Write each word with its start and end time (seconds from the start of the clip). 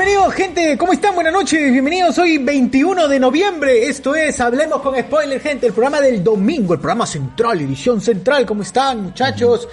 Bienvenidos 0.00 0.32
gente, 0.32 0.78
¿cómo 0.78 0.94
están? 0.94 1.14
Buenas 1.14 1.34
noches, 1.34 1.70
bienvenidos 1.70 2.16
hoy 2.16 2.38
21 2.38 3.06
de 3.06 3.20
noviembre, 3.20 3.86
esto 3.86 4.14
es 4.14 4.40
Hablemos 4.40 4.80
con 4.80 4.98
Spoiler 4.98 5.38
gente, 5.42 5.66
el 5.66 5.74
programa 5.74 6.00
del 6.00 6.24
domingo, 6.24 6.72
el 6.72 6.80
programa 6.80 7.04
central, 7.04 7.60
edición 7.60 8.00
central, 8.00 8.46
¿cómo 8.46 8.62
están 8.62 9.02
muchachos? 9.02 9.68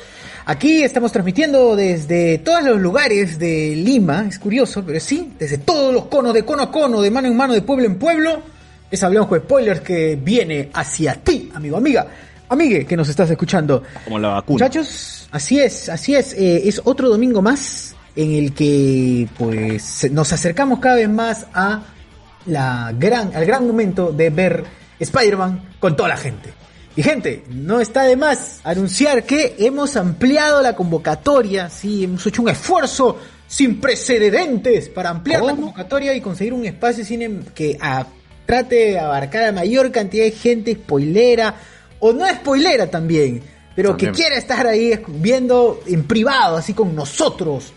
Aquí 0.46 0.84
estamos 0.84 1.14
transmitiendo 1.14 1.78
desde 1.78 2.40
todos 2.40 2.62
los 2.66 2.78
lugares 2.78 3.40
de 3.40 3.74
Lima, 3.78 4.26
es 4.28 4.38
curioso, 4.38 4.84
pero 4.86 5.00
sí, 5.00 5.32
desde 5.40 5.60
todos 5.60 5.94
los 5.94 6.08
conos, 6.08 6.34
de 6.34 6.44
cono 6.44 6.64
a 6.64 6.72
cono, 6.72 7.02
de 7.02 7.10
mano 7.10 7.30
en 7.30 7.38
mano, 7.38 7.54
de 7.54 7.62
pueblo 7.62 7.86
en 7.86 7.98
pueblo, 7.98 8.42
es 8.92 9.02
Hablemos 9.02 9.30
con 9.30 9.40
Spoilers 9.40 9.80
que 9.80 10.20
viene 10.22 10.70
hacia 10.74 11.16
ti, 11.16 11.50
amigo, 11.56 11.78
amiga, 11.78 12.06
amigue 12.50 12.86
que 12.86 12.98
nos 12.98 13.08
estás 13.08 13.30
escuchando. 13.30 13.82
Como 14.04 14.20
la 14.20 14.28
vacuna. 14.28 14.56
Muchachos, 14.56 15.30
así 15.32 15.58
es, 15.58 15.88
así 15.88 16.16
es. 16.16 16.34
eh, 16.34 16.68
es 16.68 16.82
otro 16.84 17.08
domingo 17.08 17.42
más 17.42 17.96
en 18.18 18.34
el 18.34 18.54
que 18.54 19.30
pues 19.38 20.12
nos 20.12 20.34
acercamos 20.34 20.80
cada 20.80 20.96
vez 20.96 21.08
más 21.08 21.46
a 21.54 21.84
la 22.48 22.92
gran, 22.98 23.34
al 23.36 23.46
gran 23.46 23.68
momento 23.68 24.12
de 24.12 24.32
ver 24.32 24.64
Spider-Man 25.00 25.76
con 25.80 25.96
toda 25.96 26.10
la 26.10 26.18
gente. 26.18 26.50
Y 26.96 27.04
gente, 27.04 27.44
no 27.50 27.80
está 27.80 28.04
de 28.04 28.16
más 28.16 28.60
anunciar 28.64 29.24
que 29.24 29.56
hemos 29.60 29.96
ampliado 29.96 30.64
la 30.64 30.76
convocatoria, 30.76 31.70
sí, 31.70 32.06
hemos 32.06 32.26
hecho 32.26 32.42
un 32.42 32.50
esfuerzo 32.50 33.20
sin 33.46 33.80
precedentes 33.80 34.90
para 34.90 35.12
ampliar 35.12 35.44
la 35.44 35.52
convocatoria 35.52 36.16
y 36.16 36.22
conseguir 36.22 36.54
un 36.54 36.66
espacio 36.66 37.06
cine 37.06 37.42
que 37.54 37.78
trate 38.48 38.76
de 38.76 39.00
abarcar 39.00 39.44
a 39.44 39.52
mayor 39.52 39.92
cantidad 39.92 40.24
de 40.24 40.32
gente 40.32 40.74
spoilera 40.74 41.54
o 42.00 42.14
no 42.14 42.28
spoilera 42.28 42.90
también, 42.90 43.44
pero 43.76 43.90
También. 43.90 44.12
que 44.12 44.18
quiera 44.18 44.38
estar 44.38 44.66
ahí 44.66 45.00
viendo 45.08 45.82
en 45.86 46.04
privado, 46.06 46.58
así 46.58 46.74
con 46.74 46.96
nosotros. 46.96 47.74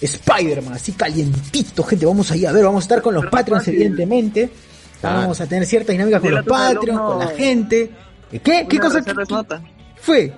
Spider-Man, 0.00 0.74
así 0.74 0.92
calientito, 0.92 1.82
gente. 1.84 2.06
Vamos 2.06 2.30
ahí 2.30 2.44
a 2.44 2.52
ver, 2.52 2.64
vamos 2.64 2.84
a 2.84 2.86
estar 2.86 3.02
con 3.02 3.14
los 3.14 3.26
Patreons, 3.26 3.62
fácil. 3.64 3.74
evidentemente. 3.74 4.50
Vamos 5.02 5.40
a 5.40 5.46
tener 5.46 5.66
cierta 5.66 5.92
dinámica 5.92 6.20
con 6.20 6.30
los 6.34 6.44
Patreons, 6.44 7.00
con 7.00 7.18
la 7.18 7.28
gente. 7.28 7.90
¿Qué? 8.30 8.66
¿Qué 8.68 8.76
Una 8.76 8.80
cosa 8.80 9.00
nota. 9.28 9.62
fue? 10.00 10.32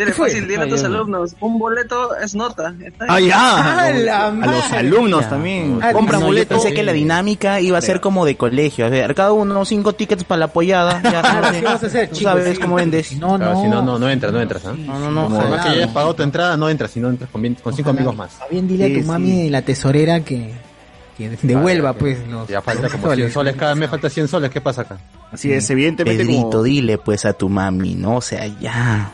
Dile 0.00 0.12
fácil, 0.14 0.48
dile 0.48 0.64
a 0.64 0.68
tus 0.68 0.82
alumnos, 0.82 1.34
un 1.40 1.58
boleto 1.58 2.16
es 2.16 2.34
nota. 2.34 2.74
Está 2.82 3.04
Ah, 3.08 3.20
ya. 3.20 3.80
¡A 3.86 3.90
la 3.92 4.26
a 4.28 4.30
los 4.32 4.72
alumnos 4.72 5.28
también. 5.28 5.78
Ah, 5.82 5.92
Compran 5.92 6.20
no, 6.20 6.26
yo 6.26 6.32
boletos. 6.32 6.62
pensé 6.62 6.74
que 6.74 6.82
la 6.82 6.92
dinámica 6.92 7.60
iba 7.60 7.76
a 7.76 7.80
ser 7.82 8.00
como 8.00 8.24
de 8.24 8.36
colegio. 8.36 8.86
A 8.86 8.88
ver, 8.88 9.14
cada 9.14 9.32
uno 9.32 9.64
cinco 9.66 9.92
tickets 9.94 10.24
para 10.24 10.38
la 10.40 10.44
apoyada. 10.46 11.02
Ya 11.02 11.20
Claro, 11.20 11.42
sabes, 11.44 11.60
¿qué 11.60 11.64
vas 11.66 11.82
a 11.82 11.86
hacer, 11.86 12.08
Tú 12.08 12.16
sabes 12.16 12.58
cómo 12.58 12.76
vendes. 12.76 13.12
No, 13.18 13.36
Claro, 13.36 13.52
no. 13.54 13.62
si 13.62 13.68
no, 13.68 13.82
no, 13.82 13.98
no 13.98 14.08
entras, 14.10 14.32
no 14.32 14.40
entras, 14.40 14.64
¿ah? 14.64 14.74
No, 14.76 14.98
no, 14.98 15.10
no. 15.10 15.28
Por 15.28 15.36
ojalá. 15.38 15.50
más 15.56 15.66
que 15.66 15.72
hayas 15.72 15.90
pagado 15.90 16.14
tu 16.14 16.22
entrada, 16.22 16.56
no 16.56 16.68
entras, 16.70 16.90
si 16.90 17.00
no 17.00 17.10
entras 17.10 17.28
con, 17.30 17.42
bien- 17.42 17.56
con 17.62 17.74
cinco 17.74 17.90
amigos 17.90 18.16
más. 18.16 18.32
Está 18.32 18.46
bien, 18.48 18.66
dile 18.66 18.86
a 18.96 19.00
tu 19.00 19.06
mami 19.06 19.30
sí. 19.30 19.50
la 19.50 19.60
tesorera 19.62 20.20
que, 20.20 20.52
devuelva, 21.42 21.92
pues, 21.92 22.26
los 22.28 22.48
Ya 22.48 22.62
falta 22.62 22.84
los 22.84 22.92
como 22.92 23.04
100 23.08 23.16
soles. 23.18 23.32
soles, 23.34 23.56
cada 23.56 23.74
mes 23.74 23.90
falta 23.90 24.08
100 24.08 24.28
soles, 24.28 24.50
¿qué 24.50 24.60
pasa 24.62 24.82
acá? 24.82 24.98
Así 25.30 25.52
es, 25.52 25.68
evidentemente 25.70 26.24
Pedrito, 26.24 26.50
como... 26.50 26.62
dile 26.62 26.98
pues 26.98 27.24
a 27.26 27.32
tu 27.34 27.48
mami, 27.48 27.94
¿no? 27.94 28.16
O 28.16 28.20
sea, 28.20 28.46
ya. 28.60 29.12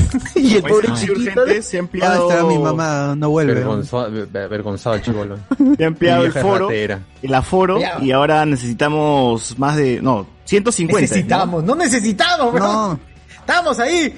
y 0.34 0.54
el 0.56 0.62
pobre 0.62 0.88
ah, 0.90 0.94
chiquito. 0.94 1.20
se 1.22 1.30
ha 1.30 1.34
¿Dónde 1.34 1.78
ampliado, 1.78 2.30
está 2.30 2.44
mi 2.44 2.58
mamá? 2.58 3.14
No 3.16 3.30
vuelve. 3.30 3.54
Vergonzado 3.54 4.94
el 4.96 5.02
chivolo. 5.02 5.36
se 5.76 5.84
ha 5.84 5.86
ampliado 5.88 6.24
el 6.24 6.32
foro, 6.32 6.68
ratera. 6.68 7.00
el 7.22 7.34
aforo, 7.34 7.80
Ya. 7.80 7.98
y 8.00 8.10
ahora 8.12 8.44
necesitamos 8.46 9.58
más 9.58 9.76
de, 9.76 10.00
no, 10.02 10.26
150. 10.44 11.00
Necesitamos, 11.00 11.64
no 11.64 11.74
necesitamos, 11.74 12.52
bro. 12.52 12.64
No. 12.64 13.00
Estamos 13.38 13.78
ahí. 13.78 14.14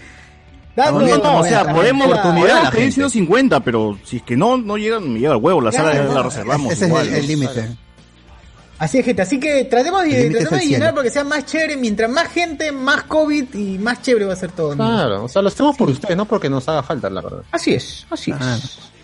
¿no? 0.77 0.83
Dando 0.83 1.01
No, 1.03 1.07
no, 1.07 1.19
no, 1.23 1.39
o 1.39 1.45
sea, 1.45 1.73
podemos, 1.73 2.09
la- 2.11 2.23
podemos 2.23 2.71
pedir 2.71 2.93
150, 2.93 3.61
pero 3.61 3.97
si 4.05 4.17
es 4.17 4.23
que 4.23 4.37
no, 4.37 4.57
no 4.57 4.77
llegan, 4.77 5.13
me 5.13 5.21
llega 5.21 5.35
el 5.35 5.41
huevo, 5.41 5.61
la 5.61 5.71
Claro, 5.71 5.93
sala 5.93 6.05
no, 6.05 6.15
la 6.15 6.23
reservamos 6.25 6.73
Ese 6.73 6.87
igual. 6.89 7.07
es 7.09 7.15
el 7.15 7.27
límite. 7.29 7.69
Así 8.85 8.99
es, 8.99 9.05
gente. 9.05 9.23
Así 9.23 9.41
que 9.41 9.65
tratemos 9.65 10.03
de, 10.05 10.31
tratemos 10.31 10.61
llenar 10.61 10.63
cielo. 10.63 10.91
para 10.95 11.03
que 11.05 11.11
sea 11.11 11.25
más 11.25 11.45
chévere. 11.47 11.77
Mientras 11.77 12.11
más 12.11 12.29
gente, 12.29 12.71
más 12.73 13.05
COVID 13.05 13.55
y 13.55 13.79
más 13.79 14.03
chévere 14.03 14.27
va 14.27 14.35
a 14.35 14.37
ser 14.37 14.53
todo. 14.53 14.75
¿no? 14.75 14.85
Claro, 14.85 15.25
o 15.25 15.29
sea, 15.29 15.41
lo 15.43 15.49
hacemos 15.49 15.77
por 15.77 15.89
ustedes, 15.91 16.17
no 16.17 16.27
porque 16.27 16.51
nos 16.51 16.69
haga 16.69 16.83
falta, 16.83 17.09
la 17.09 17.23
verdad. 17.23 17.43
Así 17.51 17.75
es, 17.75 18.07
así 18.11 18.31
es. 18.31 18.37
Ah. 18.41 18.59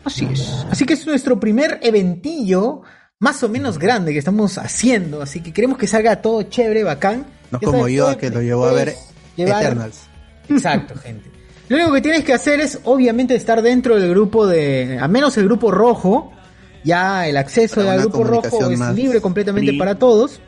Así 0.05 0.27
es. 0.33 0.49
Así 0.71 0.85
que 0.85 0.95
es 0.95 1.07
nuestro 1.07 1.39
primer 1.41 1.79
eventillo 1.83 2.83
más 3.19 3.43
o 3.43 3.49
menos 3.49 3.79
grande 3.79 4.13
que 4.13 4.19
estamos 4.19 4.57
haciendo. 4.59 5.21
Así 5.23 5.41
que 5.43 5.53
queremos 5.53 5.77
que 5.79 5.87
salga 5.87 6.23
todo 6.23 6.43
chévere, 6.45 6.85
bacán. 6.85 7.27
No 7.51 7.59
Ya 7.61 7.67
como 7.67 7.81
sabes, 7.81 7.95
yo, 7.95 8.17
que 8.19 8.31
lo 8.31 8.41
llevó 8.43 8.65
a 8.67 8.73
ver 8.73 8.95
llevar- 9.37 9.63
Eternals. 9.63 10.01
Exacto, 10.49 10.95
gente. 10.99 11.31
Lo 11.69 11.77
único 11.77 11.93
que 11.93 12.01
tienes 12.01 12.25
que 12.25 12.33
hacer 12.33 12.61
es, 12.61 12.81
obviamente, 12.85 13.35
estar 13.37 13.63
dentro 13.63 13.97
del 14.01 14.11
grupo 14.11 14.47
de, 14.47 14.99
a 15.01 15.07
menos 15.07 15.37
el 15.39 15.45
grupo 15.45 15.71
rojo. 15.71 16.33
Ya 16.85 17.29
el 17.29 17.37
acceso 17.37 17.89
al 17.89 18.01
grupo 18.01 18.25
rojo 18.25 18.71
es 18.71 18.79
más 18.79 18.95
libre 18.95 19.21
completamente 19.21 19.71
free. 19.71 19.79
para 19.79 19.95
todos. 19.97 20.41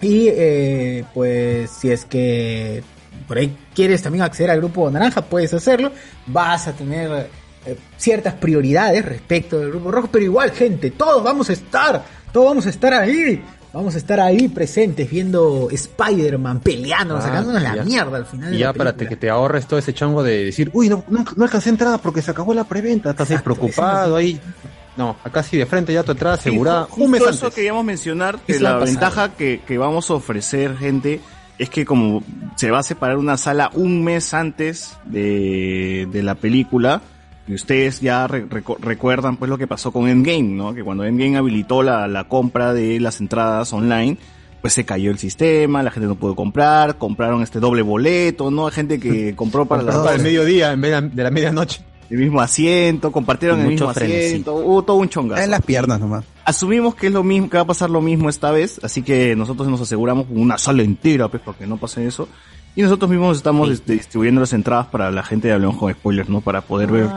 Y 0.00 0.28
eh, 0.28 1.04
pues 1.12 1.70
si 1.70 1.90
es 1.90 2.04
que 2.04 2.82
por 3.26 3.36
ahí 3.38 3.56
quieres 3.74 4.02
también 4.02 4.22
acceder 4.22 4.50
al 4.50 4.58
grupo 4.58 4.90
naranja, 4.90 5.22
puedes 5.22 5.52
hacerlo. 5.54 5.92
Vas 6.26 6.68
a 6.68 6.72
tener 6.72 7.28
eh, 7.66 7.76
ciertas 7.96 8.34
prioridades 8.34 9.04
respecto 9.04 9.58
del 9.58 9.70
grupo 9.70 9.90
rojo, 9.90 10.08
pero 10.10 10.24
igual, 10.24 10.50
gente, 10.52 10.90
todos 10.92 11.22
vamos 11.22 11.50
a 11.50 11.52
estar, 11.52 12.04
todos 12.32 12.46
vamos 12.48 12.66
a 12.66 12.70
estar 12.70 12.94
ahí. 12.94 13.42
Vamos 13.70 13.94
a 13.96 13.98
estar 13.98 14.18
ahí 14.18 14.48
presentes 14.48 15.10
viendo 15.10 15.68
Spider-Man 15.70 16.60
peleando, 16.60 17.18
Ah, 17.18 17.20
sacándonos 17.20 17.60
la 17.62 17.84
mierda 17.84 18.16
al 18.16 18.24
final. 18.24 18.54
Y 18.54 18.58
ya 18.58 18.72
para 18.72 18.94
que 18.94 19.14
te 19.14 19.28
ahorres 19.28 19.66
todo 19.66 19.78
ese 19.78 19.92
chango 19.92 20.22
de 20.22 20.46
decir, 20.46 20.70
uy, 20.72 20.88
no, 20.88 21.04
no, 21.08 21.22
no 21.36 21.44
alcancé 21.44 21.68
entrada 21.68 21.98
porque 21.98 22.22
se 22.22 22.30
acabó 22.30 22.54
la 22.54 22.64
preventa, 22.64 23.10
estás 23.10 23.28
ahí 23.28 23.36
Exacto, 23.36 23.54
preocupado 23.56 24.16
ahí. 24.16 24.40
No, 24.98 25.16
acá 25.24 25.42
sí 25.42 25.56
de 25.56 25.64
frente 25.64 25.92
ya 25.94 26.02
tu 26.02 26.12
entrada 26.12 26.34
asegurada 26.34 26.88
un 26.96 27.10
mes 27.12 27.22
eso 27.22 27.30
antes. 27.46 27.54
queríamos 27.54 27.84
mencionar, 27.84 28.38
que 28.40 28.52
Eso 28.52 28.64
la 28.64 28.76
ventaja 28.78 29.32
que, 29.34 29.60
que 29.66 29.78
vamos 29.78 30.10
a 30.10 30.14
ofrecer, 30.14 30.76
gente, 30.76 31.20
es 31.56 31.70
que 31.70 31.84
como 31.86 32.22
se 32.56 32.70
va 32.72 32.80
a 32.80 32.82
separar 32.82 33.16
una 33.16 33.36
sala 33.36 33.70
un 33.74 34.02
mes 34.04 34.34
antes 34.34 34.96
de, 35.04 36.08
de 36.10 36.22
la 36.22 36.34
película, 36.34 37.00
y 37.46 37.54
ustedes 37.54 38.00
ya 38.00 38.26
re- 38.26 38.46
recuerdan 38.80 39.36
pues 39.36 39.48
lo 39.48 39.56
que 39.56 39.66
pasó 39.66 39.92
con 39.92 40.08
Endgame, 40.08 40.42
¿no? 40.42 40.74
Que 40.74 40.82
cuando 40.84 41.04
Endgame 41.04 41.38
habilitó 41.38 41.82
la, 41.82 42.06
la 42.08 42.24
compra 42.24 42.74
de 42.74 43.00
las 43.00 43.20
entradas 43.20 43.72
online, 43.72 44.18
pues 44.60 44.74
se 44.74 44.84
cayó 44.84 45.10
el 45.12 45.18
sistema, 45.18 45.82
la 45.84 45.90
gente 45.92 46.08
no 46.08 46.16
pudo 46.16 46.34
comprar, 46.34 46.98
compraron 46.98 47.42
este 47.42 47.60
doble 47.60 47.82
boleto, 47.82 48.50
¿no? 48.50 48.66
Hay 48.66 48.72
gente 48.74 48.98
que 48.98 49.34
compró 49.36 49.64
para 49.66 49.82
las 49.84 49.96
Para 49.96 50.16
el 50.16 50.22
mediodía 50.22 50.72
en 50.72 50.80
vez 50.80 51.14
de 51.14 51.22
la 51.22 51.30
medianoche. 51.30 51.80
El 52.10 52.18
mismo 52.18 52.40
asiento, 52.40 53.12
compartieron 53.12 53.60
el 53.60 53.64
mucho 53.64 53.86
mismo 53.86 53.94
frenesí. 53.94 54.26
asiento, 54.26 54.54
hubo 54.54 54.82
todo 54.82 54.96
un 54.96 55.08
chongazo. 55.08 55.42
En 55.42 55.50
las 55.50 55.62
piernas 55.62 56.00
nomás. 56.00 56.24
Asumimos 56.44 56.94
que 56.94 57.08
es 57.08 57.12
lo 57.12 57.22
mismo, 57.22 57.50
que 57.50 57.58
va 57.58 57.64
a 57.64 57.66
pasar 57.66 57.90
lo 57.90 58.00
mismo 58.00 58.30
esta 58.30 58.50
vez, 58.50 58.80
así 58.82 59.02
que 59.02 59.36
nosotros 59.36 59.68
nos 59.68 59.80
aseguramos 59.80 60.26
una 60.30 60.56
sala 60.56 60.82
entera, 60.82 61.28
pues, 61.28 61.42
para 61.42 61.58
que 61.58 61.66
no 61.66 61.76
pase 61.76 62.06
eso. 62.06 62.28
Y 62.78 62.82
nosotros 62.82 63.10
mismos 63.10 63.36
estamos 63.38 63.68
este, 63.70 63.94
distribuyendo 63.94 64.40
las 64.40 64.52
entradas 64.52 64.86
para 64.86 65.10
la 65.10 65.24
gente 65.24 65.48
de 65.48 65.54
Hablemos 65.54 65.76
con 65.78 65.92
Spoilers, 65.92 66.28
¿no? 66.28 66.40
Para 66.40 66.60
poder 66.60 66.92
ver 66.92 67.08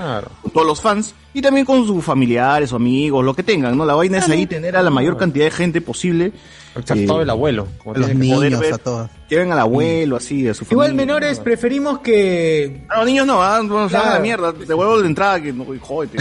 con 0.42 0.50
todos 0.52 0.66
los 0.66 0.82
fans 0.82 1.14
y 1.36 1.42
también 1.44 1.68
con 1.68 1.86
sus 1.86 2.04
familiares 2.04 2.74
o 2.74 2.78
amigos, 2.78 3.24
lo 3.24 3.36
que 3.36 3.44
tengan, 3.44 3.78
¿no? 3.78 3.86
La 3.86 3.94
vaina 3.94 4.18
es 4.18 4.28
ahí 4.28 4.48
tener 4.48 4.76
a 4.76 4.82
la 4.82 4.90
mayor 4.90 5.18
cantidad 5.18 5.46
de 5.46 5.52
gente 5.52 5.80
posible. 5.80 6.32
Exacto, 6.76 7.04
Eh, 7.04 7.06
todo 7.06 7.22
el 7.22 7.30
abuelo. 7.30 7.68
como 7.78 7.94
los 7.94 8.08
que- 8.08 8.16
poder 8.16 8.18
niños, 8.50 8.60
ver- 8.60 8.74
a 8.74 8.78
todos. 8.80 9.10
Lleven 9.30 9.52
al 9.52 9.60
abuelo, 9.60 10.16
así, 10.16 10.48
a 10.48 10.56
su 10.56 10.66
familia. 10.66 10.74
Igual 10.74 10.94
menores 10.96 11.40
preferimos 11.40 12.00
que 12.00 12.84
A 12.90 12.98
los 12.98 13.06
niños 13.06 13.28
no, 13.28 13.44
ah, 13.44 13.62
no 13.64 13.88
se 13.88 13.96
hagan 13.98 14.08
Claro. 14.08 14.14
la 14.16 14.20
mierda, 14.20 14.52
devuelvo 14.54 14.98
la 14.98 15.06
entrada 15.06 15.40
que 15.44 15.54
no, 15.54 15.64
jódete. 15.80 16.18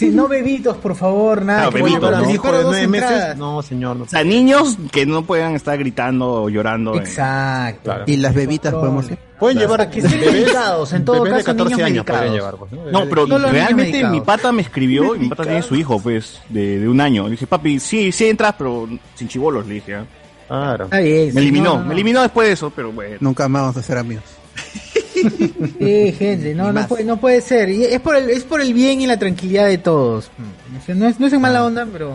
Sí, 0.00 0.08
no 0.10 0.26
bebitos, 0.28 0.76
por 0.78 0.96
favor, 0.96 1.42
nada. 1.44 1.68
Claro, 1.68 1.76
que 1.76 1.82
bebitos, 1.82 2.22
¿no? 2.22 2.30
hijo 2.30 2.46
de 2.52 2.62
dos 2.62 2.64
nueve 2.72 2.86
meses, 2.88 3.10
entradas. 3.10 3.36
no, 3.36 3.62
señor. 3.62 3.96
No. 3.96 4.04
O 4.04 4.08
sea, 4.08 4.24
niños 4.24 4.78
que 4.90 5.04
no 5.04 5.22
puedan 5.26 5.54
estar 5.54 5.76
gritando 5.78 6.42
o 6.44 6.48
llorando. 6.48 6.94
Exacto. 6.94 7.82
Claro. 7.84 8.04
Y 8.06 8.16
las 8.16 8.34
bebitas 8.34 8.72
podemos 8.72 9.10
ir. 9.10 9.18
Pueden 9.38 9.58
Claro. 9.58 9.72
llevar 9.74 9.90
Que 9.90 10.00
estén 10.00 10.20
bebés- 10.20 10.32
medicados, 10.32 10.92
en 10.94 11.04
todo 11.04 11.22
caso, 11.24 11.36
de 11.36 11.44
14 11.44 11.74
niños 11.74 11.86
años 11.86 12.04
pueden 12.06 12.20
medicados. 12.32 12.52
llevar. 12.58 12.68
Pues, 12.70 12.92
¿no? 12.92 13.00
No, 13.00 13.08
pero 13.10 13.26
No 13.26 13.38
realmente 13.38 14.04
mi 14.08 14.20
pata 14.22 14.52
me 14.52 14.62
escribió 14.62 15.14
y 15.14 15.18
mi 15.18 15.28
pata 15.28 15.42
tiene 15.44 15.62
su 15.62 15.74
hijo, 15.76 16.00
pues, 16.00 16.40
de, 16.48 16.78
de 16.78 16.88
un 16.88 17.00
año. 17.00 17.24
Le 17.24 17.32
dije, 17.32 17.46
papi, 17.46 17.78
sí, 17.78 18.10
sí 18.10 18.26
entras, 18.26 18.54
pero 18.56 18.88
sin 19.14 19.28
chivolos, 19.28 19.66
le 19.66 19.74
dije. 19.74 19.96
¿ah? 19.96 20.04
Claro. 20.48 20.88
Bien, 20.88 21.34
Me 21.34 21.40
eliminó, 21.42 21.64
no, 21.64 21.74
no, 21.74 21.80
no. 21.82 21.86
me 21.88 21.94
eliminó 21.94 22.22
después 22.22 22.48
de 22.48 22.54
eso, 22.54 22.72
pero 22.74 22.90
bueno. 22.90 23.16
Nunca 23.20 23.46
más 23.48 23.62
vamos 23.62 23.76
a 23.76 23.82
ser 23.82 23.98
amigos. 23.98 24.24
Sí, 25.78 26.12
gente, 26.18 26.54
no, 26.54 26.72
no 26.72 26.86
puede, 26.88 27.04
no 27.04 27.20
puede 27.20 27.40
ser. 27.40 27.68
Y 27.68 27.84
es 27.84 28.00
por 28.00 28.16
el, 28.16 28.30
es 28.30 28.44
por 28.44 28.60
el 28.60 28.72
bien 28.72 29.00
y 29.00 29.06
la 29.06 29.18
tranquilidad 29.18 29.66
de 29.66 29.78
todos. 29.78 30.30
Sea, 30.86 30.94
no 30.94 31.06
es, 31.06 31.20
no 31.20 31.26
es 31.26 31.32
en 31.32 31.40
mala 31.40 31.64
onda, 31.64 31.86
pero. 31.92 32.14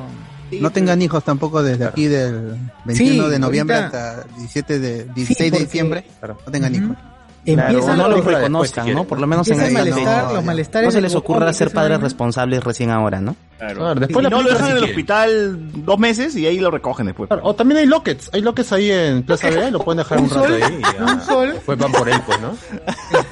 No 0.59 0.71
tengan 0.71 1.01
hijos 1.01 1.23
tampoco 1.23 1.61
desde 1.63 1.85
aquí 1.85 2.05
del 2.07 2.55
21 2.85 3.25
Sí, 3.25 3.31
de 3.31 3.39
noviembre 3.39 3.75
ahorita- 3.77 4.11
hasta 4.21 4.27
17 4.37 4.79
de 4.79 5.03
16 5.15 5.37
de 5.39 5.49
porque- 5.51 5.65
diciembre. 5.65 6.05
Claro. 6.19 6.37
No 6.45 6.51
tengan 6.51 6.75
hijos. 6.75 6.97
Claro, 7.45 7.69
Empiezan 7.69 7.97
no 7.99 8.07
los- 8.09 8.25
reconozcan, 8.25 8.85
si 8.87 8.93
¿no? 8.95 9.03
Por 9.03 9.19
lo 9.19 9.27
menos 9.27 9.47
en 9.49 9.61
el 9.61 9.71
malestar, 9.71 10.23
no, 10.23 10.33
los 10.33 10.39
ya. 10.41 10.45
malestares. 10.47 10.87
No 10.87 10.91
se 10.91 11.01
les 11.01 11.13
ocurra 11.13 11.53
ser 11.53 11.69
padres 11.71 11.99
responsables 12.01 12.63
recién 12.63 12.89
ahora, 12.89 13.21
¿no? 13.21 13.35
Claro. 13.59 13.75
Claro, 13.81 13.99
después 13.99 14.23
no 14.29 14.41
lo 14.41 14.49
dejan 14.49 14.65
si 14.65 14.71
en 14.71 14.77
el 14.77 14.83
hospital 14.83 15.59
dos 15.85 15.99
meses 15.99 16.35
y 16.35 16.47
ahí 16.47 16.59
lo 16.59 16.71
recogen 16.71 17.05
después. 17.05 17.27
Claro, 17.27 17.43
O 17.45 17.53
también 17.53 17.79
hay 17.81 17.85
lockets, 17.85 18.31
hay 18.33 18.41
lockets 18.41 18.71
ahí 18.73 18.89
en 18.91 19.21
Plaza 19.23 19.49
Vea 19.51 19.69
lo 19.69 19.79
pueden 19.79 19.99
dejar 19.99 20.17
un, 20.19 20.23
Un 20.25 20.29
rato 20.31 20.47
sol, 20.47 20.59
ahí. 20.63 20.79
y 20.79 20.81
ya. 20.81 21.03
un 21.13 21.21
sol. 21.21 21.51
Después 21.53 21.77
van 21.77 21.91
por 21.91 22.09
él, 22.09 22.19
pues, 22.25 22.41
¿no? 22.41 22.57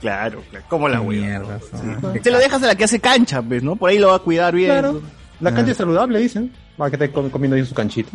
Claro, 0.00 0.42
claro. 0.50 0.64
¿Cómo 0.68 0.88
la? 0.88 1.00
Mierda. 1.00 1.58
Se 2.22 2.30
lo 2.30 2.38
dejas 2.38 2.62
a 2.62 2.66
la 2.68 2.74
que 2.74 2.84
hace 2.84 3.00
cancha, 3.00 3.42
pues, 3.42 3.62
¿no? 3.62 3.76
Por 3.76 3.90
ahí 3.90 3.98
lo 3.98 4.08
va 4.08 4.14
a 4.16 4.18
cuidar 4.20 4.54
bien. 4.54 4.70
Claro. 4.70 5.02
La 5.40 5.52
cancha 5.54 5.72
es 5.72 5.76
saludable, 5.76 6.18
dicen. 6.18 6.52
Va 6.80 6.88
que 6.88 6.96
esté 6.96 7.10
com- 7.12 7.28
comiendo 7.30 7.56
ahí 7.56 7.64
su 7.66 7.74
canchita. 7.74 8.10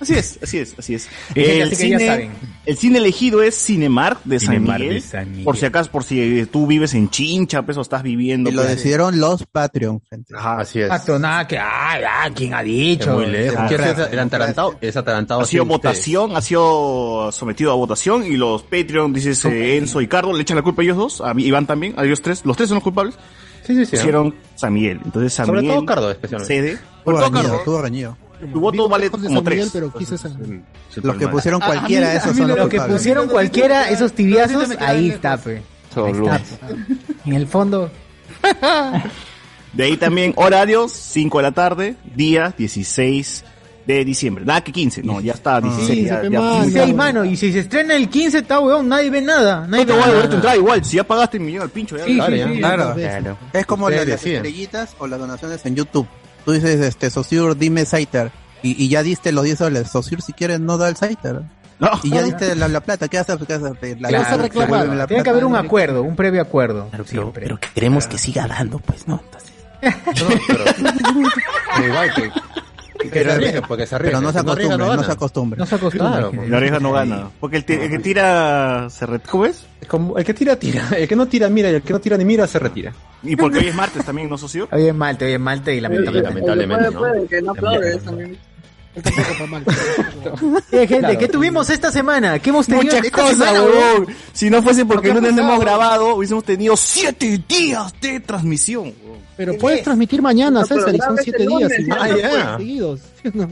Así 0.00 0.14
es, 0.14 0.38
así 0.42 0.58
es, 0.58 0.74
así 0.78 0.94
es. 0.94 1.08
El 1.34 1.62
así 1.62 1.76
que 1.76 1.90
ya 1.90 1.98
cine, 1.98 2.06
saben. 2.06 2.30
el 2.64 2.76
cine 2.78 2.98
elegido 2.98 3.42
es 3.42 3.54
Cinemark 3.54 4.22
de 4.24 4.40
San 4.40 4.62
Miguel. 4.62 4.94
de 4.94 5.00
San 5.02 5.30
Miguel. 5.30 5.44
Por 5.44 5.58
si 5.58 5.66
acaso, 5.66 5.90
por 5.90 6.04
si 6.04 6.46
tú 6.46 6.66
vives 6.66 6.94
en 6.94 7.10
Chincha, 7.10 7.62
pues, 7.62 7.76
o 7.76 7.82
estás 7.82 8.02
viviendo. 8.02 8.48
Y 8.48 8.54
lo 8.54 8.62
pues, 8.62 8.76
decidieron 8.76 9.20
los 9.20 9.44
Patreon, 9.44 10.00
gente. 10.08 10.34
Ajá. 10.34 10.60
Así 10.60 10.80
es. 10.80 10.86
Exacto, 10.86 11.18
nada 11.18 11.46
que, 11.46 11.58
ah, 11.58 11.98
ah, 12.24 12.30
¿quién 12.34 12.54
ha 12.54 12.62
dicho? 12.62 13.14
muy 13.14 13.26
lejos. 13.26 13.52
Claro. 13.52 13.68
¿Quieres 13.68 13.96
ser 13.96 14.08
el 14.12 14.18
atarantado? 14.18 14.78
Es 14.80 14.96
atarantado. 14.96 15.40
Ha 15.42 15.44
sido 15.44 15.66
votación, 15.66 16.34
ha 16.34 16.40
sido 16.40 17.30
sometido 17.30 17.70
a 17.70 17.74
votación 17.74 18.24
y 18.24 18.36
los 18.36 18.62
Patreon, 18.62 19.12
dices 19.12 19.44
eh, 19.44 19.76
Enzo 19.76 20.00
y 20.00 20.08
Carlos, 20.08 20.34
le 20.34 20.42
echan 20.42 20.56
la 20.56 20.62
culpa 20.62 20.80
a 20.80 20.84
ellos 20.84 20.96
dos, 20.96 21.20
a 21.20 21.34
Iván 21.36 21.66
también, 21.66 21.94
a 21.98 22.04
ellos 22.04 22.22
tres, 22.22 22.44
los 22.46 22.56
tres 22.56 22.70
son 22.70 22.76
los 22.76 22.84
culpables. 22.84 23.16
Sí, 23.64 23.74
sí, 23.74 23.84
sí. 23.84 23.92
¿no? 23.92 23.98
pusieron 23.98 24.34
San 24.54 24.72
Miguel. 24.72 25.00
Entonces 25.04 25.34
San 25.34 25.46
Sobre 25.46 25.60
Miguel 25.60 25.76
todo 25.76 25.86
Cardo, 25.86 26.10
especialmente. 26.10 26.78
Sobre 26.78 26.78
todo 27.04 27.14
reñido, 27.20 27.42
Carlos, 27.42 27.64
tuvo 27.64 27.82
reñido. 27.82 28.29
Tu 28.46 28.60
voto 28.60 28.88
vale 28.88 29.10
como 29.10 29.42
tres. 29.42 29.70
pero 29.72 29.92
quise 29.92 30.12
Los 30.14 30.22
que 30.22 31.00
problema. 31.00 31.30
pusieron 31.30 31.62
A- 31.62 31.66
a 31.66 31.68
mí- 31.68 31.74
cualquiera, 31.76 32.08
a 32.10 32.14
esos 32.14 32.32
mí 32.32 32.38
son 32.38 32.48
lo 32.48 32.56
los 32.56 32.64
Lo 32.64 32.68
que 32.70 32.80
pusieron 32.80 33.28
cualquiera, 33.28 33.88
esos 33.90 34.12
tibiazos, 34.12 34.70
ahí 34.80 35.10
está, 35.10 35.36
pe. 35.36 35.56
Ahí 35.56 35.62
Solo. 35.94 36.32
está, 36.34 36.66
pe. 36.68 36.74
En 37.26 37.32
el 37.34 37.46
fondo, 37.46 37.90
De 39.72 39.84
ahí 39.84 39.96
también 39.96 40.32
horarios, 40.36 40.92
5 40.92 41.38
de 41.38 41.42
la 41.42 41.52
tarde, 41.52 41.94
día 42.16 42.52
16 42.58 43.44
de 43.86 44.04
diciembre. 44.04 44.44
Nada 44.44 44.62
que 44.62 44.72
15, 44.72 45.02
no, 45.02 45.20
ya 45.20 45.32
está, 45.32 45.60
16. 45.60 45.88
Sí, 45.98 46.04
ya, 46.06 46.22
ya- 46.24 46.28
ya- 46.30 46.62
16, 46.64 46.94
mano, 46.94 47.24
y 47.24 47.36
si 47.36 47.52
se 47.52 47.60
estrena 47.60 47.94
el 47.94 48.08
15, 48.08 48.38
está 48.38 48.58
weón, 48.60 48.88
nadie 48.88 49.10
ve 49.10 49.20
nada. 49.20 49.66
Nadie 49.68 49.84
No 49.84 49.86
te 49.86 49.92
voy 49.92 50.02
a 50.02 50.06
devolver 50.12 50.40
tu 50.40 50.58
igual, 50.58 50.84
si 50.84 50.96
ya 50.96 51.04
pagaste 51.04 51.38
me 51.38 51.52
llega 51.52 51.64
el 51.64 51.70
pincho. 51.70 51.96
Ya, 51.96 52.04
Sí, 52.04 52.14
Claro, 52.16 52.32
sí, 52.32 52.38
ya. 52.38 52.48
sí. 52.52 52.58
Claro. 52.58 52.94
Claro. 52.94 53.38
Es 53.52 53.66
como 53.66 53.86
Ustedes 53.86 54.08
las 54.08 54.24
estrellitas 54.26 54.94
o 54.98 55.06
las 55.06 55.18
donaciones 55.20 55.64
en 55.66 55.76
YouTube. 55.76 56.06
Tú 56.44 56.52
dices, 56.52 56.80
este, 56.80 57.10
Sociur, 57.10 57.56
dime 57.56 57.84
Saiter. 57.84 58.30
Y, 58.62 58.82
y 58.82 58.88
ya 58.88 59.02
diste 59.02 59.32
los 59.32 59.44
10 59.44 59.58
dólares. 59.58 59.90
Sociur, 59.90 60.20
si 60.22 60.32
quieres, 60.32 60.60
no 60.60 60.76
da 60.78 60.88
el 60.88 60.96
Saiter. 60.96 61.42
No. 61.78 61.90
Y 62.02 62.10
ya 62.10 62.22
diste 62.22 62.54
la, 62.56 62.68
la 62.68 62.80
plata. 62.80 63.08
¿Qué 63.08 63.16
haces? 63.18 63.38
¿Qué 63.46 63.54
haces? 63.54 63.70
La, 64.00 64.08
Claro, 64.10 64.36
la- 64.36 64.42
reclamar. 64.42 65.06
Tiene 65.06 65.22
que 65.22 65.30
haber 65.30 65.44
un 65.46 65.56
acuerdo, 65.56 66.02
un 66.02 66.14
previo 66.14 66.42
acuerdo. 66.42 66.88
Claro, 66.90 67.04
pero, 67.08 67.32
pero 67.32 67.58
queremos 67.74 68.06
que 68.06 68.18
siga 68.18 68.46
dando, 68.46 68.78
pues, 68.80 69.08
¿no? 69.08 69.22
Entonces, 69.24 69.50
Pero 70.46 71.86
igual 71.86 72.14
que, 72.14 72.30
que 73.08 73.22
se 73.24 73.30
arriesgue, 73.30 73.62
porque 73.62 73.86
se 73.86 73.94
arriesgue. 73.94 74.18
Pero 74.18 74.20
no 74.20 74.32
se 74.32 74.38
arriesga, 74.40 74.74
acostumbren, 74.74 74.78
no 74.78 74.94
se 74.94 75.00
gana. 75.02 75.12
acostumbren. 75.14 75.58
No 75.60 75.66
se 75.66 75.74
acostumbra. 75.76 76.10
Claro. 76.30 76.32
La 76.48 76.56
oreja 76.56 76.78
no 76.80 76.92
gana. 76.92 77.30
Porque 77.40 77.56
el, 77.58 77.64
el 77.68 77.90
que 77.90 77.98
tira 78.00 78.88
se 78.90 79.06
re- 79.06 79.20
¿Cómo 79.20 79.46
es? 79.46 79.66
Como 79.88 80.18
el 80.18 80.24
que 80.24 80.34
tira, 80.34 80.56
tira. 80.56 80.88
El 80.96 81.08
que 81.08 81.16
no 81.16 81.26
tira, 81.26 81.48
mira. 81.48 81.70
Y 81.70 81.74
el 81.76 81.82
que 81.82 81.92
no 81.92 82.00
tira 82.00 82.16
ni 82.16 82.24
mira, 82.24 82.46
se 82.46 82.58
retira. 82.58 82.92
Y 83.22 83.36
porque 83.36 83.58
hoy 83.58 83.68
es 83.68 83.74
martes 83.74 84.04
también, 84.04 84.28
¿no, 84.30 84.38
socio? 84.38 84.68
Hoy 84.72 84.86
es 84.86 84.94
Malte, 84.94 85.26
hoy 85.26 85.32
es 85.34 85.40
Malte 85.40 85.74
y 85.74 85.80
lamentablemente. 85.80 86.28
Lamentablemente, 86.40 86.84
Puede, 86.90 86.94
¿no? 86.94 86.98
puede, 87.00 87.26
que 87.28 87.42
no 87.42 87.50
aplaude 87.52 87.96
también. 87.98 88.38
Eh, 90.72 90.86
gente, 90.86 90.98
Claro. 90.98 91.18
¿qué 91.18 91.28
tuvimos 91.28 91.70
esta 91.70 91.92
semana? 91.92 92.38
¿Qué 92.38 92.50
hemos 92.50 92.66
tenido 92.66 92.84
Muchas 92.84 93.04
esta 93.04 93.22
cosas, 93.22 93.52
huevón. 93.60 94.06
Si 94.32 94.50
no 94.50 94.62
fuese 94.62 94.84
porque 94.84 95.08
el 95.08 95.14
¿Qué 95.14 95.18
ha 95.18 95.20
lunes 95.22 95.34
no 95.34 95.42
hemos 95.42 95.60
grabado, 95.60 96.14
hubiésemos 96.16 96.44
tenido 96.44 96.76
siete 96.76 97.40
días 97.48 97.94
de 98.00 98.20
transmisión. 98.20 98.92
Pero 99.36 99.56
puedes 99.58 99.82
transmitir 99.82 100.20
mañana, 100.22 100.64
César, 100.64 100.94
y 100.94 100.98
son 100.98 101.16
grave 101.16 101.22
siete 101.22 101.42
este 101.42 101.48
días 101.48 101.62
lunes, 101.62 101.80
igual, 101.80 102.00
ah, 102.00 102.08
ya. 102.08 102.28
pues, 102.30 102.56
seguidos. 102.58 103.00
¿sí 103.22 103.28
o 103.28 103.36
no? 103.36 103.50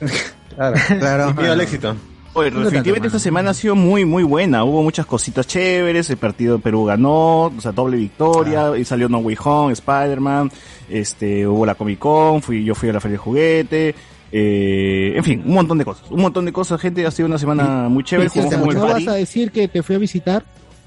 Claro. 0.54 0.76
Claro. 0.98 1.34
Miedo 1.34 1.52
al 1.52 1.60
éxito. 1.62 1.96
Oye, 2.34 2.50
definitivamente 2.50 3.06
esta 3.06 3.18
semana 3.18 3.50
ha 3.50 3.54
sido 3.54 3.74
muy, 3.74 4.04
muy 4.04 4.22
buena. 4.22 4.64
Hubo 4.64 4.82
muchas 4.82 5.06
cositas 5.06 5.46
chéveres. 5.46 6.10
El 6.10 6.18
partido 6.18 6.56
de 6.56 6.62
Perú 6.62 6.84
ganó, 6.84 7.44
o 7.44 7.54
sea, 7.60 7.72
doble 7.72 7.96
victoria. 7.96 8.76
Y 8.76 8.84
salió 8.84 9.08
No 9.08 9.18
Way 9.18 9.36
Home, 9.44 9.72
Spider-Man. 9.72 10.50
Este, 10.90 11.46
hubo 11.46 11.64
la 11.64 11.74
Comic 11.74 11.98
Con. 11.98 12.42
Fui, 12.42 12.64
yo 12.64 12.74
fui 12.74 12.90
a 12.90 12.92
la 12.92 13.00
Feria 13.00 13.14
de 13.14 13.18
Juguete. 13.18 13.94
Eh, 14.34 15.12
en 15.16 15.24
fin, 15.24 15.42
un 15.46 15.54
montón 15.54 15.76
de 15.78 15.84
cosas. 15.84 16.10
Un 16.10 16.22
montón 16.22 16.44
de 16.46 16.52
cosas, 16.52 16.80
gente. 16.80 17.06
Ha 17.06 17.10
sido 17.10 17.26
una 17.28 17.38
semana 17.38 17.88
muy 17.88 18.02
chévere. 18.02 18.30
Sí, 18.30 18.40
sí, 18.42 18.48
sí, 18.48 18.56
¿No 18.56 18.86
vas 18.86 19.06
a 19.06 19.12
decir 19.14 19.50
que 19.52 19.68
te 19.68 19.82
fui 19.82 19.96
a 19.96 19.98
visitar? 19.98 20.42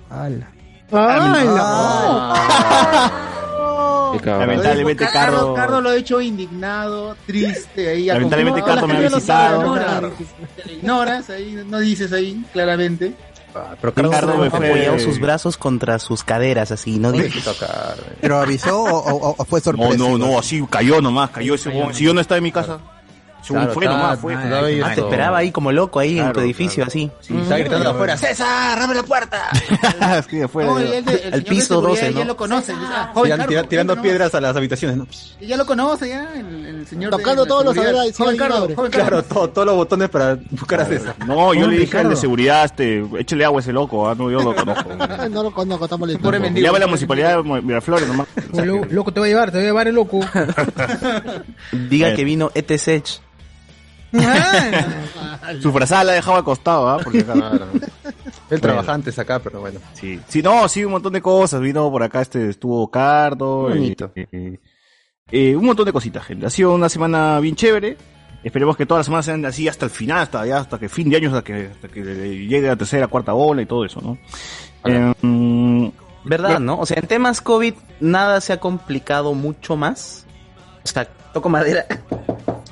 ¡Hala! 0.09 0.50
Lamentablemente, 4.25 5.06
Carlos, 5.12 5.39
Cardo. 5.42 5.53
Carlos 5.53 5.83
lo 5.83 5.89
ha 5.89 5.95
hecho 5.95 6.21
indignado, 6.21 7.15
triste 7.25 7.89
ahí. 7.89 8.06
Lamentablemente. 8.07 8.62
Cardo 8.63 8.88
me 8.88 8.97
ha 8.97 9.00
visitado. 9.01 9.75
¿no? 9.75 10.12
Ignoras, 10.71 11.30
ahí 11.30 11.63
no 11.68 11.80
dices 11.80 12.12
ahí 12.13 12.44
claramente. 12.53 13.13
Ah, 13.53 13.74
Pero 13.80 13.94
Carlos 13.94 14.38
me 14.39 14.50
fue- 14.50 14.68
apoyado 14.69 15.00
sus 15.00 15.19
brazos 15.19 15.56
contra 15.57 15.98
sus 16.00 16.24
caderas, 16.24 16.71
así, 16.71 17.00
¿no? 17.00 17.12
Tocar. 17.13 17.95
eh. 18.00 18.18
¿Pero 18.21 18.38
avisó 18.39 18.83
o, 18.83 18.89
o- 19.00 19.36
o 19.38 19.45
fue 19.45 19.59
No, 19.59 19.63
sorpresa? 19.63 19.98
no, 19.98 20.18
no, 20.18 20.38
así 20.39 20.65
cayó 20.69 21.00
nomás, 21.01 21.30
cayó 21.30 21.56
ese. 21.56 21.71
Si 21.94 22.03
yo 22.03 22.13
no 22.13 22.19
estaba 22.21 22.38
en 22.38 22.44
mi 22.44 22.51
casa, 22.51 22.80
Claro, 23.53 23.74
fue 23.74 23.86
está- 23.86 23.97
nomás, 23.97 24.19
fue. 24.19 24.36
Ah, 24.36 24.92
te 24.94 25.01
esperaba 25.01 25.38
ahí 25.38 25.51
como 25.51 25.71
loco, 25.71 26.00
ahí 26.00 26.19
en 26.19 26.34
tu 26.34 26.39
edificio, 26.39 26.84
claro. 26.84 26.88
así. 26.89 27.12
Sí, 27.22 27.38
está 27.38 27.58
gritando 27.58 27.89
afuera. 27.91 28.17
¡César, 28.17 28.79
abre 28.81 28.98
la 28.98 29.03
puerta! 29.03 29.41
Sí, 30.29 30.41
afuera. 30.41 30.70
No, 30.72 30.79
el, 30.79 30.91
el, 30.93 31.43
piso 31.43 31.81
de 31.81 31.96
seguridad 31.96 32.01
12, 32.01 32.12
¿no? 32.12 32.20
Ya 32.20 32.25
lo 32.25 32.38
conoce. 32.38 32.74
ah, 32.75 33.12
tirando 33.70 34.01
piedras 34.01 34.34
a 34.36 34.41
las 34.41 34.55
habitaciones. 34.55 34.98
¿no? 34.98 35.03
no, 35.05 35.46
Ya 35.48 35.58
lo 35.58 35.65
conoce, 35.65 36.10
ya, 36.10 36.34
el, 36.34 36.65
el 36.65 36.88
señor 36.88 37.12
Tocando 37.12 37.43
de 37.43 37.50
todos 37.50 37.65
los 37.65 38.15
Joven 38.17 38.38
Carlos, 38.38 38.70
Claro, 38.91 39.24
todos 39.24 39.65
los 39.65 39.75
botones 39.75 40.10
para 40.10 40.38
buscar 40.51 40.81
a 40.81 40.86
César. 40.86 41.15
No, 41.25 41.53
yo 41.53 41.62
¿Cómo, 41.62 41.72
le 41.72 41.79
dije 41.79 41.98
al 41.98 42.10
de 42.10 42.15
seguridad, 42.15 42.65
este, 42.65 43.03
échale 43.20 43.46
agua 43.46 43.60
a 43.60 43.62
ese 43.62 43.74
loco, 43.74 44.10
ah, 44.10 44.15
no, 44.15 44.29
yo 44.31 44.41
lo 44.41 44.55
conozco. 44.55 44.89
no 45.29 45.43
lo 45.43 45.51
conozco. 45.51 45.88
Pobre 45.88 46.39
mendigo. 46.39 46.65
Llama 46.65 46.77
a 46.77 46.81
la 46.81 46.88
municipalidad 46.88 47.43
de 47.43 47.62
Miraflores 47.62 48.08
nomás. 48.08 48.27
Loco, 48.89 49.12
te 49.13 49.20
va 49.20 49.25
a 49.25 49.29
llevar, 49.29 49.51
te 49.51 49.58
va 49.58 49.63
a 49.63 49.65
llevar 49.65 49.88
el 49.88 49.96
loco. 49.96 50.20
Diga 51.72 52.10
Eh. 52.10 52.15
que 52.15 52.24
vino 52.24 52.51
E 52.53 52.60
ETSH. 52.67 53.22
Su 55.62 55.72
frazada 55.72 56.03
la 56.05 56.13
dejaba 56.13 56.38
al 56.38 56.43
costado, 56.43 56.89
¿ah? 56.89 57.00
Porque 57.03 57.24
Claro. 57.24 57.67
El 58.50 58.62
trabajante 58.62 59.10
es 59.10 59.17
acá, 59.17 59.39
pero 59.39 59.60
bueno. 59.62 59.79
Sí, 59.93 60.19
sí, 60.27 60.41
no, 60.43 60.67
sí, 60.67 60.86
un 60.86 60.91
montón 60.91 61.13
de 61.13 61.22
cosas. 61.22 61.62
Vino 61.62 61.89
por 61.89 62.03
acá, 62.03 62.22
este, 62.22 62.50
estuvo 62.50 62.89
Cardo. 62.91 63.63
Bonito. 63.63 64.12
eh, 64.15 64.27
eh, 64.31 64.60
eh, 65.31 65.55
un 65.55 65.65
montón 65.65 65.86
de 65.86 65.91
cositas, 65.93 66.24
gente. 66.25 66.45
Ha 66.45 66.50
sido 66.51 66.74
una 66.74 66.88
semana 66.88 67.39
bien 67.39 67.55
chévere. 67.55 67.98
Esperemos 68.43 68.77
que 68.77 68.86
todas 68.86 69.00
las 69.00 69.05
semanas 69.07 69.25
sean 69.25 69.43
así 69.45 69.67
hasta 69.67 69.86
el 69.86 69.91
final, 69.91 70.19
hasta 70.19 70.45
ya, 70.45 70.60
hasta 70.60 70.77
que 70.77 70.88
fin 70.88 71.10
de 71.10 71.17
año, 71.17 71.29
hasta 71.29 71.43
que, 71.43 71.72
hasta 71.74 71.88
que 71.88 72.03
llegue 72.03 72.67
la 72.67 72.75
tercera, 72.75 73.07
cuarta 73.07 73.34
ola 73.34 73.63
y 73.63 73.65
todo 73.65 73.84
eso, 73.84 74.00
¿no? 74.01 74.19
Eh, 74.84 75.13
mm, 75.19 75.88
¿Verdad, 76.25 76.60
no? 76.60 76.79
O 76.79 76.86
sea, 76.86 76.98
en 77.00 77.07
temas 77.07 77.41
COVID 77.41 77.74
nada 78.00 78.39
se 78.41 78.53
ha 78.53 78.60
complicado 78.60 79.34
mucho 79.34 79.75
más. 79.75 80.27
O 80.84 80.88
sea, 80.88 81.07
toco 81.34 81.50
madera. 81.50 81.86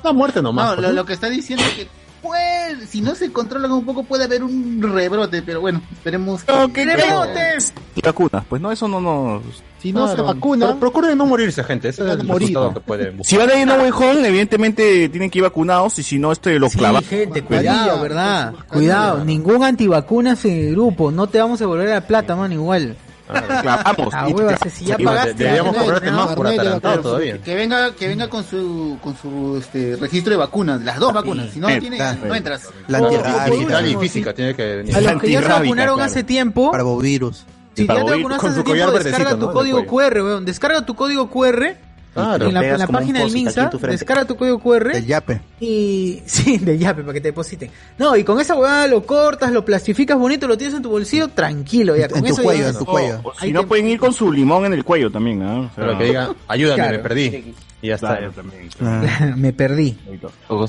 La 0.04 0.12
muerte 0.12 0.40
nomás. 0.42 0.70
No, 0.70 0.76
pues, 0.76 0.88
lo, 0.88 0.92
lo 0.94 1.04
que 1.06 1.14
está 1.14 1.28
diciendo 1.28 1.64
es 1.64 1.72
que 1.72 1.88
puede, 2.22 2.86
si 2.86 3.00
no 3.02 3.14
se 3.14 3.30
controlan 3.32 3.70
un 3.72 3.84
poco 3.84 4.02
puede 4.04 4.24
haber 4.24 4.42
un 4.44 4.80
rebrote, 4.82 5.42
pero 5.42 5.60
bueno, 5.60 5.82
esperemos. 5.92 6.42
No, 6.48 6.72
que 6.72 6.84
¡Rebrotes! 6.84 7.72
y 7.94 8.00
vacunas, 8.00 8.44
pues 8.48 8.62
no, 8.62 8.70
eso 8.72 8.88
no, 8.88 9.00
no. 9.00 9.42
Si 9.80 9.92
no 9.92 10.08
se 10.08 10.14
Claro. 10.14 10.28
vacuna, 10.34 10.66
Pero 10.68 10.80
procuren 10.80 11.18
no 11.18 11.26
morirse, 11.26 11.62
gente. 11.62 11.90
Ese 11.90 12.02
es 12.06 12.10
el 12.18 12.24
morir. 12.24 12.48
resultado 12.48 12.72
que 12.72 12.80
pueden 12.80 13.18
buscar. 13.18 13.30
Si 13.30 13.36
van 13.36 13.50
a 13.50 13.60
ir 13.62 13.68
a 13.70 13.74
Way 13.78 13.90
Home, 13.90 14.26
evidentemente 14.28 15.10
tienen 15.10 15.28
que 15.28 15.38
ir 15.40 15.42
vacunados 15.44 15.98
y 15.98 16.02
si 16.02 16.18
no, 16.18 16.32
este 16.32 16.58
lo 16.58 16.70
Sí, 16.70 16.78
gente, 16.78 17.42
Mascarilla, 17.42 17.46
cuidado, 17.46 18.00
¿verdad? 18.02 18.54
Cuidado, 18.68 19.24
ningún 19.26 19.62
antivacunas 19.62 20.42
en 20.46 20.52
el 20.68 20.70
grupo. 20.72 21.10
No 21.10 21.26
te 21.26 21.38
vamos 21.38 21.60
a 21.60 21.66
volver 21.66 21.88
a 21.90 21.94
la 21.94 22.06
plata, 22.06 22.34
man, 22.34 22.50
igual. 22.52 22.96
Reclamamos. 23.28 24.14
Ah, 24.14 24.28
huevas, 24.28 24.60
si 24.70 24.84
ya 24.84 24.96
Sí, 24.96 25.04
pagaste. 25.04 25.34
deberíamos 25.34 25.76
cobrarte 25.76 26.08
tenés- 26.08 26.12
más 26.12 26.34
por 26.34 26.46
atarantado 26.46 27.00
todavía. 27.02 27.38
Que 27.42 27.54
venga, 27.54 27.94
que 27.94 28.08
venga 28.08 28.28
con 28.28 28.44
su, 28.44 28.98
con 29.02 29.16
su 29.16 29.56
este, 29.58 29.96
registro 29.96 30.30
de 30.32 30.36
vacunas, 30.36 30.82
las 30.82 30.98
dos 30.98 31.12
vacunas. 31.12 31.50
Si 31.50 31.60
no 31.60 31.68
Eh, 31.68 31.80
tiene, 31.80 31.96
claro. 31.96 32.18
no 32.26 32.34
entras. 32.34 32.68
La 32.88 32.98
antirrábica, 32.98 33.44
Digital 33.50 33.86
y 33.88 33.96
física 33.96 34.34
tiene 34.34 34.54
que 34.54 34.76
venir. 34.76 34.96
A 34.96 35.00
los 35.00 35.20
que 35.22 35.30
ya 35.30 35.42
se 35.42 35.48
vacunaron 35.48 35.94
claro. 35.96 36.10
hace 36.10 36.24
tiempo, 36.24 36.70
parvovirus. 36.72 37.44
si 37.74 37.86
ya 37.86 37.94
te 37.94 38.02
vacunaste 38.02 38.46
hace 38.46 38.62
tiempo, 38.62 38.92
descarga 38.92 39.30
tu 39.38 39.46
¿no? 39.46 39.52
código. 39.52 39.86
QR, 39.86 40.22
weón. 40.22 40.44
Descarga 40.44 40.86
tu 40.86 40.94
código 40.94 41.30
QR 41.30 41.76
Claro. 42.14 42.46
en 42.46 42.54
la, 42.54 42.64
en 42.66 42.78
la 42.78 42.86
página 42.86 43.18
del 43.20 43.32
Minsa, 43.32 43.70
en 43.72 43.90
descarga 43.90 44.24
tu 44.24 44.36
código 44.36 44.58
QR 44.60 44.92
El 44.94 45.04
yape. 45.06 45.40
y 45.60 46.22
sí, 46.26 46.58
de 46.58 46.78
yape 46.78 47.02
para 47.02 47.12
que 47.12 47.20
te 47.20 47.28
depositen. 47.28 47.70
No, 47.98 48.16
y 48.16 48.22
con 48.24 48.40
esa 48.40 48.54
huevada 48.54 48.86
lo 48.86 49.04
cortas, 49.04 49.50
lo 49.52 49.64
plastificas 49.64 50.16
bonito, 50.18 50.46
lo 50.46 50.56
tienes 50.56 50.76
en 50.76 50.82
tu 50.82 50.90
bolsillo, 50.90 51.28
tranquilo 51.28 51.96
ya. 51.96 52.04
En 52.06 52.10
Con 52.12 52.20
tu 52.22 52.26
eso 52.28 52.42
cuello, 52.42 52.62
ya- 52.62 52.68
en 52.70 52.78
tu 52.78 52.84
cuello. 52.86 53.20
O 53.24 53.32
Ahí 53.38 53.48
si 53.48 53.52
no 53.52 53.60
te- 53.62 53.66
pueden 53.66 53.88
ir 53.88 53.98
con 53.98 54.12
su 54.12 54.32
limón 54.32 54.64
en 54.64 54.72
el 54.74 54.84
cuello 54.84 55.10
también, 55.10 55.42
¿ah? 55.42 55.58
O 55.60 55.62
sea, 55.64 55.70
Pero 55.76 55.98
que 55.98 56.04
diga, 56.04 56.34
ayúdame, 56.48 56.76
Claro. 56.82 56.96
me 56.96 57.02
perdí. 57.02 57.54
Y 57.82 57.88
ya 57.88 57.96
está. 57.96 58.16
Claro, 58.16 58.32
también. 58.32 58.68
Ah, 58.80 59.32
Me 59.36 59.52
perdí. 59.52 59.98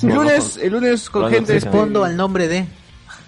El 0.03 0.09
lunes, 0.13 0.57
el 0.61 0.71
lunes 0.73 1.09
con 1.09 1.29
gente 1.31 1.53
Respondo 1.53 2.03
al 2.03 2.17
nombre 2.17 2.47
de. 2.49 2.65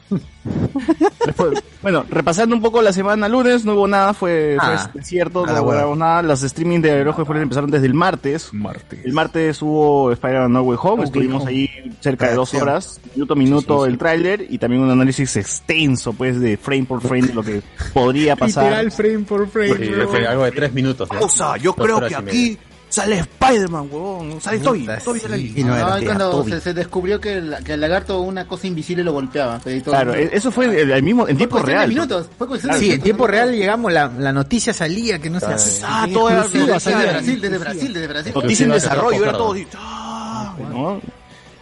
Después, 1.26 1.62
bueno, 1.82 2.06
repasando 2.10 2.56
un 2.56 2.62
poco 2.62 2.82
la 2.82 2.94
semana 2.94 3.28
lunes, 3.28 3.66
no 3.66 3.74
hubo 3.74 3.88
nada, 3.88 4.14
fue, 4.14 4.58
Ah. 4.60 4.90
fue 4.92 5.04
cierto, 5.04 5.46
Nada, 5.46 5.60
no 5.60 5.64
huevo. 5.66 5.72
grabamos 5.74 5.98
nada. 5.98 6.22
Los 6.22 6.44
streaming 6.44 6.80
de 6.80 6.92
Aerojo 6.92 7.26
fueron 7.26 7.44
empezaron 7.44 7.70
desde 7.70 7.86
el 7.88 7.94
martes. 7.94 8.54
Martes. 8.54 9.00
El 9.06 9.14
martes 9.14 9.62
hubo 9.62 10.12
Spider-Man 10.12 10.54
No 10.54 10.62
Way 10.62 10.78
Home, 10.82 10.98
No 10.98 11.04
estuvimos 11.04 11.46
Way 11.46 11.56
ahí 11.56 11.98
cerca 12.00 12.30
de 12.30 12.36
dos 12.36 12.54
horas, 12.54 13.00
minuto 13.16 13.34
a 13.34 13.36
minuto 13.38 13.86
el 13.86 13.98
tráiler 13.98 14.46
y 14.50 14.58
también 14.58 14.82
un 14.84 14.92
análisis 14.92 15.36
extenso, 15.36 16.14
pues, 16.14 16.40
de 16.40 16.58
frame 16.58 16.86
por 16.86 17.02
frame 17.02 17.28
de 17.28 17.34
lo 17.34 17.44
que 17.44 17.62
podría 17.94 18.36
pasar. 18.36 18.64
Literal 18.66 18.92
frame 18.92 19.20
por 19.20 19.48
frame. 19.50 20.28
Algo 20.28 20.46
de 20.46 20.52
tres 20.52 20.74
minutos. 20.74 21.10
¿no? 21.12 21.20
Pausa, 21.20 21.58
yo 21.58 21.74
Dos 21.74 21.86
creo 21.86 22.00
que 22.08 22.16
aquí 22.16 22.58
sale 22.89 23.20
Spider-Man, 23.20 23.89
huevón, 23.91 24.39
sale 24.41 24.60
Toby, 24.60 24.88
Toby 25.03 25.20
sale 25.20 25.36
ahí. 25.36 25.63
No 25.63 25.75
cuando 26.06 26.29
Toby. 26.32 26.51
se, 26.51 26.62
se 26.62 26.74
descubrió 26.74 27.20
que 27.20 27.34
el, 27.34 27.56
que 27.63 27.74
el 27.74 27.82
lagarto 27.82 28.22
una 28.22 28.48
cosa 28.48 28.67
invisible 28.67 29.03
lo 29.03 29.13
golpeaba. 29.13 29.60
todo- 29.60 29.82
Claro, 29.84 30.13
eso 30.13 30.51
fue 30.51 30.65
el, 30.82 30.91
el 30.91 31.03
mismo, 31.03 31.24
en 31.27 31.36
Fue 31.36 31.48
tiempo 31.48 31.60
real. 31.60 31.88
minutos. 31.89 32.29
Fue 32.38 32.48
Sí, 32.79 32.91
en 32.91 33.01
tiempo 33.01 33.27
real 33.27 33.51
llegamos, 33.51 33.91
la, 33.91 34.08
la 34.17 34.32
noticia 34.32 34.74
salía 34.74 35.20
que 35.20 35.29
no 35.29 35.39
se 35.39 35.46
Claro. 35.48 35.62
hace. 35.62 35.82
Ah, 35.86 36.08
todo 36.12 36.29
era 36.29 36.44
desde. 36.44 36.63
Brasil, 36.65 37.41
desde 37.41 37.58
Brasil, 37.58 37.94
desde 37.94 38.08
Brasil. 38.08 38.32
Noticia 38.34 38.65
en 38.65 38.72
desarrollo, 38.72 39.24
era 39.24 39.34
todo. 39.34 39.56
ah. 39.75 40.98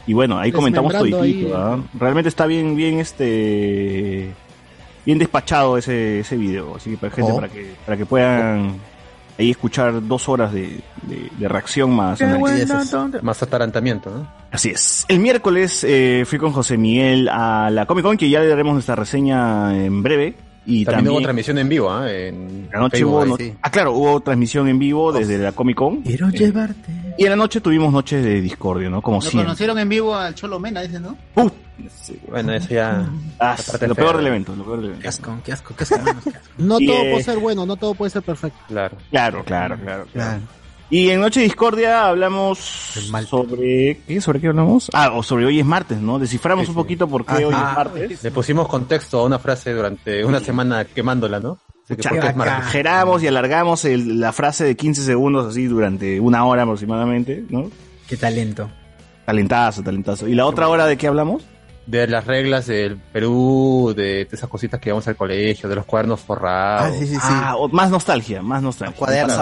Y 0.07 0.13
bueno, 0.13 0.37
ahí 0.37 0.51
comentamos 0.51 0.93
ahí. 0.93 1.51
¿ah? 1.55 1.79
Realmente 1.99 2.29
está 2.29 2.45
bien, 2.45 2.75
bien 2.75 2.99
este 2.99 4.31
bien 5.05 5.19
despachado 5.19 5.77
ese, 5.77 6.19
ese 6.21 6.35
video, 6.35 6.75
así 6.75 6.91
que 6.91 6.97
para 6.97 7.13
gente 7.13 7.31
Oh. 7.31 7.35
para 7.35 7.47
que, 7.47 7.73
para 7.85 7.97
que 7.97 8.05
puedan 8.07 8.75
ahí 9.37 9.51
escuchar 9.51 10.05
dos 10.07 10.29
horas 10.29 10.51
de, 10.53 10.79
de- 11.03 11.29
de 11.37 11.47
reacción 11.47 11.91
más. 11.91 12.19
Más 13.21 13.41
atarantamiento, 13.43 14.09
¿no? 14.09 14.27
Así 14.51 14.69
es. 14.69 15.05
El 15.09 15.19
miércoles 15.19 15.83
eh, 15.83 16.23
fui 16.25 16.39
con 16.39 16.51
José 16.53 16.77
Miguel 16.77 17.27
a 17.29 17.69
la 17.69 17.85
Comic 17.85 18.03
Con, 18.05 18.17
que 18.17 18.29
ya 18.29 18.39
le 18.39 18.47
daremos 18.47 18.73
nuestra 18.73 18.95
reseña 18.95 19.75
en 19.75 20.01
breve. 20.01 20.35
Y 20.67 20.83
También, 20.83 20.85
también, 20.97 21.13
hubo 21.13 21.21
transmisión 21.21 21.57
en 21.59 21.69
vivo, 21.69 21.91
¿ah? 21.91 22.11
En 22.11 22.69
Anoche 22.73 22.97
Facebook, 22.97 23.11
hubo, 23.13 23.21
ahí. 23.23 23.29
no- 23.29 23.37
sí. 23.37 23.53
ah, 23.61 23.69
claro, 23.71 23.93
hubo 23.93 24.19
transmisión 24.21 24.67
en 24.67 24.79
vivo 24.79 25.11
desde 25.13 25.37
la 25.37 25.51
Comic 25.51 25.75
Con. 25.77 26.01
Quiero 26.01 26.29
llevarte. 26.29 26.91
Y 27.17 27.23
en 27.23 27.29
la 27.29 27.35
noche 27.35 27.61
tuvimos 27.61 27.93
noches 27.93 28.23
de 28.23 28.41
discordia, 28.41 28.89
¿no? 28.89 29.01
Como 29.01 29.21
siempre. 29.21 29.43
conocieron 29.43 29.77
en 29.79 29.87
vivo 29.89 30.15
al 30.15 30.33
Cholo 30.35 30.59
Mena, 30.59 30.81
dice, 30.81 30.99
¿no? 30.99 31.15
Put- 31.35 31.53
Bueno, 32.29 32.53
eso 32.53 32.69
ya. 32.69 33.07
Ah, 33.39 33.55
La 33.79 33.87
lo 33.87 33.95
fea, 33.95 34.03
peor 34.03 34.11
¿no? 34.13 34.17
del 34.17 34.27
evento, 34.27 34.55
lo 34.55 34.63
peor 34.63 34.77
del 34.77 34.85
evento. 34.85 35.01
Qué 35.03 35.07
asco, 35.07 35.37
qué 35.45 35.51
asco, 35.53 35.75
qué 35.75 35.83
asco. 35.83 35.97
manos, 36.01 36.23
qué 36.23 36.29
asco. 36.31 36.49
No 36.57 36.79
todo 36.79 37.03
eh, 37.03 37.09
puede 37.11 37.23
ser 37.23 37.37
bueno, 37.37 37.65
no 37.65 37.75
todo 37.75 37.93
puede 37.93 38.09
ser 38.09 38.23
perfecto. 38.23 38.59
Claro. 38.67 38.97
Claro, 39.11 39.43
claro, 39.43 39.75
claro, 39.77 40.05
claro. 40.05 40.05
Claro. 40.13 40.41
Y 40.89 41.09
en 41.09 41.19
Noche 41.19 41.41
Discordia 41.41 42.07
hablamos 42.07 42.59
sobre... 42.59 44.01
¿Qué? 44.07 44.21
¿Sobre 44.21 44.39
qué 44.39 44.47
hablamos? 44.47 44.89
Ah, 44.93 45.11
o 45.15 45.23
sobre 45.23 45.45
hoy 45.45 45.59
es 45.59 45.65
martes, 45.65 45.97
¿no? 45.99 46.19
Desciframos 46.19 46.65
Sí, 46.65 46.69
un 46.69 46.75
sí. 46.75 46.81
poquito 46.81 47.07
por 47.07 47.25
qué 47.25 47.33
Ah, 47.33 47.37
hoy 47.47 47.53
ah, 47.55 47.67
es 47.71 47.75
martes. 47.77 48.23
Le 48.23 48.31
pusimos 48.31 48.67
contexto 48.67 49.19
a 49.19 49.23
una 49.25 49.39
frase 49.39 49.73
durante 49.73 50.23
una 50.23 50.39
semana 50.39 50.85
quemándola, 50.85 51.39
¿no? 51.39 51.57
Exageramos 51.89 53.23
y 53.23 53.27
alargamos 53.27 53.85
el- 53.85 54.19
la 54.19 54.31
frase 54.31 54.63
de 54.63 54.75
15 54.75 55.03
segundos 55.03 55.47
así 55.47 55.65
durante 55.65 56.19
una 56.19 56.45
hora 56.45 56.63
aproximadamente, 56.63 57.43
¿no? 57.49 57.69
Qué 58.07 58.15
talento. 58.17 58.69
Talentazo, 59.25 59.81
talentazo. 59.81 60.27
¿Y 60.27 60.35
la 60.35 60.45
otra 60.45 60.67
hora 60.67 60.85
de 60.85 60.97
qué 60.97 61.07
hablamos? 61.07 61.43
De 61.87 62.07
las 62.07 62.25
reglas 62.25 62.65
del 62.67 62.97
Perú, 62.97 63.93
de 63.95 64.27
esas 64.31 64.49
cositas 64.49 64.79
que 64.79 64.91
vamos 64.91 65.07
al 65.07 65.15
colegio, 65.15 65.67
de 65.69 65.75
los 65.75 65.85
cuadernos 65.85 66.19
forrados. 66.19 66.91
Ah, 66.91 66.97
sí, 66.99 67.05
sí, 67.07 67.15
sí. 67.15 67.19
Ah, 67.21 67.55
más 67.71 67.89
nostalgia, 67.91 68.41
más 68.43 68.61
nostalgia. 68.61 68.95
Cuadernos, 68.97 69.35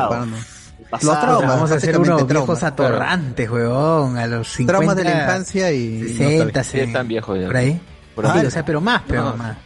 pasado. 0.83 1.11
Los 1.13 1.21
traumas, 1.21 1.47
Vamos 1.55 1.71
a 1.71 1.75
hacer 1.75 1.95
unos 1.97 2.07
traumas. 2.07 2.27
viejos 2.27 2.63
atorrantes, 2.63 3.49
huevón. 3.49 4.17
A 4.17 4.27
los 4.27 4.47
50. 4.47 4.71
Traumas 4.79 4.95
de 4.95 5.03
la 5.03 5.21
infancia 5.21 5.71
y 5.71 6.13
60, 6.13 6.63
Sí, 6.63 6.79
están 6.79 7.07
viejos 7.07 7.39
ya. 7.39 7.47
Por 7.47 7.57
ahí. 7.57 7.81
Por 8.15 8.25
Sí, 8.25 8.31
ahí. 8.39 8.45
o 8.45 8.51
sea, 8.51 8.63
pero 8.65 8.81
más, 8.81 9.01
pero 9.07 9.23
No. 9.23 9.37
más. 9.37 9.57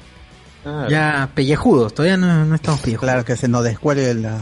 Claro. 0.64 0.90
Ya 0.90 1.30
pellejudos, 1.34 1.94
todavía 1.94 2.18
no, 2.18 2.44
no 2.46 2.56
estamos 2.56 2.82
pellejudos. 2.82 3.06
Claro, 3.12 3.26
que 3.26 3.36
se 3.38 3.48
nos 3.48 3.64
descuelgue 3.64 4.14
la, 4.16 4.38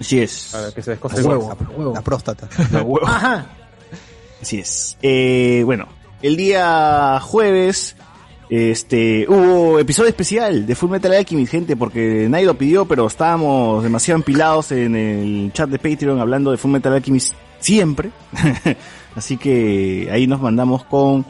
Así 0.00 0.20
es. 0.20 0.50
Para 0.52 0.70
que 0.72 0.82
se 0.82 0.90
descose 0.92 1.18
el 1.20 1.26
huevo, 1.26 1.46
huevo. 1.48 1.58
a 1.74 1.78
huevo. 1.78 1.94
la 1.94 2.00
próstata. 2.02 2.48
La 2.72 2.82
huevo. 2.82 3.06
Ajá. 3.06 3.46
Así 4.40 4.58
es. 4.60 4.96
Eh, 5.02 5.62
bueno, 5.64 5.88
el 6.22 6.36
día 6.36 7.18
jueves 7.22 7.95
este 8.48 9.26
hubo 9.28 9.78
episodio 9.78 10.08
especial 10.08 10.66
de 10.66 10.74
Full 10.74 10.90
Metal 10.90 11.12
Alchemist, 11.12 11.50
gente, 11.50 11.76
porque 11.76 12.26
nadie 12.30 12.46
lo 12.46 12.56
pidió, 12.56 12.84
pero 12.86 13.06
estábamos 13.06 13.82
demasiado 13.82 14.18
empilados 14.18 14.70
en 14.72 14.94
el 14.94 15.52
chat 15.52 15.68
de 15.68 15.78
Patreon 15.78 16.20
hablando 16.20 16.50
de 16.52 16.56
Full 16.56 16.70
Metal 16.70 16.92
Alchemist 16.92 17.34
siempre. 17.58 18.10
Así 19.16 19.36
que 19.36 20.08
ahí 20.12 20.26
nos 20.26 20.40
mandamos 20.40 20.84
con 20.84 21.24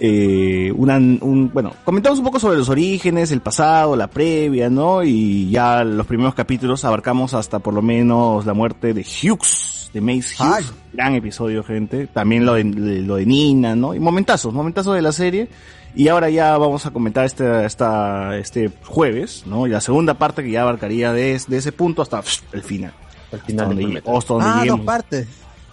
eh, 0.00 0.72
una, 0.76 0.96
un, 0.96 1.50
bueno, 1.52 1.72
comentamos 1.84 2.18
un 2.20 2.24
poco 2.24 2.40
sobre 2.40 2.56
los 2.58 2.68
orígenes, 2.68 3.30
el 3.32 3.40
pasado, 3.40 3.94
la 3.96 4.06
previa, 4.08 4.70
¿no? 4.70 5.02
Y 5.04 5.50
ya 5.50 5.84
los 5.84 6.06
primeros 6.06 6.34
capítulos 6.34 6.84
abarcamos 6.84 7.34
hasta 7.34 7.58
por 7.58 7.74
lo 7.74 7.82
menos 7.82 8.46
la 8.46 8.54
muerte 8.54 8.94
de 8.94 9.02
Hughes, 9.02 9.90
de 9.92 10.00
Mace 10.00 10.34
Hughes. 10.38 10.40
Ay. 10.40 10.64
Gran 10.92 11.14
episodio, 11.14 11.62
gente. 11.62 12.06
También 12.06 12.46
lo 12.46 12.54
de, 12.54 12.64
de- 12.64 13.02
lo 13.02 13.16
de 13.16 13.26
Nina, 13.26 13.76
¿no? 13.76 13.94
Y 13.94 14.00
momentazos, 14.00 14.52
momentazos 14.54 14.94
de 14.96 15.02
la 15.02 15.12
serie. 15.12 15.48
Y 15.94 16.08
ahora 16.08 16.30
ya 16.30 16.56
vamos 16.58 16.86
a 16.86 16.90
comentar 16.90 17.24
este, 17.24 17.64
esta, 17.64 18.36
este 18.36 18.70
jueves, 18.84 19.44
¿no? 19.46 19.66
Y 19.66 19.70
la 19.70 19.80
segunda 19.80 20.14
parte 20.14 20.42
que 20.44 20.50
ya 20.50 20.62
abarcaría 20.62 21.12
de, 21.12 21.40
de 21.46 21.56
ese 21.56 21.72
punto 21.72 22.02
hasta 22.02 22.20
pff, 22.22 22.42
el 22.52 22.62
final. 22.62 22.92
Al 23.32 23.38
Hasta 23.40 23.46
final 23.46 23.68
donde, 23.68 23.82
de 23.82 23.88
llegue- 24.02 24.16
hasta 24.18 24.34
donde 24.34 24.48
Ah, 24.48 24.64
dos 24.66 24.80
partes. 24.80 25.26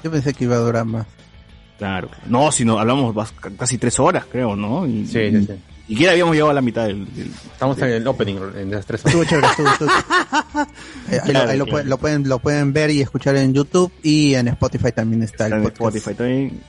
Yo 0.04 0.12
pensé 0.12 0.34
que 0.34 0.44
iba 0.46 0.56
a 0.56 0.60
durar 0.60 0.86
más. 0.86 1.06
Claro. 1.78 2.10
No, 2.28 2.52
si 2.52 2.64
no, 2.66 2.80
hablamos 2.80 3.14
casi 3.58 3.78
tres 3.78 4.00
horas, 4.00 4.26
creo, 4.32 4.56
¿no? 4.56 4.88
Y, 4.88 5.06
Sí, 5.06 5.30
sí, 5.32 5.46
sí. 5.46 5.54
Y 5.88 5.92
siquiera 5.94 6.14
habíamos 6.14 6.34
llegado 6.34 6.50
a 6.50 6.54
la 6.56 6.62
mitad 6.62 6.86
del... 6.88 7.06
del- 7.14 7.28
Estamos 7.52 7.78
en 7.80 7.90
el 7.90 8.08
opening, 8.08 8.38
en 8.58 8.70
esas 8.72 8.86
tres 8.88 9.06
Estuvo 9.06 9.22
horas. 9.22 9.30
chévere, 9.30 9.48
estuvo, 9.48 9.68
estuvo- 9.70 9.90
Eh, 11.12 11.20
ahí, 11.22 11.28
lo, 11.28 11.32
Claro, 11.34 11.50
ahí 11.52 11.58
lo 11.60 11.66
claro. 11.66 11.72
pueden, 11.72 11.90
lo, 11.90 11.98
pueden, 11.98 12.30
lo 12.30 12.40
pueden 12.40 12.74
ver 12.74 12.90
y 12.92 13.02
escuchar 13.02 13.36
en 13.36 13.54
YouTube 13.54 13.92
y 14.02 14.34
en 14.34 14.48
Spotify 14.48 14.92
también 14.94 15.22
está 15.22 15.46
el 15.48 15.54
en 15.54 15.64
podcast. 15.64 15.82
Spotify 15.98 16.16
también. 16.16 16.62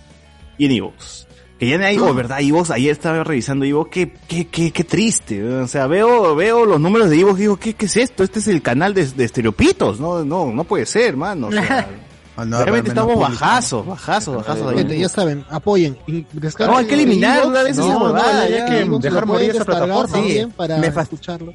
Y 0.58 0.66
en 0.66 0.70
Evox. 0.72 1.25
Que 1.58 1.68
ya 1.70 1.78
no 1.78 1.86
hay, 1.86 1.98
oh, 1.98 2.12
¿verdad? 2.12 2.40
Evox, 2.40 2.70
ayer 2.70 2.92
estaba 2.92 3.24
revisando 3.24 3.64
Evox, 3.64 3.90
qué, 3.90 4.12
qué, 4.28 4.46
qué, 4.48 4.70
qué 4.72 4.84
triste. 4.84 5.42
O 5.42 5.66
sea, 5.66 5.86
veo, 5.86 6.34
veo 6.36 6.66
los 6.66 6.78
números 6.80 7.08
de 7.08 7.18
Evox, 7.20 7.38
digo, 7.38 7.56
¿qué, 7.56 7.72
qué 7.74 7.86
es 7.86 7.96
esto? 7.96 8.22
Este 8.24 8.40
es 8.40 8.48
el 8.48 8.60
canal 8.60 8.92
de, 8.92 9.06
de 9.06 9.24
estereopitos, 9.24 9.98
no, 9.98 10.22
no, 10.24 10.52
no 10.52 10.64
puede 10.64 10.84
ser, 10.84 11.16
mano. 11.16 11.48
O 11.48 11.52
sea, 11.52 11.88
Ah, 12.38 12.44
no, 12.44 12.58
realmente 12.62 12.90
realmente 12.90 12.90
estamos 12.90 13.14
no 13.14 13.20
bajazos, 13.22 13.86
bajazos, 13.86 14.36
bajazos. 14.36 14.74
Gente, 14.74 14.98
ya 14.98 15.08
saben, 15.08 15.42
apoyen. 15.48 15.96
y 16.06 16.26
No, 16.58 16.76
hay 16.76 16.84
que 16.84 16.92
eliminar 16.92 17.46
una 17.46 17.62
vez 17.62 17.78
esa 17.78 17.88
No, 17.88 17.98
huevada, 17.98 18.46
ya, 18.46 18.66
que 18.66 18.84
dejar 19.00 19.24
morir 19.24 19.50
esa 19.52 19.64
plataforma. 19.64 20.06
también 20.12 20.48
Sí, 20.48 20.54
para 20.54 20.76
me 20.76 20.86
escucharlo. 20.88 21.54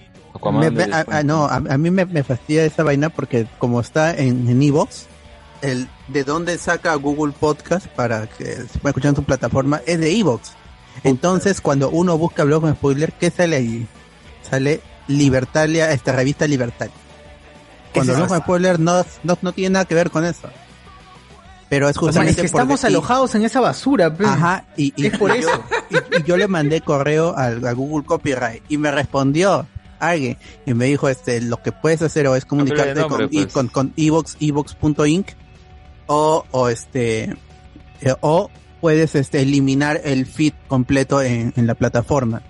Me- 0.54 0.72
me- 0.72 0.84
a, 0.92 1.06
a- 1.08 1.22
no, 1.22 1.46
a, 1.46 1.58
a 1.58 1.78
mí 1.78 1.92
me, 1.92 2.06
me 2.08 2.24
fastidia 2.24 2.66
esa 2.66 2.82
vaina 2.82 3.10
porque 3.12 3.46
como 3.60 3.80
está 3.80 4.18
en, 4.18 4.50
en 4.50 4.60
Evox, 4.60 5.06
el 5.62 5.88
de 6.08 6.24
dónde 6.24 6.58
saca 6.58 6.94
Google 6.96 7.34
Podcast 7.40 7.88
para 7.88 8.28
que 8.28 8.46
se 8.46 8.80
pueda 8.80 8.90
escuchar 8.92 9.10
en 9.10 9.16
su 9.16 9.24
plataforma 9.24 9.82
es 9.86 10.00
de 10.00 10.12
Evox. 10.18 10.54
Entonces, 11.04 11.62
cuando 11.62 11.90
uno 11.90 12.18
busca 12.18 12.44
blog 12.44 12.62
con 12.62 12.74
spoiler, 12.76 13.14
¿qué 13.14 13.32
sale 13.32 13.56
ahí? 13.56 13.88
Sale 14.50 14.82
Libertalia, 15.08 15.92
esta 15.92 16.12
revista 16.14 16.46
Libertalia. 16.48 16.94
Cuando 17.94 18.12
es 18.14 18.18
blog 18.18 18.30
con 18.30 18.40
spoiler 18.40 18.80
no, 18.80 19.06
no, 19.24 19.38
no 19.42 19.52
tiene 19.54 19.74
nada 19.74 19.86
que 19.86 19.96
ver 19.96 20.12
con 20.12 20.26
eso. 20.26 20.50
Pero 21.70 21.88
es 21.88 21.96
O 21.96 22.00
sea, 22.02 22.08
justamente 22.08 22.32
es 22.32 22.36
que 22.48 22.52
por 22.52 22.62
estamos 22.62 22.82
de- 22.82 22.88
y- 22.90 22.92
alojados 22.92 23.36
en 23.36 23.46
esa 23.46 23.62
basura. 23.62 24.14
Ajá, 24.26 24.66
y, 24.76 24.94
y- 24.98 25.08
Es 25.08 25.18
por 25.18 25.34
y 25.36 25.40
eso. 25.40 25.64
Yo, 25.90 26.00
y, 26.12 26.20
y 26.22 26.24
yo 26.24 26.36
le 26.38 26.48
mandé 26.48 26.82
correo 26.82 27.36
al, 27.38 27.66
a 27.66 27.72
Google 27.72 28.06
Copyright 28.06 28.64
y 28.68 28.78
me 28.78 28.92
respondió 28.92 29.66
alguien 30.00 30.38
y 30.66 30.74
me 30.74 30.86
dijo, 30.86 31.08
este, 31.08 31.40
lo 31.42 31.62
que 31.62 31.72
puedes 31.72 32.02
hacer 32.02 32.28
o 32.28 32.36
es 32.36 32.44
comunicarte 32.44 32.96
nombre, 33.00 33.28
con, 33.28 33.30
pues. 33.30 33.54
con, 33.54 33.68
con 33.70 33.94
Evox, 33.96 34.36
Evox.inc 34.42 35.28
o, 36.12 36.46
o 36.52 36.70
este, 36.70 37.36
eh, 38.02 38.16
o 38.22 38.50
puedes 38.82 39.16
este, 39.16 39.42
eliminar 39.42 40.02
el 40.04 40.26
feed 40.26 40.54
completo 40.68 41.22
en, 41.22 41.54
en 41.56 41.68
la 41.68 41.76
plataforma. 41.76 42.42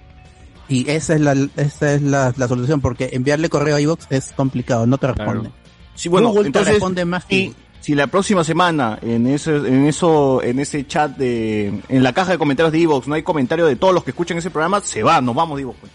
Y 0.68 0.90
esa 0.90 1.14
es 1.16 1.22
la, 1.22 1.34
esa 1.58 1.94
es 1.94 2.02
la, 2.02 2.34
la 2.38 2.48
solución, 2.48 2.80
porque 2.82 3.10
enviarle 3.14 3.50
correo 3.50 3.76
a 3.76 3.82
iVoox 3.82 4.06
es 4.10 4.32
complicado, 4.36 4.88
no 4.88 4.98
te 4.98 5.08
responde. 5.08 5.52
Sí, 5.96 6.08
bueno, 6.10 6.30
Google 6.30 6.44
te 6.44 6.48
entonces, 6.48 6.74
responde 6.76 7.04
más 7.06 7.26
que 7.26 7.36
si, 7.36 7.56
si 7.82 7.94
la 7.96 8.08
próxima 8.08 8.44
semana 8.46 8.98
en 9.02 9.28
ese, 9.28 9.56
en 9.58 9.86
eso, 9.86 10.42
en 10.42 10.60
ese 10.60 10.88
chat 10.88 11.16
de, 11.18 11.82
en 11.90 12.04
la 12.04 12.14
caja 12.14 12.32
de 12.32 12.38
comentarios 12.38 12.72
de 12.72 12.82
Evox 12.82 13.08
no 13.08 13.16
hay 13.16 13.24
comentario 13.24 13.66
de 13.66 13.76
todos 13.76 13.94
los 13.94 14.04
que 14.06 14.12
escuchan 14.12 14.38
ese 14.38 14.50
programa, 14.50 14.80
se 14.82 15.04
va, 15.04 15.20
nos 15.22 15.36
vamos 15.36 15.58
de 15.58 15.64
Evox. 15.64 15.78
pues. 15.82 15.92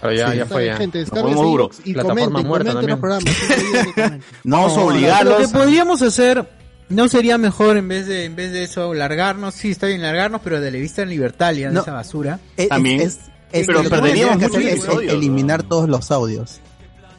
Pero 0.00 0.12
ya, 0.12 0.30
Sí, 0.30 0.36
ya 0.38 0.46
fue 0.46 0.76
gente, 0.76 1.04
duro. 1.04 1.70
y 1.84 1.94
comenten, 1.94 2.44
comenten 2.46 2.86
los 2.90 2.98
programas. 3.00 3.24
sí, 3.24 3.46
sí, 3.48 3.54
sí, 3.82 3.92
comenten. 3.92 4.22
Vamos 4.44 4.72
a 4.72 4.76
Lo 4.80 4.86
obligarlos. 4.86 5.38
que 5.38 5.48
podríamos 5.48 6.02
hacer, 6.02 6.46
no 6.88 7.08
sería 7.08 7.38
mejor 7.38 7.76
en 7.76 7.88
vez 7.88 8.06
de 8.06 8.24
en 8.24 8.36
vez 8.36 8.52
de 8.52 8.64
eso 8.64 8.94
largarnos, 8.94 9.54
sí 9.54 9.70
está 9.70 9.86
bien 9.86 10.02
largarnos, 10.02 10.40
pero 10.42 10.60
de 10.60 10.70
la 10.70 10.78
vista 10.78 11.02
en 11.02 11.10
libertad, 11.10 11.52
ya 11.52 11.68
de 11.68 11.74
No. 11.74 11.80
esa 11.82 11.92
basura. 11.92 12.38
Es- 12.56 12.68
También. 12.68 13.00
es- 13.00 13.18
es- 13.52 13.66
Pero 13.66 13.78
lo 13.78 13.84
que 13.84 13.90
perderíamos 13.90 14.38
que 14.38 14.44
hacer 14.46 14.62
es 14.62 14.84
eliminar 15.08 15.62
todos 15.62 15.88
los 15.88 16.10
audios. 16.10 16.60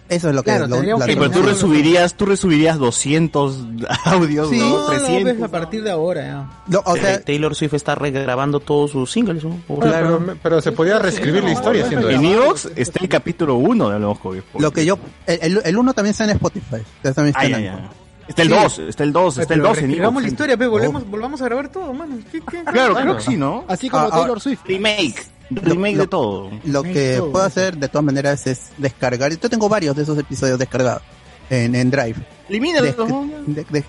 Eso 0.09 0.29
es 0.29 0.35
lo 0.35 0.41
que 0.41 0.51
Claro, 0.51 0.67
lo- 0.67 0.75
tendríamos 0.75 1.01
la- 1.01 1.05
que 1.07 1.11
Sí, 1.11 1.19
pero 1.19 1.31
tú 1.31 1.41
resubirías, 1.41 2.13
tú 2.15 2.25
resubirías 2.25 2.77
200 2.79 3.65
audios, 4.05 4.49
Sí. 4.49 4.57
¿no? 4.57 4.69
No, 4.69 4.77
no, 4.83 4.87
300. 4.87 5.23
ves 5.25 5.43
a 5.43 5.47
partir 5.49 5.83
de 5.83 5.91
ahora 5.91 6.21
ya. 6.23 6.49
lo- 6.69 6.81
o 6.85 6.95
sea, 6.95 7.15
Eh, 7.15 7.19
Taylor 7.25 7.53
Swift 7.53 7.73
está 7.73 7.93
regrabando 7.95 8.61
todos 8.61 8.91
sus 8.91 9.11
singles, 9.11 9.43
¿no? 9.43 9.59
Claro, 9.81 10.21
pero, 10.25 10.37
pero 10.41 10.61
se 10.61 10.71
podía 10.71 10.97
reescribir 10.97 11.43
la 11.43 11.51
historia 11.51 11.83
haciendo 11.83 12.09
En 12.09 12.23
eso. 12.23 12.41
Evox 12.41 12.69
está 12.77 12.99
el 13.03 13.09
capítulo 13.09 13.55
1 13.55 13.89
de 13.89 14.15
Spoilers. 14.15 14.45
lo 14.57 14.71
que 14.71 14.85
yo 14.85 14.97
el, 15.25 15.39
el, 15.41 15.61
el 15.65 15.77
uno 15.77 15.93
también 15.93 16.11
está 16.11 16.23
en 16.23 16.29
Spotify. 16.29 16.77
también 17.01 17.27
está 17.27 17.39
Ay, 17.41 17.53
en. 17.65 18.06
Está 18.27 18.41
el 18.41 18.49
Sí. 18.49 18.53
2, 18.55 18.79
está 18.79 19.03
el 19.03 19.13
2, 19.13 19.37
está 19.37 19.53
el 19.53 19.61
2 19.61 19.77
en 19.79 19.91
Evox. 19.91 20.21
la 20.21 20.27
historia, 20.27 20.57
pe, 20.57 20.67
volvemos, 20.67 21.09
volvamos 21.09 21.41
a 21.41 21.45
grabar 21.45 21.69
todo, 21.69 21.93
mano. 21.93 22.17
¿Qué- 22.31 22.41
qué- 22.41 22.63
Claro, 22.71 22.95
creo 22.95 23.15
que 23.17 23.23
sí, 23.23 23.37
¿no? 23.37 23.63
Así 23.67 23.89
como 23.89 24.03
Ah, 24.03 24.09
ah, 24.11 24.17
Taylor 24.19 24.39
Swift. 24.41 24.59
Remake, 24.65 25.15
remake 25.49 25.95
lo- 25.95 26.01
de 26.03 26.07
todo. 26.07 26.51
Lo 26.65 26.83
que 26.83 27.21
puedo 27.31 27.45
hacer 27.45 27.77
de 27.77 27.87
todas 27.87 28.03
maneras 28.03 28.45
es 28.47 28.69
descargar. 28.77 29.31
Yo 29.31 29.49
tengo 29.49 29.69
varios 29.69 29.95
de 29.95 30.03
esos 30.03 30.17
episodios 30.17 30.59
descargados 30.59 31.01
en, 31.49 31.73
en 31.75 31.89
Drive. 31.89 32.15
Elimina 32.49 32.81
De- 32.81 32.95
¿no? 32.97 33.29
de- 33.45 33.65
de- 33.69 33.85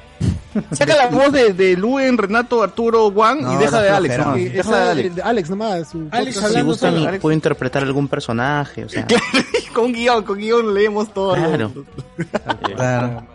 Saca 0.73 0.97
la 0.97 1.07
voz 1.09 1.31
de, 1.33 1.53
de 1.53 1.77
Luen, 1.77 2.17
Renato, 2.19 2.63
Arturo, 2.63 3.11
Juan 3.13 3.43
No, 3.43 3.55
y 3.55 3.57
deja 3.59 3.81
de 3.81 3.91
Alex. 3.91 4.15
Sí, 4.35 4.49
Deja 4.49 4.77
de 4.85 4.91
Alex. 4.91 5.15
de 5.17 5.23
Alex 5.23 5.51
nomás. 5.51 5.89
su 5.91 6.09
Alex. 6.11 6.37
Si 6.39 6.45
hablando 6.45 6.67
gustan, 6.71 6.91
solo, 6.93 7.03
y 7.05 7.07
Alex. 7.07 7.23
puedo 7.23 7.35
interpretar 7.35 7.83
algún 7.85 8.09
personaje, 8.09 8.85
o 8.85 8.89
sea. 8.89 9.07
con 9.75 9.93
guion, 9.93 10.25
con 10.25 10.39
guion 10.39 10.75
leemos 10.75 11.13
todo. 11.15 11.35
Claro. 11.35 11.71
claro. 12.77 13.27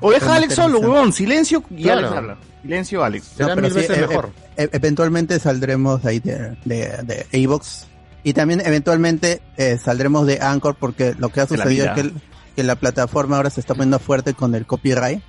O 0.00 0.10
deja 0.10 0.32
a 0.32 0.36
Alex 0.36 0.54
solo, 0.54 0.78
huevón. 0.80 1.12
Silencio 1.12 1.62
y 1.70 1.82
Claro. 1.82 1.98
Alex 2.08 2.16
habla. 2.16 2.38
Silencio, 2.62 3.04
Alex. 3.04 3.24
Será 3.36 3.54
pero 3.54 3.62
mil 3.62 3.72
sí, 3.72 3.78
veces 3.78 3.98
e- 3.98 4.00
mejor. 4.06 4.30
e- 4.56 4.68
eventualmente 4.72 5.38
saldremos 5.38 6.04
ahí 6.04 6.18
de, 6.20 6.56
de, 6.64 7.26
de 7.30 7.44
Avox 7.44 7.86
y 8.24 8.32
también 8.32 8.60
eventualmente 8.64 9.40
eh, 9.56 9.78
saldremos 9.82 10.26
de 10.26 10.40
Anchor 10.40 10.74
porque 10.74 11.14
lo 11.18 11.28
que 11.30 11.40
ha 11.40 11.46
sucedido 11.46 11.86
es 11.86 11.92
que, 11.92 12.00
el- 12.00 12.14
que 12.56 12.62
la 12.64 12.74
plataforma 12.76 13.36
ahora 13.36 13.50
se 13.50 13.60
está 13.60 13.74
poniendo 13.74 13.98
fuerte 14.00 14.34
con 14.34 14.54
el 14.54 14.66
copyright 14.66 15.22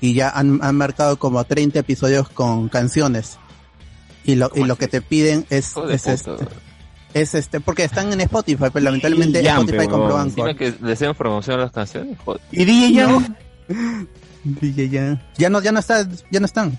y 0.00 0.14
ya 0.14 0.30
han, 0.30 0.60
han 0.62 0.76
marcado 0.76 1.18
como 1.18 1.42
30 1.42 1.80
episodios 1.80 2.28
con 2.28 2.68
canciones 2.68 3.38
y 4.24 4.36
lo, 4.36 4.50
y 4.54 4.64
lo 4.64 4.76
que 4.76 4.86
te 4.88 5.00
piden 5.02 5.44
es, 5.50 5.74
es 5.90 6.06
este 6.06 6.34
es 7.14 7.34
este 7.34 7.60
porque 7.60 7.84
están 7.84 8.12
en 8.12 8.20
Spotify 8.20 8.66
pero 8.72 8.84
lamentablemente 8.84 9.42
Yampe, 9.42 9.72
Spotify 9.72 9.88
compró. 9.90 10.18
Anchor 10.18 10.54
que 10.56 10.74
le 10.82 10.92
hacemos 10.92 11.16
promoción 11.16 11.58
a 11.58 11.62
las 11.64 11.72
canciones, 11.72 12.18
joder. 12.24 12.40
Y 12.52 12.64
DJ 12.64 12.92
ya. 12.92 13.36
DJ 14.44 14.88
ya 14.88 15.20
ya 15.36 15.50
no 15.50 15.60
ya 15.60 15.72
no 15.72 15.78
está 15.80 16.06
ya 16.30 16.40
no 16.40 16.46
están 16.46 16.78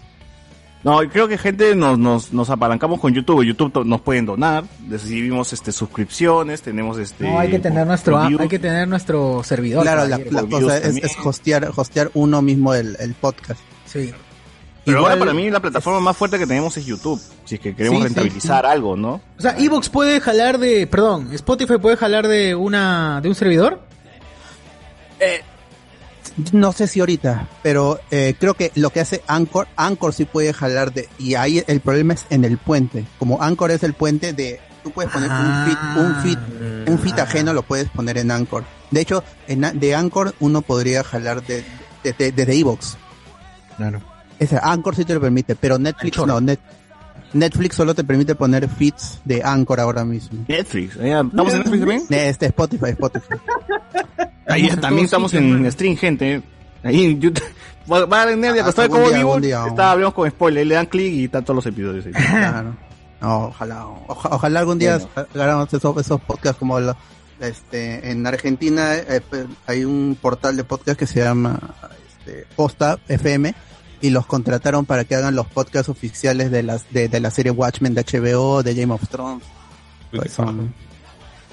No, 0.84 1.00
creo 1.12 1.28
que 1.28 1.38
gente 1.38 1.76
nos, 1.76 1.98
nos, 2.00 2.32
nos 2.32 2.50
apalancamos 2.50 3.00
con 3.02 3.14
YouTube. 3.14 3.44
YouTube 3.44 3.84
nos 3.84 4.00
pueden 4.02 4.26
donar. 4.26 4.64
Recibimos 4.88 5.52
este 5.52 5.72
suscripciones, 5.74 6.62
tenemos 6.62 6.98
este. 7.00 7.26
No, 7.28 7.40
hay 7.40 7.50
que 7.50 7.60
tener 7.60 7.86
nuestro, 7.86 8.18
hay 8.20 8.48
que 8.48 8.60
tener 8.60 8.88
nuestro 8.88 9.44
servidor. 9.44 9.84
claro 9.84 10.08
la, 10.08 10.18
la 10.20 10.44
cosa 10.44 10.78
es, 10.78 10.96
es 10.98 11.18
hostear 11.22 11.72
hostear 11.76 12.10
uno 12.14 12.42
mismo 12.42 12.74
el, 12.74 12.96
el 13.00 13.16
podcast 13.16 13.60
Sí. 13.86 14.14
Pero 14.86 15.00
Igual- 15.00 15.12
ahora 15.14 15.20
para 15.20 15.34
mí 15.34 15.50
la 15.50 15.60
plataforma 15.60 16.00
más 16.00 16.16
fuerte 16.16 16.40
que 16.40 16.48
tenemos 16.48 16.78
es 16.78 16.86
YouTube. 16.86 17.20
Si 17.44 17.56
es 17.56 17.60
que 17.62 17.76
queremos 17.76 17.98
Sí, 17.98 18.04
sí, 18.04 18.08
rentabilizar 18.16 18.66
algo, 18.66 18.96
¿no? 18.96 19.20
O 19.38 19.42
sea, 19.42 19.58
Evox 19.58 19.90
puede 19.90 20.22
jalar 20.22 20.58
de, 20.60 20.88
perdón, 20.88 21.34
Spotify 21.34 21.78
puede 21.82 21.98
jalar 21.98 22.28
de 22.28 22.56
una, 22.56 23.20
de 23.22 23.28
un 23.28 23.36
servidor. 23.36 23.82
No 26.54 26.72
sé 26.72 26.88
si 26.88 27.00
ahorita, 27.00 27.48
pero 27.64 28.00
eh, 28.12 28.36
creo 28.40 28.54
que 28.54 28.72
lo 28.76 28.92
que 28.92 29.00
hace 29.00 29.24
Anchor, 29.28 29.68
Anchor 29.76 30.14
sí 30.14 30.26
puede 30.26 30.54
jalar 30.54 30.94
de, 30.94 31.10
y 31.18 31.34
ahí 31.36 31.64
el 31.66 31.80
problema 31.80 32.14
es 32.14 32.26
en 32.30 32.46
el 32.46 32.58
puente. 32.60 33.06
Como 33.18 33.42
Anchor 33.42 33.72
es 33.72 33.82
el 33.84 33.94
puente 33.94 34.34
de, 34.34 34.60
tú 34.84 34.92
puedes 34.92 35.12
poner 35.12 35.30
un 35.32 35.66
feed, 35.66 35.78
un 35.98 36.16
feed, 36.22 36.90
un 36.90 37.00
feed 37.00 37.20
ajeno 37.20 37.54
lo 37.54 37.64
puedes 37.64 37.90
poner 37.90 38.20
en 38.20 38.30
Anchor. 38.30 38.64
De 38.92 39.02
hecho, 39.02 39.24
en, 39.48 39.62
de 39.80 39.96
Anchor 39.96 40.36
uno 40.40 40.62
podría 40.62 41.04
jalar 41.04 41.42
de, 41.44 41.64
de, 42.04 42.14
de, 42.14 42.32
desde 42.32 42.54
Evox. 42.60 42.98
Claro. 43.76 44.02
Ese 44.38 44.60
Anchor 44.62 44.96
sí 44.96 45.06
te 45.06 45.16
lo 45.16 45.22
permite, 45.22 45.56
pero 45.56 45.80
Netflix 45.80 46.18
no, 46.20 46.40
Net- 46.40 46.60
Netflix 47.34 47.76
solo 47.76 47.96
te 47.96 48.04
permite 48.04 48.36
poner 48.36 48.70
feeds 48.70 49.20
de 49.26 49.42
Anchor 49.44 49.80
ahora 49.80 50.06
mismo. 50.06 50.46
Netflix. 50.48 50.96
¿eh? 50.98 51.20
¿Estamos 51.20 51.54
en 51.54 51.60
Netflix 51.60 51.80
también? 51.80 52.04
Este, 52.10 52.46
Spotify, 52.46 52.90
Spotify. 52.92 53.36
Ahí 54.48 54.68
también 54.78 55.06
estamos 55.06 55.34
en 55.34 55.70
stream, 55.72 55.96
gente. 55.98 56.42
Ahí 56.84 57.06
en 57.06 57.20
YouTube. 57.22 57.44
Va 57.92 58.06
va 58.06 58.24
a 58.24 58.26
Netflix, 58.36 58.78
Ah, 58.78 58.82
de 58.82 58.90
como 58.90 59.06
vivo. 59.06 59.16
algún 59.16 59.42
día, 59.42 59.66
Está, 59.66 59.92
hablamos 59.92 60.14
con 60.14 60.30
spoiler, 60.30 60.68
le 60.68 60.76
dan 60.76 60.88
clic 60.88 61.14
y 61.14 61.24
están 61.26 61.46
todos 61.46 61.56
los 61.56 61.66
episodios 61.68 62.06
ahí. 62.06 62.12
Claro. 62.30 62.76
No, 63.22 63.46
ojalá, 63.46 63.88
oja- 64.08 64.30
ojalá 64.34 64.60
algún 64.60 64.78
día 64.78 65.00
hagamos 65.34 65.74
esos, 65.74 65.98
esos 65.98 66.20
podcasts 66.22 66.60
como 66.60 66.80
la- 66.82 66.98
este, 67.40 68.12
en 68.12 68.28
Argentina 68.28 68.94
eh, 68.96 69.22
pues, 69.28 69.46
hay 69.68 69.86
un 69.86 70.18
portal 70.22 70.58
de 70.58 70.64
podcast 70.66 71.00
que 71.00 71.08
se 71.08 71.22
llama 71.24 71.60
este, 72.20 72.46
Posta 72.58 73.00
FM 73.08 73.56
y 74.02 74.10
los 74.10 74.26
contrataron 74.26 74.86
para 74.86 75.06
que 75.06 75.16
hagan 75.16 75.36
los 75.36 75.48
podcasts 75.48 75.88
oficiales 75.90 76.52
de 76.52 76.64
las 76.64 76.92
de, 76.92 77.08
de 77.08 77.20
la 77.22 77.32
serie 77.32 77.52
Watchmen 77.54 77.94
de 77.96 78.04
HBO, 78.04 78.64
de 78.64 78.76
Game 78.76 78.94
of 78.94 79.08
Thrones. 79.08 79.44
Pues 80.12 80.34
son- 80.34 80.74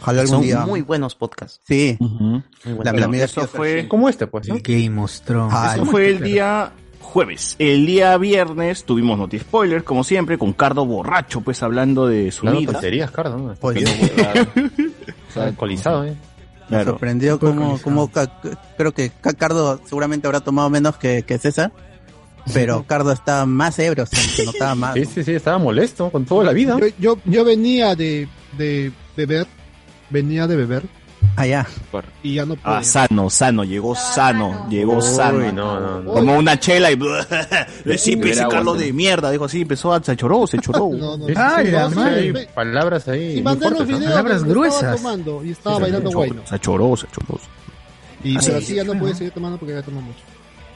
ojalá 0.04 0.20
algún 0.22 0.36
Son 0.36 0.42
día. 0.42 0.60
muy 0.66 0.82
buenos 0.82 1.14
podcasts. 1.14 1.60
Sí. 1.66 1.96
Muy 2.00 2.42
La, 2.64 2.72
buenos. 2.74 3.00
la 3.00 3.04
amiga 3.06 3.24
eso 3.24 3.46
fue- 3.48 3.82
sí. 3.82 3.88
Como 3.88 4.08
este, 4.08 4.26
pues. 4.26 4.48
¿no? 4.48 4.56
Game 4.62 5.00
of 5.00 5.20
Thrones. 5.20 5.52
Ah, 5.56 5.72
Eso 5.74 5.86
fue 5.86 6.08
el 6.08 6.20
día 6.22 6.72
jueves. 7.00 7.56
El 7.58 7.86
día 7.86 8.16
viernes 8.18 8.84
tuvimos 8.84 9.18
Noti 9.18 9.38
Spoiler, 9.38 9.84
como 9.84 10.04
siempre, 10.04 10.36
con 10.38 10.52
Cardo 10.52 10.84
borracho, 10.84 11.40
pues 11.42 11.62
hablando 11.62 12.06
de 12.06 12.30
su 12.32 12.40
Hablando 12.40 12.60
vida. 12.60 12.72
tonterías, 12.72 13.10
Cardo. 13.10 13.38
¿no? 13.38 13.54
Oye. 13.60 13.84
Está 15.28 15.44
alcoholizado, 15.46 16.04
¿eh? 16.04 16.14
Me 16.62 16.68
Claro. 16.68 16.92
sorprendió 16.92 17.38
como, 17.38 17.78
como 17.80 18.10
creo 18.76 18.92
que 18.92 19.10
Ca- 19.10 19.34
Cardo 19.34 19.80
seguramente 19.84 20.26
habrá 20.26 20.40
tomado 20.40 20.70
menos 20.70 20.96
que, 20.96 21.22
que 21.22 21.36
César, 21.38 21.72
pero 22.54 22.84
Cardo 22.88 23.12
estaba 23.12 23.44
más 23.44 23.78
ebrio, 23.78 24.06
se, 24.06 24.16
se 24.16 24.44
notaba 24.46 24.74
más. 24.74 24.94
Sí, 24.94 25.04
sí, 25.04 25.24
sí, 25.24 25.32
estaba 25.32 25.58
molesto 25.58 26.10
con 26.10 26.24
toda 26.24 26.42
la 26.44 26.52
vida. 26.52 26.78
Yo, 26.80 26.86
yo, 26.98 27.18
yo 27.26 27.44
venía 27.44 27.94
de, 27.94 28.28
de 28.56 28.90
beber, 29.14 29.46
venía 30.14 30.46
de 30.46 30.54
beber 30.56 30.84
Allá. 31.36 31.66
y 32.22 32.34
ya 32.34 32.46
no 32.46 32.54
podía. 32.54 32.78
Ah, 32.78 32.84
sano, 32.84 33.28
sano, 33.28 33.64
llegó 33.64 33.94
sano, 33.96 34.68
llegó 34.70 35.00
sano. 35.02 35.38
Uy, 35.38 35.52
no, 35.52 35.80
no, 35.80 36.00
no. 36.00 36.12
Como 36.12 36.38
una 36.38 36.58
chela 36.60 36.92
y 36.92 36.96
le 37.84 37.98
sí, 37.98 38.18
ese 38.22 38.46
Carlos 38.48 38.78
de 38.78 38.92
mierda, 38.92 39.30
dijo 39.32 39.44
así, 39.46 39.62
empezó 39.62 39.92
a 39.92 40.02
se 40.02 40.16
choró, 40.16 40.46
se 40.46 40.58
choró. 40.58 40.90
Ah, 41.36 41.60
sí, 41.64 41.70
la 41.70 41.82
no, 41.84 41.90
sí, 41.90 41.96
madre. 41.96 42.20
hay 42.20 42.46
palabras 42.54 43.08
ahí. 43.08 43.32
Y 43.32 43.34
muy 43.34 43.42
mandé 43.42 43.70
los 43.70 43.78
fuertes, 43.78 43.88
¿no? 43.90 43.98
videos 43.98 44.12
Palabras 44.12 44.44
gruesas. 44.44 44.76
estaba 44.76 44.96
tomando 44.96 45.44
y 45.44 45.50
estaba 45.50 45.78
bailando 45.80 46.10
guayno. 46.10 46.42
se 46.46 46.58
choró, 46.60 46.96
se 46.96 47.06
choró. 47.08 47.40
Y 48.22 48.36
Así 48.36 48.46
pero 48.46 48.58
así 48.58 48.74
ya 48.76 48.84
no 48.84 48.98
puede 48.98 49.14
seguir 49.14 49.32
tomando 49.32 49.58
porque 49.58 49.74
ya 49.74 49.82
toma 49.82 50.00
mucho. 50.00 50.20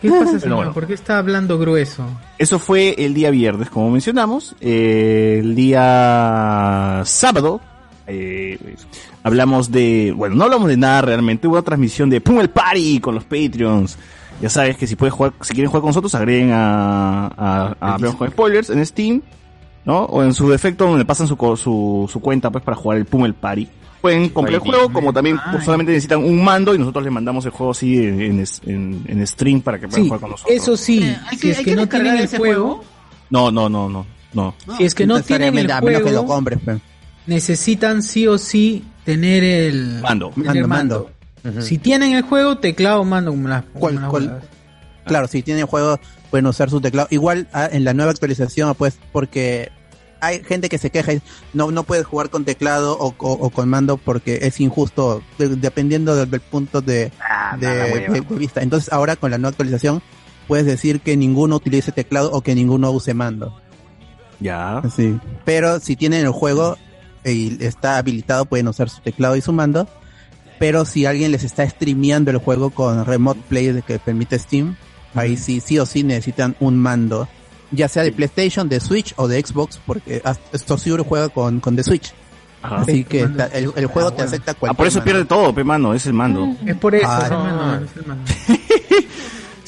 ¿Qué 0.03 0.11
pasa, 0.11 0.39
señor? 0.39 0.57
bueno. 0.57 0.73
¿Por 0.75 0.87
qué 0.87 0.95
está 0.95 1.19
hablando 1.19 1.59
grueso? 1.59 2.05
Eso 2.39 2.59
fue 2.59 2.95
el 2.99 3.15
día 3.15 3.31
viernes, 3.31 3.69
como 3.71 3.91
mencionamos. 3.91 4.55
Eh, 4.61 5.39
el 5.41 5.55
día 5.55 7.03
sábado, 7.05 7.61
eh, 8.09 8.59
hablamos 9.23 9.71
de, 9.71 10.13
bueno, 10.17 10.35
no 10.35 10.45
hablamos 10.45 10.69
de 10.69 10.77
nada 10.77 11.03
realmente, 11.03 11.47
hubo 11.47 11.55
una 11.57 11.63
transmisión 11.63 12.11
de 12.11 12.21
Pum 12.21 12.41
el 12.41 12.51
Party 12.51 13.01
con 13.01 13.15
los 13.15 13.25
Patreons. 13.25 13.97
Ya 14.41 14.49
sabes 14.49 14.77
que 14.77 14.87
si 14.87 14.95
puedes 14.97 15.13
jugar, 15.13 15.33
si 15.41 15.53
quieren 15.55 15.69
jugar 15.69 15.83
con 15.83 15.89
nosotros, 15.89 16.15
agreguen 16.15 16.51
a, 16.53 17.75
a, 17.81 17.99
con 18.17 18.31
Spoilers 18.31 18.71
en 18.71 18.85
Steam, 18.87 19.21
¿no? 19.85 20.05
O 20.05 20.23
en 20.23 20.33
su 20.33 20.49
defecto, 20.49 20.87
donde 20.87 21.05
pasan 21.05 21.27
su, 21.27 21.37
co- 21.37 21.57
su, 21.57 22.09
su 22.13 22.21
cuenta, 22.21 22.51
pues, 22.51 22.63
para 22.65 22.77
jugar 22.77 22.99
el 22.99 23.05
Pum 23.05 23.25
el 23.25 23.35
Party. 23.35 23.69
Pueden 24.01 24.29
comprar 24.29 24.55
el 24.55 24.61
juego, 24.61 24.93
como 24.93 25.13
también 25.13 25.41
pues, 25.51 25.65
solamente 25.65 25.91
necesitan 25.91 26.23
un 26.23 26.43
mando 26.45 26.73
y 26.73 26.79
nosotros 26.79 27.03
les 27.03 27.13
mandamos 27.13 27.45
el 27.47 27.51
juego 27.51 27.73
así 27.73 27.97
en, 27.99 28.21
en, 28.63 29.03
en- 29.09 29.27
stream 29.27 29.61
para 29.61 29.81
que 29.81 29.89
puedan 29.89 30.05
Sí, 30.05 30.09
jugar 30.09 30.21
con 30.21 30.31
nosotros. 30.31 30.57
eso 30.57 30.77
sí, 30.77 31.03
hay 31.03 31.37
si 31.37 31.41
que- 31.41 31.51
es 31.51 31.59
hay 31.59 31.65
que 31.65 31.71
que 31.73 31.77
no 31.77 31.89
tienen 31.89 32.15
el 32.15 32.21
ese 32.23 32.39
juego, 32.39 32.63
juego. 32.77 32.85
No, 33.31 33.51
no, 33.51 33.69
no, 33.69 33.89
no, 33.89 34.07
no. 34.35 34.55
si 34.77 34.85
es 34.85 34.95
que 34.95 35.05
no 35.05 35.21
tienen 35.21 35.49
el 35.49 35.67
necesariamente, 35.67 35.73
a 35.73 35.81
menos 35.81 36.03
que 36.03 36.13
lo 36.13 36.19
juego, 36.21 36.33
compres, 36.33 36.59
pues. 36.65 36.79
Necesitan 37.29 38.03
sí 38.03 38.27
o 38.27 38.39
sí 38.39 38.85
tener 39.05 39.45
el 39.45 40.01
Mando. 40.01 40.31
tener 40.31 40.67
Mando, 40.67 41.09
mando. 41.45 41.61
Si 41.63 41.79
tienen 41.79 42.13
el 42.15 42.23
juego, 42.23 42.59
teclado, 42.59 43.05
mando 43.05 43.31
como 43.31 43.49
las, 43.49 43.63
como 43.79 44.09
¿Cuál-. 44.11 44.41
Claro, 45.05 45.29
si 45.29 45.43
tienen 45.43 45.67
juego 45.67 45.99
pueden 46.31 46.47
usar 46.47 46.69
su 46.69 46.81
teclado. 46.81 47.07
Igual 47.11 47.47
ah, 47.53 47.69
en 47.71 47.85
la 47.85 47.95
nueva 47.95 48.11
actualización, 48.11 48.75
pues, 48.75 48.99
porque 49.13 49.71
hay 50.21 50.43
gente 50.43 50.69
que 50.69 50.77
se 50.79 50.91
queja 50.91 51.13
y 51.15 51.23
no, 51.55 51.71
no 51.71 51.85
puedes 51.85 52.05
jugar 52.05 52.29
con 52.29 52.45
teclado 52.45 52.99
o, 52.99 53.15
o- 53.19 53.33
o 53.33 53.51
con 53.51 53.69
mando 53.69 53.97
porque 53.99 54.41
es 54.43 54.61
injusto, 54.61 55.23
de- 55.39 55.57
dependiendo 55.57 56.17
del, 56.17 56.29
del 56.31 56.41
punto 56.41 56.81
de, 56.83 57.13
de, 57.61 57.67
de- 57.67 58.09
de 58.09 58.21
vista. 58.37 58.61
Entonces 58.63 58.93
ahora 58.93 59.17
con 59.17 59.31
la 59.31 59.39
nueva 59.39 59.51
actualización 59.51 60.03
puedes 60.49 60.67
decir 60.67 61.01
que 61.01 61.17
ninguno 61.17 61.57
utilice 61.57 61.93
teclado 61.93 62.31
o 62.33 62.43
que 62.43 62.55
ninguno 62.55 62.91
use 62.91 63.15
mando. 63.15 63.59
Ya. 64.41 64.83
Sí. 64.95 65.19
Pero 65.45 65.81
si 65.81 65.97
tienen 65.97 66.27
el 66.27 66.33
juego 66.33 66.77
y 67.33 67.57
está 67.61 67.99
habilitado, 67.99 68.45
pueden 68.45 68.69
usar 68.69 68.89
su 68.91 69.01
teclado 69.01 69.37
y 69.37 69.41
su 69.41 69.53
mando. 69.53 69.89
Pero 70.59 70.85
si 70.85 71.07
alguien 71.07 71.31
les 71.33 71.45
está 71.45 71.69
streameando 71.69 72.31
el 72.31 72.39
juego 72.39 72.71
con 72.71 73.05
Remote 73.05 73.41
Play 73.49 73.67
de 73.73 73.83
que 73.83 73.99
permite 73.99 74.39
Steam, 74.39 74.77
ahí 75.15 75.37
sí, 75.37 75.61
sí 75.61 75.79
o 75.79 75.87
sí 75.87 76.03
necesitan 76.03 76.57
un 76.61 76.77
mando. 76.79 77.29
Ya 77.71 77.87
sea 77.89 78.03
de 78.03 78.13
PlayStation, 78.13 78.69
de 78.69 78.81
Switch 78.81 79.13
o 79.17 79.29
de 79.29 79.41
Xbox, 79.45 79.79
porque 79.87 80.23
esto 80.53 80.79
seguro 80.79 81.05
juega 81.05 81.29
con, 81.29 81.61
con 81.61 81.77
The 81.77 81.85
Switch. 81.85 82.13
Ajá. 82.63 82.79
Así 82.81 82.93
Sí, 82.93 83.05
que 83.05 83.21
el, 83.21 83.73
el 83.77 83.87
juego 83.87 84.11
te 84.13 84.23
acepta 84.23 84.51
Ah, 84.51 84.55
cualquier 84.55 84.77
por 84.77 84.87
eso 84.89 84.99
mando. 84.99 85.05
pierde 85.13 85.25
todo, 85.27 85.55
pe 85.55 85.63
mano, 85.63 85.95
es 85.95 86.07
el 86.07 86.13
mando. 86.15 86.57
Es 86.67 86.77
por 86.77 86.95
eso, 86.97 87.07
Ah, 87.09 87.19
es 87.25 87.31
el 87.31 87.31
no. 87.37 87.45
mando, 87.45 87.85
es 87.85 87.97
el 87.97 88.07
mando. 88.07 88.25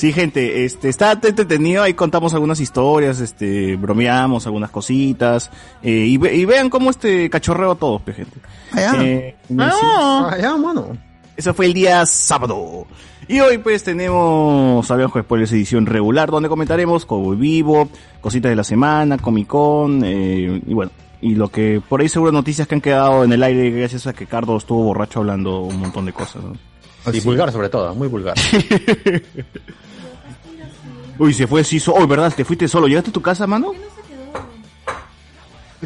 Sí, 0.01 0.15
gente, 0.15 0.65
este, 0.65 0.89
está 0.89 1.13
entretenido, 1.13 1.83
ahí 1.83 1.93
contamos 1.93 2.33
algunas 2.33 2.59
historias, 2.59 3.21
este, 3.21 3.77
bromeamos 3.77 4.47
algunas 4.47 4.71
cositas, 4.71 5.51
eh, 5.83 5.91
y, 5.91 6.17
ve- 6.17 6.35
y 6.35 6.47
vean 6.47 6.71
cómo 6.71 6.89
este 6.89 7.29
cachorreo 7.29 7.73
a 7.73 7.75
todos, 7.75 8.01
pe, 8.01 8.15
gente. 8.15 8.39
Eh, 8.79 9.37
sí. 9.47 9.55
Ah, 9.59 10.35
ya, 10.41 10.57
mano. 10.57 10.97
Eso 11.37 11.53
fue 11.53 11.67
el 11.67 11.75
día 11.75 12.07
sábado. 12.07 12.87
Y 13.29 13.41
hoy 13.41 13.59
pues 13.59 13.85
tenemos 13.85 14.87
con 14.89 15.23
Spoilers 15.23 15.53
edición 15.53 15.85
regular, 15.85 16.31
donde 16.31 16.49
comentaremos 16.49 17.05
Cowboy 17.05 17.37
Vivo, 17.37 17.91
cositas 18.23 18.49
de 18.49 18.57
la 18.57 18.65
semana, 18.65 19.19
Comic 19.19 19.49
Con, 19.49 20.03
eh, 20.03 20.63
y 20.67 20.73
bueno, 20.73 20.93
y 21.21 21.35
lo 21.35 21.49
que 21.49 21.83
por 21.87 22.01
ahí 22.01 22.09
seguro 22.09 22.33
noticias 22.33 22.67
que 22.67 22.75
han 22.75 22.81
quedado 22.81 23.23
en 23.23 23.35
el 23.35 23.43
aire 23.43 23.71
gracias 23.71 24.07
a 24.07 24.15
que 24.15 24.25
Cardo 24.25 24.57
estuvo 24.57 24.83
borracho 24.83 25.19
hablando 25.19 25.61
un 25.61 25.79
montón 25.79 26.07
de 26.07 26.15
cosas. 26.15 26.43
¿no? 26.43 26.55
Y 27.13 27.21
vulgar 27.21 27.53
sobre 27.53 27.69
todo, 27.69 27.95
muy 27.95 28.09
vulgar. 28.09 28.35
Uy, 31.21 31.35
se 31.35 31.47
fue, 31.47 31.63
sí, 31.63 31.79
so- 31.79 31.95
oh, 31.95 32.07
¿verdad? 32.07 32.33
¿Te 32.35 32.45
fuiste 32.45 32.67
solo? 32.67 32.89
¿Llegaste 32.89 33.11
a 33.11 33.13
tu 33.13 33.21
casa, 33.23 33.47
mano? 33.47 33.73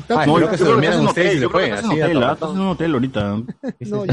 Ah, 0.09 0.25
No, 0.27 0.35
creo 0.35 0.38
yo 0.47 0.51
que 0.51 0.59
se 0.59 0.64
durmieron 0.64 1.07
ustedes 1.07 1.40
que 1.40 1.64
estás 1.75 1.85
en 1.85 2.61
un 2.61 2.68
hotel 2.68 2.92
ahorita. 2.94 3.37
No, 3.81 4.05
yo- 4.07 4.12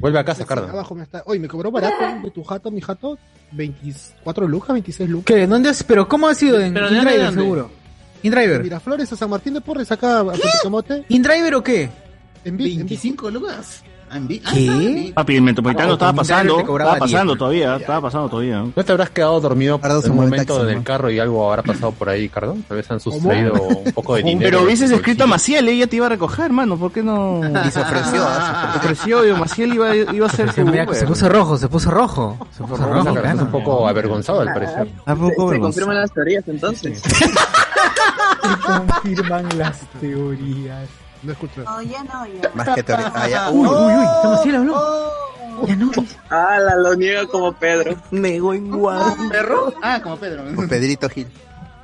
Vuelve 0.00 0.18
a 0.20 0.24
casa, 0.24 0.44
Cardo. 0.44 0.68
Abajo 0.68 0.94
me 0.94 1.02
está. 1.02 1.22
Oye, 1.26 1.40
me 1.40 1.48
cobró 1.48 1.70
barato 1.72 1.96
de 2.22 2.30
tu 2.30 2.44
jato, 2.44 2.70
mi 2.70 2.80
jato. 2.80 3.18
24 3.52 4.46
lucas, 4.46 4.72
26 4.74 5.08
lucas. 5.10 5.24
¿Qué? 5.26 5.46
¿Dónde 5.46 5.70
has, 5.70 5.82
pero 5.82 6.06
cómo 6.08 6.28
ha 6.28 6.34
sido 6.34 6.60
en 6.60 6.72
¿Pero 6.74 6.88
de 6.88 6.96
dónde, 6.96 7.10
InDriver 7.10 7.26
dónde? 7.26 7.42
seguro? 7.42 7.70
¿InDriver? 8.22 8.62
Miraflores 8.62 9.12
a 9.12 9.16
San 9.16 9.30
Martín 9.30 9.54
de 9.54 9.60
Porres, 9.60 9.90
acá 9.90 10.20
a 10.20 10.24
Pontecamote. 10.24 11.04
¿InDriver 11.08 11.54
o 11.56 11.62
qué? 11.64 11.88
En 12.44 12.56
25 12.56 13.30
lucas. 13.30 13.82
Ah, 14.10 14.16
ah, 14.16 14.50
¿Qué? 14.54 14.60
vi- 14.70 15.12
Papi, 15.12 15.36
el 15.36 15.42
Metropolitano 15.42 15.90
Ah, 15.90 15.92
estaba 15.94 16.12
pasando, 16.12 16.58
estaba 16.60 16.98
pasando 16.98 17.32
10. 17.34 17.38
todavía, 17.38 17.76
estaba 17.76 18.00
pasando 18.00 18.28
todavía. 18.28 18.64
¿No 18.74 18.84
te 18.84 18.92
habrás 18.92 19.10
quedado 19.10 19.40
dormido 19.40 19.78
se 20.02 20.10
un 20.10 20.16
momento 20.16 20.54
taxi, 20.54 20.62
en 20.62 20.68
el 20.70 20.76
¿no? 20.78 20.84
carro 20.84 21.10
y 21.10 21.18
algo 21.18 21.48
habrá 21.50 21.62
pasado 21.62 21.92
por 21.92 22.08
ahí, 22.08 22.28
Cardo? 22.28 22.56
Tal 22.66 22.76
vez 22.76 22.90
han 22.90 23.00
sustraído 23.00 23.52
un 23.54 23.92
poco 23.94 24.14
de 24.16 24.22
dinero. 24.22 24.50
Pero 24.50 24.62
hubieses 24.64 24.90
escrito 24.90 25.24
a 25.24 25.26
Maciel, 25.26 25.68
ella 25.68 25.86
te 25.86 25.96
iba 25.96 26.06
a 26.06 26.08
recoger, 26.10 26.46
hermano, 26.46 26.76
¿por 26.76 26.92
qué 26.92 27.02
no? 27.02 27.40
Y 27.66 27.70
se 27.70 27.80
ofreció, 27.80 28.22
¿ah? 28.26 28.70
Se 28.72 28.78
ofreció, 28.78 29.26
y 29.28 29.32
Maciel 29.38 29.74
iba, 29.74 29.94
iba 29.94 30.26
a 30.26 30.30
ser 30.30 30.52
Se, 30.52 30.64
se 30.94 31.06
puso 31.06 31.28
rojo, 31.28 31.56
se 31.58 31.68
puso 31.68 31.90
rojo. 31.90 32.36
Se 32.56 32.62
puso 32.64 32.84
rojo, 32.86 33.12
un 33.44 33.50
poco 33.50 33.86
avergonzado 33.88 34.40
al 34.40 34.52
parecer. 34.52 34.88
Ah, 35.06 35.14
Se, 35.14 35.20
se 35.54 35.60
confirman 35.60 35.96
las 35.96 36.12
teorías 36.12 36.44
entonces. 36.48 37.02
confirman 38.64 39.58
las 39.58 39.80
teorías. 40.00 40.88
No 41.28 41.32
escucho. 41.34 41.62
No, 41.62 41.82
ya 41.82 42.02
no, 42.04 42.26
ya. 42.26 42.50
Más 42.54 42.68
que 42.70 42.82
teoría. 42.82 43.12
Ah, 43.14 43.28
ya. 43.28 43.50
Uy, 43.52 43.68
Uy, 43.68 43.74
uy, 43.74 44.04
¿está 44.04 44.28
Maciel 44.30 44.56
habló? 44.56 45.12
Ya 45.66 45.76
no. 45.76 45.90
Ah, 46.30 46.58
la 46.58 46.76
lo 46.76 46.94
niega 46.94 47.26
como 47.26 47.52
Pedro. 47.52 47.96
Nego 48.10 48.54
en 48.54 48.70
guarda. 48.70 49.14
¿Perro? 49.30 49.74
Ah, 49.82 50.00
como 50.02 50.16
Pedro. 50.16 50.44
con 50.54 50.66
Pedrito 50.68 51.06
Gil. 51.10 51.26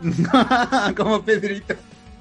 como 0.97 1.21
Pedrito. 1.23 1.75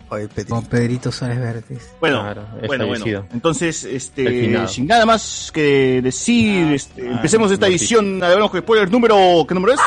Oye, 0.09 0.27
Pedrito. 0.27 0.53
Con 0.55 0.65
Pedrito 0.65 1.11
Suárez 1.13 1.39
Verdes. 1.39 1.91
Bueno, 2.01 2.21
Claro, 2.21 2.45
bueno, 2.67 2.87
fallecido. 2.87 3.21
bueno. 3.21 3.33
Entonces, 3.35 3.83
este, 3.85 4.67
sin 4.67 4.85
nada 4.87 5.05
más 5.05 5.49
que 5.53 6.01
decir, 6.03 6.73
este, 6.73 7.07
empecemos 7.07 7.51
esta 7.51 7.67
edición 7.67 8.19
de 8.19 8.25
Hablamos 8.25 8.51
con 8.51 8.59
Spoiler 8.59 8.91
número, 8.91 9.45
¿qué 9.47 9.55
número 9.55 9.73
es? 9.73 9.79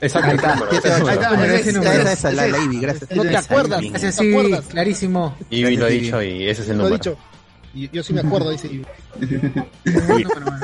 Exacto. 0.00 0.28
Ahí 0.30 0.36
está, 0.36 0.54
ese 0.72 0.88
ocho. 0.88 0.98
número. 0.98 1.36
Bueno, 1.36 1.54
ese 1.54 1.72
número. 1.72 1.92
esa, 1.92 2.12
esa, 2.12 2.32
la 2.32 2.46
Lady, 2.48 2.80
gracias. 2.80 3.10
No 3.12 3.22
te 3.22 3.36
acuerdas. 3.36 3.82
Ese 3.82 4.62
clarísimo. 4.68 5.36
Ivy 5.50 5.76
lo 5.76 5.86
ha 5.86 5.88
dicho 5.88 6.22
y 6.22 6.48
ese 6.48 6.62
es 6.62 6.68
el 6.68 6.78
número. 6.78 6.96
dicho. 6.96 7.16
Y 7.74 7.90
yo 7.90 8.02
sí 8.02 8.14
me 8.14 8.20
acuerdo, 8.20 8.50
dice 8.50 8.68
Ivy. 8.68 8.86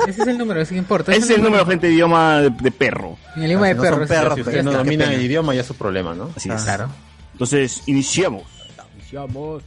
Ese 0.08 0.22
es 0.22 0.28
el 0.28 0.38
número, 0.38 0.64
sí 0.64 0.70
que 0.74 0.78
importa. 0.78 1.12
Ese 1.12 1.24
es 1.24 1.30
el 1.38 1.42
número, 1.42 1.66
gente, 1.66 1.86
de 1.88 1.92
idioma 1.92 2.40
de, 2.40 2.50
de 2.50 2.70
perro. 2.70 3.18
En 3.36 3.42
el 3.42 3.50
idioma 3.50 3.66
de 3.68 3.74
Si 3.74 3.76
no 3.76 3.84
son 3.84 3.92
perros. 3.98 4.08
perros, 4.08 4.34
Si 4.34 4.40
usted 4.40 4.62
no 4.62 4.70
qué 4.70 4.76
domina 4.78 5.12
el 5.12 5.22
idioma, 5.22 5.54
ya 5.54 5.60
es 5.60 5.66
su 5.66 5.74
problema, 5.74 6.14
¿no? 6.14 6.30
Así 6.34 6.48
es. 6.50 6.62
Claro. 6.62 6.88
Entonces, 7.32 7.82
iniciamos. 7.86 8.44
Iniciamos. 8.96 9.62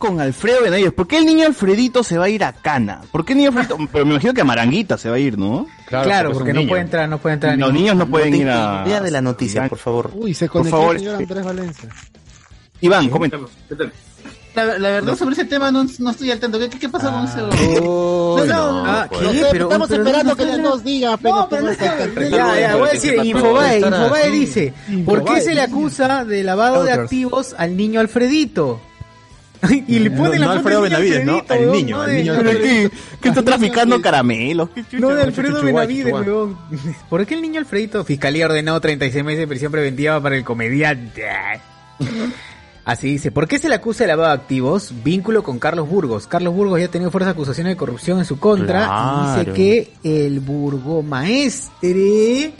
Con 0.00 0.20
Alfredo 0.20 0.62
Benavides? 0.62 0.92
¿Por 0.92 1.06
qué 1.06 1.18
el 1.18 1.26
niño 1.26 1.46
Alfredito 1.46 2.02
se 2.02 2.18
va 2.18 2.24
a 2.24 2.28
ir 2.28 2.42
a 2.42 2.52
Cana? 2.52 3.02
¿Por 3.12 3.24
qué 3.24 3.34
el 3.34 3.38
niño 3.38 3.50
Alfredito? 3.50 3.76
Pero 3.92 4.04
me 4.04 4.10
imagino 4.14 4.34
que 4.34 4.40
a 4.40 4.44
Maranguita 4.44 4.98
se 4.98 5.08
va 5.08 5.14
a 5.14 5.18
ir, 5.20 5.38
¿no? 5.38 5.66
Claro, 5.86 6.32
porque 6.32 6.52
no 6.52 6.66
puede 6.66 6.82
entrar, 6.82 7.08
no 7.08 7.18
puede 7.18 7.34
entrar. 7.34 7.56
Los 7.56 7.72
niños 7.72 7.94
no 7.94 8.08
pueden 8.08 8.34
ir 8.34 8.48
a... 8.48 8.82
Idea 8.84 9.00
de 9.00 9.10
la 9.12 9.20
noticia, 9.20 9.68
por 9.68 9.78
favor. 9.78 10.10
Uy, 10.14 10.34
se 10.34 10.46
Por 10.46 10.62
conectó 10.62 10.76
favor, 10.78 10.96
el 10.96 11.00
señor 11.02 11.14
Andrés 11.16 11.44
Valencia. 11.44 11.88
Iván, 12.80 13.08
coméntanos. 13.10 13.50
La, 14.54 14.64
la 14.78 14.90
verdad, 14.90 15.14
sobre 15.16 15.34
ese 15.34 15.44
tema 15.44 15.70
no, 15.70 15.86
no 16.00 16.10
estoy 16.10 16.28
al 16.32 16.40
tanto. 16.40 16.58
¿Qué, 16.58 16.68
qué 16.70 16.88
pasa 16.88 17.12
con 17.12 17.24
ese? 17.24 17.40
Oh, 17.82 18.42
No, 18.48 18.82
no, 18.82 18.84
Ah. 18.84 19.06
¿qué? 19.08 19.24
No 19.24 19.30
Pero, 19.52 19.64
estamos 19.66 19.88
pero 19.88 20.02
esperando 20.02 20.34
que 20.36 20.44
nos 20.58 20.82
diga, 20.82 21.16
pero 21.18 21.34
No, 21.36 21.48
pero 21.48 21.62
no 21.62 21.70
está- 21.70 21.96
Ya, 22.28 22.58
ya, 22.60 22.76
voy 22.76 22.88
a 22.88 22.92
decir, 22.92 23.14
Infobae, 23.22 23.78
Infobae 23.78 24.30
dice, 24.30 24.74
¿por 25.04 25.24
qué 25.24 25.40
se 25.40 25.54
le 25.54 25.60
acusa 25.60 26.24
de 26.24 26.42
lavado 26.42 26.82
de 26.82 26.92
activos 26.92 27.54
al 27.58 27.76
niño 27.76 28.00
Alfredito? 28.00 28.80
y 29.86 29.98
le 29.98 30.10
No, 30.10 30.24
no 30.24 30.30
la 30.30 30.38
foto 30.38 30.58
Alfredo 30.58 30.80
Benavides, 30.82 31.24
¿no? 31.24 31.42
Al 31.48 31.72
niño, 31.72 31.96
no 31.96 32.02
al 32.02 32.16
niño 32.16 32.34
¿Pero 32.38 32.50
qué? 32.60 32.90
¿Qué 33.20 33.28
está 33.28 33.42
traficando 33.42 34.00
caramelos? 34.00 34.70
No 34.92 35.10
de 35.10 35.22
Alfredo 35.22 35.62
Benavides, 35.62 36.12
weón. 36.12 36.56
¿Por 37.08 37.26
qué 37.26 37.34
el 37.34 37.42
niño 37.42 37.60
Alfredito? 37.60 38.04
Fiscalía 38.04 38.46
ordenó 38.46 38.80
36 38.80 39.24
meses 39.24 39.40
de 39.40 39.48
prisión 39.48 39.72
preventiva 39.72 40.20
para 40.20 40.36
el 40.36 40.44
comediante. 40.44 41.24
Así 42.84 43.08
dice, 43.08 43.30
¿por 43.30 43.46
qué 43.46 43.58
se 43.58 43.68
le 43.68 43.74
acusa 43.74 44.04
de 44.04 44.08
lavado 44.08 44.30
de 44.30 44.34
activos? 44.34 44.92
Vínculo 45.04 45.42
con 45.42 45.58
Carlos 45.58 45.88
Burgos. 45.88 46.26
Carlos 46.26 46.54
Burgos 46.54 46.80
ya 46.80 46.86
ha 46.86 46.90
tenido 46.90 47.10
fuertes 47.10 47.30
acusaciones 47.30 47.72
de 47.72 47.76
corrupción 47.76 48.18
en 48.18 48.24
su 48.24 48.38
contra. 48.38 49.34
Y 49.36 49.38
dice 49.38 49.52
que 49.52 49.92
el 50.02 50.40
burgomaestre, 50.40 52.52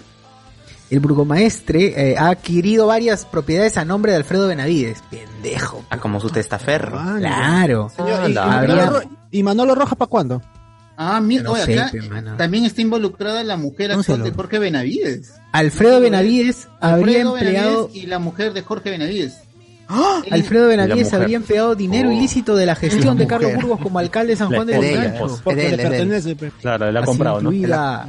el 0.90 1.00
burgomaestre 1.00 2.10
eh, 2.12 2.16
ha 2.18 2.28
adquirido 2.30 2.86
varias 2.86 3.24
propiedades 3.24 3.76
a 3.76 3.84
nombre 3.84 4.12
de 4.12 4.18
Alfredo 4.18 4.48
Benavides. 4.48 5.02
Pendejo. 5.10 5.84
Ah, 5.90 5.98
como 5.98 6.20
su 6.20 6.30
testaferro. 6.30 6.98
Claro. 7.18 7.90
Señor, 7.96 8.28
¿y, 8.28 8.32
y 8.32 8.36
Habría- 8.36 8.74
Manolo, 8.76 9.02
¿Y 9.30 9.42
Manolo 9.42 9.74
Rojas 9.74 9.96
para 9.96 10.08
cuándo? 10.08 10.42
Ah, 10.96 11.20
mira, 11.20 11.44
No 11.44 11.52
oye, 11.52 11.64
sé, 11.64 11.78
acá 11.80 11.92
pe, 11.92 12.00
también 12.36 12.66
está 12.66 12.82
involucrada 12.82 13.42
la 13.42 13.56
mujer 13.56 13.92
actual 13.92 14.22
de 14.22 14.32
Jorge 14.32 14.58
Benavides. 14.58 15.32
Alfredo 15.52 16.00
Benavides 16.00 16.68
habría 16.80 17.20
Alfredo 17.22 17.36
empleado... 17.38 17.70
Benavides 17.86 18.04
y 18.04 18.06
la 18.06 18.18
mujer 18.18 18.52
de 18.52 18.62
Jorge 18.62 18.90
Benavides. 18.90 19.38
¡Ah! 19.92 20.22
Alfredo 20.30 20.68
Benavides 20.68 21.12
habría 21.12 21.36
empleado 21.36 21.74
dinero 21.74 22.08
Oh. 22.08 22.12
ilícito 22.12 22.54
de 22.54 22.64
la 22.66 22.74
gestión 22.76 23.16
La 23.18 23.22
de 23.24 23.26
Carlos. 23.26 23.54
Burgos 23.56 23.80
como 23.80 23.98
alcalde 23.98 24.32
de 24.32 24.36
San 24.36 24.48
Juan 24.48 24.66
de 24.66 24.76
Lurigancho. 24.76 25.40
Porque 25.42 25.66
él, 25.66 25.76
le 25.76 25.82
pertenece. 25.82 26.36
Claro, 26.60 26.86
ha 26.98 27.04
comprado, 27.04 27.50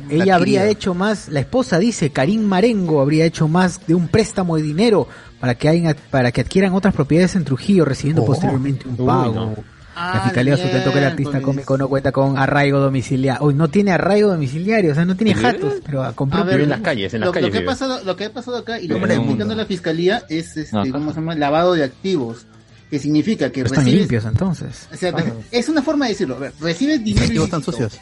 ella 0.10 0.36
habría 0.36 0.67
hecho 0.67 0.94
más, 0.94 1.28
la 1.30 1.39
esposa 1.39 1.80
dice, 1.80 2.12
Karim 2.12 2.44
Marengo 2.44 3.02
habría 3.02 3.26
hecho 3.26 3.48
más 3.48 3.86
de 3.88 3.96
un 3.96 4.08
préstamo 4.08 4.56
de 4.58 4.62
dinero 4.63 5.08
para 5.39 5.56
que 5.56 5.67
hayan, 5.70 5.96
para 6.12 6.32
que 6.32 6.41
adquieran 6.41 6.74
otras 6.74 6.94
propiedades 6.94 7.36
en 7.36 7.44
Trujillo, 7.46 7.84
recibiendo 7.84 8.22
Oh. 8.22 8.26
posteriormente 8.28 8.88
un 8.88 8.96
Uy, 9.00 9.06
pago. 9.08 9.34
no. 9.34 9.56
Ah, 9.95 10.12
La 10.15 10.21
fiscalía 10.21 10.56
sustentó 10.58 10.91
que 10.93 10.99
el 10.99 11.06
artista 11.06 11.41
cómico 11.41 11.77
no 11.77 11.89
cuenta 11.89 12.12
con 12.12 12.38
arraigo 12.38 12.80
domiciliario. 12.80 13.41
Hoy 13.45 13.54
no 13.54 13.67
tiene 13.69 13.91
arraigo 13.91 14.30
domiciliario, 14.30 14.91
o 14.93 14.95
sea, 14.95 15.04
no 15.06 15.15
tiene 15.17 15.34
jatos, 15.36 15.75
pero 15.86 16.04
A 16.04 16.12
ver, 16.12 16.45
Vive 16.56 16.63
en 16.63 16.69
las 16.69 16.82
calles, 16.82 17.13
en 17.13 17.19
las 17.21 17.27
lo, 17.27 17.34
calles 17.34 17.49
lo 17.49 17.51
que 17.51 17.58
ha 17.60 17.65
pasado, 17.65 18.04
lo 18.04 18.15
que 18.15 18.25
ha 18.25 18.32
pasado 18.34 18.58
acá 18.58 18.80
y 18.80 18.88
lo 18.88 18.95
que 18.97 19.01
está 19.04 19.15
explicando 19.15 19.56
la 19.56 19.65
fiscalía 19.65 20.23
es 20.30 20.56
este, 20.58 20.77
Ajá. 20.77 20.89
¿cómo 20.91 21.12
se 21.12 21.19
llama? 21.19 21.36
Lavado 21.36 21.73
de 21.73 21.84
activos. 21.84 22.45
Que 22.89 22.99
significa 22.99 23.49
que 23.51 23.62
están 23.62 23.80
recibes, 23.86 23.99
limpios 24.01 24.25
entonces. 24.25 24.88
o 24.93 24.97
sea, 24.97 25.13
es 25.49 25.69
una 25.69 25.82
forma 25.82 26.06
de 26.06 26.12
decirlo. 26.12 26.36
A 26.36 26.39
ver, 26.39 26.54
recibes 26.60 27.01
dinero 27.04 27.25
Activos 27.25 27.47
ilícito. 27.47 27.49
tan 27.49 27.63
sucios. 27.63 27.99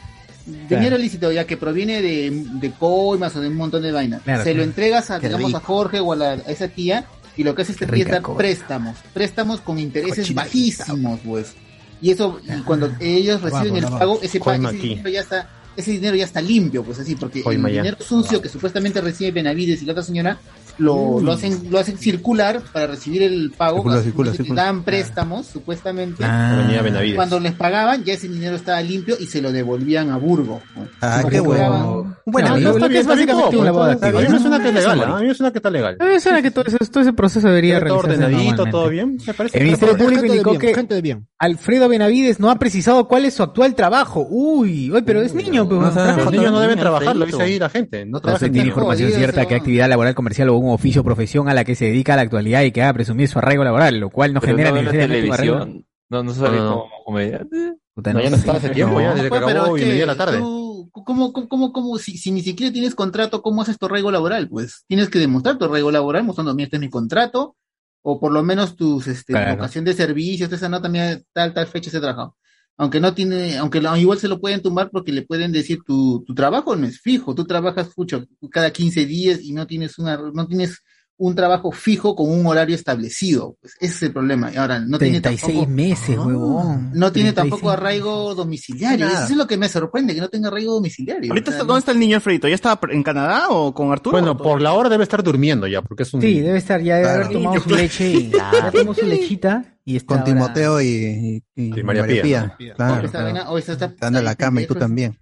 Dinero 0.68 0.98
lícito 0.98 1.30
ya 1.30 1.44
que 1.44 1.56
proviene 1.56 2.02
de, 2.02 2.44
de 2.54 2.70
coimas 2.72 3.36
o 3.36 3.40
de 3.40 3.48
un 3.48 3.54
montón 3.56 3.82
de 3.82 3.92
vainas. 3.92 4.22
Claro, 4.22 4.42
Se 4.42 4.50
lo 4.50 4.54
claro. 4.56 4.68
entregas 4.68 5.10
a, 5.12 5.20
Qué 5.20 5.28
digamos, 5.28 5.54
a. 5.54 5.60
Jorge 5.60 6.00
o 6.00 6.12
a, 6.12 6.16
la- 6.16 6.30
a 6.32 6.36
esa 6.50 6.66
tía 6.68 7.04
y 7.36 7.44
lo 7.44 7.54
que 7.54 7.62
hace 7.62 7.70
esta 7.72 7.86
tía 7.86 8.04
es 8.04 8.20
préstamos. 8.36 8.96
Préstamos 9.14 9.60
con 9.60 9.78
intereses 9.78 10.18
Cochinita. 10.18 10.42
bajísimos, 10.42 11.20
pues. 11.24 11.54
Y 12.02 12.10
eso, 12.10 12.40
y 12.46 12.60
cuando 12.62 12.90
ellos 13.00 13.42
reciben 13.42 13.76
el 13.76 13.84
pago, 13.98 14.18
ese, 14.22 14.38
pa- 14.38 14.44
Coima 14.46 14.70
ese 14.70 14.78
dinero 14.94 15.08
ya 15.10 15.20
está 15.20 15.48
ese 15.76 15.92
dinero 15.92 16.16
ya 16.16 16.24
está 16.24 16.40
limpio, 16.42 16.82
pues 16.82 16.98
así, 16.98 17.14
porque 17.14 17.42
el 17.68 17.74
dinero 17.84 17.96
sucio 18.04 18.42
que 18.42 18.48
supuestamente 18.48 19.00
recibe 19.00 19.30
Benavides 19.30 19.80
y 19.82 19.86
la 19.86 19.92
otra 19.92 20.02
señora 20.04 20.38
lo, 20.80 21.20
lo 21.20 21.32
hacen 21.32 21.68
lo 21.70 21.78
hacen 21.78 21.96
circular 21.98 22.60
para 22.72 22.88
recibir 22.88 23.22
el 23.22 23.52
pago. 23.56 23.76
Circula, 23.78 24.02
circula, 24.02 24.32
circula. 24.32 24.64
Dan 24.64 24.82
préstamos, 24.82 25.46
supuestamente. 25.46 26.24
Avenida 26.24 26.82
Benavides. 26.82 27.16
Cuando 27.16 27.38
les 27.40 27.52
pagaban, 27.52 28.02
ya 28.04 28.14
ese 28.14 28.28
dinero 28.28 28.56
estaba 28.56 28.80
limpio 28.82 29.16
y 29.20 29.26
se 29.26 29.40
lo 29.40 29.52
devolvían 29.52 30.10
a 30.10 30.16
Burgo. 30.16 30.60
Ah, 31.00 31.18
Porque 31.22 31.36
qué 31.36 31.40
bueno. 31.40 32.16
Un 32.24 32.32
buen 32.32 32.44
No, 32.44 32.54
bien, 32.56 32.96
es 32.96 33.06
básicamente 33.06 33.56
un 33.56 33.64
lavado 33.64 33.86
de 33.88 33.92
está 33.94 34.10
bien. 34.10 34.24
activos. 34.24 34.24
A 34.24 34.28
mí 34.28 34.32
me 34.32 34.40
suena 34.40 34.62
que 34.62 34.68
es 34.68 34.74
legal, 34.74 35.00
¿ah? 35.02 35.16
a 35.16 35.20
mí 35.20 35.26
me 35.26 35.34
suena 35.34 35.52
que 35.52 35.58
está 35.58 35.70
legal. 35.70 35.96
A 36.00 36.04
mí 36.04 36.10
me 36.10 36.20
suena 36.20 36.42
que 36.42 36.50
todo, 36.50 36.64
ese- 36.66 36.78
todo 36.90 37.02
ese 37.02 37.12
proceso 37.12 37.48
debería 37.48 37.76
Está 37.76 37.88
todo 37.88 37.98
ordenadito, 37.98 38.66
todo 38.66 38.88
bien. 38.88 39.18
Me 39.26 39.34
parece 39.34 39.58
El 39.58 39.64
Ministerio. 39.64 39.96
Público 39.96 40.24
indicó 40.26 40.58
que 40.58 40.74
gente 40.74 40.94
de 40.94 41.02
bien. 41.02 41.26
Alfredo 41.38 41.88
Benavides 41.88 42.40
no 42.40 42.50
ha 42.50 42.58
precisado 42.58 43.06
cuál 43.08 43.24
es 43.24 43.34
su 43.34 43.42
actual 43.42 43.74
trabajo. 43.74 44.26
Uy, 44.28 44.90
uy, 44.90 45.02
pero 45.02 45.20
es 45.22 45.34
niño, 45.34 45.64
no 45.64 45.80
Los 45.80 46.30
niños 46.32 46.52
no 46.52 46.60
deben 46.60 46.78
trabajar, 46.78 47.16
lo 47.16 47.26
dice 47.26 47.42
ahí 47.42 47.58
la 47.58 47.68
gente. 47.68 48.04
No 48.06 48.12
No 48.12 48.20
trabajan. 48.20 48.48
se 48.48 48.52
tiene 48.52 48.68
información 48.68 49.10
cierta 49.12 49.46
que 49.46 49.54
actividad 49.54 49.88
laboral 49.88 50.14
comercial 50.14 50.48
o 50.50 50.56
un 50.58 50.69
oficio 50.70 51.02
o 51.02 51.04
profesión 51.04 51.48
a 51.48 51.54
la 51.54 51.64
que 51.64 51.74
se 51.74 51.86
dedica 51.86 52.14
a 52.14 52.16
la 52.16 52.22
actualidad 52.22 52.62
y 52.62 52.72
que 52.72 52.82
haga 52.82 52.92
presumir 52.94 53.28
su 53.28 53.38
arraigo 53.38 53.64
laboral, 53.64 53.98
lo 53.98 54.10
cual 54.10 54.32
no 54.34 54.40
Pero 54.40 54.52
genera 54.52 54.70
no 54.70 54.76
necesariamente 54.76 55.26
un 55.28 55.32
arraigo. 55.34 55.66
No, 56.08 56.22
no 56.24 56.32
sale 56.34 56.56
No, 56.58 56.64
no. 56.64 56.70
como 56.82 57.04
comediante. 57.04 57.74
Puta, 57.94 58.12
No, 58.12 58.20
ya 58.20 58.30
no 58.30 58.36
está 58.36 58.52
hace 58.52 58.70
tiempo, 58.70 59.00
ya, 59.00 59.10
desde 59.14 59.24
que 59.24 59.30
pero 59.30 59.46
acabó 59.48 59.76
es 59.76 59.82
y 59.82 59.84
que 59.84 59.90
media 59.92 60.06
la 60.06 60.16
tarde. 60.16 60.38
tú, 60.38 60.90
¿cómo, 60.92 61.32
cómo, 61.32 61.48
cómo, 61.48 61.72
cómo- 61.72 61.98
si, 61.98 62.16
si 62.18 62.30
ni 62.32 62.42
siquiera 62.42 62.72
tienes 62.72 62.94
contrato, 62.94 63.42
¿cómo 63.42 63.62
haces 63.62 63.78
tu 63.78 63.86
arraigo 63.86 64.10
laboral? 64.10 64.48
Pues 64.48 64.84
tienes 64.88 65.08
que 65.08 65.18
demostrar 65.18 65.58
tu 65.58 65.64
arraigo 65.66 65.90
laboral 65.90 66.24
mostrando, 66.24 66.54
mira, 66.54 66.64
este 66.66 66.76
es 66.76 66.80
mi 66.80 66.90
contrato, 66.90 67.56
o 68.02 68.18
por 68.18 68.32
lo 68.32 68.42
menos 68.42 68.76
tus, 68.76 69.06
este, 69.08 69.32
Claro. 69.34 69.52
vocación 69.56 69.84
de 69.84 69.92
servicios, 69.92 70.50
esa 70.52 70.68
nota, 70.68 70.88
mira, 70.88 71.20
tal, 71.32 71.52
tal 71.52 71.66
fecha 71.66 71.90
se 71.90 71.98
trabajado. 72.00 72.36
Aunque 72.80 72.98
no 72.98 73.12
tiene, 73.12 73.58
aunque 73.58 73.80
la- 73.82 73.98
igual 73.98 74.18
se 74.18 74.26
lo 74.28 74.40
pueden 74.40 74.62
tumbar 74.62 74.88
porque 74.90 75.12
le 75.12 75.20
pueden 75.22 75.52
decir 75.52 75.80
tu, 75.86 76.24
tu 76.26 76.34
trabajo 76.34 76.74
no 76.76 76.86
es 76.86 76.98
fijo, 76.98 77.34
tú 77.34 77.44
trabajas 77.44 77.90
mucho 77.94 78.24
cada 78.50 78.70
15 78.72 79.04
días 79.04 79.40
y 79.42 79.52
no 79.52 79.66
tienes 79.66 79.98
una, 79.98 80.16
no 80.32 80.46
tienes 80.46 80.78
un 81.22 81.34
trabajo 81.34 81.70
fijo 81.70 82.16
con 82.16 82.30
un 82.30 82.46
horario 82.46 82.74
establecido. 82.74 83.54
Pues 83.60 83.74
ese 83.80 83.94
es 83.94 84.02
el 84.04 84.12
problema. 84.14 84.50
Y 84.50 84.56
ahora, 84.56 84.78
no 84.80 84.98
tiene 84.98 85.20
36 85.20 85.52
tampoco, 85.58 85.70
meses, 85.70 86.16
Ah. 86.18 86.24
huevón. 86.26 86.90
no 86.94 87.12
tiene 87.12 87.32
36 87.32 87.34
tampoco 87.34 87.70
arraigo 87.70 88.34
domiciliario. 88.34 89.04
Nada. 89.04 89.24
Eso 89.24 89.32
es 89.32 89.36
lo 89.36 89.46
que 89.46 89.58
me 89.58 89.68
sorprende, 89.68 90.14
que 90.14 90.20
no 90.22 90.30
tenga 90.30 90.48
arraigo 90.48 90.72
domiciliario. 90.72 91.30
¿Ahorita 91.30 91.50
O 91.50 91.52
sea, 91.52 91.58
está- 91.60 91.66
dónde 91.66 91.78
está 91.80 91.92
el 91.92 91.98
niño 91.98 92.16
Alfredito? 92.16 92.48
¿Ya 92.48 92.54
está 92.54 92.80
en 92.90 93.02
Canadá 93.02 93.48
o 93.50 93.74
con 93.74 93.92
Arturo? 93.92 94.12
Bueno, 94.12 94.34
por 94.38 94.62
la 94.62 94.72
hora 94.72 94.88
debe 94.88 95.02
estar 95.02 95.22
durmiendo 95.22 95.66
ya, 95.66 95.82
porque 95.82 96.04
es 96.04 96.14
un... 96.14 96.22
Sí, 96.22 96.40
debe 96.40 96.56
estar, 96.56 96.80
ya 96.80 96.94
debe 96.96 97.08
Claro. 97.08 97.24
haber 97.26 97.36
tomado 97.36 97.60
su 97.60 97.68
leche 97.76 98.10
y 98.10 98.30
ya 98.30 98.70
tomó 98.72 98.94
su 98.94 99.04
lechita 99.04 99.76
y 99.92 99.96
está 99.96 100.06
Con 100.06 100.18
ahora- 100.18 100.32
Timoteo 100.32 100.80
y, 100.80 100.86
y, 100.86 101.42
y 101.54 101.80
Y 101.80 101.82
María 101.82 102.04
Pía, 102.22 102.56
o 102.58 102.74
Claro, 102.76 103.10
claro. 103.10 103.50
o 103.50 103.58
esa 103.58 103.72
está- 103.72 104.06
en 104.08 104.24
la 104.24 104.34
cama 104.34 104.60
y 104.62 104.66
tú 104.66 104.74
también. 104.74 105.18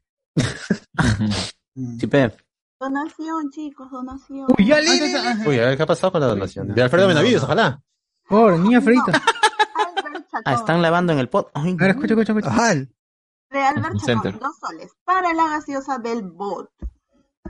Mm. 1.74 1.98
Sí, 1.98 2.06
pe. 2.06 2.32
Donación, 2.80 3.50
chicos, 3.50 3.90
donación. 3.90 4.46
Uy, 4.56 4.66
ya 4.66 4.80
le. 4.80 4.90
Uy, 5.48 5.58
a 5.58 5.66
ver 5.66 5.76
qué 5.76 5.82
ha 5.82 5.86
pasado 5.86 6.12
con 6.12 6.20
la 6.20 6.28
donación. 6.28 6.74
De 6.74 6.82
Alfredo 6.82 7.08
Benavides, 7.08 7.42
ojalá. 7.42 7.82
Alfredito. 8.30 9.06
Albert 9.06 10.26
Chacón. 10.30 10.42
Ah, 10.44 10.54
están 10.54 10.82
lavando 10.82 11.12
en 11.12 11.18
el 11.18 11.28
pot. 11.28 11.50
Ay, 11.54 11.72
A 11.72 11.74
ver, 11.76 11.90
escucha, 11.90 12.14
escucha, 12.14 12.32
escucha. 12.32 12.56
Chacón, 13.50 14.00
center. 14.00 14.38
dos 14.38 14.56
soles. 14.60 14.92
Para 15.04 15.32
la 15.32 15.48
gaseosa 15.48 15.98
Belbot. 15.98 16.70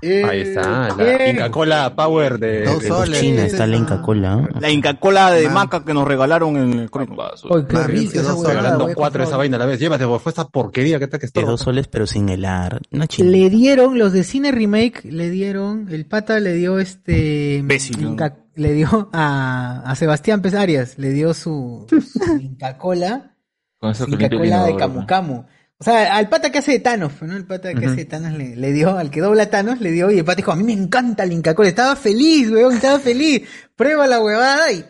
Eh, 0.03 0.25
Ahí 0.25 0.41
está, 0.43 0.89
la 0.89 0.95
Bien. 0.95 1.37
Inca 1.37 1.51
Cola 1.51 1.95
Power 1.97 2.39
de... 2.39 2.65
Dos 2.65 2.83
de- 2.83 2.89
soles. 2.89 3.21
China 3.21 3.45
es 3.45 3.53
está 3.53 3.67
la 3.67 3.77
Inca 3.77 4.01
Cola. 4.03 4.49
La 4.61 4.71
Inca 4.71 4.95
Cola 5.01 5.31
de 5.33 5.45
Man. 5.47 5.55
maca 5.55 5.85
que 5.85 5.93
nos 5.95 6.07
regalaron 6.07 6.57
en 6.57 6.73
el. 6.75 6.91
Uy, 6.91 7.65
qué 7.69 7.83
rico 7.85 8.13
esa 8.15 8.35
huevada, 8.35 8.49
Regalando 8.55 8.85
güey, 8.85 8.95
cuatro 8.95 9.19
de 9.19 9.19
por 9.19 9.23
esa 9.23 9.31
favor. 9.31 9.39
vaina 9.39 9.57
a 9.57 9.59
la 9.61 9.67
vez. 9.67 9.81
Llévate, 9.81 10.05
por 10.07 10.21
fue 10.21 10.31
esta 10.31 10.47
porquería 10.49 10.99
que 10.99 11.05
está 11.05 11.19
que 11.19 11.27
De 11.27 11.27
está. 11.27 11.41
dos 11.43 11.61
soles, 11.61 11.89
pero 11.89 12.07
sin 12.07 12.29
helar. 12.29 12.81
China. 13.09 13.31
Le 13.31 13.51
dieron, 13.51 13.99
los 13.99 14.13
de 14.13 14.25
Cine 14.25 14.53
Remake, 14.53 15.03
le 15.05 15.31
dieron, 15.31 15.89
el 15.91 16.07
pata 16.07 16.39
le 16.41 16.53
dio 16.55 16.79
este... 16.79 17.63
¿no? 17.65 17.75
Inca- 18.11 18.37
le 18.55 18.73
dio 18.73 19.09
a, 19.13 19.83
a 19.85 19.95
Sebastián 19.97 20.43
Pesarias, 20.43 20.99
le 20.99 21.11
dio 21.11 21.33
su, 21.35 21.87
su 21.89 22.35
Inca 22.41 22.77
Cola, 22.77 23.37
Con 23.79 23.91
eso 23.93 24.05
que 24.07 24.13
Inca 24.13 24.29
limpia 24.29 24.37
el 24.37 24.51
Cola 24.51 24.65
de 24.65 24.71
inodoro, 24.73 24.79
Camu 24.79 25.07
Camu. 25.07 25.45
O 25.81 25.85
sea, 25.85 26.17
al 26.17 26.29
pata 26.29 26.51
que 26.51 26.59
hace 26.59 26.73
de 26.73 26.79
Thanos, 26.81 27.13
¿no? 27.23 27.37
El 27.37 27.47
pata 27.47 27.73
que 27.73 27.87
hace 27.87 27.97
de 27.97 28.05
Thanos 28.05 28.33
le, 28.33 28.57
le 28.57 28.73
dio, 28.73 28.99
al 28.99 29.11
que 29.11 29.21
dobla 29.21 29.45
a 29.45 29.51
Thanos, 29.51 29.81
le 29.81 29.93
dio, 29.93 30.11
y 30.11 30.19
el 30.19 30.25
pata 30.25 30.37
dijo, 30.37 30.51
a 30.51 30.57
mí 30.57 30.65
me 30.65 30.73
encanta 30.73 31.23
el 31.23 31.33
Inca 31.33 31.55
Cola, 31.55 31.69
estaba 31.69 31.95
feliz, 31.95 32.51
weón, 32.51 32.75
estaba 32.75 32.99
feliz, 32.99 33.43
prueba 33.77 34.07
la 34.09 34.21
huevada 34.21 34.73
y... 34.73 34.85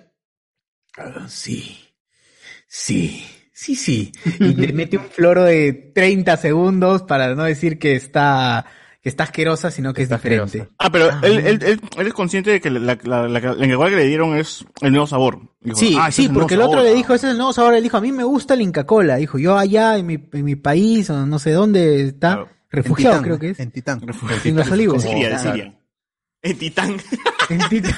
"Ah, 0.97 1.27
sí, 1.29 1.79
sí, 2.67 3.23
sí, 3.53 3.77
sí. 3.77 4.13
Y 4.41 4.55
le 4.55 4.73
mete 4.73 4.97
un 4.97 5.11
floro 5.11 5.45
de 5.45 5.93
30 5.95 6.37
segundos 6.39 7.03
para 7.03 7.35
no 7.35 7.45
decir 7.45 7.79
que 7.79 7.95
está, 7.95 8.65
que 9.01 9.09
está 9.09 9.25
asquerosa, 9.25 9.71
sino 9.71 9.95
que 9.95 10.03
es 10.03 10.07
Está 10.07 10.17
diferente. 10.17 10.45
asquerosa. 10.63 10.71
Ah, 10.79 10.91
pero 10.91 11.09
Ah. 11.13 11.21
él, 11.23 11.39
él, 11.39 11.59
él, 11.63 11.81
él 11.99 12.07
es 12.07 12.13
consciente 12.15 12.51
de 12.51 12.61
que 12.61 12.69
la, 12.71 12.81
la, 12.81 12.99
la, 13.05 13.29
la, 13.29 13.55
la 13.55 13.65
Inca 13.67 13.77
Cola 13.77 13.91
que 13.91 13.97
le 13.97 14.07
dieron 14.07 14.37
es 14.37 14.65
el 14.81 14.91
nuevo 14.91 15.07
sabor. 15.07 15.41
Dijo, 15.61 15.77
Sí, 15.77 15.97
ah, 15.99 16.11
sí, 16.11 16.25
es 16.27 16.31
porque 16.31 16.55
el 16.55 16.61
otro 16.63 16.79
sabor. 16.79 16.87
le 16.87 16.95
dijo, 16.95 17.15
ese 17.15 17.27
es 17.27 17.33
el 17.33 17.39
nuevo 17.39 17.53
sabor, 17.53 17.75
él 17.75 17.83
dijo, 17.83 17.97
a 17.97 18.01
mí 18.01 18.11
me 18.13 18.25
gusta 18.25 18.55
el 18.55 18.63
Inca 18.63 18.85
Cola, 18.85 19.17
dijo, 19.17 19.39
yo 19.39 19.57
allá 19.57 19.97
en 19.99 20.07
mi, 20.07 20.19
en 20.33 20.45
mi 20.45 20.57
país, 20.57 21.09
o 21.11 21.27
no 21.27 21.39
sé 21.39 21.53
dónde 21.53 22.03
está, 22.09 22.35
Claro. 22.35 22.49
refugiado 22.71 23.17
en 23.17 23.23
Titán, 23.23 23.25
creo 23.25 23.39
que 23.39 23.51
es, 23.51 23.61
En 23.61 23.71
Titán. 23.71 24.01
en 24.45 24.57
los 24.57 24.71
olivos. 24.71 25.03
Siria, 25.03 25.29
de 25.31 25.39
Siria. 25.39 25.79
En 26.43 26.59
Titán. 26.59 26.97
En 27.51 27.69
Titán. 27.69 27.95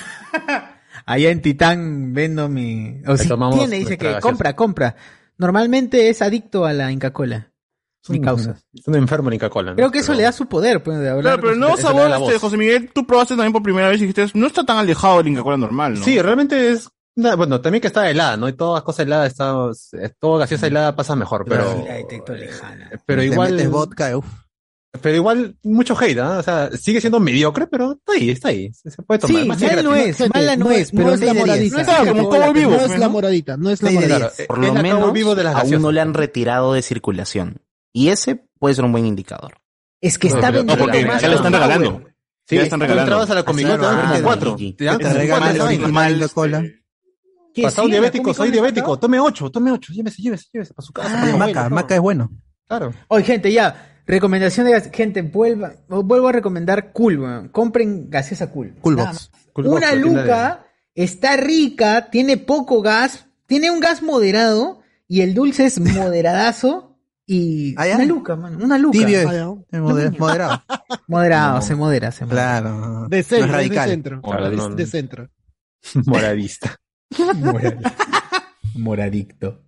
allá 1.06 1.30
en 1.30 1.42
Titán 1.42 2.12
vendo 2.14 2.48
mi... 2.48 3.00
O 3.06 3.16
si 3.16 3.28
tiene, 3.52 3.78
dice 3.78 3.98
que 3.98 4.04
gaseosa. 4.06 4.20
compra, 4.20 4.54
compra. 4.54 4.96
Normalmente 5.38 6.08
es 6.08 6.22
adicto 6.22 6.66
a 6.66 6.72
la 6.72 6.92
Inca 6.92 7.12
Cola. 7.12 7.49
Mi 8.08 8.20
causa. 8.20 8.56
Es 8.72 8.86
un 8.88 8.94
enfermo. 8.96 9.30
¿no? 9.30 9.74
Creo 9.76 9.90
que 9.90 9.98
eso 9.98 10.08
Pero- 10.08 10.16
le 10.18 10.22
da 10.24 10.32
su 10.32 10.46
poder, 10.46 10.82
pues, 10.82 10.98
de 10.98 11.08
hablar. 11.10 11.22
Claro, 11.38 11.42
pero 11.42 11.56
da 11.68 11.76
sabor, 11.76 12.10
este. 12.28 12.38
José 12.38 12.56
Miguel, 12.56 12.90
tú 12.94 13.06
probaste 13.06 13.34
también 13.34 13.52
por 13.52 13.62
primera 13.62 13.88
vez 13.88 13.98
y 14.00 14.06
dijiste, 14.06 14.26
no 14.38 14.46
está 14.46 14.64
tan 14.64 14.78
alejado 14.78 15.18
del 15.18 15.28
Inca 15.28 15.42
Cola 15.42 15.56
normal, 15.58 15.94
¿no? 15.98 16.04
Sí, 16.04 16.20
realmente 16.20 16.72
es. 16.72 16.88
bueno, 17.14 17.60
también 17.60 17.80
que 17.82 17.88
está 17.88 18.08
helada, 18.10 18.36
¿no? 18.36 18.48
Y 18.48 18.54
todas 18.54 18.82
cosas 18.82 19.04
heladas, 19.06 19.32
está, 19.32 19.54
eh, 20.02 20.10
todo 20.18 20.38
gaseosa 20.38 20.66
helada 20.68 20.96
pasa 20.96 21.14
mejor, 21.14 21.44
pero. 21.46 21.84
La 21.86 21.94
detecto 21.94 22.32
lejana. 22.34 22.90
Pero 23.04 23.20
Te 23.20 23.26
igual. 23.26 23.52
metes 23.52 23.70
vodka, 23.70 24.16
uf. 24.16 24.24
Pero 25.02 25.14
igual, 25.16 25.56
mucho 25.62 25.96
hate, 25.96 26.18
¿ah? 26.18 26.38
O 26.38 26.42
sea, 26.42 26.70
sigue 26.72 27.00
siendo 27.00 27.20
mediocre, 27.20 27.68
pero 27.68 27.92
está 27.92 28.12
ahí, 28.14 28.30
está 28.30 28.48
ahí. 28.48 28.72
Se, 28.72 28.90
puede 29.02 29.20
tomar. 29.20 29.42
Sí, 29.42 29.48
Más 29.48 29.60
mal 29.60 29.70
gratis. 29.70 29.84
no 29.84 29.94
es, 29.94 30.30
mala 30.34 30.56
no 30.56 30.70
es, 30.72 30.90
pero 30.90 31.04
no 31.04 31.14
es 31.14 31.20
la 31.20 31.34
moradita. 31.34 31.82
No 31.82 32.28
como 32.28 32.52
Vivo, 32.52 32.70
No 32.72 32.78
pues, 32.78 32.90
es 32.90 32.98
la 32.98 33.06
¿no? 33.06 33.12
moradita, 33.12 33.56
no 33.56 33.70
es 33.70 33.82
la 33.82 33.90
moradita. 33.92 34.18
diez. 34.18 34.46
Por 34.48 34.64
Es 34.64 34.74
lo 34.74 34.82
menos 34.82 35.12
Vivo 35.12 35.34
de 35.36 35.44
las 35.44 35.54
aún 35.54 35.80
no 35.82 35.92
le 35.92 36.00
han 36.00 36.12
retirado 36.14 36.72
de 36.72 36.82
circulación. 36.82 37.60
Y 37.92 38.08
ese 38.08 38.44
puede 38.58 38.74
ser 38.74 38.84
un 38.84 38.92
buen 38.92 39.06
indicador. 39.06 39.54
Es 40.00 40.18
que 40.18 40.28
está 40.28 40.50
vendiendo 40.50 40.76
No, 40.76 40.78
porque 40.84 41.04
más 41.04 41.20
ya 41.20 41.28
le 41.28 41.34
están 41.36 41.52
Power. 41.52 41.66
regalando. 41.68 42.04
Sí, 42.48 42.56
ya 42.56 42.62
están 42.62 42.78
tú 42.80 42.82
regalando. 42.84 43.02
entrabas 43.12 43.30
a 43.30 43.34
la 43.34 43.42
Comic 43.44 43.66
Con, 43.68 43.76
te 43.80 43.86
dan 43.86 44.10
como 44.10 44.22
cuatro. 44.22 44.56
Te 44.56 44.84
dan 44.84 44.98
como 44.98 45.10
cuatro 45.28 46.16
la 46.16 46.28
cola. 46.28 46.64
¿Qué, 47.52 47.62
Pasado 47.62 47.86
sí, 47.86 47.90
diabético, 47.92 48.32
soy 48.32 48.50
diabético. 48.50 48.98
Tome 48.98 49.18
ocho, 49.18 49.50
tome 49.50 49.72
ocho. 49.72 49.92
Llévese, 49.92 50.22
llévese, 50.22 50.46
llévese 50.52 50.72
para 50.72 50.86
su 50.86 50.92
casa. 50.92 51.22
Ah, 51.32 51.36
maca, 51.36 51.68
maca 51.68 51.94
es 51.96 52.00
bueno. 52.00 52.30
Claro. 52.68 52.94
Oye, 53.08 53.24
gente, 53.24 53.52
ya. 53.52 54.02
Recomendación 54.06 54.66
de 54.66 54.72
gas- 54.72 54.90
gente, 54.92 55.22
vuelva, 55.22 55.74
vuelvo 55.88 56.28
a 56.28 56.32
recomendar 56.32 56.92
Cool, 56.92 57.18
weón. 57.18 57.48
Compren 57.48 58.08
gaseosa 58.08 58.50
Cool. 58.50 58.74
Coolbox. 58.80 59.30
Coolbox, 59.52 59.76
Una 59.76 59.94
luca, 59.94 60.66
está 60.94 61.36
rica, 61.36 62.08
tiene 62.10 62.36
poco 62.36 62.82
gas, 62.82 63.26
tiene 63.46 63.70
un 63.70 63.80
gas 63.80 64.02
moderado 64.02 64.80
y 65.08 65.20
el 65.22 65.34
dulce 65.34 65.66
es 65.66 65.78
moderadazo 65.80 66.89
y 67.32 67.74
Ah, 67.76 67.86
una 67.94 68.04
luca, 68.04 68.34
mano, 68.36 68.58
una 68.64 68.76
luca. 68.78 68.98
Tibio 68.98 69.20
es. 69.20 69.24
ya. 69.30 69.48
es 69.70 69.80
moder- 69.80 70.18
Moderado. 70.18 70.62
Moderado, 71.06 71.62
se 71.62 71.74
modera, 71.76 72.10
se 72.12 72.24
modera. 72.26 72.60
Claro. 72.60 73.06
De 73.08 73.22
centro, 73.22 73.56
de 73.56 73.68
centro. 73.68 74.20
Es 74.70 74.76
de 74.76 74.86
centro. 74.86 75.28
Moradista. 76.06 76.76
Moradicto. 78.74 79.62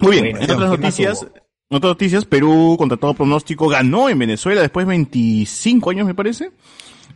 Muy 0.00 0.20
bien, 0.20 0.36
Bueno, 0.36 0.38
en 0.38 0.42
otras 0.44 0.58
¿qué 0.58 0.66
más 0.66 0.80
noticias, 0.80 1.26
otras 1.68 1.90
noticias, 1.90 2.24
Perú, 2.24 2.74
contra 2.78 2.96
todo 2.96 3.14
pronóstico, 3.14 3.68
ganó 3.68 4.08
en 4.08 4.18
Venezuela 4.18 4.60
después 4.60 4.84
de 4.86 4.90
25 4.90 5.90
años, 5.90 6.06
me 6.06 6.14
parece. 6.14 6.50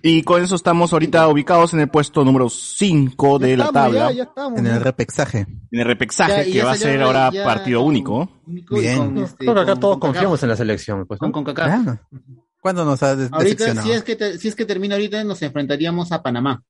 Y 0.03 0.23
con 0.23 0.43
eso 0.43 0.55
estamos 0.55 0.93
ahorita 0.93 1.27
ubicados 1.29 1.73
en 1.75 1.81
el 1.81 1.89
puesto 1.89 2.25
número 2.25 2.49
5 2.49 3.39
de 3.39 3.57
la 3.57 3.71
tabla, 3.73 4.11
Ya, 4.11 4.17
ya 4.19 4.23
estamos. 4.25 4.59
En 4.59 4.67
el 4.67 4.81
repexaje. 4.81 5.39
en 5.71 5.81
el 5.81 5.85
repexaje, 5.87 6.47
Ya, 6.47 6.53
que 6.53 6.63
va 6.65 6.73
a 6.73 6.77
ser 6.77 7.03
ahora 7.03 7.31
ya 7.33 7.45
partido 7.45 7.81
con- 7.81 7.89
único. 7.89 8.31
único 8.47 8.77
Bien. 8.77 8.99
con, 8.99 9.19
este, 9.19 9.37
Creo 9.39 9.55
que 9.55 9.61
acá 9.61 9.73
con- 9.73 9.81
todos 9.81 9.95
con 9.99 10.11
confiamos 10.13 10.43
en 10.43 10.49
la 10.49 10.57
selección, 10.57 11.07
pues, 11.07 11.21
¿no? 11.21 11.33
Con 11.33 11.45
CONCACAF. 11.45 11.83
Claro. 11.83 12.01
¿Cuándo 12.61 12.85
nos 12.85 13.03
ha 13.03 13.15
des- 13.17 13.33
Ahorita, 13.33 13.49
decepcionado? 13.65 13.87
si 13.87 13.93
es, 13.93 14.03
que 14.03 14.17
te- 14.17 14.39
si 14.39 14.49
es 14.49 14.55
que 14.57 14.65
termina 14.65 14.95
ahorita, 14.97 15.23
nos 15.25 15.41
enfrentaríamos 15.43 16.11
a 16.13 16.23
Panamá. 16.23 16.63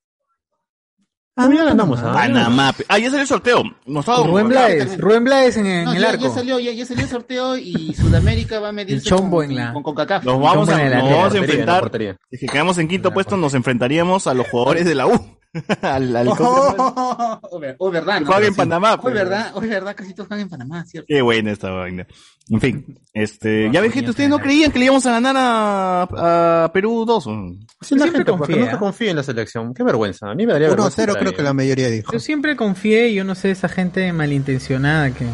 Ah, 1.39 1.51
ya 1.55 1.65
ganamos, 1.65 2.01
¿ah? 2.03 2.13
Panamá. 2.15 2.75
Ah, 2.89 2.99
ya 2.99 3.07
salió 3.11 3.21
el 3.21 3.27
sorteo. 3.27 3.63
Nos 3.85 4.09
ha 4.09 4.17
Rubén 4.25 4.49
Blades, 4.49 4.97
Rubén 4.99 5.25
Blades 5.25 5.57
en, 5.59 5.67
en 5.67 5.85
No, 5.85 5.93
el 5.93 6.01
ya, 6.01 6.09
arco. 6.09 6.23
ya 6.23 6.31
salió, 6.31 6.59
ya, 6.59 6.73
ya 6.73 6.87
salió 6.87 7.05
el 7.05 7.11
sorteo 7.11 7.57
y 7.59 7.95
Sudamérica 7.95 8.59
va 8.59 8.69
a 8.71 8.73
medirse 8.73 8.95
El 8.95 9.03
chombo 9.17 9.37
con, 9.39 9.51
en 9.51 9.57
la- 9.57 9.73
con 9.75 9.83
CONCACAF. 9.83 10.25
Nos 10.25 10.41
vamos 10.41 10.69
a, 10.71 10.83
nos 10.89 11.11
vamos 11.11 11.35
a 11.35 11.39
enfrentar. 11.39 11.91
Si 12.33 12.47
quedamos 12.47 12.79
en 12.79 12.89
quinto 12.89 13.13
puesto, 13.13 13.37
nos 13.37 13.53
enfrentaríamos 13.53 14.27
a 14.27 14.33
los 14.33 14.49
jugadores 14.49 14.87
de 14.87 14.95
la 14.95 15.07
U. 15.07 15.37
al, 15.83 16.17
al-. 16.17 16.29
Oh, 16.29 17.59
ver- 17.61 17.77
oh, 17.79 17.91
verdad, 17.91 18.21
¿no? 18.21 18.27
Juegan 18.27 18.45
en 18.45 18.53
Sí. 18.53 18.57
Panamá, 18.57 18.93
Hoy 18.95 18.99
pues. 19.03 19.15
verdad, 19.15 19.51
hoy 19.55 19.69
verdad, 19.69 19.95
casi 19.97 20.15
todos 20.15 20.29
juegan 20.29 20.43
en 20.45 20.49
Panamá, 20.51 20.85
¿cierto? 20.85 21.07
Qué 21.09 21.23
buena 21.23 21.53
esta 21.53 21.71
vaina. 21.71 22.07
En 22.49 22.61
fin, 22.61 22.99
este, 23.13 23.71
ya 23.73 23.81
ven 23.81 23.91
gente, 23.93 24.11
ustedes 24.11 24.31
no 24.31 24.39
creían 24.39 24.71
que 24.73 24.79
le 24.79 24.85
íbamos 24.87 25.05
a 25.07 25.13
ganar 25.13 25.35
a, 25.39 26.65
a 26.65 26.73
Perú 26.73 27.05
2. 27.07 27.25
Sí, 27.25 27.31
la 27.31 27.87
siempre 27.87 28.11
gente, 28.13 28.25
confía. 28.33 28.57
nunca 28.57 28.79
confía 28.79 29.11
en 29.11 29.17
la 29.17 29.23
selección. 29.23 29.75
Qué 29.75 29.83
vergüenza. 29.83 30.31
A 30.31 30.35
mí 30.35 30.47
me 30.47 30.53
daría 30.53 30.69
vergüenza. 30.69 31.05
1-0 31.05 31.19
creo 31.19 31.33
que 31.35 31.43
la 31.43 31.53
mayoría 31.53 31.89
dijo. 31.89 32.13
Yo 32.13 32.21
siempre 32.21 32.57
confié, 32.57 33.13
yo 33.15 33.25
no 33.25 33.35
sé, 33.35 33.51
esa 33.51 33.69
gente 33.69 34.13
malintencionada 34.13 35.11
que... 35.13 35.27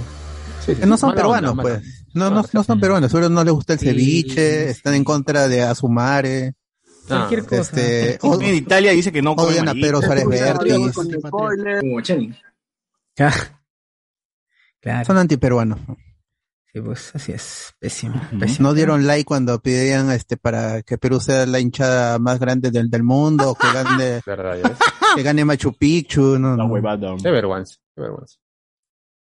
Que 0.65 0.87
no 0.87 0.97
son 0.97 1.13
peruanos, 1.15 1.57
pues. 1.61 1.83
No, 2.15 2.31
no, 2.31 2.45
no 2.53 2.63
son 2.63 2.79
peruanos, 2.79 3.11
solo 3.11 3.29
no 3.29 3.43
les 3.43 3.53
gusta 3.53 3.73
el 3.73 3.79
Sí, 3.81 3.87
ceviche, 3.87 4.69
están 4.71 4.95
en 4.95 5.03
contra 5.03 5.49
de 5.49 5.63
Asumare, 5.63 6.55
Cualquier 7.09 7.45
cosa. 7.45 7.61
este, 7.63 8.13
En 8.15 8.19
o- 8.23 8.43
Italia 8.43 8.93
dice 8.93 9.13
que 9.13 9.23
no 9.23 9.35
come 9.37 9.51
odian 9.51 9.69
a. 9.69 9.73
Pedro 9.75 10.01
Suárez 10.03 10.27
Vértiz, 10.27 10.73
Claro. 14.81 15.05
son 15.05 15.17
antiperuanos. 15.19 15.79
Sí, 16.73 16.81
pues 16.81 17.15
así 17.15 17.33
es. 17.33 17.75
Pésimo. 17.79 18.15
pésimo. 18.41 18.69
No 18.69 18.75
dieron 18.75 19.07
like 19.07 19.25
cuando 19.27 19.61
pedían 19.61 20.11
este 20.11 20.37
para 20.39 20.83
que 20.83 20.97
Perú 20.97 21.21
sea 21.21 21.45
la 21.45 21.61
hinchada 21.61 22.19
más 22.19 22.39
grande 22.41 22.71
del, 22.71 22.89
del 22.91 23.03
mundo, 23.03 23.55
que 23.55 23.67
gane, 23.73 24.23
que 25.17 25.23
gane 25.23 25.45
Machu 25.45 25.75
Picchu, 25.75 26.39
no, 26.39 26.57
La 26.57 26.65
no. 26.65 26.67
huevada. 26.73 27.15
Qué 27.23 27.31
vergüenza. 27.31 27.77
Qué 27.95 28.01
vergüenza. 28.01 28.39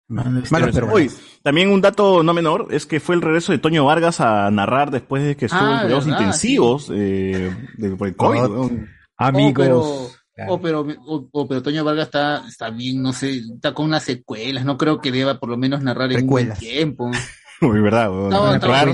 Malos 0.09 0.49
Pero, 0.51 0.67
peruanos. 0.73 0.95
oye, 0.95 1.11
también 1.43 1.71
un 1.71 1.81
dato 1.81 2.23
no 2.23 2.35
menor 2.35 2.67
es 2.71 2.85
que 2.87 3.01
fue 3.01 3.15
el 3.15 3.23
regreso 3.23 3.53
de 3.53 3.59
Toño 3.59 3.85
Vargas 3.85 4.21
a 4.21 4.51
narrar 4.51 4.91
después 4.91 5.23
de 5.23 5.37
que 5.37 5.47
estuvo 5.47 5.61
Ah, 5.63 5.75
en 5.77 5.81
cuidados 5.83 6.05
verdad, 6.07 6.19
intensivos 6.21 6.91
eh, 6.93 7.57
de- 7.79 7.97
por 7.97 8.09
el 8.09 8.17
COVID. 8.17 8.41
Oh. 8.45 8.71
Amigos. 9.17 9.67
Oh, 9.69 10.11
pero, 10.11 10.11
Claro. 10.35 10.53
oh, 10.55 10.61
pero, 10.61 10.87
oh, 11.07 11.29
oh, 11.33 11.47
pero 11.49 11.63
Toño 11.63 11.85
Vargas 11.85 12.07
está, 12.07 12.47
está 12.49 12.71
bien, 12.71 13.03
no 13.03 13.13
sé, 13.13 13.43
está 13.55 13.75
con 13.75 13.87
unas 13.87 14.03
secuelas, 14.03 14.65
no 14.65 14.77
creo 14.79 14.99
que 15.01 15.13
deba 15.13 15.39
por 15.39 15.49
lo 15.51 15.57
menos 15.59 15.83
narrar 15.83 16.11
en 16.13 16.29
un 16.29 16.53
tiempo. 16.55 17.11
Muy 17.69 17.81
verdad. 17.81 18.11
weón. 18.11 18.31
No, 18.31 18.59
Pero 18.61 18.93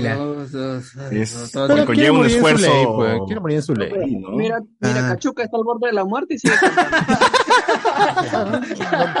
no, 1.75 1.85
conlleva 1.85 2.11
un 2.11 2.17
morir 2.17 2.35
en 2.35 2.41
su 2.41 2.47
esfuerzo. 2.47 2.73
ley, 2.73 2.85
pues. 2.95 3.19
Quiere 3.27 3.41
morir 3.41 3.57
en 3.57 3.63
su 3.63 3.75
ley. 3.75 3.91
Mira, 4.35 4.59
mira, 4.79 4.81
Ah. 4.81 5.09
Cachuca 5.13 5.43
está 5.43 5.57
al 5.57 5.63
borde 5.63 5.87
de 5.87 5.93
la 5.93 6.05
muerte 6.05 6.35
y 6.35 6.39
sigue. 6.39 6.53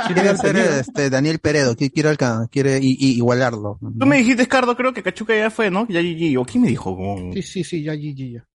Quiere 0.07 0.37
ser 0.37 0.55
este 0.57 1.09
Daniel 1.09 1.39
Peredo, 1.39 1.75
que 1.75 1.89
quiere 1.91 2.09
alca- 2.09 2.47
quiere 2.51 2.79
i- 2.81 3.15
igualarlo. 3.17 3.77
Tú 3.99 4.05
me 4.05 4.17
dijiste, 4.17 4.47
Cardo, 4.47 4.75
creo 4.75 4.93
que 4.93 5.03
Cachuca 5.03 5.35
ya 5.35 5.49
fue, 5.49 5.69
¿no? 5.71 5.87
Ya 5.87 6.01
GG. 6.01 6.37
¿O 6.39 6.45
quién 6.45 6.63
me 6.63 6.69
dijo? 6.69 6.95
Como- 6.95 7.33
Sí, 7.33 7.41
sí, 7.41 7.63
sí, 7.63 7.83
ya, 7.83 7.93
GG, 7.93 8.33
ya. 8.33 8.45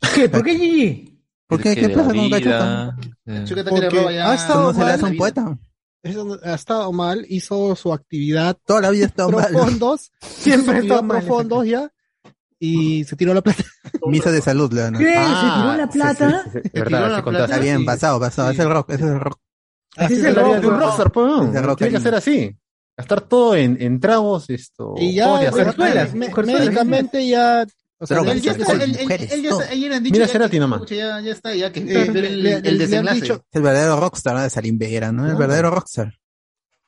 ¿Qué? 0.14 0.28
¿Por 0.28 0.42
qué 0.44 0.56
Gigi? 0.56 1.14
¿Por 1.46 1.60
qué? 1.60 1.74
¿Qué 1.74 1.88
pasa 1.88 2.14
con 2.14 2.30
Cachuca? 2.30 2.96
Chuca 3.44 3.60
está 3.60 3.74
que 3.74 3.80
le 3.80 3.90
roba 3.90 4.12
ya 4.12 4.30
ha 4.30 4.34
¿Esto 4.34 4.46
estado 4.46 4.72
no 4.72 4.78
se 4.78 4.84
le 4.84 4.90
hace 4.92 5.04
un 5.04 5.16
poeta? 5.16 5.58
Eso 6.02 6.38
ha 6.44 6.54
estado 6.54 6.92
mal, 6.92 7.26
hizo 7.28 7.74
su 7.74 7.92
actividad 7.92 8.56
Toda 8.64 8.80
la 8.82 8.90
vida 8.90 9.04
ha 9.04 9.08
estado 9.08 9.30
mal. 9.30 9.52
profundos, 9.52 10.12
Siempre 10.20 10.76
ha 10.76 10.78
estado 10.80 11.02
mal, 11.02 11.18
profundos 11.24 11.66
ya, 11.66 11.90
y 12.60 13.04
se 13.04 13.16
tiró 13.16 13.34
la 13.34 13.42
plata. 13.42 13.64
Misa 14.06 14.30
de 14.30 14.40
salud, 14.40 14.72
le 14.72 14.80
dan. 14.82 14.96
¿Qué? 14.98 15.14
Ah, 15.16 15.40
¿Se 15.40 15.60
tiró 15.60 15.76
la 15.76 15.88
plata? 15.90 16.42
Sí, 16.44 16.50
sí, 16.52 16.60
sí, 16.62 16.70
tiró 16.70 16.84
verdad, 16.84 17.10
la 17.12 17.22
contaste. 17.22 17.52
Está 17.52 17.62
bien, 17.62 17.78
Sí. 17.78 17.84
pasado, 17.84 18.20
pasado. 18.20 18.50
Es 18.50 18.58
el 18.58 18.70
rock, 18.70 18.90
es 18.90 19.00
el 19.00 19.20
rock. 19.20 19.38
Así 19.96 20.14
Esa 20.14 20.22
es 20.22 20.28
es 20.28 20.34
la 20.36 20.40
el 20.42 20.46
vida 20.48 20.60
de 20.60 20.66
un 20.66 20.72
rock, 20.74 20.80
rockstar, 20.82 21.12
pues. 21.12 21.42
Es 21.46 21.52
de 21.52 21.62
rock 21.62 21.78
Tiene 21.78 21.92
que 21.94 22.00
ser 22.00 22.14
así. 22.14 22.56
Gastar 22.96 23.20
todo 23.22 23.54
en, 23.56 23.80
en 23.80 24.00
tragos, 24.00 24.50
esto. 24.50 24.94
Y 24.96 25.14
ya, 25.14 25.38
pues, 25.38 25.54
zarzuelas. 25.54 26.14
médicamente 26.14 27.26
ya, 27.28 27.64
o 28.00 28.06
sea, 28.06 28.16
Drogas, 28.16 28.34
Él 28.36 28.42
ya 28.42 28.50
está, 28.52 28.62
alcohol, 28.64 28.82
él, 28.82 28.90
él- 28.96 29.02
mujeres, 29.02 29.32
él 29.32 29.42
ya 29.42 29.50
todo. 29.50 29.60
está, 29.62 29.72
ayer 29.72 29.92
han 29.92 30.02
dicho 30.02 30.12
Mira 30.14 30.26
ya 30.26 30.32
Cerati 30.32 30.50
que- 30.52 30.60
nomás. 30.60 30.78
pucha, 30.80 30.94
ya, 30.94 31.20
ya 31.20 31.32
está, 31.32 31.54
ya 31.54 31.72
que 31.72 31.80
eh, 31.80 32.60
el, 32.64 32.78
desenlace. 32.78 33.20
dicho- 33.20 33.44
verdadero 33.52 33.98
rockstar, 34.00 34.34
¿no? 34.36 34.42
De 34.42 34.50
Salimbera, 34.50 35.10
¿no? 35.12 35.28
El 35.28 35.36
verdadero 35.36 35.70
rockstar. 35.70 36.14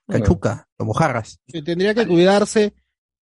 Cachuca, 0.08 0.66
como 0.76 0.92
jarras. 0.92 1.38
que 1.46 1.62
tendría 1.62 1.94
que 1.94 2.06
cuidarse 2.06 2.74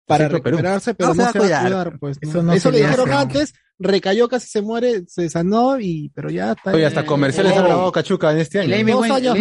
para 0.06 0.24
Centro 0.24 0.42
Perú. 0.42 0.56
recuperarse, 0.56 0.94
pero 0.94 1.08
No 1.10 1.14
no, 1.14 1.20
se 1.20 1.26
va 1.26 1.32
se 1.32 1.38
a 1.38 1.40
va 1.40 1.60
a 1.60 1.62
cuidar. 1.74 1.98
pues. 1.98 2.18
Eso 2.22 2.70
le 2.70 2.78
dijeron 2.78 3.12
antes, 3.12 3.52
recayó, 3.78 4.26
casi 4.28 4.48
se 4.48 4.62
muere, 4.62 5.04
se 5.06 5.28
sanó, 5.28 5.78
y 5.78 6.10
pero 6.14 6.30
ya 6.30 6.52
está. 6.52 6.72
Oye, 6.72 6.86
hasta 6.86 7.04
comerciales 7.04 7.52
ha 7.52 7.60
grabado 7.62 7.92
Cachuca 7.92 8.32
en 8.32 8.38
este 8.38 8.60
año. 8.60 8.74
Dos 8.86 9.10
años 9.10 9.36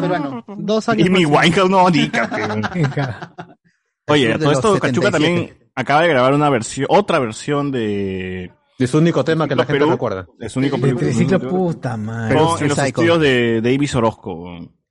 peruano. 0.00 0.44
Dos 0.58 0.88
años. 0.88 1.06
Y 1.06 1.10
mi. 1.10 1.24
Winehouse 1.24 1.70
no 1.70 1.88
diga. 1.90 3.34
Oye, 4.12 4.38
todo 4.38 4.52
esto, 4.52 4.78
Cachuca 4.78 5.10
77. 5.10 5.10
también 5.10 5.70
acaba 5.74 6.02
de 6.02 6.08
grabar 6.08 6.34
una 6.34 6.50
versión, 6.50 6.86
otra 6.90 7.18
versión 7.18 7.70
de, 7.70 8.52
De 8.78 8.86
su 8.86 8.98
único 8.98 9.24
tema 9.24 9.46
que 9.48 9.54
la 9.56 9.64
gente 9.64 9.78
Perú. 9.80 9.90
recuerda. 9.92 10.26
de 10.38 10.48
su 10.48 10.58
único 10.58 10.78
triciclo, 10.78 11.40
puta 11.40 11.96
madre. 11.96 12.34
Pero- 12.34 12.48
Con- 12.50 12.62
en 12.62 12.68
los 12.68 12.78
estudios 12.78 13.20
de 13.20 13.60
Davis 13.62 13.94
Orozco. 13.94 14.44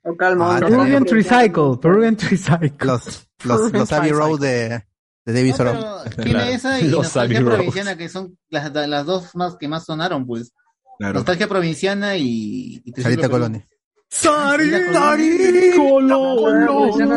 Oh, 0.04 0.16
calma, 0.18 0.56
Ah, 0.56 0.60
Peruvian. 0.60 1.04
Tricycle, 1.06 1.78
Peruvian 1.82 2.16
Tricycle. 2.16 2.70
Los, 2.80 3.28
los, 3.44 3.72
los 3.74 3.92
Abbey 3.92 4.12
Road 4.12 4.40
de, 4.40 4.70
de 5.26 5.34
David 5.34 5.52
No, 5.52 5.58
Soro. 5.58 5.80
pero 6.16 6.24
tiene 6.24 6.54
esa 6.54 6.80
y 6.80 6.84
Los 6.90 7.04
Nostalgia. 7.04 7.42
Provinciana, 7.44 7.98
que 7.98 8.10
son 8.10 8.38
las, 8.50 8.74
las 8.74 9.06
dos 9.06 9.36
más 9.36 9.56
que 9.58 9.68
más 9.68 9.86
sonaron, 9.86 10.26
pues. 10.26 10.54
Claro. 10.98 11.14
Nostalgia 11.16 11.48
Provinciana 11.48 12.16
y... 12.18 12.82
y 12.84 12.92
Triciclo 12.92 13.50
Sarita 14.10 15.16
Perú. 15.16 15.78
Colonia. 15.78 17.08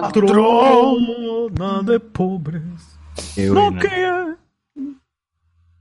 Patrona 0.00 1.82
de 1.84 2.00
pobres. 2.00 2.62
No 3.36 3.76
queda. 3.78 4.38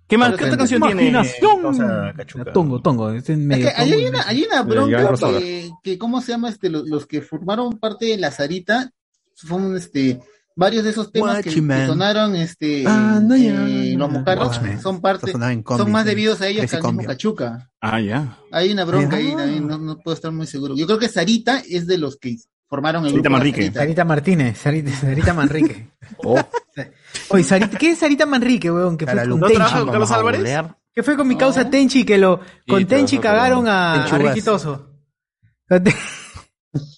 ¿Qué 0.07 0.17
más? 0.17 0.37
¿Qué 0.37 0.45
otra 0.45 0.57
canción 0.57 0.81
tiene? 0.83 1.07
Imaginación. 1.09 2.13
Cachuca? 2.15 2.53
Tongo, 2.53 2.81
tongo. 2.81 3.11
Es 3.11 3.27
medio 3.29 3.67
que 3.67 3.73
hay 3.75 3.91
tongo. 3.91 4.09
una, 4.09 4.27
hay 4.27 4.43
una 4.43 4.59
El 4.59 4.65
bronca 4.65 5.15
que, 5.39 5.71
que, 5.83 5.97
¿cómo 5.97 6.21
se 6.21 6.31
llama? 6.31 6.49
este 6.49 6.69
Los, 6.69 6.87
los 6.87 7.05
que 7.05 7.21
formaron 7.21 7.77
parte 7.77 8.05
de 8.05 8.17
la 8.17 8.31
Sarita 8.31 8.91
son 9.33 9.75
este 9.75 10.21
varios 10.57 10.83
de 10.83 10.89
esos 10.89 11.11
temas 11.11 11.41
que, 11.41 11.51
sonaron 11.51 12.35
este 12.35 12.83
Ah, 12.85 13.19
no, 13.23 13.37
ya. 13.37 13.65
eh, 13.67 13.95
los 13.95 14.81
son 14.81 14.99
parte 14.99 15.31
son 15.31 15.91
más 15.91 16.05
eh. 16.05 16.09
debidos 16.09 16.41
a 16.41 16.47
ellos 16.47 16.69
que 16.69 16.75
al 16.75 16.83
mismo. 16.83 17.03
Cachuca. 17.03 17.69
Ah, 17.79 18.01
ya. 18.01 18.37
Hay 18.51 18.71
una 18.71 18.83
bronca 18.83 19.15
ahí 19.15 19.31
Ah. 19.33 19.37
también, 19.37 19.67
no, 19.67 19.77
no 19.77 19.99
puedo 19.99 20.15
estar 20.15 20.31
muy 20.31 20.47
seguro. 20.47 20.75
Yo 20.75 20.85
creo 20.87 20.99
que 20.99 21.07
Sarita 21.07 21.59
es 21.59 21.87
de 21.87 21.97
los 21.97 22.17
que 22.17 22.37
formaron 22.67 23.03
el 23.05 23.11
Sarita 23.11 23.29
grupo 23.29 23.37
Manrique. 23.37 23.61
Sarita. 23.61 23.79
Sarita 23.79 24.05
Martínez, 24.05 24.57
Sarita, 24.57 24.91
Sarita 24.91 25.33
Manrique. 25.33 25.89
Oye, 27.29 27.43
Sarita, 27.43 27.77
¿qué 27.77 27.91
es 27.91 27.99
Sarita 27.99 28.25
Manrique, 28.25 28.71
weón? 28.71 28.97
Que 28.97 29.05
fue 29.05 29.27
con 29.27 29.39
¿no 29.39 29.47
Tenchi. 29.47 29.73
con 29.73 29.89
Carlos 29.89 30.11
Álvarez? 30.11 30.65
Que 30.93 31.03
fue 31.03 31.15
con 31.15 31.27
mi 31.27 31.35
causa 31.37 31.69
Tenchi 31.69 32.03
que 32.03 32.17
lo 32.17 32.39
con 32.67 32.85
Tenchi 32.87 33.19
cagaron 33.19 33.67
a, 33.67 34.05
Tenchi 34.09 34.15
a. 34.15 34.29
Riquitoso. 34.29 34.89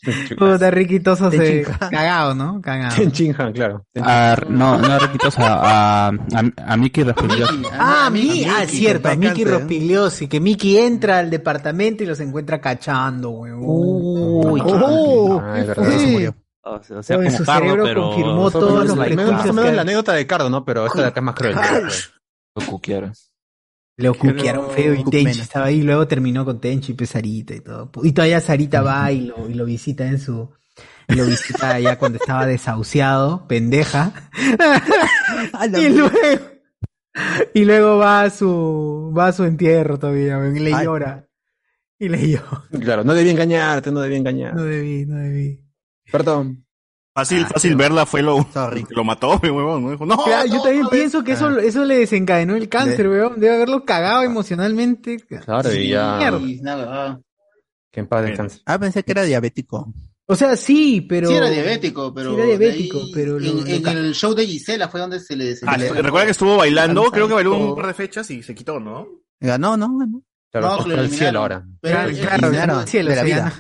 Puta, 0.38 0.72
Riquitoso 0.72 1.30
se 1.32 1.64
cagado, 1.92 2.36
¿no? 2.36 2.62
Cagado. 2.62 2.96
Ten 2.96 3.12
Chinhan, 3.12 3.54
claro. 3.54 3.86
Ten 3.94 4.04
A, 4.06 4.36
no, 4.50 4.78
no 4.78 5.00
Riquitos, 5.00 5.38
a, 5.40 6.08
a, 6.08 6.12
a. 6.68 6.78
Miki, 6.78 7.04
Ah, 7.72 8.06
a 8.06 8.10
mi, 8.10 8.22
Miki, 8.24 8.46
ah, 8.46 8.60
Miki. 8.62 8.78
cierto, 8.78 9.10
a 9.10 9.16
Miki 9.16 9.42
¿eh? 9.42 9.46
Rospigliosi, 9.46 10.28
que 10.28 10.40
Miki 10.40 10.78
entra 10.78 11.20
al 11.20 11.30
departamento 11.30 12.04
y 12.04 12.08
los 12.08 12.20
encuentra 12.20 12.60
cachando, 12.62 13.30
weón. 13.32 13.60
Uy, 13.62 14.62
¡Oh! 14.64 15.42
Ah, 15.44 15.54
¿qué 15.56 15.62
es 15.62 15.68
verdad, 15.68 15.84
fue? 15.84 16.00
se 16.00 16.08
murió. 16.08 16.36
O 16.62 16.84
sea, 17.04 17.18
como 17.18 17.32
su 17.32 17.46
Cardo, 17.46 17.60
cerebro 17.62 17.84
pero... 17.86 18.02
confirmó 18.10 18.52
todos 18.52 18.86
los 18.88 18.96
más 18.96 19.08
o 19.08 19.54
menos 19.54 19.66
que- 19.66 19.72
la 19.74 19.82
anécdota 19.82 20.14
de 20.14 20.28
Cardo, 20.28 20.50
¿no? 20.50 20.64
Pero 20.66 20.86
esta 20.86 21.02
de 21.02 21.08
acá 21.08 21.20
es 21.20 21.24
más 21.24 21.36
cruel. 21.36 21.56
pues. 21.56 22.12
Lo 22.56 22.66
cuquearon. 22.66 23.14
Lo 24.00 24.14
cuquearon 24.14 24.72
feo 24.72 24.94
y. 24.94 25.04
Tenchi 25.04 25.42
estaba 25.42 25.66
ahí, 25.66 25.82
luego 25.82 26.08
terminó 26.08 26.46
con 26.46 26.62
Tenchi 26.62 26.96
y 26.98 27.06
Sarita 27.06 27.54
y 27.54 27.60
todo. 27.60 27.92
Y 28.02 28.14
todavía 28.14 28.40
Sarita 28.40 28.82
va 28.82 29.12
y 29.12 29.28
lo, 29.28 29.50
y 29.50 29.54
lo 29.54 29.66
visita 29.66 30.08
en 30.08 30.20
su, 30.20 30.50
lo 31.10 31.26
visita 31.26 31.76
allá 31.76 31.98
cuando 31.98 32.18
estaba 32.18 32.46
desahuciado, 32.46 33.46
pendeja. 33.48 34.14
y 35.78 35.90
luego, 35.90 36.12
y 37.54 37.66
luego 37.66 37.98
va 37.98 38.22
a 38.22 38.30
su, 38.30 39.14
va 39.16 39.28
a 39.28 39.34
su 39.34 39.44
entierro 39.44 40.00
todavía, 40.00 40.40
y 40.56 40.60
le 40.60 40.72
llora. 40.72 41.28
Y 42.00 42.08
le 42.08 42.30
llora. 42.30 42.64
Claro, 42.80 43.04
no 43.04 43.14
debí 43.14 43.32
engañarte, 43.32 43.92
no 43.92 44.00
debí 44.00 44.16
engañar. 44.16 44.56
No 44.56 44.64
debí, 44.64 45.06
no 45.06 45.18
debí. 45.18 45.62
Perdón. 46.10 46.66
Fácil, 47.14 47.46
fácil 47.48 47.76
verla 47.76 48.06
fue 48.06 48.22
lo, 48.22 48.48
Sorry. 48.54 48.86
lo 48.90 49.04
mató, 49.04 49.40
mi 49.44 49.50
huevón. 49.50 49.84
¿no? 49.84 49.92
Dijo, 49.92 50.06
no, 50.06 50.24
Claro, 50.24 50.48
yo 50.48 50.56
no, 50.56 50.62
también 50.64 50.84
no, 50.84 50.90
pienso 50.90 51.24
que 51.24 51.34
eso, 51.34 51.58
eso 51.60 51.84
le 51.86 51.98
desencadenó 51.98 52.56
el 52.56 52.70
cáncer, 52.70 53.06
Le- 53.06 53.10
weón. 53.10 53.40
Debe 53.40 53.56
haberlo 53.56 53.84
cagado 53.84 54.22
emocionalmente. 54.24 55.18
Claro, 55.20 55.74
y 55.74 55.90
ya. 55.90 56.18
Mierda. 56.40 56.86
Ah. 56.88 57.20
Que 57.92 58.02
en 58.02 58.08
paz 58.08 58.24
descanse. 58.24 58.62
Ah, 58.66 58.78
pensé 58.80 59.04
que 59.04 59.12
era 59.12 59.24
diabético. 59.24 59.92
O 60.28 60.36
sea, 60.36 60.56
sí, 60.56 61.02
pero. 61.02 61.28
Sí 61.28 61.34
era 61.36 61.50
diabético, 61.50 62.14
pero 62.14 62.36
Sí 62.36 62.36
era 62.42 62.46
de 62.46 62.58
diabético, 62.60 63.00
ahí, 63.00 63.12
pero 63.14 63.40
lo- 63.40 63.48
en, 63.66 63.84
lo 63.84 63.90
en 63.90 63.98
el 63.98 64.14
show 64.14 64.36
de 64.36 64.46
Gisela 64.46 64.88
fue 64.88 65.00
donde 65.00 65.20
se 65.20 65.36
le 65.36 65.56
Ah, 65.66 65.76
le- 65.76 65.90
recuerda 65.92 66.26
que 66.26 66.32
estuvo 66.32 66.56
bailando, 66.58 67.04
creo 67.12 67.28
que 67.28 67.34
bailó 67.34 67.58
un 67.58 67.76
par 67.76 67.88
de 67.88 67.94
fechas 67.96 68.30
y 68.30 68.44
se 68.44 68.54
quitó, 68.54 68.80
¿no? 68.80 69.08
Ganó, 69.40 69.76
¿no? 69.76 69.98
Ganó. 69.98 70.22
Claro, 70.52 70.78
No, 70.78 70.86
que 70.86 70.94
al 70.94 71.10
cielo 71.10 71.40
ahora. 71.40 71.66
Pero 71.82 71.96
Claro, 71.96 72.10
eliminaron 72.48 72.82
él- 72.82 72.88
cielo, 72.88 73.10
de 73.10 73.16
la 73.16 73.24
vida. 73.24 73.54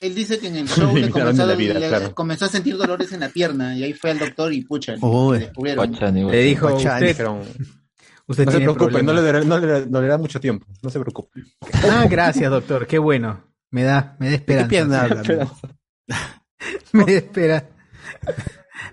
Él 0.00 0.14
dice 0.14 0.38
que 0.38 0.48
en 0.48 0.56
el 0.56 0.68
show 0.68 0.94
le 0.96 1.08
comenzó, 1.10 1.42
de 1.46 1.52
la 1.52 1.54
vida, 1.54 1.74
le- 1.78 1.88
claro. 1.88 2.14
comenzó 2.14 2.44
a 2.44 2.48
sentir 2.48 2.76
dolores 2.76 3.12
en 3.12 3.20
la 3.20 3.28
pierna 3.28 3.76
y 3.76 3.84
ahí 3.84 3.92
fue 3.92 4.10
al 4.10 4.18
doctor 4.18 4.52
y 4.52 4.62
pucha, 4.62 4.94
Uy. 5.00 5.38
le 5.38 5.44
descubrieron. 5.46 5.86
Guachani, 5.90 6.30
Le 6.30 6.38
dijo, 6.42 6.68
Guachani. 6.70 7.10
usted, 7.10 8.44
no 8.46 8.52
se 8.52 8.60
preocupe, 8.60 9.02
no 9.02 9.12
le, 9.12 9.22
dará, 9.22 9.40
no 9.44 9.58
le 9.58 9.86
dolerá 9.86 10.18
mucho 10.18 10.40
tiempo. 10.40 10.66
No 10.82 10.90
se 10.90 11.00
preocupe. 11.00 11.42
Ah, 11.90 12.06
gracias, 12.10 12.50
doctor. 12.50 12.86
Qué 12.86 12.98
bueno. 12.98 13.44
Me 13.70 13.82
da, 13.82 14.16
me 14.20 14.26
da 14.26 14.32
¿De 14.32 14.36
qué 14.38 14.40
esperanza. 14.42 14.68
pierna 14.68 15.02
habla? 15.02 15.22
me 16.92 17.04
da 17.06 17.12
esperanza. 17.12 17.68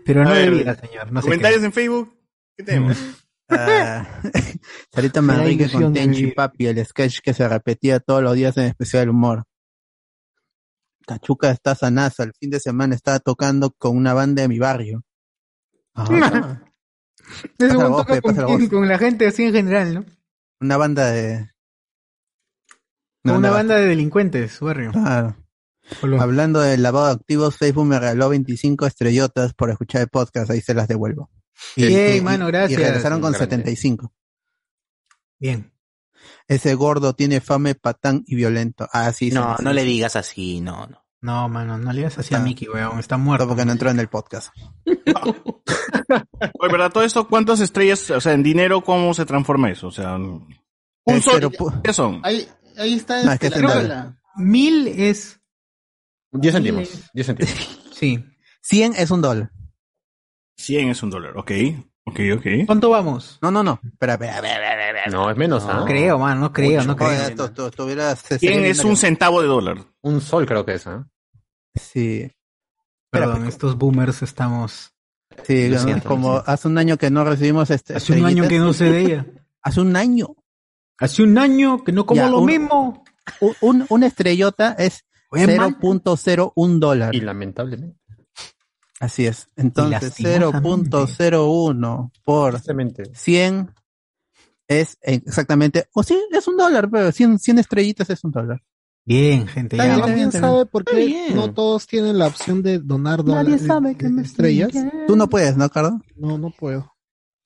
Pero 0.06 0.24
no 0.24 0.30
A 0.32 0.34
debía, 0.34 0.76
señor. 0.76 1.12
No 1.12 1.22
Comentarios 1.22 1.64
en 1.64 1.72
Facebook. 1.74 2.18
¿Qué 2.58 2.64
tenemos? 2.64 2.98
Ah, 3.50 4.22
Sarita 4.94 5.20
da 5.20 5.22
Manrique 5.22 5.70
con 5.70 5.94
Tenchi. 5.94 6.28
Papi, 6.28 6.68
el 6.68 6.86
sketch 6.86 7.20
que 7.22 7.34
se 7.34 7.48
repetía 7.48 8.00
todos 8.00 8.24
los 8.24 8.34
días 8.36 8.56
en 8.58 8.64
especial 8.66 9.10
humor. 9.10 9.44
Cachuca 11.12 11.52
está 11.52 11.76
sanaza, 11.76 12.24
el 12.24 12.34
fin 12.34 12.50
de 12.50 12.60
semana 12.60 12.96
estaba 12.96 13.20
tocando 13.20 13.72
con 13.72 13.98
una 13.98 14.14
banda 14.14 14.44
de 14.44 14.48
mi 14.48 14.60
barrio. 14.60 15.04
Ah, 15.94 16.08
un 17.60 17.90
voz, 17.90 18.06
toca 18.06 18.14
pe, 18.14 18.22
con, 18.22 18.36
la 18.88 18.98
con 18.98 19.00
gente 19.00 19.28
así 19.28 19.44
en 19.44 19.54
general, 19.54 19.94
¿no? 19.94 20.06
una 20.62 20.78
banda 20.78 21.12
de... 21.12 21.50
Una 23.24 23.40
no, 23.40 23.52
banda 23.52 23.76
de 23.76 23.88
delincuentes, 23.88 24.54
su 24.54 24.66
barrio. 24.66 24.92
Claro. 24.92 25.36
Hola. 26.02 26.22
Hablando 26.22 26.62
de 26.62 26.78
lavado 26.78 27.08
de 27.08 27.14
activos, 27.14 27.58
Facebook 27.58 27.86
me 27.86 28.00
regaló 28.00 28.30
25 28.30 28.86
estrellotas 28.86 29.54
por 29.54 29.70
escuchar 29.70 30.02
el 30.02 30.08
podcast, 30.08 30.50
ahí 30.50 30.62
se 30.62 30.74
las 30.74 30.88
devuelvo. 30.88 31.30
Bien, 31.76 32.24
mano, 32.24 32.48
gracias. 32.48 32.80
Y 32.80 32.84
regresaron 32.84 33.20
con 33.20 33.34
Grande. 33.34 33.50
75. 33.50 34.14
Bien. 35.40 35.72
Ese 36.48 36.74
gordo 36.76 37.14
tiene 37.14 37.42
fame, 37.42 37.76
patán 37.76 38.24
y 38.26 38.36
violento. 38.36 38.88
Ah, 38.92 39.12
sí, 39.12 39.30
sí, 39.30 39.36
No, 39.36 39.58
sí, 39.58 39.64
no 39.64 39.70
sí. 39.72 39.76
le 39.76 39.84
digas 39.84 40.16
así, 40.16 40.62
no, 40.62 40.88
no. 40.88 41.01
No, 41.22 41.48
mano, 41.50 41.78
no 41.78 41.92
le 41.94 42.00
digas 42.00 42.18
así 42.18 42.34
a 42.34 42.38
Ah. 42.40 42.42
Mickey, 42.42 42.68
weón. 42.68 42.98
Está 43.00 43.18
muerto. 43.18 43.48
Porque 43.48 43.64
no 43.66 43.72
entró 43.74 43.90
en 43.92 44.00
el 44.00 44.08
podcast. 44.08 44.52
Oye, 46.60 46.72
¿verdad? 46.72 46.92
Todo 46.92 47.04
esto, 47.04 47.28
¿cuántas 47.28 47.60
estrellas, 47.60 48.10
o 48.12 48.20
sea, 48.22 48.34
en 48.34 48.44
dinero, 48.44 48.82
cómo 48.84 49.14
se 49.14 49.26
transforma 49.26 49.70
eso? 49.70 49.88
O 49.88 49.92
sea, 49.92 50.16
un 50.16 50.48
El 51.06 51.22
sol, 51.22 51.34
cero 51.36 51.52
pu- 51.52 51.82
¿qué 51.84 51.94
son? 51.94 52.22
Ahí, 52.24 52.48
ahí 52.78 52.94
está 52.96 53.24
No, 53.24 53.32
es 53.32 53.40
que 53.40 53.48
este, 53.48 53.60
es 53.60 53.66
la 53.66 53.72
en 53.74 53.78
tabla. 53.88 54.22
Mil 54.38 54.88
es. 54.88 55.40
10 56.32 56.54
céntimos. 56.56 56.90
10 57.14 57.28
céntimos. 57.28 57.78
Sí. 58.02 58.24
100 58.64 58.94
es 58.98 59.12
un 59.12 59.22
dólar. 59.22 59.52
100 60.58 60.90
es 60.90 61.04
un 61.04 61.12
dólar, 61.12 61.38
ok. 61.38 61.52
Ok, 62.06 62.20
ok. 62.36 62.46
¿Cuánto 62.66 62.90
vamos? 62.90 63.38
No, 63.44 63.52
no, 63.52 63.62
no. 63.62 63.80
Espera, 63.84 64.14
espera, 64.14 64.36
espera. 64.38 64.58
No, 65.10 65.30
es 65.32 65.38
menos, 65.38 65.64
¿ah? 65.66 65.74
No 65.80 65.86
creo, 65.86 66.20
mano, 66.20 66.42
no 66.42 66.54
creo, 66.54 66.84
no 66.84 66.96
creo. 66.96 67.12
esto, 67.12 67.46
esto, 67.46 67.68
esto 67.68 67.86
hubiera- 67.86 68.16
se- 68.16 68.38
100 68.40 68.54
sería 68.54 68.68
es 68.70 68.84
un 68.84 68.98
centavo 68.98 69.42
de 69.42 69.48
dólar. 69.48 69.78
Un 70.02 70.22
sol 70.22 70.46
creo 70.46 70.66
que 70.66 70.74
es, 70.76 70.86
¿ah? 70.88 71.08
Sí, 71.76 72.30
Perdón, 73.10 73.46
estos 73.48 73.78
boomers 73.78 74.22
estamos. 74.22 74.94
sí, 75.44 75.70
¿no? 75.70 75.80
siento, 75.80 76.08
como 76.08 76.38
hace 76.46 76.68
un 76.68 76.78
año 76.78 76.98
que 76.98 77.10
no 77.10 77.24
recibimos 77.24 77.70
este. 77.72 77.96
Hace 77.96 78.14
un 78.14 78.26
año 78.26 78.48
que 78.48 78.60
no 78.60 78.74
sé 78.74 78.86
de 78.86 79.00
ella. 79.02 79.26
Hace 79.64 79.80
un 79.82 79.96
año. 79.96 80.36
Hace 80.98 81.24
un 81.24 81.38
año 81.38 81.84
que 81.84 81.92
no 81.92 82.06
como 82.06 82.22
Ya, 82.22 82.30
lo 82.30 82.40
un- 82.40 82.46
mismo. 82.46 83.04
Un, 83.40 83.56
un- 83.62 83.86
una 83.90 84.08
estrellota 84.08 84.74
es 84.74 85.06
Oye, 85.30 85.56
man. 85.58 85.78
0.01 85.80 86.80
dólar. 86.80 87.14
Y 87.16 87.22
lamentablemente. 87.22 87.98
Así 89.00 89.26
es. 89.28 89.48
Entonces, 89.56 90.02
lastimosamente. 90.04 90.58
0.01 90.98 92.12
por 92.24 92.54
Tristemente. 92.54 93.04
100 93.14 93.72
es 94.80 94.98
exactamente. 95.02 95.88
O 95.94 96.04
sí, 96.04 96.18
es 96.32 96.48
un 96.48 96.58
dólar, 96.58 96.90
pero 96.90 97.12
100, 97.12 97.40
100 97.40 97.60
estrellitas 97.60 98.10
es 98.10 98.24
un 98.24 98.32
dólar. 98.32 98.62
Bien, 99.04 99.48
gente, 99.48 99.76
Está 99.76 99.88
ya. 99.88 99.96
bien, 99.96 100.00
está 100.00 100.06
¿Quién 100.06 100.30
bien, 100.30 100.32
sabe 100.32 100.66
por 100.68 100.86
qué 100.86 100.96
bien. 101.06 101.36
no 101.36 101.54
todos 101.54 101.88
tienen 101.88 102.18
la 102.20 102.28
opción 102.28 102.62
de 102.62 102.80
donar 102.80 103.24
dólares, 103.24 103.64
estrellas? 104.24 104.72
Tú 105.08 105.16
no 105.16 105.28
puedes, 105.28 105.58
¿no, 105.58 105.68
Carlos? 105.70 105.94
No, 106.16 106.38
no 106.38 106.52
puedo. 106.52 106.94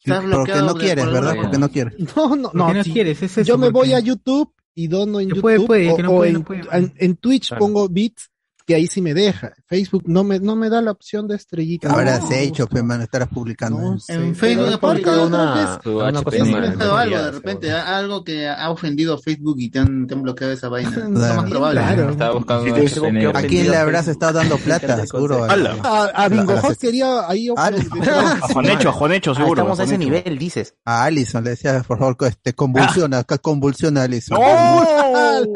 Porque 0.05 0.61
no 0.61 0.76
quieres, 0.76 1.05
¿verdad? 1.05 1.36
Porque 1.41 1.57
no 1.57 1.69
quieres. 1.69 1.93
No, 2.15 2.36
no, 2.36 2.51
No, 2.53 2.73
no. 2.73 2.84
quieres, 2.84 3.21
es 3.23 3.38
eso, 3.38 3.41
Yo 3.47 3.57
me 3.57 3.69
voy 3.69 3.93
a 3.93 3.99
YouTube 3.99 4.53
y 4.76 4.88
dono 4.88 5.19
en 5.19 5.30
Que 5.30 5.36
YouTube 5.36 5.41
puede, 5.41 5.65
puede, 5.65 5.91
o, 5.91 5.95
que 5.95 6.03
no 6.03 6.11
o 6.11 6.15
puede, 6.17 6.30
en, 6.30 6.34
no 6.36 6.43
puede. 6.43 6.61
en- 6.71 6.93
en 6.97 7.15
Twitch 7.15 7.47
Claro. 7.47 7.59
pongo 7.65 7.89
bits 7.89 8.30
que 8.66 8.76
ahí 8.76 8.88
sí 8.88 9.01
me 9.01 9.13
deja. 9.13 9.53
Facebook 9.68 10.03
no 10.07 10.24
me 10.24 10.39
no 10.39 10.55
me 10.55 10.70
da 10.70 10.82
la 10.82 10.91
opción 10.91 11.28
de 11.28 11.36
estrellita. 11.36 11.91
Ahora 11.91 12.20
No, 12.20 12.28
se 12.28 12.36
ha 12.36 12.39
hecho, 12.39 12.63
no, 12.63 12.70
pues, 12.70 12.84
mano, 12.84 13.03
estarás 13.03 13.28
publicando. 13.30 13.80
no 13.80 13.97
En 14.07 14.34
pero 14.34 14.36
Facebook 14.36 14.80
porque 14.80 15.09
otra 15.09 15.24
una, 15.26 15.82
una 15.86 16.20
HP 16.20 16.24
cosa 16.24 16.45
Sí, 16.45 16.53
algo 16.82 17.18
de 17.18 17.32
repente, 17.32 17.72
algo 17.72 18.24
que 18.24 18.47
ha 18.49 18.70
ofendido 18.72 19.13
a 19.13 19.18
Facebook 19.20 19.55
y 19.59 19.70
te 19.70 19.80
han, 19.80 20.07
te 20.07 20.13
han 20.16 20.22
bloqueado 20.24 20.53
esa 20.53 20.70
vaina. 20.70 20.89
Es 20.95 20.95
lo 21.09 21.09
Claro. 21.20 21.41
más 21.41 21.49
probable. 21.51 21.82
Claro. 21.82 22.09
Estaba 22.11 22.34
buscando 22.34 22.63
Sí, 22.63 22.70
una 22.72 22.80
sí, 22.80 22.88
sí. 22.99 23.26
¿A 23.34 23.41
quién 23.43 23.70
le 23.72 23.78
habrás 23.78 24.07
estado 24.07 24.34
dando 24.34 24.57
plata? 24.66 25.05
Seguro. 25.05 25.43
a-. 25.45 26.05
A, 26.16 26.30
Bingo 26.30 26.55
quería 26.80 27.28
ahí 27.30 27.49
Ah, 27.55 27.70
A 28.41 28.47
Juanecho, 28.47 28.89
a 28.89 28.91
Juanecho, 28.93 29.32
Ah, 29.32 29.36
seguro. 29.36 29.61
estamos 29.61 29.80
a 29.80 29.84
ese 29.84 29.97
nivel, 29.97 30.38
dices. 30.38 30.74
A 30.86 31.03
Allison 31.03 31.43
le 31.43 31.51
decía, 31.51 31.84
por 31.88 31.99
favor, 31.99 32.18
que, 32.18 32.28
este, 32.28 32.53
convulsiona, 32.53 33.20
acá 33.20 33.38
convulsiona 33.38 34.03
Allison. 34.03 34.39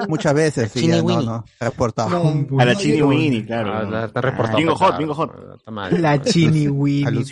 Muchas 0.08 0.34
veces, 0.34 0.72
sí, 0.74 0.88
no, 0.88 1.02
no, 1.22 1.46
reportado. 1.60 2.10
No, 2.10 2.60
A 2.62 2.66
la 2.66 2.76
Chini 2.76 2.99
Winnie, 3.02 3.46
claro. 3.46 3.74
Ah, 3.74 3.84
la- 3.84 4.06
está 4.06 4.22
reportado. 4.22 4.58
Bingo 4.58 4.76
Hot, 4.76 4.98
Bingo 4.98 5.14
Hot. 5.16 5.32
Está 5.58 5.72
mal. 5.72 6.02
La 6.02 6.22
Chini 6.22 6.68
Winnie. 6.68 7.24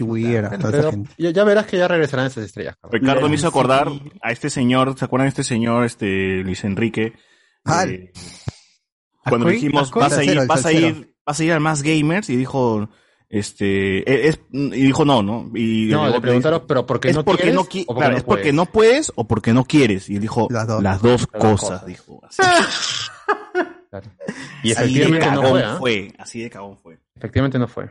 Ya, 1.17 1.29
ya 1.31 1.43
verás 1.43 1.65
que 1.65 1.77
ya 1.77 1.87
regresarán 1.87 2.27
esas 2.27 2.45
estrellas. 2.45 2.75
Ricardo 2.91 3.27
me 3.29 3.35
hizo 3.35 3.47
acordar 3.47 3.89
a 4.21 4.31
este 4.31 4.49
señor, 4.49 4.97
¿se 4.97 5.05
acuerdan 5.05 5.25
de 5.25 5.29
este 5.29 5.43
señor, 5.43 5.85
este 5.85 6.43
Luis 6.43 6.63
Enrique? 6.63 7.13
Ah, 7.65 7.85
Eh, 7.85 8.11
cuando 9.23 9.49
dijimos, 9.49 9.91
vas 9.91 10.17
a 10.17 10.23
ir, 10.23 10.45
vas 10.47 10.65
a 10.65 10.71
ir, 10.71 11.13
vas 11.25 11.39
a 11.39 11.43
ir 11.43 11.51
al 11.51 11.59
más 11.59 11.81
gamers 11.83 12.29
y 12.29 12.37
dijo, 12.37 12.87
este, 13.27 14.09
e- 14.09 14.29
es, 14.29 14.39
y 14.53 14.69
dijo 14.85 15.03
no, 15.03 15.21
¿no? 15.21 15.51
Y 15.53 15.87
No, 15.91 16.07
le 16.07 16.21
preguntaron, 16.21 16.63
pero 16.65 16.85
¿porque 16.85 17.09
es 17.09 17.15
no 17.17 17.25
porque 17.25 17.41
quieres 17.43 17.55
no 17.55 17.65
qui- 17.65 17.83
o 17.83 17.87
porque 17.87 17.99
claro, 17.99 18.11
no 18.13 18.17
es 18.19 18.23
porque 18.23 18.53
no 18.53 18.65
puedes 18.67 19.11
o 19.15 19.27
porque 19.27 19.51
no 19.53 19.65
quieres. 19.65 20.09
Y 20.09 20.15
él 20.15 20.21
dijo 20.21 20.47
las 20.49 20.65
dos, 20.65 20.81
Las 20.81 21.01
dos 21.01 21.27
cosas, 21.27 21.81
cosas. 21.81 21.85
dijo. 21.85 22.21
Así 23.91 24.67
de 24.67 24.71
efectivamente 24.71 25.25
no 25.27 25.41
cagón 25.41 25.49
fue, 25.51 25.63
¿ah? 25.63 25.75
fue, 25.77 26.13
así 26.17 26.41
de 26.41 26.49
cagón 26.49 26.77
fue. 26.77 26.99
Efectivamente 27.15 27.59
no 27.59 27.67
fue. 27.67 27.89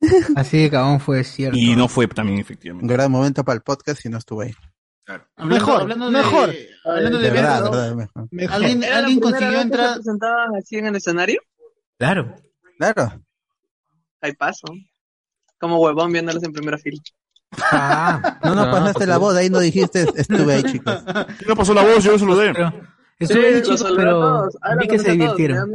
Así 0.36 0.62
de 0.62 0.70
cagón 0.70 1.00
fue 1.00 1.24
cierto. 1.24 1.56
Y 1.58 1.74
no 1.76 1.88
fue 1.88 2.06
también, 2.08 2.38
efectivamente. 2.40 2.84
Un 2.84 2.96
gran 2.96 3.10
momento 3.10 3.44
para 3.44 3.56
el 3.56 3.62
podcast 3.62 4.04
y 4.04 4.08
no 4.08 4.18
estuve 4.18 4.46
ahí. 4.46 4.54
Hablando- 5.06 5.54
Mejor, 5.54 5.80
hablando 5.82 6.10
mejor. 6.10 6.48
De, 6.50 6.68
hablando 6.84 7.18
de, 7.18 7.24
De 7.24 7.30
verdad, 7.30 7.58
eventos, 7.58 7.70
de 7.76 7.82
verdad, 7.82 7.96
mejor. 7.96 8.28
Mejor. 8.30 8.54
¿Alguien, 8.56 8.82
¿Era 8.82 8.92
la 8.92 8.98
¿alguien 8.98 9.20
consiguió 9.20 9.50
que 9.50 9.56
se 9.56 9.62
entrar? 9.62 9.94
presentaban 9.94 10.56
así 10.56 10.76
en 10.76 10.86
el 10.86 10.96
escenario? 10.96 11.40
Claro. 11.98 12.34
Claro. 12.78 13.22
Ahí 14.20 14.32
paso. 14.32 14.66
Como 15.58 15.78
huevón 15.80 16.12
viéndolos 16.12 16.42
en 16.42 16.52
primera 16.52 16.78
fila. 16.78 17.00
Ah, 17.70 18.38
No 18.42 18.54
nos 18.54 18.66
Ah, 18.66 18.70
pasaste 18.72 18.92
pues 18.94 19.08
la 19.08 19.18
voz, 19.18 19.36
ahí 19.36 19.48
no 19.48 19.60
dijiste, 19.60 20.06
estuve 20.16 20.54
ahí, 20.54 20.62
chicos. 20.64 21.04
No 21.46 21.54
pasó 21.54 21.72
la 21.72 21.82
voz, 21.82 22.02
yo 22.02 22.12
pero 22.52 22.70
Sí, 22.70 22.78
estuve 23.18 23.46
ahí, 23.46 23.62
chicos, 23.62 23.84
pero 23.96 24.48
vi 24.80 24.88
que 24.88 24.98
se 24.98 25.10
divirtieron. 25.12 25.72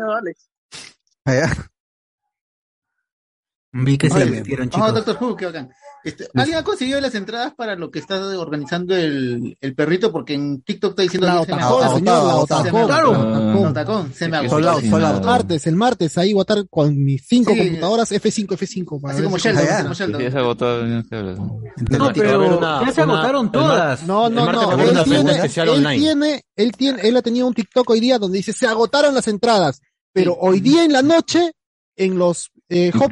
Vi 3.71 3.97
que 3.97 4.09
se 4.09 4.25
divirtieron, 4.25 4.67
Oh, 4.67 4.71
chicos. 4.71 4.93
Doctor 4.93 5.17
Who, 5.21 5.35
qué 5.35 5.45
bacán. 5.45 5.71
Este, 6.03 6.27
¿Alguien 6.33 6.57
ha 6.57 6.63
conseguido 6.63 7.01
las 7.01 7.13
entradas 7.15 7.53
para 7.55 7.75
lo 7.75 7.91
que 7.91 7.99
está 7.99 8.17
organizando 8.39 8.95
el, 8.95 9.57
el 9.59 9.75
perrito? 9.75 10.11
Porque 10.13 10.33
en 10.33 10.61
TikTok 10.61 10.91
está 10.91 11.01
diciendo 11.01 11.27
La 11.27 11.39
que 11.41 11.45
se 11.47 11.55
me 11.55 11.63
Otacón, 11.63 11.83
agotó. 11.83 11.95
señor, 11.97 12.23
la 12.23 12.63
Se 12.63 12.71
me 12.71 12.83
Otacón. 12.83 12.85
agotó. 12.85 12.87
Claro. 12.87 13.61
La 13.63 13.69
Otacón, 13.69 14.13
se 14.13 14.29
me 14.29 14.37
agotó. 14.37 14.79
El 14.79 15.21
martes, 15.25 15.67
el 15.67 15.75
martes, 15.75 16.17
ahí 16.17 16.33
voy 16.33 16.41
a 16.41 16.43
estar 16.43 16.69
con 16.69 17.03
mis 17.03 17.25
cinco 17.27 17.51
Sí. 17.53 17.59
computadoras 17.59 18.11
F5, 18.13 18.47
F5. 18.57 19.01
para 19.01 19.13
Así 19.13 19.23
como 19.23 19.37
Sheldon, 19.37 19.61
Allá. 19.63 19.73
así 19.75 19.83
como 19.83 19.93
Sheldon. 19.95 20.21
ya 20.21 20.31
se 20.31 20.37
agotó. 20.37 20.85
No, 20.85 22.13
pero 22.13 22.61
ya 22.85 22.91
se 22.93 23.01
agotaron 23.01 23.51
todas. 23.51 24.03
No, 24.07 24.29
no, 24.29 24.51
no. 24.51 24.71
Él 24.79 25.03
tiene, 25.03 25.31
él 25.43 25.51
tiene, 25.97 26.43
él 26.55 26.71
tiene, 26.77 27.01
él 27.01 27.17
ha 27.17 27.21
tenido 27.21 27.47
un 27.47 27.53
TikTok 27.53 27.89
hoy 27.89 27.99
día 27.99 28.17
donde 28.19 28.37
dice 28.37 28.53
se 28.53 28.67
agotaron 28.67 29.13
las 29.13 29.27
entradas, 29.27 29.81
pero 30.13 30.35
hoy 30.39 30.59
día 30.61 30.85
en 30.85 30.93
la 30.93 31.01
noche 31.01 31.51
en 31.95 32.17
los 32.17 32.51
eh, 32.69 32.91
hot 32.91 33.11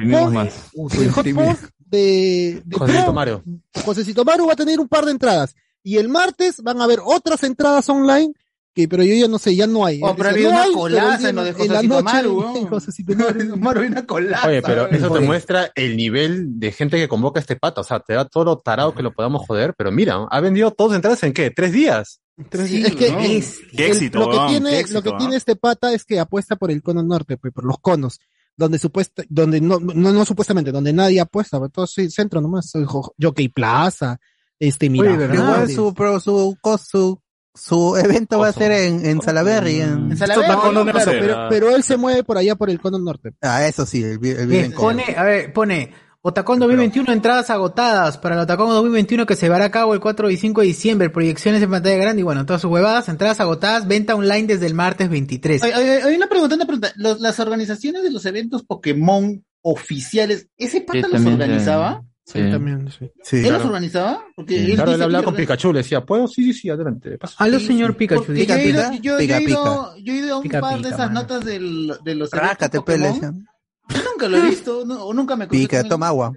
El 1.90 1.98
de, 1.98 2.62
de 2.64 2.76
Josecito 2.76 3.12
Mario. 3.12 3.42
Josecito 3.84 4.24
Maru 4.24 4.46
va 4.46 4.52
a 4.52 4.56
tener 4.56 4.78
un 4.80 4.88
par 4.88 5.04
de 5.04 5.12
entradas 5.12 5.54
y 5.82 5.96
el 5.96 6.08
martes 6.08 6.62
van 6.62 6.80
a 6.80 6.84
haber 6.84 7.00
otras 7.04 7.42
entradas 7.44 7.88
online 7.88 8.32
que 8.74 8.86
pero 8.86 9.02
yo 9.02 9.12
ya 9.14 9.26
no 9.26 9.38
sé, 9.38 9.56
ya 9.56 9.66
no 9.66 9.84
hay. 9.84 10.00
Oh, 10.04 10.14
pero 10.14 10.28
había 10.30 10.44
no 10.44 10.50
una 10.50 10.62
hay, 10.62 10.72
colaza 10.72 11.28
en 11.30 11.36
lo 11.36 11.42
de 11.42 11.52
la 11.52 11.58
Josecito 11.58 11.82
noche 11.94 12.02
Maru, 12.04 12.30
en 12.30 12.36
weón. 12.54 12.66
Josecito 12.68 13.14
Maru. 13.16 13.56
Maru, 13.58 13.80
una 13.86 14.06
colaza. 14.06 14.46
Oye, 14.48 14.62
pero 14.62 14.86
eso 14.88 15.10
te 15.10 15.20
muestra 15.20 15.72
el 15.74 15.96
nivel 15.96 16.60
de 16.60 16.70
gente 16.70 16.96
que 16.96 17.08
convoca 17.08 17.40
a 17.40 17.42
este 17.42 17.56
pata. 17.56 17.80
O 17.80 17.84
sea, 17.84 17.98
te 17.98 18.12
da 18.12 18.24
todo 18.26 18.44
lo 18.44 18.58
tarado 18.58 18.94
que 18.94 19.02
lo 19.02 19.12
podamos 19.12 19.44
joder. 19.48 19.74
Pero 19.76 19.90
mira, 19.90 20.24
ha 20.30 20.40
vendido 20.40 20.70
todos 20.70 20.94
entradas 20.94 21.22
en 21.24 21.32
qué? 21.32 21.50
¿Tres 21.50 21.72
días? 21.72 22.20
Tres 22.50 22.68
Sí, 22.70 22.76
días. 22.76 22.90
es 22.90 22.96
que 22.96 23.10
¿no? 23.10 23.18
Es- 23.18 23.58
Qué 23.76 23.86
el- 23.86 23.90
éxito, 23.92 24.18
lo 24.20 24.30
que 24.30 24.38
tiene 24.52 24.70
qué 24.70 24.78
éxito, 24.78 25.00
lo 25.00 25.02
que 25.02 25.18
tiene 25.18 25.34
este 25.36 25.56
pata 25.56 25.92
es 25.92 26.04
que 26.04 26.20
apuesta 26.20 26.54
por 26.54 26.70
el 26.70 26.80
cono 26.80 27.02
norte 27.02 27.36
pues, 27.36 27.52
por 27.52 27.64
los 27.64 27.78
conos 27.80 28.20
donde 28.58 28.78
supuesta 28.78 29.22
donde 29.30 29.60
no 29.60 29.78
no, 29.80 30.12
no 30.12 30.24
supuestamente 30.26 30.70
donde 30.72 30.92
nadie 30.92 31.20
apuesta 31.20 31.58
pues, 31.58 31.72
todo 31.72 31.86
ese 31.86 32.10
centro 32.10 32.40
nomás 32.42 32.70
jo- 32.86 33.14
Jockey 33.18 33.48
Plaza 33.48 34.18
este 34.58 34.90
mira 34.90 35.16
¿verdad? 35.16 35.34
Igual 35.34 35.70
su, 35.70 35.94
pro, 35.94 36.20
su, 36.20 36.58
su, 36.84 37.22
su 37.54 37.96
evento 37.96 38.38
va 38.40 38.48
a 38.48 38.52
ser 38.52 38.72
en, 38.72 39.06
en 39.06 39.22
Salaberry. 39.22 39.80
En... 39.80 40.10
En 40.10 40.16
Salaberry, 40.16 40.74
¿no? 40.74 40.84
cera. 41.00 41.20
pero, 41.20 41.46
pero 41.48 41.70
él 41.76 41.82
se 41.84 41.96
mueve 41.96 42.24
por 42.24 42.36
allá 42.36 42.56
por 42.56 42.68
el 42.68 42.80
cono 42.80 42.98
norte 42.98 43.32
Ah, 43.40 43.66
eso 43.66 43.86
sí, 43.86 44.02
el, 44.02 44.10
el 44.12 44.18
vive 44.18 44.64
en 44.64 44.72
pone, 44.72 45.14
a 45.16 45.22
ver, 45.22 45.52
pone 45.52 45.92
Otacón 46.28 46.58
2021 46.60 47.12
entradas 47.12 47.50
agotadas 47.50 48.16
para 48.18 48.34
el 48.36 48.40
Otacón 48.42 48.68
2021 48.70 49.26
que 49.26 49.36
se 49.36 49.46
llevará 49.46 49.66
a 49.66 49.70
cabo 49.70 49.94
el 49.94 50.00
4 50.00 50.30
y 50.30 50.36
5 50.36 50.60
de 50.60 50.66
diciembre, 50.68 51.10
proyecciones 51.10 51.62
en 51.62 51.70
pantalla 51.70 51.96
grande 51.96 52.20
y 52.20 52.24
bueno, 52.24 52.46
todas 52.46 52.62
sus 52.62 52.70
huevadas, 52.70 53.08
entradas 53.08 53.40
agotadas, 53.40 53.86
venta 53.88 54.14
online 54.14 54.46
desde 54.46 54.66
el 54.66 54.74
martes 54.74 55.08
23. 55.10 55.62
Hay, 55.62 55.72
hay- 55.72 55.88
hay 56.02 56.14
una 56.16 56.28
pregunta, 56.28 56.54
una 56.54 56.64
pregunta. 56.66 56.92
Los- 56.96 57.20
las 57.20 57.38
organizaciones 57.40 58.02
de 58.02 58.10
los 58.10 58.24
eventos 58.26 58.62
Pokémon 58.64 59.44
oficiales, 59.62 60.48
¿ese 60.56 60.80
pata 60.80 60.92
Sí, 60.92 61.02
los 61.02 61.10
también, 61.12 61.34
organizaba? 61.34 62.04
Sí. 62.24 62.40
también 62.50 62.90
sí. 62.90 63.10
Sí, 63.22 63.36
¿Él 63.36 63.42
claro. 63.44 63.58
los 63.58 63.66
organizaba? 63.68 64.24
Porque 64.36 64.54
Sí. 64.62 64.70
él 64.70 64.74
Claro, 64.76 64.92
él 64.92 65.02
hablaba 65.02 65.24
con 65.24 65.34
Pikachu, 65.34 65.72
le 65.72 65.78
decía, 65.78 66.04
¿puedo? 66.04 66.28
Sí, 66.28 66.44
sí, 66.44 66.52
sí, 66.52 66.68
adelante. 66.70 67.16
Pasa. 67.16 67.34
Aló, 67.38 67.58
señor 67.58 67.96
Pikachu. 67.96 68.20
Porque 68.26 68.40
diga. 68.40 68.56
yo, 68.56 68.60
he 68.62 68.68
ido, 68.68 68.82
pica, 68.82 68.96
yo- 68.96 69.00
yo 69.12 69.18
pica, 69.18 69.38
he 69.38 69.42
ido, 69.44 69.62
pica. 69.94 70.02
yo 70.04 70.12
he 70.12 70.16
ido 70.16 70.34
a 70.34 70.36
un 70.36 70.42
Pica, 70.42 70.60
par 70.60 70.80
de 70.82 70.88
esas 70.90 71.10
notas 71.10 71.44
del, 71.46 71.92
de 72.04 72.14
los 72.14 72.30
eventos 72.32 72.48
Rácate, 72.50 72.80
pele. 72.82 73.08
Pokémon. 73.08 73.46
Yo 73.88 74.02
nunca 74.02 74.28
lo 74.28 74.36
he 74.38 74.42
visto, 74.42 74.84
no, 74.86 75.04
o 75.04 75.14
nunca 75.14 75.36
me 75.36 75.46
Pica, 75.46 75.80
con 75.80 75.88
toma 75.88 76.08
agua. 76.08 76.32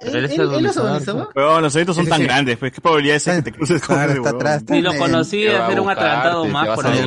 ¿Él, 0.00 0.16
Él 0.16 0.24
él- 0.24 0.30
él? 0.54 0.70
Pero 1.34 1.60
los 1.60 1.74
eventos 1.74 1.94
son 1.94 2.04
Sí, 2.06 2.10
tan 2.10 2.20
sí. 2.20 2.24
grandes, 2.24 2.56
pues 2.56 2.72
qué 2.72 2.80
probabilidad 2.80 3.16
es 3.16 3.24
que 3.24 3.42
te 3.42 3.52
cruces 3.52 3.82
con 3.82 3.96
Claro, 3.96 4.12
está 4.14 4.30
atrás. 4.30 4.64
Ni 4.70 4.80
lo 4.80 4.96
conocí, 4.96 5.42
Te 5.44 5.52
va 5.52 5.58
a 5.58 5.66
hacer 5.66 5.80
un 5.80 5.90
atragantado 5.90 6.42
te 6.44 6.48
más 6.48 6.68
por 6.70 6.86
ahí. 6.86 7.00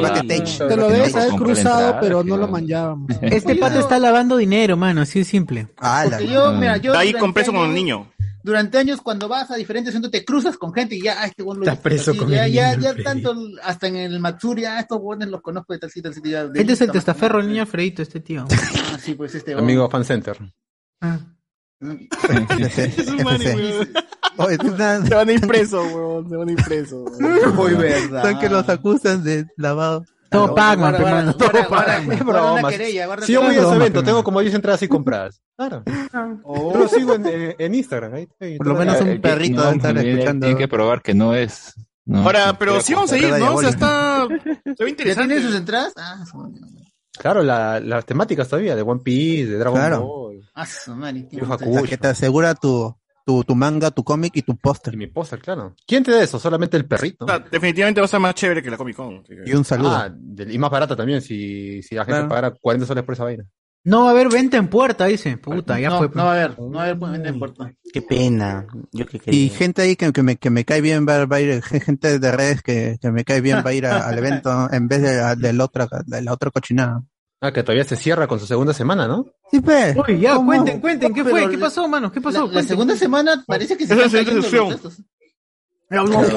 te 0.60 0.76
lo 0.78 0.90
debes 0.90 1.16
haber 1.16 1.32
cruzado 1.32 1.98
pero 2.02 2.24
no 2.24 2.38
lo 2.38 2.48
manjábamos 2.48 3.10
Este 3.24 3.56
pata 3.56 3.80
está 3.80 3.98
lavando 3.98 4.38
dinero, 4.38 4.78
mano, 4.78 5.02
así 5.02 5.18
de 5.20 5.26
simple. 5.26 5.68
Ah, 5.80 6.06
la- 6.08 6.22
yo, 6.22 6.52
mira, 6.54 6.78
yo. 6.78 6.94
Ahí 6.96 7.08
durante 7.08 7.20
con 7.20 7.34
preso 7.34 7.52
con 7.52 7.62
años- 7.62 7.70
el 7.70 7.76
niño. 7.76 8.13
Durante 8.44 8.78
años, 8.78 9.00
cuando 9.02 9.28
vas 9.30 9.50
a 9.52 9.56
diferentes 9.56 9.94
centros, 9.94 10.12
te 10.12 10.26
cruzas 10.26 10.58
con 10.58 10.74
gente 10.74 10.96
y 10.96 11.02
ya, 11.04 11.16
ah, 11.22 11.26
este 11.28 11.44
bueno 11.44 11.62
lo 11.62 11.66
Estás 11.66 11.80
preso 11.82 12.12
así, 12.12 12.20
con 12.20 12.30
ya, 12.30 12.46
el 12.46 12.52
ya, 12.52 12.72
niño, 12.72 12.82
ya 12.84 12.90
Freddy. 12.92 13.04
tanto, 13.04 13.36
hasta 13.64 13.88
en 13.88 13.96
el 13.96 14.20
Matsuri, 14.20 14.66
ah, 14.66 14.80
estos 14.82 15.00
buenos 15.00 15.30
los 15.30 15.42
conozco 15.42 15.72
de 15.74 15.80
tal 15.80 15.90
sitio, 15.90 16.12
tal 16.12 16.16
sitio. 16.16 16.32
ya, 16.32 16.42
Este 16.60 16.74
es 16.74 16.82
el 16.82 16.92
testaferro, 16.92 17.40
el 17.40 17.46
niño 17.48 17.54
menos. 17.56 17.68
Alfredito, 17.70 18.02
este 18.02 18.20
tío. 18.20 18.46
Ah, 18.94 18.98
sí, 19.00 19.16
pues 19.16 19.34
este. 19.34 19.54
Amigo 19.54 19.90
Fan 19.90 20.04
Center. 20.06 20.38
Ah. 21.02 21.20
Es 21.82 23.08
un 23.10 23.24
man, 23.24 23.42
Ese. 23.42 23.56
weón. 23.56 23.90
Oye, 24.38 24.58
tú 24.58 24.72
na- 24.78 25.06
Se 25.06 25.16
van 25.16 25.30
a 25.30 25.32
ir 25.34 25.42
presos, 25.48 25.86
weón. 25.94 26.30
Se 26.30 26.36
van 26.38 26.50
a 26.50 26.52
ir. 26.52 26.60
Muy 27.54 27.74
verdad. 27.76 28.24
son 28.24 28.40
que 28.40 28.50
los 28.50 28.70
acusan 28.70 29.24
de 29.24 29.46
lavado. 29.58 30.06
Todo 30.34 30.56
Pac-Man, 30.56 30.92
Guarda, 30.92 30.98
pe, 30.98 31.04
guarda, 31.04 31.16
mano. 31.24 31.34
guarda, 31.38 31.54
Todo 32.42 32.60
guarda 33.08 33.26
Si 33.26 33.34
yo 33.34 33.42
voy 33.42 33.56
a 33.56 33.62
ese 33.62 33.76
evento, 33.76 34.04
tengo 34.04 34.24
como 34.24 34.42
10 34.42 34.54
entradas 34.54 34.82
y 34.84 34.88
compradas. 34.88 35.42
Claro. 35.56 35.84
Oh. 36.44 36.74
Yo 36.74 36.80
lo 36.80 36.88
sigo 36.88 37.14
en, 37.16 37.24
eh, 37.26 37.56
Instagram. 37.74 38.28
Por 38.58 38.68
lo 38.68 38.76
menos 38.76 39.00
un 39.02 39.22
perrito 39.22 39.62
debe 39.62 39.76
estar 39.78 39.94
tiene- 39.94 40.12
escuchando. 40.14 40.46
Tiene 40.48 40.60
que 40.60 40.68
probar 40.68 41.02
que 41.02 41.14
no 41.14 41.34
es. 41.36 41.74
Ahora, 42.14 42.58
pero 42.60 42.82
sí 42.82 42.94
vamos 42.94 43.12
a 43.14 43.18
ir, 43.18 43.30
¿no? 43.38 43.56
O 43.56 43.60
sea, 43.62 43.70
está. 43.70 44.28
Se 44.44 44.44
ve 44.44 44.76
¿Ya 44.78 44.88
interesante. 44.90 45.34
tiene 45.36 45.48
sus 45.48 45.56
entradas? 45.58 45.94
Ah. 45.98 46.24
Claro, 47.18 47.44
la- 47.44 47.80
las 47.80 48.06
temáticas 48.06 48.48
todavía, 48.50 48.76
de 48.76 48.82
One 48.82 49.02
Piece, 49.04 49.52
de 49.52 49.58
Dragon 49.58 49.80
Claro. 49.80 50.02
Ball. 50.06 50.50
Ah, 50.56 50.66
su 50.66 50.96
madre. 50.96 51.28
Te 52.00 52.08
asegura 52.08 52.56
tu, 52.56 52.96
tu, 53.26 53.44
tu 53.44 53.56
manga, 53.56 53.92
tu 53.92 54.04
cómic 54.04 54.36
y 54.36 54.42
tu 54.42 54.52
Y 54.54 54.56
póster. 54.56 54.98
mi 54.98 55.08
póster, 55.08 55.40
claro. 55.40 55.76
¿Quién 55.88 56.04
te 56.04 56.12
da 56.12 56.22
eso? 56.24 56.40
Solamente 56.40 56.78
el 56.78 56.86
perrito. 56.86 57.26
O 57.26 57.28
sea, 57.28 57.40
definitivamente 57.40 58.02
va 58.02 58.06
a 58.06 58.08
estar 58.08 58.20
más 58.20 58.36
chévere 58.36 58.62
que 58.62 58.70
la 58.72 58.78
Comic 58.78 58.96
Con. 58.96 59.24
que- 59.24 59.44
Y 59.46 59.54
un 59.54 59.64
saludo. 59.66 59.92
Ah, 59.92 60.14
y 60.50 60.58
más 60.58 60.70
barata 60.72 60.96
también, 60.96 61.22
si, 61.22 61.82
si 61.84 61.96
la 61.96 62.04
gente 62.06 62.14
Claro. 62.20 62.30
pagara 62.30 62.52
40 62.52 62.86
soles 62.86 63.04
por 63.04 63.14
esa 63.14 63.24
vaina. 63.24 63.46
No 63.86 64.04
va 64.04 64.08
a 64.10 64.12
haber 64.12 64.30
venta 64.30 64.56
en 64.56 64.70
puerta, 64.70 65.06
dice. 65.08 65.36
Puta, 65.36 65.78
ya 65.78 65.90
no, 65.90 65.98
fue. 65.98 66.08
no 66.14 66.24
va 66.24 66.32
a 66.32 66.44
haber, 66.46 66.58
no 66.58 66.70
va 66.72 66.80
a 66.82 66.84
haber 66.86 67.00
pues, 67.00 67.12
venta 67.12 67.28
en 67.30 67.38
puerto. 67.40 67.70
Qué 67.94 68.02
pena. 68.02 68.66
Yo 68.94 69.06
que 69.06 69.20
Y 69.26 69.50
gente 69.50 69.82
ahí 69.82 69.98
que, 69.98 70.14
que 70.14 70.24
me, 70.24 70.38
que 70.38 70.50
me 70.50 70.64
cae 70.64 70.80
bien 70.80 71.06
va, 71.06 71.26
va 71.26 71.36
a 71.36 71.42
ir, 71.42 71.62
gente 71.62 72.18
de 72.18 72.32
redes 72.32 72.62
que, 72.62 72.98
que 73.02 73.12
me 73.12 73.26
cae 73.26 73.42
bien 73.42 73.58
va 73.58 73.72
a 73.72 73.74
ir 73.74 73.86
a- 73.86 74.08
al 74.08 74.18
evento 74.18 74.72
en 74.72 74.88
vez 74.88 75.02
de, 75.02 75.36
de 75.36 75.52
la 75.54 75.66
otra, 75.66 75.90
de 76.06 76.22
la 76.22 76.32
otra 76.32 76.50
cochinada. 76.50 77.04
Ah, 77.46 77.52
que 77.52 77.62
todavía 77.62 77.84
se 77.84 77.98
cierra 77.98 78.26
con 78.26 78.40
su 78.40 78.48
segunda 78.48 78.74
semana, 78.74 79.06
¿no? 79.06 79.26
Sí, 79.52 79.60
pe. 79.60 79.94
Uy, 80.08 80.20
ya, 80.22 80.36
¿Cómo? 80.36 80.48
cuenten, 80.48 80.80
cuenten, 80.80 81.14
¿qué 81.14 81.24
Pero 81.26 81.36
fue? 81.36 81.50
¿Qué 81.50 81.58
la- 81.58 81.66
pasó, 81.66 81.88
mano? 81.90 82.10
¿Qué 82.12 82.22
pasó? 82.22 82.48
La, 82.48 82.54
la 82.54 82.64
segunda 82.64 82.96
semana 82.96 83.44
parece 83.46 83.76
que 83.76 83.86
se 83.86 83.94
Esa 83.94 84.06
están 84.06 84.08
es 84.08 84.14
la 84.14 84.20
cayendo 84.32 84.42
sección. 84.44 84.70
los 84.70 84.82
textos. 84.82 85.06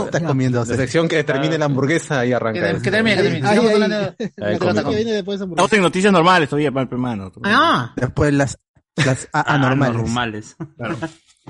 Está 0.07 0.20
comiendo. 0.24 0.59
La 0.64 0.66
sección 0.76 1.09
que 1.09 1.24
termine 1.24 1.57
la 1.59 1.64
hamburguesa 1.66 2.26
y 2.26 2.32
arranca. 2.32 2.61
Que, 2.82 2.90
termine, 2.90 3.16
que 3.16 3.22
termine. 3.22 3.48
Ahí, 3.48 3.59
ahí. 3.59 4.26
Ahí. 4.42 4.59
Trata 4.59 4.84
que 4.84 4.94
viene 4.96 5.12
después 5.12 5.38
de 5.40 5.46
Estamos 5.46 5.72
en 5.72 5.82
noticias 5.82 6.12
normales 6.12 6.48
todavía, 6.48 6.72
para 6.72 6.88
el 6.90 6.98
mano. 6.98 7.32
Ah, 7.44 7.92
Después 7.96 8.34
las, 8.34 8.59
las 8.96 9.28
a- 9.32 9.54
anormales. 9.54 9.96
Anormales. 9.96 10.57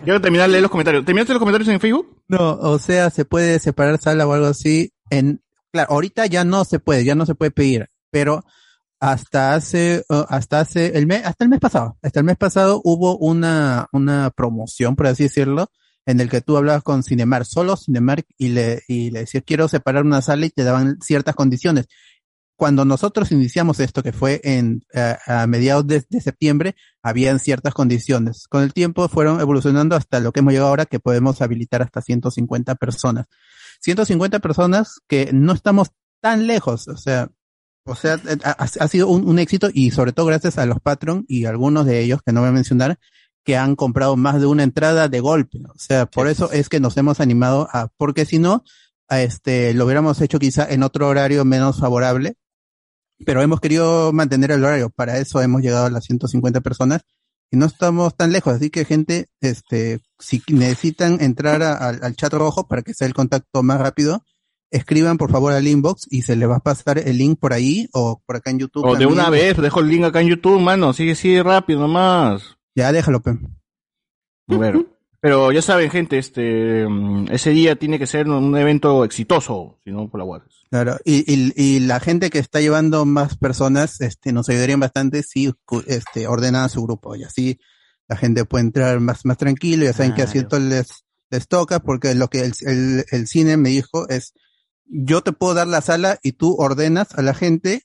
Quiero 0.04 0.20
terminar 0.20 0.46
de 0.46 0.52
leer 0.52 0.62
los 0.62 0.70
comentarios. 0.70 1.04
¿Terminaste 1.04 1.32
los 1.32 1.40
comentarios 1.40 1.68
en 1.70 1.80
Facebook? 1.80 2.22
No, 2.28 2.52
o 2.52 2.78
sea, 2.78 3.08
se 3.10 3.24
puede 3.24 3.58
separar 3.58 3.98
sala 3.98 4.26
o 4.26 4.32
algo 4.34 4.46
así. 4.46 4.92
En, 5.10 5.42
claro, 5.72 5.92
ahorita 5.92 6.26
ya 6.26 6.44
no 6.44 6.64
se 6.64 6.78
puede, 6.78 7.04
ya 7.04 7.14
no 7.14 7.24
se 7.26 7.34
puede 7.34 7.50
pedir, 7.50 7.88
pero 8.10 8.44
hasta 9.00 9.54
hace, 9.54 10.04
uh, 10.08 10.24
hasta 10.28 10.60
hace 10.60 10.98
el 10.98 11.06
mes, 11.06 11.24
hasta 11.24 11.44
el 11.44 11.50
mes 11.50 11.60
pasado, 11.60 11.98
hasta 12.02 12.20
el 12.20 12.26
mes 12.26 12.36
pasado 12.36 12.80
hubo 12.84 13.18
una, 13.18 13.88
una 13.92 14.30
promoción, 14.30 14.96
por 14.96 15.06
así 15.06 15.24
decirlo, 15.24 15.70
en 16.06 16.20
el 16.20 16.30
que 16.30 16.40
tú 16.40 16.56
hablabas 16.56 16.82
con 16.82 17.02
Cinemark, 17.02 17.44
solo 17.44 17.76
Cinemark, 17.76 18.26
y 18.38 18.48
le, 18.48 18.82
y 18.88 19.10
le 19.10 19.20
decías 19.20 19.42
quiero 19.44 19.68
separar 19.68 20.04
una 20.04 20.22
sala 20.22 20.46
y 20.46 20.50
te 20.50 20.64
daban 20.64 20.98
ciertas 21.00 21.34
condiciones. 21.34 21.86
Cuando 22.56 22.86
nosotros 22.86 23.32
iniciamos 23.32 23.80
esto, 23.80 24.02
que 24.02 24.12
fue 24.12 24.40
en, 24.42 24.82
eh, 24.94 25.16
a 25.26 25.46
mediados 25.46 25.86
de, 25.86 26.04
de 26.08 26.20
septiembre, 26.22 26.74
habían 27.02 27.38
ciertas 27.38 27.74
condiciones. 27.74 28.46
Con 28.48 28.62
el 28.62 28.72
tiempo 28.72 29.08
fueron 29.08 29.40
evolucionando 29.40 29.94
hasta 29.94 30.20
lo 30.20 30.32
que 30.32 30.40
hemos 30.40 30.54
llegado 30.54 30.70
ahora, 30.70 30.86
que 30.86 30.98
podemos 30.98 31.42
habilitar 31.42 31.82
hasta 31.82 32.00
150 32.00 32.76
personas. 32.76 33.26
150 33.80 34.38
personas 34.38 35.00
que 35.06 35.30
no 35.34 35.52
estamos 35.52 35.90
tan 36.22 36.46
lejos, 36.46 36.88
o 36.88 36.96
sea, 36.96 37.28
o 37.86 37.94
sea, 37.94 38.14
eh, 38.14 38.36
ha, 38.44 38.50
ha 38.64 38.88
sido 38.88 39.08
un, 39.08 39.26
un 39.28 39.38
éxito 39.38 39.68
y 39.72 39.90
sobre 39.90 40.12
todo 40.12 40.26
gracias 40.26 40.58
a 40.58 40.66
los 40.66 40.80
Patreon 40.80 41.24
y 41.28 41.44
algunos 41.46 41.86
de 41.86 42.00
ellos 42.00 42.20
que 42.24 42.32
no 42.32 42.40
voy 42.40 42.50
a 42.50 42.52
mencionar, 42.52 42.98
que 43.44 43.56
han 43.56 43.76
comprado 43.76 44.16
más 44.16 44.40
de 44.40 44.46
una 44.46 44.62
entrada 44.64 45.08
de 45.08 45.20
golpe. 45.20 45.58
O 45.68 45.78
sea, 45.78 46.06
por 46.06 46.28
eso 46.28 46.50
es 46.52 46.68
que 46.68 46.80
nos 46.80 46.96
hemos 46.96 47.20
animado 47.20 47.68
a, 47.72 47.88
porque 47.96 48.24
si 48.26 48.38
no, 48.38 48.64
a 49.08 49.20
este, 49.22 49.72
lo 49.74 49.84
hubiéramos 49.84 50.20
hecho 50.20 50.38
quizá 50.38 50.66
en 50.68 50.82
otro 50.82 51.06
horario 51.08 51.44
menos 51.44 51.78
favorable, 51.78 52.34
pero 53.24 53.40
hemos 53.42 53.60
querido 53.60 54.12
mantener 54.12 54.50
el 54.50 54.64
horario. 54.64 54.90
Para 54.90 55.18
eso 55.18 55.40
hemos 55.40 55.62
llegado 55.62 55.86
a 55.86 55.90
las 55.90 56.04
150 56.04 56.60
personas 56.60 57.02
y 57.50 57.56
no 57.56 57.66
estamos 57.66 58.16
tan 58.16 58.32
lejos. 58.32 58.54
Así 58.54 58.68
que 58.70 58.84
gente, 58.84 59.28
este, 59.40 60.00
si 60.18 60.42
necesitan 60.48 61.18
entrar 61.20 61.62
a- 61.62 61.76
al 61.88 62.16
chat 62.16 62.32
rojo 62.32 62.66
para 62.68 62.82
que 62.82 62.94
sea 62.94 63.06
el 63.06 63.14
contacto 63.14 63.62
más 63.62 63.78
rápido, 63.80 64.24
escriban 64.70 65.16
por 65.16 65.30
favor 65.30 65.52
al 65.52 65.66
inbox 65.66 66.06
y 66.10 66.22
se 66.22 66.36
les 66.36 66.48
va 66.48 66.56
a 66.56 66.60
pasar 66.60 66.98
el 66.98 67.18
link 67.18 67.38
por 67.38 67.52
ahí 67.52 67.88
o 67.92 68.22
por 68.26 68.36
acá 68.36 68.50
en 68.50 68.58
YouTube. 68.58 68.84
O 68.84 68.96
de 68.96 69.06
una 69.06 69.30
vez, 69.30 69.56
dejo 69.56 69.80
el 69.80 69.88
link 69.88 70.04
acá 70.04 70.20
en 70.20 70.28
YouTube, 70.28 70.60
mano. 70.60 70.92
Sigue, 70.92 71.14
sigue 71.14 71.42
rápido 71.42 71.80
nomás. 71.80 72.56
Ya, 72.74 72.92
déjalo, 72.92 73.20
pe. 73.22 73.38
Bueno, 74.46 74.84
pero 75.20 75.50
ya 75.52 75.62
saben, 75.62 75.90
gente, 75.90 76.18
este, 76.18 76.86
ese 77.30 77.50
día 77.50 77.76
tiene 77.76 77.98
que 77.98 78.06
ser 78.06 78.28
un, 78.28 78.56
evento 78.56 79.04
exitoso, 79.04 79.80
si 79.84 79.90
no 79.90 80.08
guardia. 80.08 80.48
Claro, 80.70 80.96
y, 81.04 81.24
y, 81.32 81.52
y 81.56 81.80
la 81.80 82.00
gente 82.00 82.28
que 82.28 82.38
está 82.38 82.60
llevando 82.60 83.04
más 83.04 83.36
personas, 83.36 84.00
este, 84.00 84.32
nos 84.32 84.48
ayudarían 84.48 84.80
bastante 84.80 85.22
si, 85.22 85.52
este, 85.86 86.26
ordenan 86.26 86.68
su 86.68 86.82
grupo 86.82 87.14
y 87.14 87.22
así 87.22 87.58
la 88.08 88.16
gente 88.16 88.44
puede 88.44 88.64
entrar 88.64 89.00
más, 89.00 89.24
más 89.24 89.36
tranquilo, 89.36 89.84
ya 89.84 89.92
saben 89.92 90.14
qué 90.14 90.22
asiento 90.22 90.58
les, 90.58 91.06
les 91.30 91.48
toca, 91.48 91.80
porque 91.80 92.14
lo 92.14 92.28
que 92.28 92.40
el, 92.40 92.52
el, 92.60 93.04
el 93.10 93.26
cine 93.26 93.56
me 93.56 93.70
dijo 93.70 94.08
es, 94.08 94.32
yo 94.86 95.22
te 95.22 95.32
puedo 95.32 95.54
dar 95.54 95.66
la 95.66 95.80
sala 95.80 96.18
y 96.22 96.32
tú 96.32 96.54
ordenas 96.58 97.08
a 97.18 97.22
la 97.22 97.34
gente 97.34 97.82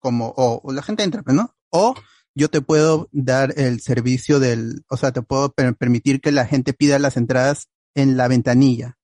como, 0.00 0.28
o, 0.36 0.60
o 0.64 0.72
la 0.72 0.82
gente 0.82 1.02
entra, 1.02 1.22
pues, 1.22 1.36
¿no? 1.36 1.54
O 1.70 1.94
yo 2.34 2.48
te 2.48 2.60
puedo 2.60 3.08
dar 3.12 3.52
el 3.58 3.80
servicio 3.80 4.38
del, 4.40 4.84
o 4.88 4.96
sea, 4.96 5.12
te 5.12 5.22
puedo 5.22 5.52
per- 5.52 5.74
permitir 5.76 6.20
que 6.20 6.30
la 6.32 6.46
gente 6.46 6.72
pida 6.72 6.98
las 6.98 7.16
entradas 7.16 7.68
en 7.94 8.16
la 8.16 8.28
ventanilla 8.28 8.96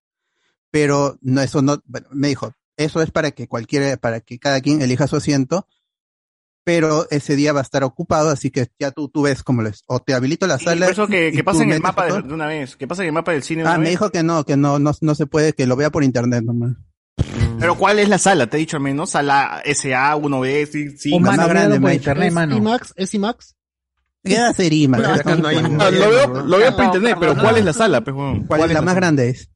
pero 0.71 1.19
no, 1.21 1.41
eso 1.41 1.63
no, 1.63 1.81
bueno, 1.85 2.09
me 2.11 2.27
dijo, 2.27 2.53
eso 2.77 3.01
es 3.01 3.13
para 3.13 3.31
que 3.31 3.47
cualquiera, 3.47 3.97
para 3.97 4.19
que 4.21 4.41
cada 4.41 4.61
quien 4.61 4.83
elija 4.83 5.07
su 5.07 5.15
asiento, 5.15 5.69
pero 6.65 7.07
ese 7.11 7.37
día 7.37 7.53
va 7.53 7.61
a 7.61 7.63
estar 7.63 7.85
ocupado, 7.85 8.31
así 8.31 8.51
que 8.51 8.67
ya 8.79 8.91
tú, 8.91 9.09
tú 9.09 9.23
ves 9.23 9.45
cómo 9.45 9.63
les, 9.63 9.83
o 9.87 10.01
te 10.01 10.15
habilito 10.15 10.47
la 10.49 10.57
Y 10.61 10.65
sala. 10.65 10.87
por 10.87 10.93
eso 10.93 11.07
que, 11.07 11.31
que 11.31 11.45
pasen 11.45 11.71
el 11.71 11.81
mapa 11.81 12.07
de, 12.07 12.13
una 12.33 12.47
vez, 12.49 12.75
que 12.77 12.89
pasen 12.89 13.07
el 13.07 13.13
mapa 13.13 13.31
del 13.31 13.45
cine 13.45 13.63
de 13.63 13.69
Ah, 13.69 13.73
una 13.73 13.79
me 13.79 13.85
vez. 13.85 13.91
dijo 13.91 14.11
que 14.11 14.23
no, 14.25 14.45
que 14.45 14.57
no, 14.57 14.79
no, 14.81 14.91
no 15.01 15.15
se 15.15 15.27
puede, 15.27 15.53
que 15.53 15.67
lo 15.69 15.77
vea 15.77 15.91
por 15.91 16.03
internet 16.03 16.43
nomás. 16.43 16.77
Pero 17.59 17.77
¿cuál 17.77 17.99
es 17.99 18.09
la 18.09 18.19
sala? 18.19 18.47
Te 18.47 18.57
he 18.57 18.61
dicho 18.61 18.77
al 18.77 18.83
menos, 18.83 19.11
sala 19.11 19.63
SA, 19.65 20.17
1B, 20.17 20.67
sí, 20.67 20.97
sí. 20.97 21.19
Mano, 21.19 21.37
más 21.37 21.49
grande, 21.49 21.79
me- 21.81 21.95
internet, 21.95 22.33
mano. 22.33 22.55
¿Es 22.55 22.59
IMAX? 22.61 22.93
¿Es 22.97 23.15
IMAX? 23.15 23.55
Ser 24.57 24.73
IMAX. 24.73 25.03
Pero 25.03 25.15
acá 25.15 25.35
no 25.37 25.49
hay- 25.49 25.57
Ah, 25.59 25.91
lo 25.91 26.09
veo, 26.11 26.43
lo 26.45 26.59
veo 26.59 26.75
por 26.77 26.85
internet, 26.85 27.17
pero 27.21 27.37
¿cuál 27.37 27.57
es 27.59 27.65
la 27.65 27.73
sala? 27.73 28.01
pues? 28.03 28.17
¿Cuál, 28.47 28.61
es 28.63 28.73
la 28.75 28.83
más 28.83 28.95
grande 28.95 29.29
es? 29.31 29.51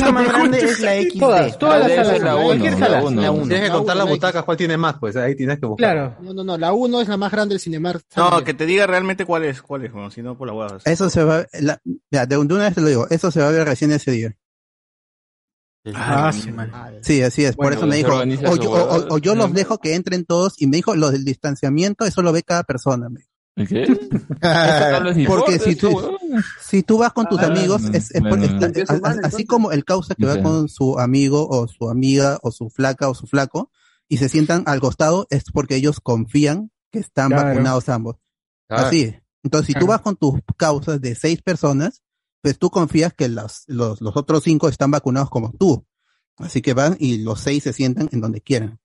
la 0.00 0.12
más 0.12 0.28
grande 0.28 0.58
es 0.58 0.78
la 0.80 0.92
XD. 1.02 1.18
Todas, 1.18 1.58
todas 1.58 1.80
las 1.80 1.90
salas, 1.90 2.08
ser 2.08 2.22
la 2.22 2.36
cualquier 2.36 2.72
la 2.74 2.78
sala, 2.78 3.00
la 3.00 3.30
uno. 3.30 3.46
Tienes 3.48 3.64
que 3.64 3.70
contar 3.74 3.96
las 3.96 4.06
la 4.06 4.12
butacas, 4.12 4.44
cuál 4.44 4.56
tiene 4.56 4.76
más, 4.76 4.94
pues 5.00 5.16
ahí 5.16 5.34
tienes 5.34 5.58
que 5.58 5.66
buscar. 5.66 6.16
No, 6.20 6.32
no, 6.32 6.44
no, 6.44 6.56
la 6.58 6.72
1 6.72 7.00
es 7.00 7.08
la 7.08 7.16
más 7.16 7.32
grande 7.32 7.54
del 7.54 7.60
Cinemark. 7.60 8.02
No, 8.16 8.44
que 8.44 8.54
te 8.54 8.66
diga 8.66 8.86
realmente 8.86 9.24
cuál 9.24 9.44
es, 9.44 9.60
cuál 9.62 9.84
es, 9.84 9.92
huevón, 9.92 10.10
si 10.12 10.22
no 10.22 10.36
por 10.38 10.46
la 10.46 10.52
huevada. 10.52 10.78
Eso 10.84 11.10
se 11.10 11.24
va, 11.24 11.46
la, 11.60 11.80
ya, 12.10 12.26
de 12.26 12.36
una 12.38 12.64
vez 12.64 12.74
te 12.74 12.82
lo 12.82 12.86
digo, 12.88 13.06
eso 13.10 13.30
se 13.32 13.40
va 13.40 13.48
a 13.48 13.50
ver 13.50 13.66
recién 13.66 13.90
ese 13.90 14.12
día. 14.12 14.36
Ah, 15.94 16.32
Sí, 17.02 17.20
así 17.22 17.44
es. 17.44 17.56
Por 17.56 17.72
eso 17.72 17.86
me 17.86 17.96
dijo, 17.96 18.12
o 18.14 18.56
yo, 18.56 18.70
o- 18.70 18.96
o- 18.96 19.14
o 19.14 19.18
yo 19.18 19.34
los 19.34 19.52
dejo 19.52 19.78
que 19.78 19.94
entren 19.94 20.24
todos 20.24 20.54
y 20.60 20.66
me 20.66 20.78
dijo 20.78 20.94
lo 20.96 21.10
del 21.10 21.24
distanciamiento, 21.24 22.04
eso 22.06 22.22
lo 22.22 22.32
ve 22.32 22.42
cada 22.42 22.62
persona. 22.64 23.08
me 23.08 23.20
dijo. 23.20 23.30
¿Qué? 23.68 23.86
Porque 25.28 25.58
si 25.58 25.76
tú, 25.76 26.16
si 26.60 26.82
tú 26.82 26.98
vas 26.98 27.12
con 27.12 27.26
tus 27.28 27.40
Ah, 27.40 27.46
amigos, 27.46 27.82
no, 27.82 27.90
es, 27.96 28.10
no, 28.20 28.30
no, 28.36 29.08
así 29.22 29.44
como 29.44 29.70
el 29.72 29.84
causa 29.84 30.14
que 30.14 30.26
va 30.26 30.42
con 30.42 30.68
su 30.68 30.98
amigo 30.98 31.46
o 31.48 31.68
su 31.68 31.88
amiga 31.88 32.38
o 32.42 32.50
su 32.50 32.68
flaca 32.70 33.08
o 33.08 33.14
su 33.14 33.26
flaco 33.26 33.70
y 34.08 34.16
se 34.16 34.28
sientan 34.28 34.64
al 34.66 34.80
costado, 34.80 35.26
es 35.30 35.44
porque 35.52 35.76
ellos 35.76 36.00
confían 36.00 36.70
que 36.90 36.98
están 36.98 37.28
Claro. 37.30 37.48
vacunados 37.50 37.88
ambos. 37.88 38.16
Claro. 38.68 38.86
Así. 38.88 39.14
Entonces, 39.42 39.66
si 39.74 39.74
tú 39.78 39.86
vas 39.86 40.00
con 40.00 40.16
tus 40.16 40.40
causas 40.56 41.00
de 41.00 41.14
seis 41.14 41.42
personas, 41.42 42.02
pues 42.44 42.58
tú 42.58 42.68
confías 42.68 43.14
que 43.14 43.26
los, 43.30 43.64
los, 43.68 44.02
los 44.02 44.14
otros 44.18 44.42
cinco 44.44 44.68
están 44.68 44.90
vacunados 44.90 45.30
como 45.30 45.50
tú. 45.52 45.86
Así 46.36 46.60
que 46.60 46.74
van 46.74 46.94
y 47.00 47.22
los 47.22 47.40
seis 47.40 47.62
se 47.62 47.72
sientan 47.72 48.10
en 48.12 48.20
donde 48.20 48.42
quieran. 48.42 48.78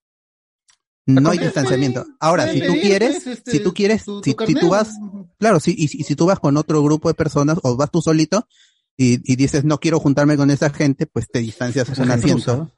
No 1.05 1.31
hay 1.31 1.39
distanciamiento. 1.39 2.05
Ahora, 2.21 2.47
si 2.47 2.61
tú 2.61 2.75
quieres, 2.79 3.23
pues, 3.25 3.27
este, 3.39 3.51
si 3.51 3.59
tú 3.59 3.73
quieres, 3.73 4.05
tu- 4.05 4.21
tu 4.21 4.23
si, 4.23 4.35
si 4.45 4.55
tú 4.55 4.69
vas, 4.69 4.97
claro, 5.37 5.59
si, 5.59 5.75
y, 5.77 5.89
si- 5.89 5.97
y 5.99 6.03
si 6.05 6.15
tú 6.15 6.25
vas 6.25 6.39
con 6.39 6.55
otro 6.55 6.81
grupo 6.81 7.09
de 7.09 7.15
personas 7.15 7.57
o 7.63 7.75
vas 7.75 7.91
tú 7.91 8.01
solito 8.01 8.47
y, 8.95 9.19
y 9.29 9.35
dices 9.35 9.65
no 9.65 9.81
quiero 9.81 9.99
juntarme 9.99 10.37
con 10.37 10.51
esa 10.51 10.69
gente, 10.69 11.05
pues 11.05 11.27
te 11.29 11.39
distancias 11.39 11.89
un 11.99 12.09
asiento, 12.11 12.71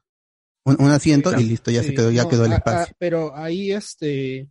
un, 0.66 0.78
un 0.82 0.90
asiento 0.90 1.40
y 1.40 1.44
listo, 1.44 1.70
ya 1.70 1.84
se 1.84 1.94
quedó, 1.94 2.10
ya 2.10 2.24
no, 2.24 2.30
quedó 2.30 2.46
el 2.46 2.54
espacio. 2.54 2.96
pero 2.98 3.36
ahí 3.36 3.72
este 3.72 4.50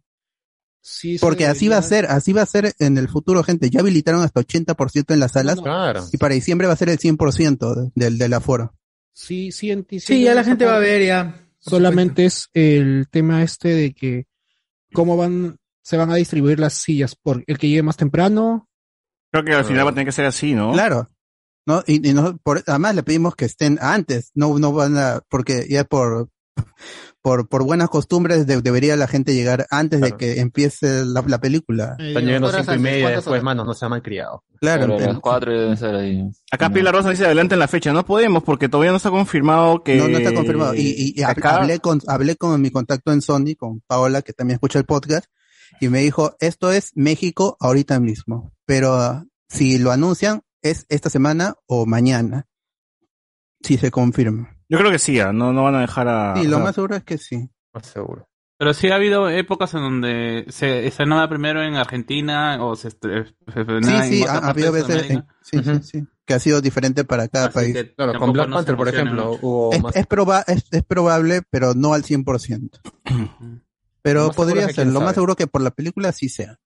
sí 0.80 1.18
Porque 1.20 1.46
así 1.46 1.68
va 1.68 1.76
a 1.78 1.82
ser, 1.82 2.06
así 2.06 2.32
va 2.32 2.42
a 2.42 2.46
ser 2.46 2.74
en 2.78 2.98
el 2.98 3.08
futuro, 3.08 3.42
gente. 3.42 3.70
Ya 3.70 3.80
habilitaron 3.80 4.22
hasta 4.22 4.40
80% 4.40 5.12
en 5.14 5.20
las 5.20 5.32
salas 5.32 5.60
Claro. 5.60 6.04
y 6.12 6.16
para 6.16 6.34
diciembre 6.34 6.66
va 6.66 6.72
a 6.72 6.76
ser 6.76 6.88
el 6.88 6.98
100% 6.98 7.92
del, 7.94 8.18
del 8.18 8.32
aforo. 8.32 8.74
Sí, 9.12 9.52
sí, 9.52 9.68
enti- 9.68 10.00
Sí, 10.00 10.22
ya 10.22 10.34
la 10.34 10.44
gente 10.44 10.64
va 10.64 10.76
a 10.76 10.80
ver 10.80 11.04
ya. 11.06 11.46
Solamente 11.58 12.24
es 12.24 12.48
el 12.54 13.06
tema 13.10 13.42
este 13.42 13.68
de 13.68 13.92
que 13.92 14.26
cómo 14.92 15.16
van 15.16 15.58
se 15.82 15.96
van 15.96 16.10
a 16.10 16.14
distribuir 16.16 16.58
las 16.60 16.74
sillas 16.74 17.14
por 17.16 17.42
el 17.46 17.58
que 17.58 17.68
llegue 17.68 17.82
más 17.82 17.96
temprano. 17.96 18.68
Creo 19.32 19.44
que 19.44 19.52
al 19.52 19.64
final 19.64 19.84
va 19.86 19.90
a 19.90 19.92
tener 19.92 20.06
que 20.06 20.12
ser 20.12 20.24
así, 20.26 20.54
¿no? 20.54 20.72
Claro. 20.72 21.08
¿No? 21.66 21.82
Y, 21.86 22.08
y 22.08 22.14
no, 22.14 22.38
por, 22.38 22.62
además 22.66 22.94
le 22.94 23.02
pedimos 23.02 23.34
que 23.36 23.44
estén 23.44 23.78
antes, 23.80 24.30
no, 24.34 24.58
no 24.58 24.72
van 24.72 24.96
a, 24.96 25.20
porque 25.28 25.66
ya 25.68 25.84
por, 25.84 26.28
por, 27.22 27.48
por 27.48 27.64
buenas 27.64 27.88
costumbres 27.88 28.46
de- 28.46 28.62
debería 28.62 28.96
la 28.96 29.06
gente 29.06 29.34
llegar 29.34 29.66
antes 29.70 30.00
de 30.00 30.16
que 30.16 30.40
empiece 30.40 31.04
la, 31.04 31.22
la 31.26 31.38
película. 31.40 31.96
Están 31.98 32.24
llegando 32.24 32.50
cinco 32.52 32.74
y 32.74 32.78
media 32.78 33.00
¿cuántas 33.04 33.16
después, 33.24 33.32
horas? 33.32 33.42
manos, 33.44 33.66
no 33.66 33.74
se 33.74 33.84
han 33.86 34.00
criado. 34.00 34.44
Claro, 34.60 34.82
Pero 34.82 34.94
a 34.94 34.96
pero- 34.98 35.12
las 35.12 35.20
cuatro 35.20 35.52
deben 35.52 35.76
ser 35.76 35.94
ahí. 35.94 36.22
Acá 36.50 36.70
Pilar 36.70 36.94
Rosa 36.94 37.10
dice 37.10 37.24
adelante 37.26 37.54
en 37.54 37.58
la 37.60 37.68
fecha. 37.68 37.92
No 37.92 38.04
podemos 38.04 38.42
porque 38.42 38.68
todavía 38.68 38.90
no 38.90 38.96
está 38.98 39.10
confirmado 39.10 39.82
que. 39.82 39.96
No, 39.96 40.08
no 40.08 40.18
está 40.18 40.32
confirmado. 40.34 40.74
Y, 40.74 40.80
y- 40.80 41.14
y 41.16 41.22
hab- 41.22 41.30
acá- 41.30 41.56
hablé 41.56 41.78
con, 41.80 42.00
hablé 42.06 42.36
con 42.36 42.60
mi 42.60 42.70
contacto 42.70 43.12
en 43.12 43.22
Sony, 43.22 43.54
con 43.58 43.80
Paola, 43.86 44.22
que 44.22 44.32
también 44.32 44.54
escucha 44.56 44.78
el 44.78 44.84
podcast, 44.84 45.26
y 45.80 45.88
me 45.88 46.00
dijo, 46.00 46.36
esto 46.40 46.72
es 46.72 46.90
México 46.94 47.56
ahorita 47.60 48.00
mismo. 48.00 48.52
Pero 48.66 48.94
ah, 48.94 49.24
si 49.48 49.78
lo 49.78 49.92
anuncian, 49.92 50.42
es 50.62 50.84
esta 50.90 51.08
semana 51.10 51.54
o 51.66 51.86
mañana. 51.86 52.46
Si 53.62 53.76
se 53.78 53.90
confirma. 53.90 54.56
Yo 54.70 54.78
creo 54.78 54.90
que 54.90 54.98
sí, 54.98 55.20
ah, 55.20 55.32
no, 55.32 55.52
no 55.52 55.64
van 55.64 55.74
a 55.74 55.80
dejar 55.80 56.08
a. 56.08 56.34
Sí, 56.36 56.46
lo 56.46 56.60
más 56.60 56.74
seguro 56.76 56.96
es 56.96 57.02
que 57.04 57.18
sí. 57.18 57.50
Más 57.74 57.84
seguro. 57.86 58.26
Pero 58.56 58.72
sí 58.72 58.88
ha 58.90 58.94
habido 58.94 59.28
épocas 59.28 59.74
en 59.74 59.80
donde 59.80 60.44
se 60.48 60.86
estrenaba 60.86 61.28
primero 61.28 61.62
en 61.62 61.74
Argentina 61.74 62.62
o 62.64 62.76
se 62.76 62.88
estre- 62.90 63.34
se 63.52 63.60
estrenaba 63.62 64.02
Sí, 64.04 64.08
sí, 64.18 64.22
en 64.22 64.28
ha, 64.28 64.36
habido 64.48 64.70
veces, 64.72 65.06
sí, 65.42 65.58
sí, 65.82 66.06
que 66.26 66.34
ha 66.34 66.38
sido 66.38 66.60
diferente 66.60 67.04
para 67.04 67.26
cada 67.28 67.46
Así 67.46 67.54
país. 67.54 67.72
que 67.74 67.94
Claro, 67.94 68.18
con 68.18 68.32
Black 68.32 68.50
Panther, 68.50 68.76
por 68.76 68.88
ejemplo, 68.88 69.38
hubo 69.42 69.72
Es, 69.72 69.82
más. 69.82 69.96
es, 69.96 70.06
proba- 70.08 70.44
es, 70.46 70.64
es 70.70 70.82
probable, 70.84 71.40
pero 71.50 71.74
no 71.74 71.94
al 71.94 72.04
100%. 72.04 72.78
Pero 74.02 74.30
podría 74.32 74.68
ser, 74.72 74.86
lo 74.86 75.00
más 75.00 75.14
seguro 75.14 75.36
que 75.36 75.46
por 75.46 75.62
la 75.62 75.70
película 75.70 76.12
sí 76.12 76.28
sea. 76.28 76.58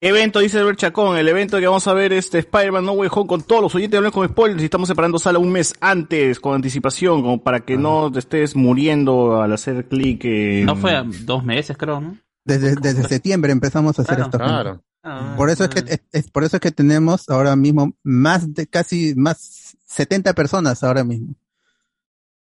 Evento, 0.00 0.38
dice 0.38 0.58
Albert 0.60 0.78
Chacón, 0.78 1.16
el 1.16 1.26
evento 1.28 1.58
que 1.58 1.66
vamos 1.66 1.86
a 1.88 1.92
ver 1.92 2.12
este 2.12 2.38
Spider-Man 2.38 2.84
No 2.84 2.92
Way 2.92 3.08
Home 3.12 3.26
con 3.26 3.42
todos 3.42 3.62
los 3.62 3.74
oyentes 3.74 3.98
hablan 3.98 4.12
con 4.12 4.28
spoilers 4.28 4.62
y 4.62 4.66
estamos 4.66 4.86
separando 4.88 5.18
sala 5.18 5.40
un 5.40 5.50
mes 5.50 5.74
antes, 5.80 6.38
con 6.38 6.54
anticipación, 6.54 7.20
como 7.22 7.42
para 7.42 7.60
que 7.60 7.76
no 7.76 8.10
te 8.12 8.20
estés 8.20 8.54
muriendo 8.54 9.42
al 9.42 9.52
hacer 9.52 9.88
clic 9.88 10.24
en... 10.24 10.66
No 10.66 10.76
fue 10.76 10.94
a 10.94 11.02
dos 11.24 11.42
meses, 11.44 11.76
creo, 11.76 12.00
¿no? 12.00 12.16
Desde, 12.44 12.76
desde 12.76 13.02
septiembre 13.08 13.50
empezamos 13.50 13.98
a 13.98 14.02
hacer 14.02 14.14
Claro, 14.16 14.24
esto. 14.30 14.38
Claro. 14.38 14.82
Ah, 15.02 15.34
Por 15.36 15.50
eso 15.50 15.64
es 15.64 15.70
que 15.70 15.78
es, 15.80 16.00
es 16.12 16.30
por 16.30 16.44
eso 16.44 16.56
es 16.56 16.60
que 16.60 16.70
tenemos 16.70 17.28
ahora 17.28 17.56
mismo 17.56 17.92
más 18.04 18.54
de 18.54 18.68
casi 18.68 19.14
más 19.16 19.76
70 19.86 20.32
personas 20.34 20.82
ahora 20.84 21.02
mismo. 21.02 21.34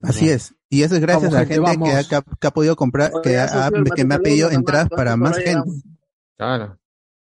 Así 0.00 0.28
es. 0.28 0.54
Y 0.68 0.82
eso 0.82 0.94
es 0.94 1.00
gracias 1.00 1.32
Vamos, 1.32 1.36
a 1.36 1.40
la 1.40 1.46
gente, 1.46 1.54
gente 1.70 1.84
que 1.84 1.90
ha, 1.90 1.94
vamos. 1.94 2.08
que 2.08 2.14
ha- 2.16 2.22
que 2.40 2.46
ha 2.46 2.50
podido 2.52 2.76
comprar, 2.76 3.10
que, 3.22 3.38
ha, 3.38 3.70
que 3.94 4.04
me 4.04 4.14
ha 4.14 4.18
pedido 4.20 4.50
entradas 4.50 4.88
para 4.88 5.16
más 5.16 5.36
gente. 5.38 5.70
Claro. 6.36 6.78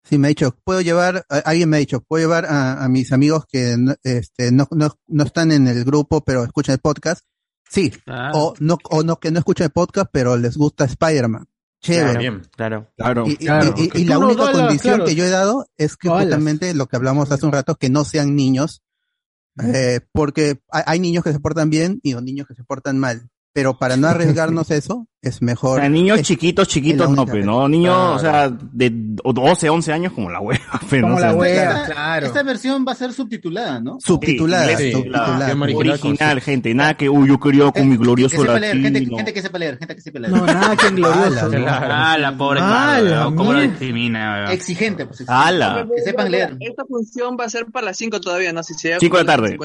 Sí, 0.05 0.19
me 0.19 0.27
ha 0.27 0.29
dicho, 0.29 0.55
puedo 0.65 0.81
llevar, 0.83 1.25
alguien 1.29 1.71
me 1.71 1.79
ha 1.79 1.81
dicho, 1.81 2.01
puedo 2.03 2.23
llevar 2.25 2.45
a, 2.45 2.85
a 2.85 2.89
mis 2.89 3.11
amigos 3.13 3.45
que 3.51 3.77
no, 3.79 3.95
este, 4.03 4.53
no, 4.53 4.69
no, 4.71 4.95
no 5.07 5.25
están 5.25 5.51
en 5.51 5.67
el 5.67 5.83
grupo, 5.85 6.23
pero 6.23 6.45
escuchan 6.45 6.75
el 6.75 6.81
podcast. 6.81 7.25
Sí. 7.71 7.91
Ah, 8.07 8.31
O 8.35 8.55
no, 8.61 8.77
o 8.91 9.03
no, 9.03 9.19
que 9.19 9.31
no 9.31 9.39
escuchan 9.39 9.65
el 9.67 9.71
podcast, 9.73 10.09
pero 10.13 10.37
les 10.37 10.57
gusta 10.59 10.85
Spider-Man. 10.85 11.47
Chévere. 11.81 12.05
Claro. 12.05 12.19
Bien. 12.21 12.43
Claro. 12.55 12.91
Claro. 12.97 13.25
Y, 13.27 13.33
y- 13.33 13.37
Claro. 13.37 13.75
y- 13.79 13.83
y 13.85 13.89
Que 13.89 14.05
la 14.05 14.19
única 14.19 14.53
condición 14.53 14.95
claro. 14.97 15.05
que 15.07 15.15
yo 15.15 15.25
he 15.25 15.31
dado 15.31 15.67
es 15.79 15.97
que 15.97 16.09
justamente 16.25 16.75
lo 16.75 16.87
que 16.87 16.97
hablamos 16.97 17.31
hace 17.33 17.47
un 17.47 17.53
rato, 17.53 17.75
que 17.77 17.89
no 17.91 18.05
sean 18.05 18.37
niños, 18.37 18.83
eh, 19.63 20.01
porque 20.13 20.61
hay, 20.71 20.83
hay 20.87 21.01
niños 21.01 21.25
que 21.25 21.33
se 21.33 21.41
portan 21.41 21.71
bien 21.71 22.01
y 22.03 22.15
hay 22.15 22.23
niños 22.23 22.47
que 22.47 22.55
se 22.55 22.65
portan 22.65 22.99
mal. 22.99 23.29
Pero 23.55 23.79
para 23.79 23.97
no 23.97 24.09
arriesgarnos 24.09 24.71
eso, 24.73 25.07
es 25.23 25.41
mejor. 25.41 25.79
O 25.79 25.81
sea, 25.81 25.89
niños 25.89 26.19
es- 26.21 26.27
chiquitos, 26.27 26.69
chiquitos 26.69 27.09
la 27.09 27.17
no, 27.17 27.25
vez. 27.25 27.47
¿no? 27.47 27.67
Niños, 27.67 27.95
o 27.97 28.19
Claro. 28.19 28.49
sea, 28.59 28.59
de 28.73 28.91
12, 28.93 29.71
11 29.71 29.93
años 29.93 30.13
como 30.13 30.29
la 30.29 30.41
wea. 30.41 30.61
pero 30.91 31.03
no 31.09 31.15
Como 31.15 31.21
sé. 31.21 31.27
la 31.27 31.35
wea, 31.35 31.71
Esta- 31.83 31.87
claro. 31.87 32.27
Esta 32.27 32.43
versión 32.43 32.85
va 32.87 32.93
a 32.93 32.95
ser 32.97 33.13
subtitulada, 33.15 33.81
¿no? 33.81 33.97
Subtitulada, 34.01 34.77
Sí, 34.77 34.93
subtitulada. 34.93 35.39
la- 35.39 35.45
Idioma 35.47 35.67
original 35.67 36.41
gente. 36.43 36.75
Nada 36.75 36.95
que, 36.95 37.09
uy, 37.09 37.29
yo 37.29 37.39
quería 37.41 37.71
con 37.71 37.89
mi 37.89 37.97
Que 37.97 38.03
glorioso 38.03 38.41
sepa 38.43 38.59
leer, 38.59 38.77
gente, 38.83 39.07
gente 39.07 39.33
que 39.33 39.41
sepa 39.41 39.59
leer, 39.59 39.79
gente 39.79 39.95
que 39.95 40.01
sepa 40.03 40.19
leer. 40.19 40.33
No, 40.35 40.45
nada 40.45 40.77
que 40.77 40.91
glorioso. 40.91 41.51
Ah, 41.67 42.19
la 42.19 42.37
pobre 42.37 42.61
la 42.61 42.99
weón, 43.03 43.37
cómo 43.37 43.53
lo 43.53 43.59
mierda. 43.61 43.71
discrimina. 43.73 44.53
Exigente, 44.53 45.07
pues. 45.07 45.25
¡Hala! 45.29 45.87
Que 45.97 46.03
sepan 46.03 46.31
leer. 46.31 46.57
Esta 46.61 46.85
función 46.85 47.37
va 47.41 47.45
a 47.45 47.49
ser 47.49 47.67
para 47.73 47.87
las 47.87 47.97
5 47.97 48.21
todavía, 48.21 48.53
no 48.53 48.63
sé 48.65 48.75
si 48.75 48.89
llega 48.89 48.99
Cinco 49.01 49.17
de 49.17 49.25
la 49.25 49.33
tarde. 49.37 49.57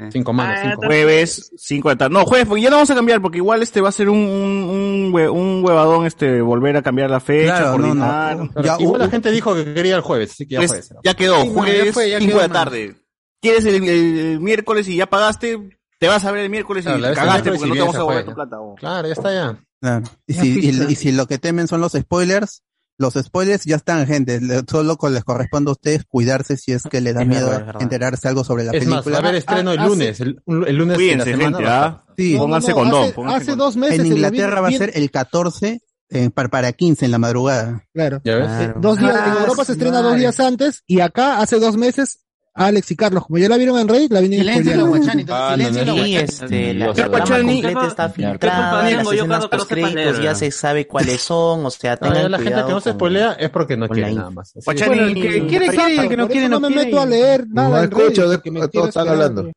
50. 0.00 0.12
Cinco 0.12 0.32
manos, 0.32 0.56
Ah, 0.58 0.68
cinco. 0.70 0.86
Jueves, 0.86 1.52
5 1.56 1.88
de 1.88 1.94
la 1.94 1.98
tarde. 1.98 2.14
No, 2.14 2.24
jueves, 2.24 2.46
porque 2.48 2.62
ya 2.62 2.70
no 2.70 2.76
vamos 2.76 2.90
a 2.90 2.94
cambiar, 2.94 3.20
porque 3.22 3.38
igual 3.38 3.62
este 3.62 3.80
va 3.80 3.88
a 3.90 3.92
ser 3.92 4.08
un, 4.08 4.18
un, 4.18 4.62
un, 4.70 5.12
hue- 5.12 5.30
un 5.30 5.64
huevadón, 5.64 6.06
este, 6.06 6.40
volver 6.40 6.76
a 6.76 6.82
cambiar 6.82 7.10
la 7.10 7.20
fecha, 7.20 7.58
Claro, 7.58 7.78
no, 7.78 7.94
no. 7.94 8.00
coordinar. 8.02 8.64
Ya, 8.64 8.76
igual 8.80 9.00
la 9.02 9.08
gente 9.08 9.30
dijo 9.30 9.54
que 9.54 9.74
quería 9.74 9.96
el 9.96 10.00
jueves, 10.02 10.32
así 10.32 10.46
que 10.46 10.54
ya 10.54 10.58
Pues, 10.60 10.70
jueves. 10.70 10.92
ya 11.04 11.14
quedó, 11.14 11.42
Sí, 11.42 11.48
no, 11.48 11.54
ya 11.54 11.60
jueves, 11.60 11.94
fue, 11.94 12.10
ya 12.10 12.18
5 12.18 12.28
quedó, 12.30 12.40
de 12.42 12.48
la 12.48 12.54
man. 12.54 12.64
tarde. 12.64 12.94
¿Quieres 13.42 13.64
el, 13.66 13.74
el- 13.76 14.18
el 14.18 14.40
miércoles 14.40 14.88
y 14.88 14.96
ya 14.96 15.06
pagaste? 15.06 15.78
Te 15.98 16.08
vas 16.08 16.24
a 16.24 16.30
ver 16.32 16.44
el 16.44 16.50
miércoles 16.50 16.84
Claro, 16.84 16.98
y 16.98 17.02
cagaste 17.02 17.50
miércoles 17.50 17.58
porque 17.60 17.68
no 17.68 17.74
te 17.92 17.98
vamos 17.98 18.14
a 18.16 18.18
el 18.20 18.24
tu 18.24 18.34
plata. 18.34 18.60
oh. 18.60 18.74
Claro, 18.76 19.06
ya 19.06 19.12
está 19.12 19.32
ya. 19.34 19.60
Claro. 19.82 20.04
Y 20.26 20.34
si, 20.34 20.58
y 20.88 20.94
si 20.94 21.12
lo 21.12 21.26
que 21.26 21.38
temen 21.38 21.68
son 21.68 21.80
los 21.80 21.92
spoilers, 21.92 22.62
los 23.00 23.14
spoilers 23.14 23.64
ya 23.64 23.76
están, 23.76 24.06
gente. 24.06 24.40
Solo 24.70 24.96
con- 24.96 25.14
les 25.14 25.24
corresponde 25.24 25.70
a 25.70 25.72
ustedes 25.72 26.04
cuidarse 26.06 26.56
si 26.56 26.72
es 26.72 26.82
que 26.84 27.00
les 27.00 27.14
da 27.14 27.22
Es 27.22 27.28
miedo 27.28 27.46
verdad, 27.46 27.60
es 27.60 27.66
verdad. 27.66 27.82
enterarse 27.82 28.28
algo 28.28 28.44
sobre 28.44 28.64
la 28.64 28.72
Es 28.72 28.86
más, 28.86 28.98
película. 29.02 29.12
va 29.18 29.18
a 29.18 29.28
haber 29.28 29.38
estreno 29.38 29.72
el 29.72 29.78
Ah, 29.78 29.86
lunes. 29.86 30.20
El, 30.20 30.40
el 30.66 30.76
lunes 30.76 30.96
Cuídense, 30.96 31.36
la 31.36 31.44
gente, 31.44 31.64
va 31.64 31.84
¿ah? 31.84 32.04
Sí. 32.16 32.36
Pónganse 32.36 32.70
No, 32.70 32.74
condón, 32.76 33.02
hace, 33.04 33.12
pónganse 33.14 33.36
hace 33.38 33.46
condón. 33.52 33.66
dos 33.66 33.76
meses. 33.76 34.00
en 34.00 34.06
Inglaterra 34.06 34.60
va 34.60 34.68
a 34.68 34.72
ser 34.72 34.90
el 34.94 35.10
14 35.10 35.80
eh, 36.10 36.28
para, 36.30 36.48
para 36.48 36.72
15 36.72 37.04
en 37.06 37.10
la 37.12 37.18
madrugada. 37.18 37.84
Claro. 37.94 38.20
¿Ya 38.24 38.36
ves? 38.36 38.46
Claro. 38.46 38.74
Dos 38.80 38.98
días, 38.98 39.14
en 39.14 39.20
Ah, 39.32 39.36
Europa 39.40 39.64
se 39.64 39.72
estrena 39.72 40.02
dos 40.02 40.16
días 40.16 40.38
antes 40.40 40.82
y 40.86 41.00
acá 41.00 41.38
hace 41.40 41.58
dos 41.58 41.76
meses 41.76 42.20
Alex 42.60 42.90
y 42.90 42.96
Carlos, 42.96 43.24
como 43.26 43.38
ya 43.38 43.48
la 43.48 43.56
vieron 43.56 43.78
en 43.78 43.88
Reddit, 43.88 44.12
la 44.12 44.20
vienen 44.20 44.40
Silencio 44.40 44.76
los 44.76 44.88
guachani, 44.88 45.24
Ah, 45.30 45.52
silencio 45.56 45.84
no, 45.86 45.96
no, 45.96 46.04
este, 46.04 46.74
la, 46.74 46.86
la 46.88 47.08
Guachani. 47.08 47.64
está 47.86 48.12
¿Qué 48.12 48.22
filtrada, 48.22 48.82
las 48.90 49.12
escenas 49.12 49.46
post 49.46 49.72
ya 50.22 50.34
se 50.34 50.50
sabe 50.50 50.86
cuáles 50.86 51.22
son, 51.22 51.64
o 51.64 51.70
sea, 51.70 51.96
tengan 51.96 52.22
ya 52.22 52.28
la 52.28 52.36
gente 52.36 52.50
cuidado 52.52 52.66
que 52.68 52.72
no 52.74 52.80
se 52.80 52.90
spoilea 52.92 53.32
es 53.32 53.48
porque 53.50 53.76
no 53.78 53.88
quiere 53.88 54.12
la 54.12 54.18
nada 54.18 54.30
más. 54.30 54.52
Guachani, 54.62 55.14
que- 55.14 55.20
quiere, 55.20 55.46
quiere, 55.46 55.66
el 55.96 56.08
que 56.08 56.16
no 56.18 56.28
quiere, 56.28 56.48
no 56.50 56.60
no 56.60 56.68
me 56.68 56.76
meto 56.76 57.00
a 57.00 57.06
leer 57.06 57.46
nada 57.48 57.68
No 57.70 57.78
en 57.78 57.84
escucho, 57.84 58.22
todos 58.68 58.88
están 58.88 59.08
hablando. 59.08 59.50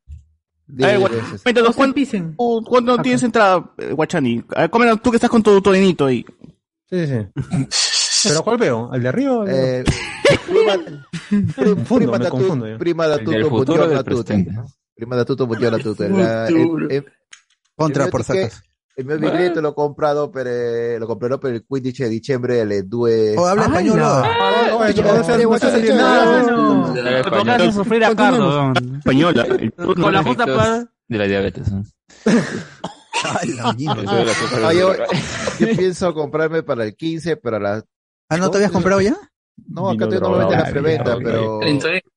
De- 0.66 0.86
A 0.86 0.88
ver, 0.88 0.96
de- 0.98 1.00
Guachani, 1.00 1.40
cuéntanos, 1.44 1.76
¿cuándo, 1.76 2.98
tienes 3.00 3.24
entrada, 3.24 3.70
eh, 3.80 3.92
Guachani? 3.92 4.44
A 4.56 4.62
ver, 4.62 4.98
tú 5.00 5.12
que 5.12 5.18
estás 5.18 5.30
con 5.30 5.44
tu 5.44 5.62
todenito 5.62 6.06
ahí. 6.06 6.26
Sí, 6.90 7.06
sí. 7.08 7.28
¿Pero 8.24 8.44
cuál 8.44 8.58
veo? 8.58 8.94
¿El 8.94 9.02
de 9.04 9.08
arriba? 9.10 9.44
el 9.48 9.50
eh, 9.56 9.84
prima, 11.88 12.18
me 12.18 12.30
confundo 12.30 12.68
yo. 12.68 12.78
prima 12.78 13.08
da 13.08 13.16
El 13.16 13.24
tutto, 13.26 13.38
futuro 13.50 13.50
buongiorno 13.66 13.88
del 13.88 13.98
a 13.98 14.04
tutti. 14.04 14.24
presente. 14.24 14.52
Prima 14.96 15.16
da 15.16 15.26
tutti. 15.26 16.08
La- 16.10 16.48
el- 16.48 16.88
el- 16.90 17.06
Contra 17.76 18.08
por 18.08 18.24
sacas. 18.24 18.62
Il 18.96 19.06
mio 19.08 19.18
biglietto 19.18 19.60
l'ho 19.60 19.74
comprato 19.74 20.30
per, 20.30 20.46
eh, 20.46 21.00
lo 21.00 21.08
comprerò 21.08 21.40
per 21.40 21.52
il 21.56 21.66
15 21.68 22.04
dicembre 22.08 22.62
alle 22.62 22.84
2. 22.84 23.36
O 23.36 23.48
habla 23.48 23.64
español. 23.66 23.98
no. 23.98 24.06
Ah, 24.06 24.78
sufrir 27.72 28.04
a. 28.04 28.10
Española. 29.00 29.46
el 29.50 29.74
Con 29.74 30.14
la 30.14 30.22
pa- 30.46 30.88
De 31.08 31.18
la 31.18 31.26
diabetes. 31.26 31.68
Ay, 32.26 33.54
la 33.54 33.74
la. 33.74 34.68
Ah, 34.68 34.74
yo, 34.74 34.94
yo 35.60 35.68
pienso 35.76 36.14
comprarme 36.14 36.62
para 36.62 36.84
el 36.86 36.96
15, 36.96 37.38
para 37.38 37.60
la... 37.60 37.84
Ah, 38.34 38.38
¿no 38.38 38.50
te 38.50 38.58
habías 38.58 38.72
comprado 38.72 39.02
ya? 39.02 39.16
No, 39.68 39.90
acá 39.90 40.06
estoy 40.06 40.20
normalmente 40.20 40.56
en 40.56 40.62
la 40.62 40.70
preventa, 40.70 41.18
pero. 41.18 41.60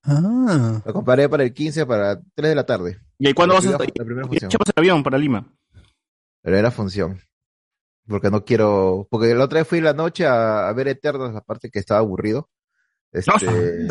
Ah. 0.04 0.82
lo 0.84 0.92
compraré 0.92 1.28
para 1.28 1.42
el 1.44 1.52
15 1.52 1.84
para 1.86 2.20
3 2.34 2.48
de 2.50 2.54
la 2.54 2.64
tarde. 2.64 2.98
¿Y 3.18 3.26
ahí 3.26 3.34
cuándo 3.34 3.54
vas 3.54 3.66
a 3.66 3.70
estar? 3.70 3.86
La 3.94 4.04
primera 4.04 4.26
¿Y 4.26 4.28
función. 4.28 4.48
echamos 4.48 4.66
el 4.68 4.80
avión 4.80 5.02
para 5.02 5.18
Lima? 5.18 5.46
La 5.74 5.82
primera 6.42 6.70
función. 6.70 7.20
Porque 8.08 8.30
no 8.30 8.44
quiero... 8.44 9.06
Porque 9.10 9.34
la 9.34 9.44
otra 9.44 9.60
vez 9.60 9.68
fui 9.68 9.80
la 9.80 9.92
noche 9.92 10.26
a, 10.26 10.68
a 10.68 10.72
ver 10.72 10.88
Eternos, 10.88 11.34
la 11.34 11.40
parte 11.40 11.70
que 11.70 11.78
estaba 11.80 12.00
aburrido. 12.00 12.48
Este, 13.16 13.86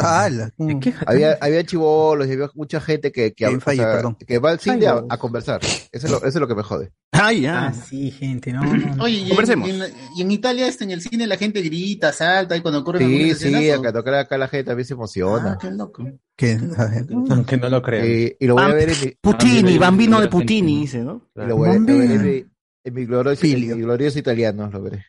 mm. 0.57 0.79
había, 1.07 1.37
había 1.41 1.63
chivolos 1.63 2.27
y 2.27 2.33
había 2.33 2.49
mucha 2.53 2.79
gente 2.79 3.11
que, 3.11 3.33
que, 3.33 3.59
falle, 3.59 3.81
sea, 3.81 4.15
que 4.27 4.39
va 4.39 4.51
al 4.51 4.59
cine 4.59 4.85
a, 4.87 5.17
conversar. 5.17 5.61
Eso 5.63 5.89
es, 5.91 6.09
lo, 6.11 6.17
eso 6.17 6.27
es 6.27 6.35
lo 6.35 6.47
que 6.47 6.55
me 6.55 6.61
jode. 6.63 6.91
Ah, 7.11 7.33
ya. 7.33 7.67
Ah, 7.67 7.73
sí, 7.73 8.11
gente, 8.11 8.53
no, 8.53 8.61
no, 8.63 8.95
no. 8.95 9.03
Oye, 9.03 9.17
y 9.17 9.23
en, 9.23 9.29
Conversemos. 9.29 9.67
y 9.67 9.71
en- 9.71 9.93
y 10.17 10.21
en 10.21 10.31
Italia 10.31 10.67
este, 10.67 10.83
en 10.83 10.91
el 10.91 11.01
cine 11.01 11.25
la 11.27 11.37
gente 11.37 11.61
grita, 11.61 12.11
salta 12.13 12.55
y 12.55 12.61
cuando 12.61 12.81
ocurren 12.81 13.07
Sí, 13.07 13.33
sí, 13.35 13.69
acá, 13.71 13.89
acá, 13.89 14.19
acá 14.19 14.37
la 14.37 14.47
gente 14.47 14.65
también 14.65 14.85
se 14.85 14.93
emociona. 14.93 15.53
Ah, 15.53 15.57
qué 15.59 15.71
loco. 15.71 16.03
A 16.03 16.85
ver. 16.85 17.05
Aunque 17.29 17.57
no 17.57 17.69
lo 17.69 17.81
crean. 17.81 18.05
y, 18.05 18.35
y 18.39 18.47
lo 18.47 18.55
voy 18.55 18.63
a 18.63 18.67
ver 18.73 18.89
en 18.89 19.01
mi, 19.01 19.11
Putini, 19.21 19.75
Ah, 19.77 19.79
bambino 19.79 20.21
de 20.21 20.27
Putini, 20.27 20.81
dice, 20.81 20.99
¿no? 20.99 21.29
y 21.35 21.45
lo 21.47 21.55
voy 21.57 21.69
a, 21.69 21.71
veré 21.79 22.15
en 22.15 22.23
mi, 22.23 22.45
en 22.83 22.93
mi 22.93 23.05
glorioso, 23.05 23.45
en 23.45 23.51
Filio. 23.51 23.75
mi 23.75 23.81
glorioso 23.83 24.19
italiano, 24.19 24.69
lo 24.71 24.81
veré. 24.81 25.05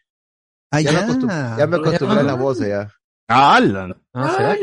Ah, 0.71 0.81
Ya, 0.81 0.93
me, 0.93 0.99
ya. 0.99 1.07
acostum- 1.09 1.59
ya 1.59 1.67
me 1.67 1.77
acostumbré 1.77 2.21
a 2.21 2.23
la 2.23 2.35
voz 2.35 2.59
ya. 2.61 2.93
¡Hala! 3.29 3.97
Ah, 4.13 4.35
¿será? 4.37 4.57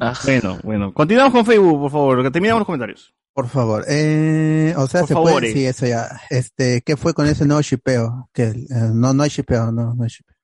Ah, 0.00 0.14
Bueno, 0.24 0.58
bueno. 0.62 0.92
Continuamos 0.94 1.32
con 1.32 1.46
Facebook, 1.46 1.78
por 1.80 1.90
favor, 1.90 2.22
que 2.22 2.30
terminamos 2.30 2.60
los 2.60 2.66
comentarios. 2.66 3.14
Por 3.32 3.48
favor. 3.48 3.84
Eh, 3.88 4.74
o 4.76 4.86
sea, 4.86 5.00
Por 5.00 5.08
se 5.08 5.14
favor, 5.14 5.32
puede, 5.32 5.50
eh. 5.50 5.52
sí, 5.52 5.66
eso 5.66 5.86
ya. 5.86 6.20
Este, 6.30 6.82
¿qué 6.82 6.96
fue 6.96 7.14
con 7.14 7.26
ese 7.26 7.44
nuevo 7.46 7.62
shipeo? 7.62 8.28
Que, 8.32 8.44
eh, 8.44 8.66
no, 8.92 9.12
no 9.12 9.22
hay 9.22 9.30
shipeo, 9.30 9.72
no, 9.72 9.94
no 9.94 10.02
hay 10.04 10.08
shipeo. 10.10 10.36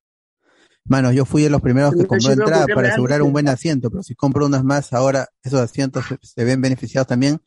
Mano, 0.86 1.12
yo 1.12 1.24
fui 1.24 1.42
de 1.42 1.50
los 1.50 1.61
primeros 1.61 1.94
que 1.94 2.06
compró 2.06 2.32
entrada 2.32 2.66
para 2.74 2.88
asegurar 2.88 3.22
un 3.22 3.32
buen 3.32 3.48
asiento, 3.48 3.90
pero 3.90 4.02
si 4.02 4.14
compro 4.14 4.46
unas 4.46 4.64
más 4.64 4.92
ahora, 4.92 5.28
esos 5.42 5.61
asientos 5.61 6.04
se, 6.06 6.18
se 6.22 6.44
ven 6.44 6.61
beneficiados 6.61 7.06
también. 7.06 7.40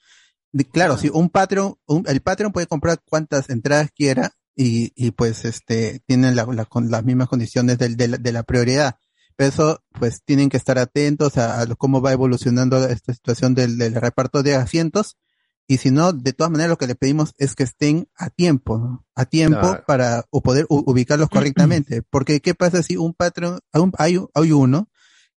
Claro, 0.72 0.98
si 0.98 1.10
un 1.10 1.30
Patreon, 1.30 1.76
un- 1.88 2.04
el 2.08 2.22
Patreon 2.22 2.52
puede 2.54 2.68
comprar 2.68 3.00
cuantas 3.04 3.50
entradas 3.50 3.90
quiera 3.94 4.32
y, 4.56 4.94
y 4.96 5.12
pues 5.12 5.46
este, 5.46 6.02
tienen 6.06 6.36
la- 6.36 6.46
la- 6.46 6.66
con 6.66 6.92
las 6.92 7.04
mismas 7.04 7.28
condiciones 7.28 7.78
del- 7.80 7.98
de, 7.98 8.08
la, 8.10 8.18
de 8.18 8.32
la 8.32 8.44
prioridad. 8.44 8.96
Pero 9.36 9.50
eso, 9.50 9.84
pues 10.00 10.22
tienen 10.24 10.50
que 10.50 10.58
estar 10.58 10.78
atentos 10.78 11.38
a, 11.38 11.66
cómo 11.78 12.02
va 12.02 12.12
evolucionando 12.14 12.86
esta 12.88 13.14
situación 13.14 13.54
del, 13.56 13.78
del 13.78 13.96
reparto 13.96 14.44
de 14.44 14.56
asientos. 14.56 15.18
Y 15.66 15.78
si 15.78 15.92
no, 15.92 16.12
de 16.12 16.34
todas 16.34 16.52
maneras 16.52 16.70
lo 16.72 16.78
que 16.78 16.88
le 16.88 16.96
pedimos 16.96 17.34
es 17.38 17.56
que 17.56 17.64
estén 17.64 18.10
a 18.16 18.30
tiempo, 18.30 18.78
¿no? 18.78 19.06
a 19.16 19.26
tiempo 19.26 19.60
Claro. 19.62 19.84
para 19.88 20.26
o 20.30 20.42
poder 20.42 20.66
u- 20.70 20.84
ubicarlos 20.92 21.30
correctamente. 21.30 22.02
Porque 22.04 22.42
¿qué 22.42 22.54
pasa 22.54 22.84
si 22.84 22.98
un 22.98 23.14
patrón, 23.14 23.60
hay, 23.72 23.82
un- 23.82 23.92
hay, 23.98 24.18
un- 24.18 24.30
hay 24.34 24.52
uno 24.52 24.90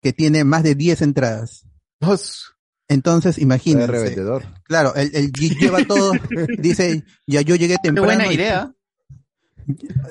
que 0.00 0.12
tiene 0.14 0.44
más 0.44 0.62
de 0.62 0.74
10 0.74 1.02
entradas? 1.02 1.66
Dos. 2.00 2.52
Entonces, 2.88 3.38
imagínense. 3.38 3.86
revendedor. 3.92 4.44
Claro, 4.64 4.94
él, 4.94 5.10
él 5.14 5.30
lle- 5.32 5.58
lleva 5.58 5.84
todo, 5.84 6.12
dice, 6.58 7.04
ya 7.26 7.40
yo 7.42 7.54
llegué 7.56 7.74
Qué 7.76 7.82
temprano. 7.88 8.08
buena 8.08 8.30
y- 8.32 8.34
idea. 8.34 8.74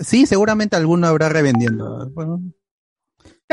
Sí, 0.02 0.26
seguramente 0.26 0.76
alguno 0.76 1.08
habrá 1.08 1.30
revendiendo. 1.30 2.10
Bueno, 2.12 2.42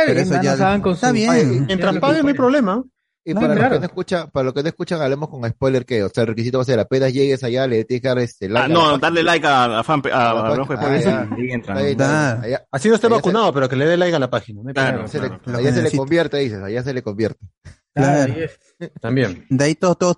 pero 0.06 0.20
bien, 0.20 0.32
eso 0.34 0.42
ya- 0.42 0.56
saben 0.56 0.80
con 0.80 0.92
está 0.92 1.08
su- 1.08 1.14
bien. 1.14 1.66
Mientras 1.66 1.98
paguen 1.98 2.22
no 2.22 2.28
hay 2.28 2.34
problema. 2.34 2.82
Y 3.22 3.34
No, 3.34 3.42
para, 3.42 3.54
claro. 3.54 3.68
los 3.68 3.74
que 3.74 3.80
no 3.80 3.86
escuchan, 3.86 4.30
para 4.30 4.44
los 4.44 4.54
que 4.54 4.62
no 4.62 4.68
escuchan, 4.70 5.02
hablemos 5.02 5.28
con 5.28 5.46
spoiler 5.48 5.84
que, 5.84 6.02
o 6.02 6.08
sea, 6.08 6.22
el 6.22 6.28
requisito 6.28 6.56
va 6.56 6.62
a 6.62 6.64
ser 6.64 6.80
apenas 6.80 7.12
llegues 7.12 7.44
allá, 7.44 7.66
le 7.66 7.84
tienes 7.84 8.00
que 8.00 8.08
dar 8.08 8.18
este 8.18 8.48
like. 8.48 8.64
Ah, 8.64 8.68
la 8.68 8.74
no, 8.74 8.98
darle 8.98 9.22
like 9.22 9.46
a, 9.46 9.78
a 9.80 9.84
fan, 9.84 10.02
a, 10.10 10.30
A 10.30 10.34
la 10.34 10.40
a. 10.48 10.56
Rojo 10.56 10.72
Ah, 10.78 10.96
ya. 10.98 11.28
y. 11.36 11.50
Ahí, 11.70 11.96
allá, 12.00 12.66
Así 12.72 12.88
no 12.88 12.94
esté 12.94 13.06
Allá 13.08 13.16
se- 13.16 13.20
vacunado, 13.20 13.52
pero 13.52 13.68
que 13.68 13.76
le 13.76 13.84
dé 13.86 13.98
like 13.98 14.16
a 14.16 14.18
la 14.18 14.30
página. 14.30 14.62
no 14.64 14.72
Claro, 14.72 15.06
se 15.06 15.20
le- 15.20 15.38
claro. 15.38 15.58
Allá 15.58 15.72
se 15.74 15.82
le 15.82 15.90
convierte, 15.90 16.38
dices, 16.38 16.62
allá 16.62 16.82
se 16.82 16.94
le 16.94 17.02
convierte. 17.02 17.46
Claro. 17.94 18.34
También. 19.02 19.44
De 19.50 19.64
ahí 19.64 19.74
todos, 19.74 19.98
todos, 19.98 20.16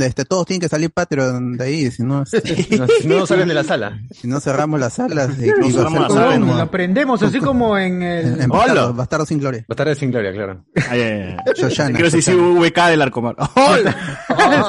este, 0.00 0.24
todos 0.24 0.46
tienen 0.46 0.60
que 0.60 0.68
salir 0.68 0.90
Patreon 0.92 1.56
de 1.56 1.64
ahí, 1.64 1.90
si 1.90 2.02
no, 2.02 2.22
este, 2.32 2.76
No, 2.78 2.86
si 2.86 3.08
no, 3.08 3.26
salen 3.26 3.48
de 3.48 3.54
la 3.54 3.64
sala. 3.64 4.00
si 4.10 4.28
no 4.28 4.40
cerramos 4.40 4.78
las 4.80 4.94
salas. 4.94 5.30
y- 5.40 5.46
No 5.48 5.70
cerramos 5.70 6.00
las 6.02 6.12
salas, 6.12 6.38
como- 6.38 6.54
Lo 6.54 6.60
aprendemos 6.62 7.22
así 7.22 7.38
como 7.40 7.76
en 7.78 8.02
el... 8.02 8.40
en 8.40 8.50
Hola. 8.50 8.58
Bastardos, 8.64 8.96
Bastardos 8.96 9.28
sin 9.28 9.38
gloria. 9.38 9.60
Va 9.62 9.66
a 9.68 9.72
estar 9.74 9.88
de 9.88 9.94
sin 9.94 10.10
gloria, 10.10 10.32
claro. 10.32 10.64
Ay, 10.90 11.00
ay, 11.00 11.12
ay. 11.12 11.36
Shoshana, 11.56 11.90
Quiero 11.96 12.10
decir 12.10 12.34
Shoshana. 12.34 12.60
VK 12.60 12.90
del 12.90 13.02
Arcomar. 13.02 13.36
¡Hola! 13.56 13.96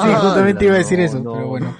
sí, 0.03 0.14
justamente 0.22 0.66
iba 0.66 0.76
a 0.76 0.78
decir 0.80 0.99
eso, 0.99 1.20
no. 1.20 1.34
pero 1.34 1.47
bueno. 1.47 1.78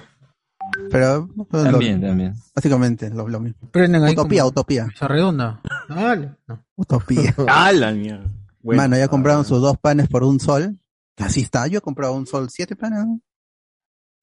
Pero, 0.90 1.28
pues, 1.50 1.64
lo- 1.64 1.70
También, 1.70 2.00
también. 2.00 2.34
básicamente, 2.54 3.10
lo, 3.10 3.28
lo 3.28 3.40
mismo. 3.40 3.58
Utopía, 3.72 4.42
como- 4.42 4.48
utopía. 4.50 4.86
Esa 4.94 5.08
redonda. 5.08 5.60
Dale. 5.88 6.32
No. 6.46 6.64
Utopía. 6.76 7.34
¡Ah, 7.48 7.72
la 7.72 7.92
mierda! 7.92 8.24
Bueno. 8.62 8.82
Mano, 8.82 8.96
ya 8.96 9.08
compraron 9.08 9.44
sus 9.44 9.60
dos 9.60 9.76
panes 9.78 10.08
por 10.08 10.24
un 10.24 10.40
sol. 10.40 10.78
Así 11.18 11.40
está, 11.42 11.66
yo 11.66 11.78
he 11.78 11.80
comprado 11.80 12.14
un 12.14 12.26
sol, 12.26 12.48
siete 12.50 12.74
panes. 12.76 13.00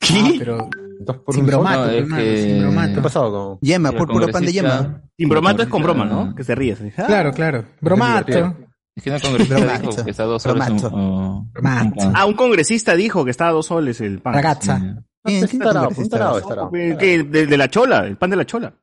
Ah, 0.04 0.30
pero 0.40 0.70
Dos 1.00 1.18
por 1.18 1.34
sin 1.36 1.44
un 1.44 1.48
bromato, 1.48 1.80
No, 1.86 1.90
es 1.90 1.98
hermano, 2.02 2.22
que- 2.24 2.44
sin 2.44 2.60
bromato. 2.62 2.94
¿Qué 2.94 3.00
ha 3.00 3.04
pasado 3.04 3.32
con.? 3.32 3.60
Yema, 3.62 3.92
por 3.92 4.08
puro 4.10 4.28
pan 4.30 4.46
de 4.46 4.52
yema. 4.54 5.02
Sin 5.18 5.30
bromato 5.30 5.64
es 5.64 5.70
con 5.70 5.82
broma, 5.84 6.06
¿no? 6.06 6.36
Que 6.36 6.44
se 6.44 6.54
ríe. 6.56 6.76
se- 6.76 6.94
ah. 6.98 7.06
Claro, 7.08 7.32
claro. 7.32 7.66
Bromato. 7.80 8.56
Es 8.94 9.04
que 9.04 9.10
no 9.10 9.20
congresista 9.22 9.56
dijo 9.78 10.04
que 10.04 10.12
está 10.12 10.24
a 10.24 10.26
dos 10.26 10.44
soles 10.44 10.70
un, 10.70 10.78
Bromazo. 10.78 10.96
un- 10.96 11.52
pan. 11.54 11.94
Ah, 12.14 12.26
un 12.26 12.34
congresista 12.34 12.94
dijo 12.96 13.24
que 13.24 13.32
estaba 13.32 13.52
a 13.52 13.54
dos 13.54 13.66
soles 13.68 14.02
el 14.02 14.22
pan. 14.22 14.34
Ragazza. 14.34 14.80
Sí. 14.80 14.86
¿Quién? 15.24 15.48
¿Quién 15.48 15.62
tarado, 15.62 15.90
un 15.96 16.10
tarado 16.10 16.38
es 16.40 16.48
tarado. 16.48 16.72
¿Qué? 16.72 17.24
De, 17.24 17.46
de 17.48 17.58
la 17.58 17.70
chola, 17.70 18.06
el 18.06 18.18
pan 18.18 18.32
de 18.32 18.36
la 18.36 18.46
chola. 18.46 18.74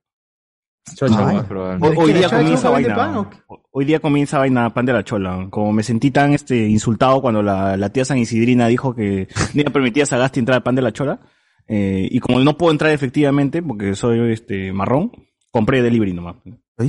Chocha. 0.94 1.44
Hoy, 1.80 1.94
hoy 1.96 2.12
¿La 2.12 2.18
día 2.18 2.28
comienza 2.30 2.70
vaina. 2.70 2.94
pan 2.96 3.16
o 3.16 3.30
qué? 3.30 3.36
Hoy 3.70 3.84
día 3.84 4.00
comienza 4.00 4.38
vaina 4.38 4.72
pan 4.74 4.86
de 4.86 4.92
la 4.92 5.04
chola. 5.04 5.46
Como 5.50 5.72
me 5.72 5.82
sentí 5.82 6.10
tan 6.10 6.32
este 6.32 6.66
insultado 6.68 7.20
cuando 7.20 7.42
la, 7.42 7.76
la 7.76 7.90
tía 7.90 8.04
San 8.04 8.18
Isidrina 8.18 8.66
dijo 8.68 8.94
que 8.94 9.28
no 9.54 9.60
iba 9.60 9.70
a 9.70 9.72
permitir 9.72 10.02
a 10.02 10.06
Sagasti 10.06 10.40
entrar 10.40 10.56
al 10.56 10.62
pan 10.62 10.74
de 10.74 10.82
la 10.82 10.92
chola. 10.92 11.20
eh, 11.66 12.08
y 12.10 12.18
como 12.20 12.40
no 12.40 12.56
puedo 12.56 12.72
entrar 12.72 12.92
efectivamente 12.92 13.62
porque 13.62 13.94
soy 13.94 14.32
este 14.32 14.72
marrón, 14.72 15.12
compré 15.50 15.82
delivery 15.82 16.12
nomás. 16.12 16.36
Le. 16.44 16.58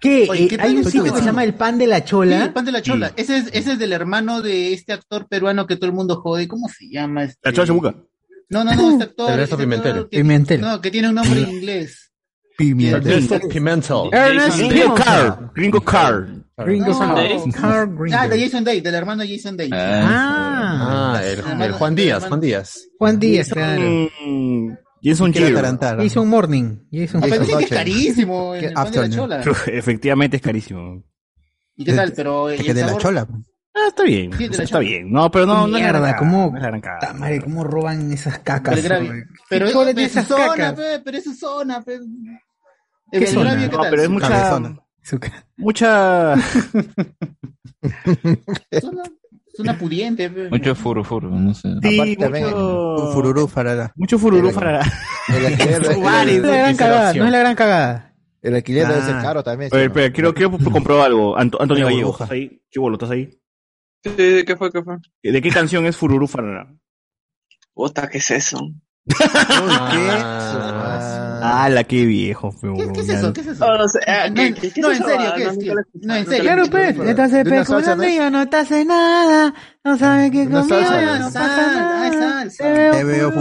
¿Qué? 0.00 0.26
Oye, 0.30 0.44
Eh, 0.44 0.48
¿qué 0.48 0.56
hay 0.60 0.76
un 0.76 0.82
tal? 0.82 0.92
sitio 0.92 1.04
que 1.04 1.18
se 1.18 1.24
llama 1.24 1.44
el 1.44 1.54
pan 1.54 1.78
de 1.78 1.86
la 1.86 1.98
Sí, 1.98 2.04
chola. 2.06 2.44
el 2.44 2.52
pan 2.52 2.64
de 2.66 2.72
la 2.72 2.82
chola. 2.82 3.12
Ese, 3.16 3.38
es, 3.38 3.46
ese 3.52 3.72
es 3.72 3.78
del 3.78 3.92
hermano 3.92 4.42
de 4.42 4.72
este 4.74 4.92
actor 4.92 5.26
peruano 5.28 5.66
que 5.66 5.76
todo 5.76 5.86
el 5.86 5.96
mundo 5.96 6.16
jode. 6.20 6.46
¿Cómo 6.46 6.68
se 6.68 6.88
llama? 6.90 7.24
Este? 7.24 7.38
La 7.42 7.52
chola 7.52 7.66
chabuca. 7.66 7.94
No, 8.50 8.62
no, 8.64 8.74
no, 8.74 8.90
este 8.90 9.04
actor. 9.04 9.30
Este 9.40 9.42
actor 9.42 9.58
Pimentel. 9.58 10.08
que- 10.10 10.18
Pimentel. 10.18 10.60
No, 10.60 10.80
que 10.80 10.90
tiene 10.90 11.08
un 11.08 11.14
nombre 11.14 11.40
en 11.40 11.50
inglés. 11.50 12.05
Pimienta. 12.56 12.96
Ernesto 12.98 13.38
Pimentel. 13.48 13.96
Ernest 14.12 14.58
Gringo 14.58 14.94
Pimentel. 14.94 15.04
Car. 15.04 15.50
Gringo 15.54 15.80
Car. 15.82 16.26
Gringo 16.58 16.86
No. 16.88 16.98
Car- 16.98 17.60
Car 17.60 17.88
Gringo. 17.88 18.16
Ah, 18.18 18.28
de 18.28 18.40
Jason 18.44 18.64
Day, 18.64 18.80
del 18.80 18.94
hermano 18.94 19.22
de 19.22 19.36
Jason 19.36 19.56
Day. 19.56 19.68
Ah, 19.72 21.14
Ah, 21.18 21.20
el, 21.22 21.62
el 21.62 21.72
Juan 21.72 21.94
Díaz, 21.94 22.24
Juan 22.26 22.40
Díaz. 22.40 22.88
Juan 22.98 23.18
Díaz, 23.18 23.48
claro. 23.50 24.08
Jason 25.02 25.30
atarantar. 25.30 26.02
Jason 26.02 26.28
Morning. 26.28 26.78
Jason 26.90 27.22
Ah, 27.22 27.26
pero 27.28 27.46
que 27.46 27.64
es 27.64 27.70
carísimo 27.70 28.54
el 28.54 28.60
¿Qué 28.60 28.70
pan 28.70 28.90
de 28.90 28.98
la 29.08 29.10
chola. 29.10 29.42
Efectivamente 29.66 30.36
es 30.38 30.42
carísimo. 30.42 31.02
¿Y 31.76 31.84
qué 31.84 31.92
tal? 31.92 32.12
Pero 32.14 32.52
¿y 32.52 32.56
Que 32.58 32.72
de 32.74 32.82
la 32.86 32.96
chola. 32.96 33.26
Ah, 33.74 33.88
está 33.88 34.04
bien. 34.04 34.32
Sí, 34.32 34.48
de 34.48 34.56
la 34.56 34.64
está 34.64 34.78
bien. 34.78 35.12
No, 35.12 35.30
pero 35.30 35.44
no, 35.44 35.66
no 35.66 35.76
es 35.76 35.82
la 35.84 35.92
Mierda, 35.92 36.16
¿cómo? 36.16 36.50
no 36.50 36.76
es 36.76 37.14
madre, 37.14 37.42
¿cómo 37.42 37.62
roban 37.64 38.10
esas 38.10 38.38
cacas? 38.38 38.80
Pero, 38.80 39.00
¿Qué 39.00 39.24
pero, 39.50 39.66
tiene 39.84 40.04
es 40.06 40.12
su 40.12 40.18
esas 40.20 40.28
zona, 40.28 40.74
pe, 40.74 41.00
pero 41.04 41.18
es 41.18 41.24
su 41.24 41.34
zona. 41.34 41.82
pe. 41.82 42.00
¿Qué 43.18 43.26
zona? 43.26 43.50
Belgravio, 43.50 43.70
¿qué 43.70 43.76
No, 43.76 43.82
tal? 43.82 43.90
pero 43.90 44.02
es 44.02 44.08
mucha, 44.10 44.28
Cabezona. 44.28 44.80
Mucha, 45.56 46.34
Es 48.70 48.84
una, 49.60 49.78
pudiente. 49.78 50.28
Mucho 50.50 50.74
furu 50.74 51.02
furu, 51.04 51.30
no 51.30 51.54
sé. 51.54 51.68
sí, 51.82 52.16
mucho, 52.18 53.12
fururú 53.12 53.48
farara. 53.48 53.92
mucho 53.96 54.18
fururú 54.18 54.48
El- 54.48 54.54
para, 54.54 54.80
El 55.28 55.46
alquiler, 55.46 55.82
No 55.82 55.90
es 55.90 56.42
la 56.42 56.56
gran 56.56 56.76
cagada, 56.76 57.12
no 57.14 57.24
es 57.24 57.32
la 57.32 57.38
gran 57.38 57.54
cagada. 57.54 58.14
el 58.42 58.54
alquiler 58.54 58.86
debe 58.86 59.02
ser 59.02 59.14
Ah. 59.16 59.22
caro 59.22 59.42
también. 59.42 59.70
A 59.72 59.76
ver, 59.76 59.84
¿sí 59.84 59.86
o 59.86 59.88
no? 59.88 59.92
espera, 59.94 60.12
quiero, 60.12 60.34
quiero 60.34 60.58
comprobar 60.72 61.06
algo. 61.06 61.36
Anto- 61.38 61.60
Antonio 61.60 61.86
Gallego. 61.86 62.12
¿estás 62.12 62.30
ahí? 62.30 62.60
Chibolo, 62.70 62.96
¿estás 62.96 63.10
ahí? 63.10 63.30
Sí, 64.04 64.44
¿qué 64.46 64.56
fue? 64.58 64.70
¿Qué 64.70 64.82
fue? 64.82 64.96
¿De 65.22 65.40
qué 65.42 65.50
canción 65.50 65.86
es 65.86 65.96
Fururú 65.96 66.26
Farara? 66.26 66.70
Puta, 67.72 68.08
¿qué 68.08 68.18
es 68.18 68.30
eso? 68.30 68.58
Ah, 71.48 71.68
la 71.70 71.84
qué 71.84 72.04
viejo, 72.06 72.50
feo. 72.50 72.74
¿Qué, 72.76 72.92
qué 72.92 73.00
es 73.00 73.08
eso? 73.08 73.32
¿Qué 73.32 73.40
es 73.42 73.46
eso? 73.48 73.66
No, 73.66 73.78
no 73.78 73.88
sé, 73.88 74.00
ah, 74.06 74.28
No, 74.28 74.34
¿qué- 74.34 74.54
qué- 74.54 74.70
qué 74.72 74.80
no, 74.80 74.90
es 74.90 75.00
en 75.00 75.06
serio, 75.06 75.26
Ah, 75.28 75.34
¿qué 75.36 75.44
no, 75.44 75.50
es? 75.50 75.58
¿Qué? 75.58 75.74
No, 76.02 76.14
en 76.16 76.26
serio. 76.26 76.42
Claro, 76.42 76.62
pues, 76.70 76.88
estás 76.98 77.30
¿De 77.32 77.40
una 77.42 77.64
salsa, 77.64 77.92
especulando 77.92 78.08
y 78.08 78.30
no 78.30 78.48
te 78.48 78.56
hace 78.56 78.84
nada. 78.84 79.54
No 79.84 79.96
sabes 79.96 80.30
qué 80.30 80.44
ya 80.44 80.50
¿no? 80.50 80.66
pasa 80.66 80.88
ah, 80.88 82.10
nada. 82.10 82.48
Te 82.92 83.04
veo 83.04 83.32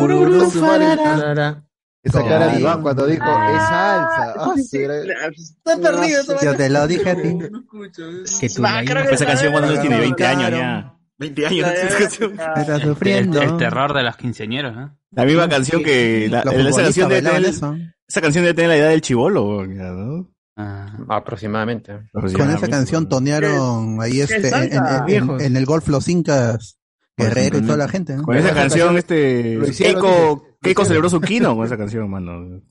farara. 0.52 1.64
Esa 2.04 2.24
cara 2.24 2.48
de. 2.50 2.60
Iván 2.60 2.82
cuando 2.84 3.08
dijo, 3.08 3.26
es 3.26 3.62
salsa. 3.64 4.34
Ah, 4.38 4.54
sí, 4.64 4.78
era- 4.78 4.98
Está 5.28 5.78
perdido. 5.78 6.22
Yo 6.44 6.56
te 6.56 6.70
lo 6.70 6.88
dije 6.88 7.10
a 7.10 7.16
ti. 7.16 7.34
No 7.34 7.60
escucho. 7.60 8.04
Que 8.40 8.50
tú 8.50 8.64
Esa 9.12 9.26
canción 9.26 9.52
cuando 9.52 9.82
tiene 9.82 10.00
20 10.00 10.26
años 10.26 10.52
ya. 10.52 10.95
20 11.18 11.48
años 11.48 11.68
canción. 11.98 12.32
Estás 12.34 12.70
El, 12.82 12.82
sufriendo. 12.90 13.42
el 13.42 13.58
terror 13.58 13.94
de 13.94 14.04
las 14.04 14.18
quinceañeras, 14.18 14.76
¿eh? 14.90 14.92
La 15.12 15.26
misma 15.26 15.48
canción 15.48 15.82
que 15.84 16.28
la, 16.30 16.44
Los 16.44 16.54
esa 16.56 16.84
canción 16.84 17.10
debe 17.10 17.22
bailaban 17.22 17.42
tener, 17.44 17.56
eso. 17.56 17.78
esa 18.08 18.22
canción 18.22 18.44
debe 18.44 18.54
tener 18.54 18.70
la 18.70 18.78
edad 18.78 18.90
del 18.90 19.02
chivolo, 19.02 19.66
¿no? 19.66 20.30
Ah. 20.58 20.98
Aproximadamente. 21.10 22.10
Con 22.14 22.50
esa 22.50 22.68
canción 22.68 23.08
tonearon 23.10 24.02
ahí 24.02 24.22
este, 24.22 24.48
en, 24.50 24.74
en- 24.74 25.06
Viejos. 25.06 25.42
en 25.42 25.56
el 25.58 25.66
golf 25.66 25.88
Los 25.90 26.08
Incas, 26.08 26.78
Guerrero 27.18 27.58
y 27.60 27.62
toda 27.62 27.78
la 27.78 27.88
gente. 27.88 28.16
¿no? 28.16 28.24
Con 28.24 28.36
esa 28.38 28.54
canción, 28.54 28.98
este, 28.98 29.58
Keiko. 29.78 30.58
Keiko 30.62 30.84
celebró 30.86 31.10
su 31.10 31.22
kino 31.22 31.56
con 31.56 31.66
esa 31.66 31.78
canción, 31.78 32.10
mano. 32.10 32.62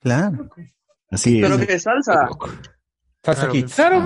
Claro. 0.00 0.48
Así 1.10 1.40
¿Pero 1.40 1.54
es. 1.56 1.66
qué 1.66 1.72
es 1.74 1.82
salsa? 1.82 2.28
Salsa 3.22 3.48
Kids. 3.48 3.74
Claro. 3.74 4.04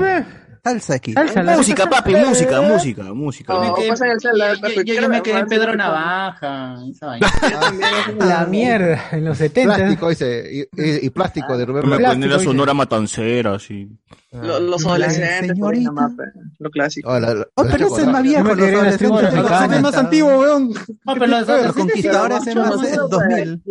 Salsa 0.63 0.95
aquí. 0.95 1.13
Salsa, 1.15 1.43
la 1.43 1.57
Música, 1.57 1.89
papi, 1.89 2.15
música, 2.17 2.61
música, 2.61 3.03
música. 3.15 3.55
Celular, 4.19 4.57
yo- 4.61 4.69
yo- 4.69 4.83
yo- 4.83 5.01
yo 5.01 5.09
me 5.09 5.23
quedé 5.23 5.39
en 5.41 5.47
Pedro 5.47 5.75
Navaja. 5.75 6.75
Esa 6.91 7.07
vaina. 7.07 7.29
La 8.19 8.45
mierda, 8.47 9.01
en 9.13 9.25
los 9.25 9.39
70. 9.39 9.77
Plástico, 9.77 10.09
dice, 10.11 10.45
y, 10.53 10.61
y- 10.83 11.07
y 11.07 11.11
plástico 11.11 11.57
de 11.57 11.65
Rubén 11.65 11.89
Me 11.89 11.99
poner 11.99 12.31
la 12.31 12.39
sonora 12.39 12.75
matancera. 12.75 13.57
Lo- 14.33 14.61
Los 14.61 14.85
Hola, 14.85 15.07
adolescentes, 15.07 15.49
señorita. 15.57 15.91
lo 16.59 16.71
clásico. 16.71 17.11
Oh, 17.11 17.19
la- 17.19 17.35
la- 17.35 17.47
Oh, 17.55 17.65
la 17.65 17.71
pero 17.73 17.87
ese 17.87 18.03
es 18.03 18.07
más 18.09 18.23
viejo. 18.23 18.45
Los 18.45 18.59
la 18.59 18.67
adolescentes 18.67 19.77
es 19.77 19.83
más 19.83 19.95
antiguo, 19.97 20.39
weón. 20.39 20.73
Ah, 21.07 21.15
los 21.65 21.73
conquistadores 21.75 22.47
es 22.47 22.55
más 22.57 22.81
de 22.83 22.97
2000. 23.09 23.63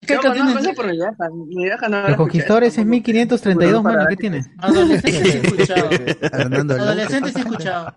¿Qué 0.00 0.16
conozco 0.16 0.58
es? 0.58 0.64
eso 0.66 0.74
por 0.74 0.86
mi 0.86 0.92
vieja. 0.92 1.28
Mi 1.32 1.64
vieja 1.64 1.88
no 1.88 2.08
Los 2.08 2.16
conquistadores 2.16 2.78
es 2.78 2.86
1532, 2.86 3.82
mano, 3.82 4.06
¿qué 4.08 4.16
tiene? 4.16 4.44
Adolescentes 4.58 5.22
sí 5.22 5.38
he 5.38 5.40
escuchado. 5.40 5.90
Adolescentes 6.32 7.32
sí 7.32 7.38
he 7.38 7.42
escuchado. 7.42 7.94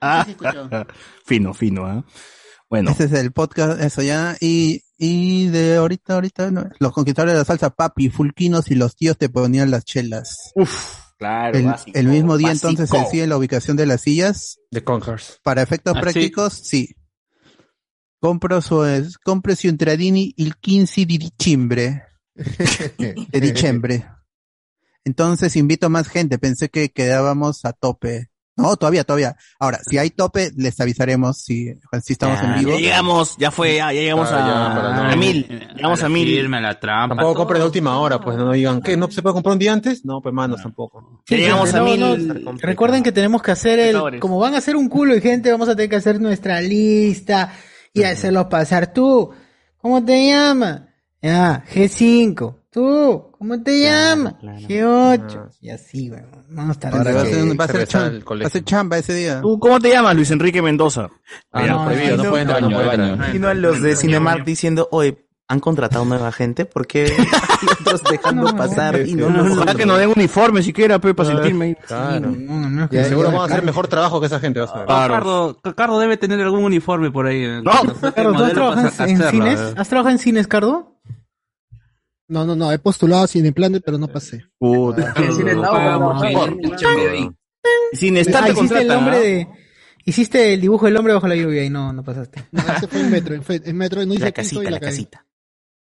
Ah, 0.00 0.22
Sí 0.24 0.30
he 0.30 0.32
escuchado. 0.32 0.86
fino, 1.24 1.54
fino, 1.54 1.86
¿ah? 1.86 2.04
Bueno, 2.68 2.90
Este 2.90 3.04
es 3.04 3.12
el 3.12 3.32
podcast, 3.32 3.80
eso 3.82 4.00
ya. 4.02 4.36
Y, 4.40 4.82
y 4.96 5.48
de 5.48 5.76
ahorita, 5.76 6.14
ahorita, 6.14 6.50
no, 6.50 6.70
los 6.78 6.92
conquistadores 6.92 7.34
de 7.34 7.38
la 7.40 7.44
salsa, 7.44 7.70
papi, 7.70 8.08
fulquinos 8.08 8.70
y 8.70 8.74
los 8.74 8.96
tíos 8.96 9.18
te 9.18 9.28
ponían 9.28 9.70
las 9.70 9.84
chelas. 9.84 10.52
uff, 10.54 10.96
claro, 11.18 11.58
El, 11.58 11.66
básico, 11.66 11.98
el 11.98 12.06
mismo 12.08 12.38
día 12.38 12.48
básico. 12.48 12.68
entonces 12.70 12.90
se 12.90 13.04
decide 13.04 13.26
la 13.26 13.36
ubicación 13.36 13.76
de 13.76 13.84
las 13.86 14.00
sillas. 14.00 14.58
The 14.70 14.82
Conquers. 14.84 15.38
Para 15.42 15.60
efectos 15.60 15.92
Ah, 15.94 15.98
sí. 15.98 16.02
prácticos, 16.02 16.52
sí. 16.54 16.94
Compro 18.22 18.60
su, 18.62 18.80
compre 19.24 19.56
su 19.56 19.66
entradini 19.66 20.32
il 20.36 20.56
15 20.60 21.04
di 21.04 21.18
dicembre. 21.18 22.04
De 22.32 23.40
diciembre. 23.40 24.06
Entonces 25.04 25.56
invito 25.56 25.86
a 25.86 25.88
más 25.88 26.06
gente. 26.06 26.38
Pensé 26.38 26.68
que 26.68 26.90
quedábamos 26.92 27.64
a 27.64 27.72
tope. 27.72 28.28
No, 28.56 28.76
todavía, 28.76 29.02
todavía. 29.02 29.34
Ahora, 29.58 29.80
si 29.84 29.98
hay 29.98 30.10
tope, 30.10 30.52
les 30.56 30.78
avisaremos 30.78 31.38
si, 31.38 31.74
si 32.04 32.12
estamos 32.12 32.38
Ya, 32.40 32.44
en 32.54 32.58
vivo. 32.60 32.70
Ya 32.70 32.76
llegamos, 32.78 33.36
ya 33.38 33.50
fue, 33.50 33.74
ya, 33.76 33.92
ya 33.92 34.00
llegamos 34.02 34.28
Ah, 34.30 34.38
ya, 34.38 34.66
a, 34.92 34.96
no- 35.06 35.10
a 35.10 35.16
mil. 35.16 35.48
Llegamos 35.74 36.02
a 36.04 36.08
mil. 36.08 36.28
Firme, 36.28 36.60
la 36.60 36.78
trampa. 36.78 37.16
Tampoco 37.16 37.34
compren 37.40 37.60
de 37.60 37.66
última 37.66 37.98
hora, 37.98 38.20
pues 38.20 38.36
no 38.36 38.52
digan, 38.52 38.80
¿qué? 38.82 38.96
¿No 38.96 39.10
se 39.10 39.20
puede 39.20 39.32
comprar 39.32 39.54
un 39.54 39.58
día 39.58 39.72
antes? 39.72 40.04
No, 40.04 40.20
pues 40.22 40.32
manos 40.32 40.62
tampoco. 40.62 41.24
Ya 41.28 41.38
llegamos 41.38 41.74
a 41.74 41.82
mil. 41.82 42.44
no, 42.44 42.52
recuerden 42.60 43.02
que 43.02 43.10
tenemos 43.10 43.42
que 43.42 43.50
hacer 43.50 43.80
el, 43.80 44.20
como 44.20 44.38
van 44.38 44.54
a 44.54 44.60
ser 44.60 44.76
un 44.76 44.88
culo 44.88 45.12
de 45.14 45.20
gente, 45.22 45.50
vamos 45.50 45.68
a 45.68 45.74
tener 45.74 45.90
que 45.90 45.96
hacer 45.96 46.20
nuestra 46.20 46.60
lista 46.60 47.52
y 47.92 48.02
hacerlo 48.04 48.48
pasar 48.48 48.92
tú. 48.92 49.30
¿Cómo 49.78 50.04
te 50.04 50.28
llamas? 50.28 50.82
Ya, 51.20 51.64
G5. 51.72 52.56
Tú, 52.70 53.30
¿cómo 53.38 53.62
te 53.62 53.80
llamas? 53.82 54.34
G8. 54.42 55.50
Y 55.60 55.70
así, 55.70 56.08
güey. 56.08 56.22
Vamos 56.48 56.70
a 56.70 56.72
estar 56.72 56.94
Ahora 56.96 57.12
va 57.12 57.22
a 57.22 57.26
ser, 57.26 57.60
va 57.60 57.64
a 57.64 57.66
ser 57.66 57.76
regresar 57.76 58.02
cham- 58.02 58.14
al 58.14 58.24
colegio. 58.24 58.44
va 58.44 58.48
a 58.48 58.50
ser 58.50 58.64
chamba 58.64 58.98
ese 58.98 59.14
día. 59.14 59.40
¿Tú 59.42 59.58
cómo 59.58 59.78
te 59.78 59.90
llamas, 59.90 60.16
Luis 60.16 60.30
Enrique 60.30 60.62
Mendoza? 60.62 61.08
Ah, 61.52 61.66
no, 61.66 61.78
No, 61.80 61.84
prohibido, 61.86 62.16
no 62.16 62.22
no, 62.24 62.30
pueden 62.30 62.48
entrar, 62.50 62.62
no 62.70 62.80
entrar. 63.12 63.32
Vino 63.32 63.48
a 63.48 63.54
los 63.54 63.82
de 63.82 63.94
Cinemark 63.96 64.44
diciendo, 64.44 64.88
oye, 64.90 65.26
¿han 65.52 65.60
contratado 65.60 66.04
nueva 66.04 66.32
gente? 66.32 66.64
¿Por 66.64 66.86
qué 66.86 67.12
otros 67.80 68.02
dejando 68.10 68.50
No, 68.50 68.56
pasar 68.56 69.06
y 69.06 69.14
no 69.14 69.28
No, 69.28 69.42
nos 69.44 69.58
Ojalá 69.58 69.74
que 69.74 69.86
nos 69.86 69.98
den 69.98 70.12
uniforme 70.16 70.62
siquiera, 70.62 70.98
pe, 70.98 71.14
para 71.14 71.28
sentirme 71.28 71.66
ahí. 71.66 71.74
Claro. 71.86 72.30
No, 72.30 72.70
no, 72.70 72.88
Ya, 72.90 73.04
Seguro 73.04 73.28
ya, 73.30 73.36
van 73.38 73.42
a 73.50 73.52
hacer 73.52 73.64
mejor 73.64 73.86
trabajo 73.86 74.18
que 74.20 74.26
esa 74.26 74.40
gente, 74.40 74.60
vas 74.60 74.70
a 74.70 74.78
ver. 74.78 74.86
Claro. 74.86 75.14
Cardo, 75.14 75.60
Cardo 75.76 75.98
debe 75.98 76.16
tener 76.16 76.40
algún 76.40 76.64
uniforme 76.64 77.10
por 77.10 77.26
ahí. 77.26 77.46
No, 77.62 77.72
Cardo, 78.14 78.32
¿tú 78.34 78.44
has 78.44 78.52
trabajado 78.52 78.80
en 78.80 78.86
hacerlo, 78.86 79.30
cines? 79.30 79.60
¿Has 79.76 79.88
trabajado 79.88 80.12
en 80.12 80.18
cines, 80.18 80.46
Cardo? 80.48 80.98
No, 82.28 82.46
no, 82.46 82.56
no, 82.56 82.72
he 82.72 82.78
postulado 82.78 83.26
sin 83.26 83.44
el 83.44 83.52
plan, 83.52 83.78
pero 83.84 83.98
no 83.98 84.08
pasé. 84.08 84.46
Puta. 84.58 85.14
No, 85.54 86.14
no. 86.14 86.22
Sin 87.92 88.16
Ah, 88.16 88.20
estar 88.20 88.44
te 88.46 88.52
hiciste 88.52 88.82
el 88.82 88.90
¿ah? 88.90 89.10
de... 89.10 89.48
Hiciste 90.04 90.54
el 90.54 90.60
dibujo 90.60 90.86
del 90.86 90.96
hombre 90.96 91.14
bajo 91.14 91.28
la 91.28 91.36
lluvia 91.36 91.64
y 91.64 91.70
no, 91.70 91.92
no 91.92 92.02
pasaste. 92.02 92.42
No, 92.50 92.60
ese 92.76 92.88
fue 92.88 93.00
en 93.00 93.10
metro, 93.10 93.34
en, 93.36 93.42
en 93.48 93.76
metro, 93.76 94.04
no 94.04 94.14
hice 94.14 94.24
La 94.24 94.32
casita, 94.32 94.64
y 94.64 94.70
la 94.70 94.80
casita. 94.80 95.26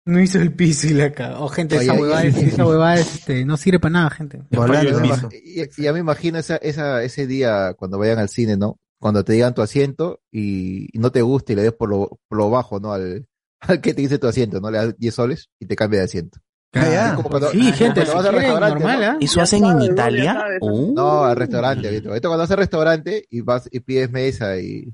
No 0.06 0.20
hizo 0.22 0.38
el 0.40 0.54
piso 0.54 0.88
y 0.88 0.92
la 0.92 1.12
cagó. 1.14 1.46
Oh, 1.46 1.48
gente, 1.48 1.78
esa 1.78 1.94
huevada, 1.94 2.24
es- 2.26 2.36
esa 2.38 2.66
huevada 2.66 2.96
es, 2.96 3.16
este, 3.16 3.46
no 3.46 3.56
sirve 3.58 3.80
para 3.80 3.94
nada, 3.94 4.10
gente. 4.10 4.42
Volando, 4.52 5.00
¿no? 5.00 5.30
Y, 5.32 5.82
ya 5.82 5.94
me 5.94 6.00
imagino 6.00 6.38
esa, 6.40 6.58
esa, 6.58 7.04
ese 7.04 7.26
día 7.26 7.74
cuando 7.78 7.98
vayan 7.98 8.20
al 8.20 8.28
cine, 8.30 8.58
¿no? 8.58 8.78
Cuando 9.00 9.24
te 9.24 9.34
digan 9.34 9.54
tu 9.54 9.62
asiento 9.62 10.22
y, 10.32 10.88
y 10.96 11.00
no 11.00 11.12
te 11.12 11.22
gusta 11.22 11.54
y 11.54 11.56
le 11.56 11.64
des 11.64 11.74
por 11.74 11.90
lo, 11.90 12.20
por 12.28 12.38
lo 12.38 12.50
bajo, 12.50 12.80
¿no? 12.82 12.92
Al, 12.94 13.26
al 13.62 13.80
que 13.82 13.94
te 13.94 14.02
dice 14.02 14.20
tu 14.20 14.28
asiento, 14.28 14.60
¿no? 14.60 14.70
Le 14.72 14.78
das 14.78 14.98
10 14.98 15.14
soles 15.14 15.50
y 15.60 15.66
te 15.68 15.76
cambia 15.76 16.00
de 16.00 16.06
asiento. 16.06 16.40
Ah, 16.76 17.16
cuando- 17.24 17.52
Sí, 17.52 17.72
gente, 17.72 18.04
cuando 18.04 18.12
si 18.12 18.18
vas 18.18 18.26
al 18.26 18.32
quieren, 18.32 18.42
restaurante, 18.42 18.80
normal, 18.84 19.00
¿no? 19.02 19.08
¿ah? 19.12 19.18
¿Eso 19.22 19.42
hacen 19.42 19.64
en 19.66 19.82
Italia? 19.84 20.44
Uh. 20.60 20.94
No, 20.94 21.24
al 21.24 21.36
restaurante. 21.38 21.96
Esto 21.98 22.10
cuando 22.10 22.38
vas 22.40 22.52
al 22.52 22.58
restaurante 22.58 23.26
y 23.30 23.42
vas 23.42 23.70
y 23.72 23.80
pides 23.82 24.10
mesa 24.12 24.58
y, 24.58 24.92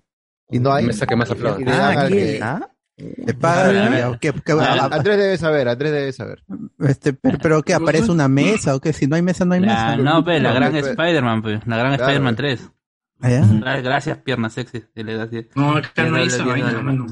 y 0.52 0.60
no 0.60 0.74
hay. 0.74 0.86
Mesa 0.88 1.06
que 1.08 1.16
más 1.16 1.32
aplaude. 1.32 1.64
Ah, 1.68 2.70
al 3.00 4.20
¿qué? 4.20 4.32
que, 4.32 4.38
¿Ah? 4.38 4.42
¿qué- 4.46 4.52
Ah, 4.54 4.88
a- 4.92 4.96
Andrés 4.96 5.18
debe 5.18 5.38
saber, 5.38 5.68
Andrés 5.70 5.92
debe 5.92 6.12
saber. 6.14 6.44
este, 6.80 7.14
pero, 7.14 7.38
pero 7.42 7.62
¿qué? 7.64 7.74
¿Aparece 7.74 8.12
una 8.12 8.28
mesa 8.28 8.76
o 8.76 8.80
qué? 8.80 8.94
Si 8.94 9.08
no 9.08 9.16
hay 9.16 9.22
mesa, 9.22 9.46
no 9.46 9.54
hay 9.54 9.62
La, 9.62 9.68
mesa. 9.68 9.98
no, 9.98 10.24
pues, 10.24 10.42
la 10.42 10.50
No, 10.50 10.56
gran 10.56 10.72
pe- 10.74 10.82
pe- 10.82 10.90
Spider-Man, 10.92 11.42
pues. 11.42 11.68
La 11.68 11.78
gran 11.78 11.90
Claro. 11.96 12.04
Spider-Man 12.04 12.36
3. 12.36 12.70
¿Ah, 13.22 13.30
ya? 13.30 13.42
Gra- 13.42 13.82
Gracias, 13.82 14.18
piernas 14.20 14.54
sexy. 14.54 14.84
Y 14.96 15.04
le 15.04 15.16
da 15.16 15.24
así. 15.24 15.48
No, 15.56 15.76
acá 15.78 16.04
no 16.06 16.18
diez 16.18 16.46
vaina, 16.46 16.72
mano. 16.82 17.06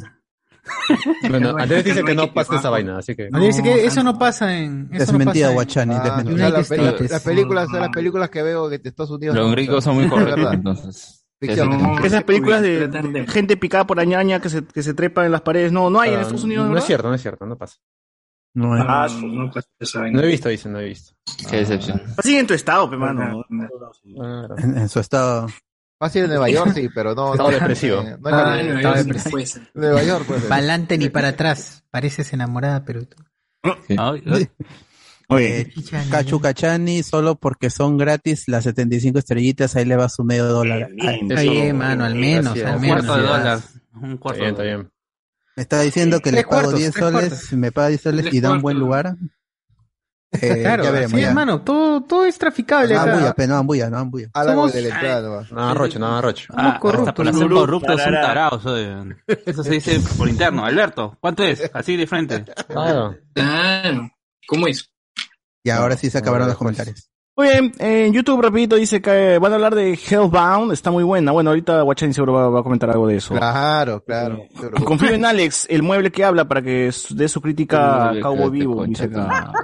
Bueno, 1.30 1.56
Andrés 1.58 1.84
dice 1.86 2.02
no 2.02 2.06
que 2.06 2.16
no 2.16 2.26
que 2.28 2.32
pasa 2.34 2.56
esa 2.58 2.70
vaina, 2.70 2.98
así 2.98 3.16
que. 3.16 3.30
No, 3.30 3.40
dice 3.40 3.64
que 3.64 3.86
eso 3.86 4.04
no 4.04 4.18
pasa 4.18 4.58
en. 4.58 4.90
Eso 4.92 5.12
no 5.14 5.20
Desmentida, 5.20 5.48
pasa 5.48 5.50
en- 5.50 5.54
Guachani, 5.56 5.96
Ah, 5.96 6.00
desmentida. 6.04 6.34
o 6.34 6.38
sea, 6.64 6.78
United 6.78 7.10
las, 7.10 7.24
películas 7.24 7.68
las 7.72 7.90
películas 7.90 8.30
que 8.30 8.42
veo 8.44 8.70
de 8.70 8.82
Estados 8.84 9.12
Unidos. 9.12 9.36
Los 9.36 9.46
no, 9.48 9.52
gringos 9.52 9.84
son 9.84 9.96
muy 9.96 10.08
correctos, 10.10 10.36
verdad. 10.36 10.54
entonces. 10.54 11.26
Ficción. 11.40 11.70
No, 11.70 12.00
Esas 12.04 12.24
películas 12.24 12.62
de, 12.62 13.26
gente 13.30 13.58
picada 13.58 13.86
por 13.86 14.00
araña 14.00 14.40
que 14.42 14.50
se, 14.50 14.66
que 14.66 14.82
se 14.82 14.94
trepa 14.94 15.26
en 15.26 15.32
las 15.32 15.42
paredes, 15.42 15.72
no, 15.72 15.90
no 15.90 16.00
hay 16.00 16.10
en 16.12 16.18
Ah, 16.18 16.22
Estados 16.22 16.44
Unidos, 16.44 16.64
No 16.66 16.70
¿verdad? 16.72 16.84
es 16.84 16.88
cierto, 16.88 17.08
no 17.10 17.14
es 17.16 17.22
cierto, 17.22 17.46
no 17.46 17.58
pasa. 17.58 17.78
No 18.56 18.74
hay. 18.74 18.82
Ah, 18.88 19.08
no. 19.22 19.52
No 20.12 20.22
he 20.24 20.28
visto, 20.28 20.50
dice, 20.50 20.68
no 20.68 20.80
he 20.80 20.86
visto. 20.86 21.14
Qué 21.50 21.58
decepción. 21.58 22.02
Así 22.18 22.38
en 22.38 22.48
tu 22.48 22.56
estado, 22.56 22.90
pe, 22.90 22.98
mano. 22.98 23.44
En, 24.58 24.78
en 24.80 24.90
su 24.90 25.00
estado. 25.00 25.48
Fácil 26.00 26.24
en 26.24 26.30
Nueva 26.30 26.50
York, 26.50 26.72
sí, 26.74 26.90
pero 26.94 27.14
no. 27.14 27.34
Estado 27.34 27.52
no 27.52 27.58
depresivo. 27.60 28.02
eh, 28.02 28.18
No 28.20 28.30
Ah, 28.30 28.56
no, 28.64 28.78
estaba 28.78 28.98
sí 28.98 29.04
depresivo. 29.04 29.32
puede 29.32 29.46
ser. 29.46 29.72
Nueva 29.76 30.04
York, 30.04 30.26
pues. 30.28 30.44
Para 30.44 30.56
adelante 30.56 30.98
ni 30.98 31.10
para 31.10 31.28
atrás. 31.30 31.84
Pareces 31.92 32.34
enamorada, 32.34 32.84
pero 32.84 33.06
tú. 33.06 33.18
Ay, 33.98 34.24
ay. 34.26 34.50
Oye, 35.30 35.60
Eh, 35.62 35.74
Cachu 36.10 36.40
Cachani, 36.40 37.04
solo 37.04 37.36
porque 37.36 37.70
son 37.70 37.98
gratis 37.98 38.46
las 38.48 38.64
75 38.64 39.20
estrellitas, 39.20 39.76
ahí 39.76 39.84
le 39.86 39.98
va 39.98 40.08
su 40.10 40.24
medio 40.24 40.46
dólar. 40.46 40.90
Está 40.98 41.42
Eso- 41.42 41.52
bien, 41.52 41.78
mano, 41.78 42.06
al 42.06 42.16
menos, 42.16 42.54
Gracias. 42.56 42.68
al 42.70 42.76
Un 42.76 42.82
menos. 42.82 43.06
cuarto 43.06 43.22
de 43.22 43.28
dólar. 43.28 43.60
Un 43.94 44.06
Está 44.12 44.20
cuarto 44.20 44.40
bien, 44.42 44.46
de 44.46 44.50
está 44.52 44.64
dólar. 44.64 44.78
bien. 44.78 44.92
Me 45.58 45.64
está 45.64 45.82
diciendo 45.82 46.20
que 46.22 46.32
le 46.32 46.44
pago 46.44 46.50
cuartos, 46.52 46.76
10 46.76 46.92
tres 46.94 47.04
soles, 47.06 47.30
cuartos. 47.30 47.54
me 47.54 47.72
paga 47.72 47.88
10 47.90 48.02
soles 48.02 48.22
Tres 48.22 48.34
y 48.36 48.40
da 48.42 48.52
un 48.52 48.62
buen 48.62 48.78
lugar. 48.80 49.16
Eh, 50.30 50.60
Claro, 50.62 50.84
ya 50.84 50.92
veremos. 50.92 51.12
sí, 51.14 51.22
ya. 51.22 51.30
hermano, 51.30 51.62
todo, 51.62 52.02
todo 52.04 52.26
es 52.26 52.38
traficable 52.38 52.94
No 52.94 53.00
ambuya, 53.00 53.34
pe, 53.34 53.48
no 53.48 53.56
ambuya, 53.56 53.90
no 53.90 53.98
ambuya. 53.98 54.30
Algo 54.34 54.52
Somos- 54.68 54.74
de 54.74 54.82
la 54.82 54.90
entrada 54.90 55.22
nomás. 55.22 55.52
Nada 55.54 55.74
rocho, 55.74 56.00
nada 56.00 56.22
rocho. 56.22 56.48
Somos 56.54 56.74
Ah, 56.76 56.80
corruptos. 56.82 57.14
para 57.16 57.34
ser 57.34 57.48
Corruptos, 57.48 58.02
son 58.02 58.12
tarados. 58.14 58.64
Eso 59.46 59.64
se 59.64 59.70
dice 59.72 60.00
por 60.18 60.28
interno. 60.28 60.66
Alberto, 60.66 61.18
¿cuánto 61.22 61.44
es? 61.46 61.72
Así 61.74 61.96
de 61.96 62.06
frente. 62.08 62.44
Claro. 62.68 63.16
Claro. 63.34 64.12
¿Cómo 64.48 64.68
es? 64.68 64.90
Y 65.68 65.70
ahora 65.70 65.98
sí 65.98 66.10
se 66.10 66.20
acabaron 66.20 66.48
los 66.48 66.56
comentarios. 66.56 67.12
Muy 67.38 67.50
bien, 67.50 67.72
en 67.78 68.14
YouTube 68.14 68.42
rapidito 68.42 68.78
dice 68.78 69.00
que 69.00 69.38
van 69.38 69.52
a 69.52 69.56
hablar 69.56 69.76
de 69.76 69.94
Hellbound, 69.94 70.72
está 70.74 70.90
muy 70.90 71.04
buena. 71.04 71.32
Bueno, 71.32 71.52
ahorita 71.52 71.84
Guachani 71.84 72.12
seguro 72.12 72.34
va, 72.34 72.50
va 72.50 72.62
a 72.62 72.64
comentar 72.64 72.90
algo 72.90 73.06
de 73.06 73.18
eso. 73.18 73.36
Claro, 73.36 74.04
claro. 74.04 74.42
Confío 74.84 75.12
en 75.12 75.24
Alex, 75.24 75.68
el 75.70 75.84
mueble 75.84 76.12
que 76.12 76.24
habla, 76.24 76.48
para 76.48 76.64
que 76.64 76.90
dé 77.12 77.28
su 77.30 77.40
crítica 77.40 78.10
a 78.10 78.20
Cowboy 78.20 78.50
Vivo. 78.50 78.84
Dice 78.86 79.04
acá. 79.04 79.52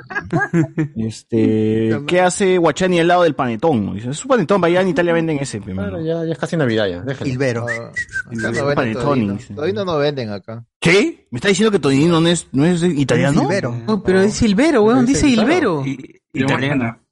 Este, 0.96 2.00
¿qué 2.08 2.22
hace 2.22 2.58
Guachani 2.58 3.00
al 3.00 3.08
lado 3.08 3.24
del 3.24 3.36
panetón? 3.36 3.96
Dice, 3.96 4.12
es 4.12 4.24
un 4.24 4.30
panetón, 4.30 4.62
vaya 4.62 4.82
en 4.82 4.90
Italia 4.90 5.14
venden 5.14 5.40
ese. 5.40 5.60
mano. 5.60 5.74
Claro, 5.74 6.02
ya, 6.02 6.26
ya 6.26 6.32
es 6.32 6.38
casi 6.38 6.56
Navidad 6.58 6.88
ya, 6.88 7.02
déjalo. 7.02 7.30
Hilbero. 7.30 7.66
Acá 7.66 8.52
no 8.52 8.66
venden 8.66 8.94
todavía. 8.94 10.28
no 10.28 10.34
acá. 10.34 10.64
¿Qué? 10.80 11.28
¿Me 11.32 11.38
está 11.38 11.48
diciendo 11.48 11.72
que 11.72 11.80
Tonino 11.80 12.22
no 12.22 12.28
es, 12.28 12.48
no 12.52 12.66
es 12.66 12.84
italiano? 12.84 13.44
Hilbero. 13.44 13.76
No, 13.88 14.04
pero 14.04 14.22
es 14.22 14.34
Silvero, 14.34 14.84
weón, 14.84 15.06
dice 15.06 15.28
Hilbero. 15.28 15.84
Pero, 15.84 16.46
Italiano. 16.46 16.84
Ana, 16.84 17.03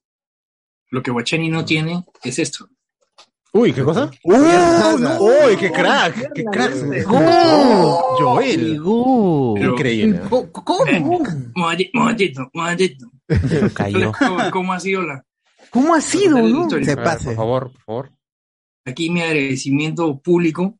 Lo 0.92 1.02
que 1.02 1.10
Guachani 1.12 1.50
no 1.50 1.66
tiene 1.66 2.04
es 2.24 2.38
esto. 2.40 2.68
Uy, 3.54 3.74
¿qué 3.74 3.84
cosa? 3.84 4.10
¡Uh! 4.24 4.98
no! 4.98 5.20
¡Uy, 5.20 5.58
qué 5.60 5.72
crack! 5.72 6.32
¡Qué 6.34 6.44
crack! 6.46 6.74
¡Oh! 7.10 8.16
Joel. 8.20 8.80
Pero- 9.60 9.72
Increíble. 9.74 10.22
¿Cómo? 10.30 10.86
Momentito, 11.56 11.92
momentito, 11.94 12.50
momentito. 12.54 13.12
Cayó. 13.74 14.12
¿Cómo, 14.18 14.52
cómo 14.52 14.74
ha 14.74 14.80
sido 14.80 15.02
la, 15.04 15.26
¿Cómo 15.70 15.96
ha 15.96 16.02
sido, 16.02 16.38
no? 16.42 16.70
Se 16.70 16.96
pase. 16.98 17.28
por 17.28 17.36
favor, 17.36 17.72
por 17.72 17.82
favor. 17.84 18.12
Aquí 18.86 19.10
mi 19.10 19.22
agradecimiento 19.22 20.20
público 20.20 20.78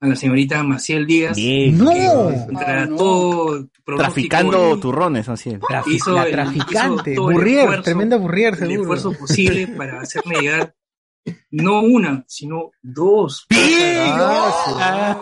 a 0.00 0.06
la 0.06 0.14
señorita 0.16 0.62
Maciel 0.62 1.06
Díaz. 1.06 1.36
Bien. 1.36 1.76
No. 1.78 2.30
trató 2.58 3.66
Traficando 3.96 4.76
y 4.76 4.80
turrones, 4.80 5.28
así 5.28 5.50
es. 5.50 5.60
Trafi- 5.60 5.94
hizo 5.94 6.12
la 6.12 6.24
el- 6.24 6.32
traficante, 6.32 7.12
hizo 7.14 7.30
el 7.30 7.34
Burrier, 7.36 7.58
esfuerzo, 7.60 7.82
tremenda 7.82 8.16
Burrier 8.18 8.52
el 8.52 8.58
seguro. 8.58 8.80
esfuerzo 8.82 9.12
posible 9.18 9.66
para 9.68 10.00
hacerme 10.00 10.40
llegar 10.40 10.74
no 11.50 11.80
una, 11.80 12.24
sino 12.26 12.70
dos. 12.82 13.46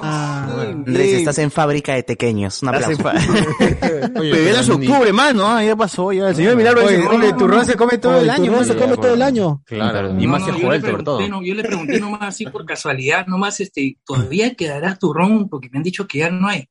Andrés, 0.02 1.14
estás 1.14 1.38
en 1.38 1.50
fábrica 1.50 1.94
de 1.94 2.02
pequeños. 2.02 2.62
Un 2.62 2.68
aplauso. 2.68 3.02
Oye, 4.18 4.50
es 4.50 4.68
octubre, 4.68 5.12
mano, 5.12 5.46
ah, 5.46 5.62
ya 5.62 5.76
pasó, 5.76 6.12
ya. 6.12 6.28
El 6.30 6.36
señor 6.36 6.56
Milagro 6.56 6.82
dice, 6.82 7.06
oye, 7.06 7.18
no, 7.18 7.24
el 7.24 7.36
turrón 7.36 7.64
se 7.64 7.76
come 7.76 7.98
todo 7.98 8.12
Oye, 8.12 8.22
el 8.22 8.24
el 8.24 8.30
año, 8.30 8.44
turrón 8.46 8.64
se 8.64 8.76
come 8.76 8.96
todo 8.96 9.14
el 9.14 9.22
año. 9.22 9.62
Claro, 9.66 10.12
No, 10.12 10.20
y 10.22 10.26
más 10.26 10.46
le 10.46 10.52
Joel, 10.52 10.80
sobre 10.80 11.02
todo. 11.02 11.42
yo 11.42 11.54
le 11.54 11.62
pregunté 11.62 12.00
nomás 12.00 12.22
así 12.22 12.46
por 12.46 12.64
casualidad, 12.64 13.26
nomás 13.26 13.60
este, 13.60 13.98
todavía 14.04 14.54
quedará 14.54 14.96
turrón 14.96 15.48
porque 15.48 15.68
me 15.70 15.78
han 15.78 15.84
dicho 15.84 16.06
que 16.06 16.18
ya 16.18 16.30
no 16.30 16.48
hay. 16.48 16.68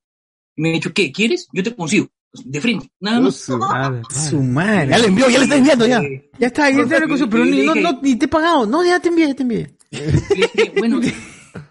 Y 0.56 0.62
me 0.62 0.70
han 0.70 0.76
dicho, 0.76 0.94
¿qué? 0.94 1.12
¿Quieres? 1.12 1.48
Yo 1.54 1.64
te 1.64 1.76
consigo. 1.76 2.08
De 2.44 2.60
frente, 2.62 2.90
nada 3.00 3.20
más. 3.22 3.36
Su 4.30 4.42
madre. 4.44 4.90
Ya 4.90 4.98
le 4.98 5.08
envió, 5.08 5.30
ya 5.30 5.38
le 5.40 5.44
está 5.46 5.56
enviando 5.58 5.88
ya. 5.88 6.00
Eh, 6.00 6.30
Ya 6.40 6.48
está, 6.48 6.70
ya 6.70 6.82
está 6.82 7.00
la 7.00 7.08
cosa, 7.08 7.28
pero 7.30 7.46
ni, 7.46 7.66
no, 7.66 7.76
no, 7.76 8.00
ni 8.02 8.16
te 8.16 8.26
he 8.26 8.28
pagado. 8.28 8.66
No, 8.66 8.84
ya 8.84 9.00
te 9.00 9.10
envié, 9.10 9.28
ya 9.28 9.34
te 9.36 9.44
envié. 9.44 9.76
bueno, 10.78 11.00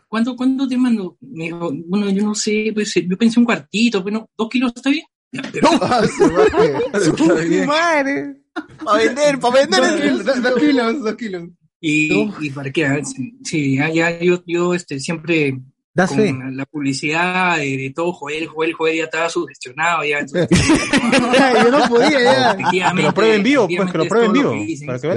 ¿cuánto, 0.09 0.37
¿cuánto 0.37 0.67
te 0.69 0.77
mando? 0.77 1.17
Me 1.21 1.45
dijo, 1.45 1.71
bueno, 1.87 2.09
yo 2.11 2.23
no 2.25 2.35
sé, 2.35 2.71
pues 2.75 2.95
yo 2.95 3.17
pensé 3.19 3.39
un 3.41 3.45
cuartito, 3.47 4.03
bueno, 4.03 4.29
dos 4.37 4.49
kilos 4.49 4.73
está 4.75 4.91
bien. 4.91 5.05
Pero- 5.53 5.69
Ah, 5.83 6.03
su 6.17 6.27
madre. 6.29 6.75
Su 7.05 7.67
madre. 7.67 8.37
Para 8.85 8.99
vender, 8.99 9.39
para 9.41 9.55
vender. 9.67 9.81
Dos 9.81 10.25
kilos, 10.25 10.43
dos- 10.43 10.61
kilos, 10.61 11.03
dos 11.03 11.15
kilos. 11.17 11.49
Y, 11.81 12.31
y 12.41 12.51
para 12.51 12.71
qué, 12.71 12.87
ah, 12.87 13.05
sí, 13.05 13.37
sí, 13.45 13.77
ya, 13.77 13.91
ya, 13.93 14.19
yo, 14.23 14.43
yo 14.47 14.73
este, 14.75 14.99
siempre 15.01 15.61
Das 15.95 16.11
con 16.11 16.18
fe. 16.18 16.34
la 16.51 16.66
publicidad 16.66 17.57
de, 17.59 17.76
de 17.76 17.92
todo 17.95 18.12
Joel, 18.12 18.49
Joel, 18.49 18.72
Joel 18.72 18.97
ya 18.97 19.05
estaba 19.05 19.28
sugestionado 19.28 20.03
ya. 20.03 20.18
entonces, 20.26 20.49
Yo 21.64 21.70
no 21.70 21.88
podía 21.88 22.20
ya. 22.20 22.57
Que 22.57 23.03
lo 23.03 23.14
prueben 23.14 23.45
vivo, 23.45 23.68
pues, 23.68 23.92
que 23.92 23.99
lo 23.99 24.09
prueben 24.09 24.32
vivo. 24.32 24.51
que 24.51 25.14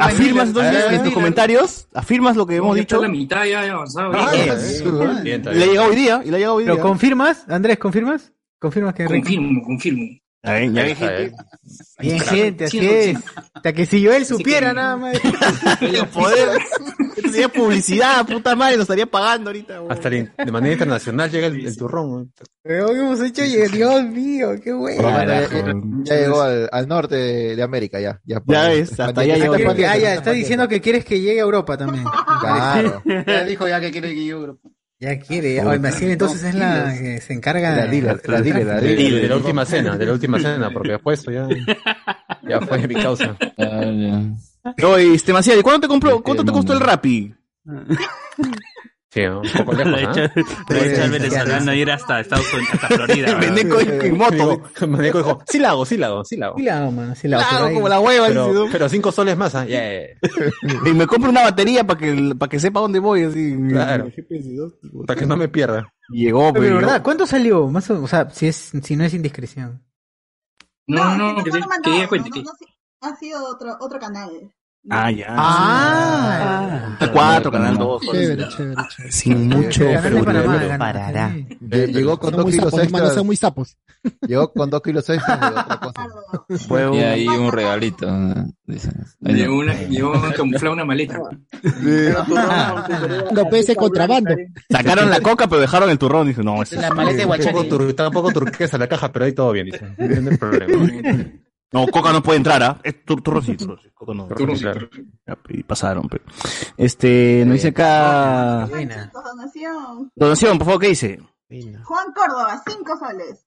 ¿Afirmas 0.00 0.48
en 0.56 1.04
tus 1.04 1.12
comentarios? 1.14 1.86
¿Afirmas 1.94 2.34
lo 2.36 2.44
que 2.44 2.56
hemos 2.56 2.74
dicho? 2.74 3.00
la 3.00 3.08
mitad 3.08 3.44
ya 3.44 3.72
avanzado. 3.72 4.10
Le 4.12 4.18
ha 4.18 5.66
llegado 5.66 5.90
hoy 5.90 5.96
día, 5.96 6.20
y 6.24 6.30
le 6.30 6.36
ha 6.36 6.38
llegado 6.38 6.56
hoy 6.56 6.64
día. 6.64 6.72
¿Pero 6.72 6.82
confirmas? 6.82 7.48
Andrés, 7.48 7.78
¿confirmas? 7.78 8.32
¿Confirmas 8.58 8.94
que? 8.94 9.04
Confirmo, 9.04 9.62
confirmo. 9.62 10.18
Gente. 10.44 11.22
eh. 11.24 11.32
Bien, 12.00 12.20
gente, 12.20 12.64
así 12.66 12.78
Siento, 12.78 13.18
es. 13.20 13.36
Hasta 13.54 13.72
que 13.72 13.84
si 13.86 14.00
yo 14.00 14.12
él 14.12 14.24
supiera 14.24 14.68
que- 14.68 14.74
nada 14.76 14.96
más. 14.96 15.18
Poder. 16.14 16.48
Esto 17.16 17.30
sería 17.30 17.48
publicidad, 17.48 18.24
puta 18.24 18.54
madre, 18.54 18.76
nos 18.76 18.84
estaría 18.84 19.06
pagando 19.06 19.50
ahorita. 19.50 19.80
weón. 19.80 19.92
Hasta 19.92 20.08
de 20.08 20.30
manera 20.52 20.72
internacional 20.74 21.30
llega 21.30 21.48
el, 21.48 21.66
el 21.66 21.76
turrón. 21.76 22.32
Pero 22.62 22.90
hemos 22.90 23.20
hecho, 23.20 23.44
y- 23.44 23.56
Dios 23.68 24.04
mío, 24.04 24.50
qué 24.62 24.70
Por 24.70 24.78
bueno. 24.78 26.04
ya, 26.04 26.16
llegó 26.16 26.40
al, 26.42 26.68
al 26.70 26.86
norte 26.88 27.16
de, 27.16 27.56
de 27.56 27.62
América, 27.62 28.00
ya. 28.00 28.20
Ya, 28.24 28.40
Ya 28.46 28.68
ves, 28.68 28.98
hasta 28.98 29.20
allá 29.20 29.36
llegó. 29.36 29.54
Ah, 29.54 29.96
ya, 29.98 30.14
está 30.14 30.30
diciendo 30.30 30.68
que 30.68 30.80
quieres 30.80 31.04
que 31.04 31.20
llegue 31.20 31.40
a 31.40 31.44
Europa 31.44 31.76
también. 31.76 32.04
Claro. 32.40 33.02
Ya 33.26 33.44
dijo 33.44 33.66
ya 33.68 33.80
que 33.80 33.90
quiere 33.90 34.14
que 34.14 34.24
yo. 34.24 34.56
Ya 35.00 35.18
quiere, 35.20 35.54
ya. 35.54 35.66
Oye, 35.68 35.78
Maciel 35.78 36.10
entonces 36.10 36.42
es 36.42 36.54
la 36.56 36.92
que 36.98 37.20
se 37.20 37.32
encarga 37.32 37.70
La 37.76 37.84
de... 37.84 37.90
dealer, 37.90 38.20
la 38.28 38.40
dealer, 38.42 38.66
la 38.66 38.80
De, 38.80 38.96
dealer. 38.96 39.22
de 39.22 39.28
la 39.28 39.36
última 39.36 39.64
cena, 39.64 39.96
de 39.96 40.06
la 40.06 40.12
última 40.12 40.40
cena, 40.40 40.70
porque 40.70 40.90
después 40.92 41.20
eso 41.20 41.30
ya, 41.30 41.46
ya 42.42 42.60
fue 42.60 42.86
mi 42.88 42.94
causa. 42.96 43.36
Ah, 43.58 43.84
ya. 43.84 44.84
Oye, 44.86 45.14
este, 45.14 45.32
Maciel, 45.32 45.62
¿cuánto 45.62 45.82
te 45.82 45.88
compró, 45.88 46.20
cuánto 46.22 46.44
te 46.44 46.50
costó 46.50 46.72
el 46.72 46.80
Rappi? 46.80 47.32
Sí, 49.18 49.58
un 49.58 49.64
poco 49.64 49.72
Lo 49.84 49.96
lejos, 49.96 50.16
he 50.16 50.24
hecho, 50.24 50.42
lo 50.68 50.76
he 50.76 50.92
hecho 50.92 51.02
al 51.02 51.10
venezolano 51.10 51.74
ir 51.74 51.90
hasta 51.90 52.20
Estados 52.20 52.52
Unidos, 52.52 52.74
hasta 52.74 52.88
Florida. 52.88 53.28
en, 53.42 54.02
en 54.02 54.18
moto. 54.18 54.62
Dijo, 55.02 55.42
sí 55.48 55.58
la 55.58 55.70
hago, 55.70 55.84
sí 55.84 55.96
la 55.96 56.06
hago, 56.08 56.24
sí 56.24 56.36
la 56.36 56.46
hago. 56.46 56.56
Sí 56.58 56.62
la 56.64 56.78
hago, 56.78 57.14
sí 57.14 57.28
la 57.28 57.38
hago. 57.38 57.48
Claro, 57.48 57.74
como 57.74 57.88
la 57.88 58.00
hueva. 58.00 58.28
Pero, 58.28 58.84
¿no? 58.84 58.88
cinco 58.88 59.12
soles 59.12 59.36
más, 59.36 59.54
¿ah? 59.54 59.64
Yeah. 59.66 60.08
Y 60.86 60.92
me 60.92 61.06
compro 61.06 61.30
una 61.30 61.42
batería 61.42 61.84
para 61.86 61.98
que, 61.98 62.34
para 62.38 62.50
que 62.50 62.60
sepa 62.60 62.80
dónde 62.80 62.98
voy, 62.98 63.24
así. 63.24 63.56
Claro. 63.68 64.10
Para 65.06 65.18
que 65.18 65.26
no 65.26 65.36
me 65.36 65.48
pierda. 65.48 65.92
Y 66.10 66.24
Llegó, 66.24 66.52
Pero, 66.52 66.76
¿verdad? 66.76 66.92
llegó. 66.92 67.02
¿Cuánto 67.04 67.26
salió? 67.26 67.68
Más 67.68 67.90
o, 67.90 68.02
o 68.02 68.08
sea, 68.08 68.30
si 68.30 68.46
es, 68.46 68.72
si 68.82 68.96
no 68.96 69.04
es 69.04 69.14
indiscreción. 69.14 69.84
No, 70.86 71.16
no, 71.16 71.36
que 71.44 71.44
que, 71.44 71.50
que 71.50 71.58
no, 71.60 71.68
que- 71.82 72.42
no, 72.42 72.52
sí, 72.58 72.64
ha 73.02 73.14
sido 73.16 73.46
otro, 73.46 73.76
otro 73.80 73.98
canal. 73.98 74.30
Ah, 74.90 75.10
ya. 75.10 75.26
Ah. 75.30 76.96
Canal 76.98 77.12
4, 77.12 77.50
Canal 77.52 77.76
2. 77.78 78.02
Chévere, 78.10 78.48
chévere, 78.48 78.82
chévere. 78.88 79.12
Sin 79.12 79.48
mucho 79.48 79.84
parará. 80.78 81.36
Eh, 81.70 81.88
Llegó 81.92 82.18
con 82.18 82.32
dos 82.34 82.46
kilos 82.50 82.72
extras. 82.78 83.14
son 83.14 83.26
muy 83.26 83.36
sapos. 83.36 83.76
Llegó 84.26 84.52
con 84.52 84.70
dos 84.70 84.80
kilos 84.80 85.08
extras 85.10 85.40
de 85.40 85.46
otra 85.48 85.80
cosa. 85.80 86.06
Y 86.94 86.98
ahí 87.00 87.26
un 87.28 87.52
regalito. 87.52 88.06
Llevó 89.20 89.58
una, 89.58 90.32
camuflado 90.34 90.72
una 90.72 90.84
maleta. 90.84 91.18
No 93.32 93.48
puede 93.48 93.62
ser 93.64 93.76
contrabando. 93.76 94.34
Sacaron 94.70 95.10
la 95.10 95.20
coca, 95.20 95.48
pero 95.48 95.60
dejaron 95.60 95.90
el 95.90 95.98
turrón. 95.98 96.28
Dice, 96.28 96.42
no, 96.42 96.62
La 96.72 96.90
maleta 96.90 97.18
de 97.18 97.24
Guachani. 97.24 97.68
tur- 97.68 97.88
Está 97.90 98.08
un 98.08 98.14
poco 98.14 98.30
turquesa 98.32 98.78
la 98.78 98.86
caja, 98.88 99.10
pero 99.12 99.24
ahí 99.24 99.32
todo 99.32 99.52
bien, 99.52 99.66
dice. 99.66 99.86
No 99.98 100.30
hay 100.30 100.36
problema. 100.36 101.24
No, 101.70 101.86
coca 101.88 102.12
no 102.12 102.22
puede 102.22 102.38
entrar, 102.38 102.62
¿ah? 102.62 102.80
Es 102.82 103.04
tur 103.04 103.22
turrón 103.22 103.42
sí, 103.44 103.56
sí, 103.58 103.66
coca 103.94 104.14
no. 104.14 104.26
Turrón 104.28 104.56
sí, 104.56 104.62
claro. 104.62 104.88
Ya, 105.26 105.38
Y 105.50 105.62
pasaron, 105.62 106.08
pero. 106.08 106.24
Este, 106.76 107.44
nos 107.44 107.54
dice 107.54 107.68
acá. 107.68 108.66
Chicos, 108.66 109.24
donación. 109.24 110.12
Donación, 110.14 110.58
por 110.58 110.66
favor, 110.66 110.80
¿qué 110.80 110.88
dice? 110.88 111.20
Juan 111.84 112.12
Córdoba, 112.14 112.62
cinco 112.66 112.98
soles. 112.98 113.44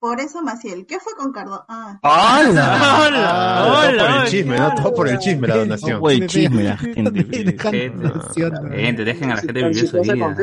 Por 0.00 0.18
eso 0.18 0.40
Maciel, 0.40 0.86
¿qué 0.86 0.98
fue 0.98 1.12
con 1.14 1.30
Córdoba? 1.30 1.66
Ah. 1.68 1.98
¡Hola! 2.02 2.78
Ah, 3.28 3.64
todo 3.84 4.02
por 4.02 4.16
el 4.16 4.28
chisme, 4.30 4.58
¿no? 4.58 4.74
Todo 4.74 4.94
por 4.94 5.08
el 5.08 5.18
chisme 5.18 5.48
la 5.48 5.56
donación. 5.58 6.00
No, 6.00 6.10
el 6.10 6.26
chisme, 6.26 6.62
la 6.64 6.76
gente. 6.78 7.56
Gente, 8.70 9.04
dejen 9.04 9.30
a 9.30 9.34
la 9.34 9.40
gente 9.42 9.52
vivir 9.52 9.88
su 9.88 10.00
vida. 10.00 10.36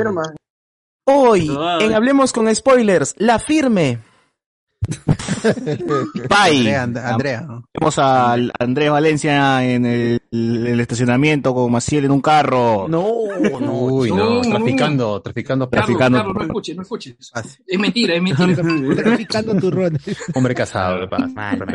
Hoy, 1.05 1.49
en 1.79 1.93
Hablemos 1.93 2.31
con 2.33 2.53
Spoilers, 2.53 3.15
la 3.17 3.39
firme. 3.39 3.99
Pai. 6.29 6.57
Andrea, 6.59 6.83
And- 6.83 6.97
Andrea. 6.97 7.41
¿no? 7.41 7.63
Vemos 7.73 7.99
a 7.99 8.33
Andrés 8.59 8.89
Valencia 8.91 9.63
en 9.63 9.85
el, 9.85 10.21
el 10.31 10.79
estacionamiento 10.79 11.53
con 11.53 11.71
Maciel 11.71 12.05
en 12.05 12.11
un 12.11 12.21
carro. 12.21 12.87
No, 12.89 13.07
no. 13.39 13.71
Uy, 13.73 14.11
no, 14.11 14.41
traficando, 14.41 15.21
traficando, 15.21 15.69
Carlos, 15.69 15.85
Traficando. 15.87 16.17
Carlos, 16.19 16.35
no 16.35 16.43
escuches, 16.43 16.75
no 16.75 16.81
escuches. 16.83 17.15
Es 17.65 17.79
mentira, 17.79 18.15
es 18.15 18.21
mentira. 18.21 18.55
Traficando 19.03 19.55
turrones. 19.55 20.01
Hombre 20.33 20.55
casado, 20.55 20.99
de 21.01 21.07
paz. 21.07 21.29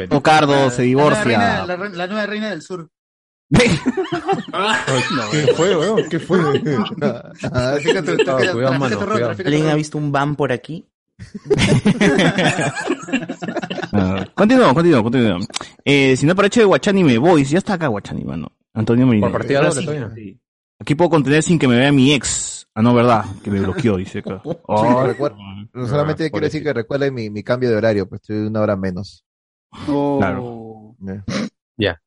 Ricardo 0.09 0.70
se 0.70 0.86
La 0.86 0.92
nueva, 0.92 1.11
reina, 1.24 1.55
divorcia. 1.55 1.66
la, 1.66 1.76
re- 1.76 1.96
la 1.96 2.07
nueva 2.07 2.26
reina 2.26 2.50
del 2.50 2.62
sur. 2.62 2.88
¿Qué 3.53 3.68
fue, 5.55 5.76
weón? 5.76 6.09
¿Qué 6.09 6.18
fue? 6.18 6.38
Ah, 7.53 7.74
¿Alguien 9.44 9.68
ha 9.68 9.74
visto 9.74 9.98
un 9.98 10.11
van 10.12 10.36
por 10.36 10.53
aquí? 10.53 10.88
Ah, 13.93 14.27
Continúa, 14.35 14.75
continúa, 14.75 15.03
continúa. 15.03 15.39
Eh, 15.85 16.17
si 16.17 16.27
no 16.27 16.35
para 16.35 16.47
hecho 16.49 16.61
de 16.61 16.67
Guachani 16.67 17.05
me 17.05 17.19
voy. 17.19 17.45
Ya 17.45 17.59
está 17.59 17.75
acá 17.75 17.87
Guachani, 17.89 18.25
mano. 18.25 18.51
Antonio 18.75 19.07
Merino. 19.07 19.27
Por 19.27 19.39
partida 19.39 19.71
sí. 19.73 20.41
Aquí 20.79 20.95
puedo 20.95 21.11
contener 21.11 21.43
sin 21.43 21.59
que 21.59 21.69
me 21.69 21.77
vea 21.77 21.93
mi 21.93 22.13
ex. 22.13 22.67
Ah, 22.75 22.83
no, 22.83 22.95
verdad. 22.95 23.25
Que 23.45 23.51
me 23.51 23.61
bloqueó, 23.61 23.97
dice 23.97 24.21
acá. 24.21 24.41
Sí, 24.45 24.51
Oh, 24.67 25.07
no 25.75 25.87
solamente 25.87 26.27
Ah, 26.27 26.31
quiero 26.31 26.47
decir 26.47 26.63
que 26.63 26.73
recuerde 26.73 27.11
mi, 27.11 27.31
mi 27.31 27.43
cambio 27.43 27.71
de 27.71 27.77
horario, 27.77 28.09
pues 28.09 28.23
estoy 28.23 28.39
una 28.47 28.61
hora 28.61 28.77
menos. 28.77 29.25
Claro. 29.87 30.97
Ya. 31.77 32.01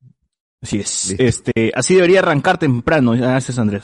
Así 0.61 0.79
es. 0.79 1.09
Listo. 1.09 1.23
Este, 1.23 1.71
así 1.75 1.93
debería 1.93 2.19
arrancar 2.19 2.57
temprano. 2.57 3.11
Gracias, 3.11 3.59
Andrés. 3.59 3.83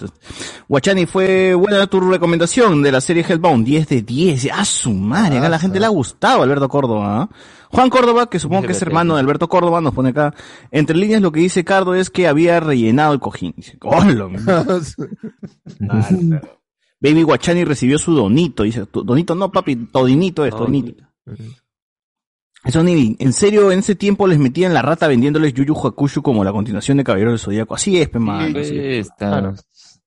Guachani, 0.67 1.05
fue 1.05 1.53
buena 1.53 1.85
tu 1.85 1.99
recomendación 1.99 2.81
de 2.81 2.91
la 2.91 3.01
serie 3.01 3.23
Hellbound. 3.27 3.63
10 3.65 3.87
de 3.87 4.01
10. 4.01 4.49
Ah, 4.51 4.65
su 4.65 4.91
madre. 4.91 5.37
Acá 5.37 5.47
a 5.47 5.49
la 5.51 5.59
gente 5.59 5.79
le 5.79 5.85
ha 5.85 5.89
gustado 5.89 6.41
Alberto 6.41 6.67
Córdoba. 6.69 7.21
¿ah? 7.23 7.29
Juan 7.69 7.89
Córdoba, 7.91 8.29
que 8.29 8.39
supongo 8.39 8.63
que 8.63 8.71
es 8.71 8.81
hermano 8.81 9.13
de 9.13 9.19
Alberto 9.21 9.47
Córdoba, 9.47 9.79
nos 9.79 9.93
pone 9.93 10.09
acá. 10.09 10.33
Entre 10.71 10.95
líneas 10.97 11.21
lo 11.21 11.31
que 11.31 11.39
dice 11.41 11.63
Cardo 11.63 11.93
es 11.93 12.09
que 12.09 12.27
había 12.27 12.59
rellenado 12.59 13.13
el 13.13 13.19
cojín. 13.19 13.53
Dice, 13.55 13.77
claro. 13.77 14.29
Baby 16.99 17.23
Guachani 17.23 17.63
recibió 17.63 17.97
su 17.97 18.13
donito. 18.13 18.63
Dice, 18.63 18.85
"Tu- 18.85 19.03
donito 19.03 19.33
no, 19.35 19.51
papi, 19.51 19.75
todinito 19.87 20.45
es, 20.45 20.51
todinito. 20.55 21.03
Eso 22.63 22.83
ni, 22.83 23.15
en 23.19 23.33
serio, 23.33 23.71
en 23.71 23.79
ese 23.79 23.95
tiempo 23.95 24.27
les 24.27 24.37
metían 24.37 24.73
la 24.73 24.83
rata 24.83 25.07
vendiéndoles 25.07 25.53
Yuyu 25.53 25.75
Hakushu 25.75 26.21
como 26.21 26.43
la 26.43 26.51
continuación 26.51 26.97
de 26.97 27.03
Caballero 27.03 27.31
del 27.31 27.39
Zodíaco. 27.39 27.73
Así 27.73 27.99
es, 27.99 28.09
pe, 28.09 28.19
man. 28.19 28.55
así 28.55 28.77
es. 28.77 29.07
Está, 29.07 29.55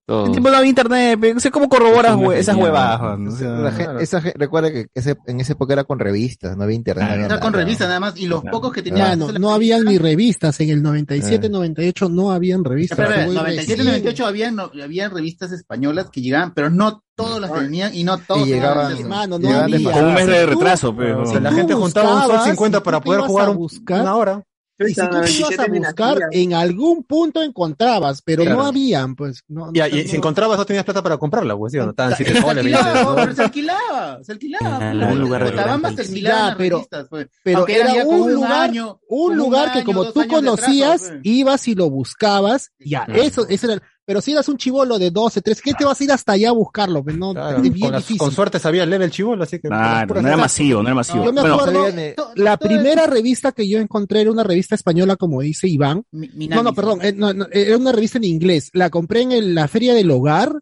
todo. 0.06 0.26
En 0.26 0.32
tiempo 0.32 0.50
no 0.50 0.56
había 0.56 0.68
internet. 0.68 1.18
No 1.34 1.40
sé 1.40 1.50
cómo 1.50 1.68
corroboras 1.68 2.14
hue- 2.16 2.34
esas 2.36 2.56
huevadas. 2.56 3.00
O 3.00 3.30
sea, 3.36 3.48
La 3.50 4.00
esa 4.00 4.20
recuerda 4.20 4.70
que 4.70 4.86
ese- 4.94 5.16
en 5.26 5.40
esa 5.40 5.52
época 5.54 5.72
era 5.72 5.84
con 5.84 5.98
revistas, 5.98 6.56
no 6.56 6.64
había 6.64 6.76
internet. 6.76 7.06
no 7.08 7.12
había 7.14 7.26
Era 7.26 7.40
con 7.40 7.52
nada. 7.52 7.64
revista 7.64 7.86
nada 7.86 8.00
más. 8.00 8.16
Y 8.16 8.26
los 8.26 8.42
pocos 8.44 8.72
que 8.72 8.82
tenían. 8.82 9.18
No, 9.18 9.32
no 9.32 9.50
habían 9.52 9.84
ni 9.84 9.98
revistas. 9.98 10.60
En 10.60 10.70
el 10.70 10.82
97, 10.82 11.48
98 11.48 12.08
no 12.08 12.30
habían 12.32 12.64
revistas. 12.64 12.98
Espera, 12.98 13.24
Fue 13.26 13.34
97, 13.34 13.68
recién. 13.76 13.86
98 13.86 14.26
habían, 14.26 14.56
no, 14.56 14.70
habían 14.82 15.10
revistas 15.10 15.52
españolas 15.52 16.10
que 16.10 16.20
llegaban, 16.20 16.52
pero 16.54 16.70
no 16.70 17.02
todos 17.16 17.40
las 17.40 17.52
tenían 17.52 17.94
y 17.94 18.04
no 18.04 18.18
todos. 18.18 18.46
Y 18.46 18.50
llegaban- 18.50 18.92
Hermano, 18.98 19.38
no 19.38 19.46
Llegaban 19.48 19.72
había. 19.74 19.92
Con 19.92 20.04
un 20.04 20.14
mes 20.14 20.26
de 20.26 20.40
Si 20.40 20.46
retraso, 20.46 20.96
pe. 20.96 21.12
O 21.12 21.26
sea, 21.26 21.40
la 21.40 21.52
gente 21.52 21.74
juntaba 21.74 22.08
un 22.08 22.14
sol 22.20 22.22
buscabas, 22.28 22.44
50 22.50 22.78
si 22.78 22.84
para 22.84 23.00
poder 23.00 23.20
jugar 23.22 23.50
una 23.50 24.14
hora. 24.16 24.42
Y 24.76 24.92
si 24.92 25.00
tú 25.00 25.20
te 25.20 25.30
ibas 25.30 25.58
a 25.58 25.66
buscar, 25.66 26.18
en 26.32 26.52
algún 26.54 27.04
punto 27.04 27.42
encontrabas, 27.42 28.22
pero 28.22 28.42
Claro. 28.42 28.58
no 28.58 28.66
habían, 28.66 29.14
pues. 29.14 29.42
No, 29.46 29.70
Y, 29.72 29.78
y 29.78 29.82
no- 30.04 30.08
si 30.10 30.16
encontrabas 30.16 30.58
no 30.58 30.64
tenías 30.66 30.84
plata 30.84 31.02
para 31.02 31.16
comprarla, 31.16 31.56
pues, 31.56 31.72
¿sí? 31.72 31.78
no? 31.78 31.90
Estaban 31.90 32.16
siete 32.16 32.32
Se 32.34 32.40
soles, 32.40 32.56
alquilaba, 32.58 32.84
20 32.92 33.04
pero 33.04 33.20
soles. 33.22 33.36
se 33.36 33.42
alquilaba, 33.42 34.24
se 34.24 34.32
alquilaba. 34.32 34.68
En 34.90 34.92
pues. 34.98 35.02
algún 35.08 35.20
lugar 35.20 35.44
de 35.44 36.04
se 36.04 36.20
Ya, 36.20 36.54
pero- 36.58 36.86
pues. 37.08 37.26
Pero 37.44 37.68
era 37.68 37.94
ya 37.94 38.04
un 38.04 38.32
lugar, 38.34 38.72
un 39.08 39.36
lugar 39.36 39.72
que 39.72 39.84
como 39.84 40.12
tú 40.12 40.26
conocías, 40.26 41.02
pues. 41.08 41.20
ibas 41.22 41.68
y 41.68 41.74
lo 41.74 41.88
buscabas, 41.90 42.72
ya, 42.78 43.06
eso, 43.14 43.46
ese 43.48 43.66
era, 43.72 43.82
pero 44.06 44.20
si 44.20 44.32
eras 44.32 44.48
un 44.48 44.56
chivolo 44.58 44.98
de 44.98 45.10
12, 45.10 45.40
13, 45.40 45.62
¿qué 45.64 45.72
te 45.74 45.84
vas 45.84 46.00
a 46.00 46.04
ir 46.04 46.12
hasta 46.12 46.32
allá 46.32 46.50
a 46.50 46.52
buscarlo? 46.52 47.02
Pues 47.02 47.16
no, 47.16 47.32
Claro, 47.32 47.56
es 47.56 47.62
bien 47.62 47.78
con, 47.80 47.92
las- 47.92 48.02
difícil. 48.02 48.18
con 48.18 48.32
suerte 48.32 48.58
sabía 48.58 48.84
leer 48.84 49.02
el 49.02 49.10
chivolo, 49.10 49.44
así 49.44 49.58
que. 49.58 49.68
Claro, 49.68 50.08
puras 50.08 50.22
no 50.22 50.28
era 50.28 50.36
masivo, 50.36 50.82
no 50.82 50.88
era 50.88 50.94
masivo. 50.94 51.24
Yo 51.24 51.32
me 51.32 51.40
Bueno, 51.40 51.54
acuerdo, 51.56 51.88
eh, 51.88 52.14
la 52.36 52.56
primera 52.58 53.06
revista 53.06 53.52
que 53.52 53.68
yo 53.68 53.78
encontré 53.78 54.20
era 54.20 54.30
una 54.30 54.42
revista 54.44 54.74
española, 54.74 55.16
como 55.16 55.40
dice 55.40 55.68
Iván. 55.68 56.04
Mi- 56.12 56.48
No, 56.48 56.62
no, 56.62 56.74
perdón, 56.74 57.00
eh, 57.02 57.12
no, 57.16 57.32
no, 57.32 57.46
era 57.50 57.76
una 57.76 57.92
revista 57.92 58.18
en 58.18 58.24
inglés. 58.24 58.70
La 58.74 58.90
compré 58.90 59.22
en 59.22 59.32
el- 59.32 59.54
la 59.54 59.68
feria 59.68 59.94
del 59.94 60.10
hogar 60.10 60.52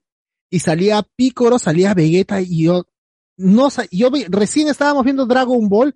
y 0.51 0.61
salía 0.61 1.03
Pícoro, 1.17 1.59
salía 1.59 1.95
Vegeta 1.95 2.41
y 2.41 2.65
yo, 2.65 2.85
no, 3.39 3.69
yo 3.91 4.11
vi- 4.11 4.27
recién 4.29 4.69
estábamos 4.69 5.05
viendo 5.05 5.27
Dragon 5.27 5.69
Ball 5.69 5.95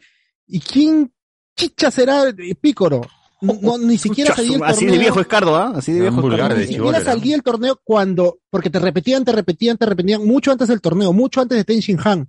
y 0.48 0.58
quién 0.60 1.12
chicha 1.56 1.90
será 1.90 2.28
eh, 2.30 2.54
Pícoro. 2.60 3.02
No, 3.42 3.76
ni 3.78 3.98
siquiera 3.98 4.30
chucha, 4.30 4.42
salía 4.42 4.56
el 4.56 4.62
así 4.64 4.84
de 4.86 4.90
torneo. 4.92 5.00
viejo 5.00 5.20
es 5.20 5.26
Cardo, 5.26 5.56
¿ah? 5.56 5.72
Así 5.76 5.92
de 5.92 6.00
viejo 6.00 6.16
es 6.16 6.22
vulgar 6.22 6.54
de 6.54 6.60
Ni 6.62 6.72
chivolo, 6.72 6.90
siquiera 6.92 6.98
era. 7.12 7.20
salía 7.20 7.34
el 7.36 7.42
torneo 7.42 7.80
cuando, 7.84 8.38
porque 8.50 8.70
te 8.70 8.78
repetían, 8.78 9.24
te 9.24 9.32
repetían, 9.32 9.76
te 9.76 9.84
repetían, 9.86 10.26
mucho 10.26 10.52
antes 10.52 10.68
del 10.68 10.80
torneo, 10.80 11.12
mucho 11.12 11.40
antes 11.42 11.58
de 11.58 11.64
Ten 11.64 11.80
Shin 11.80 11.98
Han. 12.04 12.28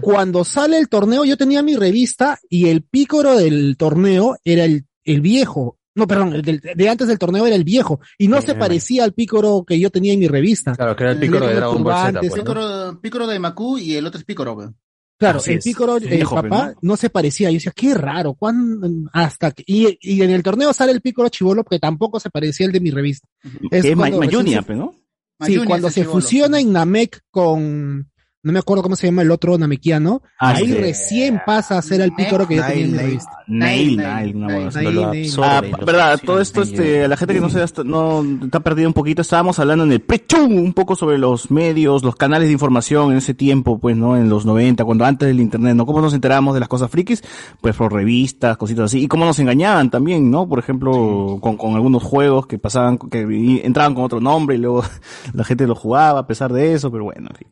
Cuando 0.00 0.44
sale 0.44 0.76
el 0.78 0.88
torneo, 0.88 1.24
yo 1.24 1.36
tenía 1.36 1.62
mi 1.62 1.76
revista 1.76 2.36
y 2.48 2.66
el 2.68 2.82
pícoro 2.82 3.36
del 3.36 3.76
torneo 3.76 4.36
era 4.44 4.64
el, 4.64 4.86
el 5.04 5.20
viejo. 5.20 5.78
No, 5.94 6.06
perdón, 6.06 6.32
el 6.34 6.42
del- 6.42 6.60
de 6.74 6.88
antes 6.88 7.06
del 7.08 7.18
torneo 7.18 7.46
era 7.46 7.54
el 7.54 7.62
viejo. 7.64 8.00
Y 8.18 8.26
no 8.28 8.40
se 8.40 8.54
parecía 8.56 9.04
al 9.04 9.12
pícoro 9.12 9.64
que 9.66 9.78
yo 9.78 9.90
tenía 9.90 10.12
en 10.14 10.18
mi 10.20 10.26
revista. 10.28 10.74
Claro, 10.74 10.96
que 10.96 11.04
era 11.04 11.12
el 11.12 11.20
pícoro 11.20 11.46
de 11.46 11.54
Dragon 11.54 11.82
Ball 11.84 12.06
Z, 12.08 12.20
pues. 12.20 12.32
Pícoro, 12.32 13.00
Pícoro 13.00 13.26
de 13.28 13.38
Macu 13.38 13.78
y 13.78 13.94
el 13.94 14.06
otro 14.06 14.18
es 14.18 14.24
Pícoro. 14.24 14.74
Claro, 15.18 15.38
Así 15.38 15.52
el 15.52 15.58
pícoro, 15.58 15.96
el 15.96 16.22
papá, 16.24 16.66
pues, 16.66 16.76
no 16.82 16.96
se 16.96 17.10
parecía. 17.10 17.50
Yo 17.50 17.54
decía, 17.54 17.72
qué 17.74 17.92
raro, 17.92 18.34
¿cuán, 18.34 19.08
hasta 19.12 19.50
que, 19.50 19.64
y, 19.66 19.98
y 20.00 20.22
en 20.22 20.30
el 20.30 20.44
torneo 20.44 20.72
sale 20.72 20.92
el 20.92 21.00
pícoro 21.00 21.28
chivolo, 21.28 21.64
porque 21.64 21.80
tampoco 21.80 22.20
se 22.20 22.30
parecía 22.30 22.66
al 22.66 22.72
de 22.72 22.80
mi 22.80 22.90
revista. 22.92 23.26
Es 23.70 23.82
recién 23.82 23.98
Mayunia, 23.98 24.60
se- 24.60 24.66
pe, 24.66 24.74
¿no? 24.76 24.92
Sí, 24.92 24.98
Mayunia 25.40 25.66
cuando 25.66 25.90
se 25.90 26.02
chibolo. 26.02 26.20
fusiona 26.20 26.60
en 26.60 26.72
Namek 26.72 27.20
con, 27.30 28.10
no 28.42 28.52
me 28.52 28.58
acuerdo 28.60 28.82
cómo 28.82 28.94
se 28.96 29.06
llama 29.08 29.22
el 29.22 29.30
otro 29.30 29.58
namekiano, 29.58 30.22
Ah, 30.38 30.50
ahí 30.50 30.66
sí. 30.66 30.74
recién 30.74 31.40
pasa 31.44 31.76
a 31.76 31.82
ser 31.82 32.00
el 32.00 32.12
pícoro 32.14 32.46
que 32.46 32.56
yo 32.56 32.64
tenía 32.64 32.84
en 32.84 32.90
mi 32.92 32.96
Nail, 32.96 33.06
revista. 33.08 33.30
Nail, 33.48 33.96
Nail, 33.96 35.30
Ah, 35.42 35.62
verdad, 35.84 36.20
todo 36.24 36.40
esto, 36.40 36.62
este, 36.62 37.08
la 37.08 37.16
gente 37.16 37.34
que 37.34 37.40
no 37.40 37.50
se 37.50 37.64
no 37.84 38.24
está 38.44 38.60
perdida 38.60 38.86
un 38.86 38.92
poquito, 38.94 39.22
estábamos 39.22 39.58
hablando 39.58 39.84
en 39.84 39.92
el 39.92 40.00
prechum 40.00 40.52
un 40.56 40.72
poco 40.72 40.94
sobre 40.96 41.18
los 41.18 41.50
medios, 41.50 42.02
los 42.04 42.14
canales 42.16 42.48
de 42.48 42.52
información 42.52 43.10
en 43.12 43.18
ese 43.18 43.34
tiempo, 43.34 43.78
pues, 43.78 43.96
¿no? 43.96 44.16
En 44.16 44.28
los 44.28 44.46
90, 44.46 44.84
cuando 44.84 45.04
antes 45.04 45.28
del 45.28 45.40
internet, 45.40 45.74
¿no? 45.74 45.84
Cómo 45.86 46.00
nos 46.00 46.14
enteramos 46.14 46.54
de 46.54 46.60
las 46.60 46.68
cosas 46.68 46.90
frikis, 46.90 47.22
pues 47.60 47.74
por 47.74 47.92
revistas, 47.92 48.56
cositas 48.56 48.84
así, 48.86 49.02
y 49.02 49.08
cómo 49.08 49.24
nos 49.24 49.38
engañaban 49.40 49.90
también, 49.90 50.30
¿no? 50.30 50.48
Por 50.48 50.58
ejemplo, 50.60 51.38
con, 51.40 51.56
con 51.56 51.74
algunos 51.74 52.02
juegos 52.02 52.46
que 52.46 52.58
pasaban, 52.58 52.98
que 52.98 53.62
entraban 53.64 53.94
con 53.94 54.04
otro 54.04 54.20
nombre 54.20 54.56
y 54.56 54.58
luego 54.58 54.84
la 55.32 55.44
gente 55.44 55.66
lo 55.66 55.74
jugaba 55.74 56.20
a 56.20 56.26
pesar 56.26 56.52
de 56.52 56.74
eso, 56.74 56.90
pero 56.92 57.04
bueno, 57.04 57.28
en 57.30 57.36
fin. 57.36 57.48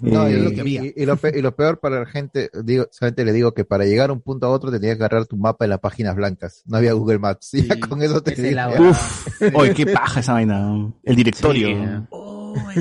No, 0.00 0.25
Eh, 0.28 0.62
y, 0.64 0.78
y- 0.86 0.92
y 1.02 1.06
lo, 1.06 1.16
pe- 1.16 1.38
y 1.38 1.42
lo 1.42 1.54
peor 1.56 1.78
para 1.80 2.00
la 2.00 2.06
gente, 2.06 2.50
digo, 2.64 2.86
solamente 2.90 3.24
le 3.24 3.32
digo 3.32 3.52
que 3.54 3.64
para 3.64 3.84
llegar 3.84 4.10
a 4.10 4.12
un 4.12 4.20
punto 4.20 4.46
a 4.46 4.50
otro 4.50 4.70
tenías 4.70 4.96
que 4.96 5.04
agarrar 5.04 5.26
tu 5.26 5.36
mapa 5.36 5.64
en 5.64 5.70
las 5.70 5.80
páginas 5.80 6.14
blancas. 6.16 6.62
No 6.66 6.76
había 6.78 6.92
Google 6.92 7.18
Maps. 7.18 7.54
Y 7.54 7.66
ya 7.66 7.78
con 7.80 8.02
eso 8.02 8.22
te 8.22 8.32
es 8.32 8.42
digo. 8.42 8.60
Uf, 8.90 9.28
oye, 9.54 9.74
qué 9.74 9.86
paja 9.86 10.20
esa 10.20 10.32
vaina. 10.34 10.92
El 11.04 11.16
directorio. 11.16 11.68
Sí. 11.68 12.80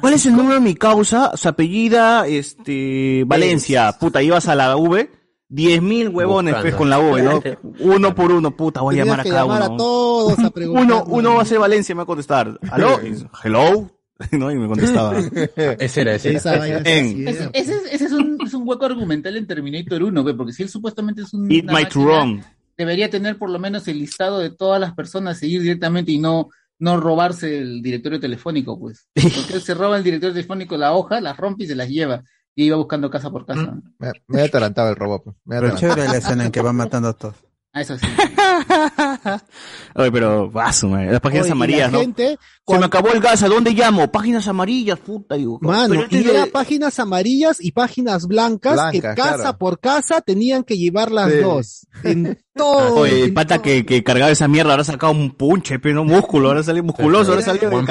¿Cuál 0.00 0.12
es 0.14 0.26
el 0.26 0.36
número 0.36 0.54
de 0.54 0.60
mi 0.60 0.74
causa? 0.74 1.32
Su 1.36 1.48
apellida, 1.48 2.26
este, 2.26 3.24
Valencia. 3.26 3.92
Puta, 3.98 4.22
ibas 4.22 4.48
a 4.48 4.54
la 4.54 4.76
V 4.76 5.10
10.000 5.48 6.12
huevones 6.12 6.54
Buscando. 6.54 6.62
pues, 6.62 6.74
con 6.74 6.90
la 6.90 6.98
voz, 6.98 7.22
¿no? 7.22 7.42
Uno 7.80 8.14
por 8.14 8.32
uno, 8.32 8.50
puta, 8.56 8.80
voy 8.80 8.96
a 8.98 9.04
llamar 9.04 9.20
a 9.20 9.22
que 9.22 9.28
cada 9.30 9.44
uno. 9.44 9.54
a 9.54 9.76
todos 9.76 10.38
a. 10.40 10.50
Uno, 10.68 11.04
uno 11.06 11.34
va 11.36 11.42
a 11.42 11.44
ser 11.44 11.58
Valencia 11.60 11.92
y 11.92 11.94
me 11.94 11.98
va 12.00 12.02
a 12.02 12.06
contestar. 12.06 12.58
¿Aló? 12.70 12.98
Hello. 13.44 13.90
¿No? 14.32 14.50
Y 14.50 14.56
me 14.56 14.66
contestaba. 14.66 15.18
Ese 15.78 16.00
era, 16.00 16.14
ese 16.14 16.28
era. 16.30 16.38
Esa 16.38 16.58
vaina 16.58 16.78
sí 16.84 16.90
En- 16.90 17.28
es 17.28 17.36
Ese, 17.52 17.72
es, 17.72 17.92
ese 17.92 18.04
es 18.06 18.12
un, 18.12 18.38
es 18.44 18.54
un 18.54 18.66
hueco 18.66 18.86
argumental 18.86 19.36
en 19.36 19.46
Terminator 19.46 20.02
1, 20.02 20.22
güey, 20.22 20.34
porque 20.36 20.52
si 20.52 20.62
él 20.62 20.68
supuestamente 20.68 21.22
es 21.22 21.34
un. 21.34 21.50
It 21.50 21.64
might 21.66 21.72
máquina, 21.94 22.04
wrong. 22.04 22.40
Debería 22.78 23.10
tener 23.10 23.36
por 23.38 23.50
lo 23.50 23.58
menos 23.58 23.86
el 23.88 23.98
listado 23.98 24.38
de 24.38 24.50
todas 24.50 24.80
las 24.80 24.94
personas, 24.94 25.38
seguir 25.38 25.62
directamente 25.62 26.12
y 26.12 26.18
no, 26.18 26.48
no 26.78 26.98
robarse 27.00 27.58
el 27.58 27.82
directorio 27.82 28.18
telefónico, 28.20 28.78
pues. 28.78 29.06
Porque 29.14 29.54
él 29.54 29.60
se 29.62 29.74
roba 29.74 29.96
el 29.98 30.04
directorio 30.04 30.34
telefónico, 30.34 30.76
la 30.76 30.92
hoja, 30.92 31.20
las 31.20 31.36
rompe 31.36 31.64
y 31.64 31.66
se 31.66 31.74
las 31.74 31.88
lleva. 31.88 32.22
Y 32.54 32.64
iba 32.64 32.76
buscando 32.78 33.10
casa 33.10 33.30
por 33.30 33.44
casa. 33.44 33.78
Me, 33.98 34.12
me 34.28 34.40
he 34.40 34.44
atarantado 34.46 34.88
el 34.88 34.96
robot. 34.96 35.24
pues. 35.24 35.36
Me 35.44 35.60
Pero 35.60 35.76
chévere 35.76 36.06
la 36.08 36.16
escena 36.16 36.46
en 36.46 36.50
que 36.52 36.62
va 36.62 36.72
matando 36.72 37.08
a 37.08 37.12
todos. 37.12 37.34
Ah, 37.76 37.82
eso 37.82 37.98
sí. 37.98 38.06
Oye, 39.96 40.10
pero, 40.12 40.50
vaso, 40.50 40.88
man, 40.88 41.10
las 41.10 41.20
páginas 41.20 41.44
Oye, 41.44 41.52
amarillas, 41.52 41.92
la 41.92 41.98
¿no? 41.98 42.00
gente, 42.00 42.38
Se 42.66 42.78
me 42.78 42.86
acabó 42.86 43.12
el 43.12 43.20
gas, 43.20 43.42
¿a 43.42 43.48
dónde 43.48 43.72
llamo? 43.72 44.10
Páginas 44.10 44.48
amarillas, 44.48 44.98
puta, 44.98 45.34
digo. 45.34 45.58
Mano, 45.60 45.90
Pero 45.90 46.06
y 46.10 46.24
de- 46.24 46.30
era 46.34 46.46
páginas 46.46 46.98
amarillas 46.98 47.58
y 47.60 47.72
páginas 47.72 48.26
blancas 48.26 48.90
que 48.92 49.00
casa 49.00 49.14
claro. 49.36 49.58
por 49.58 49.78
casa 49.78 50.20
tenían 50.22 50.64
que 50.64 50.78
llevar 50.78 51.10
las 51.12 51.30
Sí. 51.30 51.38
dos. 51.38 51.86
En 52.02 52.38
todo. 52.54 52.94
Oye, 52.96 53.24
el 53.24 53.28
en 53.28 53.34
pata 53.34 53.60
que, 53.60 53.84
que 53.84 54.02
cargaba 54.02 54.30
esa 54.30 54.48
mierda 54.48 54.70
ahora 54.70 54.80
ha 54.82 54.86
sacado 54.86 55.12
un 55.12 55.32
punche, 55.32 55.78
pero 55.78 55.96
no 55.96 56.04
músculo, 56.04 56.48
ahora 56.48 56.62
salió 56.62 56.82
musculoso, 56.82 57.30
ahora 57.32 57.40
One 57.68 57.80
en 57.80 57.86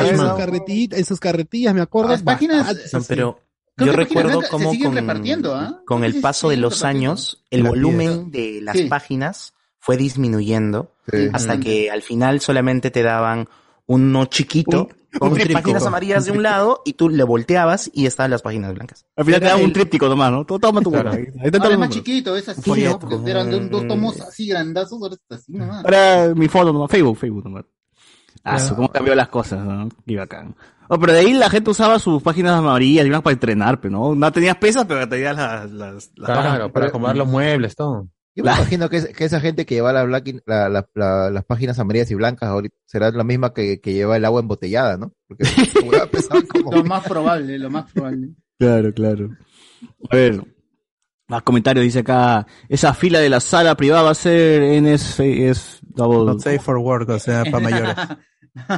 en 0.93 1.05
sus 1.05 1.19
carretillas, 1.19 1.73
me 1.75 1.81
acuerdo. 1.81 2.09
Las 2.09 2.23
páginas- 2.23 2.67
así. 3.01 3.05
pero 3.07 3.39
Creo 3.77 3.87
yo 3.91 3.97
recuerdo 3.97 4.41
cómo 4.49 4.71
con, 4.79 4.95
¿ah? 5.53 5.81
con 5.85 6.03
el 6.05 6.21
paso 6.21 6.49
de 6.49 6.57
los 6.57 6.83
años, 6.83 7.43
el 7.51 7.63
volumen 7.63 8.31
de 8.31 8.61
las 8.61 8.77
Sí. 8.77 8.85
páginas 8.85 9.53
fue 9.85 9.97
disminuyendo 9.97 10.91
Sí. 11.11 11.29
hasta 11.31 11.59
que 11.59 11.91
al 11.91 12.01
final 12.01 12.39
solamente 12.39 12.89
te 12.89 13.03
daban 13.03 13.47
uno 13.85 14.25
chiquito 14.25 14.89
con 15.19 15.33
un 15.33 15.37
páginas 15.53 15.85
amarillas 15.85 16.25
de 16.25 16.31
un 16.31 16.41
lado 16.41 16.81
y 16.85 16.93
tú 16.93 17.07
le 17.07 17.23
volteabas 17.23 17.91
y 17.93 18.07
estaban 18.07 18.31
las 18.31 18.41
páginas 18.41 18.73
blancas. 18.73 19.05
Al 19.15 19.25
final 19.25 19.39
te 19.41 19.45
Era 19.45 19.55
dan 19.55 19.63
un 19.63 19.71
tríptico 19.73 20.09
nomás, 20.09 20.31
¿no? 20.31 20.43
Toma, 20.43 20.81
tu 20.81 20.91
Claro. 20.91 21.11
ahí. 21.11 21.27
Está 21.43 21.59
Ahora 21.59 21.73
es 21.73 21.79
más 21.79 21.89
chiquito, 21.89 22.35
es 22.35 22.49
así. 22.49 22.83
¿no? 22.83 22.97
Porque 22.99 23.29
eran 23.29 23.51
de 23.51 23.57
un- 23.57 23.69
dos 23.69 23.87
tomos 23.87 24.19
así 24.21 24.47
grandazos, 24.47 24.99
ahora 24.99 25.13
está 25.13 25.35
así 25.35 25.53
nomás. 25.53 25.85
Ahora 25.85 26.33
mi 26.35 26.47
foto 26.47 26.73
nomás, 26.73 26.89
Facebook, 26.89 27.17
Facebook 27.17 27.43
nomás. 27.43 27.65
Ah, 28.43 28.57
su, 28.59 28.75
cómo 28.75 28.89
cambió 28.91 29.13
las 29.13 29.27
cosas, 29.27 29.63
¿no? 29.63 29.87
Qué 30.07 30.15
bacán. 30.17 30.55
Oh, 30.87 30.99
pero 30.99 31.13
de 31.13 31.19
ahí 31.19 31.33
la 31.33 31.49
gente 31.51 31.69
usaba 31.69 31.99
sus 31.99 32.23
páginas 32.23 32.53
amarillas 32.53 33.05
y 33.05 33.09
para 33.11 33.31
entrenar, 33.31 33.79
pero 33.79 33.91
no, 33.99 34.15
no 34.15 34.31
tenías 34.31 34.57
pesas, 34.57 34.85
pero 34.87 35.07
tenías 35.07 35.35
las, 35.35 35.69
las, 35.71 36.11
las 36.15 36.31
Claro, 36.39 36.71
para 36.71 36.87
acomodar 36.87 37.15
los 37.17 37.27
muebles, 37.27 37.75
todo. 37.75 38.07
Yo 38.35 38.43
me 38.43 38.51
imagino 38.51 38.89
que, 38.89 38.97
es- 38.97 39.07
que 39.09 39.23
esa 39.25 39.39
gente 39.39 39.65
que 39.65 39.75
lleva 39.75 39.93
la 39.93 40.03
black- 40.03 40.43
la- 40.45 40.67
la- 40.69 40.89
la- 40.93 41.29
las 41.31 41.45
páginas 41.45 41.79
amarillas 41.79 42.11
y 42.11 42.15
blancas 42.15 42.49
ahorita 42.49 42.75
será 42.85 43.09
la 43.11 43.23
misma 43.23 43.53
que, 43.53 43.79
que 43.79 43.93
lleva 43.93 44.17
el 44.17 44.25
agua 44.25 44.41
embotellada, 44.41 44.97
¿no? 44.97 45.13
Porque 45.27 45.45
como... 46.51 46.71
Lo 46.73 46.83
más 46.83 47.03
probable, 47.07 47.57
lo 47.57 47.69
más 47.69 47.91
probable. 47.91 48.29
Claro, 48.59 48.93
claro. 48.93 49.29
A 50.11 50.15
ver, 50.15 50.41
más 51.27 51.41
comentarios 51.43 51.83
dice 51.83 51.99
acá, 51.99 52.45
esa 52.69 52.93
fila 52.93 53.19
de 53.19 53.29
la 53.29 53.39
sala 53.39 53.75
privada 53.75 54.03
va 54.03 54.11
a 54.11 54.15
ser 54.15 54.61
NS, 54.81 55.19
es 55.21 55.79
double. 55.81 56.25
Not 56.25 56.39
safe 56.41 56.59
for 56.59 56.77
work, 56.77 57.09
o 57.09 57.19
sea, 57.19 57.43
para 57.45 57.59
mayores. 57.59 57.95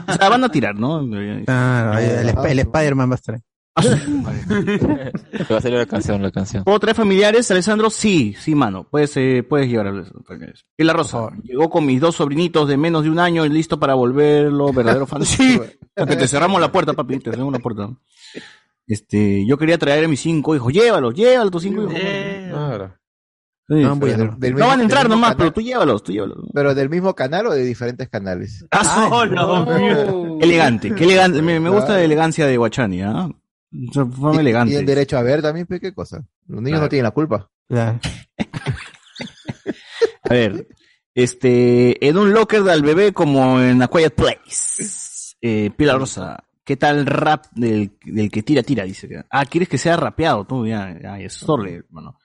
O 0.07 0.13
sea, 0.13 0.27
van 0.29 0.43
a 0.43 0.49
tirar, 0.49 0.73
¿no? 0.73 1.07
Claro, 1.45 1.91
ahí 1.93 2.05
el, 2.05 2.29
Sp- 2.33 2.49
el 2.49 2.59
Spider-Man 2.59 3.09
va 3.09 3.13
a 3.13 3.15
estar 3.15 3.35
ahí. 3.35 3.41
Te 3.81 5.43
va 5.53 5.57
a 5.57 5.61
salir 5.61 5.77
la 5.77 5.85
canción, 5.85 6.21
la 6.21 6.31
canción. 6.31 6.63
¿Puedo 6.63 6.79
traer 6.79 6.95
familiares, 6.95 7.49
Alessandro? 7.51 7.89
Sí, 7.89 8.35
sí, 8.39 8.55
mano. 8.55 8.85
Puedes, 8.89 9.15
eh, 9.17 9.43
puedes 9.47 9.67
llevar 9.69 9.87
a 9.87 10.03
familiares. 10.25 10.65
Y 10.77 10.83
la 10.83 10.93
Rosa, 10.93 11.29
llegó 11.43 11.69
con 11.69 11.85
mis 11.85 12.01
dos 12.01 12.15
sobrinitos 12.15 12.67
de 12.67 12.77
menos 12.77 13.03
de 13.03 13.09
un 13.09 13.19
año 13.19 13.45
y 13.45 13.49
listo 13.49 13.79
para 13.79 13.93
volverlo 13.93 14.71
verdadero 14.73 15.05
fan. 15.05 15.21
Sí, 15.25 15.59
porque 15.95 16.15
te 16.15 16.27
cerramos 16.27 16.59
la 16.61 16.71
puerta, 16.71 16.93
papi, 16.93 17.19
te 17.19 17.31
cerramos 17.31 17.53
la 17.53 17.59
puerta. 17.59 17.89
Este, 18.85 19.45
yo 19.47 19.57
quería 19.57 19.77
traer 19.77 20.05
a 20.05 20.07
mis 20.07 20.21
cinco 20.21 20.55
hijos. 20.55 20.71
Llévalos, 20.71 21.13
llévalos, 21.13 21.51
tus 21.51 21.63
cinco 21.63 21.83
hijos. 21.83 21.93
Claro. 22.49 22.93
Sí. 23.69 23.75
No, 23.75 23.97
voy 23.97 24.11
a- 24.11 24.17
Del- 24.17 24.29
del 24.39 24.51
No 24.53 24.57
mismo- 24.59 24.67
van 24.67 24.79
a 24.79 24.83
entrar 24.83 25.09
nomás, 25.09 25.31
canal. 25.31 25.37
pero 25.37 25.51
tú 25.53 25.61
llévalos, 25.61 26.01
tú 26.03 26.13
llévalos. 26.13 26.37
¿Pero 26.53 26.73
del 26.73 26.89
mismo 26.89 27.13
canal 27.13 27.47
o 27.47 27.51
de 27.51 27.63
diferentes 27.65 28.07
canales? 28.07 28.65
Ah, 28.71 29.25
no. 29.29 29.65
Qué 30.39 30.45
elegante, 30.45 30.95
qué 30.95 31.03
elegante. 31.03 31.41
Me, 31.41 31.59
me 31.59 31.69
gusta 31.69 31.93
la 31.93 32.01
elegancia 32.03 32.47
de 32.47 32.55
Guachani, 32.55 33.01
¿ah? 33.01 33.29
Forma 33.91 34.41
elegante. 34.41 34.71
Tienen 34.71 34.85
derecho 34.85 35.17
a 35.17 35.21
ver 35.21 35.41
también, 35.41 35.65
pues, 35.67 35.79
¿qué 35.79 35.93
cosa? 35.93 36.23
Los 36.47 36.61
niños 36.61 36.77
Claro. 36.77 36.85
no 36.85 36.89
tienen 36.89 37.03
la 37.03 37.11
culpa. 37.11 37.49
Claro. 37.67 37.99
A 40.23 40.33
ver, 40.33 40.67
este, 41.15 42.05
en 42.07 42.17
un 42.17 42.33
locker 42.33 42.63
del 42.63 42.81
bebé 42.83 43.13
como 43.13 43.61
en 43.61 43.81
A 43.81 43.87
Quiet 43.87 44.13
Place. 44.13 45.33
Eh, 45.41 45.71
Pilar 45.75 45.99
Rosa, 45.99 46.43
¿qué 46.63 46.75
tal 46.77 47.05
rap 47.05 47.45
del, 47.53 47.91
del 48.03 48.29
que 48.29 48.43
tira, 48.43 48.63
tira? 48.63 48.83
Dice. 48.83 49.23
Ah, 49.29 49.45
¿quieres 49.45 49.69
que 49.69 49.77
sea 49.77 49.95
rapeado? 49.97 50.45
Tú, 50.45 50.67
ya, 50.67 50.97
ya, 51.01 51.19
es 51.19 51.33
sorry, 51.33 51.75
hermano. 51.75 52.17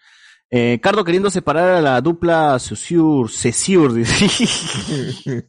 Eh, 0.51 0.81
Cardo 0.83 1.03
queriendo 1.05 1.31
separar 1.31 1.77
a 1.77 1.81
la 1.81 2.01
dupla 2.01 2.59
Cesur, 2.59 3.31
dice. 3.95 5.47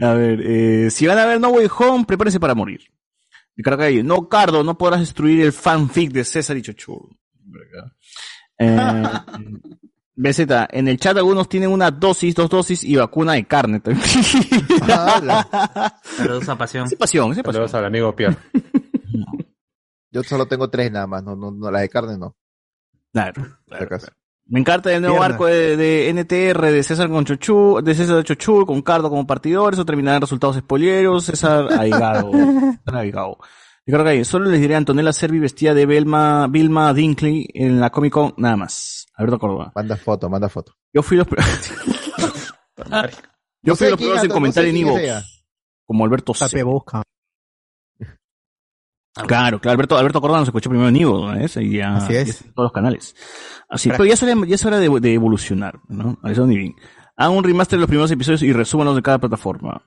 a 0.00 0.12
ver, 0.14 0.40
eh, 0.44 0.90
si 0.90 1.06
van 1.06 1.18
a 1.18 1.24
ver 1.26 1.40
No 1.40 1.48
Way 1.50 1.68
Home, 1.78 2.04
prepárese 2.04 2.40
para 2.40 2.54
morir. 2.54 2.80
Calle, 3.62 4.02
no, 4.02 4.28
Cardo, 4.28 4.64
no 4.64 4.76
podrás 4.76 5.00
destruir 5.00 5.40
el 5.42 5.52
fanfic 5.52 6.12
de 6.12 6.24
César 6.24 6.56
y 6.56 6.62
Chochu. 6.62 7.08
Eh, 8.58 8.76
BZ, 10.16 10.40
en 10.70 10.88
el 10.88 10.98
chat 10.98 11.16
algunos 11.16 11.48
tienen 11.48 11.70
una 11.70 11.90
dosis, 11.90 12.34
dos 12.34 12.50
dosis 12.50 12.84
y 12.84 12.94
vacuna 12.96 13.32
de 13.32 13.46
carne. 13.46 13.80
también. 13.80 14.06
Saludos 16.04 16.48
a 16.48 16.58
pasión. 16.58 16.86
Esa 16.86 16.96
pasión, 16.96 17.32
esa 17.32 17.42
pasión. 17.42 17.54
Saludos 17.54 17.74
al 17.74 17.86
amigo 17.86 18.14
Pierre. 18.14 18.36
Yo 20.10 20.22
solo 20.22 20.46
tengo 20.46 20.68
tres 20.68 20.92
nada 20.92 21.06
más, 21.06 21.22
no, 21.22 21.36
no, 21.36 21.50
no 21.50 21.70
la 21.70 21.80
de 21.80 21.88
carne 21.88 22.18
no. 22.18 22.36
Claro, 23.12 23.58
por 23.66 23.82
acaso. 23.82 24.08
Me 24.50 24.58
encanta 24.58 24.92
el 24.92 25.00
nuevo 25.00 25.18
Pierna. 25.18 25.34
arco 25.34 25.46
de, 25.46 25.76
de 25.76 26.12
NTR 26.12 26.72
de 26.72 26.82
César 26.82 27.08
con 27.08 27.24
Chochu, 27.24 27.80
de 27.84 27.94
César 27.94 28.24
Chochu 28.24 28.66
con 28.66 28.82
Cardo 28.82 29.08
como 29.08 29.24
partidor, 29.24 29.74
eso 29.74 29.84
terminará 29.84 30.16
en 30.16 30.22
resultados 30.22 30.56
spoileros, 30.56 31.24
César 31.24 31.68
Aigado. 31.78 32.32
César 32.84 32.96
Aigado. 32.96 33.38
Ricardo 33.86 34.04
Calle, 34.04 34.24
solo 34.24 34.50
les 34.50 34.60
diré 34.60 34.74
a 34.74 34.78
Antonella 34.78 35.12
Servi 35.12 35.38
vestida 35.38 35.72
de 35.72 35.86
Belma, 35.86 36.48
Vilma 36.48 36.92
Dinkley 36.92 37.48
en 37.54 37.78
la 37.78 37.90
Comic 37.90 38.12
Con, 38.12 38.34
nada 38.38 38.56
más. 38.56 39.06
Alberto 39.14 39.38
Córdoba. 39.38 39.70
Manda 39.72 39.96
foto, 39.96 40.28
manda 40.28 40.48
foto. 40.48 40.74
Yo 40.92 41.04
fui 41.04 41.16
los 41.16 41.28
Yo 41.28 41.36
No 43.62 43.76
fui 43.76 43.86
sé 43.86 43.90
los 43.90 43.98
primeros 43.98 44.22
en 44.24 44.28
no 44.30 44.34
comentar 44.34 44.64
sé 44.64 44.70
en 44.70 44.76
Ivo. 44.76 44.96
Como 45.86 46.04
Alberto 46.04 46.34
C. 46.34 46.64
Claro, 49.26 49.60
claro, 49.60 49.72
Alberto, 49.74 49.96
Alberto 49.98 50.20
Córdoba 50.20 50.40
nos 50.40 50.48
escuchó 50.48 50.68
primero 50.70 50.88
en 50.88 50.96
Ivo. 50.96 51.28
Y 51.60 51.76
ya, 51.76 51.96
Así 51.96 52.14
es. 52.14 52.42
en 52.42 52.52
todos 52.52 52.66
los 52.66 52.72
canales. 52.72 53.14
Así, 53.68 53.88
pero 53.90 54.04
ya 54.04 54.14
es 54.14 54.22
hora, 54.22 54.34
ya 54.46 54.54
es 54.54 54.64
hora 54.64 54.78
de, 54.78 54.88
de 55.00 55.14
evolucionar, 55.14 55.78
¿no? 55.88 56.18
A 56.22 56.30
eso 56.32 56.46
ni 56.46 56.56
bien. 56.56 56.74
Hagan 57.16 57.36
un 57.36 57.44
remaster 57.44 57.76
de 57.78 57.80
los 57.82 57.88
primeros 57.88 58.10
episodios 58.10 58.42
y 58.42 58.52
resúmanos 58.52 58.96
de 58.96 59.02
cada 59.02 59.18
plataforma. 59.18 59.82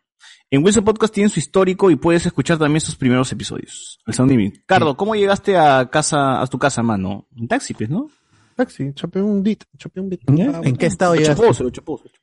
En 0.49 0.63
Wilson 0.63 0.83
Podcast 0.83 1.13
tienen 1.13 1.29
su 1.31 1.39
histórico 1.39 1.89
y 1.89 1.95
puedes 1.95 2.25
escuchar 2.25 2.59
también 2.59 2.79
sus 2.79 2.95
primeros 2.95 3.31
episodios. 3.31 3.99
Al 4.05 4.13
Sound 4.13 4.29
Diving. 4.31 4.63
Cardo, 4.67 4.95
¿cómo 4.95 5.15
llegaste 5.15 5.57
a 5.57 5.89
casa, 5.89 6.41
a 6.41 6.47
tu 6.47 6.59
casa, 6.59 6.83
mano? 6.83 7.27
En 7.35 7.47
taxi, 7.47 7.73
pues, 7.73 7.89
¿no? 7.89 8.07
Taxi, 8.55 8.93
chopé 8.93 9.19
un 9.19 9.41
bit, 9.41 9.63
chopé 9.77 9.99
un 9.99 10.09
bit. 10.09 10.21
¿Ya? 10.27 10.61
¿En 10.63 10.75
qué 10.77 10.85
estado 10.85 11.15
Lo 11.15 11.21
llegaste? 11.21 11.41
chapó, 11.41 11.53
se 11.55 11.63
lo 11.63 11.69
chapó, 11.71 11.97
se 11.97 12.03
lo. 12.09 12.13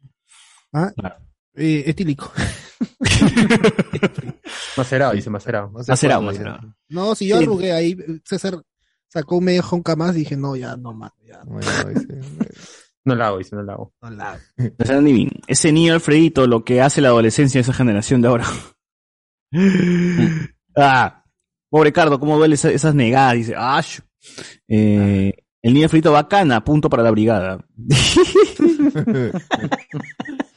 Ah, 0.72 0.92
Claro. 0.96 1.16
Eh, 1.54 1.84
etílico. 1.86 2.32
Macerado, 4.76 5.12
dice 5.12 5.30
macerado. 5.30 5.70
No 5.72 5.82
sé 5.82 5.92
Macerado, 5.92 6.22
cuándo, 6.22 6.40
macerado. 6.40 6.74
No, 6.88 7.14
si 7.14 7.28
yo 7.28 7.38
Sí. 7.38 7.44
arrugué 7.44 7.72
ahí, 7.72 7.96
César 8.24 8.62
sacó 9.08 9.36
un 9.38 9.44
medio 9.44 9.62
jonca 9.62 9.96
más, 9.96 10.14
dije, 10.14 10.36
no, 10.36 10.56
ya, 10.56 10.76
no, 10.76 10.92
mano, 10.94 11.14
ya. 11.26 11.42
Bueno, 11.44 11.66
dice, 11.94 12.06
No 13.04 13.14
la 13.14 13.28
hago, 13.28 13.38
dice, 13.38 13.56
no 13.56 13.62
la 13.62 13.72
hago. 13.74 13.92
No 14.02 14.10
la 14.10 14.38
Diving. 14.56 15.30
Ese 15.46 15.72
niño 15.72 15.94
Alfredito, 15.94 16.46
lo 16.46 16.64
que 16.64 16.80
hace 16.80 17.00
la 17.00 17.08
adolescencia 17.08 17.58
de 17.58 17.62
esa 17.62 17.72
generación 17.72 18.20
de 18.22 18.28
ahora. 18.28 18.46
ah, 20.76 21.24
pobre 21.68 21.92
Cardo, 21.92 22.20
cómo 22.20 22.38
duele 22.38 22.54
esa- 22.54 22.70
esas 22.70 22.94
negadas, 22.94 23.34
dice, 23.34 23.54
ah, 23.56 23.80
shu. 23.82 24.02
eh, 24.68 25.32
el 25.62 25.74
niño 25.74 25.84
Alfredito 25.86 26.12
bacana, 26.12 26.64
punto 26.64 26.88
para 26.88 27.02
la 27.02 27.10
brigada. 27.10 27.64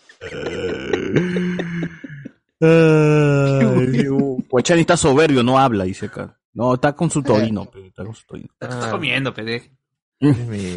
Guachani 4.49 4.81
está 4.81 4.97
soberbio, 4.97 5.43
no 5.43 5.57
habla, 5.59 5.83
dice 5.85 6.05
acá. 6.07 6.37
No, 6.53 6.75
está 6.75 6.93
con 6.93 7.09
su 7.09 7.23
torino, 7.23 7.67
pero 7.71 7.85
está 7.85 8.03
con 8.05 8.13
su 8.13 8.25
torino. 8.25 8.49
Te 8.59 8.67
estás 8.67 8.87
comiendo, 8.87 9.33
pede. 9.33 9.71
es 10.19 10.37
mi- 10.47 10.75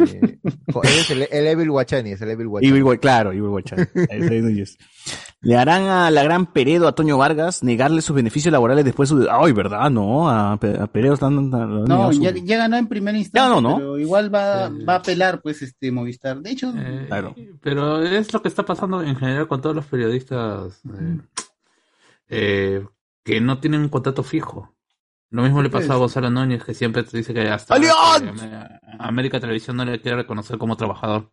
es 0.83 1.11
el, 1.11 1.29
el 1.31 1.47
Evil 1.47 1.71
Guachani, 1.71 2.13
es 2.13 2.21
el 2.23 2.31
Evil 2.31 2.49
Guachani. 2.49 2.77
Evil 2.79 2.99
claro, 2.99 3.31
Evil 3.33 3.49
Guachani. 3.49 3.83
Es. 5.47 5.51
Le 5.51 5.57
harán 5.57 5.85
a 5.85 6.11
la 6.11 6.23
gran 6.25 6.47
Peredo, 6.47 6.89
a 6.89 6.93
Toño 6.95 7.17
Vargas, 7.19 7.63
negarle 7.63 8.03
sus 8.03 8.17
beneficios 8.17 8.51
laborales 8.53 8.85
después 8.85 9.09
de 9.11 9.25
su... 9.25 9.29
Ay, 9.31 9.53
¿verdad? 9.53 9.91
No, 9.91 10.29
a, 10.29 10.57
Pe- 10.59 10.77
a 10.81 10.87
Peredo 10.87 11.15
están... 11.15 11.51
No, 11.51 12.13
ya, 12.13 12.33
ya 12.33 12.57
ganó 12.59 12.77
en 12.77 12.87
primera 12.89 13.17
instancia, 13.17 13.49
Ya 13.49 13.55
no, 13.55 13.61
¿no? 13.61 13.77
pero 13.77 13.99
igual 13.99 14.35
va, 14.35 14.69
va 14.69 14.95
a 14.95 14.97
apelar, 14.97 15.41
pues, 15.41 15.63
este 15.63 15.93
Movistar. 15.93 16.39
De 16.41 16.51
hecho, 16.51 16.73
Claro. 17.07 17.35
Pero 17.61 18.03
es 18.03 18.33
lo 18.33 18.43
que 18.43 18.49
está 18.49 18.65
pasando 18.65 19.03
en 19.03 19.17
general 19.17 19.47
con 19.49 19.61
todos 19.61 19.77
los 19.77 19.87
periodistas 19.87 20.81
eh, 20.99 21.19
eh, 22.29 22.85
que 23.25 23.41
no 23.41 23.59
tienen 23.59 23.83
un 23.83 23.89
contrato 23.89 24.23
fijo. 24.23 24.73
Lo 25.31 25.43
mismo 25.43 25.61
le 25.63 25.71
pasa 25.71 25.95
a 25.95 25.97
Gonzalo 25.97 26.31
Núñez, 26.31 26.63
que 26.65 26.73
siempre 26.73 27.03
te 27.03 27.17
dice 27.19 27.35
que 27.35 27.49
hasta 27.49 27.75
América 28.99 29.41
Televisión 29.41 29.77
no 29.77 29.85
le 29.85 30.01
quiere 30.01 30.19
reconocer 30.19 30.57
como 30.59 30.77
trabajador. 30.77 31.31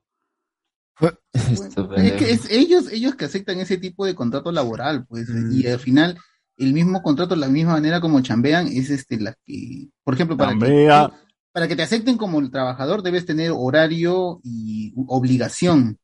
es 1.34 2.12
que 2.14 2.32
es 2.32 2.50
ellos, 2.50 2.92
ellos 2.92 3.16
que 3.16 3.26
aceptan 3.26 3.60
ese 3.60 3.78
tipo 3.78 4.06
de 4.06 4.16
contrato 4.16 4.52
laboral, 4.52 5.06
pues, 5.08 5.28
Mm. 5.30 5.52
y 5.52 5.68
al 5.68 5.80
final, 5.80 6.18
el 6.58 6.74
mismo 6.74 7.02
contrato, 7.02 7.36
la 7.36 7.48
misma 7.48 7.74
manera 7.74 8.00
como 8.02 8.22
chambean, 8.22 8.68
es 8.68 8.90
este 8.90 9.20
la 9.20 9.36
que, 9.46 9.90
por 10.04 10.14
ejemplo, 10.14 10.38
para 10.38 10.54
que, 10.54 10.60
Chambea. 10.60 11.12
para 11.52 11.68
que 11.68 11.76
te 11.76 11.84
acepten 11.84 12.18
como 12.18 12.40
el 12.40 12.52
trabajador, 12.52 13.02
debes 13.02 13.26
tener 13.26 13.52
horario 13.56 14.40
y 14.44 14.94
obligación. 15.08 15.98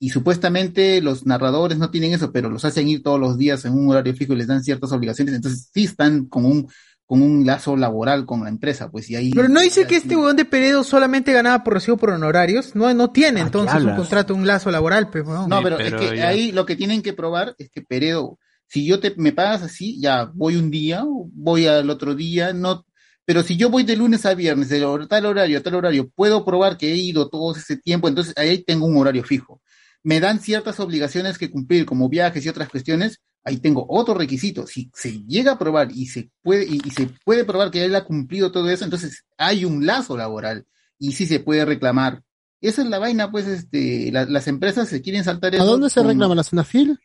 Y 0.00 0.10
supuestamente 0.10 1.00
los 1.00 1.26
narradores 1.26 1.76
no 1.78 1.90
tienen 1.90 2.12
eso, 2.12 2.30
pero 2.30 2.48
los 2.50 2.64
hacen 2.64 2.88
ir 2.88 3.02
todos 3.02 3.18
los 3.18 3.36
días 3.36 3.64
en 3.64 3.72
un 3.72 3.90
horario 3.90 4.14
fijo 4.14 4.32
y 4.32 4.36
les 4.36 4.46
dan 4.46 4.62
ciertas 4.62 4.92
obligaciones, 4.92 5.34
entonces 5.34 5.68
sí 5.74 5.84
están 5.84 6.26
con 6.26 6.44
un, 6.44 6.68
con 7.08 7.22
un 7.22 7.46
lazo 7.46 7.74
laboral 7.74 8.26
con 8.26 8.44
la 8.44 8.50
empresa, 8.50 8.90
pues, 8.90 9.08
y 9.08 9.16
ahí. 9.16 9.30
Pero 9.30 9.48
no 9.48 9.62
dice 9.62 9.86
que 9.86 9.96
este 9.96 10.14
huevón 10.14 10.36
de 10.36 10.44
Peredo 10.44 10.84
solamente 10.84 11.32
ganaba 11.32 11.64
por 11.64 11.72
recibo 11.72 11.96
por 11.96 12.10
honorarios. 12.10 12.76
No, 12.76 12.92
no 12.92 13.10
tiene 13.10 13.40
entonces 13.40 13.82
un 13.82 13.96
contrato, 13.96 14.34
un 14.34 14.46
lazo 14.46 14.70
laboral, 14.70 15.08
pues, 15.08 15.26
huevón. 15.26 15.48
No, 15.48 15.62
pero, 15.62 15.78
es 15.78 15.94
que 15.94 16.22
ahí 16.22 16.52
lo 16.52 16.66
que 16.66 16.76
tienen 16.76 17.00
que 17.00 17.14
probar 17.14 17.54
es 17.56 17.70
que 17.70 17.80
Peredo, 17.80 18.38
si 18.66 18.84
yo 18.84 19.00
te 19.00 19.14
me 19.16 19.32
pagas 19.32 19.62
así, 19.62 19.98
ya 19.98 20.30
voy 20.34 20.56
un 20.56 20.70
día, 20.70 21.02
voy 21.32 21.66
al 21.66 21.88
otro 21.88 22.14
día, 22.14 22.52
no, 22.52 22.84
pero 23.24 23.42
si 23.42 23.56
yo 23.56 23.70
voy 23.70 23.84
de 23.84 23.96
lunes 23.96 24.26
a 24.26 24.34
viernes, 24.34 24.68
de 24.68 24.86
tal 25.08 25.24
horario 25.24 25.58
a 25.58 25.62
tal 25.62 25.76
horario, 25.76 26.10
puedo 26.14 26.44
probar 26.44 26.76
que 26.76 26.92
he 26.92 26.96
ido 26.96 27.30
todo 27.30 27.56
ese 27.56 27.78
tiempo, 27.78 28.08
entonces 28.08 28.34
ahí 28.36 28.62
tengo 28.62 28.84
un 28.84 28.98
horario 28.98 29.24
fijo. 29.24 29.62
Me 30.02 30.20
dan 30.20 30.40
ciertas 30.40 30.78
obligaciones 30.78 31.38
que 31.38 31.50
cumplir, 31.50 31.86
como 31.86 32.10
viajes 32.10 32.44
y 32.44 32.50
otras 32.50 32.68
cuestiones, 32.68 33.22
ahí 33.48 33.58
tengo 33.58 33.84
otro 33.88 34.14
requisito. 34.14 34.66
Si 34.66 34.90
se 34.94 35.24
llega 35.26 35.52
a 35.52 35.58
probar 35.58 35.90
y 35.92 36.06
se 36.06 36.30
puede, 36.42 36.64
y, 36.64 36.80
y 36.84 36.90
se 36.90 37.08
puede 37.24 37.44
probar 37.44 37.70
que 37.70 37.84
él 37.84 37.94
ha 37.96 38.04
cumplido 38.04 38.52
todo 38.52 38.68
eso, 38.70 38.84
entonces 38.84 39.24
hay 39.36 39.64
un 39.64 39.84
lazo 39.86 40.16
laboral 40.16 40.66
y 40.98 41.12
sí 41.12 41.26
se 41.26 41.40
puede 41.40 41.64
reclamar. 41.64 42.22
Esa 42.60 42.82
es 42.82 42.88
la 42.88 42.98
vaina, 42.98 43.30
pues, 43.30 43.46
este, 43.46 44.10
la- 44.12 44.24
las 44.26 44.48
empresas 44.48 44.88
se 44.88 45.00
quieren 45.00 45.22
saltar 45.24 45.52
¿A 45.54 45.58
eso 45.58 45.64
dónde 45.66 45.90
se 45.90 46.00
con 46.00 46.08
reclama 46.08 46.34
la 46.34 46.42
Sunafil? 46.42 46.98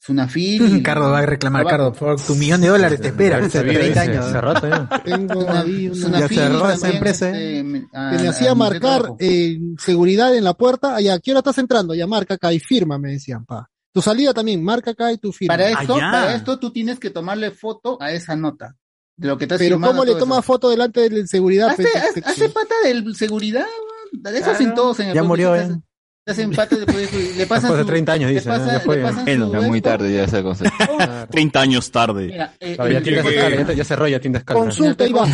Sunafil. 0.00 0.82
Cardo 0.82 1.10
va 1.10 1.20
a 1.20 1.26
reclamar, 1.26 1.64
Cardo, 1.64 1.92
por 1.92 2.20
tu 2.20 2.34
millón 2.34 2.60
de 2.60 2.68
dólares 2.68 3.00
te 3.00 3.08
espera. 3.08 3.38
Hace 3.38 3.62
30 3.62 4.00
años. 4.00 4.26
hace 4.26 4.40
rato 4.40 4.66
Tengo 5.04 5.48
ahí 5.48 5.86
una- 5.88 5.94
Sunafil 5.94 6.36
Ya 6.38 6.44
cerró 6.48 6.70
esa 6.70 6.90
empresa, 6.90 7.30
este, 7.30 7.62
me- 7.62 7.86
a- 7.92 8.10
que 8.10 8.18
me 8.22 8.26
a- 8.26 8.30
hacía 8.30 8.50
a- 8.50 8.54
marcar 8.56 9.12
eh, 9.20 9.58
seguridad 9.78 10.34
en 10.36 10.42
la 10.44 10.54
puerta. 10.54 10.96
Allá, 10.96 11.14
¿a 11.14 11.18
qué 11.20 11.30
hora 11.30 11.38
estás 11.38 11.58
entrando? 11.58 11.94
Ya 11.94 12.06
marca 12.08 12.34
acá 12.34 12.52
y 12.52 12.58
firma, 12.58 12.98
me 12.98 13.12
decían, 13.12 13.44
pa. 13.44 13.68
Tu 13.92 14.00
salida 14.02 14.32
también, 14.32 14.62
marca 14.64 14.92
acá 14.92 15.12
y 15.12 15.18
tu 15.18 15.32
firma. 15.32 15.54
Para 15.54 15.68
esto, 15.68 15.94
para 15.96 16.34
esto 16.34 16.58
tú 16.58 16.72
tienes 16.72 16.98
que 16.98 17.10
tomarle 17.10 17.50
foto 17.50 17.98
a 18.00 18.10
esa 18.12 18.34
nota 18.36 18.74
de 19.16 19.28
lo 19.28 19.36
que 19.36 19.44
estás 19.44 19.58
Pero 19.58 19.74
firmando, 19.76 19.92
¿cómo 19.92 20.04
le 20.04 20.10
todo 20.12 20.20
toma 20.20 20.36
eso. 20.36 20.42
foto 20.42 20.70
delante 20.70 21.00
del 21.08 21.28
seguridad? 21.28 21.68
Hace, 21.68 21.82
Pues, 21.82 21.96
hace- 21.96 22.22
hace 22.24 22.48
pata 22.48 22.74
del 22.84 23.14
seguridad, 23.14 23.66
de 24.12 24.38
eso 24.38 24.50
hacen 24.50 24.74
todos 24.74 24.98
en 25.00 25.08
el 25.08 25.14
Ya 25.14 25.22
murió, 25.22 25.52
te 25.52 25.58
¿eh? 25.58 25.62
hacen- 25.62 25.82
te 26.24 26.32
hacen 26.32 26.50
pata 26.52 26.76
de 26.76 26.86
poder- 26.86 27.10
le 27.12 27.46
pasan 27.46 27.62
Después 27.64 27.78
de 27.78 27.82
su- 27.82 27.86
30 27.86 28.12
años, 28.12 28.30
dice, 28.30 28.48
pasa- 28.48 28.64
¿no? 28.66 28.72
Ya 28.72 28.80
fue, 28.80 28.96
le 28.96 29.02
ya. 29.02 29.08
pasan 29.08 29.24
Bueno, 29.26 29.46
su 29.46 29.52
Ya 29.52 29.60
muy 29.60 29.80
tarde 29.82 30.14
ya 30.14 30.24
ese 30.24 30.42
concepto. 30.42 30.84
30 31.30 31.60
años 31.60 31.90
tarde. 31.90 32.26
Mira, 32.28 32.54
eh, 32.60 32.74
Claro, 32.76 32.90
ya 32.90 32.98
el- 32.98 33.04
tienda 33.04 33.20
el- 33.20 33.28
escala, 33.34 33.56
ya, 33.68 33.72
ya 33.74 33.84
cerró, 33.84 34.08
ya 34.08 34.20
tienda 34.20 34.38
escala. 34.38 34.60
Consulta, 34.60 35.06
Iván. 35.06 35.30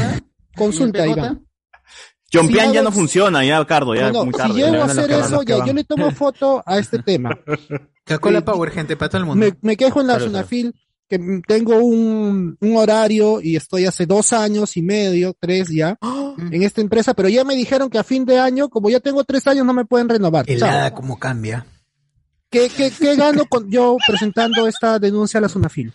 Consulta, 0.56 1.06
¿Y 1.06 1.10
el 1.12 1.16
Iván. 1.18 1.47
Chompián 2.30 2.68
Si 2.68 2.74
ya 2.74 2.80
hago- 2.80 2.90
no 2.90 2.92
funciona, 2.92 3.44
ya, 3.44 3.64
Cardo, 3.64 3.94
ya 3.94 4.09
No, 4.12 4.20
no, 4.20 4.24
muy 4.26 4.34
si 4.34 4.38
tarde. 4.38 4.55
llego 4.55 4.82
a 4.82 4.84
hacer 4.84 5.10
eso, 5.10 5.42
ya, 5.42 5.64
yo 5.64 5.72
le 5.72 5.84
tomo 5.84 6.10
foto 6.10 6.62
a 6.66 6.78
este 6.78 6.98
tema. 7.02 7.30
Coca-Cola 8.06 8.44
Power, 8.44 8.70
gente, 8.70 8.96
para 8.96 9.09
todo 9.09 9.20
el 9.20 9.26
mundo. 9.26 9.44
Me, 9.46 9.55
me 9.62 9.76
quejo 9.76 10.00
en 10.00 10.06
la 10.09 10.14
Claro, 10.16 10.26
Sunafil 10.30 10.74
que 11.09 11.18
mm, 11.18 11.42
tengo 11.46 11.76
un, 11.78 12.59
un 12.60 12.76
horario 12.76 13.40
y 13.40 13.56
estoy 13.56 13.86
hace 13.86 14.05
dos 14.05 14.34
años 14.34 14.76
y 14.76 14.82
medio, 14.82 15.34
tres 15.40 15.68
ya, 15.70 15.96
en 16.38 16.62
esta 16.62 16.82
empresa, 16.82 17.14
pero 17.14 17.30
ya 17.30 17.44
me 17.44 17.55
dijeron 17.56 17.88
que 17.88 17.98
a 17.98 18.05
fin 18.05 18.26
de 18.26 18.38
año, 18.38 18.68
como 18.68 18.90
ya 18.90 19.00
tengo 19.00 19.24
tres 19.24 19.46
años, 19.46 19.64
no 19.64 19.72
me 19.72 19.86
pueden 19.86 20.09
renovar. 20.10 20.44
Helada 20.48 20.92
como 20.92 21.18
cambia. 21.18 21.64
¿Qué, 22.50 22.68
qué, 22.74 22.90
qué 22.90 23.16
gano 23.16 23.44
con 23.46 23.70
yo 23.70 23.96
presentando 24.06 24.66
esta 24.66 24.98
denuncia 24.98 25.38
a 25.38 25.40
la 25.42 25.48
Sunafil? 25.48 25.92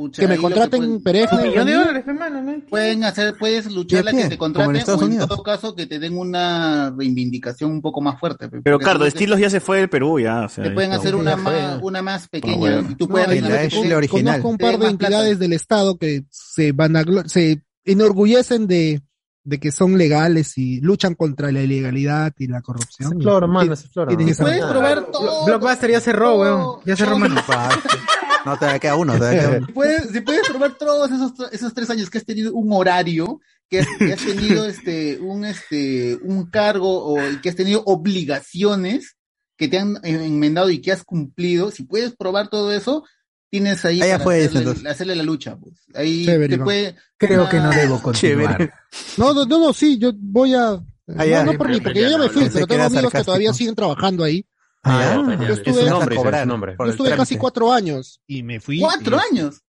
Pucha, 0.00 0.22
Que 0.22 0.28
me 0.28 0.36
lo 0.36 0.40
que 0.40 0.42
contraten 0.42 0.80
pueden- 0.80 1.02
perejil. 1.02 1.38
millón 1.42 1.66
de 1.66 1.72
dólares, 1.74 2.04
hermano, 2.06 2.42
¿no? 2.42 2.52
Pueden 2.70 3.04
hacer, 3.04 3.34
puedes 3.38 3.70
lucharla 3.70 4.12
¿Y 4.14 4.18
a 4.18 4.22
que 4.22 4.28
te 4.30 4.38
contraten 4.38 4.82
o 4.88 4.94
en 4.94 5.02
Unidos. 5.04 5.28
todo 5.28 5.42
caso 5.42 5.74
que 5.74 5.84
te 5.86 5.98
den 5.98 6.16
una 6.16 6.90
reivindicación 6.96 7.70
un 7.70 7.82
poco 7.82 8.00
más 8.00 8.18
fuerte. 8.18 8.48
pe, 8.48 8.62
Pero 8.62 8.78
Cardo, 8.78 9.04
Estilos 9.04 9.38
ya 9.38 9.50
se 9.50 9.60
fue 9.60 9.76
del 9.76 9.90
Perú, 9.90 10.18
ya. 10.18 10.46
o 10.46 10.48
sea, 10.48 10.64
Te 10.64 10.70
pueden 10.70 10.92
hacer 10.92 11.14
una 11.14 11.36
más, 11.36 11.80
una 11.82 12.00
más 12.00 12.28
pequeña 12.28 12.56
bueno. 12.56 12.88
y 12.90 12.94
tú 12.94 13.04
No, 13.04 13.10
puedes 13.10 13.28
la- 13.42 13.68
con- 13.68 13.88
te- 14.00 14.08
Conozco 14.08 14.48
un 14.48 14.56
par 14.56 14.78
de 14.78 14.88
entidades 14.88 15.38
del 15.38 15.52
Estado 15.52 15.98
que 15.98 16.24
se 16.30 16.72
van 16.72 16.96
a, 16.96 17.04
se 17.26 17.62
enorgullecen 17.84 18.66
de, 18.66 19.02
de 19.44 19.60
que 19.60 19.70
son 19.70 19.98
legales 19.98 20.56
y 20.56 20.80
luchan 20.80 21.14
contra 21.14 21.52
la 21.52 21.60
ilegalidad 21.60 22.32
y 22.38 22.46
la 22.46 22.62
corrupción. 22.62 23.12
Ese 23.12 23.20
flor, 23.22 23.44
Y- 23.44 23.48
mano, 23.52 23.72
ese 23.74 23.88
flor, 23.88 24.08
tienen 24.08 24.26
¿no? 24.28 24.32
esa- 24.32 24.44
Puedes 24.44 24.64
probar 24.64 25.04
todo. 25.12 25.44
Blockbuster 25.44 25.90
ya 25.90 26.00
cerró, 26.00 26.36
weón. 26.38 26.76
Ya 26.86 26.96
cerró, 26.96 27.18
mano. 27.18 27.34
No, 28.44 28.58
te 28.58 28.80
queda 28.80 28.96
uno, 28.96 29.12
te 29.14 29.18
queda 29.30 29.50
uno. 29.58 29.66
Si 29.66 29.72
puedes, 29.74 30.10
si 30.10 30.20
puedes 30.20 30.48
probar 30.48 30.78
todos 30.78 31.10
esos, 31.10 31.32
esos 31.52 31.74
tres 31.74 31.90
años 31.90 32.10
que 32.10 32.18
has 32.18 32.24
tenido 32.24 32.52
un 32.54 32.72
horario, 32.72 33.40
que 33.68 33.80
has, 33.80 33.86
que 33.98 34.12
has 34.12 34.24
tenido 34.24 34.66
este, 34.66 35.18
un, 35.20 35.44
este, 35.44 36.16
un 36.22 36.50
cargo 36.50 37.04
o 37.14 37.18
que 37.42 37.48
has 37.48 37.56
tenido 37.56 37.82
obligaciones 37.84 39.16
que 39.56 39.68
te 39.68 39.78
han 39.78 39.98
enmendado 40.04 40.70
y 40.70 40.80
que 40.80 40.92
has 40.92 41.04
cumplido, 41.04 41.70
si 41.70 41.82
puedes 41.82 42.16
probar 42.16 42.48
todo 42.48 42.72
eso, 42.72 43.04
tienes 43.50 43.84
ahí 43.84 44.00
Allá 44.00 44.14
para 44.14 44.24
fue 44.24 44.44
eso, 44.44 44.74
hacerle, 44.88 45.14
la 45.14 45.22
lucha. 45.22 45.56
Pues. 45.56 45.74
Ahí 45.94 46.24
Chévere, 46.24 46.56
te 46.56 46.64
puede. 46.64 46.96
Creo 47.18 47.42
una- 47.42 47.50
que 47.50 47.56
no 47.58 47.70
debo 47.70 48.00
continuar. 48.00 48.72
No, 49.18 49.34
no, 49.34 49.44
no, 49.44 49.58
no, 49.58 49.72
sí, 49.72 49.98
yo 49.98 50.12
voy 50.16 50.54
a... 50.54 50.82
Ah, 51.16 51.26
ya. 51.26 51.44
no, 51.44 51.52
no 51.52 51.58
por 51.58 51.68
mí, 51.68 51.80
porque 51.80 52.02
yo 52.02 52.08
ya 52.08 52.18
me 52.18 52.28
fui, 52.28 52.48
pero 52.52 52.66
que 52.66 52.74
tengo 52.74 52.86
amigos 52.86 53.12
que 53.12 53.24
todavía 53.24 53.52
siguen 53.52 53.74
trabajando 53.74 54.24
ahí. 54.24 54.46
Ah, 54.82 55.36
Yo 55.46 55.54
estuve, 55.54 55.90
nombre, 55.90 56.16
cobrar 56.16 56.46
nombre. 56.46 56.74
yo 56.78 56.84
estuve 56.86 57.14
casi 57.16 57.36
cuatro 57.36 57.72
años 57.72 58.20
y 58.26 58.42
me 58.42 58.60
fui. 58.60 58.80
¡Cuatro 58.80 59.16
y- 59.18 59.20
años! 59.36 59.62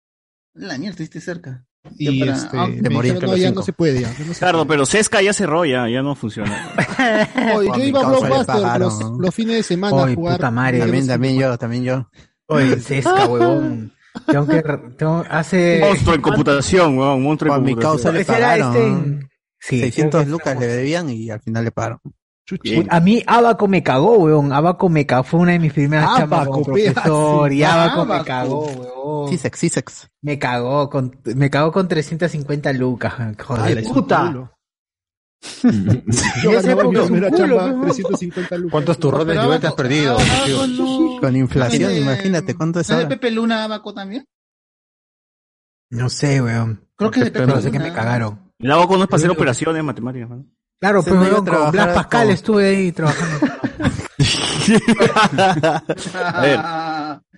La 0.54 0.78
mierda, 0.78 0.90
estuviste 0.90 1.20
cerca. 1.20 1.64
Y 1.96 2.20
para- 2.20 2.36
este, 2.36 2.58
ah, 2.58 2.66
me 2.66 2.76
a 3.10 3.14
no, 3.14 3.36
ya 3.36 3.50
no 3.50 3.62
se 3.62 3.72
puede. 3.72 4.02
Ya, 4.02 4.08
no 4.08 4.34
se 4.34 4.40
puede". 4.52 4.66
pero 4.66 4.84
Sesca 4.86 5.22
ya 5.22 5.32
cerró, 5.32 5.64
ya, 5.64 5.88
ya 5.88 6.02
no 6.02 6.14
funciona. 6.14 6.68
Oye, 7.56 7.68
Por 7.68 7.78
yo 7.78 7.84
iba 7.84 8.00
a 8.00 8.08
Blockbuster 8.08 8.80
los, 9.18 9.34
fines 9.34 9.56
de 9.56 9.62
semana 9.62 9.96
Oye, 9.96 10.12
a 10.12 10.14
jugar. 10.14 10.36
puta 10.36 10.50
madre. 10.50 10.78
También, 10.80 11.06
también 11.06 11.38
yo, 11.38 11.58
también 11.58 11.84
yo. 11.84 12.08
Oye, 12.46 12.78
Sesca, 12.80 13.26
huevón. 13.26 13.92
Tengo 14.26 14.46
que. 14.46 14.62
Tengo, 14.98 15.24
hace. 15.30 15.80
Monstruo 15.80 16.14
en 16.14 16.20
computación, 16.20 16.98
weón, 16.98 17.22
monstruo 17.22 17.54
en 17.56 17.62
Por 17.62 17.66
mi 17.66 17.74
causa 17.76 18.10
computación. 18.12 18.14
le 18.16 18.24
pagaron. 18.24 18.76
este. 19.16 19.26
Sí, 19.62 19.80
600 19.80 20.10
creo 20.10 20.24
que- 20.24 20.30
lucas 20.30 20.60
le 20.60 20.66
debían 20.66 21.10
y 21.10 21.30
al 21.30 21.40
final 21.40 21.64
le 21.64 21.70
pagaron. 21.70 22.00
Bien. 22.62 22.86
A 22.90 23.00
mí 23.00 23.22
Abaco 23.26 23.68
me 23.68 23.82
cagó, 23.82 24.18
weón. 24.18 24.52
Abaco 24.52 24.88
me 24.88 25.06
cagó. 25.06 25.24
Fue 25.24 25.40
una 25.40 25.52
de 25.52 25.58
mis 25.58 25.72
primeras 25.72 26.16
chambas 26.16 26.40
Abaco, 26.40 26.62
como 26.62 26.74
pe, 26.74 26.90
profesor. 26.92 27.52
Y 27.52 27.62
ah, 27.62 27.84
Abaco 27.84 28.04
me 28.06 28.14
Abaco. 28.14 28.24
cagó, 28.26 28.66
weón. 28.66 29.28
Cisex, 29.30 29.58
Cisex. 29.58 30.08
Me 30.22 30.38
cagó 30.38 30.90
con, 30.90 31.20
me 31.24 31.50
cagó 31.50 31.72
con 31.72 31.86
350 31.88 32.72
lucas. 32.72 33.14
Joder, 33.44 33.78
Ay, 33.78 33.84
puta. 33.84 34.50
Yo 36.42 36.50
época, 36.52 37.02
primera 37.04 37.30
chamba, 37.30 37.66
weón. 37.66 37.80
350 37.82 38.56
lucas. 38.58 38.72
¿Cuántos 38.72 38.98
turrones 38.98 39.48
de 39.50 39.58
te 39.58 39.66
has 39.66 39.72
perdido? 39.74 40.18
no- 40.18 41.20
Con 41.20 41.36
inflación, 41.36 41.92
¿No 41.92 41.98
imagínate 41.98 42.54
cuánto 42.54 42.80
es 42.80 42.88
¿No 42.90 42.96
de 42.96 43.02
ahora. 43.04 43.08
Pepe 43.16 43.30
Luna 43.30 43.64
Abaco 43.64 43.94
también? 43.94 44.24
No 45.90 46.08
sé, 46.08 46.40
weón. 46.42 46.86
Creo 46.96 47.10
que 47.10 47.20
es 47.20 47.24
de 47.26 47.30
Pepe 47.32 47.46
Pero 47.46 47.60
sé 47.60 47.70
que 47.70 47.78
Luna. 47.78 47.90
me 47.90 47.94
cagaron. 47.96 48.52
El 48.58 48.70
abaco 48.70 48.96
no 48.98 49.04
es 49.04 49.08
para 49.08 49.16
hacer 49.18 49.30
operaciones 49.30 49.82
matemáticas, 49.82 50.28
¿no? 50.28 50.44
Claro, 50.80 51.02
weón, 51.02 51.46
a 51.46 51.50
con 51.50 51.70
Blas 51.72 51.94
Pascal 51.94 52.30
estuve 52.30 52.66
ahí 52.68 52.92
trabajando. 52.92 53.46
A 56.24 56.40
ver, 56.40 56.60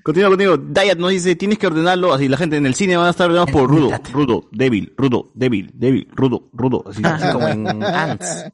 continúa 0.02 0.28
contigo. 0.30 0.56
Diet 0.56 0.96
nos 0.98 1.10
dice, 1.10 1.34
tienes 1.34 1.58
que 1.58 1.66
ordenarlo, 1.66 2.14
así 2.14 2.28
la 2.28 2.36
gente 2.36 2.56
en 2.56 2.66
el 2.66 2.74
cine 2.74 2.96
van 2.96 3.08
a 3.08 3.10
estar 3.10 3.26
ordenados 3.26 3.50
por 3.50 3.68
rudo, 3.68 3.90
rudo, 4.12 4.48
débil, 4.52 4.94
rudo, 4.96 5.32
débil, 5.34 5.70
débil, 5.74 6.08
rudo, 6.12 6.50
rudo, 6.52 6.84
así, 6.88 7.02
así 7.04 7.32
como 7.32 7.48
en 7.48 7.66
Ants. 7.84 8.44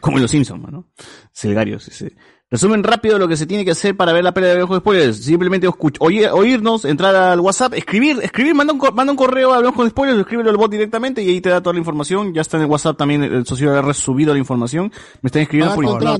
Como 0.00 0.16
en 0.16 0.22
los 0.22 0.30
Simpsons, 0.32 0.72
¿no? 0.72 0.90
Selgarios. 1.32 1.86
ese. 1.86 2.16
Resumen 2.50 2.82
rápido 2.82 3.14
de 3.14 3.20
lo 3.20 3.28
que 3.28 3.36
se 3.36 3.46
tiene 3.46 3.64
que 3.64 3.70
hacer 3.70 3.96
para 3.96 4.12
ver 4.12 4.24
la 4.24 4.34
pelea 4.34 4.48
de 4.48 4.52
Hablamos 4.54 4.70
con 4.70 4.80
Spoilers. 4.80 5.18
Simplemente 5.24 5.68
oír- 5.68 6.30
oírnos, 6.32 6.84
entrar 6.84 7.14
al 7.14 7.38
WhatsApp, 7.38 7.74
escribir, 7.74 8.18
escribir, 8.22 8.56
manda 8.56 8.72
un, 8.72 8.78
co- 8.80 8.90
manda 8.90 9.12
un 9.12 9.16
correo 9.16 9.52
a 9.52 9.58
Hablamos 9.58 9.76
con 9.76 9.88
Spoilers, 9.88 10.18
escríbelo 10.18 10.50
al 10.50 10.56
bot 10.56 10.70
directamente 10.70 11.22
y 11.22 11.28
ahí 11.28 11.40
te 11.40 11.48
da 11.48 11.60
toda 11.60 11.74
la 11.74 11.78
información. 11.78 12.34
Ya 12.34 12.40
está 12.40 12.56
en 12.56 12.64
el 12.64 12.68
WhatsApp 12.68 12.96
también, 12.96 13.22
el 13.22 13.46
socio 13.46 13.72
ha 13.78 13.94
subido 13.94 14.32
la 14.32 14.40
información. 14.40 14.90
Me 15.22 15.28
están 15.28 15.42
escribiendo 15.42 15.72
Ah, 15.72 15.76
por 15.76 15.84
ya 15.84 15.90
está. 15.92 16.10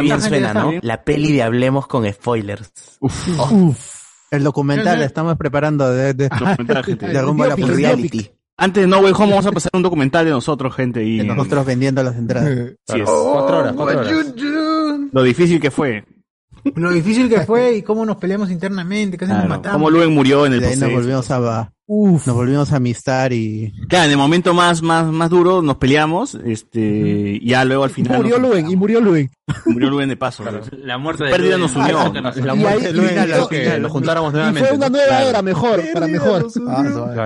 Bien 0.00 0.20
suena, 0.22 0.54
¿no? 0.54 0.70
La 0.82 1.04
peli 1.04 1.32
de 1.32 1.42
Hablemos 1.42 1.86
con 1.86 2.10
spoilers. 2.10 2.72
Uf. 3.00 3.28
Oh, 3.38 3.74
El 4.30 4.42
documental, 4.42 5.02
estamos 5.02 5.36
preparando 5.36 5.90
de, 5.90 6.14
de, 6.14 6.28
de 7.12 7.22
rumbo 7.22 7.44
a 7.44 7.48
la 7.48 7.56
reality. 7.76 8.30
Antes 8.56 8.84
de 8.84 8.86
No 8.86 9.00
Way 9.00 9.12
Home 9.16 9.30
vamos 9.30 9.46
a 9.46 9.52
pasar 9.52 9.70
un 9.74 9.82
documental 9.82 10.24
de 10.24 10.30
nosotros, 10.30 10.74
gente. 10.76 11.02
Y... 11.04 11.18
Nosotros 11.24 11.66
vendiendo 11.66 12.02
las 12.04 12.14
entradas. 12.16 12.48
Sí, 12.86 13.00
es. 13.00 13.10
Cuatro 13.10 13.58
horas, 13.58 13.72
cuatro 13.74 13.98
horas. 14.00 14.08
Lo 15.14 15.22
difícil 15.22 15.60
que 15.60 15.70
fue. 15.70 16.04
Lo 16.76 16.90
difícil 16.90 17.28
que 17.28 17.40
fue 17.42 17.76
y 17.76 17.82
cómo 17.82 18.04
nos 18.06 18.16
peleamos 18.16 18.50
internamente, 18.50 19.16
casi 19.18 19.30
nos 19.32 19.40
Claro, 19.42 19.48
matamos. 19.56 19.76
Cómo 19.76 19.90
Luen 19.90 20.12
murió 20.14 20.46
en 20.46 20.54
el 20.54 20.60
ahí 20.64 20.70
nos 20.70 20.78
proceso. 20.78 20.94
volvimos 21.00 21.30
a 21.30 21.38
nos 21.86 22.34
volvimos 22.34 22.72
a 22.72 22.76
amistar 22.76 23.32
y 23.34 23.70
Claro, 23.88 24.06
en 24.06 24.12
el 24.12 24.16
momento 24.16 24.54
más, 24.54 24.80
más, 24.80 25.06
más 25.12 25.28
duro 25.28 25.60
nos 25.60 25.76
peleamos, 25.76 26.34
este, 26.34 27.38
ya 27.44 27.64
luego 27.66 27.84
al 27.84 27.90
final. 27.90 28.16
Murió 28.16 28.38
nos- 28.38 28.50
Luen, 28.50 28.70
y 28.70 28.76
murió 28.76 29.00
Luen. 29.02 29.30
Murió 29.66 29.90
Luen 29.90 30.08
de 30.08 30.16
paso. 30.16 30.42
La 30.72 30.96
muerte 30.96 31.24
de 31.24 31.30
Pérdida 31.32 31.58
Luen. 31.58 31.60
nos 31.60 31.76
unió. 31.76 31.98
Ah, 31.98 32.32
La 32.36 32.54
Y 32.54 32.58
muerte 32.58 32.86
ahí- 32.86 32.92
de 32.92 32.92
Luen 32.94 33.14
y- 33.28 33.30
hizo 33.30 33.48
que 33.48 33.78
nos 33.80 33.92
juntáramos 33.92 34.30
Y 34.32 34.36
nuevamente. 34.36 34.68
fue 34.68 34.76
una 34.78 34.88
nueva 34.88 35.06
Claro. 35.08 35.28
era, 35.28 35.42
mejor, 35.42 35.82
para 35.92 36.06
mejor. 36.08 36.46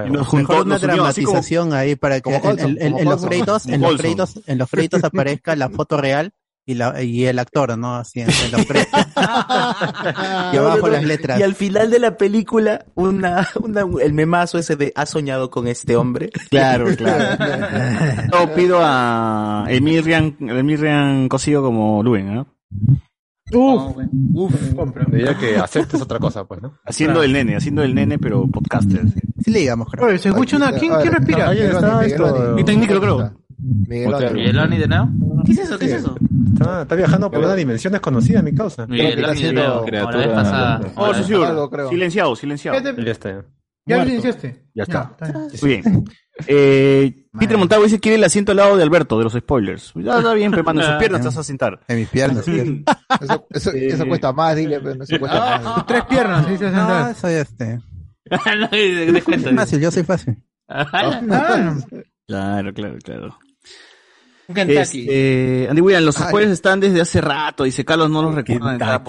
Y 0.09 0.11
nos 0.11 0.27
juntó, 0.27 0.53
mejor 0.55 0.67
una 0.67 0.75
nos 0.75 0.83
así 0.83 0.87
como- 0.89 0.97
dramatización 0.97 1.73
ahí 1.73 1.95
para 1.95 2.21
que 2.21 2.31
en, 2.35 2.83
en- 2.99 3.05
los 3.09 3.25
créditos, 3.25 3.67
en 3.67 3.81
los 3.81 3.97
créditos, 3.97 4.41
en 4.47 4.59
los 4.59 4.69
créditos 4.69 5.05
aparezca 5.05 5.55
la 5.55 5.69
foto 5.71 5.97
real 5.97 6.33
y 6.69 6.75
la 6.75 7.03
y 7.03 7.25
el 7.25 7.39
actor, 7.39 7.79
¿no? 7.79 7.97
Así 7.97 8.21
en, 8.21 8.29
en 8.29 8.53
los 8.53 8.67
créditos. 8.67 9.07
y 9.17 10.57
abajo 10.57 10.89
las 10.89 11.03
letras. 11.03 11.41
Y 11.41 11.43
al 11.43 11.55
final 11.55 11.91
de 11.91 11.99
la 11.99 12.19
película, 12.19 12.85
una, 12.95 13.49
una, 13.63 13.87
el 14.03 14.13
memazo 14.13 14.59
ese 14.59 14.77
de 14.77 14.93
¿ha 14.95 15.07
soñado 15.07 15.51
con 15.51 15.67
este 15.67 15.97
hombre? 15.97 16.29
Claro, 16.51 16.87
claro. 16.97 17.43
Yo 18.31 18.55
pido 18.55 18.81
a 18.83 19.65
Emilian, 19.69 20.37
Emilian 20.41 21.31
Cosío 21.31 21.63
como 21.63 22.03
Luen, 22.03 22.35
¿no? 22.35 22.47
Uf, 23.51 23.97
Uf, 24.35 24.55
Diría 25.11 25.39
que 25.39 25.57
aceptes 25.57 26.03
otra 26.03 26.19
cosa, 26.19 26.45
pues, 26.45 26.61
¿no? 26.61 26.75
Haciendo 26.85 27.23
el 27.23 27.33
nene, 27.33 27.57
haciendo 27.57 27.83
el 27.83 27.95
nene, 27.95 28.19
pero 28.19 28.47
podcaster. 28.47 29.07
Sí 29.43 29.51
le 29.51 29.61
digamos, 29.61 29.89
creo. 29.91 30.07
Oye, 30.07 30.19
se 30.19 30.29
escucha 30.29 30.59
una. 30.59 30.73
¿Quién, 30.73 30.93
quién 31.01 31.15
respira? 31.15 31.49
Ahí 31.49 31.61
está 31.61 32.05
esto. 32.05 32.53
Mi 32.55 32.63
técnico, 32.63 33.01
creo. 33.01 33.33
Miguel 33.59 34.33
Migueloni 34.35 34.79
de 34.79 34.87
nuevo. 34.89 35.09
¿Qué 35.45 35.53
es 35.53 35.59
eso? 35.59 35.79
¿Qué 35.79 35.87
es 35.87 35.93
eso? 35.95 36.17
Está, 36.53 36.83
está 36.83 36.95
viajando 36.95 37.31
por 37.31 37.41
una 37.41 37.55
dimensión 37.55 37.93
desconocida, 37.93 38.41
mi 38.43 38.55
causa. 38.55 38.87
De. 38.87 38.97
Como 38.99 39.23
la 39.23 39.33
vez 39.33 39.41
criatura- 39.87 40.35
pasada. 40.35 40.81
Oh, 40.97 41.13
sí, 41.15 41.25
sí, 41.25 41.35
Algo, 41.35 41.69
creo. 41.71 41.89
Silenciado, 41.89 42.37
silenciado. 42.37 42.81
¿Qué 42.83 42.93
te- 42.93 43.05
Ya 43.05 43.11
está. 43.13 43.45
¿Ya 43.87 44.05
silenciaste? 44.05 44.65
Ya 44.75 44.83
está. 44.83 45.17
bien. 45.21 45.49
Muy 45.61 45.71
bien. 45.93 46.05
Eh, 46.47 47.25
Peter 47.37 47.59
Montago 47.59 47.83
dice 47.83 47.97
que 47.97 48.01
quiere 48.03 48.15
el 48.17 48.23
asiento 48.23 48.53
al 48.53 48.59
lado 48.59 48.77
de 48.77 48.85
Alberto, 48.85 49.19
de 49.19 49.25
los 49.25 49.33
spoilers. 49.33 49.93
Ya 49.97 50.19
está 50.19 50.35
bien, 50.35 50.53
pero 50.53 50.71
en 50.71 50.83
sus 50.85 50.93
piernas 51.01 51.21
te 51.23 51.27
vas 51.27 51.37
a 51.37 51.43
sentar. 51.43 51.81
En 51.89 51.97
mis 51.99 52.09
piernas. 52.09 52.45
sí. 52.45 52.85
Eso, 53.21 53.47
eso, 53.51 53.71
eso 53.73 54.07
cuesta 54.07 54.33
más, 54.33 54.55
dile, 54.55 54.79
pero 54.79 55.03
eso 55.03 55.19
cuesta 55.19 55.59
más. 55.61 55.75
Tus 55.75 55.87
tres 55.87 56.05
piernas, 56.05 56.49
dice 56.49 56.71
No, 56.71 56.77
sentar. 56.79 57.15
soy 57.17 57.33
este. 57.35 57.81
No, 58.31 58.69
de- 58.71 59.11
descuento. 59.13 59.53
Fácil, 59.53 59.81
yo 59.81 59.91
soy 59.91 60.05
fácil. 60.05 60.37
Ah, 60.69 60.87
Claro, 62.29 62.73
claro, 62.75 62.99
claro. 63.03 63.39
Kentucky. 64.55 65.01
Este, 65.03 65.67
Andy 65.69 65.81
William, 65.83 66.05
los 66.05 66.15
spoilers 66.17 66.53
están 66.53 66.81
desde 66.81 67.01
hace 67.01 67.21
rato, 67.21 67.65
dice 67.65 67.85
Carlos, 67.85 68.11
no 68.11 68.23
los 68.23 68.35
recuerda. 68.35 68.73
en 68.73 68.79
cada. 68.79 68.95
Ah, 68.97 69.05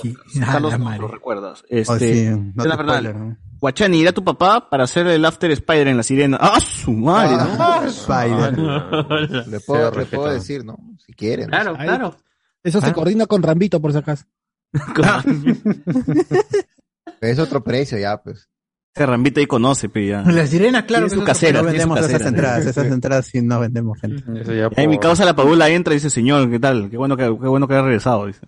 Carlos, 0.52 0.72
la 0.72 0.78
no 0.78 0.98
los 0.98 1.12
recuerdas. 1.12 1.62
Oh, 1.64 1.68
Este, 1.70 2.14
sí, 2.14 2.30
no 2.30 2.64
es 2.64 2.70
la 2.70 2.76
verdad. 2.76 2.94
spoiler, 2.96 3.16
¿no? 3.16 3.38
Guachani, 3.62 4.00
irá 4.00 4.12
tu 4.14 4.24
papá 4.24 4.70
para 4.70 4.86
hacer 4.86 5.06
el 5.08 5.24
After 5.26 5.52
Spider 5.52 5.88
en 5.90 5.98
la 5.98 6.04
sirena. 6.04 6.38
¡Ah, 6.40 6.60
su 6.60 6.92
madre! 6.92 7.36
¿no? 7.36 7.58
Ah, 7.60 7.84
Spider. 7.88 8.58
le 9.48 9.60
puedo, 9.60 9.92
le 9.92 10.06
puedo 10.06 10.32
decir, 10.32 10.64
¿no? 10.64 10.78
Si 11.06 11.14
quieren. 11.14 11.50
Claro, 11.50 11.76
claro. 11.76 12.16
Eso 12.64 12.80
se 12.82 12.94
coordina 12.94 13.26
con 13.26 13.44
Rambito, 13.44 13.82
por 13.82 13.92
si 13.92 13.98
acaso. 13.98 14.26
Es 17.22 17.40
otro 17.40 17.64
precio 17.64 17.98
ya, 17.98 18.22
pues. 18.22 18.48
Ese 18.96 19.06
rambito 19.06 19.40
ahí 19.40 19.46
conoce, 19.46 19.88
pe, 19.88 20.08
ya. 20.08 20.22
La 20.24 20.46
sirena, 20.48 20.86
claro. 20.86 21.08
Su 21.08 21.10
que 21.10 21.16
es 21.16 21.22
otro 21.22 21.26
casera, 21.28 21.60
No 21.62 21.68
su 21.68 21.72
vendemos 21.72 22.00
esas 22.00 22.22
entradas, 22.26 22.66
esas 22.66 22.86
entradas 22.92 23.26
sí 23.28 23.42
no 23.42 23.60
vendemos 23.60 24.00
gente. 24.00 24.42
Eso 24.42 24.54
ya 24.54 24.70
Ahí 24.76 24.88
mi 24.88 24.98
causa 24.98 25.24
la 25.26 25.36
padula 25.36 25.70
entra 25.70 25.94
y 25.94 25.98
dice, 25.98 26.10
señor, 26.10 26.50
¿qué 26.50 26.60
tal? 26.60 26.90
Qué 26.90 26.98
bueno 26.98 27.16
que, 27.16 27.24
qué 27.24 27.30
bueno 27.48 27.68
que 27.68 27.76
ha 27.76 27.82
regresado. 27.82 28.26
Dice. 28.28 28.42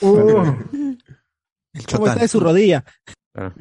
Uh, 0.00 0.54
El 1.74 1.86
¿Cómo 1.92 2.06
está 2.06 2.20
de 2.20 2.28
su 2.28 2.40
rodilla? 2.40 2.84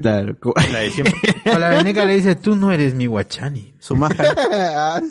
Claro. 0.02 0.38
co- 0.40 0.54
La 0.72 0.80
de 0.80 0.90
siempre. 0.92 1.14
la 1.44 1.70
veneca 1.70 2.06
le 2.06 2.16
dice, 2.16 2.36
tú 2.36 2.56
no 2.56 2.72
eres 2.72 2.94
mi 2.96 3.08
guachani. 3.08 3.76
Su 3.80 3.96
máscara. 3.98 5.02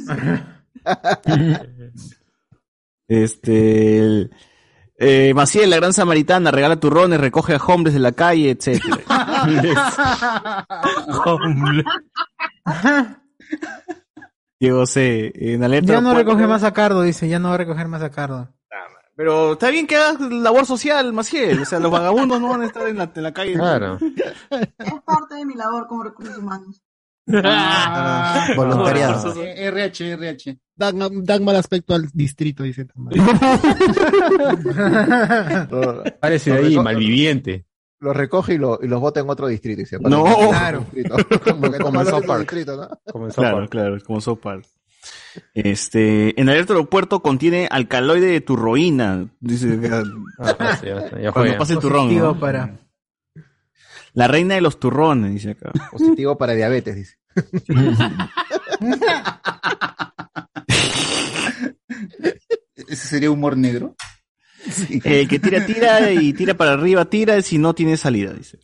Este, 3.09 3.99
el- 3.99 4.31
eh, 4.97 5.33
Maciel, 5.35 5.71
la 5.71 5.77
gran 5.77 5.93
samaritana, 5.93 6.51
regala 6.51 6.77
turrones, 6.77 7.21
recoge 7.21 7.55
a 7.55 7.59
hombres 7.59 7.95
de 7.95 8.01
la 8.01 8.13
calle, 8.13 8.51
etcétera. 8.51 8.99
Diego 14.61 14.87
C. 14.87 15.33
En 15.35 15.65
alerta. 15.65 15.93
Ya 15.93 16.01
no 16.01 16.15
recoge 16.15 16.47
más 16.47 16.63
a 16.63 16.73
Cardo, 16.73 17.03
dice, 17.03 17.29
ya 17.29 17.39
no 17.39 17.49
va 17.49 17.57
a 17.57 17.59
recoger 17.59 17.89
más 17.89 18.03
a 18.03 18.11
Cardo. 18.11 18.49
Pero 19.17 19.53
está 19.53 19.71
bien 19.71 19.87
que 19.87 19.97
hagas 19.97 20.21
labor 20.21 20.67
social, 20.67 21.13
Maciel. 21.13 21.61
O 21.61 21.65
sea, 21.65 21.79
los 21.79 21.91
vagabundos 21.91 22.41
no 22.41 22.49
van 22.49 22.63
a 22.63 22.67
estar 22.67 22.89
en 22.89 22.99
la, 22.99 23.11
en 23.15 23.23
la 23.23 23.33
calle. 23.33 23.55
Claro. 23.55 23.99
Es 24.51 25.01
parte 25.05 25.37
de 25.37 25.45
mi 25.45 25.55
labor 25.55 25.87
como 25.87 26.03
recursos 26.03 26.39
humanos. 26.39 26.83
Ah, 27.27 28.49
voluntariado. 28.57 29.43
Eh, 29.43 29.67
RH, 29.69 30.13
RH. 30.13 30.59
Dan, 30.77 31.25
dan 31.25 31.45
mal 31.45 31.57
aspecto 31.57 31.95
al 31.95 32.09
distrito, 32.13 32.63
dice. 32.63 32.87
Parece 36.21 36.53
de 36.53 36.59
ahí, 36.67 36.77
malviviente. 36.79 37.65
Los 38.01 38.17
recoge 38.17 38.55
y, 38.55 38.59
lo, 38.59 38.79
y 38.83 38.89
los 38.89 39.01
bota 39.01 39.21
en 39.21 39.31
otro 39.31 39.47
distrito. 39.47 39.81
Y 39.81 39.87
se 39.87 39.99
No. 39.99 40.25
Claro. 40.51 40.85
Como, 41.83 42.05
South 42.05 42.27
Park. 42.27 42.41
distrito, 42.41 42.77
¿no? 42.77 42.89
Como 43.11 43.27
en 43.27 43.33
South 43.33 43.43
Claro, 43.43 43.57
Park. 43.59 43.71
claro, 43.71 43.97
como 44.05 44.21
South 44.21 44.39
Park. 44.43 44.67
Este, 45.55 46.39
en 46.41 46.49
alerta 46.49 46.75
aeropuerto 46.75 47.21
contiene 47.23 47.67
alcaloide 47.71 48.27
de 48.27 48.41
turroína. 48.41 49.27
Dice 49.41 49.79
Ah, 50.39 50.77
sí, 50.81 50.87
ya 50.87 50.99
está, 50.99 51.21
ya 51.21 51.33
cuando 51.33 51.57
pase 51.59 51.73
el 51.75 51.79
turrón. 51.79 52.05
Positivo 52.07 52.27
¿no? 52.27 52.41
para... 52.41 52.77
La 54.15 54.29
reina 54.29 54.55
de 54.55 54.61
los 54.61 54.79
turrones, 54.81 55.33
dice 55.33 55.51
acá. 55.51 55.71
Positivo 55.93 56.39
para 56.39 56.55
diabetes, 56.55 56.97
dice. 56.97 57.17
¿Ese 62.89 63.07
sería 63.09 63.31
humor 63.31 63.57
negro? 63.57 63.95
El 65.05 65.29
que 65.29 65.39
tira, 65.39 65.65
tira 65.67 66.11
y 66.13 66.33
tira 66.33 66.55
para 66.55 66.73
arriba, 66.73 67.05
tira 67.05 67.41
si 67.43 67.59
no 67.59 67.75
tiene 67.75 67.97
salida, 67.97 68.33
dice. 68.33 68.59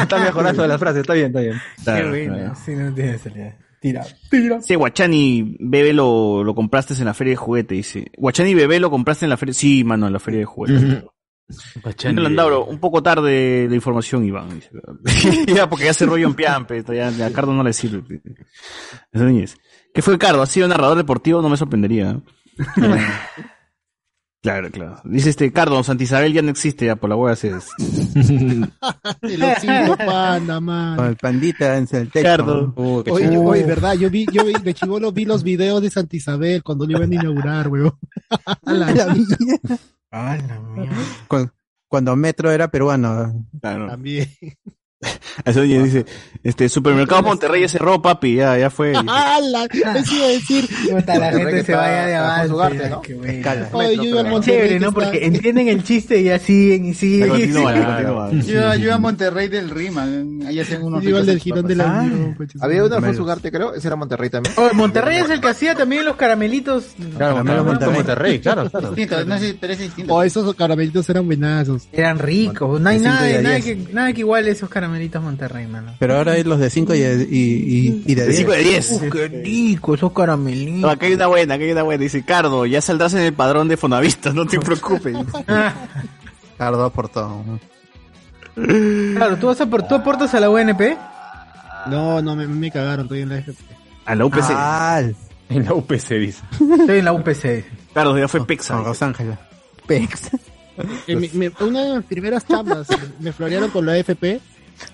Está 0.00 0.18
mejorando 0.18 0.66
la 0.66 0.78
frase, 0.78 1.00
está 1.00 1.14
bien, 1.14 1.26
está 1.26 1.40
bien. 1.40 1.60
Claro, 1.84 2.04
Qué 2.04 2.08
bueno, 2.28 2.34
claro. 2.34 2.54
sí, 2.64 2.74
no 2.74 2.94
tiene 2.94 3.18
salida. 3.18 3.56
Tira, 3.80 4.06
tira. 4.30 4.62
Sí, 4.62 4.74
Guachani, 4.76 5.56
bebé 5.58 5.92
lo, 5.92 6.44
lo 6.44 6.54
compraste 6.54 6.94
en 6.94 7.04
la 7.04 7.14
feria 7.14 7.32
de 7.32 7.36
juguete, 7.36 7.74
dice. 7.74 8.12
Guachani, 8.16 8.54
bebé 8.54 8.78
lo 8.78 8.90
compraste 8.90 9.26
en 9.26 9.30
la 9.30 9.36
feria. 9.36 9.54
Sí, 9.54 9.82
mano, 9.84 10.06
en 10.06 10.12
la 10.12 10.20
feria 10.20 10.40
de 10.40 10.46
juguete. 10.46 11.04
Landauro, 12.14 12.64
un 12.64 12.78
poco 12.78 13.02
tarde 13.02 13.66
la 13.68 13.74
información, 13.74 14.24
Iván. 14.24 14.60
ya, 15.46 15.68
porque 15.68 15.86
ya 15.86 15.94
se 15.94 16.06
rollo 16.06 16.26
en 16.26 16.34
piampe, 16.34 16.82
ya, 16.82 17.10
ya 17.10 17.26
a 17.26 17.32
Cardo 17.32 17.52
no 17.52 17.62
le 17.62 17.72
sirve. 17.72 18.20
Eso 19.12 19.24
ni 19.24 19.42
es. 19.42 19.56
¿Qué 19.94 20.02
fue 20.02 20.18
Cardo? 20.18 20.42
¿Ha 20.42 20.46
sido 20.46 20.68
narrador 20.68 20.96
deportivo? 20.96 21.42
No 21.42 21.48
me 21.48 21.56
sorprendería. 21.56 22.20
claro, 24.42 24.70
claro. 24.70 25.00
Dice 25.04 25.30
este, 25.30 25.52
Cardo, 25.52 25.82
Santa 25.82 26.04
Isabel 26.04 26.32
ya 26.32 26.40
no 26.40 26.50
existe, 26.50 26.86
ya 26.86 26.96
por 26.96 27.10
la 27.10 27.16
hueá 27.16 27.36
se 27.36 27.50
es. 27.50 27.68
El 29.22 29.40
panda, 29.98 30.54
Con 30.54 30.64
man. 30.64 31.00
el 31.00 31.16
pandita 31.16 31.76
en 31.76 31.86
el 31.90 32.10
techo. 32.10 32.22
Cardo. 32.22 32.72
Uh, 32.76 33.04
Oye, 33.10 33.64
verdad, 33.64 33.94
yo 33.94 34.08
vi, 34.08 34.26
yo 34.32 34.44
vi, 34.44 34.54
de 34.54 34.74
chivolo 34.74 35.12
vi 35.12 35.24
los 35.26 35.42
videos 35.42 35.82
de 35.82 35.90
Santa 35.90 36.16
Isabel 36.16 36.62
cuando 36.62 36.86
lo 36.86 36.92
iban 36.92 37.12
a 37.12 37.14
inaugurar, 37.14 37.68
weón. 37.68 37.98
A 38.64 38.72
la. 38.72 39.14
Ah, 40.14 40.36
la 40.36 40.60
Cuando 41.88 42.16
Metro 42.16 42.50
era 42.50 42.70
peruano. 42.70 43.46
Claro. 43.60 43.88
También. 43.88 44.28
Eso 45.44 45.64
ya 45.64 45.82
dice, 45.82 46.06
este, 46.44 46.68
supermercado 46.68 47.22
Monterrey 47.22 47.62
ya 47.62 47.68
cerró, 47.68 48.00
papi, 48.00 48.36
ya, 48.36 48.56
ya 48.58 48.70
fue. 48.70 48.92
¡Hala! 49.08 49.64
Eso 49.64 50.14
iba 50.14 50.24
a 50.26 50.28
decir. 50.28 50.68
Puta, 50.90 51.18
la 51.18 51.32
gente 51.32 51.52
que 51.52 51.64
se 51.64 51.74
vaya 51.74 52.06
de 52.06 52.14
avance. 52.14 52.48
su 52.48 52.60
arte, 52.62 52.90
¿no? 52.90 53.02
Escala. 53.24 53.68
Oye, 53.72 53.96
yo 53.96 54.04
iba 54.04 54.20
a 54.20 54.22
pero- 54.24 54.34
Monterrey. 54.34 54.58
Chévere, 54.58 54.74
que 54.74 54.80
¿no? 54.80 54.92
Porque 54.92 55.26
entienden 55.26 55.68
el 55.68 55.82
chiste 55.82 56.20
y 56.20 56.24
ya 56.24 56.38
siguen 56.38 56.86
y 56.86 56.94
siguen. 56.94 57.28
Continúa. 57.28 58.30
Yo, 58.32 58.74
yo 58.76 58.94
a 58.94 58.98
Monterrey 58.98 59.48
del 59.48 59.70
Rima. 59.70 60.04
Ahí 60.46 60.60
hacen 60.60 60.82
unos 60.82 61.02
Yo 61.02 61.10
iba 61.10 61.18
al 61.18 61.26
del 61.26 61.38
girón 61.40 61.66
de 61.66 61.76
la 61.76 62.00
Ah. 62.00 62.08
Pues, 62.36 62.50
Había 62.60 62.84
uno 62.84 63.00
de 63.00 63.20
Ugarte, 63.20 63.50
creo. 63.50 63.74
Ese 63.74 63.86
era 63.88 63.96
Monterrey 63.96 64.30
también. 64.30 64.54
Oh, 64.56 64.70
Monterrey 64.74 65.18
es 65.18 65.30
el 65.30 65.40
que 65.40 65.48
hacía 65.48 65.74
también 65.74 66.04
los 66.04 66.16
caramelitos. 66.16 66.86
Claro, 67.16 67.44
Monterrey. 67.44 68.38
Claro, 68.40 68.70
claro. 68.70 68.92
Distinto, 68.92 69.24
no 69.24 69.38
sé, 69.38 69.56
pero 69.60 69.72
es 69.72 69.78
distinto. 69.78 70.14
Oh, 70.14 70.22
esos 70.22 70.54
caramelitos 70.54 71.08
eran 71.10 71.26
buenazos. 71.26 71.88
Eran 71.92 72.18
ricos. 72.18 72.80
No 72.80 72.88
hay 72.88 72.98
nada, 72.98 73.60
que, 73.60 73.76
nada 73.92 74.12
que 74.12 74.20
iguale 74.20 74.50
esos 74.50 74.68
caramelitos 74.68 74.91
Monterrey, 75.20 75.66
mano. 75.66 75.94
Pero 75.98 76.16
ahora 76.16 76.32
hay 76.32 76.44
los 76.44 76.58
de 76.58 76.70
5 76.70 76.94
y, 76.94 76.98
y, 76.98 77.02
y, 77.04 78.02
y 78.06 78.14
de 78.14 78.22
De 78.22 78.28
10. 78.28 78.36
5 78.38 78.52
de 78.52 78.58
10. 78.62 78.90
Uf, 78.92 79.02
qué 79.12 79.28
rico, 79.28 79.94
esos 79.94 80.12
caramelitos. 80.12 80.80
No, 80.80 80.88
acá 80.90 81.06
hay 81.06 81.14
una 81.14 81.26
buena, 81.26 81.54
acá 81.54 81.64
hay 81.64 81.72
una 81.72 81.82
buena. 81.82 82.02
Dice, 82.02 82.24
Cardo, 82.24 82.66
ya 82.66 82.80
saldrás 82.80 83.14
en 83.14 83.20
el 83.22 83.32
padrón 83.32 83.68
de 83.68 83.76
Fonavista, 83.76 84.32
no 84.32 84.46
te 84.46 84.58
preocupes. 84.60 85.16
Cardo 86.58 86.90
por 86.90 87.08
todo. 87.08 87.42
Claro, 88.54 89.36
¿tú, 89.38 89.46
vas 89.46 89.60
a, 89.60 89.66
por- 89.66 89.86
¿tú 89.88 89.94
aportas 89.94 90.34
a 90.34 90.40
la 90.40 90.50
UNP? 90.50 90.80
No, 91.86 92.20
no, 92.22 92.36
me, 92.36 92.46
me 92.46 92.70
cagaron, 92.70 93.06
estoy 93.06 93.22
en 93.22 93.30
la 93.30 93.38
FP. 93.38 93.58
A 94.04 94.14
la 94.14 94.24
UPC. 94.26 94.44
Ah, 94.50 95.02
En 95.48 95.64
la 95.66 95.74
UPC 95.74 96.08
dice. 96.18 96.42
Estoy 96.52 96.98
en 97.00 97.04
la 97.04 97.12
UPC. 97.12 97.64
Claro, 97.92 98.16
ya 98.18 98.26
fue 98.26 98.46
Pexa. 98.46 98.80
Los 98.80 99.02
Ángeles. 99.02 99.36
Pex. 99.86 100.30
Eh, 101.06 101.30
me- 101.34 101.52
una 101.60 101.82
de 101.84 101.96
mis 101.98 102.06
primeras 102.06 102.46
chambas 102.46 102.86
me 103.20 103.32
florearon 103.32 103.68
con 103.70 103.84
la 103.84 103.98
FP. 103.98 104.40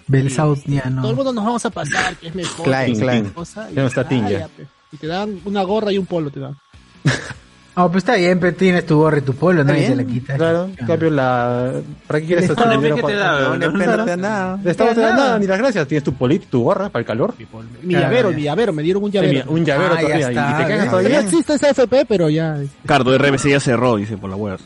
Belsautiano. 0.06 1.00
Todo 1.02 1.10
el 1.10 1.16
mundo 1.16 1.32
nos 1.32 1.44
vamos 1.44 1.64
a 1.66 1.70
pasar, 1.70 2.16
que 2.16 2.28
es 2.28 2.34
mejor. 2.34 2.64
Klein, 2.64 2.98
Klein. 2.98 3.24
esta 3.26 3.34
cosa, 3.34 3.70
y- 3.70 3.74
Ya 3.74 3.82
no 3.82 3.88
está 3.88 4.08
ya. 4.08 4.48
Y 4.92 4.96
te 4.96 5.06
dan 5.06 5.40
una 5.44 5.62
gorra 5.62 5.92
y 5.92 5.98
un 5.98 6.06
polo, 6.06 6.30
te 6.30 6.40
dan. 6.40 6.56
Ah, 7.80 7.86
pues 7.88 7.98
está 8.02 8.16
bien, 8.16 8.40
pero 8.40 8.56
tienes 8.56 8.84
tu 8.86 8.96
gorra 8.96 9.18
y 9.18 9.20
tu 9.20 9.34
polo, 9.34 9.62
nadie 9.62 9.82
bien. 9.86 9.98
te 9.98 10.04
la 10.04 10.10
quita. 10.10 10.34
Claro, 10.34 10.64
en 10.64 10.84
cambio 10.84 11.10
la... 11.10 11.74
¿Para 12.08 12.20
qué 12.20 12.26
quieres 12.26 12.50
hacer 12.50 12.70
dinero? 12.70 12.96
¿qué 12.96 13.02
te 13.04 13.14
da? 13.14 13.40
No, 13.40 13.48
No, 13.50 13.56
no, 13.56 13.70
no 13.70 13.78
te 13.78 13.86
da 14.06 14.16
nada. 14.16 14.58
El 14.60 14.68
Estado 14.68 14.90
no 14.90 14.94
te 14.96 15.00
da 15.00 15.14
nada. 15.14 15.38
ni 15.38 15.46
las 15.46 15.58
gracias. 15.58 15.86
Tienes 15.86 16.02
tu 16.02 16.12
polito, 16.12 16.46
tu 16.50 16.62
gorra 16.64 16.88
para 16.88 17.02
el 17.02 17.06
calor. 17.06 17.34
Mi 17.38 17.46
Claro, 17.94 18.06
llavero, 18.08 18.30
ya. 18.32 18.36
mi 18.36 18.42
llavero, 18.42 18.72
me 18.72 18.82
dieron 18.82 19.04
un 19.04 19.12
Sí, 19.12 19.18
llavero. 19.18 19.32
mira, 19.32 19.44
un 19.48 19.64
llavero 19.64 19.94
Ah, 19.94 20.00
ya 20.00 20.06
todavía. 20.08 20.18
y 20.26 20.30
está, 20.30 20.46
te 20.48 20.62
cagas 20.64 20.68
ya. 20.78 20.84
Ya 20.86 20.90
todavía. 20.90 21.20
existe 21.20 21.54
esa 21.54 21.70
FP, 21.70 22.04
pero 22.06 22.28
ya. 22.28 22.58
Cardo, 22.84 23.16
RBC 23.16 23.48
ya 23.50 23.60
cerró, 23.60 23.94
dice 23.94 24.16
por 24.16 24.28
la 24.30 24.34
huevas. 24.34 24.60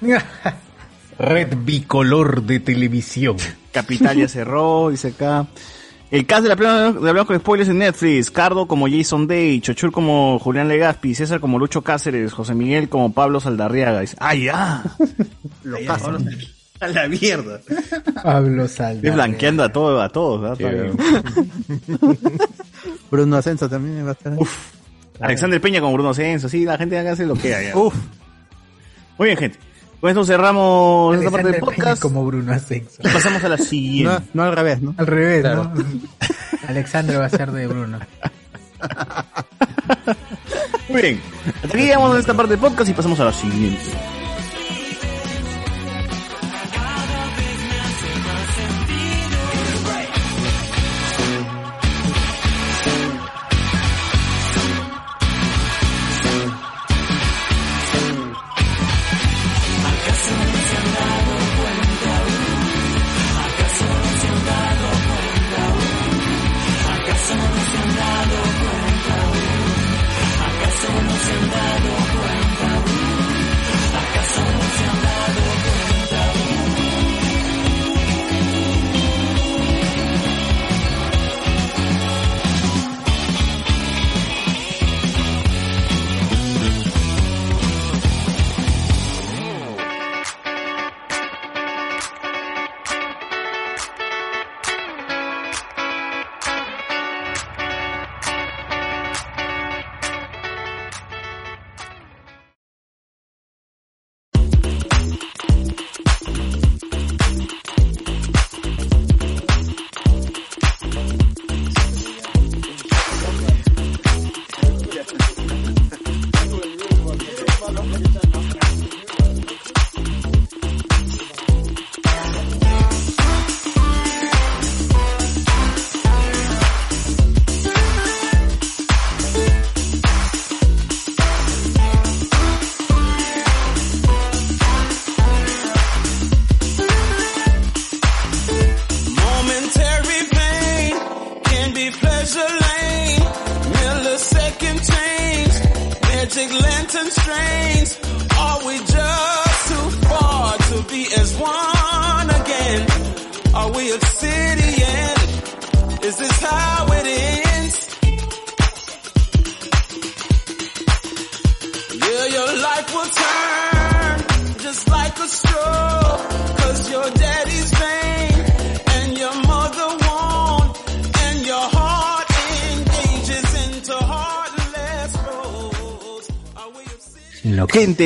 Red 1.18 1.54
bicolor 1.66 2.44
de 2.44 2.60
televisión. 2.60 3.36
Capital 3.74 4.16
ya 4.16 4.28
cerró, 4.28 4.88
dice 4.90 5.08
acá. 5.08 5.46
El 6.10 6.26
cast 6.26 6.44
de 6.44 6.48
la 6.48 6.56
plena 6.56 6.92
de 6.92 7.08
Hablamos 7.08 7.26
con 7.26 7.38
Spoilers 7.38 7.68
en 7.68 7.78
Netflix. 7.78 8.30
Cardo 8.30 8.66
como 8.68 8.86
Jason 8.88 9.26
Day, 9.26 9.60
Chochur 9.60 9.90
como 9.90 10.38
Julián 10.38 10.68
Legaspi, 10.68 11.14
César 11.14 11.40
como 11.40 11.58
Lucho 11.58 11.82
Cáceres, 11.82 12.32
José 12.32 12.54
Miguel 12.54 12.88
como 12.88 13.12
Pablo 13.12 13.40
Saldarriaga. 13.40 14.00
Dice, 14.00 14.16
¡ah, 14.20 14.34
ya! 14.34 14.84
Lo 15.64 15.84
caso. 15.84 16.16
A 16.80 16.88
la 16.88 17.08
mierda. 17.08 17.60
Pablo 18.22 18.68
Salda. 18.68 18.94
Estoy 18.94 19.10
blanqueando 19.10 19.64
a, 19.64 19.72
todo, 19.72 20.00
a 20.00 20.08
todos, 20.08 20.40
¿verdad? 20.40 20.92
Bruno 23.10 23.36
Ascenso 23.36 23.68
también 23.68 24.04
va 24.04 24.10
a 24.10 24.12
estar. 24.12 24.34
Alexander 25.20 25.60
Peña 25.60 25.80
como 25.80 25.94
Bruno 25.94 26.10
Ascenso, 26.10 26.48
sí, 26.48 26.64
la 26.64 26.78
gente 26.78 26.98
acá 26.98 27.12
hace 27.12 27.26
lo 27.26 27.34
que 27.34 27.54
haya. 27.54 27.76
Uf. 27.76 27.94
Muy 29.18 29.28
bien, 29.28 29.38
gente. 29.38 29.58
Con 30.04 30.10
esto 30.10 30.22
cerramos 30.26 31.16
esta 31.16 31.30
parte 31.30 31.48
del 31.50 31.60
podcast 31.60 32.02
como 32.02 32.26
Bruno 32.26 32.52
Ascenso. 32.52 33.00
y 33.02 33.08
pasamos 33.08 33.42
a 33.42 33.48
la 33.48 33.56
No, 33.56 33.64
siguiente. 33.64 34.22
no 34.34 34.42
al 34.42 34.54
revés, 34.54 34.82
¿no? 34.82 34.94
Al 34.98 35.06
revés, 35.06 35.40
Claro. 35.40 35.72
¿no? 35.74 35.84
Alexandre 36.68 37.16
va 37.16 37.24
a 37.24 37.30
ser 37.30 37.50
de 37.50 37.66
Bruno. 37.66 37.98
Muy 40.90 41.00
bien. 41.00 41.20
Hasta 41.62 41.68
aquí 41.68 41.86
llegamos 41.86 42.14
a 42.14 42.18
esta 42.18 42.34
parte 42.34 42.50
del 42.50 42.60
podcast 42.60 42.90
y 42.90 42.92
pasamos 42.92 43.18
a 43.20 43.24
la 43.24 43.32
siguiente. 43.32 43.80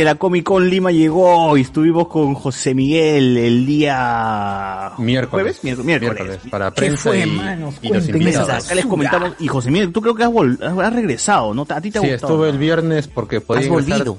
La 0.09 0.15
Comic 0.15 0.43
Con 0.45 0.71
Lima 0.71 0.91
llegó 0.91 1.55
y 1.59 1.61
estuvimos 1.61 2.09
con 2.09 2.33
José 2.33 2.75
Miguel 2.75 3.37
el 3.37 3.67
día 3.67 4.93
Miércoles. 4.97 5.59
¿Jueves? 5.61 5.85
Miércoles. 5.85 6.39
para 6.51 6.71
¿Qué 6.71 6.81
prensa 6.81 7.11
fue, 7.11 7.27
y- 7.27 7.31
manos? 7.31 7.75
y 7.83 7.93
los 7.93 8.09
invitados. 8.09 8.65
Acá 8.65 8.75
les 8.75 8.87
comentamos. 8.87 9.33
Y 9.39 9.49
José 9.49 9.71
Miguel, 9.71 9.93
tú 9.93 10.01
creo 10.01 10.15
que 10.15 10.25
has, 10.25 10.31
vol- 10.31 10.59
has- 10.63 10.93
regresado, 10.95 11.53
¿no? 11.53 11.67
¿A 11.69 11.81
ti 11.83 11.91
te 11.91 11.99
ha 11.99 12.01
Sí, 12.01 12.11
gustado? 12.13 12.33
estuve 12.33 12.49
el 12.49 12.57
viernes 12.57 13.07
porque 13.07 13.43
podía 13.43 13.61
Has 13.61 13.67
ingresar- 13.67 13.99
volvido. 13.99 14.19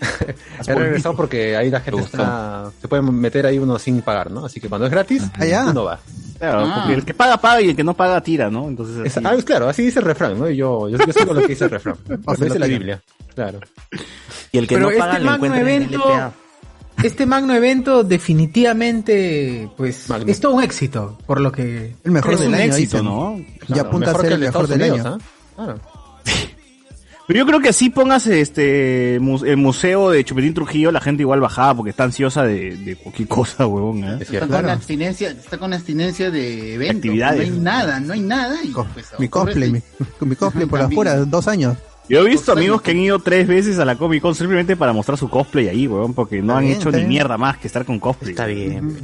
He 0.66 0.74
regresado 0.74 1.14
porque 1.16 1.54
ahí 1.54 1.68
la 1.68 1.80
gente 1.80 2.00
está, 2.00 2.70
se 2.80 2.88
puede 2.88 3.02
meter 3.02 3.44
ahí 3.44 3.58
uno 3.58 3.78
sin 3.78 4.00
pagar, 4.00 4.30
¿no? 4.30 4.46
Así 4.46 4.58
que 4.58 4.70
cuando 4.70 4.86
es 4.86 4.90
gratis, 4.90 5.22
uno 5.68 5.84
va. 5.84 5.98
Claro, 6.38 6.70
porque 6.76 6.94
el 6.94 7.04
que 7.04 7.12
paga, 7.12 7.36
paga 7.38 7.60
y 7.60 7.68
el 7.70 7.76
que 7.76 7.84
no 7.84 7.92
paga, 7.94 8.22
tira, 8.22 8.50
¿no? 8.50 8.68
Entonces, 8.68 9.04
Es- 9.04 9.16
así. 9.18 9.26
ah, 9.28 9.34
es 9.34 9.44
claro, 9.44 9.68
así 9.68 9.82
dice 9.82 9.98
el 9.98 10.06
refrán, 10.06 10.38
¿no? 10.38 10.48
Y 10.48 10.56
yo, 10.56 10.88
yo, 10.88 10.96
yo 10.96 11.12
sigo 11.12 11.34
lo 11.34 11.42
que 11.42 11.48
dice 11.48 11.64
el 11.64 11.70
refrán. 11.72 11.96
Lo 12.08 12.16
se 12.34 12.40
lo 12.40 12.44
dice 12.46 12.58
la. 12.58 12.66
Biblia. 12.66 13.02
Claro. 13.34 13.60
Y 14.56 14.58
el 14.58 14.66
Pero 14.66 14.90
este 14.90 15.20
magno 15.20 15.54
evento, 15.54 16.32
este 17.02 17.26
magno 17.26 17.54
evento 17.54 18.02
definitivamente, 18.04 19.68
pues, 19.76 20.06
es 20.26 20.40
todo 20.40 20.54
un 20.54 20.62
éxito, 20.62 21.18
por 21.26 21.40
lo 21.40 21.52
que 21.52 21.94
El 22.04 22.10
mejor 22.12 22.34
es 22.34 22.40
del 22.40 22.48
un 22.48 22.54
año, 22.54 22.64
éxito, 22.64 22.96
dicen. 22.98 23.04
¿no? 23.04 23.40
Ya 23.68 23.82
apunta 23.82 24.10
a 24.10 24.12
mejor 24.14 24.20
ser 24.22 24.28
que 24.28 24.34
el 24.34 24.40
de 24.40 24.46
mejor 24.46 24.68
del 24.68 24.80
Estados 24.82 25.06
año. 25.06 25.16
Unidos, 25.16 25.22
¿ah? 25.22 25.54
Claro. 25.56 25.80
Pero 27.28 27.38
yo 27.40 27.46
creo 27.46 27.58
que 27.60 27.68
así 27.70 27.90
pongas 27.90 28.28
este 28.28 29.18
mu- 29.20 29.44
el 29.44 29.56
museo 29.56 30.10
de 30.10 30.22
Chupetín 30.24 30.54
Trujillo, 30.54 30.92
la 30.92 31.00
gente 31.00 31.22
igual 31.24 31.40
bajaba 31.40 31.74
porque 31.74 31.90
está 31.90 32.04
ansiosa 32.04 32.44
de, 32.44 32.76
de 32.76 32.94
cualquier 32.94 33.26
cosa, 33.26 33.66
huevón. 33.66 34.04
¿eh? 34.04 34.18
Está 34.20 34.46
con 34.46 34.68
abstinencia, 34.70 35.30
está 35.30 35.58
con 35.58 35.74
abstinencia 35.74 36.30
de 36.30 36.74
eventos. 36.74 36.98
Actividades. 36.98 37.48
No 37.48 37.54
hay 37.54 37.60
nada, 37.60 37.98
no 38.00 38.12
hay 38.12 38.20
nada. 38.20 38.56
Y 38.62 38.68
pues, 38.68 39.06
Mi 39.18 39.28
cosplay, 39.28 39.70
mi, 39.72 39.82
mi 40.20 40.36
cosplay 40.36 40.66
por 40.66 40.78
las 40.78 40.84
También. 40.84 40.96
puras, 40.96 41.28
dos 41.30 41.48
años. 41.48 41.76
Yo 42.08 42.20
he 42.20 42.28
visto 42.28 42.52
amigos 42.52 42.82
que 42.82 42.92
han 42.92 42.98
ido 42.98 43.18
tres 43.18 43.46
veces 43.48 43.78
a 43.80 43.84
la 43.84 43.96
Comic 43.96 44.22
Con 44.22 44.34
simplemente 44.34 44.76
para 44.76 44.92
mostrar 44.92 45.18
su 45.18 45.28
cosplay 45.28 45.68
ahí, 45.68 45.88
weón, 45.88 46.14
porque 46.14 46.40
no 46.40 46.52
Está 46.52 46.58
han 46.58 46.64
bien, 46.66 46.76
hecho 46.78 46.90
ni 46.90 46.96
bien. 46.98 47.08
mierda 47.08 47.36
más 47.36 47.58
que 47.58 47.66
estar 47.66 47.84
con 47.84 47.98
cosplay. 47.98 48.30
Está 48.30 48.46
bien. 48.46 48.98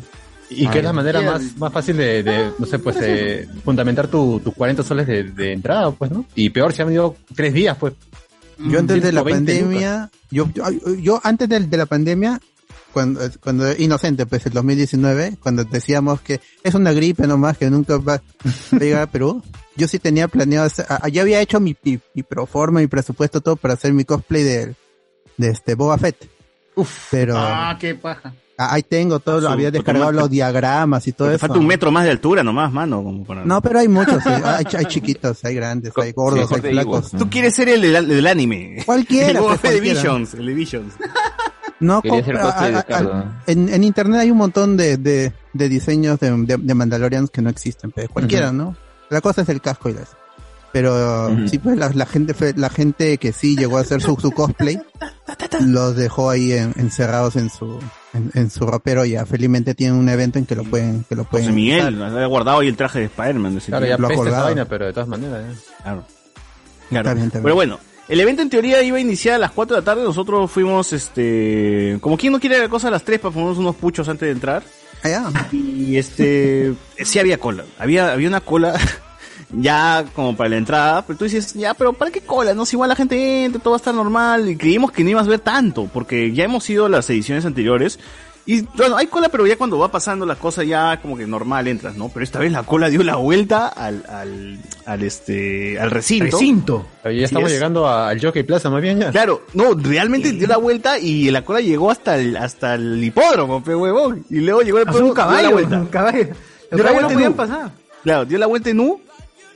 Y 0.51 0.67
que 0.69 0.79
es 0.79 0.85
la 0.85 0.93
manera 0.93 1.21
más, 1.23 1.57
más 1.57 1.73
fácil 1.73 1.97
de, 1.97 2.23
de, 2.23 2.51
no 2.59 2.67
sé, 2.67 2.79
pues, 2.79 2.97
eh, 3.01 3.49
fundamentar 3.65 4.07
tu- 4.09 4.39
tus 4.41 4.53
40 4.55 4.83
soles 4.83 5.07
de, 5.07 5.25
de 5.25 5.53
entrada, 5.53 5.91
pues, 5.93 6.11
¿no? 6.11 6.27
Y 6.35 6.51
peor 6.51 6.73
si 6.75 6.83
han 6.83 6.93
ido 6.93 7.17
tres 7.35 7.55
días, 7.55 7.77
pues. 7.79 7.95
Yo 8.59 8.79
antes 8.79 9.03
de 9.03 9.13
la 9.13 9.23
120 9.23 9.53
pandemia, 9.61 10.11
yo, 10.31 10.49
yo, 10.55 10.65
yo 11.01 11.21
antes 11.25 11.49
del- 11.49 11.71
de, 11.71 11.77
la 11.79 11.87
pandemia 11.87 12.39
cuando, 12.93 13.21
cuando 13.41 13.73
inocente, 13.77 14.27
pues 14.27 14.47
el 14.47 14.53
2019, 14.53 15.37
cuando 15.43 15.65
decíamos 15.65 16.21
que 16.21 16.41
es 16.63 16.75
una 16.75 16.93
gripe 16.93 17.27
nomás 17.27 17.59
que 17.59 17.69
nunca 17.71 17.97
va 17.99 18.15
a 18.15 18.77
llegar 18.79 19.03
a 19.03 19.07
Perú, 19.07 19.43
yo 19.77 19.89
sí 19.89 19.99
tenía 19.99 20.29
planeado, 20.29 20.67
hacer- 20.67 20.87
ah, 20.89 21.09
ya 21.09 21.23
había 21.23 21.41
hecho 21.41 21.59
mi, 21.61 21.77
mi, 21.83 21.99
mi 22.15 22.23
proforma, 22.23 22.81
mi 22.81 22.87
presupuesto, 22.87 23.41
todo 23.41 23.57
para 23.57 23.75
hacer 23.75 23.93
mi 23.93 24.05
cosplay 24.05 24.43
de, 24.43 24.75
de 25.39 25.49
este 25.49 25.75
Boba 25.75 25.99
Fett. 25.99 26.29
Uf, 26.75 27.09
pero 27.11 27.35
Ah, 27.37 27.77
qué 27.81 27.95
paja. 27.95 28.35
ah, 28.59 28.75
ahí 28.75 28.83
tengo 28.83 29.19
todo, 29.21 29.41
Su- 29.43 29.49
había 29.49 29.71
descargado 29.71 30.11
los 30.13 30.31
diagramas 30.31 31.07
y 31.07 31.13
todo 31.13 31.29
Te 31.29 31.35
eso. 31.35 31.47
falta 31.47 31.59
un 31.59 31.67
metro 31.67 31.91
más 31.91 32.05
de 32.05 32.11
altura 32.11 32.43
nomás, 32.43 32.73
mano. 32.73 33.03
Como 33.03 33.25
para... 33.25 33.45
No, 33.45 33.61
pero 33.61 33.79
hay 33.81 33.89
muchos, 33.89 34.23
sí. 34.23 34.29
hay, 34.31 34.65
hay 34.79 34.85
chiquitos, 34.87 35.45
hay 35.45 35.55
grandes, 35.55 35.93
hay 35.97 36.13
gordos, 36.13 36.49
Sí, 36.49 36.55
hay 36.55 36.61
flacos. 36.73 37.11
Tú 37.11 37.29
quieres 37.29 37.55
ser 37.55 37.69
el 37.69 37.83
del, 37.83 37.95
el 37.97 38.09
del 38.09 38.27
anime. 38.27 38.83
Cualquiera, 38.87 39.29
El 39.33 39.39
Boba 39.39 39.57
pues, 39.57 39.61
Fett 39.61 39.83
de. 39.83 39.91
Visions. 39.91 40.35
El 40.35 40.47
de 40.47 40.55
Visions. 40.55 40.95
No, 41.83 42.01
a- 42.39 42.51
a- 42.79 42.99
a- 42.99 43.43
en, 43.47 43.69
en 43.69 43.85
internet 43.85 44.21
hay 44.21 44.31
un 44.31 44.39
montón 44.39 44.77
de, 44.77 44.97
de, 44.97 45.33
de 45.53 45.69
diseños 45.69 46.19
de, 46.21 46.31
de, 46.31 46.57
de 46.57 46.75
Mandalorians 46.75 47.31
que 47.31 47.43
no 47.43 47.51
existen, 47.51 47.91
pero 47.91 48.09
cualquiera. 48.09 48.53
¿no? 48.53 48.75
La 49.11 49.21
cosa 49.21 49.43
es 49.43 49.49
el 49.51 49.61
casco 49.61 49.89
y 49.91 49.93
las. 49.95 50.09
Pero 50.73 51.29
sí, 51.49 51.59
pues 51.59 51.77
la, 51.77 51.91
la 51.91 52.07
gente 52.07 52.33
fue- 52.33 52.55
la 52.57 52.71
gente 52.71 53.19
que 53.19 53.33
sí 53.33 53.57
llegó 53.59 53.77
a 53.77 53.83
hacer 53.83 54.01
su, 54.01 54.17
su 54.19 54.31
cosplay 54.33 54.81
los 55.61 55.97
dejó 55.97 56.31
ahí 56.31 56.53
en- 56.53 56.73
encerrados 56.77 57.37
en 57.37 57.51
su 57.51 57.79
en, 58.15 58.31
en 58.35 58.49
su 58.51 58.67
ropero 58.67 59.05
y 59.05 59.11
ya 59.11 59.27
felizmente 59.27 59.75
tienen 59.75 59.97
un 59.99 60.09
evento 60.09 60.39
en 60.39 60.47
que 60.47 60.55
lo 60.57 60.65
pueden 60.65 61.05
que 61.09 61.15
lo 61.15 61.25
pueden 61.25 61.47
José 61.49 61.55
Miguel, 61.55 62.03
había 62.03 62.27
guardado 62.27 62.61
ahí 62.61 62.69
el 62.69 62.77
traje 62.77 63.01
de 63.01 63.05
Spider-Man. 63.07 63.61
Claro, 63.67 63.85
ya 63.87 63.99
Lo 63.99 64.09
ha 64.09 64.41
vaina, 64.45 64.65
pero 64.65 64.87
de 64.87 64.93
todas 64.95 65.09
maneras. 65.09 65.45
ya. 65.45 65.83
Claro. 65.83 66.05
Claro. 66.89 67.09
Está 67.09 67.15
bien, 67.15 67.27
está 67.27 67.39
bien. 67.39 67.43
Pero 67.45 67.55
bueno, 67.55 67.79
el 68.09 68.21
evento 68.21 68.43
en 68.43 68.51
teoría 68.51 68.83
iba 68.83 68.97
a 68.97 69.01
iniciar 69.01 69.37
a 69.37 69.39
las 69.39 69.53
4 69.53 69.77
de 69.77 69.81
la 69.81 69.85
tarde. 69.85 70.03
Nosotros 70.03 70.51
fuimos, 70.51 70.93
este. 70.93 71.99
Como 72.01 72.17
quien 72.17 72.33
no 72.33 72.41
quiere 72.41 72.59
la 72.59 72.69
cosa 72.69 72.89
a 72.89 72.91
las 72.91 73.05
3 73.05 73.21
para 73.21 73.33
ponernos 73.33 73.59
unos 73.59 73.77
puchos 73.77 74.09
antes 74.09 74.27
de 74.27 74.33
entrar. 74.33 74.63
Allá. 75.03 75.25
Y 75.53 75.97
este. 75.97 76.75
sí 76.99 77.19
había 77.19 77.39
cola. 77.39 77.65
Había, 77.79 78.13
había 78.13 78.29
una 78.29 78.41
cola. 78.41 78.79
Ya 79.55 80.07
como 80.15 80.35
para 80.35 80.49
la 80.49 80.57
entrada, 80.57 81.05
pero 81.07 81.19
tú 81.19 81.25
dices, 81.25 81.53
ya, 81.53 81.75
pero 81.75 81.93
¿para 81.93 82.11
qué 82.11 82.23
cola? 82.23 82.55
No, 82.55 82.65
si 82.65 82.75
igual 82.75 82.89
la 82.89 82.97
gente 82.97 83.45
entra, 83.45 83.61
todo 83.61 83.73
va 83.73 83.77
a 83.77 83.79
estar 83.79 83.95
normal, 83.95 84.49
y 84.49 84.57
creímos 84.57 84.93
que 84.93 85.05
no 85.05 85.11
ibas 85.11 85.27
a 85.27 85.31
ver 85.31 85.41
tanto, 85.41 85.91
porque 85.93 86.33
ya 86.33 86.45
hemos 86.45 86.69
ido 86.71 86.87
a 86.87 86.89
las 86.89 87.11
ediciones 87.11 87.45
anteriores, 87.45 87.99
y 88.45 88.63
bueno, 88.77 88.97
hay 88.97 89.07
cola, 89.07 89.29
pero 89.29 89.47
ya 89.47 89.57
cuando 89.57 89.79
va 89.79 89.89
pasando 89.91 90.27
las 90.27 90.37
cosas 90.39 90.67
ya 90.67 91.01
como 91.01 91.17
que 91.17 91.27
normal 91.27 91.69
entras, 91.69 91.97
¿no? 91.97 92.09
Pero 92.09 92.25
esta 92.25 92.39
vez 92.41 92.51
la 92.51 92.65
cola 92.65 92.91
dio 92.91 93.03
la 93.05 93.17
vuelta 93.17 93.69
al, 93.69 94.05
al, 94.09 94.59
al 94.85 95.03
este, 95.03 95.79
al 95.79 95.91
recinto. 95.91 96.25
Recinto. 96.37 96.87
Oye, 97.05 97.19
ya 97.21 97.25
estamos 97.27 97.49
es. 97.51 97.55
llegando 97.57 97.87
a- 97.87 98.09
al 98.09 98.21
Jockey 98.21 98.43
Plaza, 98.43 98.69
más 98.71 98.83
bien 98.83 98.99
ya. 98.99 99.11
Claro, 99.11 99.43
no, 99.55 99.75
realmente 99.75 100.33
dio 100.33 100.49
la 100.49 100.57
vuelta 100.57 100.99
y 100.99 101.31
la 101.31 101.45
cola 101.45 101.61
llegó 101.61 101.91
hasta 101.91 102.17
el, 102.19 102.37
hasta 102.37 102.75
el 102.75 103.03
hipódromo, 103.03 103.63
pe 103.63 103.75
huevón. 103.77 104.25
Y 104.29 104.37
luego 104.41 104.63
llegó 104.63 104.79
el 104.79 104.89
un 104.89 104.95
dio 104.95 105.09
la 105.09 105.15
caballo, 105.15 105.51
vuelta. 105.53 105.77
un 105.79 105.87
caballo. 105.87 106.19
Los 106.29 106.29
Dio 106.29 106.79
la 106.79 106.85
caballos 106.85 107.03
no 107.03 107.09
vuelta 107.19 107.27
en 107.27 107.35
pasar. 107.35 107.71
Claro, 108.03 108.25
dio 108.25 108.39
la 108.39 108.47
vuelta 108.47 108.71
en 108.71 108.81
U. 108.81 109.01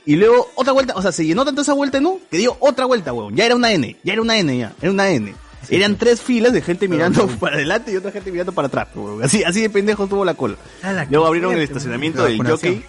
Y 0.05 0.15
luego 0.15 0.49
otra 0.55 0.71
vuelta, 0.71 0.93
o 0.95 1.01
sea, 1.01 1.11
se 1.11 1.25
llenó 1.25 1.43
tanto 1.43 1.61
esa 1.63 1.73
vuelta 1.73 1.97
en 1.97 2.05
U 2.05 2.21
que 2.31 2.37
dio 2.37 2.55
otra 2.61 2.85
vuelta, 2.85 3.11
huevón. 3.11 3.35
Ya 3.35 3.45
era 3.45 3.55
una 3.57 3.73
N, 3.73 3.97
ya 4.05 4.13
era 4.13 4.21
una 4.21 4.37
N, 4.37 4.57
ya, 4.57 4.71
era 4.81 4.89
una 4.91 5.09
N. 5.09 5.33
Eran 5.69 5.97
tres 5.97 6.21
filas 6.21 6.53
de 6.53 6.61
gente 6.61 6.87
mirando 6.87 7.27
para 7.39 7.55
adelante 7.55 7.91
y 7.91 7.97
otra 7.97 8.11
gente 8.11 8.31
mirando 8.31 8.51
para 8.51 8.67
atrás. 8.67 8.87
Así, 9.21 9.43
así 9.43 9.61
de 9.61 9.69
pendejo 9.69 10.07
tuvo 10.07 10.23
la 10.23 10.33
cola. 10.33 10.55
Luego 11.09 11.25
abrieron 11.25 11.53
el 11.53 11.61
estacionamiento 11.61 12.23
del 12.23 12.41
jockey. 12.45 12.85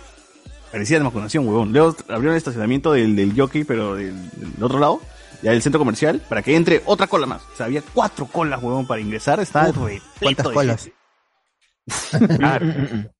Parecía 0.70 0.98
de 0.98 1.04
vacunación, 1.04 1.46
huevón. 1.48 1.72
Luego 1.72 1.96
abrieron 2.08 2.32
el 2.32 2.38
estacionamiento 2.38 2.92
del, 2.92 3.16
del 3.16 3.34
jockey, 3.34 3.64
pero 3.64 3.94
del, 3.94 4.14
del 4.32 4.62
otro 4.62 4.78
lado, 4.78 5.00
ya 5.42 5.52
del 5.52 5.62
centro 5.62 5.78
comercial, 5.78 6.20
para 6.28 6.42
que 6.42 6.54
entre 6.54 6.82
otra 6.84 7.06
cola 7.06 7.26
más. 7.26 7.40
O 7.54 7.56
sea, 7.56 7.66
había 7.66 7.82
cuatro 7.94 8.26
colas, 8.26 8.62
huevón, 8.62 8.86
para 8.86 9.00
ingresar. 9.00 9.40
Estaba 9.40 9.66
repleto 9.68 10.02
¿Cuántas 10.20 10.46
de 10.46 10.52
colas? 10.52 10.90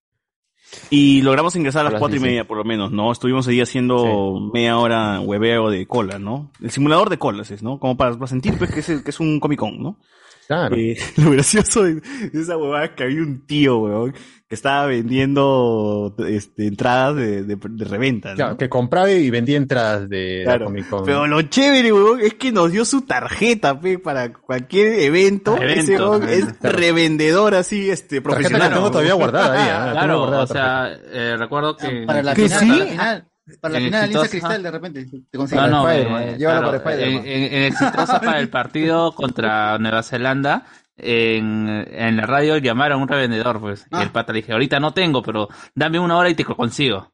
Y 0.91 1.23
logramos 1.23 1.57
ingresar 1.57 1.87
a 1.87 1.91
las 1.91 1.99
cuatro 1.99 2.17
y 2.17 2.21
sí. 2.21 2.25
media, 2.25 2.47
por 2.47 2.57
lo 2.57 2.65
menos, 2.65 2.91
¿no? 2.93 3.11
Estuvimos 3.13 3.47
ahí 3.49 3.61
haciendo 3.61 4.51
media 4.53 4.79
hora 4.79 5.21
hueveo 5.21 5.71
de 5.71 5.87
cola, 5.87 6.19
¿no? 6.19 6.51
El 6.63 6.71
simulador 6.71 7.11
de 7.11 7.19
colas 7.19 7.51
es, 7.51 7.63
¿no? 7.63 7.79
Como 7.79 7.97
para, 7.97 8.15
para 8.15 8.27
sentir, 8.27 8.57
pues, 8.57 8.73
que 8.73 8.81
es, 8.81 9.03
que 9.03 9.11
es 9.11 9.21
un 9.21 9.41
Comic 9.41 9.59
Con, 9.59 9.83
¿no? 9.83 9.99
Claro. 10.47 10.77
Eh, 10.77 10.97
lo 11.17 11.31
gracioso 11.31 11.83
de 11.83 11.97
de 11.97 12.41
esa 12.41 12.57
huevada 12.57 12.87
es 12.87 12.91
que 12.93 13.05
había 13.05 13.23
un 13.23 13.47
tío, 13.47 13.79
weón, 13.79 14.15
que 14.49 14.55
estaba 14.55 14.87
vendiendo 14.87 16.15
este, 16.27 16.67
entradas 16.69 17.17
de, 17.17 17.43
de, 17.45 17.57
de 17.57 17.85
reventa, 17.85 18.31
¿no? 18.31 18.37
Claro, 18.37 18.57
que 18.57 18.69
compraba 18.71 19.11
y 19.11 19.29
vendía 19.29 19.59
entradas 19.59 20.09
de 20.09 20.39
la 20.39 20.53
Claro. 20.53 20.65
Comic 20.67 20.89
Con. 20.89 21.05
Pero 21.05 21.27
lo 21.27 21.43
chévere, 21.43 21.93
weón, 21.93 22.21
es 22.21 22.33
que 22.35 22.51
nos 22.51 22.73
dio 22.73 22.87
su 22.87 23.03
tarjeta, 23.03 23.79
pe, 23.79 23.99
para 23.99 24.33
cualquier 24.33 25.01
evento. 25.01 25.55
Ah, 25.59 25.63
evento. 25.65 25.81
Ese 25.83 25.97
weón 26.03 26.29
es 26.29 26.45
Claro. 26.55 26.79
revendedor 26.79 27.55
así, 27.55 27.91
este, 27.91 28.21
Tarjeta 28.23 28.23
profesional. 28.23 28.69
que 28.71 28.75
tengo 28.77 28.91
todavía 28.91 29.15
guardada 29.15 29.53
ahí, 29.53 29.69
ah, 29.71 29.83
tengo 29.85 29.93
Claro, 29.99 30.19
guardada 30.21 30.43
o 30.43 30.47
sea, 30.47 30.99
eh, 31.13 31.37
recuerdo 31.39 31.77
que... 31.77 32.05
Para 32.07 32.23
la 32.23 32.35
que 32.35 32.49
final, 32.49 32.61
sí. 32.61 32.67
para 32.69 32.79
la 32.79 32.87
final, 32.87 33.29
para 33.61 33.73
la 33.73 33.79
En 33.79 33.85
final, 33.85 34.03
Alianza 34.05 34.27
exitosa- 34.27 34.31
Cristal, 34.31 34.63
de 34.63 34.71
repente, 34.71 35.07
te 35.31 35.39
consigues. 35.39 35.63
No, 35.65 35.69
no, 35.71 35.83
Para 35.83 35.99
eh, 36.25 36.37
claro, 36.39 36.67
para 36.67 36.77
Spider-Man. 36.95 37.27
en, 37.27 37.43
en- 37.43 37.53
en 37.55 37.63
exitosa 37.65 38.21
para 38.21 38.41
el 38.41 38.49
partido 38.49 39.13
contra 39.13 39.79
Nueva 39.79 40.03
Zelanda, 40.03 40.65
en, 40.99 41.69
en 41.69 42.17
la 42.17 42.27
radio 42.27 42.59
llamaron 42.59 42.99
a 43.01 43.03
un 43.03 43.09
revendedor, 43.09 43.61
pues. 43.61 43.87
Y 43.91 44.01
el 44.03 44.11
pata 44.11 44.33
le 44.33 44.41
dije, 44.41 44.53
ahorita 44.53 44.81
no 44.81 44.93
tengo, 44.93 45.23
pero 45.23 45.49
dame 45.75 45.99
una 45.99 46.17
hora 46.17 46.31
y 46.31 46.35
te 46.35 46.45
lo 46.45 46.57
consigo. 46.57 47.13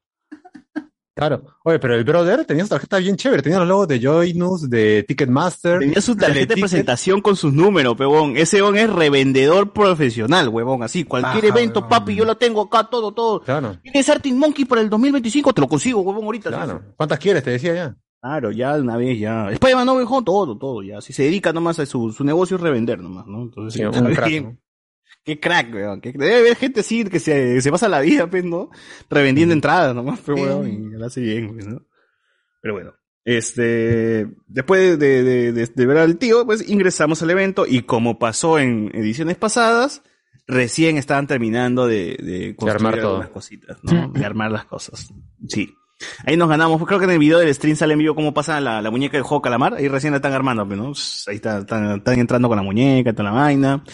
Claro. 1.16 1.44
Oye, 1.62 1.78
pero 1.78 1.94
el 1.94 2.02
brother 2.02 2.44
tenía 2.44 2.64
su 2.64 2.70
tarjeta 2.70 2.98
bien 2.98 3.16
chévere. 3.16 3.40
Tenía 3.40 3.60
los 3.60 3.68
logos 3.68 3.86
de 3.86 4.00
Joynus, 4.02 4.68
de 4.68 5.04
Ticketmaster. 5.04 5.78
Tenía 5.78 6.00
su 6.00 6.16
tarjeta 6.16 6.56
de 6.56 6.60
presentación 6.60 7.20
con 7.20 7.36
sus 7.36 7.52
números, 7.52 7.94
pebón. 7.96 8.36
Ese 8.36 8.60
weón 8.60 8.76
es 8.76 8.90
revendedor 8.90 9.72
profesional, 9.72 10.48
huevón. 10.48 10.82
Así, 10.82 11.04
cualquier 11.04 11.44
Ajá, 11.44 11.56
evento, 11.56 11.88
papi, 11.88 12.16
yo 12.16 12.24
lo 12.24 12.36
tengo 12.36 12.62
acá, 12.62 12.88
todo, 12.90 13.12
todo. 13.12 13.42
Claro, 13.42 13.78
¿Tienes 13.80 14.08
Arctic 14.08 14.34
Monkey 14.34 14.64
para 14.64 14.80
el 14.80 14.90
2025? 14.90 15.52
Te 15.52 15.60
lo 15.60 15.68
consigo, 15.68 16.00
huevón, 16.00 16.24
ahorita. 16.24 16.50
claro. 16.50 16.82
sí. 16.84 16.92
¿Cuántas 16.96 17.18
quieres? 17.20 17.44
Te 17.44 17.50
decía 17.52 17.74
ya. 17.74 17.96
Claro, 18.24 18.50
ya 18.52 18.74
de 18.76 18.80
una 18.80 18.96
vez, 18.96 19.18
ya. 19.18 19.50
Spider-Man 19.50 19.84
no 19.84 19.98
dejó 19.98 20.24
todo, 20.24 20.56
todo, 20.56 20.82
ya. 20.82 21.02
Si 21.02 21.12
se 21.12 21.24
dedica 21.24 21.52
nomás 21.52 21.78
a 21.78 21.84
su, 21.84 22.10
su 22.10 22.24
negocio 22.24 22.56
es 22.56 22.62
revender 22.62 22.98
nomás, 22.98 23.26
¿no? 23.26 23.42
Entonces, 23.42 23.74
Sí, 23.78 23.84
un 23.84 24.14
crack. 24.14 24.42
¿no? 24.42 24.56
Qué 25.24 25.38
crack, 25.38 25.74
weón. 25.74 26.00
Qué- 26.00 26.12
Debe 26.12 26.36
haber 26.38 26.56
gente 26.56 26.80
así 26.80 27.04
que 27.04 27.20
se, 27.20 27.60
se 27.60 27.70
pasa 27.70 27.86
la 27.88 28.00
vida, 28.00 28.26
pues, 28.30 28.42
¿no? 28.44 28.70
Revendiendo 29.10 29.52
entradas 29.52 29.94
nomás, 29.94 30.20
pero 30.24 30.38
weón, 30.38 30.68
y 30.70 30.96
lo 30.96 31.04
hace 31.04 31.20
bien, 31.20 31.52
pues, 31.52 31.66
¿no? 31.66 31.82
Pero 32.62 32.74
bueno. 32.74 32.94
Este, 33.26 34.26
después 34.46 34.98
de, 34.98 35.22
de, 35.22 35.52
de- 35.52 35.66
de 35.66 35.86
ver 35.86 35.98
al 35.98 36.16
tío, 36.16 36.46
pues 36.46 36.66
ingresamos 36.68 37.22
al 37.22 37.30
evento 37.30 37.66
y 37.68 37.82
como 37.82 38.18
pasó 38.18 38.58
en 38.58 38.90
ediciones 38.94 39.36
pasadas, 39.36 40.02
recién 40.46 40.96
estaban 40.96 41.26
terminando 41.26 41.86
de, 41.86 42.16
de 42.22 42.54
construir 42.56 42.74
armar 42.86 43.00
todo. 43.00 43.08
algunas 43.16 43.30
cositas, 43.30 43.78
¿no? 43.82 44.08
De 44.12 44.24
armar 44.24 44.50
las 44.50 44.64
cosas. 44.64 45.12
Sí. 45.46 45.74
Ahí 46.26 46.36
nos 46.36 46.48
ganamos. 46.48 46.84
Creo 46.86 46.98
que 46.98 47.04
en 47.04 47.12
el 47.12 47.18
video 47.18 47.38
del 47.38 47.54
stream 47.54 47.76
sale 47.76 47.92
en 47.94 48.00
vivo 48.00 48.14
cómo 48.14 48.34
pasa 48.34 48.60
la, 48.60 48.82
la 48.82 48.90
muñeca 48.90 49.16
del 49.16 49.24
juego 49.24 49.42
Calamar. 49.42 49.74
Ahí 49.74 49.88
recién 49.88 50.12
la 50.12 50.16
están 50.18 50.32
armando, 50.32 50.66
pues, 50.66 50.78
¿no? 50.78 50.92
Ahí 51.30 51.36
está, 51.36 51.58
están, 51.58 51.96
están 51.98 52.18
entrando 52.18 52.48
con 52.48 52.56
la 52.56 52.62
muñeca, 52.62 53.12
toda 53.12 53.30
la 53.30 53.32
vaina. 53.32 53.84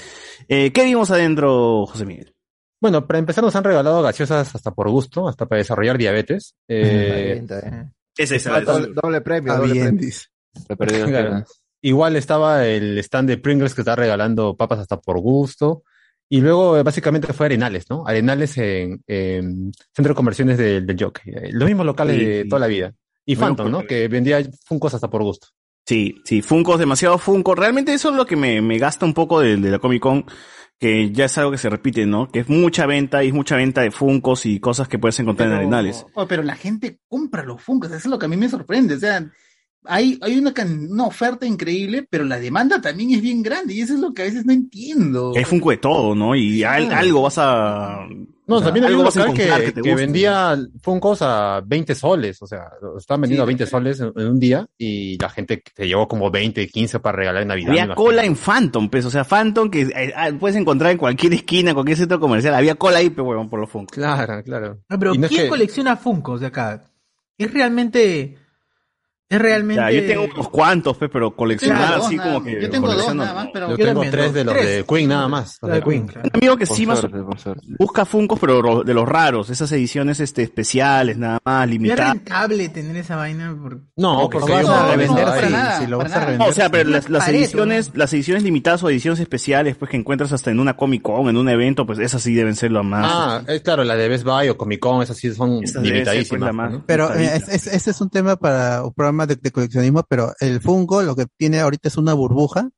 Eh, 0.49 0.73
¿Qué 0.73 0.85
vimos 0.85 1.11
adentro, 1.11 1.87
José 1.87 2.07
Miguel? 2.07 2.35
Bueno, 2.81 3.07
para 3.07 3.19
empezar 3.19 3.45
nos 3.45 3.55
han 3.57 3.65
regalado 3.65 4.03
gaseosas 4.03 4.55
hasta 4.55 4.71
por 4.71 4.89
gusto, 4.89 5.29
hasta 5.29 5.47
para 5.47 5.59
desarrollar 5.59 5.99
diabetes. 5.99 6.55
Eh, 6.67 7.43
Valiente, 7.45 7.59
eh. 7.69 7.91
Ese 8.17 8.37
es 8.37 8.47
Ah, 8.47 8.61
doble, 8.61 8.89
doble 8.95 9.21
premio, 9.21 9.55
doble. 9.55 10.03
Se 10.03 10.77
perdió 10.77 11.07
piernas. 11.07 11.63
Igual 11.83 12.17
estaba 12.17 12.67
el 12.67 12.99
stand 12.99 13.29
de 13.29 13.39
Pringles 13.39 13.75
que 13.75 13.81
está 13.83 13.97
regalando 13.97 14.57
papas 14.57 14.81
hasta 14.81 15.01
por 15.01 15.19
gusto. 15.21 15.85
Y 16.33 16.41
luego 16.41 16.79
eh, 16.79 16.83
básicamente 16.85 17.33
fue 17.33 17.47
Arenales, 17.47 17.91
¿no? 17.91 18.07
Arenales 18.07 18.57
en, 18.57 19.03
en 19.07 19.73
Centro 19.95 20.13
de 20.13 20.15
Conversiones 20.15 20.57
del, 20.57 20.87
del 20.87 20.97
Jockey. 20.99 21.33
Eh, 21.35 21.51
Los 21.53 21.67
mismos 21.69 21.85
locales 21.85 22.17
Sí, 22.17 22.25
de 22.25 22.43
sí. 22.45 22.49
toda 22.49 22.61
la 22.61 22.67
vida. 22.69 22.95
Y 23.27 23.35
Bueno, 23.35 23.57
Phantom, 23.57 23.71
¿no? 23.73 23.83
Que 23.87 24.07
vendía 24.09 24.41
Funkos 24.65 24.95
hasta 24.95 25.11
por 25.11 25.23
gusto. 25.25 25.49
Sí, 25.87 26.15
sí, 26.25 26.41
Funkos, 26.41 26.79
demasiado 26.79 27.19
Funko. 27.19 27.55
Realmente 27.57 27.93
eso 27.93 28.11
es 28.11 28.17
lo 28.17 28.27
que 28.27 28.37
me, 28.37 28.63
me 28.63 28.79
gasta 28.79 29.05
un 29.05 29.13
poco 29.13 29.41
de, 29.41 29.57
de 29.57 29.71
la 29.71 29.81
Comic 29.81 30.01
Con, 30.01 30.25
que 30.79 31.11
ya 31.11 31.25
es 31.25 31.37
algo 31.37 31.51
que 31.51 31.59
se 31.59 31.69
repite, 31.69 32.07
¿no? 32.07 32.29
Que 32.29 32.41
es 32.41 32.49
mucha 32.49 32.87
venta 32.87 33.25
y 33.25 33.29
es 33.29 33.35
mucha 33.35 33.57
venta 33.57 33.81
de 33.83 33.91
Funkos 33.91 34.47
y 34.47 34.61
cosas 34.61 34.87
que 34.87 34.99
puedes 35.01 35.19
encontrar 35.19 35.49
en 35.49 35.57
Arenales. 35.57 36.07
Oh, 36.15 36.29
pero 36.29 36.43
la 36.45 36.55
gente 36.55 37.01
compra 37.09 37.43
los 37.45 37.61
Funkos, 37.61 37.91
eso 37.91 37.97
es 37.99 38.07
lo 38.07 38.19
que 38.21 38.27
a 38.27 38.29
mí 38.29 38.37
me 38.37 38.49
sorprende. 38.49 38.95
O 38.95 38.99
sea, 39.01 39.29
hay, 39.85 40.19
hay 40.23 40.39
una, 40.39 40.53
oferta 41.07 41.47
increíble, 41.47 42.07
pero 42.09 42.25
la 42.25 42.39
demanda 42.39 42.81
también 42.81 43.11
es 43.11 43.23
bien 43.23 43.43
grande 43.43 43.75
y 43.75 43.81
eso 43.81 43.95
es 43.95 44.01
lo 44.01 44.13
que 44.13 44.23
a 44.23 44.25
veces 44.27 44.45
no 44.45 44.53
entiendo. 44.53 45.33
Hay 45.37 45.45
Funko 45.45 45.71
de 45.71 45.77
todo, 45.79 46.15
¿no? 46.15 46.35
Y 46.37 46.63
al- 46.65 46.93
algo 46.93 47.23
vas 47.23 47.39
a... 47.39 48.07
No, 48.47 48.57
o 48.57 48.59
sea, 48.59 48.67
también 48.67 48.85
había 48.87 48.97
algo 48.97 49.03
un 49.03 49.05
vas 49.05 49.17
a 49.17 49.27
local 49.27 49.73
que, 49.73 49.81
que 49.81 49.95
vendía 49.95 50.59
Funkos 50.83 51.23
a 51.23 51.63
20 51.65 51.95
soles, 51.95 52.43
o 52.43 52.49
sea, 52.49 52.65
estaban 52.99 53.21
vendiendo 53.21 53.43
Sí, 53.43 53.45
a 53.45 53.47
20 53.47 53.67
soles 53.67 54.01
en, 54.01 54.13
en 54.17 54.27
un 54.27 54.41
día 54.41 54.67
y 54.77 55.17
la 55.19 55.31
gente 55.31 55.63
te 55.73 55.87
llevó 55.87 56.09
como 56.09 56.33
20, 56.33 56.67
15 56.67 56.99
para 56.99 57.17
regalar 57.17 57.43
en 57.43 57.49
Navidad. 57.49 57.71
Había 57.71 57.95
cola 57.95 58.25
en 58.25 58.35
Phantom, 58.35 58.89
pues, 58.91 59.05
o 59.05 59.11
sea, 59.11 59.23
Phantom 59.23 59.71
que 59.71 59.83
eh, 59.83 60.13
ah, 60.17 60.31
puedes 60.39 60.57
encontrar 60.57 60.91
en 60.91 60.99
cualquier 60.99 61.33
esquina, 61.35 61.71
en 61.71 61.75
cualquier 61.75 61.97
centro 61.97 62.19
comercial. 62.19 62.55
Había 62.55 62.75
cola 62.75 62.99
ahí, 62.99 63.11
pero 63.11 63.23
huevón, 63.29 63.49
por 63.49 63.61
los 63.61 63.71
Funkos. 63.71 63.95
Claro, 63.97 64.43
claro. 64.43 64.79
No, 64.89 64.99
pero 64.99 65.15
Y 65.15 65.19
no 65.19 65.27
es 65.27 65.31
¿quién 65.31 65.45
que- 65.45 65.49
colecciona 65.49 65.97
Funkos 65.97 66.41
de 66.41 66.47
acá? 66.49 66.83
Es 67.39 67.55
realmente 67.55 68.37
Es 69.31 69.39
realmente. 69.41 69.81
Ya, 69.81 69.91
yo 69.93 70.07
tengo 70.09 70.25
unos 70.35 70.49
cuantos, 70.49 70.97
pe, 70.97 71.09
pero 71.09 71.37
coleccionar 71.37 71.79
Tengo 71.83 71.97
dos 71.99 72.07
así 72.07 72.17
nada 72.17 72.29
como 72.33 72.41
más. 72.45 72.49
que. 72.55 72.63
Yo 72.63 72.71
tengo 72.71 72.87
dos 72.89 72.95
colecciono. 72.97 73.25
nada 73.25 73.35
más, 73.37 73.49
pero- 73.53 73.67
Yo 73.71 73.77
Yo 73.77 73.85
tengo 73.87 73.93
también, 74.03 74.11
tres 74.11 74.33
de 74.35 74.45
los 74.45 74.55
Tres. 74.55 74.67
de 74.67 74.85
Queen 74.85 75.09
nada 75.09 75.29
más. 75.29 75.59
Los 75.63 75.71
de 75.71 75.83
Queen. 75.83 76.03
Un 76.03 76.31
amigo 76.35 76.57
que 76.57 76.67
sí 76.67 76.85
Por 76.85 76.87
más 76.89 76.99
suerte, 77.01 77.19
por 77.23 77.39
suerte. 77.39 77.67
busca 77.79 78.05
Funkos, 78.05 78.39
pero 78.41 78.61
ro- 78.61 78.83
de 78.83 78.93
los 78.93 79.09
raros, 79.09 79.49
esas 79.49 79.71
ediciones 79.73 80.19
este, 80.19 80.43
especiales, 80.43 81.17
nada 81.17 81.39
más, 81.45 81.59
No 81.59 81.63
es 81.65 81.71
limitadas. 81.71 82.15
rentable 82.15 82.69
tener 82.71 82.97
esa 82.97 83.15
vaina. 83.17 83.57
Por... 83.63 83.81
No, 83.97 84.23
Porque 84.23 84.39
porque 84.41 84.63
lo 84.63 84.69
vas 84.69 84.69
a 84.69 84.91
revender, 84.91 85.25
venta 85.25 85.39
sí, 85.39 85.45
ahí. 85.47 85.53
nada, 85.53 85.79
si 85.81 85.87
lo 85.87 85.99
vas 85.99 86.13
a 86.13 86.21
revender. 86.21 86.39
No, 86.41 86.47
o 86.47 86.53
sea, 86.53 86.69
pero 86.71 86.91
las, 86.91 87.09
las 87.09 87.25
Pareto, 87.25 87.39
ediciones, 87.45 87.91
las 87.95 88.13
ediciones 88.13 88.43
limitadas 88.43 88.83
o 88.83 88.91
ediciones 88.91 89.21
especiales, 89.21 89.77
pues 89.77 89.93
que 89.93 89.97
encuentras 89.97 90.33
hasta 90.33 90.51
en 90.51 90.59
una 90.59 90.77
Comic 90.77 91.03
Con, 91.03 91.29
en 91.29 91.37
un 91.37 91.49
evento, 91.49 91.87
pues 91.87 92.01
esas 92.01 92.21
sí 92.21 92.35
deben 92.35 92.57
ser 92.57 92.73
lo 92.73 92.83
más. 92.83 93.07
Ah, 93.09 93.43
es 93.47 93.61
claro, 93.63 93.85
la 93.85 93.95
de 93.95 94.09
Best 94.09 94.25
Buy 94.25 94.49
o 94.49 94.57
Comic 94.57 94.81
Con, 94.81 95.03
esas 95.03 95.17
sí 95.17 95.33
son 95.33 95.63
Esas 95.63 95.83
deben 95.83 96.05
ser, 96.05 96.15
pues, 96.17 96.31
limitadísimas. 96.33 96.53
más- 96.55 96.73
¿no? 96.73 96.83
Pero 96.85 97.15
eh, 97.15 97.41
ese 97.49 97.91
es 97.91 98.01
un 98.01 98.11
tema 98.11 98.35
para 98.35 98.83
un 98.85 98.93
programa 98.93 99.20
de, 99.27 99.37
de 99.37 99.51
coleccionismo, 99.51 100.05
pero 100.09 100.35
el 100.41 100.61
Funko 100.61 101.03
lo 101.03 101.15
que 101.17 101.27
tiene 101.37 101.61
ahorita 101.61 101.89
es 101.89 101.97
una 101.97 102.15
burbuja 102.15 102.71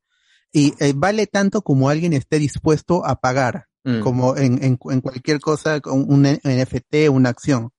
y 0.53 0.75
eh, 0.81 0.93
vale 0.95 1.27
tanto 1.27 1.63
como 1.63 1.89
alguien 1.89 2.13
esté 2.13 2.39
dispuesto 2.39 3.05
a 3.07 3.17
pagar, 3.21 3.67
Mm. 3.85 3.99
como 4.01 4.37
en, 4.37 4.63
en, 4.63 4.79
en 4.91 5.01
cualquier 5.01 5.41
cosa, 5.41 5.81
con 5.81 6.05
un 6.09 6.23
NFT, 6.23 7.09
una 7.11 7.31
acción. 7.31 7.71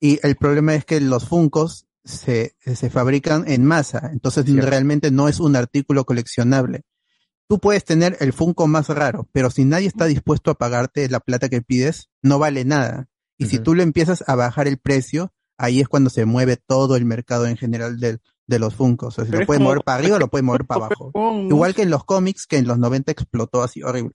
Y 0.00 0.18
el 0.26 0.36
problema 0.36 0.74
es 0.74 0.86
que 0.86 1.00
los 1.02 1.26
Funkos 1.28 1.86
se, 2.02 2.54
se 2.64 2.88
fabrican 2.88 3.44
en 3.46 3.62
masa, 3.64 4.08
entonces 4.10 4.46
realmente 4.64 5.10
no 5.10 5.28
es 5.28 5.38
un 5.38 5.54
artículo 5.54 6.06
coleccionable. 6.06 6.84
Tú 7.46 7.58
puedes 7.58 7.84
tener 7.84 8.16
el 8.20 8.32
Funko 8.32 8.66
más 8.68 8.88
raro, 8.88 9.28
pero 9.32 9.50
si 9.50 9.66
nadie 9.66 9.86
está 9.88 10.06
dispuesto 10.06 10.50
a 10.50 10.54
pagarte 10.54 11.06
la 11.10 11.20
plata 11.20 11.50
que 11.50 11.60
pides, 11.60 12.08
no 12.22 12.38
vale 12.38 12.64
nada. 12.64 13.08
Y 13.36 13.46
si 13.48 13.56
Ujú. 13.56 13.64
tú 13.64 13.74
le 13.74 13.82
empiezas 13.82 14.24
a 14.26 14.34
bajar 14.34 14.66
el 14.66 14.78
precio, 14.78 15.34
ahí 15.58 15.80
es 15.80 15.88
cuando 15.88 16.08
se 16.10 16.24
mueve 16.24 16.56
todo 16.56 16.96
el 16.96 17.04
mercado 17.04 17.46
en 17.46 17.56
general 17.56 17.98
del, 18.00 18.20
de 18.46 18.58
los 18.58 18.74
Funkos. 18.74 19.18
O 19.18 19.22
sea, 19.22 19.24
si 19.26 19.32
lo 19.32 19.44
puede 19.46 19.58
como- 19.58 19.70
mover 19.70 19.82
para 19.84 19.98
arriba 19.98 20.16
o 20.16 20.20
lo 20.20 20.28
puede 20.28 20.42
mover 20.42 20.64
para 20.64 20.86
abajo. 20.86 21.12
Igual 21.48 21.74
que 21.74 21.82
en 21.82 21.90
los 21.90 22.04
cómics, 22.04 22.46
que 22.46 22.56
en 22.58 22.66
los 22.66 22.78
90 22.78 23.12
explotó 23.12 23.62
así 23.62 23.82
horrible. 23.82 24.12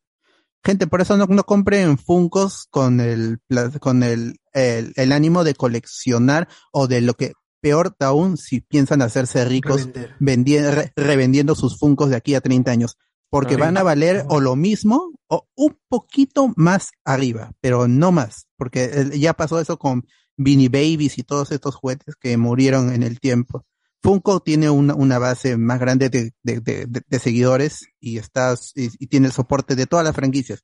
Gente, 0.66 0.88
por 0.88 1.02
eso 1.02 1.18
no, 1.18 1.26
no 1.26 1.44
compren 1.44 1.98
Funkos 1.98 2.68
con 2.70 3.02
el, 3.02 3.40
con 3.82 4.02
el, 4.02 4.40
el, 4.54 4.94
el 4.96 5.12
ánimo 5.12 5.44
de 5.44 5.54
coleccionar 5.56 6.48
o 6.72 6.88
de 6.88 7.02
lo 7.02 7.16
que, 7.16 7.34
peor 7.62 7.96
aún, 8.00 8.38
si 8.38 8.62
piensan 8.62 9.02
hacerse 9.02 9.44
ricos 9.46 9.86
Revender. 9.86 10.16
vendi- 10.20 10.72
re- 10.72 10.94
revendiendo 10.96 11.54
sus 11.56 11.78
Funkos 11.78 12.10
de 12.10 12.16
aquí 12.16 12.34
a 12.36 12.42
30 12.42 12.72
años. 12.72 12.98
Porque 13.30 13.58
van 13.58 13.78
a 13.78 13.84
valer 13.84 14.26
o 14.30 14.40
lo 14.40 14.56
mismo 14.56 15.12
o 15.28 15.48
un 15.56 15.76
poquito 15.90 16.54
más 16.56 16.92
arriba, 17.04 17.52
pero 17.62 17.88
no 17.88 18.12
más. 18.12 18.46
Porque 18.58 18.84
eh, 18.94 19.20
ya 19.20 19.34
pasó 19.34 19.60
eso 19.60 19.78
con 19.80 20.06
Beanie 20.38 20.70
Babies 20.70 21.18
y 21.18 21.24
todos 21.24 21.52
estos 21.52 21.76
juguetes 21.76 22.16
que 22.16 22.36
murieron 22.38 22.92
en 22.94 23.04
el 23.04 23.20
tiempo. 23.20 23.66
Funko 24.02 24.42
tiene 24.42 24.70
una, 24.70 24.94
una 24.96 25.18
base 25.20 25.56
más 25.58 25.80
grande 25.80 26.10
de, 26.10 26.32
de, 26.44 26.60
de- 26.60 26.86
de- 26.88 27.02
de 27.08 27.20
seguidores 27.20 27.86
y, 28.00 28.18
está, 28.18 28.54
y, 28.76 28.90
y 29.04 29.08
tiene 29.08 29.28
el 29.28 29.34
soporte 29.34 29.76
de 29.76 29.86
todas 29.86 30.04
las 30.06 30.16
franquicias. 30.16 30.64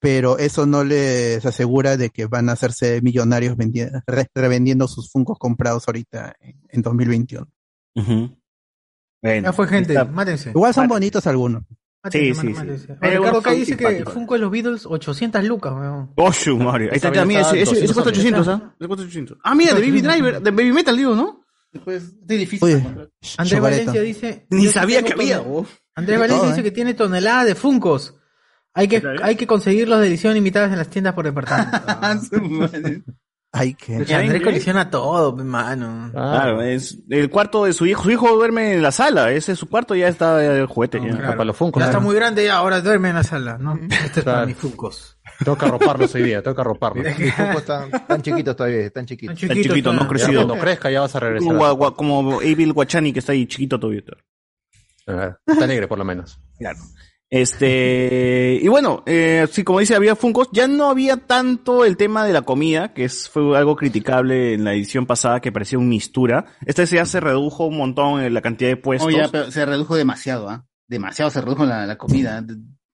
Pero 0.00 0.38
eso 0.38 0.64
no 0.64 0.84
les 0.84 1.44
asegura 1.44 1.96
de 1.96 2.10
que 2.10 2.26
van 2.26 2.48
a 2.48 2.52
hacerse 2.52 3.02
millonarios 3.02 3.56
vendi- 3.56 3.90
re- 4.06 4.28
revendiendo 4.34 4.86
sus 4.86 5.10
Funkos 5.10 5.38
comprados 5.38 5.88
ahorita 5.88 6.36
en, 6.38 6.60
en 6.68 6.82
2021. 6.82 7.48
Ujú. 7.96 8.38
Bueno, 9.20 9.48
Ya 9.48 9.52
fue 9.52 9.66
gente, 9.66 9.94
está- 9.94 10.04
mátense. 10.04 10.50
Igual 10.50 10.72
son 10.72 10.86
bonitos 10.86 11.26
algunos. 11.26 11.64
Sí, 12.10 12.34
sí, 12.34 12.54
sí. 12.54 12.92
Ricardo 13.00 13.40
dice 13.54 13.76
que. 13.76 14.04
Funko 14.04 14.34
de 14.34 14.40
los 14.40 14.50
Beatles, 14.50 14.86
800 14.86 15.44
lucas, 15.44 15.72
weón. 15.72 16.10
Su 16.32 16.56
Mario. 16.58 16.90
Ahí 16.90 16.96
está, 16.96 17.10
Esa 17.10 17.24
mira, 17.24 17.40
ese, 17.40 17.74
cuesta 17.92 18.02
200 18.02 18.46
800, 18.46 18.48
¿ah? 18.48 18.74
Ese 18.78 18.88
cuesta 18.88 19.04
800. 19.04 19.38
Ah, 19.42 19.54
mira, 19.54 19.74
de 19.74 19.80
Baby 19.80 20.00
Driver, 20.00 20.42
de 20.42 20.50
Baby 20.50 20.72
Metal, 20.72 20.96
digo, 20.96 21.14
¿no? 21.14 21.44
Después, 21.72 22.02
es 22.02 22.26
difícil. 22.26 22.66
Oye. 22.66 22.84
Andrés. 23.36 23.60
Valencia 23.60 24.00
dice. 24.00 24.46
Ni 24.50 24.66
sabía 24.66 25.02
que 25.02 25.12
había, 25.12 25.40
oh. 25.40 25.66
Andrés 25.94 26.18
Valencia 26.18 26.38
todo, 26.40 26.48
dice 26.50 26.60
¿eh? 26.60 26.64
que 26.64 26.70
tiene 26.70 26.94
toneladas 26.94 27.46
de 27.46 27.54
Funkos. 27.54 28.14
Hay 28.74 28.86
que, 28.86 29.02
hay 29.22 29.36
que 29.36 29.46
conseguirlos 29.46 30.00
de 30.00 30.06
edición 30.06 30.34
limitadas 30.34 30.70
en 30.70 30.78
las 30.78 30.88
tiendas 30.88 31.14
por 31.14 31.24
departamento. 31.24 32.36
Ay, 33.50 33.74
que. 33.74 33.96
Andrés 33.96 34.42
colecciona 34.42 34.90
todo, 34.90 35.34
mano. 35.36 36.10
Claro, 36.12 36.60
es 36.62 36.98
el 37.08 37.30
cuarto 37.30 37.64
de 37.64 37.72
su 37.72 37.86
hijo. 37.86 38.02
Su 38.02 38.10
hijo 38.10 38.28
duerme 38.36 38.74
en 38.74 38.82
la 38.82 38.92
sala. 38.92 39.32
Ese 39.32 39.52
es 39.52 39.58
su 39.58 39.68
cuarto, 39.68 39.94
ya 39.94 40.08
está 40.08 40.44
el 40.44 40.66
juguete. 40.66 41.00
ya. 41.00 41.16
claro. 41.16 41.32
Para 41.32 41.44
los 41.44 41.56
Funkos. 41.56 41.80
Ya 41.80 41.86
está 41.86 41.98
muy 41.98 42.14
grande 42.14 42.44
ya, 42.44 42.56
ahora 42.56 42.80
duerme 42.82 43.08
en 43.08 43.14
la 43.14 43.22
sala, 43.22 43.56
¿no? 43.58 43.78
Este 44.04 44.20
es 44.20 44.24
para 44.24 44.44
mis 44.44 44.56
Funkos. 44.56 45.18
Tengo 45.44 45.56
que 45.56 45.64
arroparlos 45.66 46.14
hoy 46.14 46.22
día, 46.24 46.42
tengo 46.42 46.54
que 46.56 46.60
arroparlos. 46.60 47.06
Mis 47.18 47.34
focos 47.34 47.56
están 47.58 47.90
tan 48.06 48.22
chiquitos 48.22 48.56
todavía, 48.56 48.80
están 48.80 49.06
chiquitos. 49.06 49.34
Están 49.34 49.50
Está 49.50 49.54
chiquitos, 49.54 49.76
chiquito, 49.76 49.92
no 49.92 50.08
crecido. 50.08 50.44
cuando 50.46 50.58
crezca 50.62 50.90
ya 50.90 51.00
vas 51.00 51.14
a 51.14 51.20
regresar. 51.20 51.92
Como, 51.94 52.42
Evil 52.42 52.72
Guachani 52.72 53.12
que 53.12 53.20
está 53.20 53.32
ahí 53.32 53.46
chiquito 53.46 53.78
todavía. 53.78 54.02
Ah, 55.06 55.36
Está 55.46 55.64
alegre 55.64 55.86
por 55.86 55.96
lo 55.98 56.04
menos. 56.04 56.40
Claro. 56.58 56.78
Este, 57.30 58.58
y 58.62 58.68
bueno, 58.68 59.02
eh, 59.04 59.46
sí, 59.50 59.62
como 59.62 59.80
dice, 59.80 59.94
había 59.94 60.16
Funkos, 60.16 60.48
ya 60.50 60.66
no 60.66 60.88
había 60.88 61.18
tanto 61.18 61.84
el 61.84 61.98
tema 61.98 62.24
de 62.24 62.32
la 62.32 62.42
comida, 62.42 62.94
que 62.94 63.08
fue 63.08 63.56
algo 63.56 63.76
criticable 63.76 64.54
en 64.54 64.64
la 64.64 64.72
edición 64.72 65.04
pasada, 65.04 65.40
que 65.40 65.52
parecía 65.52 65.78
un 65.78 65.88
mistura. 65.88 66.46
Esta 66.64 66.84
ya 66.84 67.04
se 67.04 67.20
redujo 67.20 67.66
un 67.66 67.76
montón 67.76 68.32
la 68.32 68.40
cantidad 68.40 68.70
de 68.70 68.76
puestos. 68.76 69.12
Oh, 69.12 69.16
ya, 69.16 69.28
pero 69.28 69.50
se 69.50 69.64
redujo 69.66 69.94
demasiado, 69.94 70.48
¿ah? 70.48 70.66
Demasiado 70.86 71.30
se 71.30 71.42
redujo 71.42 71.66
la, 71.66 71.86
la 71.86 71.98
comida. 71.98 72.42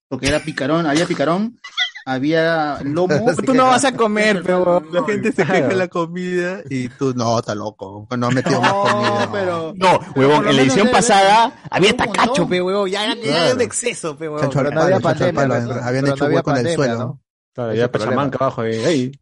Porque 0.09 0.27
era 0.29 0.41
picarón, 0.41 0.87
había 0.87 1.07
picarón, 1.07 1.61
había 2.05 2.79
lomo. 2.85 3.15
Tú 3.45 3.55
no 3.55 3.65
vas 3.67 3.85
a 3.85 3.93
comer, 3.97 4.43
pero 4.47 4.83
la 4.93 5.05
gente 5.05 5.33
se 5.33 5.45
queja 5.45 5.69
de 5.69 5.77
la 5.77 5.89
comida 5.89 6.61
y 6.69 6.89
tú, 6.89 7.15
no, 7.15 7.39
está 7.39 7.55
loco, 7.55 8.07
no 8.17 8.27
has 8.29 8.35
metido 8.35 8.61
más 8.61 8.73
comida. 8.73 9.29
pero. 9.33 9.73
No, 9.77 9.99
huevón, 10.17 10.49
en 10.49 10.57
la 10.57 10.63
edición 10.63 10.89
pasada 10.91 11.53
había 11.71 11.97
tacacho, 11.97 12.49
pe, 12.49 12.61
huevón, 12.63 12.91
ya, 12.91 13.05
era 13.07 13.17
Claro. 13.21 13.55
un 13.55 13.61
exceso, 13.61 14.17
pe, 14.17 14.25
huevón. 14.29 14.41
Chancho 14.43 14.59
al 14.61 14.65
Pero 14.67 14.75
no 14.77 14.83
había 14.83 15.01
palo, 15.01 15.09
chancho 15.19 15.25
al 15.25 15.35
pandemia, 15.35 15.67
palo, 15.69 15.81
¿no? 15.81 15.87
habían 15.87 16.05
Pero 16.05 16.15
hecho 16.15 16.25
no 16.25 16.27
había 16.27 16.37
hueco 16.39 16.51
en 16.57 16.67
el 16.67 16.75
suelo. 16.75 16.99
¿no? 16.99 17.21
Claro, 17.55 17.71
problema. 17.71 17.89
Pachamanca 17.93 18.39
abajo. 18.41 18.61
ahí. 18.63 19.13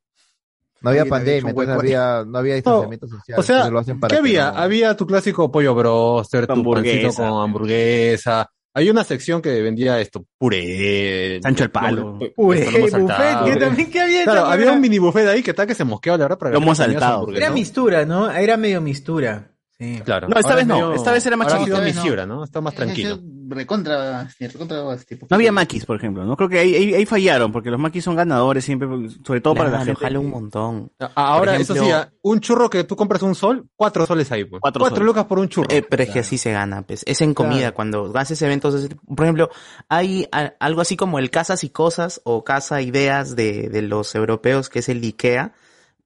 No 0.81 0.91
había 0.91 1.05
pandemia, 1.07 1.51
entonces 1.51 1.77
había, 1.79 2.25
no 2.27 2.39
había 2.39 2.55
distanciamiento 2.57 3.07
social. 3.07 3.39
O 3.39 3.43
sea, 3.45 3.55
entonces 3.59 3.73
lo 3.73 3.79
hacen 3.79 4.01
para 4.01 4.13
¿qué 4.15 4.19
había? 4.19 4.51
no- 4.51 4.59
Había 4.59 4.97
tu 4.97 5.07
clásico 5.07 5.49
pollo 5.53 5.77
broster, 5.77 6.47
tu 6.49 6.55
Hamburguesa. 6.55 7.03
pancito 7.07 7.23
con 7.31 7.43
hamburguesa. 7.45 8.51
Hay 8.74 8.89
una 8.89 9.05
sección 9.05 9.43
que 9.43 9.61
vendía 9.61 10.01
esto, 10.01 10.24
puré. 10.39 11.40
Sancho 11.43 11.65
al 11.65 11.70
palo. 11.70 12.19
Lomo 12.19 12.19
buffet, 12.19 13.44
que 13.44 13.57
también 13.57 13.90
que 13.90 14.01
había 14.01 14.24
Claro, 14.24 14.47
había 14.47 14.73
un 14.73 14.81
mini 14.81 14.99
buffet 14.99 15.28
ahí 15.28 15.43
que 15.43 15.53
tal 15.53 15.66
que 15.66 15.74
se 15.74 15.85
mosqueaba 15.85 16.16
la 16.16 16.24
verdad 16.24 16.39
para 16.39 16.51
que 16.53 16.55
comías 16.57 16.78
saltado. 16.78 17.35
Era 17.35 17.49
¿no? 17.49 17.55
mistura, 17.55 18.07
¿no? 18.07 18.31
Era 18.31 18.57
medio 18.57 18.81
mistura. 18.81 19.52
Sí. 19.83 20.01
Claro. 20.05 20.29
No, 20.29 20.37
esta 20.37 20.51
Ahora 20.51 20.57
vez 20.57 20.67
no, 20.67 20.75
medio- 20.77 20.95
esta 20.95 21.13
vez 21.13 21.27
era 21.27 21.37
más 21.37 21.49
ahora 21.49 21.59
chiquito. 21.65 21.81
vez 21.81 21.95
misura, 21.97 22.27
¿no? 22.27 22.45
Está 22.45 22.61
más 22.61 22.75
tranquilo. 22.75 23.19
Recontra, 23.49 24.29
recontra, 24.39 24.95
este, 24.95 25.19
No 25.29 25.35
había 25.35 25.53
maquis, 25.53 25.85
por 25.85 25.97
ejemplo, 25.97 26.25
¿no? 26.25 26.37
Creo 26.37 26.49
que 26.49 26.59
ahí, 26.61 26.75
ahí, 26.75 26.95
ahí 26.95 27.05
fallaron, 27.07 27.53
porque 27.53 27.71
los 27.71 27.79
maquis 27.81 28.03
son 28.05 28.15
ganadores 28.17 28.65
siempre, 28.65 28.89
sobre 29.25 29.41
todo 29.41 29.55
para 29.55 29.69
la 29.71 29.83
Claro, 29.85 29.99
gente. 29.99 30.19
un 30.19 30.31
montón. 30.31 30.93
Ahora, 31.15 31.57
ejemplo- 31.57 31.75
eso 31.75 31.85
sí, 31.85 31.91
un 32.23 32.41
churro 32.41 32.71
que 32.71 32.85
tú 32.85 32.97
compras 32.97 33.23
un 33.23 33.35
sol, 33.35 33.67
cuatro 33.77 34.07
soles 34.07 34.31
ahí, 34.33 34.45
pues. 34.45 34.61
Cuatro 34.61 34.81
Cuatro, 34.81 34.97
soles. 34.99 35.07
lucas 35.07 35.25
por 35.27 35.39
un 35.39 35.49
churro. 35.49 35.69
Eh, 35.71 35.83
pero 35.83 36.03
es 36.05 36.11
que 36.11 36.21
así 36.21 36.39
se 36.39 36.53
gana, 36.53 36.83
pues. 36.83 37.03
Es 37.07 37.21
en 37.21 37.35
comida, 37.35 37.59
Claro. 37.61 37.75
cuando 37.75 38.13
haces 38.15 38.41
eventos, 38.43 38.73
de 38.75 38.81
ese 38.81 38.89
tipo. 38.91 39.03
por 39.15 39.25
ejemplo, 39.27 39.51
hay 39.89 40.27
algo 40.61 40.81
así 40.81 40.97
como 40.97 41.19
el 41.19 41.31
Casas 41.31 41.65
y 41.65 41.69
Cosas 41.71 42.21
o 42.25 42.45
Casa 42.45 42.81
Ideas 42.81 43.37
de, 43.37 43.69
de 43.69 43.83
los 43.83 44.15
europeos, 44.15 44.69
que 44.71 44.79
es 44.79 44.89
el 44.89 45.03
IKEA. 45.03 45.53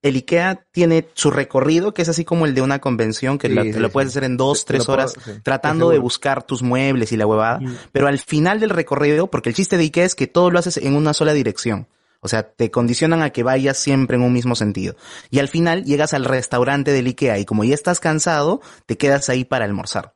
El 0.09 0.17
IKEA 0.17 0.65
tiene 0.71 1.09
su 1.15 1.31
recorrido, 1.31 1.93
que 1.95 2.03
es 2.03 2.09
así 2.09 2.25
como 2.25 2.47
el 2.47 2.55
de 2.55 2.63
una 2.63 2.79
convención, 2.81 3.39
que 3.39 3.49
Sí, 3.49 3.55
la- 3.55 3.63
sí, 3.63 3.73
lo 3.79 3.91
puedes 3.91 4.11
hacer 4.11 4.25
en 4.25 4.37
dos, 4.37 4.65
tres 4.65 4.89
horas, 4.89 5.15
tratando 5.43 5.91
de 5.91 5.99
buscar 5.99 6.43
tus 6.45 6.63
muebles 6.63 7.13
y 7.13 7.17
la 7.17 7.27
huevada. 7.27 7.61
Pero 7.93 8.07
al 8.09 8.19
final 8.19 8.61
del 8.61 8.71
recorrido, 8.71 9.29
porque 9.29 9.49
el 9.49 9.55
chiste 9.55 9.77
de 9.77 9.85
IKEA 9.85 10.05
es 10.05 10.15
que 10.15 10.27
todo 10.27 10.51
lo 10.51 10.59
haces 10.59 10.77
en 10.79 10.95
una 10.97 11.13
sola 11.15 11.33
dirección. 11.33 11.89
O 12.21 12.29
sea, 12.29 12.43
te 12.51 12.71
condicionan 12.71 13.23
a 13.23 13.31
que 13.31 13.43
vayas 13.43 13.77
siempre 13.79 14.17
en 14.17 14.23
un 14.23 14.33
mismo 14.33 14.55
sentido. 14.57 14.97
Y 15.31 15.39
al 15.39 15.49
final 15.49 15.85
llegas 15.85 16.15
al 16.15 16.25
restaurante 16.25 16.93
del 16.93 17.07
IKEA 17.07 17.39
y 17.39 17.45
como 17.45 17.63
ya 17.65 17.75
estás 17.75 18.01
cansado, 18.01 18.61
te 18.87 18.97
quedas 18.97 19.29
ahí 19.29 19.45
para 19.45 19.65
almorzar. 19.65 20.15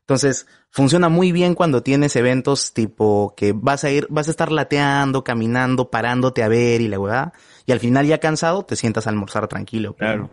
Entonces, 0.00 0.46
funciona 0.70 1.08
muy 1.08 1.32
bien 1.32 1.54
cuando 1.54 1.82
tienes 1.82 2.14
eventos 2.16 2.72
tipo 2.74 3.32
que 3.36 3.52
vas 3.54 3.84
a 3.84 3.90
ir, 3.90 4.06
vas 4.10 4.28
a 4.28 4.30
estar 4.32 4.52
lateando, 4.52 5.24
caminando, 5.24 5.88
parándote 5.90 6.42
a 6.42 6.48
ver 6.48 6.82
y 6.82 6.88
la 6.88 6.98
huevada. 6.98 7.32
Y 7.66 7.72
al 7.72 7.80
final 7.80 8.06
ya 8.06 8.18
cansado, 8.18 8.64
te 8.64 8.76
sientas 8.76 9.06
a 9.06 9.10
almorzar 9.10 9.48
tranquilo. 9.48 9.94
Claro. 9.94 10.30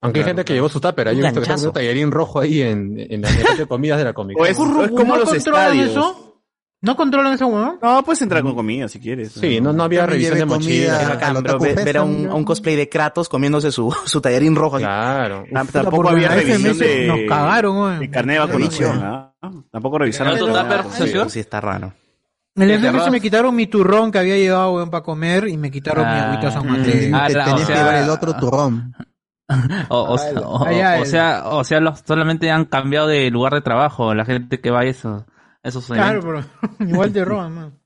Aunque 0.00 0.20
hay 0.20 0.24
gente 0.26 0.44
que 0.44 0.54
llevó 0.54 0.68
su 0.68 0.80
tupper. 0.80 1.08
Hay 1.08 1.14
Un 1.16 1.24
un 1.24 1.32
visto 1.32 1.54
que 1.54 1.66
un 1.66 1.72
tallarín 1.72 2.10
rojo 2.10 2.40
ahí 2.40 2.60
en, 2.62 2.96
en 2.98 3.22
la 3.22 3.30
mesa 3.30 3.54
de 3.56 3.66
comidas 3.66 3.98
de 3.98 4.04
la 4.04 4.12
Comic 4.12 4.36
O 4.38 4.44
es, 4.44 4.50
es 4.50 4.56
como 4.56 4.74
¿No 5.14 5.16
los 5.18 5.28
controlan 5.30 5.36
estadios. 5.76 5.90
eso? 5.90 6.28
¿No 6.84 6.96
controlan 6.96 7.34
eso, 7.34 7.46
weón? 7.46 7.78
No, 7.80 8.02
puedes 8.02 8.20
entrar 8.22 8.42
con 8.42 8.56
comida 8.56 8.88
si 8.88 8.98
quieres. 8.98 9.30
Sí, 9.30 9.60
no, 9.60 9.72
no 9.72 9.84
había 9.84 10.04
revisión 10.04 10.36
de 10.38 10.44
mochila. 10.46 10.98
comida. 10.98 11.42
Taku 11.44 11.62
ver, 11.62 11.96
a 11.98 12.02
un, 12.02 12.10
también. 12.12 12.30
a 12.30 12.34
un 12.34 12.44
cosplay 12.44 12.74
de 12.74 12.88
Kratos 12.88 13.28
comiéndose 13.28 13.70
su, 13.70 13.94
su 14.06 14.20
tallarín 14.20 14.56
rojo. 14.56 14.76
así. 14.76 14.84
Claro. 14.84 15.44
Tam- 15.52 15.70
Tampoco 15.70 16.08
había 16.08 16.28
revisión 16.30 16.76
de, 16.76 17.06
Nos 17.06 17.18
cagaron, 17.28 17.76
weón. 17.76 18.00
de 18.00 18.10
carne 18.10 18.32
de 18.32 18.38
vacunación. 18.40 19.00
¿ah? 19.00 19.32
Tampoco 19.70 19.98
revisaron. 19.98 20.32
¿Tanto 20.36 20.48
la- 20.52 20.62
tupper? 20.82 21.06
Eso 21.08 21.28
sí 21.28 21.38
está 21.38 21.60
raro. 21.60 21.92
En 22.54 22.62
el 22.64 22.68
¿Te 22.68 22.74
FMS 22.78 22.92
cerrás? 22.92 23.10
me 23.10 23.20
quitaron 23.20 23.54
mi 23.56 23.66
turrón 23.66 24.12
que 24.12 24.18
había 24.18 24.36
llevado, 24.36 24.74
weón, 24.74 24.90
para 24.90 25.02
comer 25.02 25.48
y 25.48 25.56
me 25.56 25.70
quitaron 25.70 26.04
mi 26.04 26.10
Ah, 26.12 26.26
agüita 26.32 26.50
San 26.50 26.66
mm. 26.66 26.70
Mateo. 26.70 27.16
Ah, 27.16 27.26
Te 27.26 27.34
la- 27.34 27.44
tenías 27.44 27.64
o 27.64 27.66
que 27.66 27.72
sea- 27.74 27.76
llevar 27.76 27.94
el 28.02 28.10
otro 28.10 28.34
turrón. 28.36 28.94
O, 29.90 30.14
o 30.14 30.16
sea, 30.18 30.40
o, 30.40 31.02
o 31.02 31.04
sea, 31.04 31.42
o 31.48 31.64
sea, 31.64 31.80
los, 31.80 31.98
solamente 32.06 32.50
han 32.50 32.64
cambiado 32.64 33.06
de 33.06 33.30
lugar 33.30 33.52
de 33.52 33.60
trabajo, 33.60 34.14
la 34.14 34.24
gente 34.24 34.60
que 34.60 34.70
va 34.70 34.80
a 34.80 34.84
eso, 34.84 35.26
esos 35.62 35.86
Claro, 35.88 36.20
eventos. 36.22 36.46
pero 36.78 36.88
igual 36.90 37.12
te 37.12 37.22
roban, 37.24 37.52
man. 37.54 37.78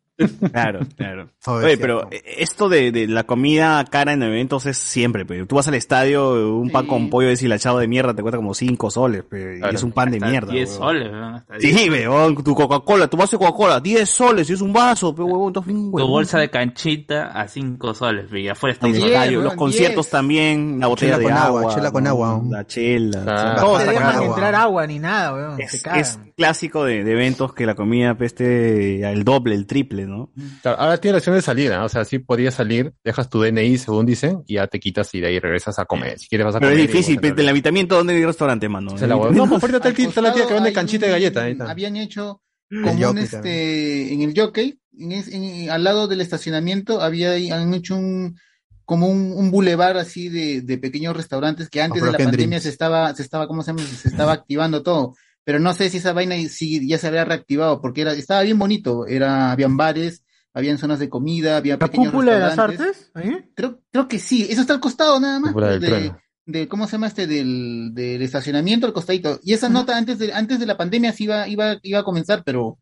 Claro, 0.53 0.81
claro. 0.97 1.29
Oye, 1.47 1.77
pero 1.79 2.09
esto 2.11 2.69
de, 2.69 2.91
de 2.91 3.07
la 3.07 3.25
comida 3.25 3.85
cara 3.85 4.13
en 4.13 4.23
eventos 4.23 4.67
es 4.67 4.77
siempre, 4.79 5.25
pero 5.27 5.47
tú 5.47 5.57
vas 5.57 5.69
al 5.69 5.75
estadio, 5.75 6.57
un 6.59 6.71
pan 6.71 6.87
con 6.87 7.11
pollo 7.11 7.29
deshilachado 7.29 7.79
de 7.79 7.87
mierda 7.89 8.15
te 8.15 8.23
cuesta 8.23 8.37
como 8.39 8.55
5 8.55 8.91
soles, 8.91 9.23
pe, 9.25 9.57
y 9.57 9.61
Claro. 9.61 9.77
es 9.77 9.83
un 9.83 9.93
pan 9.93 10.11
de 10.11 10.21
mierda. 10.21 10.53
10 10.53 10.69
weón. 10.71 10.79
soles, 10.81 11.13
10. 11.61 11.77
Sí, 11.77 11.91
weón, 11.91 12.43
tu 12.43 12.55
Coca-Cola, 12.55 13.09
tu 13.09 13.17
vaso 13.17 13.37
de 13.39 13.45
Coca-Cola, 13.45 13.81
10 13.81 14.09
soles, 14.09 14.49
y 14.51 14.55
es 14.55 14.61
un 14.61 14.73
vaso, 14.73 15.15
pe, 15.15 15.23
huevón, 15.23 15.53
Tu 15.53 15.63
bolsa 16.07 16.39
de 16.39 16.49
canchita 16.51 17.27
a 17.29 17.47
5 17.47 17.95
soles, 17.95 18.33
y 18.33 18.49
afuera 18.49 18.73
está 18.75 18.87
un 18.87 18.95
estadio, 18.95 19.43
los 19.43 19.55
conciertos 19.55 20.09
también, 20.09 20.81
la 20.81 20.87
botella 20.87 21.17
Chela 21.17 21.19
de 21.19 21.25
con 21.25 21.33
agua, 21.33 21.61
agua, 21.61 21.75
chela 21.75 21.91
con 21.93 22.07
agua. 22.07 22.43
la 22.51 22.67
chela, 22.67 23.23
Claro. 23.23 23.61
todo 23.61 23.79
No 23.79 23.85
te 23.85 23.91
dejan 23.91 24.13
caro. 24.13 24.25
entrar 24.25 24.55
agua 24.55 24.87
ni 24.87 24.99
nada, 24.99 25.35
weón. 25.35 25.61
Es, 25.61 25.71
te 25.73 25.81
cagan. 25.83 26.01
es 26.01 26.19
clásico 26.37 26.85
de, 26.85 27.05
de 27.05 27.13
eventos 27.13 27.53
que 27.55 27.67
la 27.67 27.75
comida 27.75 28.15
peste 28.17 29.03
el 29.11 29.25
doble, 29.25 29.55
el 29.55 29.67
triple, 29.67 30.06
¿no? 30.07 30.31
Claro, 30.63 30.81
ahora 30.81 30.99
tiene 30.99 31.13
la 31.13 31.19
opción 31.19 31.35
de 31.37 31.43
salida, 31.43 31.85
o 31.85 31.89
sea, 31.89 32.05
sí 32.05 32.19
podías 32.19 32.55
salir, 32.55 32.93
dejas 33.05 33.29
tu 33.29 33.41
DNI 33.43 33.79
según 33.79 34.07
dicen, 34.07 34.43
y 34.47 34.55
ya 34.55 34.67
te 34.67 34.81
quitas 34.81 35.15
y 35.15 35.21
de 35.21 35.27
ahí 35.29 35.39
regresas 35.39 35.79
a 35.79 35.85
comer. 35.85 36.19
Si 36.19 36.29
quieres 36.29 36.45
vas 36.47 36.55
a 36.57 36.61
Pero 36.61 36.73
comer. 36.73 36.85
es 36.87 36.91
difícil, 36.93 37.15
y 37.17 37.19
pe, 37.19 37.35
el 37.37 37.49
habitamiento, 37.49 37.97
¿dónde 37.97 38.15
hay 38.15 38.25
restaurante, 38.25 38.69
mano? 38.69 38.97
La. 38.99 39.07
No, 39.09 39.21
pues 39.49 39.63
ahorita 39.63 39.89
está, 39.89 39.89
el 39.89 40.25
la 40.25 40.33
tía 40.33 40.47
que 40.47 40.55
vende 40.55 40.73
canchita 40.73 41.07
de 41.07 41.13
un- 41.13 41.17
galleta. 41.19 41.43
Ahí 41.43 41.53
está. 41.53 41.71
Habían 41.71 41.97
hecho 41.97 42.41
El 42.71 42.83
como 42.83 43.11
un 43.11 43.19
este 43.19 44.13
en 44.15 44.23
el 44.23 44.33
jockey, 44.39 44.79
en 44.99 45.13
es- 45.13 45.29
en- 45.29 45.71
al 45.71 45.85
lado 45.85 46.09
del 46.09 46.21
estacionamiento 46.21 47.01
había 47.03 47.33
han 47.55 47.75
hecho 47.75 47.97
un 47.97 48.37
como 48.85 49.09
un, 49.09 49.33
un 49.33 49.51
bulevar 49.51 49.97
así 49.97 50.29
de, 50.29 50.61
de 50.63 50.79
pequeños 50.79 51.17
restaurantes 51.17 51.69
que 51.69 51.83
antes 51.83 52.01
de 52.03 52.13
la 52.13 52.19
pandemia 52.19 52.47
Dreams. 52.47 52.63
se 52.63 52.69
estaba, 52.69 53.13
se 53.17 53.23
estaba, 53.23 53.49
¿cómo 53.49 53.63
se 53.65 53.73
llama? 53.73 53.83
Se 53.83 54.09
estaba 54.09 54.33
activando 54.33 54.85
todo. 54.85 55.15
Pero 55.47 55.61
no 55.61 55.73
sé 55.75 55.89
si 55.91 55.99
esa 55.99 56.13
vaina 56.13 56.35
si 56.49 56.89
ya 56.89 56.99
se 56.99 57.07
había 57.07 57.25
reactivado, 57.25 57.81
porque 57.81 58.01
era, 58.01 58.13
estaba 58.13 58.43
bien 58.43 58.59
bonito. 58.59 59.07
Era, 59.07 59.53
habían 59.53 59.77
bares, 59.77 60.25
habían 60.53 60.77
zonas 60.77 60.99
de 60.99 61.09
comida, 61.09 61.57
había 61.57 61.75
¿La 61.75 61.79
pequeños 61.79 62.11
cúpula 62.11 62.35
de 62.35 62.41
las 62.41 62.59
artes? 62.59 63.13
¿Ahí? 63.15 63.31
Creo, 63.55 63.81
creo 63.93 64.09
que 64.09 64.19
sí, 64.19 64.45
eso 64.51 64.63
está 64.63 64.73
al 64.75 64.81
costado 64.81 65.21
nada 65.21 65.39
más. 65.39 65.55
Del 65.55 65.81
de, 65.81 66.13
de- 66.47 66.67
¿cómo 66.67 66.87
se 66.87 66.93
llama 66.93 67.07
este? 67.07 67.29
Del, 67.29 67.91
del 67.95 68.23
estacionamiento 68.23 68.89
al 68.89 68.93
costadito. 68.93 69.39
Y 69.45 69.53
esa 69.53 69.69
nota 69.69 69.97
antes 69.97 70.19
de, 70.19 70.33
antes 70.33 70.59
de 70.59 70.67
la 70.67 70.77
pandemia 70.77 71.13
sí 71.13 71.25
iba, 71.25 71.47
iba, 71.47 71.79
iba 71.83 72.01
a 72.01 72.05
comenzar, 72.05 72.43
pero 72.45 72.79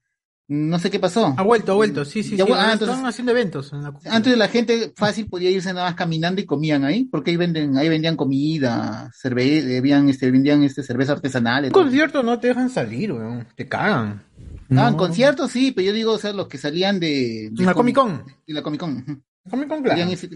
no 0.49 0.79
sé 0.79 0.91
qué 0.91 0.99
pasó. 0.99 1.35
Ha 1.37 1.43
vuelto, 1.43 1.73
ha 1.73 1.75
vuelto. 1.75 2.05
Sí, 2.05 2.23
sí, 2.23 2.37
Ya 2.37 2.45
sí. 2.45 2.53
ah, 2.53 2.57
ahora 2.57 2.73
entonces- 2.75 2.95
Están 2.97 3.09
haciendo 3.09 3.33
eventos. 3.33 3.73
En 3.73 3.83
la. 3.83 3.93
Antes 4.11 4.37
la 4.37 4.49
gente 4.49 4.93
fácil 4.97 5.27
podía 5.27 5.51
irse 5.51 5.73
nada 5.73 5.87
más 5.87 5.95
caminando 5.95 6.41
y 6.41 6.45
comían 6.47 6.85
ahí, 6.85 7.05
porque 7.05 7.31
ahí 7.31 7.37
venden, 7.37 7.77
ahí 7.79 7.89
vendían 7.89 8.17
comida, 8.17 9.11
cerveza, 9.15 9.67
vendían 9.67 10.09
este, 10.09 10.31
vendían 10.31 10.63
este 10.63 10.83
cerveza 10.83 11.13
artesanal. 11.13 11.65
Un 11.65 11.71
concierto 11.71 12.23
no 12.23 12.39
te 12.39 12.49
dejan 12.49 12.69
salir, 12.71 13.13
weón. 13.13 13.47
Te 13.57 13.69
cagan. 13.69 14.23
Ah, 14.77 14.89
en 14.89 14.97
conciertos 14.97 15.51
sí, 15.53 15.73
pero 15.73 15.87
yo 15.89 15.93
digo, 15.93 16.13
o 16.13 16.19
sea, 16.19 16.33
los 16.33 16.49
que 16.49 16.59
salían 16.59 16.99
de, 16.99 17.51
de 17.53 17.65
La 17.65 17.75
Comic 17.75 17.95
Con. 17.95 18.25
de 18.47 18.55
la 18.55 18.63
Comic 18.63 18.81
Con. 18.81 19.25
Comic 19.49 19.69
Con, 19.69 19.83
claro. 19.83 20.17
si, 20.17 20.27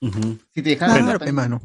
Ujú. 0.00 0.38
si 0.54 0.62
te 0.62 0.70
dejaban 0.70 0.96
Claro, 1.04 1.18
la- 1.18 1.24
pe, 1.24 1.32
mano. 1.32 1.60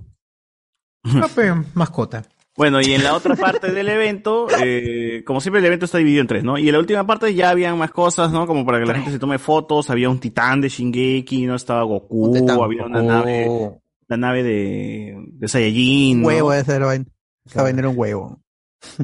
Pe, 1.36 1.52
mascota. 1.74 2.24
Bueno, 2.62 2.80
y 2.80 2.94
en 2.94 3.04
la 3.04 3.16
otra 3.16 3.36
parte 3.36 3.72
del 3.72 3.90
evento, 3.90 4.46
eh, 4.64 5.24
como 5.26 5.42
siempre 5.42 5.60
el 5.62 5.66
evento 5.66 5.86
está 5.86 5.98
dividido 5.98 6.22
en 6.22 6.28
tres, 6.28 6.44
¿no? 6.44 6.60
Y 6.60 6.68
en 6.68 6.74
la 6.74 6.80
última 6.80 7.08
parte 7.08 7.34
ya 7.34 7.50
habían 7.50 7.76
más 7.76 7.90
cosas, 7.90 8.32
¿no? 8.32 8.46
Como 8.46 8.64
para 8.68 8.80
que 8.80 8.86
la 8.86 8.94
gente 8.94 9.10
se 9.10 9.18
tome 9.18 9.40
fotos, 9.40 9.90
había 9.90 10.10
un 10.12 10.20
titán 10.20 10.62
de 10.62 10.70
Shingeki, 10.70 11.48
¿no? 11.48 11.56
Estaba 11.56 11.82
Goku, 11.84 12.34
titán, 12.34 12.60
había 12.62 12.86
una 12.86 13.00
Goku. 13.02 13.12
nave, 13.12 13.50
la 14.08 14.18
nave 14.18 14.44
de, 14.44 15.16
de 15.34 15.48
Saiyajin, 15.48 16.22
¿no? 16.22 16.28
Huevo 16.28 16.54
era 16.54 16.80
la 16.80 16.86
vaina. 16.86 17.06
Esa 17.46 17.68
era 17.68 17.90
un 17.90 17.98
huevo. 17.98 18.40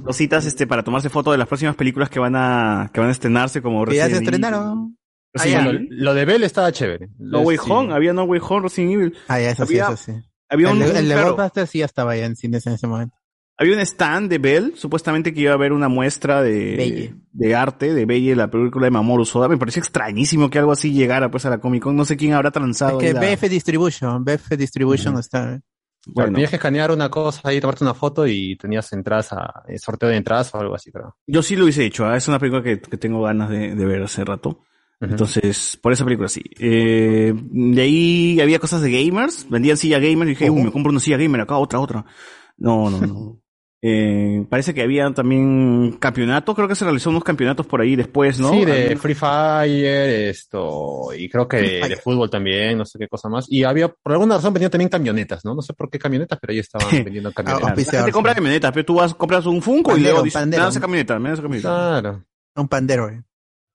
Cositas, 0.04 0.46
este, 0.46 0.68
para 0.68 0.84
tomarse 0.84 1.10
fotos 1.10 1.34
de 1.34 1.40
las 1.40 1.48
próximas 1.48 1.76
películas 1.76 2.10
que 2.12 2.20
van 2.20 2.36
a, 2.36 2.92
que 2.94 3.00
van 3.00 3.10
a 3.10 3.12
estrenar,se 3.12 3.62
como 3.64 3.84
Que 3.86 3.96
ya 3.96 4.04
se 4.04 4.10
Resident 4.20 4.28
Evil. 4.28 4.44
estrenaron. 4.46 4.98
Evil. 5.44 5.88
lo 5.92 6.14
de 6.14 6.26
Bell 6.26 6.44
estaba 6.44 6.72
chévere. 6.72 7.10
No 7.18 7.42
Way 7.42 7.58
Sí. 7.58 7.64
Home, 7.72 7.94
había 7.94 8.14
No 8.14 8.24
Way 8.26 8.40
Home, 8.48 8.62
Resident 8.64 8.94
Evil. 8.94 9.18
Ah, 9.28 9.40
ya, 9.40 9.50
eso 9.52 9.66
sí, 9.66 9.80
Había- 9.80 9.94
eso 9.94 9.98
sí. 9.98 10.12
Había 10.50 10.70
un, 10.72 10.82
el, 10.82 10.90
el 10.92 10.98
un- 11.04 11.08
de 11.10 11.14
claro, 11.14 11.30
Ghostbusters 11.36 11.70
sí 11.70 11.80
ya 11.80 11.86
estaba 11.86 12.16
ya 12.16 12.26
en 12.26 12.36
cines 12.36 12.66
en 12.68 12.74
ese 12.74 12.88
momento. 12.88 13.17
Había 13.58 13.74
un 13.74 13.80
stand 13.82 14.30
de 14.30 14.38
Bell, 14.38 14.74
supuestamente 14.76 15.34
que 15.34 15.42
iba 15.42 15.52
a 15.52 15.56
haber 15.56 15.74
una 15.74 15.88
muestra 15.88 16.42
de, 16.44 16.76
Belle. 16.76 17.16
de 17.32 17.56
arte 17.56 17.94
de 17.94 18.06
Belle, 18.06 18.36
la 18.36 18.50
película 18.50 18.86
de 18.86 18.92
Mamoru 18.92 19.26
Soda. 19.26 19.48
Me 19.48 19.58
pareció 19.58 19.80
extrañísimo 19.80 20.50
que 20.50 20.60
algo 20.60 20.72
así 20.72 20.92
llegara 20.94 21.32
pues 21.32 21.46
a 21.46 21.50
la 21.50 21.60
Comic 21.60 21.84
Con. 21.84 21.96
No 21.96 22.06
sé 22.06 22.16
quién 22.18 22.34
habrá 22.34 22.50
Es 22.50 22.54
transado. 22.54 22.98
que 23.00 23.08
ahí 23.08 23.14
la- 23.14 23.22
BF 23.22 23.50
Distribution, 23.50 24.24
BF 24.24 24.56
Distribution 24.58 25.18
está. 25.18 25.60
Bueno, 26.10 26.32
tenías 26.34 26.50
que 26.52 26.56
escanear 26.56 26.92
una 26.92 27.10
cosa 27.10 27.42
ahí, 27.50 27.60
tomarte 27.60 27.84
una 27.84 27.94
foto 27.94 28.26
y 28.26 28.56
tenías 28.56 28.94
entradas 28.94 29.34
a 29.34 29.64
eh, 29.68 29.78
sorteo 29.78 30.08
de 30.08 30.16
entradas 30.16 30.54
o 30.56 30.60
algo 30.60 30.74
así, 30.76 30.90
pero. 30.90 31.18
Yo 31.28 31.42
sí 31.44 31.56
lo 31.58 31.64
hubiese 31.66 31.84
hecho, 31.84 32.06
¿ah? 32.06 32.16
es 32.16 32.28
una 32.30 32.40
película 32.40 32.64
que, 32.64 32.80
que 32.80 32.98
tengo 32.98 33.22
ganas 33.24 33.50
de, 33.50 33.76
de 33.76 33.86
ver 33.86 34.02
hace 34.04 34.24
rato. 34.24 34.62
Entonces, 35.02 35.78
por 35.82 35.92
esa 35.94 36.06
película 36.06 36.28
sí. 36.30 36.42
Eh, 36.60 37.34
de 37.36 37.82
ahí 37.82 38.40
había 38.42 38.58
cosas 38.60 38.82
de 38.82 38.92
gamers, 38.92 39.48
vendían 39.50 39.78
silla 39.78 40.00
gamer 40.00 40.28
y 40.28 40.32
dije, 40.32 40.50
"Uh, 40.50 40.60
me 40.64 40.72
compro 40.72 40.92
una 40.92 41.00
silla 41.00 41.18
gamer 41.18 41.42
acá, 41.42 41.58
otra, 41.58 41.80
otra. 41.80 42.06
No, 42.58 42.90
no, 42.90 43.00
no. 43.02 43.40
Eh, 43.80 44.44
parece 44.50 44.74
que 44.74 44.82
había 44.82 45.12
también 45.14 45.98
campeonatos, 46.00 46.56
creo 46.56 46.68
que 46.68 46.74
se 46.74 46.84
realizó 46.84 47.12
unos 47.12 47.24
campeonatos 47.24 47.68
por 47.68 47.80
ahí 47.80 47.96
después, 47.96 48.40
¿no? 48.40 48.50
Sí, 48.50 48.66
de 48.66 48.96
Free 48.96 49.14
Fire, 49.14 50.30
esto, 50.30 51.10
y 51.16 51.30
creo 51.30 51.48
que 51.48 51.58
de, 51.58 51.90
de 51.90 51.96
fútbol 51.98 52.28
también, 52.28 52.80
no 52.80 52.86
sé 52.86 52.98
qué 52.98 53.08
cosa 53.08 53.30
más. 53.30 53.46
Y 53.50 53.64
había, 53.64 53.90
por 53.90 54.14
alguna 54.14 54.36
razón, 54.36 54.54
vendían 54.54 54.72
también 54.72 54.90
camionetas, 54.90 55.46
¿no? 55.46 55.54
No 55.54 55.62
sé 55.62 55.74
por 55.74 55.92
qué 55.92 56.00
camionetas, 56.00 56.40
pero 56.42 56.54
ahí 56.54 56.60
estaban 56.60 56.90
vendiendo 57.04 57.32
camionetas. 57.32 57.94
La 57.94 58.00
gente 58.00 58.12
compra 58.12 58.34
camionetas, 58.34 58.72
pero 58.72 58.86
tú 58.86 58.96
vas, 58.96 59.14
compras 59.14 59.46
un 59.46 59.62
Funko 59.62 59.92
y 59.92 59.94
Pandero, 59.94 60.12
luego 60.12 60.24
dices, 60.24 60.48
me 60.48 60.58
das 60.58 60.70
esa 60.72 60.82
camioneta, 60.82 61.20
me 61.20 61.30
das 61.30 61.34
esa 61.36 61.44
camioneta. 61.44 61.70
Claro. 61.70 62.26
Un 62.56 62.68
pandero, 62.68 63.10
eh. 63.10 63.24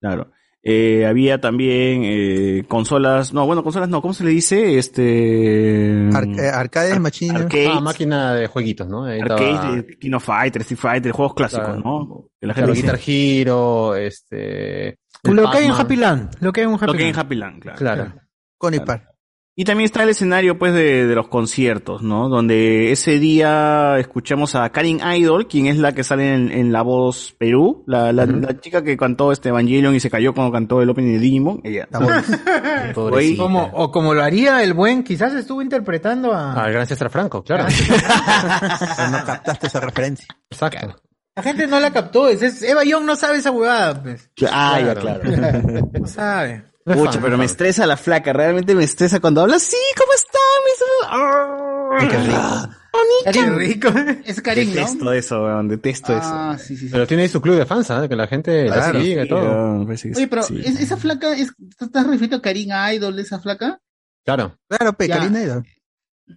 Claro. 0.00 0.32
Eh, 0.64 1.06
había 1.06 1.40
también 1.40 2.02
eh, 2.04 2.64
consolas, 2.68 3.32
no, 3.32 3.44
bueno, 3.46 3.64
consolas 3.64 3.88
no, 3.88 4.00
¿cómo 4.00 4.14
se 4.14 4.22
le 4.22 4.30
dice? 4.30 4.78
Este... 4.78 6.08
Ar- 6.14 6.24
eh, 6.38 6.48
arcades, 6.52 7.00
machines. 7.00 7.42
arcades. 7.42 7.68
Ah, 7.72 7.80
máquina 7.80 8.34
de 8.34 8.46
jueguitos, 8.46 8.86
¿no? 8.88 9.04
Ahí 9.04 9.18
estaba- 9.20 9.82
King 10.00 10.12
of 10.12 10.24
Fighter, 10.24 10.62
Street 10.62 10.78
Fighter, 10.78 11.12
juegos 11.12 11.34
clásicos, 11.34 11.64
Claro. 11.66 11.80
¿no? 11.80 12.24
Que 12.40 12.46
la 12.46 12.54
Claro, 12.54 12.74
gente 12.74 12.82
Guitar 12.86 13.00
Hero, 13.04 13.96
este... 13.96 14.98
Lo 15.24 15.50
que 15.50 15.58
hay 15.58 15.64
en. 15.66 15.72
Happy 15.72 15.96
Land. 15.96 16.36
Lo 16.40 16.52
que 16.52 16.60
hay 16.62 16.66
en 16.66 16.74
Happy 16.74 16.86
Lo 16.86 16.92
que 16.94 17.02
hay 17.04 17.10
en. 17.10 17.18
Happy 17.18 17.34
Land, 17.36 17.60
claro. 17.62 17.78
Claro. 17.78 18.12
Con 18.58 18.72
Claro. 18.74 19.02
Y 19.54 19.64
también 19.64 19.84
está 19.84 20.02
el 20.02 20.08
escenario, 20.08 20.58
pues, 20.58 20.72
de, 20.72 21.06
de 21.06 21.14
los 21.14 21.28
conciertos, 21.28 22.00
¿no? 22.02 22.30
Donde 22.30 22.90
ese 22.90 23.18
día 23.18 23.98
escuchamos 23.98 24.54
a 24.54 24.70
Karin 24.70 25.00
Idol, 25.14 25.46
quien 25.46 25.66
es 25.66 25.76
la 25.76 25.92
que 25.92 26.04
sale 26.04 26.32
en, 26.34 26.50
en 26.50 26.72
La 26.72 26.80
Voz 26.80 27.34
Perú, 27.38 27.84
la, 27.86 28.12
la, 28.14 28.24
la 28.24 28.58
chica 28.58 28.82
que 28.82 28.96
cantó 28.96 29.30
este 29.30 29.50
Evangelion 29.50 29.94
y 29.94 30.00
se 30.00 30.08
cayó 30.08 30.32
cuando 30.32 30.52
cantó 30.52 30.80
el 30.80 30.88
opening 30.88 31.12
de 31.14 31.18
Digimon. 31.18 31.60
Ella. 31.64 31.86
Oye, 32.96 33.36
Como, 33.36 33.64
o 33.74 33.90
como 33.90 34.14
lo 34.14 34.22
haría 34.22 34.62
el 34.62 34.72
buen, 34.72 35.02
quizás 35.04 35.34
estuvo 35.34 35.60
interpretando 35.60 36.32
a... 36.32 36.54
Ah, 36.54 36.70
gracias 36.70 37.02
a 37.02 37.10
Franco, 37.10 37.42
claro. 37.44 37.64
No 39.10 39.24
captaste 39.26 39.66
esa 39.66 39.80
referencia. 39.80 40.26
Exacto. 40.50 40.96
La 41.36 41.42
gente 41.42 41.66
no 41.66 41.78
la 41.78 41.90
captó. 41.90 42.28
Es, 42.28 42.40
es- 42.42 42.62
Eva 42.62 42.84
Young 42.84 43.04
no 43.04 43.16
sabe 43.16 43.38
esa 43.38 43.50
huevada, 43.50 44.02
pues. 44.02 44.30
Ah, 44.50 44.80
ya, 44.80 44.94
claro. 44.94 45.20
No 46.00 46.06
sabe. 46.06 46.64
Pucha, 46.84 47.20
pero 47.20 47.38
me 47.38 47.44
estresa 47.44 47.86
la 47.86 47.96
flaca, 47.96 48.32
realmente 48.32 48.74
me 48.74 48.84
estresa 48.84 49.20
cuando 49.20 49.42
habla. 49.42 49.58
Sí, 49.58 49.76
¿cómo 49.96 50.12
está? 50.14 50.38
Me 50.64 52.08
Qué 52.08 52.18
rico. 52.18 52.72
Qué 53.32 53.42
rico. 53.50 53.88
Es 54.24 54.40
Karim, 54.40 54.70
¿no? 54.70 54.74
Detesto 54.74 55.12
eso, 55.12 55.44
weón, 55.44 55.68
detesto 55.68 56.12
Ah, 56.14 56.56
sí, 56.58 56.76
sí, 56.76 56.86
sí. 56.86 56.92
Pero 56.92 57.06
tiene 57.06 57.24
ahí 57.24 57.28
su 57.28 57.40
club 57.40 57.56
de 57.56 57.66
fans, 57.66 57.90
¿ah? 57.90 58.08
Que 58.08 58.16
la 58.16 58.26
gente 58.26 58.64
la 58.68 58.74
Claro, 58.74 59.00
sigue 59.00 59.20
y 59.20 59.22
sí, 59.22 59.28
todo. 59.28 59.80
Oye, 59.80 60.26
pero 60.28 60.42
sí. 60.42 60.60
¿es- 60.64 60.80
esa 60.80 60.96
flaca, 60.96 61.32
es, 61.36 61.52
¿tú 61.78 61.84
estás 61.84 62.06
refiriendo 62.06 62.38
a 62.38 62.42
Karim 62.42 62.70
Idol, 62.94 63.18
esa 63.18 63.38
flaca? 63.38 63.80
Claro. 64.24 64.56
Claro, 64.68 64.92
pe, 64.94 65.08
Ya. 65.08 65.18
Karina 65.18 65.42
Idol. 65.42 65.66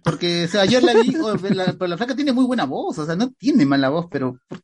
Porque, 0.04 0.44
o 0.44 0.48
sea, 0.48 0.62
ayer 0.62 0.82
la 0.82 0.94
vi, 0.94 1.16
oh, 1.16 1.34
la, 1.54 1.72
pero 1.72 1.86
la 1.86 1.96
flaca 1.96 2.14
tiene 2.14 2.32
muy 2.32 2.44
buena 2.44 2.64
voz, 2.64 2.98
o 2.98 3.06
sea, 3.06 3.16
no 3.16 3.30
tiene 3.38 3.64
mala 3.64 3.88
voz, 3.88 4.06
pero... 4.10 4.38
ah, 4.50 4.56
ah, 4.56 4.58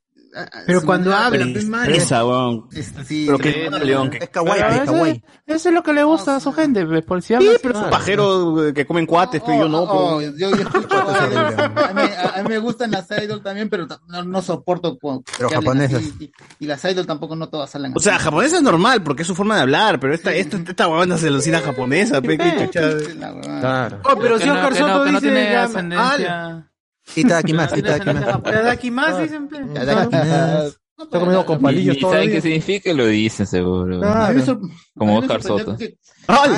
Pero 0.67 0.83
cuando 0.83 1.15
habla, 1.15 1.31
pero- 1.39 1.53
pues, 1.53 1.67
mano. 1.69 1.95
Esa, 1.95 2.25
weón. 2.25 2.69
es- 2.73 2.93
sí, 3.07 3.25
Pero 3.27 3.39
que 3.39 3.53
sí, 3.71 3.85
león, 3.85 4.11
Es 4.19 4.29
kawaii, 4.31 4.63
eso, 4.83 4.85
kawaii. 4.93 5.23
eso 5.47 5.69
es 5.69 5.75
lo 5.75 5.83
que 5.83 5.93
le 5.93 6.05
gusta 6.05 6.37
a 6.37 6.41
su 6.41 6.53
gente, 6.53 6.87
pues, 6.87 7.05
por 7.05 7.21
si 7.21 7.35
Sí, 7.37 7.49
pero 7.63 7.79
es 7.79 7.85
un 7.85 7.91
pajero 7.91 8.69
eh, 8.69 8.73
que 8.75 8.87
comen 8.87 9.05
cuates, 9.07 9.43
pero 9.45 9.59
yo 9.61 9.69
no. 9.69 9.83
Oh, 9.83 10.19
pero- 10.19 10.37
yo, 10.37 10.51
yo 10.51 10.63
escucho 10.63 10.89
a, 10.99 12.43
mí, 12.43 12.49
me 12.49 12.59
gustan 12.59 12.91
las 12.91 13.07
idol 13.11 13.43
también, 13.43 13.69
pero 13.69 13.87
no, 14.09 14.43
soporto 14.43 14.97
Pero 15.37 15.51
japonesas. 15.51 16.03
Y, 16.19 16.33
y 16.61 16.67
las 16.67 16.83
idol 16.85 17.07
tampoco 17.07 17.37
no 17.37 17.49
todas 17.49 17.71
salen 17.71 17.93
O 17.95 18.01
sea, 18.01 18.19
japonesa 18.19 18.57
es 18.57 18.63
normal, 18.63 19.03
porque 19.03 19.23
es 19.23 19.29
su 19.29 19.35
forma 19.35 19.57
de 19.57 19.63
hablar, 19.63 20.01
pero 20.01 20.15
esta, 20.15 20.33
esta, 20.33 20.57
esta 20.57 20.89
huevona 20.89 21.19
se 21.19 21.29
alucina 21.29 21.61
japonesa, 21.61 22.23
pe. 22.23 22.39
Claro. 22.39 24.01
Oh, 24.05 24.17
pero 24.19 24.39
si 24.39 24.47
no- 24.47 24.55
Oscar 24.55 24.75
Soto 24.77 25.05
dice... 25.05 26.72
tiene 27.15 27.31
ya, 27.31 27.39
ascendencia. 27.39 27.67
Itadakimasu, 27.67 27.75
Tiene 27.75 27.91
ascendencia 27.91 27.97
itadakimasu. 27.97 28.33
japonesa. 28.33 28.61
Itadakimasu, 28.61 29.19
dicen, 29.23 29.49
pe. 29.49 29.57
Itadakimasu. 29.81 30.77
Está 31.03 31.19
comiendo 31.19 31.47
con 31.47 31.61
palillos 31.61 31.97
Y 31.97 32.01
todo 32.01 32.13
saben 32.13 32.31
qué 32.31 32.41
significa 32.41 32.93
lo 32.93 33.07
dicen 33.07 33.47
seguro. 33.47 34.03
A 34.05 34.29
mí 34.31 34.37
me 34.37 34.43
sor- 34.43 34.61
Como 34.97 35.19
a 35.19 35.21
mí 35.21 35.27
me 35.27 35.35
Oscar 35.35 35.43
sorprendió 35.43 35.65
Soto. 35.65 35.79
que-. 35.79 35.99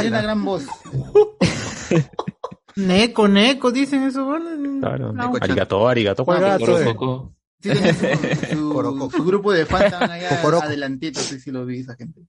Tiene 0.00 0.08
una 0.08 0.22
gran 0.22 0.44
voz. 0.44 0.66
Neco, 2.76 3.28
neco, 3.28 3.70
dicen 3.70 4.02
eso, 4.02 4.24
bueno. 4.24 4.80
Claro. 4.80 5.12
No. 5.12 5.32
Arigato, 5.40 5.88
arigato, 5.88 6.22
eh? 6.22 6.58
Corococo. 6.58 7.34
Sí, 7.60 7.70
su, 7.70 8.56
su, 8.56 9.10
su 9.16 9.24
grupo 9.24 9.52
de 9.52 9.64
fans 9.64 9.84
estaban 9.86 10.10
allá 10.10 10.28
Cocoroco. 10.36 10.64
adelantito, 10.64 11.18
sí, 11.20 11.40
sí 11.40 11.50
lo 11.50 11.64
vi 11.64 11.80
esa 11.80 11.94
gente. 11.96 12.20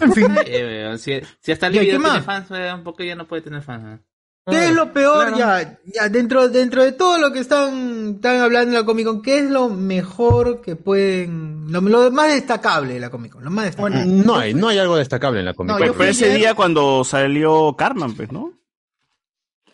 En 0.00 0.12
fin. 0.12 0.26
Eh, 0.46 0.84
weón, 0.86 0.98
si, 0.98 1.20
si 1.40 1.52
hasta 1.52 1.68
el 1.68 1.74
Ya, 1.74 1.80
¿qué 1.80 1.86
video 1.86 2.00
tiene 2.00 2.14
más? 2.16 2.24
fans, 2.24 2.50
weón, 2.50 2.82
¿por 2.82 2.96
qué 2.96 3.06
ya 3.06 3.14
no 3.14 3.28
puede 3.28 3.42
tener 3.42 3.62
fans? 3.62 4.00
eh? 4.00 4.04
¿Qué 4.50 4.66
es 4.66 4.74
lo 4.74 4.92
peor? 4.92 5.32
Claro. 5.34 5.38
Ya, 5.38 5.78
ya 5.94 6.08
dentro, 6.08 6.48
dentro 6.48 6.82
de 6.84 6.92
todo 6.92 7.18
lo 7.18 7.32
que 7.32 7.40
están, 7.40 8.14
están 8.16 8.40
hablando 8.40 8.72
de 8.72 8.80
la 8.80 8.84
Comic 8.86 9.06
Con, 9.06 9.22
¿qué 9.22 9.38
es 9.38 9.50
lo 9.50 9.68
mejor 9.68 10.60
que 10.60 10.76
pueden, 10.76 11.70
lo, 11.72 11.80
lo 11.80 12.10
más 12.10 12.32
destacable 12.32 12.94
de 12.94 13.00
la 13.00 13.10
Comic 13.10 13.32
Con? 13.32 13.44
Lo 13.44 13.50
más 13.50 13.66
destacable. 13.66 14.04
No 14.06 14.36
hay, 14.36 14.54
no 14.54 14.68
hay 14.68 14.78
algo 14.78 14.96
destacable 14.96 15.40
en 15.40 15.46
la 15.46 15.54
Comic 15.54 15.72
No, 15.72 15.78
Con. 15.78 15.86
yo 15.86 15.94
Pero 15.94 16.10
ese 16.10 16.26
ayer- 16.26 16.36
día 16.38 16.54
cuando 16.54 17.04
salió 17.04 17.74
Carmen, 17.76 18.14
pues, 18.14 18.30
¿no? 18.32 18.52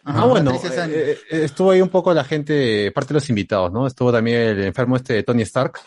Ah, 0.07 0.27
bueno, 0.27 0.53
eh, 0.63 1.19
eh, 1.31 1.45
estuvo 1.45 1.71
ahí 1.71 1.81
un 1.81 1.89
poco 1.89 2.13
la 2.13 2.25
gente, 2.25 2.93
parte 2.93 3.09
de 3.09 3.15
los 3.15 3.29
invitados, 3.31 3.73
¿no? 3.73 3.87
Estuvo 3.87 4.13
también 4.13 4.39
el 4.43 4.65
enfermo 4.65 4.97
este 4.97 5.15
de 5.15 5.23
Tony 5.23 5.43
Stark. 5.43 5.81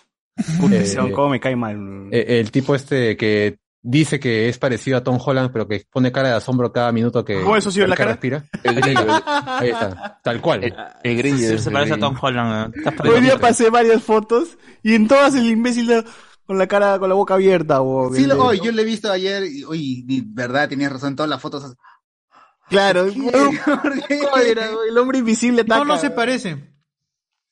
Eh, 0.72 0.95
cómo 1.14 1.30
me 1.30 1.39
cae 1.39 1.55
mal. 1.55 2.09
el 2.11 2.49
tipo 2.51 2.73
este 2.73 3.15
que 3.15 3.59
dice 3.89 4.19
que 4.19 4.49
es 4.49 4.57
parecido 4.57 4.97
a 4.97 5.03
Tom 5.03 5.18
Holland, 5.23 5.49
pero 5.51 5.68
que 5.68 5.84
pone 5.89 6.11
cara 6.11 6.30
de 6.30 6.35
asombro 6.35 6.72
cada 6.73 6.91
minuto 6.91 7.23
que, 7.23 7.41
¿Cómo 7.41 7.55
eso 7.55 7.72
sí, 7.72 7.80
la 7.85 7.95
cara? 7.95 8.11
respira. 8.11 8.43
Está, 8.64 9.57
ahí 9.59 9.69
está, 9.69 10.19
tal 10.23 10.41
cual. 10.41 10.76
El 11.03 11.18
grillo. 11.18 11.38
Sí, 11.38 11.57
se 11.59 11.72
parece 11.72 11.93
a 11.93 11.99
Tom 11.99 12.15
Holland. 12.19 12.73
Hoy 13.09 13.22
día 13.22 13.38
pasé 13.39 13.69
varias 13.69 14.03
fotos 14.03 14.57
y 14.84 14.93
en 14.95 15.07
todas 15.07 15.35
el 15.35 15.45
imbécil 15.45 15.88
de- 15.88 16.03
con 16.45 16.57
la 16.57 16.68
cara, 16.68 16.97
con 16.99 17.09
la 17.09 17.15
boca 17.15 17.34
abierta. 17.34 17.81
o 17.81 18.14
Sí, 18.14 18.26
lo, 18.26 18.41
oye, 18.45 18.61
yo 18.64 18.72
lo 18.72 18.81
he 18.81 18.85
visto 18.85 19.11
ayer 19.11 19.43
y, 19.45 19.64
oye, 19.64 20.03
de 20.05 20.23
verdad, 20.26 20.69
tenías 20.69 20.91
razón, 20.91 21.15
todas 21.15 21.30
las 21.30 21.41
fotos. 21.41 21.76
Claro, 22.69 23.05
el 23.05 24.97
hombre 24.97 25.19
invisible 25.19 25.64
No, 25.65 25.76
ataca. 25.76 25.88
no 25.88 25.97
se 25.97 26.09
parece. 26.09 26.73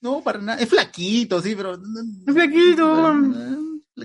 No, 0.01 0.21
para 0.21 0.39
nada. 0.39 0.59
Es 0.61 0.69
flaquito, 0.69 1.41
sí, 1.41 1.55
pero. 1.55 1.73
Es 1.73 2.33
flaquito. 2.33 3.13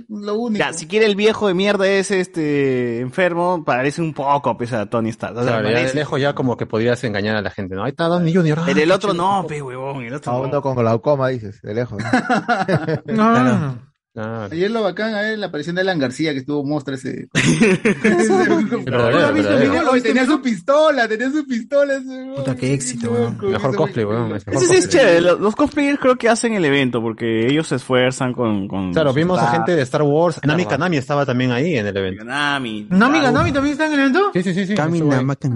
Lo 0.09 0.35
único. 0.35 0.59
Ya, 0.65 0.73
si 0.73 0.87
quiere 0.87 1.07
el 1.07 1.17
viejo 1.17 1.49
de 1.49 1.55
mierda 1.55 1.87
ese, 1.89 2.21
este, 2.21 3.01
enfermo, 3.01 3.65
parece 3.65 4.01
un 4.01 4.15
poco, 4.15 4.57
pesa 4.57 4.83
a 4.83 4.87
Tony 4.87 5.09
Stark. 5.11 5.37
O 5.37 5.43
sea, 5.43 5.55
Claro, 5.61 5.71
ya 5.71 5.81
de 5.87 5.95
lejos 5.95 6.21
ya 6.21 6.33
como 6.35 6.57
que 6.57 6.67
podrías 6.67 7.03
engañar 7.03 7.35
a 7.37 7.43
la 7.43 7.51
gente, 7.51 7.75
¿no? 7.75 7.83
Ahí 7.83 7.91
está 7.91 8.07
Downey 8.07 8.33
Jr. 8.33 8.59
ah, 8.61 8.63
Pero 8.67 8.81
el 8.81 8.93
otro 8.93 9.13
no, 9.15 9.45
pe 9.49 9.61
huevón, 9.61 10.05
el 10.05 10.15
otro 10.15 10.33
no. 10.33 10.43
uno 10.43 10.63
con 10.63 10.77
glaucoma, 10.77 11.29
dices, 11.29 11.61
de 11.63 11.75
lejos. 11.75 12.01
No, 13.07 13.33
no, 13.33 13.43
no. 13.59 13.90
Claro. 14.13 14.53
Ayer 14.53 14.71
lo 14.71 14.83
bacán, 14.83 15.15
a 15.15 15.21
ver 15.21 15.39
la 15.39 15.47
aparición 15.47 15.77
de 15.77 15.83
Alan 15.83 16.01
García, 16.01 16.33
que 16.33 16.41
estuvo 16.41 16.65
mostra 16.65 16.97
ese. 16.97 17.29
tenía 20.03 20.27
su 20.27 20.43
pistola, 20.43 21.07
tenía 21.07 21.31
su 21.31 21.47
pistola. 21.47 21.95
ese, 21.95 22.33
Puta, 22.35 22.57
qué 22.57 22.75
éxito, 22.75 23.13
weón. 23.13 23.39
Mejor 23.41 23.77
cosplay, 23.77 24.05
weón. 24.05 24.35
Ese 24.35 24.67
sí 24.67 24.77
es 24.77 24.89
chévere, 24.89 25.21
los, 25.21 25.39
los 25.39 25.55
cosplayers 25.55 26.01
creo 26.01 26.17
que 26.17 26.29
hacen 26.29 26.55
el 26.55 26.65
evento 26.65 27.01
porque 27.01 27.47
ellos 27.47 27.69
se 27.69 27.77
esfuerzan 27.77 28.33
con... 28.33 28.67
con 28.67 28.93
Claro, 28.93 29.13
vimos 29.13 29.39
a 29.39 29.53
gente 29.53 29.77
de 29.77 29.83
Star 29.83 30.03
Wars. 30.03 30.41
Nami 30.43 30.67
Kanami 30.67 30.97
estaba 30.97 31.25
también 31.25 31.53
ahí 31.53 31.77
en 31.77 31.87
el 31.87 31.97
evento. 31.97 32.25
Nami. 32.25 32.89
¿Nami 32.91 33.21
Taru. 33.21 33.33
Ganami 33.33 33.53
también 33.53 33.73
está 33.73 33.87
en 33.87 33.93
el 33.93 34.01
evento? 34.01 34.31
Sí, 34.33 34.43
sí, 34.43 34.55
sí. 34.55 34.67
sí. 34.67 34.75
Camina 34.75 35.23
Maki. 35.23 35.49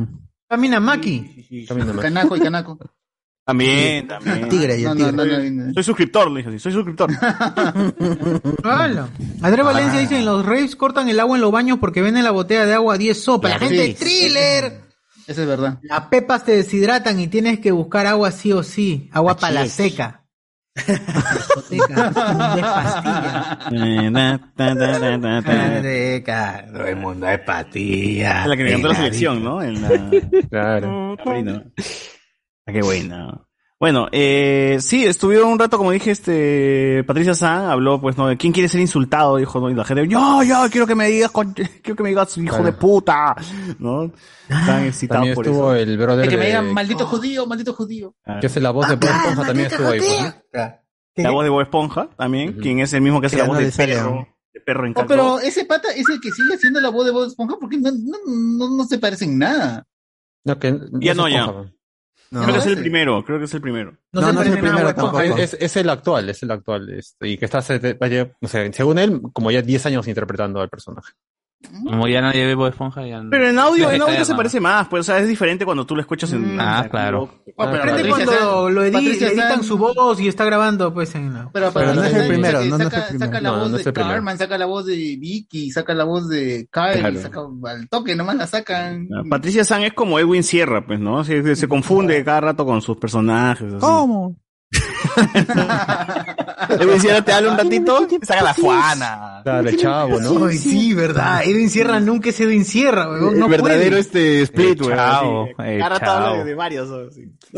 Camina 1.66 1.92
más. 1.92 2.04
Canaco 2.04 2.36
y 2.36 2.40
Canaco. 2.40 2.78
También, 3.46 4.08
también. 4.08 4.48
Tigre, 4.48 4.78
y 4.80 4.84
No, 4.84 4.92
el 4.92 4.98
no, 4.98 5.22
tigre. 5.22 5.50
no, 5.50 5.50
no, 5.50 5.66
no. 5.66 5.74
Soy 5.74 5.82
suscriptor, 5.82 6.30
le 6.30 6.38
dije 6.38 6.48
así, 6.48 6.58
soy 6.58 6.72
suscriptor. 6.72 7.10
Hola. 8.64 9.08
Andrés 9.42 9.64
Valencia 9.64 9.98
dice, 10.00 10.22
los 10.22 10.46
raves 10.46 10.74
cortan 10.76 11.08
el 11.10 11.20
agua 11.20 11.36
en 11.36 11.42
los 11.42 11.52
baños 11.52 11.78
porque 11.78 12.00
venden 12.00 12.24
la 12.24 12.30
botella 12.30 12.64
de 12.64 12.74
agua 12.74 12.94
a 12.94 12.98
10 12.98 13.22
sopas. 13.22 13.50
La 13.52 13.58
gente 13.58 13.74
de 13.76 13.86
Sí. 13.88 13.94
thriller. 13.94 14.80
Eso 15.26 15.42
es 15.42 15.46
verdad. 15.48 15.78
Las 15.82 16.06
pepas 16.06 16.44
te 16.44 16.52
deshidratan 16.56 17.18
y 17.20 17.28
tienes 17.28 17.58
que 17.60 17.70
buscar 17.72 18.06
agua 18.06 18.30
sí 18.30 18.52
o 18.52 18.62
sí. 18.62 19.08
Agua 19.12 19.36
para 19.36 19.52
la 19.54 19.66
seca. 19.66 20.22
Discoteca, 20.74 22.08
de 22.56 22.62
pastilla. 22.62 23.70
Seca, 25.82 26.66
todo 26.72 26.86
el 26.86 26.96
mundo 26.96 27.28
es 27.28 27.38
pastilla. 27.40 28.46
la 28.46 28.56
que 28.56 28.64
me 28.64 28.72
cantó 28.72 28.88
la 28.88 28.94
selección, 28.96 29.44
¿no? 29.44 29.62
En 29.62 29.80
la... 29.82 30.10
Claro. 30.50 31.16
Ah, 32.66 32.72
qué 32.72 32.82
bueno. 32.82 33.46
Bueno, 33.80 34.06
eh, 34.12 34.78
sí, 34.80 35.04
estuvieron 35.04 35.48
un 35.50 35.58
rato, 35.58 35.76
como 35.76 35.90
dije, 35.90 36.10
este, 36.12 37.04
Patricia 37.06 37.34
San 37.34 37.66
habló, 37.66 38.00
pues, 38.00 38.16
¿no? 38.16 38.28
de 38.28 38.36
¿Quién 38.38 38.52
quiere 38.52 38.68
ser 38.68 38.80
insultado? 38.80 39.36
Dijo, 39.36 39.60
¿no? 39.60 39.68
Y 39.68 39.74
la 39.74 39.84
gente, 39.84 40.06
yo, 40.08 40.42
yo, 40.42 40.56
quiero 40.70 40.86
que 40.86 40.94
me 40.94 41.08
digas, 41.08 41.30
con- 41.32 41.52
quiero 41.52 41.94
que 41.96 42.02
me 42.02 42.08
digas, 42.10 42.38
hijo 42.38 42.48
Claro. 42.48 42.64
de 42.64 42.72
puta, 42.72 43.36
¿no? 43.78 44.04
Están 44.48 44.84
excitados 44.86 45.20
También 45.20 45.34
por 45.34 45.46
estuvo 45.46 45.74
eso. 45.74 45.82
el 45.90 45.98
brother 45.98 46.28
Que 46.28 46.36
me 46.36 46.42
de- 46.44 46.48
digan, 46.48 46.72
maldito 46.72 47.04
judío, 47.06 47.46
maldito 47.46 47.74
judío. 47.74 48.14
Ah. 48.24 48.38
que 48.40 48.46
hace 48.46 48.60
la 48.60 48.70
voz 48.70 48.88
de 48.88 48.94
Bob 48.94 49.10
Esponja 49.10 49.46
también 49.46 49.66
estuvo 49.66 49.88
ahí. 49.88 50.00
pues, 50.00 50.22
¿no? 50.22 51.22
La 51.24 51.30
voz 51.30 51.44
de 51.44 51.50
Bob 51.50 51.60
Esponja, 51.60 52.08
también, 52.16 52.52
quien 52.54 52.78
es 52.80 52.92
el 52.94 53.02
mismo 53.02 53.20
que 53.20 53.26
hace 53.26 53.36
la 53.36 53.44
voz 53.44 53.58
de 53.58 53.70
perro, 53.70 54.10
¿no? 54.10 54.28
de 54.54 54.60
perro 54.60 54.86
en 54.86 54.94
Oh, 54.96 55.04
pero 55.06 55.40
ese 55.40 55.64
pata 55.66 55.88
es 55.90 56.08
el 56.08 56.20
que 56.20 56.30
sigue 56.30 56.54
haciendo 56.54 56.80
la 56.80 56.88
voz 56.88 57.04
de 57.04 57.10
Bob 57.10 57.26
Esponja 57.26 57.56
porque 57.60 57.76
no, 57.76 57.90
no, 57.90 58.18
no, 58.26 58.76
no 58.76 58.84
se 58.84 58.98
parecen 58.98 59.36
nada. 59.38 59.84
No, 60.44 60.58
que 60.58 60.78
Ya 61.00 61.12
no, 61.14 61.28
ya. 61.28 61.46
Man. 61.48 61.74
No, 62.34 62.42
creo 62.42 62.54
que 62.54 62.58
es 62.58 62.66
el 62.66 62.78
primero, 62.78 63.24
creo 63.24 63.38
que 63.38 63.44
es 63.44 63.54
el 63.54 63.60
primero. 63.60 63.96
No, 64.10 64.32
no 64.32 64.42
es 64.42 64.48
el 64.48 64.58
primero 64.58 64.92
tampoco. 64.92 65.20
Es, 65.20 65.54
es 65.54 65.76
el 65.76 65.88
actual, 65.88 66.28
es 66.28 66.42
el 66.42 66.50
actual. 66.50 66.90
este, 66.90 67.28
y 67.28 67.38
que 67.38 67.44
está, 67.44 67.62
vaya, 68.00 68.36
sé, 68.42 68.72
según 68.72 68.98
él, 68.98 69.22
como 69.32 69.52
ya 69.52 69.62
10 69.62 69.86
años 69.86 70.08
interpretando 70.08 70.60
al 70.60 70.68
personaje. 70.68 71.12
Como 71.84 72.06
ya 72.08 72.20
nadie 72.20 72.46
ve 72.46 72.54
Bob 72.54 72.68
Esponja, 72.68 73.06
ya 73.06 73.22
no- 73.22 73.30
Pero 73.30 73.48
en 73.48 73.58
audio, 73.58 73.90
en 73.90 74.02
audio 74.02 74.24
se 74.24 74.34
parece 74.34 74.60
más, 74.60 74.88
pues, 74.88 75.00
o 75.00 75.02
sea, 75.04 75.18
es 75.18 75.28
diferente 75.28 75.64
cuando 75.64 75.84
tú 75.84 75.94
lo 75.94 76.00
escuchas 76.00 76.32
en... 76.32 76.58
Ah, 76.60 76.82
en- 76.84 76.90
claro. 76.90 77.22
Oh, 77.56 77.66
pero 77.70 77.82
Patricia 77.84 78.08
cuando 78.10 78.32
San- 78.32 78.74
lo 78.74 78.92
Patricia 78.92 79.28
editan 79.28 79.48
San- 79.50 79.64
su 79.64 79.76
voz 79.78 80.20
y 80.20 80.28
está 80.28 80.44
grabando, 80.44 80.92
pues, 80.94 81.14
en 81.14 81.32
la... 81.34 81.50
Pero, 81.52 81.70
Pero 81.72 81.94
no 81.94 82.02
es 82.04 82.14
el 82.14 82.28
primero, 82.28 82.64
no, 82.64 82.78
no 82.78 82.84
es 82.84 82.84
saca, 82.84 82.96
el 82.98 83.04
primero. 83.08 83.26
saca 83.26 83.40
la 83.40 83.50
No, 83.50 83.58
voz 83.58 83.70
no 83.70 83.76
de. 83.78 83.92
Carmen, 83.92 84.38
saca 84.38 84.58
la 84.58 84.66
voz 84.66 84.86
de 84.86 84.94
Vicky, 84.94 85.70
saca 85.70 85.94
la 85.94 86.04
voz 86.04 86.28
de 86.28 86.68
Kyle, 86.72 87.00
Claro. 87.00 87.20
saca 87.20 87.40
al 87.70 87.88
toque, 87.88 88.14
nomás 88.14 88.36
la 88.36 88.46
sacan. 88.46 89.08
Ah, 89.16 89.22
Patricia 89.28 89.64
San 89.64 89.82
es 89.82 89.92
como 89.92 90.18
Edwin 90.18 90.42
Sierra, 90.42 90.86
pues, 90.86 91.00
¿no? 91.00 91.24
Se, 91.24 91.54
se 91.56 91.68
confunde 91.68 92.24
cada 92.24 92.40
rato 92.40 92.64
con 92.64 92.80
sus 92.82 92.96
personajes. 92.96 93.68
así. 93.72 93.80
¿Cómo? 93.80 94.36
Edwin 96.70 97.00
Sierra 97.00 97.22
te 97.22 97.32
habla 97.32 97.52
un 97.52 97.58
ratito 97.58 98.06
y 98.10 98.24
saca 98.26 98.42
la 98.42 98.54
fuana. 98.54 99.40
Claro, 99.44 99.68
el 99.68 99.76
chavo, 99.76 100.20
¿no? 100.20 100.46
Ay, 100.46 100.56
sí, 100.58 100.94
verdad. 100.94 101.42
Edwin 101.44 101.68
Sierra 101.70 102.00
nunca 102.00 102.30
es 102.30 102.40
Edwin 102.40 102.64
Sierra, 102.64 103.08
weón. 103.10 103.38
No 103.38 103.46
el 103.46 103.50
verdadero 103.50 103.90
puede. 103.90 104.00
este 104.00 104.42
split, 104.42 104.80
weón. 104.80 104.94
chavo, 104.96 105.44
así. 105.44 105.54
el 105.70 105.78
Cada 105.78 105.88
rato 105.90 106.04
chavo. 106.04 106.26
habla 106.26 106.44
de, 106.44 106.54
varios. 106.54 106.88
¿no? 106.88 106.96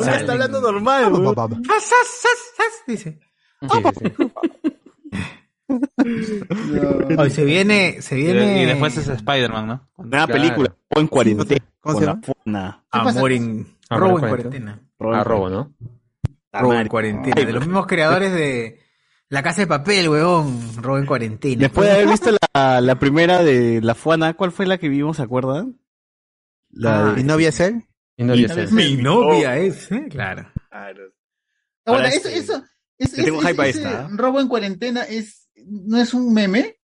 No 0.04 0.12
está 0.12 0.32
hablando 0.32 0.60
normal, 0.60 1.12
weón. 1.12 1.62
dice. 2.86 3.18
Sí, 3.60 3.68
sí, 3.98 4.16
sí. 4.16 4.32
Hoy 7.18 7.30
se 7.30 7.44
viene, 7.44 8.00
se 8.02 8.18
Y, 8.18 8.22
viene. 8.22 8.62
y 8.62 8.66
después 8.66 8.96
es 8.96 9.08
Spider-Man, 9.08 9.66
¿no? 9.66 9.88
Una 9.96 10.26
película, 10.26 10.74
o 10.94 11.00
en 11.00 11.08
cuarentena. 11.08 11.64
¿Cómo 11.80 11.98
se 12.00 12.06
con 12.06 12.22
llama? 12.44 12.84
Amor 12.90 13.32
en. 13.32 13.66
Robo 13.90 14.18
en 14.18 14.28
cuarentena. 14.28 14.80
Ah, 15.00 15.24
robo, 15.24 15.48
¿no? 15.50 15.72
Robo 16.52 16.72
en 16.74 16.88
cuarentena. 16.88 17.34
De 17.34 17.52
los 17.52 17.64
mismos 17.66 17.86
creadores 17.86 18.32
de 18.32 18.80
La 19.28 19.42
Casa 19.42 19.62
de 19.62 19.66
Papel, 19.66 20.08
weón. 20.08 20.60
Robo 20.82 20.98
en 20.98 21.06
cuarentena. 21.06 21.60
Después 21.62 21.88
de 21.88 21.94
haber 21.94 22.08
visto 22.08 22.30
la, 22.54 22.80
la 22.80 22.98
primera 22.98 23.42
de 23.42 23.80
la 23.82 23.94
fuana, 23.94 24.34
¿cuál 24.34 24.52
fue 24.52 24.66
la 24.66 24.78
que 24.78 24.88
vimos, 24.88 25.16
se 25.16 25.22
acuerdan? 25.24 25.78
La 26.70 27.10
Ah, 27.10 27.12
¿Mi 27.14 27.22
novia 27.24 27.48
es 27.48 27.60
él? 27.60 27.84
Y 28.16 28.24
no 28.24 28.34
Y- 28.34 28.42
dice. 28.46 28.66
Mi 28.68 28.96
novia 28.96 29.56
es, 29.58 29.90
¿eh? 29.90 30.06
Claro. 30.10 30.48
Ah, 30.70 30.90
Ahora 31.86 32.08
eso, 32.08 32.28
este- 32.28 32.38
eso, 32.38 32.64
es, 32.98 33.16
le 33.18 33.24
tengo 33.24 33.42
es- 33.42 33.48
hype 33.48 33.62
a 33.62 33.66
ese 33.66 33.78
esta, 33.78 34.02
¿eh? 34.02 34.08
robo 34.12 34.40
en 34.40 34.48
cuarentena 34.48 35.02
es, 35.02 35.48
no 35.56 35.98
es 35.98 36.14
un 36.14 36.32
meme, 36.32 36.76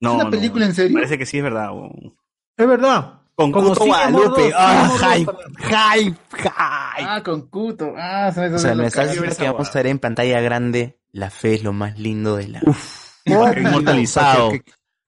No, 0.00 0.10
¿Es 0.10 0.14
una 0.16 0.24
no, 0.24 0.30
película 0.30 0.66
en 0.66 0.74
serio? 0.74 0.94
Parece 0.94 1.18
que 1.18 1.26
sí 1.26 1.38
es 1.38 1.42
verdad. 1.44 1.70
weón. 1.72 2.16
Es 2.56 2.66
verdad. 2.68 3.20
Con 3.36 3.50
Como 3.50 3.68
Cuto 3.70 3.84
Guadalupe. 3.86 4.52
Ah, 4.54 4.84
Amor 4.84 5.00
hype, 5.00 5.32
hype, 5.58 6.16
hype. 6.36 6.50
ah, 6.56 7.22
con 7.24 7.48
Cuto, 7.48 7.92
ah, 7.96 8.28
eso, 8.28 8.44
eso 8.44 8.56
O 8.56 8.58
sea, 8.58 8.74
me 8.74 8.86
estás 8.86 9.06
que- 9.08 9.12
diciendo 9.14 9.36
que 9.36 9.50
vamos 9.50 9.68
a 9.68 9.72
ver 9.78 9.86
en 9.88 9.98
pantalla 9.98 10.40
grande 10.40 10.98
la 11.10 11.30
fe 11.30 11.54
es 11.54 11.64
lo 11.64 11.72
más 11.72 11.98
lindo 11.98 12.36
de 12.36 12.48
la 12.48 12.62
Inmortalizado. 13.24 14.52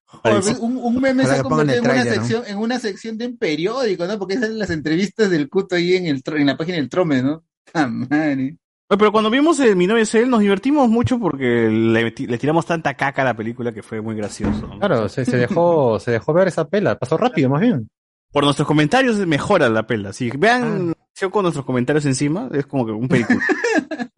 Joder, 0.09 0.43
un, 0.61 0.77
un 0.79 1.01
meme 1.01 1.25
se 1.27 1.35
ha 1.35 1.43
convertido 1.43 1.79
en 1.79 1.91
una, 1.91 2.05
sección, 2.05 2.43
en 2.47 2.59
una 2.59 2.79
sección 2.79 3.19
de 3.19 3.27
un 3.27 3.37
periódico, 3.37 4.07
¿no? 4.07 4.19
Porque 4.19 4.35
esas 4.35 4.49
son 4.49 4.59
las 4.59 4.71
entrevistas 4.71 5.31
del 5.31 5.49
Cuto 5.49 5.75
ahí 5.77 5.95
en, 5.97 6.07
el, 6.07 6.23
en 6.27 6.47
la 6.47 6.57
página 6.57 6.77
del 6.79 6.89
Trome, 6.89 7.23
¿no? 7.23 7.45
Ah, 7.75 7.87
madre. 7.87 8.57
Oye, 8.89 8.99
Pero 8.99 9.13
cuando 9.13 9.31
vimos 9.31 9.59
el 9.61 9.75
Mi 9.77 9.87
novia 9.87 10.05
es 10.05 10.15
él, 10.15 10.31
nos 10.31 10.41
divertimos 10.41 10.89
mucho 10.89 11.19
porque 11.19 11.69
le, 11.69 12.11
tiramos 12.39 12.65
tanta 12.67 12.95
caca 12.95 13.23
a 13.23 13.25
la 13.27 13.35
película 13.37 13.73
que 13.73 13.83
fue 13.83 14.01
muy 14.01 14.15
gracioso. 14.15 14.71
Claro, 14.79 15.09
se, 15.09 15.25
se 15.25 15.37
dejó, 15.37 15.99
se 16.01 16.13
dejó 16.13 16.33
ver 16.33 16.49
esa 16.49 16.67
pela, 16.69 16.97
pasó 16.99 17.17
rápido 17.17 17.51
más 17.51 17.61
bien. 17.61 17.89
Por 18.33 18.45
nuestros 18.45 18.67
comentarios 18.67 19.17
mejora 19.27 19.69
la 19.69 19.87
pela. 19.87 20.13
Si 20.13 20.31
vean 20.31 20.95
yo 21.15 21.31
con 21.31 21.43
nuestros 21.43 21.65
comentarios 21.65 22.05
encima, 22.05 22.49
es 22.53 22.67
como 22.67 22.85
que 22.85 22.93
un 22.93 23.09
película. 23.09 23.41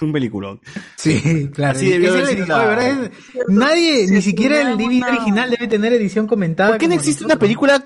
es 0.00 0.06
un 0.06 0.12
peliculón. 0.12 0.60
Sí, 0.96 1.50
claro. 1.54 1.76
Así 1.76 1.90
debió 1.90 2.10
haber 2.12 2.26
sido 2.26 2.46
la- 2.46 2.58
la- 2.58 2.66
¿verdad? 2.66 3.04
Es- 3.04 3.10
Nadie, 3.48 4.06
ni 4.08 4.22
siquiera 4.22 4.60
el 4.72 4.76
DVD 4.78 5.02
original 5.08 5.50
debe 5.50 5.68
tener 5.68 5.92
edición 5.92 6.26
comentada. 6.26 6.70
¿Por 6.70 6.78
qué 6.78 6.86
no 6.86 6.92
como 6.92 7.00
existe 7.00 7.24
una 7.24 7.34
nosotros. 7.34 7.46
película 7.46 7.84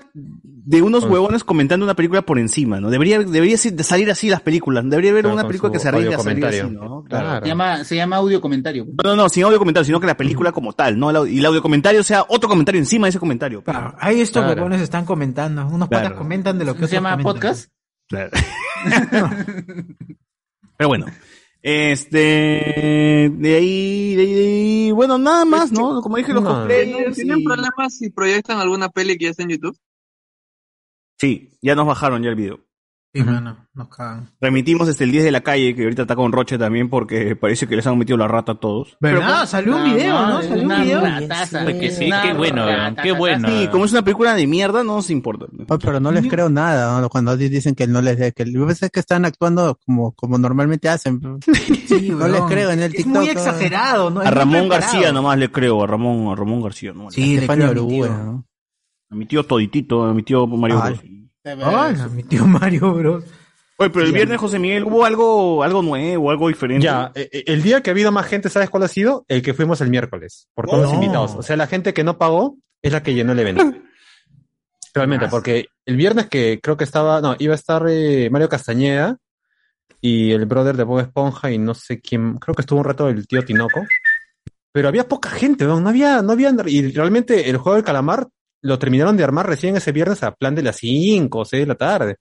de 0.66 0.80
unos 0.80 1.02
Con- 1.04 1.12
huevones 1.12 1.44
comentando 1.44 1.84
una 1.84 1.94
película 1.94 2.22
por 2.22 2.38
encima, 2.38 2.80
¿no? 2.80 2.88
Debería, 2.88 3.18
debería 3.18 3.56
ser- 3.58 3.74
de 3.74 3.82
salir 3.84 4.10
así 4.10 4.28
las 4.30 4.40
películas. 4.40 4.84
Debería 4.88 5.10
haber 5.10 5.24
Claro, 5.24 5.34
una 5.34 5.42
con 5.42 5.48
película 5.50 5.68
su 5.68 5.72
que 5.74 5.78
se 5.78 5.88
arriesgue 5.88 6.14
a 6.14 6.18
salir 6.18 6.46
así. 6.46 6.62
¿no? 6.70 7.04
Claro. 7.04 7.40
Se 7.42 7.48
llama, 7.48 7.84
se 7.84 7.96
llama 7.96 8.16
audio 8.16 8.40
comentario. 8.40 8.86
No, 8.86 9.10
no, 9.10 9.16
no, 9.16 9.28
sin 9.28 9.44
audio 9.44 9.58
comentario, 9.58 9.84
sino 9.84 10.00
que 10.00 10.06
la 10.06 10.16
película 10.16 10.52
como 10.52 10.72
tal, 10.72 10.98
¿no? 10.98 11.10
El 11.10 11.16
au- 11.16 11.30
Y 11.30 11.38
el 11.40 11.46
audio 11.46 11.60
comentario 11.60 12.02
sea 12.02 12.24
otro 12.28 12.48
comentario 12.48 12.78
encima 12.78 13.06
de 13.06 13.10
ese 13.10 13.18
comentario. 13.18 13.62
Claro, 13.62 13.94
ahí 14.00 14.20
estos 14.20 14.42
Claro. 14.42 14.56
huevones 14.62 14.80
están 14.80 15.04
comentando. 15.04 15.66
Unos 15.66 15.88
Claro. 15.88 16.04
patas 16.04 16.18
comentan 16.18 16.58
de 16.58 16.64
lo 16.64 16.72
que 16.74 16.78
¿Se 16.80 16.84
otros 16.86 16.92
llama 16.92 17.10
comentan. 17.10 17.34
podcast? 17.34 17.70
Claro. 18.08 18.30
Pero 20.76 20.88
bueno. 20.88 21.06
Este, 21.66 22.18
de 23.32 23.54
ahí, 23.56 24.14
de 24.14 24.22
ahí, 24.22 24.34
de 24.34 24.44
ahí, 24.44 24.90
bueno, 24.90 25.16
nada 25.16 25.46
más, 25.46 25.72
¿no? 25.72 26.02
Como 26.02 26.18
dije, 26.18 26.34
los 26.34 26.42
No. 26.42 26.50
cosplayers. 26.50 27.14
¿Tienen 27.16 27.38
y- 27.40 27.44
problemas 27.44 27.96
si 27.96 28.10
proyectan 28.10 28.58
alguna 28.60 28.90
peli 28.90 29.16
que 29.16 29.24
ya 29.24 29.30
está 29.30 29.44
en 29.44 29.48
YouTube? 29.48 29.78
Sí, 31.18 31.52
ya 31.62 31.74
nos 31.74 31.86
bajaron 31.86 32.22
ya 32.22 32.28
el 32.28 32.34
video. 32.36 32.60
Sí, 33.14 33.22
mano, 33.22 33.68
nos 33.74 33.88
cagan. 33.90 34.28
Remitimos 34.40 34.88
desde 34.88 35.04
el 35.04 35.12
10 35.12 35.22
de 35.22 35.30
la 35.30 35.42
calle, 35.42 35.72
que 35.76 35.84
ahorita 35.84 36.02
está 36.02 36.16
con 36.16 36.32
Roche 36.32 36.58
también, 36.58 36.90
porque 36.90 37.36
parece 37.36 37.68
que 37.68 37.76
les 37.76 37.86
han 37.86 37.96
metido 37.96 38.18
la 38.18 38.26
rata 38.26 38.52
a 38.52 38.54
todos. 38.56 38.96
¿Verdad? 38.98 39.46
Salió 39.46 39.76
un 39.76 39.84
video, 39.84 40.26
¿no? 40.26 40.42
Salió 40.42 40.54
un 40.56 40.64
una 40.64 40.82
video. 40.82 41.00
rataza. 41.00 41.62
Pues 41.62 41.76
que 41.76 41.90
sí, 41.92 42.10
qué 42.24 42.32
bueno, 42.32 42.66
rataza. 42.66 43.02
qué 43.02 43.12
bueno. 43.12 43.48
Sí, 43.48 43.68
como 43.70 43.84
es 43.84 43.92
una 43.92 44.02
película 44.02 44.34
de 44.34 44.48
mierda, 44.48 44.82
no 44.82 44.96
nos 44.96 45.10
importa. 45.10 45.46
Oh, 45.68 45.78
pero 45.78 46.00
no 46.00 46.10
les 46.10 46.26
creo 46.26 46.48
nada 46.48 47.00
¿no? 47.00 47.08
cuando 47.08 47.36
dicen 47.36 47.76
que 47.76 47.86
no 47.86 48.02
les 48.02 48.18
de 48.18 48.32
que 48.32 48.50
yo 48.50 48.66
pensé 48.66 48.90
que 48.90 48.98
están 48.98 49.24
actuando 49.24 49.78
como 49.86 50.10
como 50.12 50.36
normalmente 50.36 50.88
hacen 50.88 51.20
Sí, 51.86 52.08
no 52.10 52.26
les 52.26 52.40
creo 52.42 52.72
en 52.72 52.80
el 52.80 52.90
Es 52.90 52.96
TikTok 53.04 53.14
muy 53.14 53.28
exagerado, 53.28 54.10
¿no? 54.10 54.22
Es 54.22 54.26
A 54.28 54.30
Ramón. 54.32 54.68
García 54.68 55.12
nomás 55.12 55.38
le 55.38 55.52
creo, 55.52 55.84
a 55.84 55.86
Ramón, 55.86 56.32
a 56.32 56.34
Ramón 56.34 56.62
García, 56.62 56.92
¿no? 56.92 57.12
Sí, 57.12 57.38
a 57.38 57.40
mi 57.42 57.46
tío. 57.46 57.70
Oruga, 57.70 58.08
¿no? 58.24 58.44
A 59.10 59.14
mi 59.14 59.26
tío 59.26 59.44
Toditito, 59.44 60.02
a 60.04 60.12
mi 60.12 60.24
tío 60.24 60.46
Mario 60.48 60.82
Bros. 60.82 61.00
Hola, 61.44 62.08
mi 62.10 62.22
tío 62.22 62.46
Mario, 62.46 62.94
bro. 62.94 63.22
Oye, 63.76 63.90
pero 63.90 64.06
el 64.06 64.12
viernes, 64.12 64.38
José 64.38 64.58
Miguel, 64.58 64.84
hubo 64.84 65.04
algo, 65.04 65.62
algo 65.62 65.82
nuevo, 65.82 66.30
algo 66.30 66.48
diferente. 66.48 66.84
Ya, 66.84 67.10
eh, 67.14 67.28
eh, 67.32 67.44
el 67.46 67.62
día 67.62 67.82
que 67.82 67.90
ha 67.90 67.92
habido 67.92 68.12
más 68.12 68.26
gente, 68.26 68.48
¿sabes 68.48 68.70
cuál 68.70 68.84
ha 68.84 68.88
sido? 68.88 69.24
El 69.28 69.42
que 69.42 69.52
fuimos 69.52 69.80
el 69.80 69.90
miércoles, 69.90 70.48
por 70.54 70.66
todos 70.66 70.82
los 70.82 70.92
No. 70.92 71.02
invitados. 71.02 71.34
O 71.34 71.42
sea, 71.42 71.56
la 71.56 71.66
gente 71.66 71.92
que 71.92 72.04
no 72.04 72.16
pagó 72.16 72.56
es 72.80 72.92
la 72.92 73.02
que 73.02 73.14
llenó 73.14 73.32
el 73.32 73.40
evento. 73.40 73.64
Realmente, 74.94 75.26
porque 75.28 75.66
el 75.84 75.96
viernes 75.96 76.28
que 76.28 76.60
creo 76.62 76.76
que 76.76 76.84
estaba, 76.84 77.20
no, 77.20 77.34
iba 77.40 77.52
a 77.52 77.56
estar 77.56 77.84
eh, 77.88 78.30
Mario 78.30 78.48
Castañeda 78.48 79.18
y 80.00 80.30
el 80.30 80.46
brother 80.46 80.76
de 80.76 80.84
Bob 80.84 81.00
Esponja 81.00 81.50
y 81.50 81.58
no 81.58 81.74
sé 81.74 82.00
quién, 82.00 82.36
creo 82.38 82.54
que 82.54 82.62
estuvo 82.62 82.78
un 82.78 82.84
rato 82.84 83.08
el 83.08 83.26
tío 83.26 83.44
Tinoco. 83.44 83.84
Pero 84.70 84.86
había 84.86 85.08
poca 85.08 85.30
gente, 85.30 85.64
¿no? 85.64 85.80
no 85.80 85.88
había, 85.88 86.22
no 86.22 86.32
había, 86.32 86.54
y 86.66 86.92
realmente 86.92 87.50
el 87.50 87.56
juego 87.56 87.74
del 87.74 87.84
calamar 87.84 88.28
lo 88.64 88.78
terminaron 88.78 89.16
de 89.16 89.24
armar 89.24 89.46
recién 89.46 89.76
ese 89.76 89.92
viernes 89.92 90.22
a 90.22 90.34
plan 90.34 90.54
de 90.54 90.62
las 90.62 90.76
5 90.76 91.38
o 91.38 91.44
6 91.44 91.62
de 91.62 91.66
la 91.66 91.74
tarde. 91.74 92.16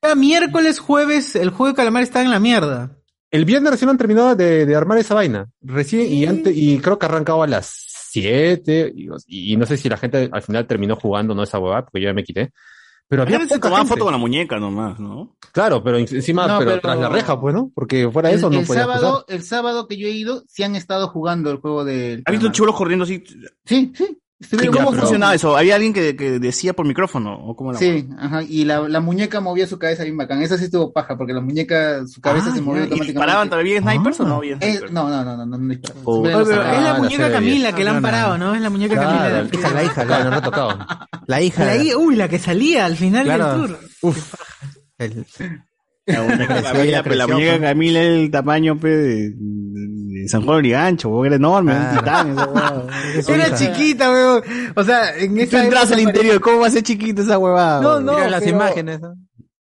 Cada 0.00 0.14
miércoles, 0.14 0.78
jueves, 0.78 1.34
el 1.36 1.50
juego 1.50 1.68
de 1.68 1.76
calamar 1.76 2.02
está 2.02 2.22
en 2.22 2.30
la 2.30 2.40
mierda. 2.40 2.96
El 3.30 3.44
viernes 3.44 3.70
recién 3.72 3.88
han 3.88 3.96
terminado 3.98 4.34
de, 4.36 4.66
de 4.66 4.74
armar 4.76 4.98
esa 4.98 5.14
vaina. 5.14 5.48
Recién, 5.62 6.12
y 6.12 6.26
antes, 6.26 6.54
y 6.56 6.78
creo 6.80 6.98
que 6.98 7.06
arrancaba 7.06 7.44
a 7.44 7.48
las 7.48 7.72
7, 8.10 8.92
y, 8.94 9.52
y 9.52 9.56
no 9.56 9.64
sé 9.64 9.76
si 9.76 9.88
la 9.88 9.96
gente 9.96 10.28
al 10.30 10.42
final 10.42 10.66
terminó 10.66 10.96
jugando, 10.96 11.34
no 11.34 11.42
esa 11.42 11.58
huevada, 11.58 11.84
porque 11.86 12.00
yo 12.02 12.08
ya 12.10 12.14
me 12.14 12.24
quité. 12.24 12.52
Pero 13.08 13.22
había 13.22 13.38
se 13.40 13.46
poca 13.46 13.60
tomaban 13.68 13.78
gente. 13.86 13.94
foto 13.94 14.04
con 14.04 14.12
la 14.12 14.18
muñeca 14.18 14.58
nomás, 14.58 14.98
¿no? 14.98 15.36
Claro, 15.52 15.82
pero 15.82 15.98
en- 15.98 16.06
encima, 16.14 16.46
No, 16.46 16.58
pero, 16.58 16.70
pero- 16.72 16.80
tras 16.82 16.98
la 16.98 17.08
reja, 17.08 17.40
pues, 17.40 17.54
¿no? 17.54 17.70
Porque 17.74 18.10
fuera 18.10 18.30
El, 18.30 18.36
eso 18.36 18.48
no 18.50 18.60
el 18.60 18.66
podía 18.66 18.82
sábado, 18.82 19.24
el 19.28 19.42
sábado 19.42 19.86
que 19.88 19.96
yo 19.98 20.08
he 20.08 20.12
ido, 20.12 20.44
sí 20.48 20.62
han 20.62 20.76
estado 20.76 21.08
jugando 21.08 21.50
el 21.50 21.58
juego 21.58 21.84
del. 21.84 22.22
¿Has 22.26 22.32
visto 22.32 22.50
chulos 22.52 22.74
corriendo 22.74 23.04
así? 23.04 23.22
Sí, 23.64 23.92
sí. 23.94 24.18
¿Cómo 24.72 24.92
funcionaba 24.92 25.34
eso? 25.34 25.56
¿Había 25.56 25.74
alguien 25.76 25.92
que, 25.92 26.16
que 26.16 26.38
decía 26.38 26.72
por 26.72 26.86
micrófono? 26.86 27.34
¿O 27.46 27.54
cómo 27.56 27.72
la 27.72 27.78
Sí, 27.78 28.08
ajá, 28.18 28.42
y 28.42 28.64
la, 28.64 28.80
la 28.88 29.00
muñeca 29.00 29.40
movía 29.40 29.66
su 29.66 29.78
cabeza 29.78 30.02
bien 30.04 30.16
bacán. 30.16 30.42
Esa 30.42 30.58
sí 30.58 30.64
estuvo 30.64 30.92
paja, 30.92 31.16
porque 31.16 31.32
la 31.32 31.40
muñeca, 31.40 32.06
su 32.06 32.20
cabeza 32.20 32.48
Ah, 32.50 32.54
se 32.54 32.60
movía 32.60 32.80
ya. 32.82 32.88
¿Y 32.88 32.90
automáticamente. 32.90 33.12
disparaban 33.12 33.50
todavía 33.50 33.80
snipers 33.80 34.20
o 34.20 34.24
no 34.26 34.36
había 34.36 34.56
Eh, 34.60 34.70
snipers? 34.72 34.92
no, 34.92 35.08
no, 35.08 35.24
no, 35.24 35.46
no, 35.46 35.58
no. 35.58 35.74
Oh. 36.04 36.20
Oye, 36.20 36.30
pero 36.32 36.42
es 36.42 36.48
la 36.48 36.80
la 36.80 36.94
muñeca 36.98 37.30
Camila 37.32 37.74
que 37.74 37.84
la 37.84 37.90
han 37.90 37.96
No, 37.96 38.00
no, 38.00 38.06
parado, 38.08 38.38
¿no? 38.38 38.54
Es 38.54 38.60
la 38.60 38.70
muñeca 38.70 38.94
Claro, 38.94 39.08
Camila. 39.08 39.28
la 39.42 39.44
hija, 39.54 39.70
la 39.74 39.84
hija, 39.84 40.04
Claro, 40.06 40.24
la, 40.24 40.30
no 40.30 40.36
ha 40.36 40.42
tocado. 40.42 40.78
la 41.26 41.40
hija. 41.42 41.64
La 41.64 41.76
hija- 41.76 41.96
uy, 41.98 42.16
la 42.16 42.28
que 42.28 42.38
salía 42.38 42.84
al 42.86 42.96
final 42.96 43.24
Claro. 43.24 43.46
del 43.46 43.56
tour. 43.68 43.78
Uf. 44.02 44.34
El- 44.98 45.26
La 46.06 46.22
muñeca 46.22 46.46
Camila, 46.62 46.84
ya 46.84 47.02
pero 47.04 47.14
la 47.14 47.24
creció, 47.26 47.34
muñeca. 47.34 47.60
Camila 47.60 48.00
es 48.02 48.08
el 48.08 48.30
tamaño 48.32 48.78
pe, 48.80 48.88
de, 48.88 49.30
de 50.22 50.28
San 50.28 50.42
Juan 50.42 50.56
de 50.56 50.60
Brigancho, 50.62 51.10
porque 51.10 51.26
era 51.28 51.36
enorme, 51.36 51.72
Ah. 51.74 51.90
un 51.92 51.98
titán. 51.98 52.36
esa. 53.16 53.34
Era 53.34 53.54
chiquita, 53.54 54.10
weón. 54.10 54.42
O 54.76 54.84
sea, 54.84 55.16
en 55.18 55.34
Tú 55.34 55.40
esa 55.40 55.64
entras 55.64 55.82
época 55.84 55.94
al 55.94 56.00
interior, 56.00 56.40
¿cómo 56.40 56.60
va 56.60 56.66
a 56.66 56.70
ser 56.70 56.82
chiquita 56.82 57.22
esa 57.22 57.38
huevada? 57.38 57.80
No, 57.80 58.00
no. 58.00 58.14
Mira 58.14 58.30
las 58.30 58.42
pero- 58.42 58.56
imágenes. 58.56 59.00
¿no? 59.00 59.14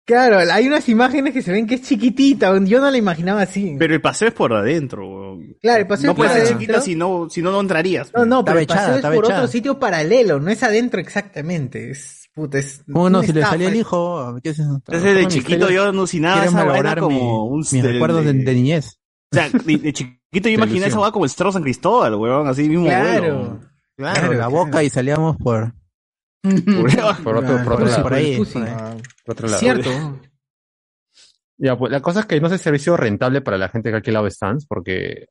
Claro, 0.07 0.37
hay 0.53 0.67
unas 0.67 0.87
imágenes 0.91 1.33
que 1.33 1.41
se 1.41 1.51
ven 1.51 1.67
que 1.67 1.77
es 1.77 1.83
chiquitita. 1.83 2.51
weón. 2.51 2.67
Yo 2.67 2.79
no 2.79 2.91
la 2.91 2.99
imaginaba 2.99 3.41
así. 3.41 3.75
Pero 3.79 3.95
el 3.95 4.03
paseo 4.03 4.29
es 4.29 4.35
por 4.35 4.53
adentro, 4.53 5.01
huevón. 5.09 5.57
claro, 5.63 5.81
el 5.81 5.87
paseo 5.87 6.07
No 6.09 6.13
es 6.13 6.17
por 6.17 6.27
puede 6.27 6.31
ser 6.31 6.43
adentro. 6.43 6.61
chiquita 6.61 6.81
si 6.83 6.95
no, 6.95 7.27
si 7.31 7.41
no, 7.41 7.51
no 7.51 7.61
entrarías. 7.61 8.13
No, 8.15 8.27
no, 8.27 8.45
pero 8.45 8.59
el 8.59 8.67
paseo 8.67 8.97
es 8.97 9.03
por 9.03 9.25
otro 9.25 9.47
sitio 9.49 9.79
paralelo, 9.79 10.41
no 10.41 10.51
es 10.51 10.63
adentro 10.63 11.01
exactamente. 11.01 11.91
Es, 11.91 12.29
puta, 12.35 12.59
es 12.59 12.83
¿Cómo 12.93 13.09
no? 13.09 13.21
una 13.21 13.27
Si 13.27 13.33
le 13.33 13.41
salía 13.41 13.69
el 13.69 13.77
hijo. 13.77 14.37
¿qué 14.43 14.51
es 14.51 14.59
eso? 14.59 14.75
Entonces 14.75 15.15
de 15.17 15.27
chiquito 15.29 15.71
yo 15.71 15.85
alucinaba 15.85 16.45
esa 16.45 16.65
vaina 16.65 16.97
como 16.97 17.47
mi- 17.49 17.55
un... 17.55 17.65
mis 17.73 17.83
recuerdos 17.83 18.27
de, 18.27 18.33
de 18.35 18.55
niñez. 18.55 18.99
O 19.39 19.51
sea, 19.51 19.51
de, 19.51 19.79
de 19.79 19.93
chiquito 19.93 20.49
yo 20.49 20.55
imaginé 20.55 20.87
esa 20.87 20.99
hueá 21.01 21.11
como 21.13 21.25
el 21.25 21.31
Cerro 21.31 21.53
San 21.53 21.63
Cristóbal, 21.63 22.15
huevón, 22.15 22.49
así 22.49 22.69
mismo 22.69 22.87
Claro. 22.87 23.21
vuelo. 23.21 23.61
Claro, 23.97 24.21
Claro, 24.21 24.33
la 24.35 24.49
boca 24.49 24.83
y 24.83 24.91
salíamos 24.91 25.37
por, 25.37 25.73
Por 26.43 26.53
otro, 27.05 27.25
por 27.25 27.37
otro 27.37 27.65
por, 27.65 27.83
lado. 27.89 28.03
por 28.03 28.15
ahí. 28.15 28.37
Pussy. 28.37 28.53
por 28.55 28.63
ahí. 28.69 28.75
Ah, 28.77 28.95
Por 29.25 29.33
otro 29.33 29.47
lado. 29.49 29.59
Cierto. 29.59 29.91
Ya, 31.57 31.79
pues 31.79 31.93
la 31.93 32.01
cosa 32.01 32.21
es 32.21 32.27
que 32.27 32.41
no 32.41 32.49
sé 32.49 32.59
si 32.59 32.69
ha 32.69 32.79
sido 32.79 32.97
rentable 32.97 33.41
para 33.41 33.57
la 33.57 33.69
gente 33.69 33.89
que 33.91 33.95
ha 33.95 33.99
alquilado 33.99 34.29
stands, 34.29 34.67
porque 34.67 35.27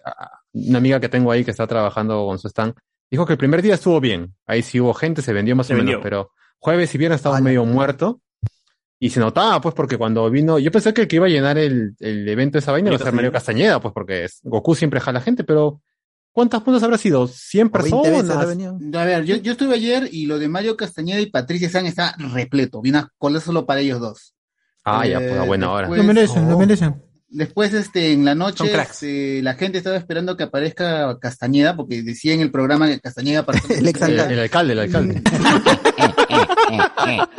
una 0.53 0.77
amiga 0.77 0.99
que 1.01 1.09
tengo 1.09 1.31
ahí 1.31 1.43
que 1.43 1.51
está 1.51 1.67
trabajando 1.67 2.25
con 2.25 2.39
su 2.39 2.47
stand 2.47 2.73
dijo 3.11 3.25
que 3.25 3.33
el 3.33 3.37
primer 3.37 3.61
día 3.61 3.73
estuvo 3.73 3.99
bien. 3.99 4.33
Ahí 4.47 4.61
sí 4.63 4.79
hubo 4.79 4.93
gente, 4.93 5.21
se 5.21 5.33
vendió 5.33 5.55
más 5.55 5.67
Se 5.67 5.73
o 5.73 5.77
menos, 5.77 5.99
pero 6.01 6.31
jueves 6.59 6.95
y 6.95 6.97
viernes 6.97 7.17
estaba 7.19 7.35
Ala. 7.37 7.43
medio 7.43 7.65
muerto. 7.65 8.21
Y 9.05 9.09
se 9.09 9.19
notaba, 9.19 9.59
pues, 9.59 9.75
porque 9.75 9.97
cuando 9.97 10.29
vino, 10.29 10.59
yo 10.59 10.71
pensé 10.71 10.93
que 10.93 11.01
el 11.01 11.07
que 11.07 11.17
iba 11.17 11.25
a 11.25 11.29
llenar 11.29 11.57
el, 11.57 11.95
el 11.99 12.27
evento 12.29 12.53
de 12.53 12.59
esa 12.59 12.71
vaina 12.71 12.89
iba 12.89 12.95
a 12.95 13.03
ser 13.03 13.11
Mario 13.13 13.31
Castañeda, 13.33 13.81
pues, 13.81 13.93
porque 13.93 14.23
es- 14.25 14.39
Goku 14.43 14.75
siempre 14.75 15.01
jala 15.01 15.19
gente, 15.19 15.43
pero 15.43 15.81
¿cuántas 16.31 16.61
puntos 16.61 16.81
habrá 16.83 16.97
sido? 16.97 17.27
¿100 17.27 17.69
O 17.73 17.83
20 17.83 18.09
veces 18.09 18.29
ha 18.29 18.39
personas? 18.39 18.47
venido. 18.47 18.79
A 18.99 19.03
ver, 19.05 19.25
yo, 19.25 19.35
yo 19.35 19.51
estuve 19.51 19.75
ayer 19.75 20.07
y 20.11 20.25
lo 20.25 20.39
de 20.39 20.47
Mario 20.47 20.77
Castañeda 20.77 21.19
y 21.19 21.25
Patricia 21.25 21.69
San 21.69 21.85
está 21.85 22.15
repleto. 22.17 22.81
Vi 22.81 22.91
una 22.91 23.09
cola 23.17 23.41
solo 23.41 23.65
para 23.65 23.81
ellos 23.81 23.99
dos. 23.99 24.33
Ah, 24.85 25.05
ya, 25.05 25.19
pues, 25.19 25.33
a 25.37 25.43
buena 25.43 25.69
hora. 25.71 25.81
después- 25.87 25.97
Lo 26.01 26.03
merecen, 26.13 26.49
lo 26.49 26.55
Oh. 26.55 26.59
merecen. 26.59 27.01
Después, 27.35 27.73
este, 27.73 28.11
en 28.13 28.25
la 28.25 28.35
noche, 28.35 28.63
este, 28.79 29.41
la 29.41 29.55
gente 29.55 29.79
estaba 29.79 29.97
esperando 29.97 30.37
que 30.37 30.43
aparezca 30.43 31.17
Castañeda, 31.19 31.75
porque 31.75 32.03
decía 32.03 32.33
en 32.35 32.41
el 32.41 32.51
programa 32.51 32.87
que 32.87 32.99
Castañeda 32.99 33.39
aparecía. 33.39 33.75
El 33.79 33.87
El, 33.87 33.87
alcalde. 33.87 34.33
el 34.33 34.39
alcalde, 34.39 34.73
el 34.73 34.79
alcalde. 34.79 35.23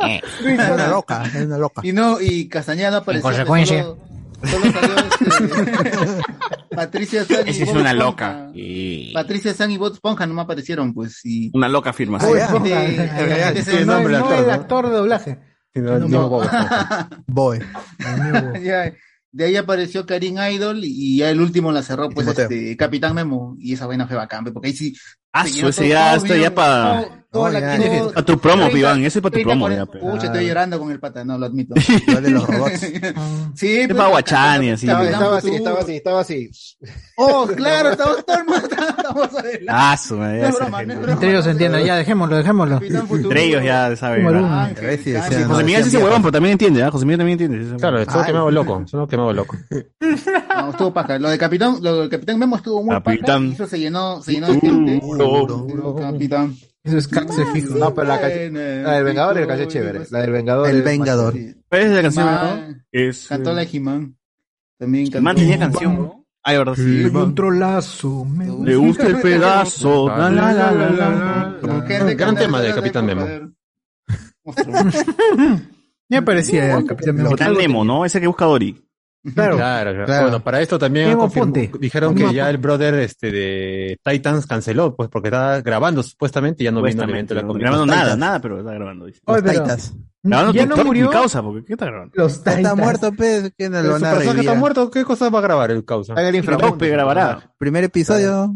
Es 0.07 0.69
una 0.69 0.87
loca, 0.87 1.23
es 1.25 1.35
una 1.45 1.57
loca. 1.57 1.81
Y 1.83 1.91
no, 1.91 2.19
y 2.21 2.47
Castañeda 2.47 2.91
no 2.91 2.97
apareció. 2.97 3.29
En 3.29 3.35
consecuencia. 3.35 3.83
Solo, 3.83 3.97
solo 4.45 4.71
salió 4.73 4.95
este, 4.97 6.21
Patricia 6.75 7.25
San 7.25 7.47
y 7.47 7.49
Esa 7.51 7.63
es 7.63 7.69
Bob 7.69 7.77
una 7.79 7.91
Esponja. 7.91 7.93
loca. 7.93 8.51
Y- 8.53 9.13
Patricia 9.13 9.53
San 9.53 9.71
y 9.71 9.77
Bob 9.77 9.93
Esponja 9.93 10.25
no 10.27 10.33
me 10.33 10.41
aparecieron, 10.41 10.93
pues, 10.93 11.21
y... 11.23 11.49
Una 11.53 11.69
loca 11.69 11.91
afirmación. 11.91 12.37
ya. 12.37 13.53
Sí, 13.63 13.71
no- 13.85 13.99
el 13.99 14.11
¿no? 14.11 14.27
actor 14.51 14.89
de 14.89 14.95
doblaje. 14.95 15.39
No, 15.73 15.99
no, 15.99 16.05
Dimo 16.05 16.19
no. 16.21 16.29
Bob 16.29 16.43
Esponja. 16.43 17.09
Boy. 17.27 17.59
de 19.31 19.43
ahí 19.45 19.55
apareció 19.55 20.05
Karim 20.05 20.37
Idol 20.37 20.79
y 20.83 21.17
ya 21.17 21.29
el 21.29 21.41
último 21.41 21.71
la 21.71 21.81
cerró 21.81 22.09
pues 22.09 22.27
este 22.27 22.77
Capitán 22.77 23.15
Memo 23.15 23.55
y 23.59 23.73
esa 23.73 23.85
vaina 23.87 24.07
fue 24.07 24.15
bacán, 24.15 24.43
porque 24.53 24.67
ahí 24.69 24.75
sí 24.75 24.95
Ah, 25.37 25.43
todo- 25.43 25.69
ya, 25.83 26.15
esto 26.15 26.33
ya 26.35 26.53
para... 26.55 27.24
la- 27.49 27.77
todo- 27.77 28.11
A 28.15 28.21
tu 28.23 28.37
promo, 28.39 28.63
30, 28.63 28.77
Iván, 28.79 28.99
ese 29.05 29.19
es 29.19 29.21
para 29.21 29.31
tu 29.31 29.35
30, 29.35 29.49
promo. 29.51 29.65
40. 29.65 29.85
ya, 29.85 29.91
pe. 29.91 29.99
Pucha, 29.99 30.25
estoy 30.27 30.47
llorando 30.47 30.79
con 30.79 30.91
el 30.91 30.99
pata, 30.99 31.23
no 31.25 31.37
lo 31.37 31.45
admito. 31.45 31.73
Igual 32.07 32.23
de 32.23 32.29
los 32.31 32.47
robots. 32.47 32.79
sí, 32.79 33.77
Es 33.77 33.87
pues, 33.87 33.97
para 33.97 34.09
Guachani, 34.09 34.69
así. 34.71 34.87
Capitán 34.87 35.13
Estaba 35.13 35.37
así, 35.37 35.55
estaba 35.55 35.79
así, 35.79 35.91
estaba 35.95 36.19
así. 36.21 36.49
Oh, 37.17 37.47
claro, 37.55 37.91
estamos 37.91 38.25
todo 38.25 38.37
el 38.37 38.45
mundo 38.45 38.67
estamos 38.97 39.33
adelante. 39.33 39.65
Ah, 39.69 39.97
su 39.97 40.15
madre, 40.17 40.37
No 40.37 40.41
ya 40.43 40.47
es 40.49 40.55
se 40.55 40.59
broma, 40.61 40.77
gente. 40.79 40.87
no 40.87 40.93
es 40.93 40.99
broma. 41.05 41.13
Entre 41.13 41.29
ellos 41.29 41.43
se 41.45 41.51
entiende, 41.51 41.85
ya 41.85 41.95
dejémoslo, 41.97 42.37
dejémoslo. 42.37 42.75
Capitán. 42.75 43.07
Entre 43.11 43.43
ellos 43.43 43.63
ya 43.63 43.95
saben. 43.95 44.25
José 45.47 45.63
Miguel 45.63 45.83
sí 45.83 45.89
se 45.91 45.97
huevón, 45.97 46.21
pero 46.21 46.31
también 46.31 46.53
entiende, 46.53 46.83
¿ah? 46.83 46.91
José 46.91 47.05
Miguel 47.05 47.19
también 47.19 47.39
entiende. 47.41 47.77
Claro, 47.77 48.03
solo 48.05 48.19
Ay. 48.19 48.25
que 48.25 48.31
me 48.33 48.37
hago 48.39 48.51
loco, 48.51 48.83
solo 48.87 49.07
que 49.07 49.15
me 49.17 49.23
hago 49.23 49.33
loco. 49.33 49.55
No, 50.55 50.69
estuvo 50.71 50.93
paja. 50.93 51.19
Lo 51.19 51.29
de 51.29 51.37
Capitán, 51.37 51.77
lo 51.81 52.01
del 52.01 52.09
Capitán 52.09 52.39
Memo 52.39 52.55
estuvo 52.55 52.81
muy 52.83 52.95
Capitán. 52.95 53.25
paja. 53.25 53.45
y 53.45 53.53
Eso 53.53 53.67
se 53.67 53.79
llenó, 53.79 54.21
se 54.21 54.31
llenó 54.33 54.47
de 54.47 54.59
gente. 54.59 55.01
Capitán. 55.99 56.55
Eso 56.85 56.97
es 56.99 57.07
caxe 57.07 57.43
fijo. 57.47 57.75
No, 57.75 57.93
pero 57.95 58.07
la, 58.07 58.21
calle- 58.21 58.51
la 58.51 58.91
del 58.93 59.03
Vengador 59.03 59.37
es 59.39 59.47
la 59.47 59.53
calle 59.53 59.67
chévere. 59.67 60.01
La 60.11 60.21
del 60.21 60.31
Vengador. 60.31 60.69
El 60.69 60.81
Vengador. 60.83 61.33
¿Cuál 61.67 61.81
es 61.81 61.89
la 61.91 62.01
canción? 62.03 62.25
No? 62.25 62.75
Es... 62.91 63.25
Cantó 63.27 63.53
la 63.53 63.61
de 63.65 63.69
He-Man. 63.73 64.15
También 64.77 65.05
cantó. 65.05 65.21
Man 65.23 65.35
tenía 65.35 65.57
canción, 65.59 65.95
¿no? 65.95 66.25
Ay, 66.43 66.57
verdad, 66.59 66.75
sí. 66.75 67.05
Un 67.05 67.33
trolazo. 67.33 68.23
me 68.23 68.47
gusta. 68.47 68.69
Le 68.69 68.75
gusta 68.75 69.07
el 69.07 69.19
pedazo. 69.19 70.07
La, 70.15 70.29
la, 70.29 70.53
la, 70.53 70.71
la, 70.71 71.57
la, 71.59 72.13
Gran 72.13 72.35
tema 72.35 72.61
de 72.61 72.73
Capitán 72.73 73.05
Memo. 73.07 73.25
Me 76.07 76.21
parecía 76.21 76.77
el 76.77 76.85
Capitán 76.85 77.15
Nemo. 77.15 77.29
Capitán 77.31 77.57
Nemo, 77.57 77.83
¿no? 77.83 78.05
Ese 78.05 78.21
que 78.21 78.27
busca 78.27 78.45
Dory. 78.45 78.84
Claro. 79.33 79.57
Claro. 79.57 80.05
Bueno, 80.23 80.43
para 80.43 80.61
esto 80.61 80.77
también 80.77 81.17
dijeron 81.79 82.13
que 82.13 82.33
ya 82.33 82.49
el 82.49 82.57
brother 82.59 82.93
este 82.95 83.31
de 83.31 83.99
Titans 84.03 84.45
canceló, 84.45 84.95
pues 84.95 85.09
porque 85.09 85.29
estaba 85.29 85.61
grabando 85.61 86.03
supuestamente 86.03 86.63
y 86.63 86.65
ya 86.65 86.71
no 86.71 86.77
vino 86.83 86.87
al 86.87 86.91
Supuestamente, 87.09 87.33
evento 87.33 87.35
de 87.35 87.41
la 87.41 87.47
Comic 87.47 87.61
grabando 87.61 87.85
nada, 87.87 88.01
Titans. 88.03 88.19
nada, 88.19 88.39
pero 88.41 88.59
está 88.59 88.73
grabando. 88.73 89.05
dice. 89.05 89.21
Oye, 89.25 89.41
pero- 89.41 89.65
Grabando 90.27 90.53
ya 90.53 90.65
no 90.65 90.75
murió. 90.83 91.05
mi 91.07 91.11
causa, 91.11 91.41
porque 91.43 91.63
¿qué 91.65 91.73
está 91.73 91.85
grabando? 91.85 92.11
Los 92.15 92.33
Está 92.33 92.55
Titans. 92.57 92.77
muerto, 92.77 93.11
pues, 93.13 93.51
¿quién 93.57 93.71
lo 93.73 93.77
van 93.91 94.03
a 94.05 94.11
personaje 94.13 94.39
está 94.41 94.53
muerto, 94.55 94.89
¿qué 94.91 95.03
cosas 95.05 95.33
va 95.33 95.37
a 95.39 95.41
grabar 95.41 95.69
el 95.71 95.85
causa? 95.85 96.13
Está 96.13 96.27
el 96.27 96.35
inframundo. 96.35 96.77
Grabará. 96.79 97.53
Primer 97.59 97.83
episodio. 97.83 98.55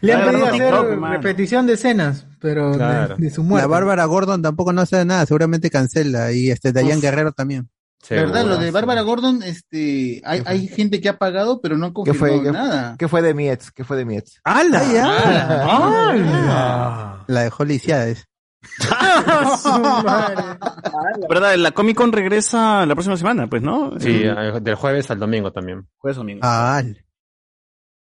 Le 0.00 0.12
han 0.14 0.30
pedido 0.30 0.46
hacer 0.46 0.60
TikTok, 0.62 1.08
repetición 1.10 1.66
de 1.66 1.74
escenas, 1.74 2.26
pero 2.40 2.70
de- 2.72 2.76
Claro. 2.78 3.16
de, 3.18 3.30
su 3.30 3.42
muerte. 3.44 3.62
La 3.62 3.68
Bárbara 3.68 4.04
Gordon 4.06 4.40
tampoco 4.42 4.72
no 4.72 4.80
hace 4.80 5.04
nada, 5.04 5.26
seguramente 5.26 5.68
cancela. 5.70 6.32
Y 6.32 6.50
este 6.50 6.72
Dayan. 6.72 7.00
Guerrero 7.00 7.32
también. 7.32 7.68
¿Verdad? 8.08 8.44
Lo 8.46 8.56
de. 8.56 8.70
Bárbara 8.70 9.02
Gordon, 9.02 9.42
este, 9.42 10.22
hay, 10.24 10.42
hay 10.46 10.68
gente 10.68 11.00
que 11.00 11.08
ha 11.08 11.18
pagado, 11.18 11.60
pero 11.60 11.76
no 11.76 11.86
han 11.86 11.90
¿Qué 11.92 11.94
confirmado 11.94 12.34
fue, 12.36 12.42
qué, 12.44 12.50
nada. 12.52 12.96
qué 12.98 13.08
fue 13.08 13.22
de 13.22 13.34
Mietz? 13.34 13.70
¿Qué 13.70 13.84
fue 13.84 13.96
de 13.96 14.04
Mietz? 14.04 14.40
¡Hala! 14.44 14.80
¡Hala! 15.68 17.24
La 17.26 17.42
dejó 17.42 17.64
lisiada. 17.64 18.08
es. 18.08 18.26
¿Verdad? 21.28 21.56
La 21.56 21.70
Comic 21.72 21.96
Con 21.96 22.12
regresa 22.12 22.84
la 22.86 22.94
próxima 22.94 23.16
semana, 23.16 23.46
pues, 23.48 23.62
¿no? 23.62 23.98
Sí, 23.98 24.24
del 24.60 24.74
jueves 24.74 25.10
al 25.10 25.18
domingo 25.18 25.52
también. 25.52 25.86
Jueves 25.98 26.16
domingo. 26.16 26.40
Ah, 26.42 26.82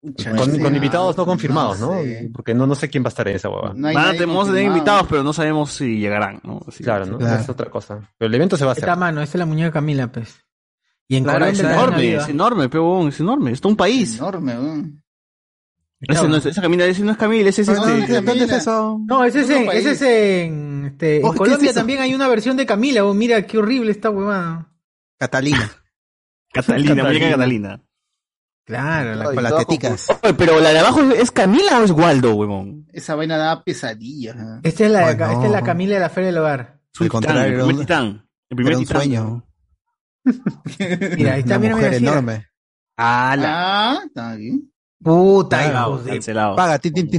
Con, 0.01 0.59
con 0.59 0.75
invitados 0.75 1.15
no 1.15 1.25
confirmados, 1.27 1.79
¿no? 1.79 1.93
sé. 2.01 2.31
Porque 2.33 2.55
no, 2.55 2.65
no 2.65 2.73
sé 2.73 2.89
quién 2.89 3.03
va 3.03 3.07
a 3.07 3.09
estar 3.09 3.27
en 3.27 3.35
esa 3.35 3.49
hueva. 3.49 3.73
No 3.75 3.93
Van 3.93 4.15
a 4.19 4.61
invitados, 4.61 5.05
pero 5.07 5.21
no 5.21 5.31
sabemos 5.31 5.71
si 5.73 5.99
llegarán, 5.99 6.41
Claro, 6.81 7.05
¿no? 7.05 7.17
Claro. 7.19 7.39
Es 7.41 7.49
otra 7.49 7.69
cosa. 7.69 7.99
Pero 8.17 8.27
el 8.27 8.33
evento 8.33 8.57
se 8.57 8.65
va 8.65 8.71
a 8.71 8.73
hacer. 8.73 8.83
Esta 8.83 8.95
mano, 8.95 9.21
esta 9.21 9.37
es 9.37 9.39
la 9.39 9.45
muñeca 9.45 9.71
Camila, 9.71 10.11
pues. 10.11 10.43
Y 11.07 11.17
en 11.17 11.23
Claro, 11.23 11.45
Es 11.45 11.59
enorme, 11.59 12.15
es 12.15 12.27
enorme, 12.29 12.69
peón, 12.69 13.09
es 13.09 13.19
enorme. 13.19 13.51
Es 13.51 13.61
todo 13.61 13.69
un 13.69 13.77
país. 13.77 14.17
Enorme, 14.17 14.57
weón. 14.57 15.03
Ese 15.99 16.27
no 16.27 16.37
es- 16.37 16.45
esa 16.47 16.61
Camila, 16.63 16.85
ese 16.85 17.03
no 17.03 17.11
es 17.11 17.17
Camila, 17.17 17.49
ese 17.49 17.61
es 17.61 17.67
No, 17.67 17.73
este. 17.75 17.91
no, 17.91 17.97
¿Dónde 17.99 18.23
Camila. 18.25 18.45
es 18.45 18.51
eso? 18.53 18.99
No, 19.05 19.23
ese 19.23 19.41
es, 19.41 19.49
en, 19.51 19.69
ese 19.71 19.91
es 19.91 20.01
en, 20.01 20.85
este, 20.93 21.21
Oh, 21.23 21.31
¿qué 21.31 21.37
Colombia 21.37 21.69
es 21.69 21.75
también 21.75 21.99
hay 21.99 22.15
una 22.15 22.27
versión 22.27 22.57
de 22.57 22.65
Camila. 22.65 23.05
Oh, 23.05 23.13
mira 23.13 23.45
qué 23.45 23.59
horrible 23.59 23.91
esta 23.91 24.09
huevada. 24.09 24.67
Catalina. 25.19 25.69
Catalina, 26.51 27.03
muñeca 27.03 27.29
Catalina. 27.29 27.81
Claro, 28.65 29.15
la- 29.15 29.25
Con 29.25 29.43
las 29.43 29.57
teticas. 29.57 30.07
Oye, 30.23 30.33
pero 30.35 30.59
la 30.59 30.69
de 30.69 30.79
abajo 30.79 31.01
es 31.01 31.31
Camila 31.31 31.79
o 31.79 31.83
es 31.83 31.91
Waldo, 31.91 32.35
huevón? 32.35 32.87
Esa 32.93 33.15
vaina 33.15 33.37
da 33.37 33.63
pesadillas. 33.63 34.35
¿eh? 34.37 34.59
esta, 34.63 34.85
es 34.85 34.91
la, 34.91 35.01
Bueno. 35.01 35.31
esta 35.31 35.45
es 35.45 35.51
la 35.51 35.61
Camila 35.63 35.95
de 35.95 35.99
la 35.99 36.09
Feria 36.09 36.27
del 36.27 36.37
Hogar. 36.37 36.79
Al 36.99 37.09
contrario, 37.09 37.41
titán, 37.43 37.57
el 37.57 37.65
primer 37.65 37.75
titán. 37.85 38.27
El 38.49 38.55
primer 38.55 38.77
titán. 38.77 38.97
sueño. 38.97 39.47
Mira, 41.17 41.33
ahí 41.33 41.39
está, 41.39 41.57
mira, 41.57 41.75
mujer 41.75 41.99
mira, 41.99 42.11
enorme. 42.11 42.47
¡Hala! 42.97 43.91
Ah, 43.93 43.99
está 44.05 44.35
bien. 44.35 44.71
Puta, 45.03 45.65
hijos 45.67 46.05
de- 46.05 46.11
cancelado. 46.11 46.55
Paga, 46.55 46.77
ti, 46.77 46.91
ti, 46.91 47.03
ti. 47.05 47.17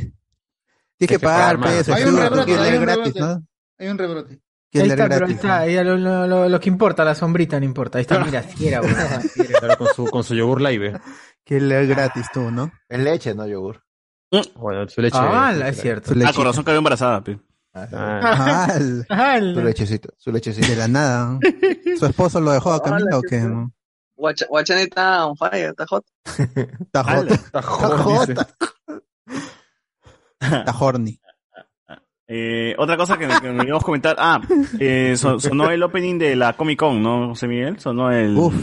Tienes 0.97 1.19
que 1.19 1.19
pagar, 1.19 1.59
pues, 1.59 1.89
mano. 1.89 1.97
Hay 1.99 2.05
un 2.05 2.17
rebrote, 2.17 2.55
hay 2.57 2.77
un 2.79 2.87
rebrote. 2.87 3.21
¿no? 3.21 3.47
Hay 3.79 3.89
un 3.89 3.99
rebrote. 3.99 4.41
Ahí 4.75 4.89
está, 4.89 5.09
pero 5.09 5.27
ahí 5.27 5.33
está, 5.33 5.59
ahí 5.59 5.75
lo, 5.85 5.97
lo, 5.99 6.27
lo- 6.27 6.49
lo 6.49 6.61
que 6.61 6.69
importa, 6.71 7.05
la 7.05 7.15
sombrita 7.17 7.59
no 7.59 7.67
importa. 7.67 7.99
Ahí 7.99 8.03
está, 8.03 8.25
mira. 8.25 8.43
Claro, 9.59 9.77
con 9.79 9.89
su, 9.95 10.05
con 10.07 10.23
su 10.25 10.35
yogur 10.35 10.61
live. 10.63 10.99
Quieres 11.53 11.69
leer 11.69 11.87
gratis 11.87 12.27
tú, 12.33 12.51
¿no? 12.51 12.73
Es 12.89 12.99
leche, 12.99 13.35
no 13.35 13.47
yogur. 13.47 13.83
Bueno, 14.57 14.89
su 14.89 15.03
leche. 15.03 15.19
Ah, 15.21 15.53
es 15.67 15.83
cierto. 15.83 16.09
Su 16.09 16.15
leche. 16.15 16.31
Ah, 16.31 16.33
corazón 16.35 16.65
cayó 16.65 16.79
embarazada, 16.79 17.23
pe. 17.23 17.39
Ah, 17.75 17.87
Ah, 17.93 18.69
Ah. 19.11 19.39
Su 19.39 19.61
lechecito, 19.61 20.09
su 20.17 20.33
lechecito. 20.33 20.67
de 20.69 20.77
la 20.77 20.89
nada. 20.89 21.39
¿Su 21.99 22.07
esposo 22.07 22.41
lo 22.41 22.53
dejó 22.53 22.73
a 22.73 22.83
Camila 22.83 23.19
o 23.19 23.21
qué? 23.21 23.47
Guachani 24.17 24.81
está 24.83 25.27
on 25.27 25.37
fire, 25.37 25.71
está 25.71 25.87
hot. 25.87 26.07
Está 26.25 27.05
hot. 27.05 27.31
está 27.31 27.61
hot. 27.63 28.31
Está 30.41 30.75
horny. 30.81 31.19
Eh, 32.35 32.75
otra 32.79 32.97
cosa 32.97 33.19
que, 33.19 33.29
que 33.29 33.51
me 33.51 33.65
íbamos 33.65 33.83
a 33.83 33.85
comentar. 33.85 34.17
Ah, 34.19 34.41
eh, 34.81 35.13
son- 35.19 35.39
sonó 35.39 35.71
el 35.71 35.83
opening 35.83 36.19
de 36.19 36.35
la 36.35 36.55
Comic 36.55 36.79
Con, 36.79 37.03
¿no, 37.03 37.29
José 37.31 37.47
Miguel? 37.47 37.79
Sonó 37.79 38.11
el. 38.11 38.35
Uf. 38.39 38.55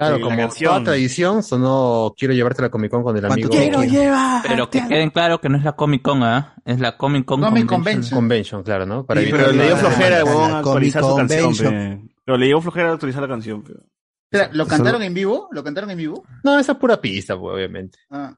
Claro, 0.00 0.16
la 0.16 0.24
como 0.24 0.36
canción. 0.38 0.70
toda 0.72 0.84
tradición, 0.84 1.42
sonó 1.42 2.14
Quiero 2.16 2.32
llevarte 2.32 2.62
a 2.62 2.64
la 2.64 2.70
Comic 2.70 2.90
Con 2.90 3.02
con 3.02 3.14
el 3.14 3.20
¿Cuánto 3.26 3.48
amigo 3.48 3.80
quiero? 3.82 4.16
Pero 4.48 4.70
que 4.70 4.88
queden 4.88 5.10
claro 5.10 5.42
que 5.42 5.50
no 5.50 5.58
es 5.58 5.64
la 5.64 5.72
Comic 5.72 6.00
Con, 6.00 6.22
¿ah? 6.22 6.54
Es 6.64 6.80
la 6.80 6.96
Comic 6.96 7.26
Con 7.26 7.42
Comic 7.42 7.66
Convention. 7.66 8.16
Convention, 8.18 8.62
claro, 8.62 8.86
¿no? 8.86 9.04
Para 9.04 9.20
Sí, 9.20 9.28
evitar 9.28 9.46
pero 9.46 9.58
le 9.58 9.66
dio 9.66 9.76
flojera 9.76 10.24
la 10.24 10.58
actualizar 10.58 11.04
su 11.04 11.16
canción, 11.16 11.54
pe. 11.54 12.00
Pero 12.24 12.38
le 12.38 12.46
dio 12.46 12.60
flojera 12.62 12.92
actualizar 12.92 13.20
la 13.20 13.28
canción, 13.28 13.62
pe. 13.62 13.74
Espera, 14.32 14.50
¿lo 14.54 14.66
cantaron 14.66 15.02
en 15.02 15.12
vivo? 15.12 15.48
¿Lo 15.52 15.62
cantaron 15.62 15.90
en 15.90 15.98
vivo? 15.98 16.24
No, 16.44 16.58
esa 16.58 16.72
es 16.72 16.78
pura 16.78 16.98
pista, 16.98 17.38
pues, 17.38 17.54
obviamente. 17.54 17.98
Ah, 18.10 18.34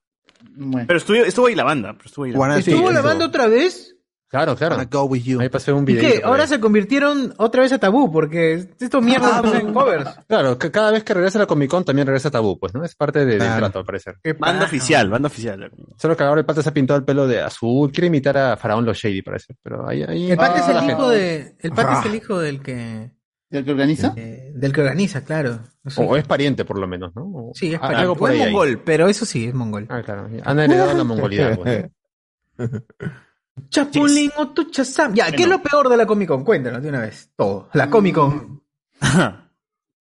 bueno. 0.57 0.87
Pero 0.89 0.97
estuvo, 0.97 1.17
estuvo 1.19 1.47
ahí 1.47 1.55
la 1.55 1.65
banda. 1.65 1.93
Pero 1.93 2.07
estuvo 2.07 2.25
ahí 2.25 2.33
la 2.33 2.39
banda. 2.39 2.59
¿Estuvo 2.59 2.89
sí, 2.89 2.95
la 2.95 3.03
banda 3.03 3.27
otra 3.27 3.47
vez? 3.47 3.95
Claro, 4.33 4.57
claro. 4.57 4.77
Go 4.91 5.03
with 5.05 5.25
you. 5.25 5.41
Ahí 5.43 5.51
pasé 5.51 5.73
un 5.75 5.83
¿Y 5.83 5.93
video. 5.93 6.11
qué? 6.11 6.21
Ahora 6.25 6.47
se 6.47 6.59
convirtieron 6.59 7.35
otra 7.37 7.61
vez 7.61 7.71
a 7.73 7.79
tabú, 7.79 8.11
porque 8.11 8.67
estos 8.81 9.03
mierdas 9.05 9.45
hacen 9.45 9.75
covers. 9.75 10.09
Claro, 10.27 10.57
que 10.59 10.71
cada 10.71 10.91
vez 10.91 11.05
que 11.05 11.13
regresa 11.13 11.39
la 11.39 11.45
Comic 11.45 11.71
Con 11.71 11.85
también 11.85 12.07
regresa 12.07 12.31
Tabú, 12.31 12.59
pues, 12.59 12.73
¿no? 12.73 12.83
Es 12.83 12.95
parte 12.95 13.19
de, 13.21 13.27
del 13.27 13.39
Claro. 13.41 13.59
trato, 13.61 13.79
al 13.81 13.85
parecer. 13.85 14.17
Banda 14.39 14.65
oficial, 14.65 15.11
banda 15.11 15.27
oficial. 15.27 15.71
Solo 15.99 16.17
que 16.17 16.25
ahora 16.25 16.41
el 16.41 16.47
pata 16.47 16.63
se 16.63 16.71
ha 16.71 16.73
pintado 16.73 16.99
el 16.99 17.05
pelo 17.05 17.27
de 17.29 17.43
azul. 17.43 17.93
Quiere 17.93 18.07
imitar 18.07 18.39
a 18.39 18.57
Faraón 18.57 18.87
Los 18.87 18.97
Shady, 18.97 19.21
parece. 19.21 19.55
Pero 19.63 19.87
ahí, 19.87 20.03
ahí 20.03 20.31
El 20.31 20.39
pata 20.39 20.55
Ah, 20.57 20.61
es 20.61 20.69
el 20.69 20.75
la 20.77 20.85
hijo 20.87 21.11
gente. 21.11 21.15
de, 21.17 21.57
el 21.61 21.71
pata 21.73 21.89
Ah. 21.93 22.01
es 22.01 22.07
el 22.07 22.15
hijo 22.15 22.39
del 22.39 22.63
que, 22.63 23.11
¿El 23.51 23.65
que 23.67 23.71
organiza? 23.71 24.15
eh, 24.17 24.51
del 24.55 24.73
que 24.73 24.81
organiza, 24.81 25.25
claro. 25.27 25.59
O 25.97 26.17
es 26.17 26.25
pariente, 26.27 26.65
por 26.65 26.79
lo 26.79 26.89
menos, 26.89 27.15
¿no? 27.15 27.25
O- 27.25 27.53
sí, 27.55 27.75
es 27.75 27.81
ah, 27.83 27.89
Algo 27.89 28.17
por 28.17 28.31
es 28.33 28.41
ahí. 28.41 28.51
mongol, 28.51 28.81
pero 28.83 29.09
eso 29.09 29.27
sí, 29.27 29.47
es 29.49 29.53
mongol. 29.53 29.85
Ah, 29.91 30.01
claro. 30.03 30.27
Han 30.43 30.59
heredado 30.59 30.97
la 30.97 31.05
mongolidad, 31.05 31.59
pues. 31.63 31.91
Chapulín 33.69 34.31
o 34.37 34.49
tu 34.49 34.65
chazam. 34.65 35.15
Ya, 35.15 35.31
¿qué 35.31 35.43
es 35.43 35.49
lo 35.49 35.63
peor 35.63 35.89
de 35.89 35.97
la 35.97 36.07
Comic 36.07 36.29
Con? 36.29 36.45
Cuéntanos 36.45 36.83
de 36.83 36.89
una 36.89 37.01
vez. 37.01 37.31
Todo. 37.37 37.69
La 37.75 37.89
Comic 37.91 38.15
Con. 38.15 38.63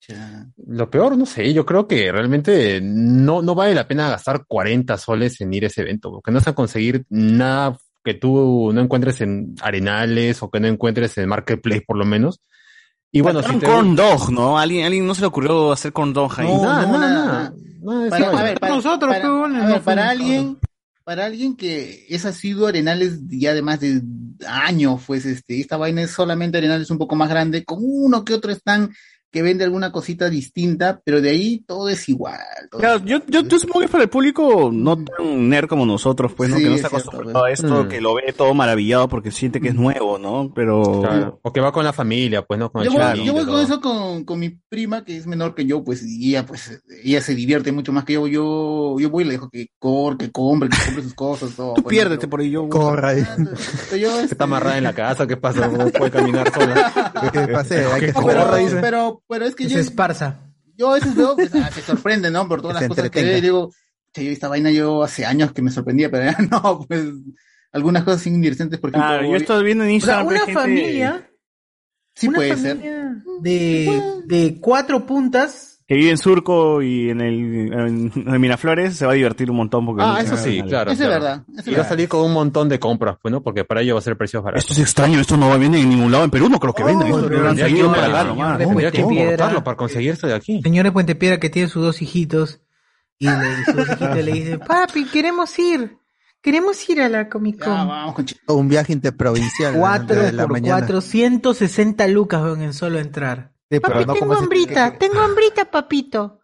Ya. 0.07 0.48
Lo 0.68 0.90
peor, 0.90 1.15
no 1.15 1.28
sé, 1.28 1.53
yo 1.53 1.64
creo 1.64 1.88
que 1.88 2.11
realmente 2.11 2.80
no, 2.82 3.44
no 3.44 3.53
vale 3.53 3.76
la 3.76 3.88
pena 3.88 4.10
gastar 4.10 4.45
40 4.48 4.98
soles 4.98 5.40
en 5.41 5.53
ir 5.53 5.64
a 5.64 5.68
ese 5.68 5.82
evento, 5.82 6.10
porque 6.10 6.32
no 6.32 6.40
vas 6.40 6.48
a 6.48 6.56
conseguir 6.56 7.06
nada 7.10 7.78
que 8.03 8.15
tú 8.15 8.72
no 8.73 8.82
encuentres 8.82 9.22
en 9.22 9.53
Arenales 9.61 10.41
o 10.41 10.49
que 10.49 10.60
no 10.60 10.68
encuentres 10.68 11.19
en 11.19 11.30
Marketplace 11.30 11.84
por 11.86 11.98
lo 11.98 12.06
menos. 12.06 12.41
Y 13.11 13.22
bueno, 13.22 13.44
si 13.44 13.52
un 13.53 13.60
te... 13.60 13.68
corn 13.68 13.95
dog, 13.95 14.32
¿no? 14.32 14.57
¿Alguien, 14.57 14.86
alguien 14.86 15.06
no 15.06 15.14
se 15.14 15.22
le 15.22 15.28
ocurrió 15.28 15.72
hacer 15.72 15.94
corn 15.94 16.14
dog 16.14 16.32
ahí. 16.40 16.48
No, 16.48 16.64
nada, 16.64 16.86
no, 16.88 16.98
nada, 16.98 17.53
nada, 17.84 18.10
Para, 18.10 18.30
a 18.40 18.44
ver, 18.44 18.60
para, 18.60 18.76
Nosotros, 18.76 19.15
para- 19.15 19.45
a 19.45 19.68
ver, 19.68 19.82
para 19.82 20.10
alguien, 20.10 20.57
para 21.03 21.26
alguien 21.26 21.56
que 21.56 22.06
es 22.10 22.26
asiduo 22.26 22.68
Arenales 22.68 23.19
ya 23.28 23.53
de 23.53 23.61
más 23.61 23.80
de 23.80 24.02
años, 24.48 25.02
pues 25.06 25.26
este, 25.26 25.60
esta 25.60 25.78
vaina 25.78 26.02
es 26.03 26.11
solamente 26.11 26.57
Arenales 26.57 26.90
un 26.91 26.98
poco 26.98 27.15
más 27.15 27.30
grande, 27.30 27.64
con 27.65 27.80
uno 27.82 28.23
que 28.23 28.34
otro 28.34 28.52
stand 28.52 28.94
que 29.31 29.41
vende 29.41 29.63
alguna 29.63 29.91
cosita 29.91 30.29
distinta, 30.29 31.01
pero 31.05 31.21
de 31.21 31.29
ahí 31.29 31.63
todo 31.65 31.89
es 31.89 32.07
igual. 32.09 32.37
todo 32.69 32.79
Claro, 32.81 32.97
es 32.97 33.03
yo, 33.03 33.15
igual. 33.17 33.23
yo, 33.29 33.41
yo 33.43 33.59
supongo 33.59 33.79
que 33.79 33.85
es 33.85 33.91
para 33.91 34.03
el 34.03 34.09
público 34.09 34.69
no 34.73 34.97
tan 35.03 35.49
nerd 35.49 35.67
como 35.67 35.85
nosotros, 35.85 36.33
pues, 36.35 36.49
¿no? 36.49 36.57
Sí, 36.57 36.63
que 36.63 36.69
no 36.69 36.75
es 36.75 36.81
está 36.83 36.87
acostumbrado 36.89 37.37
a 37.39 37.41
pues. 37.47 37.59
esto, 37.59 37.83
Mm. 37.85 37.87
que 37.87 38.01
lo 38.01 38.13
ve 38.15 38.33
todo 38.35 38.53
maravillado 38.53 39.07
porque 39.07 39.31
siente 39.31 39.61
que 39.61 39.69
es 39.69 39.75
nuevo, 39.75 40.17
¿no? 40.19 40.51
Pero... 40.53 41.01
Claro. 41.01 41.39
O 41.43 41.53
que 41.53 41.61
va 41.61 41.71
con 41.71 41.83
la 41.85 41.93
familia, 41.93 42.41
pues, 42.45 42.59
¿no? 42.59 42.71
Con 42.71 42.81
el 42.81 42.87
Yo 42.87 42.93
voy, 42.93 43.01
chavo, 43.01 43.23
yo 43.23 43.33
voy 43.33 43.43
todo. 43.45 43.51
con 43.53 43.61
eso 43.63 43.81
con, 43.81 44.23
con 44.25 44.39
mi 44.39 44.49
prima, 44.49 45.03
que 45.05 45.15
es 45.17 45.25
menor 45.27 45.55
que 45.55 45.65
yo, 45.65 45.83
pues, 45.83 46.03
y 46.05 46.29
ella, 46.29 46.45
pues, 46.45 46.81
ella 47.03 47.21
se 47.21 47.33
divierte 47.35 47.71
mucho 47.71 47.91
más 47.93 48.03
que 48.03 48.13
yo. 48.13 48.27
Yo, 48.27 48.95
yo 48.99 49.09
voy 49.09 49.23
y 49.23 49.27
le 49.27 49.33
dejo 49.33 49.49
que 49.49 49.67
corre, 49.79 50.17
que 50.17 50.31
compre, 50.31 50.69
que 50.69 50.77
compre 50.85 51.03
sus 51.03 51.13
cosas, 51.13 51.55
todo. 51.55 51.73
Tú 51.75 51.83
pues, 51.83 51.95
piérdete 51.95 52.27
por 52.27 52.41
ahí, 52.41 52.49
yo... 52.51 52.67
Corra 52.69 53.09
ahí. 53.09 53.23
Yo, 53.99 54.19
este, 54.19 54.33
está 54.33 54.43
amarrada 54.43 54.77
en 54.77 54.83
la 54.83 54.93
casa, 54.93 55.25
¿qué 55.27 55.37
pasa? 55.37 55.67
No 55.67 55.87
puede 55.89 56.11
caminar 56.11 56.51
sola. 56.53 57.11
¿Qué 57.33 57.47
pase? 57.47 57.85
Hay 57.85 58.01
que 58.01 58.11
no, 58.13 58.25
pero, 58.25 58.51
pero, 58.81 59.20
pero 59.31 59.45
es 59.45 59.55
que 59.55 59.63
Que 59.63 59.69
yo, 59.71 59.75
se 59.77 59.81
esparza. 59.81 60.41
yo 60.77 60.91
a 60.91 60.95
veces 60.95 61.15
veo, 61.15 61.35
pues, 61.35 61.49
ah, 61.55 61.71
se 61.73 61.81
sorprende, 61.81 62.29
¿no? 62.29 62.47
Por 62.47 62.61
todas 62.61 62.77
Que 62.77 62.81
las 62.83 62.89
cosas 62.89 63.09
que 63.09 63.19
entretenga. 63.19 63.29
veo 63.29 63.37
y 63.37 63.41
digo, 63.41 63.73
che, 64.13 64.25
yo 64.25 64.31
esta 64.31 64.47
vaina 64.49 64.69
yo 64.71 65.01
hace 65.03 65.25
años 65.25 65.53
que 65.53 65.61
me 65.61 65.71
sorprendía, 65.71 66.11
pero 66.11 66.25
ya 66.25 66.37
no, 66.51 66.85
pues, 66.87 67.05
algunas 67.71 68.03
cosas 68.03 68.27
indecentes, 68.27 68.79
por 68.79 68.89
ejemplo. 68.89 69.07
Claro, 69.09 69.27
yo 69.29 69.35
estoy 69.37 69.63
viendo 69.63 69.83
en 69.85 69.89
O 69.89 69.91
sea, 70.01 70.21
Instagram... 70.21 70.27
una 70.27 70.39
gente- 70.39 70.53
familia, 70.53 71.31
sí 72.13 72.27
una 72.27 72.35
puede 72.35 72.57
ser. 72.57 72.77
familia 72.77 73.23
de, 73.41 74.01
de 74.25 74.57
cuatro 74.59 75.05
puntas. 75.05 75.70
Que 75.91 75.97
vive 75.97 76.11
en 76.11 76.18
Surco 76.18 76.81
y 76.81 77.09
en 77.09 77.19
el 77.19 77.73
en, 77.73 78.11
en 78.15 78.39
Miraflores 78.39 78.95
se 78.95 79.05
va 79.05 79.11
a 79.11 79.15
divertir 79.15 79.51
un 79.51 79.57
montón 79.57 79.85
porque 79.85 80.01
Ah, 80.01 80.13
no 80.13 80.19
eso 80.19 80.38
sí, 80.38 80.61
claro. 80.65 80.89
Eso 80.89 81.03
es 81.03 81.09
claro. 81.09 81.22
verdad. 81.22 81.43
eso 81.57 81.69
Y 81.69 81.73
va 81.76 81.81
a 81.81 81.85
salir 81.85 82.07
con 82.07 82.22
un 82.22 82.31
montón 82.31 82.69
de 82.69 82.80
compras, 82.80 83.18
pues, 83.22 83.30
¿no? 83.30 83.43
Porque 83.43 83.65
para 83.65 83.81
ello 83.81 83.95
va 83.95 83.99
a 83.99 84.01
ser 84.01 84.15
precios 84.15 84.41
baratos. 84.41 84.63
Esto 84.63 84.72
es 84.72 84.80
extraño, 84.80 85.19
esto 85.19 85.35
no 85.35 85.49
va 85.49 85.57
bien 85.57 85.76
en 85.76 85.89
ningún 85.89 86.09
lado 86.09 86.23
en 86.23 86.31
Perú, 86.31 86.47
no 86.47 86.61
creo 86.61 86.73
que 86.73 86.85
venda. 86.85 87.05
Oh, 87.11 87.19
esto 87.19 87.91
para 87.91 89.63
para 89.65 89.76
conseguir 89.76 90.11
esto 90.11 90.27
de 90.27 90.34
aquí. 90.34 90.61
Señor 90.61 90.85
de 90.85 90.93
Puente 90.93 91.13
Piedra 91.15 91.41
que 91.41 91.49
tiene 91.49 91.68
sus 91.68 91.84
dos 91.84 92.01
hijitos. 92.01 92.61
Y 93.19 93.26
le, 93.26 93.65
sus 93.65 93.76
dos 93.76 93.88
hijitos 93.91 94.15
le 94.15 94.31
dicen, 94.31 94.59
papi, 94.61 95.03
queremos 95.07 95.59
ir. 95.59 95.97
Queremos 96.41 96.89
ir 96.89 97.01
a 97.01 97.09
la 97.09 97.27
Comic 97.27 97.65
Con. 97.65 97.73
vamos 97.73 98.15
con 98.15 98.26
un 98.55 98.69
viaje 98.69 98.93
interprovincial. 98.93 99.73
¿no? 99.73 99.80
Cuatro 99.81 100.23
de 100.23 100.31
la 100.31 100.43
por 100.43 100.53
mañana. 100.53 100.80
460 100.80 102.07
lucas 102.07 102.41
en 102.61 102.72
solo 102.72 102.97
entrar. 102.97 103.51
Pero 103.80 103.93
Papi, 103.93 104.06
no 104.06 104.14
tengo 104.14 104.34
hambrita, 104.34 104.98
tengo 104.98 105.19
hambrita, 105.19 105.65
papito. 105.65 106.39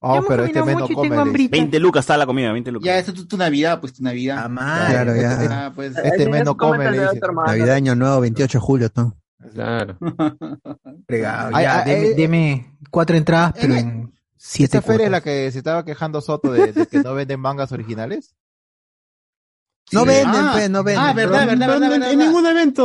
Oh, 0.00 0.22
pero 0.26 0.44
este 0.44 0.62
mes 0.62 0.76
no 0.76 0.88
come. 0.88 0.94
tengo 0.94 1.02
dice. 1.04 1.16
hambrita. 1.16 1.56
20 1.56 1.80
lucas 1.80 2.00
está 2.00 2.16
la 2.16 2.26
comida, 2.26 2.52
20 2.52 2.70
lucas. 2.70 2.86
Ya, 2.86 2.98
esto 2.98 3.12
es 3.12 3.26
tu, 3.26 3.36
Navidad, 3.36 3.80
pues 3.80 3.94
tu 3.94 4.02
Navidad. 4.02 4.50
Claro, 4.50 5.16
ya. 5.16 5.66
Ah, 5.66 5.72
pues. 5.74 5.96
Este 5.96 6.28
mes 6.28 6.44
no 6.44 6.56
come, 6.56 6.90
le 6.90 7.00
dice. 7.00 7.20
Navidad, 7.46 7.74
Año 7.76 7.94
Nuevo, 7.94 8.20
28 8.20 8.58
de 8.58 8.62
julio, 8.62 8.90
¿no? 8.94 9.16
Claro. 9.52 9.96
Fregado, 11.06 11.52
ya, 11.52 11.82
ay, 11.82 11.90
deme, 11.90 12.06
eh, 12.06 12.14
deme 12.14 12.78
cuatro 12.90 13.16
entradas, 13.16 13.54
pero 13.60 13.74
en 13.74 14.12
siete 14.36 14.78
¿Esta 14.78 14.90
feria 14.90 15.06
es 15.06 15.12
la 15.12 15.20
que 15.20 15.50
se 15.50 15.58
estaba 15.58 15.84
quejando 15.84 16.20
Soto 16.20 16.52
de, 16.52 16.72
de 16.72 16.86
que 16.86 17.00
no 17.00 17.14
venden 17.14 17.40
mangas 17.40 17.72
originales? 17.72 18.34
No 19.92 20.00
Sí. 20.00 20.06
venden, 20.08 20.26
Ah, 20.34 20.52
pe, 20.56 20.68
no 20.68 20.82
venden. 20.82 21.04
Ah, 21.04 21.12
verdad, 21.12 21.14
Pero 21.14 21.50
verdad, 21.50 21.66
no- 21.66 21.72
verdad, 21.72 21.82
en 21.84 21.90
verdad. 22.00 22.12
en 22.12 22.18
ningún 22.18 22.46
evento 22.46 22.82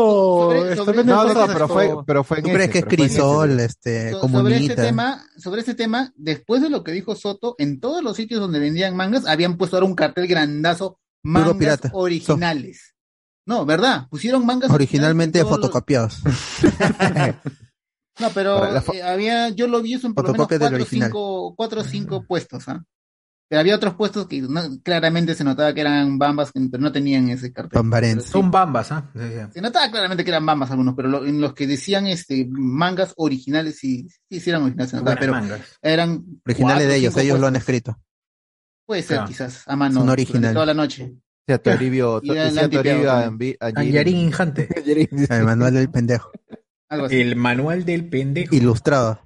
Sobre- 0.51 0.75
venden 0.97 1.05
No, 1.07 1.15
no, 1.23 1.29
cosas 1.33 1.47
no, 1.47 1.53
pero 1.53 1.67
fue, 1.67 2.05
pero 2.05 2.23
fue 2.23 2.37
en 2.37 2.43
¿Tú 2.43 2.49
crees 2.49 2.63
ese, 2.69 2.71
que 2.73 2.79
es 2.79 2.85
crisol, 2.85 3.59
este, 3.59 4.11
So- 4.11 4.27
sobre 4.29 4.57
este 4.57 4.75
tema, 4.75 5.25
sobre 5.37 5.61
este 5.61 5.73
tema, 5.73 6.13
después 6.15 6.61
de 6.61 6.69
lo 6.69 6.83
que 6.83 6.91
dijo 6.91 7.15
Soto, 7.15 7.55
en 7.57 7.79
todos 7.79 8.03
los 8.03 8.15
sitios 8.15 8.39
donde 8.39 8.59
vendían 8.59 8.95
mangas 8.95 9.25
habían 9.25 9.57
puesto 9.57 9.77
ahora 9.77 9.87
un 9.87 9.95
cartel 9.95 10.27
grandazo, 10.27 10.99
mangas 11.23 11.55
pirata. 11.57 11.89
originales. 11.93 12.93
No, 13.47 13.65
¿verdad? 13.65 14.07
Pusieron 14.11 14.45
mangas 14.45 14.69
Originalmente 14.69 15.43
fotocopiados. 15.43 16.19
los- 16.23 16.35
No, 18.19 18.29
pero 18.35 18.75
eh, 18.93 19.01
había, 19.01 19.49
yo 19.49 19.65
lo 19.67 19.81
vi 19.81 19.93
eso 19.95 20.05
en 20.05 20.13
por 20.13 20.25
lo 20.25 20.33
menos 20.33 20.45
Fotocopia 20.47 20.59
del 20.59 20.69
cuatro 20.69 20.77
o 20.77 20.81
original. 20.85 21.09
cinco, 21.09 21.55
cuatro 21.55 21.81
o 21.81 21.83
cinco 21.83 22.23
puestos, 22.27 22.67
¿ah? 22.67 22.83
Pero 23.51 23.59
había 23.59 23.75
otros 23.75 23.95
puestos 23.95 24.27
que 24.27 24.41
no- 24.43 24.79
claramente 24.81 25.35
se 25.35 25.43
notaba 25.43 25.73
que 25.73 25.81
eran 25.81 26.17
bambas, 26.17 26.51
pero 26.53 26.81
no 26.81 26.89
tenían 26.93 27.27
ese 27.27 27.51
cartel. 27.51 27.75
Bambarense. 27.75 28.29
Son 28.29 28.49
bambas, 28.49 28.93
¿ah? 28.93 29.11
Se 29.53 29.59
notaba 29.59 29.91
claramente 29.91 30.23
que 30.23 30.29
eran 30.29 30.45
bambas 30.45 30.71
algunos, 30.71 30.95
pero 30.95 31.09
lo- 31.09 31.25
en 31.25 31.41
los 31.41 31.53
que 31.53 31.67
decían 31.67 32.07
este 32.07 32.47
mangas 32.49 33.13
originales 33.17 33.77
sí, 33.77 34.07
sí, 34.29 34.39
sí 34.39 34.49
eran 34.49 34.61
originales, 34.63 34.91
se 34.91 34.95
notaba, 34.95 35.17
pero 35.19 35.33
mangas. 35.33 35.59
eran 35.81 36.23
Originales 36.45 36.55
cuatro, 36.77 36.87
de 36.87 36.95
ellos, 36.95 37.17
ellos 37.17 37.39
lo 37.41 37.47
han 37.47 37.57
escrito. 37.57 37.99
Puede 38.85 39.01
ser, 39.01 39.17
Claro. 39.17 39.27
quizás, 39.27 39.63
a 39.67 39.75
mano, 39.75 39.99
Son 39.99 40.09
originales. 40.09 40.53
toda 40.53 40.65
la 40.67 40.73
noche. 40.73 41.13
Sí, 41.45 41.53
a 41.53 41.57
Toribio, 41.57 42.19
Y 42.23 42.27
to- 42.27 42.33
el 42.35 42.51
sí, 42.53 42.57
a 42.57 42.61
Toribio, 42.69 42.79
antipeado 42.79 43.11
a 43.11 43.23
también. 43.23 43.53
Anvi- 43.55 43.57
a 43.59 43.79
Anjarín. 43.81 44.15
Injante. 44.17 44.69
El 45.29 45.43
manual 45.43 45.73
del 45.73 45.89
pendejo. 45.91 46.31
Algo 46.87 47.05
así. 47.07 47.19
El 47.19 47.35
manual 47.35 47.83
del 47.83 48.07
pendejo. 48.09 48.55
Ilustrado. 48.55 49.19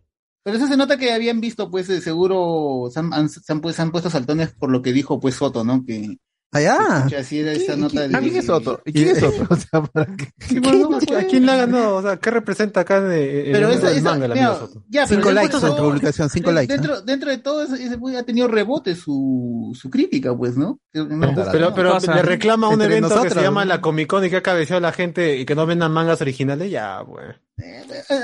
Pero 0.46 0.58
eso 0.58 0.68
se 0.68 0.78
nota 0.78 0.96
que 0.98 1.12
habían 1.12 1.42
visto, 1.42 1.72
pues, 1.72 1.88
de 1.88 2.00
seguro, 2.02 2.88
se 2.92 3.00
han, 3.00 3.12
han- 3.14 3.30
se 3.30 3.52
han, 3.52 3.62
pues, 3.62 3.76
se 3.76 3.82
han 3.82 3.92
puesto 3.92 4.10
saltones 4.12 4.50
por 4.52 4.70
lo 4.70 4.82
que 4.84 4.94
dijo, 4.94 5.20
pues, 5.20 5.34
Soto, 5.36 5.64
¿no? 5.64 5.84
Que, 5.84 6.18
Allá. 6.54 7.06
que 7.10 7.18
así 7.18 7.40
era 7.40 7.52
esa 7.52 7.76
nota 7.76 8.08
de... 8.08 8.16
¿A 8.16 8.20
quién 8.22 8.36
es 8.38 8.46
Soto? 8.46 8.80
¿Y 8.86 8.94
quién 8.94 9.08
es 9.10 9.20
Soto? 9.22 9.48
O 9.50 9.56
sea, 9.58 9.82
¿para 9.82 10.06
qué? 10.16 10.28
Sí, 10.40 10.60
bueno, 10.60 10.88
no, 10.92 11.18
¿A 11.18 11.24
quién 11.24 11.46
le 11.48 11.52
ha 11.52 11.56
ganado? 11.58 11.96
O 11.96 12.02
sea, 12.04 12.18
¿qué 12.18 12.30
representa 12.32 12.82
acá 12.82 13.02
de, 13.02 13.50
Pero 13.52 13.70
el 13.70 13.74
esa, 13.84 14.02
manga 14.04 14.28
el 14.28 14.34
mira, 14.34 14.48
amigo 14.52 14.68
Soto? 14.68 14.84
ya, 14.88 15.06
pero 15.08 15.20
Cinco 15.22 15.32
likes 15.34 15.58
en 15.58 15.62
tu 15.76 15.76
publicación, 15.78 16.30
cinco 16.30 16.50
de- 16.50 16.56
likes. 16.56 16.74
¿eh? 16.74 16.78
Dentro, 16.78 17.02
dentro 17.02 17.30
de 17.32 17.38
todo, 17.40 17.64
ese, 17.64 17.84
ese 17.84 17.96
güey 17.98 18.16
ha 18.16 18.24
tenido 18.24 18.48
rebote 18.48 18.96
su, 18.96 19.72
su 19.74 19.90
crítica, 19.90 20.38
pues, 20.38 20.56
¿no? 20.56 20.80
Que 20.94 21.04
Pero, 21.04 21.70
¿no? 21.70 21.74
pero 21.74 21.92
Cosa. 21.94 22.16
le 22.16 22.22
reclama 22.22 22.70
un 22.70 22.82
evento 22.84 23.10
que 23.10 23.16
nosotros, 23.16 23.34
se 23.34 23.42
llama 23.42 23.66
¿no? 23.66 23.70
la 23.70 23.82
Comic 23.82 24.08
Con 24.08 24.24
y 24.24 24.30
que 24.30 24.38
ha 24.38 24.44
cabeceado 24.44 24.78
a 24.78 24.90
la 24.90 24.94
gente 24.94 25.38
y 25.40 25.46
que 25.46 25.56
no 25.56 25.66
vendan 25.66 25.92
mangas 25.92 26.22
originales, 26.22 26.70
ya, 26.72 27.02
güey. 27.02 27.26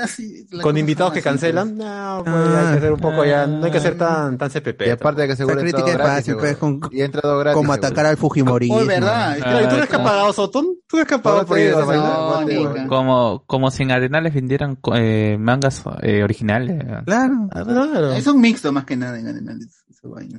Así, 0.02 0.46
Con 0.62 0.76
invitados 0.76 1.12
que 1.12 1.20
así, 1.20 1.24
cancelan, 1.24 1.74
pues. 1.76 1.88
no, 1.88 2.22
güey, 2.24 2.56
hay 2.56 2.74
que 2.74 2.80
ser 2.80 2.92
un 2.92 3.00
poco 3.00 3.24
ya, 3.24 3.46
no 3.46 3.64
hay 3.64 3.70
que 3.70 3.80
ser 3.80 3.96
tan, 3.96 4.36
tan 4.36 4.50
CPP. 4.50 4.86
Y 4.86 4.90
aparte 4.90 5.22
de 5.22 5.28
que 5.28 5.36
seguro 5.36 5.56
crítica 5.60 5.86
es 5.90 5.94
gratis. 5.96 6.14
fácil, 6.14 6.34
pues, 6.36 6.56
seguro. 6.58 6.80
con- 6.80 6.90
Y 6.92 7.00
entrado 7.02 7.38
gratis. 7.38 7.56
Como 7.56 7.72
seguro. 7.72 7.86
atacar 7.86 8.06
al 8.06 8.16
Fujimorismo. 8.16 8.76
Oh, 8.76 8.86
verdad. 8.86 9.36
¿y 9.38 9.40
tú 9.40 9.74
crees 9.74 9.88
que 9.88 9.96
ha 9.96 10.04
pagado 10.04 10.32
Sotón? 10.32 10.66
¿Tú 10.86 10.96
crees 10.96 11.06
que 11.08 11.14
ha 11.14 11.22
pagado 11.22 11.42
No 11.42 11.48
por 11.48 11.58
esa 11.58 11.80
no. 11.80 12.88
Como, 12.88 13.44
como 13.46 13.70
si 13.70 13.82
en 13.84 13.90
Arenales 13.92 14.34
vendieran 14.34 14.78
eh, 14.94 15.36
mangas 15.38 15.82
eh, 16.02 16.22
originales. 16.22 16.82
Claro. 17.06 17.48
Ah, 17.52 17.62
Claro. 17.64 18.12
Es 18.12 18.26
un 18.26 18.40
mixto 18.40 18.70
más 18.72 18.84
que 18.84 18.96
nada 18.96 19.18
en 19.18 19.28
Arenales. 19.28 19.81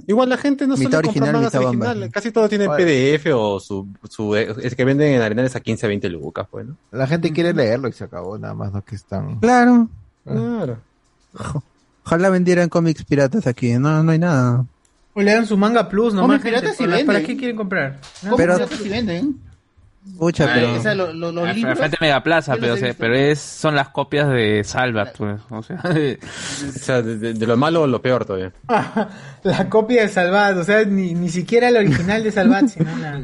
Igual 0.08 0.28
la 0.30 0.38
gente 0.38 0.68
no 0.68 0.76
Mitad 0.76 0.92
suele 0.92 1.08
comprar 1.08 1.24
original, 1.30 1.34
mangas 1.34 1.54
mitad 1.54 1.66
originales, 1.70 2.00
bamba. 2.02 2.12
casi 2.14 2.32
todo 2.32 2.50
tiene 2.50 2.68
Oye. 2.68 3.18
PDF 3.18 3.28
o 3.34 3.60
su, 3.62 3.88
su, 4.10 4.36
es 4.36 4.76
que 4.76 4.84
venden 4.84 5.14
en 5.14 5.22
arenales 5.22 5.56
a 5.56 5.62
15 5.62 5.86
a 5.86 5.90
20 5.90 6.10
lucas, 6.10 6.48
pues, 6.52 6.66
¿no? 6.68 6.76
La 6.92 7.08
gente 7.08 7.32
quiere 7.32 7.54
leerlo 7.54 7.88
y 7.88 7.94
se 7.94 8.04
acabó, 8.04 8.38
nada 8.38 8.54
más, 8.54 8.74
no 8.74 8.84
que 8.84 8.96
están. 8.96 9.40
Claro. 9.40 9.88
Claro. 10.26 10.80
Ojalá 12.06 12.30
vendieran 12.30 12.68
cómics 12.70 13.04
piratas 13.06 13.48
aquí. 13.48 13.72
No, 13.80 14.04
no 14.04 14.12
hay 14.12 14.20
nada. 14.20 14.66
O 15.14 15.22
le 15.22 15.32
dan 15.34 15.46
su 15.48 15.56
manga 15.58 15.88
plus 15.88 16.14
nomás. 16.14 16.28
Cómics 16.40 16.44
piratas 16.44 16.70
gente, 16.78 16.78
sí 16.78 16.84
¿para- 16.90 17.06
¿Para 17.06 17.20
venden. 17.20 17.36
qué 17.36 17.40
quieren 17.40 17.56
comprar? 17.56 18.00
¿Cómo 18.22 18.36
Pero- 18.36 18.56
pero, 18.58 18.68
si 18.68 18.90
venden? 18.90 19.40
Pucha, 20.20 20.46
Ah, 20.46 20.52
pero. 20.54 20.76
esa, 20.76 20.94
lo- 20.96 21.14
lo- 21.14 21.32
los 21.32 21.48
Al 21.48 21.56
libros, 21.56 21.78
frente 21.78 21.98
de 22.00 22.06
Megaplaza, 22.08 22.56
pero, 22.60 22.74
o 22.74 22.78
sea, 22.78 22.90
es, 22.90 23.40
son 23.40 23.74
las 23.76 23.90
copias 23.90 24.30
de 24.30 24.64
Salvat, 24.64 25.16
pues. 25.18 25.42
O 25.50 25.64
sea, 25.64 25.82
O 25.84 26.72
sea, 26.80 27.02
de, 27.02 27.18
de- 27.18 27.34
de 27.34 27.48
lo 27.48 27.56
malo 27.58 27.88
lo 27.88 28.02
peor 28.02 28.26
todavía. 28.26 28.52
La 29.44 29.70
copia 29.70 30.02
de 30.04 30.10
Salvat, 30.10 30.58
o 30.58 30.64
sea, 30.64 30.84
ni, 30.86 31.14
ni 31.14 31.30
siquiera 31.30 31.70
el 31.70 31.78
original 31.78 32.24
de 32.24 32.32
Salvat, 32.32 32.68
sino 32.68 32.92
una... 32.94 33.22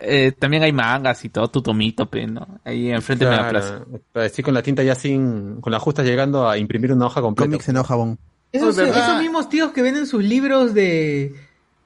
eh, 0.00 0.32
también 0.38 0.62
hay 0.62 0.72
mangas 0.72 1.24
y 1.24 1.28
todo, 1.28 1.48
tu 1.48 1.60
tomito, 1.62 2.06
pe, 2.06 2.26
¿no? 2.26 2.46
Ahí 2.64 2.90
enfrente 2.90 3.24
de 3.24 3.30
Megaplaza. 3.30 3.68
Claro, 3.84 4.00
para 4.12 4.24
decir 4.24 4.44
con 4.44 4.54
la 4.54 4.62
tinta 4.62 4.82
ya 4.82 4.94
sin, 4.94 5.60
con 5.60 5.70
la 5.72 5.78
justa 5.80 6.02
llegando 6.02 6.48
a 6.48 6.56
imprimir 6.58 6.92
una 6.92 7.06
hoja 7.06 7.20
completa. 7.20 7.48
Cómics 7.48 7.68
en 7.68 7.76
hoja 7.76 7.88
jabón. 7.88 8.18
Esos, 8.52 8.76
Oh, 8.78 9.18
mismos 9.20 9.48
tíos 9.48 9.72
que 9.72 9.82
venden 9.82 10.06
sus 10.06 10.22
libros 10.22 10.74
de, 10.74 11.34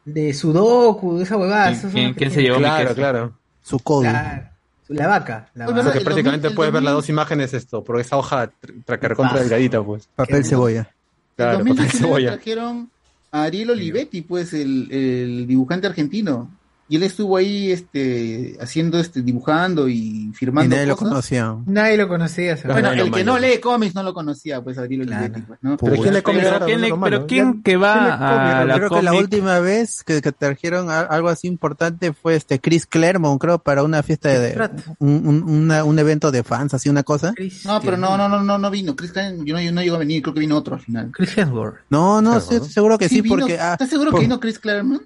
de 0.04 0.34
Sudoku, 0.34 1.16
de 1.18 1.24
esa 1.24 1.36
huevada. 1.36 1.66
¿Quién- 1.66 1.72
esos 1.78 1.82
son 1.82 1.92
quién- 1.92 2.06
los 2.08 2.14
que 2.14 2.18
quién 2.18 2.30
se 2.32 2.42
llevó 2.42 2.56
mi 2.58 2.64
Claro, 2.64 2.82
queso? 2.84 2.94
claro. 2.94 3.32
Su 3.66 3.78
código. 3.80 4.12
Claro. 4.12 4.48
La 4.88 5.08
vaca. 5.08 5.48
La 5.54 5.64
Oye, 5.66 5.74
vaca. 5.74 5.84
Porque 5.86 6.00
prácticamente 6.04 6.44
2000, 6.46 6.54
puedes 6.56 6.72
ver 6.72 6.82
las 6.84 6.92
dos 6.94 7.08
imágenes 7.08 7.52
esto, 7.54 7.82
por 7.82 7.98
esa 7.98 8.16
hoja 8.16 8.50
tra- 8.62 9.00
tra- 9.00 9.16
contra 9.16 9.38
Ah. 9.38 9.40
delgadita, 9.40 9.82
pues. 9.82 10.08
Papel 10.14 10.44
cebolla. 10.44 10.88
Claro, 11.34 11.58
papel 11.58 11.66
2019 11.74 11.98
cebolla. 12.06 12.30
trajeron 12.36 12.90
a 13.32 13.42
Ariel 13.42 13.70
Olivetti, 13.70 14.22
pues, 14.22 14.52
el, 14.52 14.88
el 14.92 15.46
dibujante 15.48 15.88
argentino. 15.88 16.55
Y 16.88 16.96
él 16.96 17.02
estuvo 17.02 17.36
ahí, 17.36 17.72
este, 17.72 18.56
haciendo, 18.60 19.00
este, 19.00 19.20
dibujando 19.22 19.88
y 19.88 20.28
Y 20.30 20.32
firmando 20.34 20.74
nadie 20.76 20.86
lo 20.86 20.96
conocía. 20.96 21.56
Nadie 21.66 21.96
lo 21.96 22.06
conocía. 22.06 22.56
Bueno, 22.64 22.92
el 22.92 23.10
que 23.10 23.24
no 23.24 23.38
lee 23.40 23.58
cómics 23.60 23.94
no 23.96 24.04
lo 24.04 24.14
conocía, 24.14 24.62
pues, 24.62 24.78
a 24.78 24.82
Ariel 24.82 25.04
Claro. 25.06 25.24
Olivetti, 25.24 25.42
pues, 25.46 25.58
¿no? 25.62 25.76
Pero 25.76 25.96
¿quién 26.00 26.14
le 26.14 26.22
come 26.22 26.40
Pero? 26.42 26.64
¿quién, 26.64 26.80
le- 26.80 26.94
pero 27.02 27.26
¿quién 27.26 27.54
que 27.62 27.72
¿quién 27.72 27.80
le 27.80 27.86
va 27.86 27.94
come? 28.18 28.34
a 28.52 28.64
la 28.64 28.74
creo 28.76 28.90
que 28.90 29.02
la 29.02 29.14
última 29.14 29.58
vez 29.58 30.04
que, 30.04 30.22
que 30.22 30.30
trajeron 30.30 30.88
a- 30.90 31.00
algo 31.00 31.28
así 31.28 31.48
importante 31.48 32.12
fue 32.12 32.36
este 32.36 32.60
Chris 32.60 32.86
Claremont, 32.86 33.40
creo, 33.40 33.58
para 33.58 33.82
una 33.82 34.04
fiesta 34.04 34.28
de 34.28 34.70
un, 35.00 35.26
un, 35.26 35.42
una- 35.42 35.82
un 35.82 35.98
evento 35.98 36.30
de 36.30 36.44
fans, 36.44 36.72
así 36.74 36.88
una 36.88 37.02
cosa. 37.02 37.34
No, 37.64 37.80
pero 37.80 37.96
no, 37.96 38.16
no, 38.16 38.28
no, 38.28 38.42
no, 38.44 38.58
no 38.58 38.70
vino. 38.70 38.94
Chris 38.94 39.10
Klein, 39.10 39.44
yo 39.44 39.54
no, 39.54 39.60
yo 39.60 39.72
no 39.72 39.82
llegó 39.82 39.96
a 39.96 39.98
venir, 39.98 40.22
creo 40.22 40.34
que 40.34 40.40
vino 40.40 40.56
otro 40.56 40.76
al 40.76 40.80
final. 40.82 41.10
Chris 41.12 41.36
Hemsworth. 41.36 41.78
No, 41.90 42.22
no, 42.22 42.40
seguro 42.40 42.96
que 42.96 43.08
sí, 43.08 43.22
vino. 43.22 43.34
porque 43.36 43.58
ah, 43.58 43.72
¿Estás 43.72 43.90
seguro 43.90 44.12
por- 44.12 44.20
que 44.20 44.26
vino 44.26 44.38
Chris 44.38 44.60
Claremont? 44.60 45.02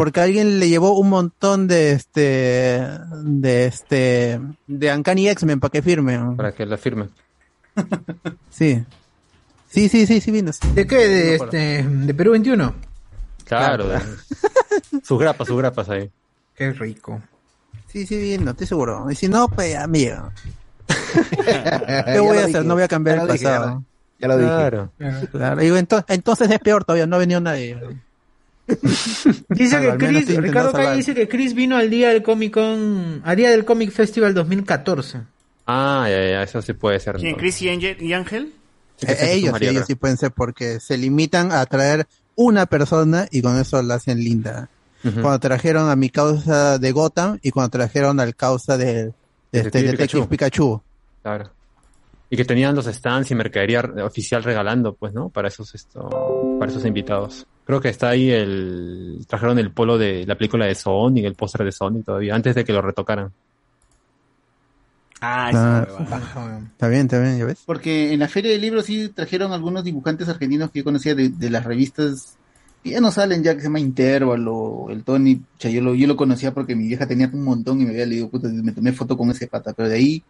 Porque 0.00 0.20
alguien 0.20 0.58
le 0.60 0.70
llevó 0.70 0.98
un 0.98 1.10
montón 1.10 1.68
de 1.68 1.92
este 1.92 2.88
de 3.22 3.66
este 3.66 4.40
de 4.66 4.94
Uncanny 4.94 5.28
X-Men 5.28 5.60
para 5.60 5.70
que 5.70 5.82
firme. 5.82 6.18
Para 6.38 6.52
que 6.52 6.64
la 6.64 6.78
firme. 6.78 7.10
Sí. 8.48 8.82
Sí, 9.68 9.90
sí, 9.90 10.06
sí, 10.06 10.22
sí 10.22 10.30
vino. 10.30 10.52
¿De 10.74 10.86
qué? 10.86 10.96
De, 11.06 11.34
este, 11.34 11.82
de 11.86 12.14
Perú 12.14 12.30
21. 12.30 12.74
Claro. 13.44 13.88
de- 13.88 14.00
sus 15.04 15.18
grapas, 15.20 15.46
sus 15.46 15.58
grapas 15.58 15.90
ahí. 15.90 16.10
Qué 16.54 16.72
rico. 16.72 17.20
Sí, 17.86 18.06
sí 18.06 18.16
vino, 18.16 18.52
estoy 18.52 18.68
seguro. 18.68 19.10
Y 19.10 19.14
si 19.14 19.28
no, 19.28 19.48
pues 19.48 19.76
amigo. 19.76 20.32
¿Qué 20.86 22.04
¿Qué 22.14 22.20
voy 22.20 22.38
a 22.38 22.46
hacer? 22.46 22.64
No 22.64 22.72
voy 22.72 22.84
a 22.84 22.88
cambiar 22.88 23.18
el 23.18 23.26
pasado. 23.26 23.84
Ya 24.18 24.28
lo 24.28 24.38
dije. 24.38 24.48
Claro. 24.48 24.92
Claro, 25.30 25.60
digo, 25.60 25.76
entonces, 25.76 26.06
entonces 26.08 26.50
es 26.50 26.58
peor 26.60 26.84
todavía, 26.84 27.06
no 27.06 27.16
ha 27.16 27.18
venido 27.18 27.42
nadie. 27.42 27.78
Dice 29.48 29.78
Claro, 29.78 29.98
que 29.98 30.06
Chris, 30.06 30.36
Ricardo 30.36 30.72
Calle 30.72 30.96
dice 30.96 31.14
que 31.14 31.28
Chris 31.28 31.54
vino 31.54 31.76
al 31.76 31.90
día 31.90 32.10
del 32.10 32.22
Comic 32.22 32.54
Con, 32.54 33.22
al 33.24 33.36
día 33.36 33.50
del 33.50 33.64
Comic 33.64 33.90
Festival 33.90 34.34
2014. 34.34 35.20
Ah, 35.66 36.06
ya, 36.08 36.16
ya, 36.30 36.42
eso 36.42 36.62
sí 36.62 36.72
puede 36.72 36.98
ser. 37.00 37.16
¿Quién? 37.16 37.36
¿Chris 37.36 37.62
y 37.62 37.68
Ángel? 37.68 37.96
¿Y 38.02 38.12
Ángel? 38.12 38.52
Sí, 38.96 39.06
Eh, 39.08 39.34
ellos, 39.34 39.56
sí, 39.58 39.66
ellos 39.66 39.84
sí 39.86 39.94
pueden 39.94 40.16
ser 40.16 40.32
porque 40.32 40.80
se 40.80 40.98
limitan 40.98 41.52
a 41.52 41.64
traer 41.66 42.06
una 42.34 42.66
persona 42.66 43.26
y 43.30 43.42
con 43.42 43.58
eso 43.58 43.82
la 43.82 43.94
hacen 43.94 44.18
linda. 44.18 44.68
Cuando 45.02 45.38
trajeron 45.38 45.88
a 45.88 45.96
mi 45.96 46.10
causa 46.10 46.78
de 46.78 46.92
Gotham 46.92 47.38
y 47.42 47.50
cuando 47.50 47.70
trajeron 47.70 48.20
al 48.20 48.36
causa 48.36 48.76
de, 48.76 48.86
de 48.94 49.12
este, 49.52 49.62
Detective 49.82 49.90
Detective 49.92 50.26
Pikachu. 50.26 50.82
Claro. 51.22 51.50
Y 52.28 52.36
que 52.36 52.44
tenían 52.44 52.76
los 52.76 52.84
stands 52.86 53.30
y 53.30 53.34
mercadería 53.34 53.80
oficial 54.04 54.42
regalando, 54.44 54.94
pues, 54.94 55.12
¿no? 55.14 55.30
Para 55.30 55.48
esos, 55.48 55.74
esto, 55.74 56.56
para 56.58 56.70
esos 56.70 56.84
invitados. 56.84 57.46
Creo 57.70 57.80
que 57.80 57.88
está 57.88 58.08
ahí 58.08 58.30
el, 58.30 59.24
trajeron 59.28 59.58
el 59.60 59.72
polo 59.72 59.96
de 59.96 60.26
la 60.26 60.36
película 60.36 60.66
de 60.66 60.74
Sonic, 60.74 61.24
el 61.24 61.34
póster 61.36 61.64
de 61.64 61.70
Sonic 61.70 62.04
todavía, 62.04 62.34
antes 62.34 62.54
de 62.56 62.64
que 62.64 62.72
lo 62.72 62.82
retocaran. 62.82 63.30
Ah, 65.20 65.46
Ah, 65.46 65.50
esa 65.50 65.92
huevada. 66.00 66.58
Está 66.72 66.88
bien, 66.88 67.02
está 67.02 67.20
bien, 67.20 67.38
ya 67.38 67.44
ves. 67.44 67.62
Porque 67.66 68.12
en 68.12 68.18
la 68.18 68.28
feria 68.28 68.50
de 68.50 68.58
libros 68.58 68.86
sí 68.86 69.08
trajeron 69.10 69.52
algunos 69.52 69.84
dibujantes 69.84 70.28
argentinos 70.28 70.70
que 70.70 70.80
yo 70.80 70.84
conocía 70.84 71.14
de, 71.14 71.28
de 71.28 71.50
las 71.50 71.64
revistas 71.64 72.38
Y 72.82 72.90
ya 72.90 73.00
no 73.00 73.12
salen 73.12 73.42
ya 73.44 73.54
que 73.54 73.60
se 73.60 73.66
llama 73.68 73.78
Interval 73.80 74.46
o 74.48 74.88
el 74.90 75.04
Tony, 75.04 75.36
pucha, 75.36 75.68
yo 75.68 75.82
lo, 75.82 75.94
yo 75.94 76.08
lo 76.08 76.16
conocía 76.16 76.52
porque 76.54 76.74
mi 76.74 76.88
vieja 76.88 77.06
tenía 77.06 77.30
un 77.32 77.44
montón 77.44 77.80
y 77.80 77.84
me 77.84 77.90
había 77.90 78.06
leído, 78.06 78.30
puta, 78.30 78.48
me 78.48 78.72
tomé 78.72 78.92
foto 78.92 79.16
con 79.16 79.30
ese 79.30 79.46
pata, 79.46 79.74
pero 79.74 79.88
de 79.88 79.96
ahí 79.96 80.24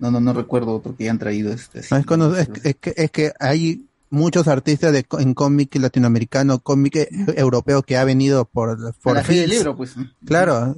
no, 0.00 0.10
no, 0.10 0.20
no 0.20 0.32
recuerdo 0.32 0.74
otro 0.74 0.96
que 0.96 1.04
hayan 1.04 1.18
traído 1.18 1.52
este. 1.52 1.78
así. 1.78 1.94
No, 2.16 2.36
es, 2.36 2.48
es- 2.48 2.64
es 2.66 2.76
que, 2.76 2.92
es 2.96 3.10
que 3.10 3.32
hay 3.38 3.86
muchos 4.14 4.48
artistas 4.48 4.92
de, 4.92 5.04
co- 5.04 5.20
en 5.20 5.34
cómic 5.34 5.74
latinoamericano, 5.76 6.60
cómic 6.60 6.96
e- 6.96 7.08
europeo 7.36 7.82
que 7.82 7.96
ha 7.96 8.04
venido 8.04 8.44
por, 8.46 8.94
por 9.02 9.14
la 9.16 9.22
del 9.22 9.50
libro, 9.50 9.76
pues. 9.76 9.94
Claro, 10.24 10.76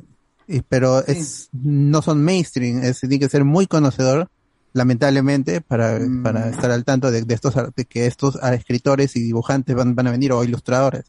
y- 0.48 0.62
pero 0.62 1.04
es, 1.06 1.48
no 1.52 2.02
son 2.02 2.22
mainstream, 2.24 2.82
es, 2.82 3.00
tiene 3.00 3.18
que 3.18 3.28
ser 3.28 3.44
muy 3.44 3.66
conocedor, 3.66 4.28
lamentablemente, 4.72 5.60
para, 5.60 5.98
Mm. 5.98 6.22
para 6.22 6.48
estar 6.50 6.70
al 6.70 6.84
tanto 6.84 7.10
de, 7.10 7.22
de 7.22 7.34
estos, 7.34 7.56
ar- 7.56 7.72
de 7.74 7.84
que 7.84 8.06
estos 8.06 8.38
ah, 8.42 8.54
escritores 8.54 9.14
y 9.16 9.20
dibujantes 9.22 9.74
van, 9.76 9.94
van 9.94 10.06
a 10.08 10.10
venir 10.10 10.32
o 10.32 10.42
ilustradores. 10.44 11.04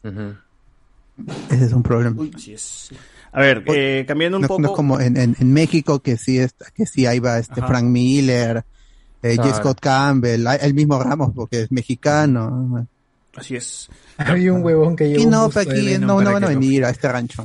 Ese 1.50 1.64
es 1.64 1.72
un 1.72 1.82
problema. 1.82 2.22
Así 2.34 2.52
es. 2.54 2.90
A 3.32 3.40
ver, 3.40 3.62
eh, 3.66 4.04
cambiando 4.06 4.38
un 4.38 4.42
no, 4.42 4.48
poco. 4.48 4.60
no 4.62 4.68
es 4.68 4.74
como 4.74 5.00
en, 5.00 5.16
en, 5.16 5.36
en 5.38 5.52
México 5.52 6.00
que 6.00 6.16
sí 6.16 6.38
es, 6.38 6.54
que 6.74 6.86
sí 6.86 7.04
ahí 7.06 7.18
va 7.18 7.38
este 7.38 7.60
Ajá. 7.60 7.68
Frank 7.68 7.84
Miller, 7.84 8.64
eh, 9.22 9.36
J. 9.36 9.54
Scott 9.54 9.80
Campbell, 9.80 10.46
hay- 10.46 10.58
el 10.62 10.74
mismo 10.74 11.02
Ramos 11.02 11.32
porque 11.34 11.62
es 11.62 11.72
mexicano. 11.72 12.86
Así 13.36 13.56
es. 13.56 13.88
Había 14.16 14.52
un 14.52 14.64
huevón 14.64 14.96
que 14.96 15.08
llevó 15.08 15.20
Y 15.22 15.24
un 15.26 15.30
no, 15.30 15.44
busto 15.44 15.60
de 15.60 15.70
aquí 15.70 15.86
Venom 15.86 16.08
no, 16.08 16.22
no 16.22 16.32
van 16.32 16.44
a 16.44 16.48
venir 16.48 16.84
a 16.84 16.90
este 16.90 17.10
rancho. 17.10 17.44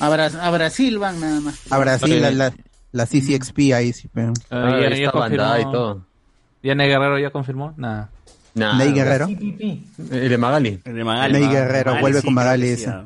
A, 0.00 0.08
Bra- 0.08 0.40
a 0.40 0.50
Brasil 0.50 0.98
van 0.98 1.20
nada 1.20 1.40
más. 1.40 1.58
A 1.70 1.78
Brasil, 1.78 2.20
la, 2.22 2.30
la, 2.30 2.52
la 2.92 3.06
CCXP 3.06 3.72
ahí 3.74 3.92
sí, 3.92 4.08
pero. 4.12 4.32
Ah, 4.50 4.78
ya, 4.80 4.96
ya 4.96 5.10
confirmó. 5.10 6.04
¿Ya 6.62 6.74
Ney 6.76 6.88
Guerrero 6.88 7.18
ya 7.18 7.30
confirmó? 7.30 7.74
Nada. 7.76 8.08
Nah. 8.54 8.76
Ney 8.78 8.92
Guerrero. 8.92 9.26
El 9.26 10.28
de 10.28 10.38
Magali. 10.38 10.80
El 10.84 10.94
de 10.94 11.04
Magali. 11.04 11.32
Ney 11.32 11.48
Guerrero, 11.48 11.98
vuelve 12.00 12.20
sí, 12.20 12.24
con 12.26 12.34
Magali 12.34 12.76
ah. 12.86 13.04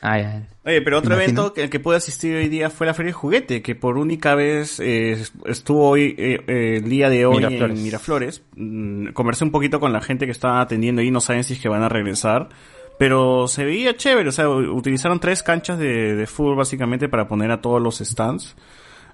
Ah, 0.00 0.18
ya. 0.18 0.46
Oye, 0.68 0.82
pero 0.82 0.98
otro 0.98 1.14
evento 1.14 1.54
que, 1.54 1.62
al 1.62 1.70
que 1.70 1.80
pude 1.80 1.96
asistir 1.96 2.36
hoy 2.36 2.48
día 2.48 2.68
fue 2.68 2.86
la 2.86 2.92
Feria 2.92 3.08
de 3.08 3.14
Juguete, 3.14 3.62
que 3.62 3.74
por 3.74 3.96
única 3.96 4.34
vez 4.34 4.78
eh, 4.80 5.16
estuvo 5.46 5.88
hoy, 5.88 6.14
eh, 6.18 6.42
eh, 6.46 6.74
el 6.76 6.90
día 6.90 7.08
de 7.08 7.24
hoy 7.24 7.36
Miraflores. 7.38 7.78
en 7.78 7.82
Miraflores. 7.82 8.42
Mm, 8.54 9.06
conversé 9.12 9.44
un 9.44 9.50
poquito 9.50 9.80
con 9.80 9.94
la 9.94 10.02
gente 10.02 10.26
que 10.26 10.32
estaba 10.32 10.60
atendiendo 10.60 11.00
ahí, 11.00 11.10
no 11.10 11.22
saben 11.22 11.42
si 11.42 11.54
es 11.54 11.60
que 11.60 11.70
van 11.70 11.84
a 11.84 11.88
regresar. 11.88 12.50
Pero 12.98 13.48
se 13.48 13.64
veía 13.64 13.96
chévere, 13.96 14.28
o 14.28 14.32
sea, 14.32 14.46
utilizaron 14.50 15.20
tres 15.20 15.42
canchas 15.42 15.78
de, 15.78 16.14
de 16.14 16.26
fútbol 16.26 16.56
básicamente 16.56 17.08
para 17.08 17.28
poner 17.28 17.50
a 17.50 17.62
todos 17.62 17.80
los 17.80 18.00
stands. 18.00 18.54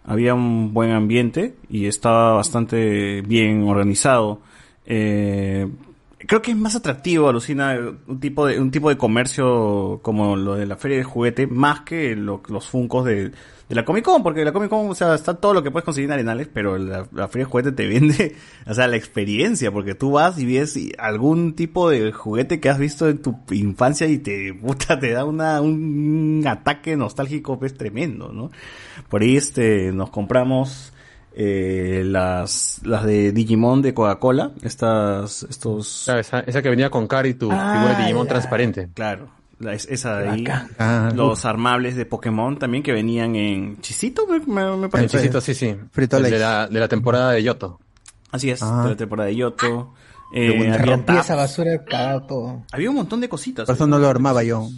Había 0.02 0.35
un 0.35 0.74
buen 0.74 0.90
ambiente 0.90 1.55
y 1.70 1.86
estaba 1.86 2.32
bastante 2.32 3.22
bien 3.22 3.62
organizado. 3.62 4.40
Eh, 4.86 5.68
creo 6.26 6.42
que 6.42 6.51
es 6.52 6.56
más 6.56 6.74
atractivo, 6.76 7.28
alucina, 7.28 7.76
un 8.06 8.20
tipo 8.20 8.46
de, 8.46 8.59
un 8.60 8.70
tipo 8.70 8.88
de 8.88 8.96
comercio 8.96 10.01
como 10.02 10.36
lo 10.36 10.55
de 10.55 10.66
la 10.66 10.76
feria 10.76 10.98
de 10.98 11.05
juguete, 11.05 11.46
más 11.46 11.80
que 11.80 12.16
lo- 12.16 12.42
los 12.48 12.68
funcos 12.68 13.05
de, 13.05 13.32
la 13.70 13.84
Comic 13.84 14.05
Con, 14.05 14.22
porque 14.22 14.44
la 14.44 14.52
Comic 14.52 14.70
Con, 14.70 14.88
o 14.88 14.94
sea, 14.94 15.14
está 15.14 15.34
todo 15.34 15.52
lo 15.55 15.62
que 15.62 15.70
puedes 15.70 15.84
conseguir 15.84 16.09
en 16.09 16.12
Arenales, 16.14 16.48
pero 16.52 16.78
la, 16.78 17.06
la 17.12 17.28
feria 17.28 17.44
de 17.46 17.51
juguete 17.51 17.72
te 17.72 17.86
vende, 17.88 18.36
o 18.66 18.72
sea, 18.74 18.86
la 18.86 18.96
experiencia, 18.96 19.72
porque 19.72 19.94
tú 19.94 20.12
vas 20.12 20.38
y 20.38 20.46
ves 20.46 20.78
algún 20.98 21.55
tipo 21.55 21.90
de 21.90 22.12
juguete 22.12 22.60
que 22.60 22.68
has 22.68 22.78
visto 22.78 23.09
en 23.09 23.18
tu 23.18 23.36
infancia 23.51 24.06
y 24.06 24.18
te, 24.18 24.55
puta, 24.55 24.98
te 24.98 25.10
da 25.12 25.24
una, 25.24 25.60
un 25.60 26.44
ataque 26.46 26.96
nostálgico, 26.96 27.59
pues, 27.59 27.74
tremendo, 27.76 28.32
¿no? 28.32 28.51
Por 29.09 29.22
ahí, 29.22 29.36
este, 29.36 29.92
nos 29.92 30.10
compramos, 30.10 30.92
eh, 31.36 32.02
las, 32.06 32.81
las 32.85 33.05
de 33.05 33.32
Digimon 33.32 33.82
de 33.82 33.93
Coca-Cola, 33.94 34.52
estas, 34.62 35.43
estos... 35.51 36.02
Claro, 36.05 36.20
esa, 36.20 36.40
esa 36.40 36.62
que 36.62 36.70
venía 36.70 36.90
con 36.90 37.06
Cari, 37.09 37.35
tu 37.35 37.51
Ah, 37.51 37.73
figura 37.74 37.94
de 37.97 38.02
Digimon 38.05 38.24
ya. 38.27 38.28
transparente. 38.31 38.89
Claro, 38.94 39.28
la- 39.59 39.74
es- 39.74 39.86
esa 39.90 40.19
de 40.19 40.28
ahí. 40.28 40.44
Ah, 40.78 41.11
Los 41.15 41.40
uf. 41.40 41.47
armables 41.47 41.97
de 41.97 42.06
Pokémon 42.06 42.59
también 42.59 42.82
que 42.82 42.93
venían 42.93 43.35
en 43.36 43.81
Chisito, 43.81 44.27
me, 44.27 44.39
me- 44.40 44.77
me 44.77 44.89
parece. 44.89 45.16
El 45.16 45.23
chisito, 45.23 45.40
sí, 45.40 45.55
sí. 45.55 45.77
Frito 45.90 46.20
de 46.20 46.39
la, 46.39 46.69
de 46.69 46.81
la 46.81 46.89
temporada 46.89 47.32
de 47.32 47.43
Yoto. 47.43 47.81
Así 48.31 48.51
es, 48.51 48.62
Ah. 48.62 48.82
de 48.85 48.90
la 48.90 48.97
temporada 48.97 49.28
de 49.28 49.36
Yoto. 49.36 49.93
Eh, 50.35 50.48
había, 50.73 51.20
esa 51.20 51.36
basura, 51.36 51.85
cagado 51.85 52.23
todo. 52.23 52.62
había 52.73 52.90
un 52.90 52.97
montón 52.97 53.20
de 53.20 53.28
cositas. 53.28 53.66
Por 53.66 53.74
eso 53.77 53.86
no 53.86 53.98
lo 53.98 54.09
armaba 54.09 54.43
yo. 54.43 54.69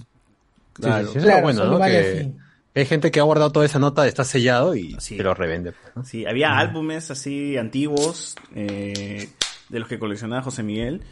Claro. 0.74 1.06
Sí, 1.08 1.12
sí, 1.12 1.12
sí, 1.12 1.18
eso 1.18 1.18
es 1.18 1.24
Claro, 1.24 1.38
lo 1.38 1.42
bueno, 1.44 1.58
solo 1.60 1.70
¿no? 1.72 1.78
vale 1.78 1.92
Que, 1.92 1.98
así. 2.20 2.28
que 2.28 2.45
hay 2.80 2.86
gente 2.86 3.10
que 3.10 3.20
ha 3.20 3.22
guardado 3.24 3.50
toda 3.52 3.66
esa 3.66 3.78
nota, 3.78 4.06
está 4.06 4.24
sellado 4.24 4.74
y 4.76 4.96
Sí. 5.00 5.16
lo 5.18 5.34
revende. 5.34 5.72
pues, 5.72 5.96
¿no? 5.96 6.04
Sí, 6.04 6.26
había 6.26 6.58
álbumes 6.58 7.10
así 7.10 7.56
antiguos 7.56 8.36
eh, 8.54 9.28
de 9.68 9.78
los 9.78 9.88
que 9.88 9.98
coleccionaba 9.98 10.42
José 10.42 10.62
Miguel. 10.62 11.02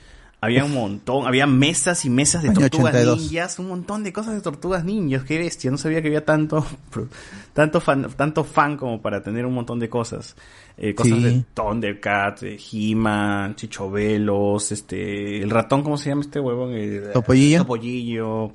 Había 0.40 0.62
un 0.66 0.74
montón, 0.74 1.26
había 1.26 1.46
mesas 1.46 2.04
y 2.04 2.10
mesas 2.10 2.42
de 2.42 2.50
Año 2.50 2.60
tortugas 2.60 2.92
82. 2.94 3.18
ninjas, 3.18 3.58
un 3.58 3.68
montón 3.68 4.04
de 4.04 4.12
cosas 4.12 4.34
de 4.34 4.42
tortugas 4.42 4.84
ninjas, 4.84 5.24
qué 5.24 5.38
bestia, 5.38 5.70
no 5.70 5.78
sabía 5.78 6.02
que 6.02 6.08
había 6.08 6.22
tanto, 6.26 6.66
tanto 7.54 7.80
fan, 7.80 8.10
tanto 8.14 8.44
fan 8.44 8.76
como 8.76 9.00
para 9.00 9.22
tener 9.22 9.46
un 9.46 9.54
montón 9.54 9.78
de 9.80 9.88
cosas. 9.88 10.36
Eh, 10.76 10.94
cosas 10.94 11.16
Sí. 11.16 11.24
de 11.24 11.44
Thundercats, 11.54 12.42
de 12.42 12.60
He-Man, 12.72 13.54
Chichovelos, 13.56 14.70
este, 14.70 15.38
el 15.42 15.48
ratón, 15.48 15.82
¿cómo 15.82 15.96
se 15.96 16.10
llama 16.10 16.20
este 16.20 16.40
huevón? 16.40 16.74
Topollillo. 17.14 17.58
Topollillo, 17.62 18.52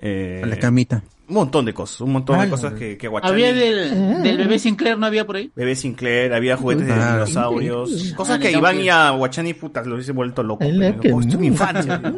eh, 0.00 0.42
La 0.44 0.56
camita. 0.58 1.04
Un 1.30 1.34
montón 1.36 1.64
de 1.64 1.72
cosas, 1.72 2.00
un 2.02 2.12
montón 2.12 2.38
de 2.40 2.50
cosas 2.50 2.74
que, 2.74 2.98
que 2.98 3.08
Guachani- 3.08 3.28
Había 3.30 3.54
del, 3.54 4.22
del 4.22 4.36
bebé 4.36 4.58
Sinclair, 4.58 4.98
¿no 4.98 5.06
había 5.06 5.24
por 5.26 5.36
ahí? 5.36 5.50
Bebé 5.56 5.74
Sinclair, 5.76 6.32
había 6.34 6.56
juguetes 6.56 6.86
de 6.86 6.92
dinosaurios, 6.94 8.12
cosas 8.16 8.36
Ah, 8.36 8.38
que 8.40 8.48
de 8.48 8.58
Iván 8.58 8.80
y 8.80 8.88
a 8.88 9.10
Guachani 9.10 9.54
putas 9.54 9.86
lo 9.86 9.94
hubiese 9.94 10.12
vuelto 10.12 10.42
loco. 10.42 10.58
Pero, 10.68 11.00
que 11.00 11.08
esto 11.08 11.20
es 11.20 11.26
mi 11.38 11.46
no. 11.48 11.52
infancia. 11.52 12.02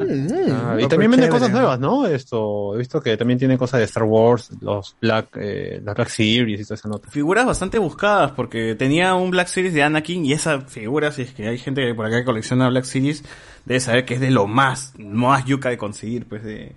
Ah, 0.52 0.76
y 0.80 0.86
también 0.88 1.10
venden 1.10 1.28
chévere. 1.28 1.30
cosas 1.30 1.50
nuevas, 1.50 1.78
¿no? 1.80 2.06
Esto, 2.06 2.74
he 2.74 2.78
visto 2.78 3.00
que 3.00 3.16
también 3.16 3.38
tienen 3.38 3.56
cosas 3.58 3.78
de 3.80 3.84
Star 3.84 4.04
Wars, 4.04 4.50
los 4.60 4.96
Black, 5.00 5.28
eh, 5.36 5.80
la 5.84 5.94
Black 5.94 6.08
Series 6.08 6.60
y 6.60 6.64
toda 6.64 6.74
esa 6.76 6.88
nota. 6.88 7.08
Figuras 7.10 7.44
bastante 7.46 7.78
buscadas, 7.78 8.32
porque 8.32 8.74
tenía 8.74 9.14
un 9.14 9.30
Black 9.30 9.48
Series 9.48 9.74
de 9.74 9.82
Anakin 9.82 10.24
y 10.24 10.32
esa 10.32 10.62
figura, 10.62 11.12
si 11.12 11.22
es 11.22 11.32
que 11.32 11.48
hay 11.48 11.58
gente 11.58 11.82
que 11.86 11.94
por 11.94 12.06
acá 12.06 12.18
que 12.18 12.24
colecciona 12.24 12.68
Black 12.68 12.84
Series, 12.84 13.24
debe 13.64 13.80
saber 13.80 14.04
que 14.04 14.14
es 14.14 14.20
de 14.20 14.30
lo 14.30 14.46
más, 14.46 14.94
más 14.98 15.44
yuca 15.44 15.68
de 15.68 15.78
conseguir, 15.78 16.26
pues, 16.26 16.42
de, 16.42 16.72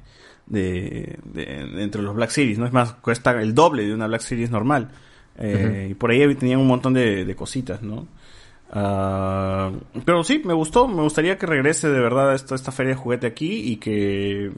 de, 0.47 1.17
de, 1.23 1.45
de 1.45 1.83
entre 1.83 2.01
los 2.01 2.15
Black 2.15 2.29
Series, 2.29 2.57
¿no? 2.59 2.65
Es 2.65 2.73
más, 2.73 2.93
cuesta 2.93 3.31
el 3.41 3.53
doble 3.53 3.85
de 3.85 3.93
una 3.93 4.07
Black 4.07 4.21
Series 4.21 4.51
normal. 4.51 4.89
Eh, 5.37 5.87
Y 5.91 5.93
por 5.95 6.11
ahí 6.11 6.35
tenían 6.35 6.59
un 6.59 6.67
montón 6.67 6.93
de, 6.93 7.25
de 7.25 7.35
cositas, 7.35 7.81
¿no? 7.81 8.07
Ah, 8.77 9.71
pero 10.03 10.21
sí, 10.25 10.41
me 10.43 10.53
gustó, 10.53 10.85
me 10.85 11.01
gustaría 11.01 11.37
que 11.37 11.45
regrese 11.45 11.87
de 11.89 11.99
verdad 12.01 12.35
esta, 12.35 12.55
esta 12.55 12.73
feria 12.73 12.93
de 12.93 12.99
juguete 12.99 13.25
aquí 13.25 13.71
y 13.71 13.77
que 13.77 14.51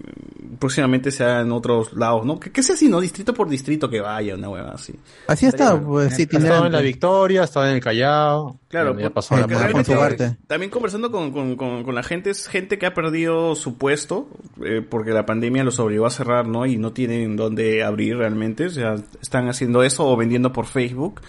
próximamente 0.58 1.12
sea 1.12 1.42
en 1.42 1.52
otros 1.52 1.94
lados, 1.94 2.26
¿no? 2.26 2.40
Que, 2.40 2.52
que 2.52 2.64
sea 2.64 2.74
así, 2.74 2.90
¿no? 2.90 3.00
Distrito 3.00 3.36
por 3.36 3.48
distrito 3.48 3.88
que 3.92 4.02
vaya, 4.02 4.34
una 4.34 4.50
hueva 4.50 4.72
así. 4.72 4.96
Así 5.28 5.46
está, 5.46 5.80
pues 5.80 6.16
sí, 6.16 6.26
tiene. 6.26 6.46
estado 6.46 6.66
en 6.66 6.72
la 6.72 6.82
Victoria, 6.82 7.42
ha 7.42 7.44
estado 7.44 7.68
en 7.68 7.76
el 7.76 7.80
Callao. 7.80 8.60
Claro, 8.70 8.98
ya 8.98 9.04
por- 9.06 9.14
pasó 9.14 9.36
a 9.36 9.42
la 9.42 9.48
por-. 9.48 10.16
También 10.48 10.72
conversando 10.72 11.12
con, 11.12 11.32
con, 11.32 11.56
con, 11.56 11.84
con 11.84 11.94
la 11.94 12.02
gente, 12.02 12.32
es 12.32 12.48
gente 12.48 12.80
que 12.80 12.88
ha 12.88 12.96
perdido 12.96 13.54
su 13.54 13.78
puesto, 13.78 14.28
eh, 14.66 14.82
porque 14.88 15.12
la 15.12 15.28
pandemia 15.28 15.64
los 15.64 15.80
obligó 15.80 16.08
a 16.08 16.10
cerrar, 16.10 16.48
¿no? 16.48 16.66
Y 16.66 16.78
no 16.78 16.92
tienen 16.92 17.36
dónde 17.36 17.84
abrir 17.84 18.18
realmente, 18.18 18.66
o 18.66 18.70
sea, 18.72 18.96
están 19.22 19.48
haciendo 19.48 19.84
eso 19.84 20.08
o 20.08 20.18
vendiendo 20.18 20.52
por 20.52 20.66
Facebook. 20.66 21.22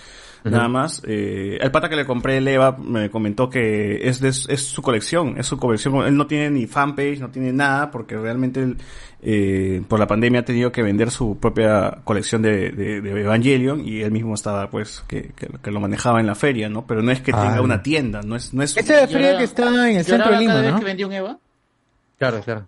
Nada 0.44 0.69
más. 0.69 1.02
Eh, 1.06 1.59
el 1.60 1.70
pata 1.70 1.89
que 1.89 1.97
le 1.97 2.06
compré 2.06 2.39
el 2.39 2.48
Eva 2.48 2.77
me 2.78 3.10
comentó 3.10 3.51
que 3.51 4.09
es, 4.09 4.20
de, 4.20 4.28
es 4.28 4.62
su 4.62 4.82
colección, 4.82 5.35
es 5.39 5.47
su 5.47 5.59
colección. 5.59 5.97
Él 6.06 6.16
no 6.16 6.27
tiene 6.27 6.51
ni 6.51 6.66
fanpage, 6.66 7.20
no 7.20 7.31
tiene 7.31 7.52
nada, 7.52 7.90
porque 7.90 8.16
realmente 8.16 8.62
él, 8.62 8.77
eh, 9.20 9.82
por 9.89 9.98
la 9.98 10.06
pandemia 10.06 10.40
ha 10.40 10.44
tenido 10.44 10.70
que 10.70 10.82
vender 10.82 11.10
su 11.10 11.39
propia 11.39 11.98
colección 12.05 12.40
de, 12.43 12.70
de, 12.70 13.01
de 13.01 13.20
Evangelion 13.20 13.86
y 13.86 14.02
él 14.02 14.10
mismo 14.12 14.35
estaba, 14.35 14.70
pues, 14.70 15.02
que, 15.09 15.31
que, 15.35 15.48
que 15.62 15.70
lo 15.70 15.81
manejaba 15.81 16.20
en 16.20 16.27
la 16.27 16.35
feria, 16.35 16.69
¿no? 16.69 16.86
Pero 16.86 17.02
no 17.02 17.10
es 17.10 17.20
que 17.20 17.32
tenga 17.32 17.56
Ah. 17.56 17.62
una 17.62 17.82
tienda, 17.82 18.23
no 18.23 18.36
es, 18.36 18.55
no 18.55 18.62
es 18.62 18.77
Esa 18.77 18.94
es 18.94 19.01
la 19.02 19.09
feria 19.09 19.39
que 19.39 19.44
está 19.44 19.90
en 19.90 19.97
el 19.97 20.05
centro 20.05 20.31
de 20.31 20.39
Lima, 20.39 20.52
cada 20.52 20.62
vez 20.62 20.73
¿no? 20.73 20.78
que 20.78 20.85
vendía 20.85 21.06
un 21.06 21.12
Eva? 21.12 21.39
Claro, 22.19 22.40
claro. 22.43 22.66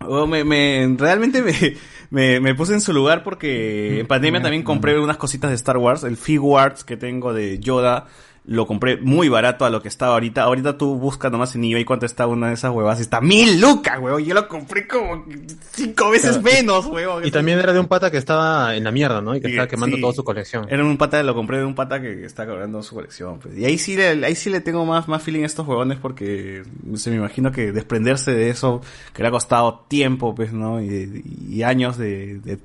Oh, 0.00 0.26
me, 0.26 0.44
me, 0.44 0.94
realmente 0.98 1.40
me, 1.40 1.52
me, 2.10 2.40
me 2.40 2.54
puse 2.54 2.74
en 2.74 2.80
su 2.80 2.92
lugar 2.92 3.22
porque 3.22 4.00
en 4.00 4.06
pandemia 4.06 4.42
también 4.42 4.62
compré 4.62 4.98
unas 4.98 5.16
cositas 5.16 5.50
de 5.50 5.56
Star 5.56 5.76
Wars. 5.78 6.04
El 6.04 6.16
Figuarts 6.16 6.84
que 6.84 6.96
tengo 6.96 7.32
de 7.32 7.58
Yoda 7.58 8.06
lo 8.46 8.66
compré 8.66 8.96
muy 8.96 9.28
barato 9.28 9.64
a 9.64 9.70
lo 9.70 9.82
que 9.82 9.88
estaba 9.88 10.14
ahorita. 10.14 10.42
Ahorita 10.42 10.78
tú 10.78 10.96
buscas 10.96 11.32
nomás 11.32 11.54
en 11.56 11.64
eBay 11.64 11.84
cuánto 11.84 12.06
está 12.06 12.26
una 12.26 12.48
de 12.48 12.54
esas 12.54 12.70
huevas. 12.72 13.00
Está 13.00 13.20
mil 13.20 13.60
lucas, 13.60 13.98
huevón. 13.98 14.24
Yo 14.24 14.34
lo 14.34 14.46
compré 14.46 14.86
como 14.86 15.24
cinco 15.72 16.10
veces 16.10 16.38
Claro. 16.38 16.42
menos, 16.42 16.86
huevón. 16.86 17.26
Y 17.26 17.30
también 17.32 17.58
era 17.58 17.72
de 17.72 17.80
un 17.80 17.88
pata 17.88 18.10
que 18.10 18.18
estaba 18.18 18.76
en 18.76 18.84
la 18.84 18.92
mierda, 18.92 19.20
¿no? 19.20 19.34
Y 19.34 19.40
que 19.40 19.48
estaba 19.48 19.66
quemando 19.66 19.96
sí. 19.96 20.00
toda 20.00 20.12
su 20.12 20.22
colección. 20.22 20.66
Era 20.70 20.84
un 20.84 20.96
pata, 20.96 21.22
lo 21.24 21.34
compré 21.34 21.58
de 21.58 21.64
un 21.64 21.74
pata 21.74 22.00
que 22.00 22.24
está 22.24 22.46
cobrando 22.46 22.82
su 22.82 22.94
colección. 22.94 23.40
Pues. 23.40 23.58
Y 23.58 23.64
ahí 23.64 23.78
sí 23.78 23.96
le, 23.96 24.24
ahí 24.24 24.36
sí 24.36 24.48
le 24.48 24.60
tengo 24.60 24.86
más, 24.86 25.08
más 25.08 25.22
feeling 25.22 25.42
a 25.42 25.46
estos 25.46 25.66
huevones 25.66 25.98
porque 25.98 26.62
se 26.94 27.10
me 27.10 27.16
imagino 27.16 27.50
que 27.50 27.72
desprenderse 27.72 28.32
de 28.32 28.50
eso, 28.50 28.80
que 29.12 29.22
le 29.22 29.28
ha 29.28 29.32
costado 29.32 29.84
tiempo, 29.88 30.34
pues, 30.36 30.52
¿no? 30.52 30.80
Y, 30.80 31.24
y 31.50 31.62
años 31.64 31.98
de, 31.98 32.38
de, 32.38 32.58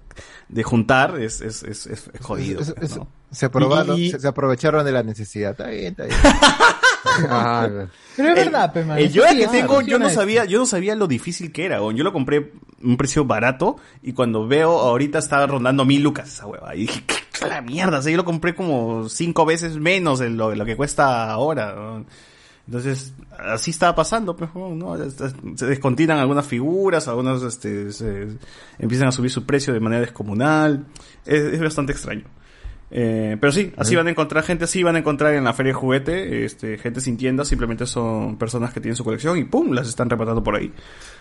de 0.50 0.64
juntar, 0.64 1.20
es, 1.20 1.42
es, 1.42 1.64
es, 1.64 1.88
es 1.88 2.10
jodido. 2.22 2.62
Es- 2.62 2.74
es- 2.82 2.98
¿no? 2.98 3.08
se, 3.32 3.46
aprobaron, 3.46 3.98
Y- 3.98 4.08
y- 4.08 4.12
se, 4.12 4.20
se 4.20 4.28
aprovecharon 4.28 4.84
de 4.86 4.92
la 4.92 5.04
necesidad. 5.04 5.52
Está 5.52 5.68
bien, 5.68 5.96
está 5.98 6.04
bien. 6.06 6.18
Pero 8.16 8.30
es 8.30 8.36
verdad. 8.36 8.78
El 8.98 9.12
sí, 9.12 9.20
que 9.20 9.46
ah, 9.46 9.52
tengo, 9.52 9.82
yo 9.82 10.00
no 10.00 10.10
sabía, 10.10 10.46
yo 10.46 10.60
no 10.60 10.66
sabía 10.66 10.96
lo 10.96 11.08
difícil 11.08 11.52
que 11.52 11.66
era. 11.66 11.78
Yo 11.78 12.04
lo 12.04 12.14
compré 12.14 12.38
a 12.38 12.86
un 12.86 12.98
precio 12.98 13.26
barato 13.26 13.78
y 14.02 14.14
cuando 14.14 14.48
veo 14.48 14.80
ahorita 14.80 15.20
estaba 15.20 15.48
rondando 15.48 15.86
mil 15.86 16.02
lucas 16.04 16.30
esa 16.30 16.46
hueva. 16.46 16.76
Y 16.76 16.82
dije, 16.82 17.04
¿qué 17.06 17.48
la 17.48 17.62
mierda? 17.62 18.00
O 18.00 18.02
sea, 18.02 18.12
yo 18.12 18.18
lo 18.18 18.26
compré 18.26 18.54
como 18.56 19.10
cinco 19.10 19.46
veces 19.46 19.78
menos 19.78 20.20
de 20.20 20.30
lo, 20.30 20.54
lo 20.56 20.66
que 20.66 20.76
cuesta 20.76 21.32
ahora. 21.32 22.04
Entonces, 22.68 23.14
así 23.38 23.72
estaba 23.72 23.96
pasando, 23.96 24.36
pues, 24.36 24.50
¿no? 24.56 24.96
Se 25.56 25.66
descontinan 25.66 26.20
algunas 26.20 26.46
figuras, 26.46 27.08
algunas 27.08 27.42
este, 27.42 27.92
se- 27.92 28.28
empiezan 28.80 29.08
a 29.08 29.12
subir 29.12 29.32
su 29.32 29.46
precio 29.46 29.74
de 29.74 29.80
manera 29.80 30.02
descomunal. 30.02 30.86
Es, 31.26 31.42
es 31.42 31.60
bastante 31.60 31.92
extraño. 31.92 32.24
Eh, 32.94 33.38
pero 33.40 33.54
sí, 33.54 33.72
así 33.78 33.96
van 33.96 34.08
a 34.08 34.10
encontrar 34.10 34.44
gente, 34.44 34.66
así 34.66 34.84
van 34.84 34.98
a 34.98 35.00
encontrar 35.00 35.34
en 35.34 35.46
la 35.46 35.54
feria 35.54 35.70
de 35.70 35.80
juguete, 35.80 36.44
este, 36.44 36.78
gente 36.78 37.00
sin 37.00 37.16
tiendas, 37.16 37.48
simplemente 37.48 37.86
son 37.86 38.38
personas 38.38 38.74
que 38.74 38.82
tienen 38.82 38.98
su 38.98 39.06
colección 39.06 39.38
y 39.38 39.46
pum, 39.46 39.72
las 39.72 39.88
están 39.88 40.10
repartiendo 40.10 40.44
por 40.44 40.58
ahí. 40.58 40.74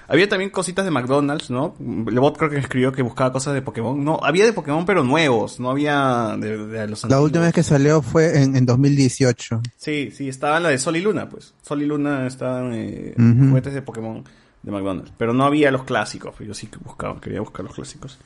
Había 0.09 0.29
también 0.29 0.51
cositas 0.51 0.85
de 0.85 0.91
McDonald's, 0.91 1.49
¿no? 1.51 1.77
Lebot 1.79 2.37
creo 2.37 2.51
que 2.51 2.59
escribió 2.59 2.91
que 2.91 3.03
buscaba 3.03 3.33
cosas 3.33 3.55
de 3.55 3.63
Pokémon. 3.63 4.05
No, 4.05 4.19
había 4.21 4.45
de 4.45 4.53
Pokémon 4.53 4.85
pero 4.85 5.05
nuevos, 5.05 5.61
no 5.61 5.71
había 5.71 6.37
de, 6.37 6.57
de 6.67 6.89
los 6.89 7.03
La 7.05 7.07
antiguos. 7.07 7.25
última 7.25 7.45
vez 7.45 7.55
que 7.55 7.63
salió 7.63 8.03
fue 8.03 8.43
en, 8.43 8.57
en 8.57 8.67
2018. 8.67 9.61
Sí, 9.77 10.11
sí, 10.13 10.29
estaba 10.29 10.59
la 10.59 10.71
de 10.71 10.79
Sol 10.79 10.97
y 10.97 11.01
Luna, 11.03 11.29
pues. 11.29 11.55
Sol 11.63 11.83
y 11.83 11.87
Luna 11.87 12.27
estaban 12.27 12.73
eh, 12.75 13.15
juguetes 13.17 13.73
de 13.75 13.83
Pokémon 13.83 14.25
de 14.65 14.73
McDonald's. 14.73 15.13
Pero 15.17 15.33
no 15.35 15.45
había 15.45 15.71
los 15.71 15.85
clásicos, 15.85 16.35
pues, 16.37 16.49
yo 16.49 16.55
sí 16.55 16.67
que 16.67 16.79
buscaba, 16.79 17.21
quería 17.21 17.39
buscar 17.41 17.65
los 17.65 17.75
clásicos. 17.77 18.19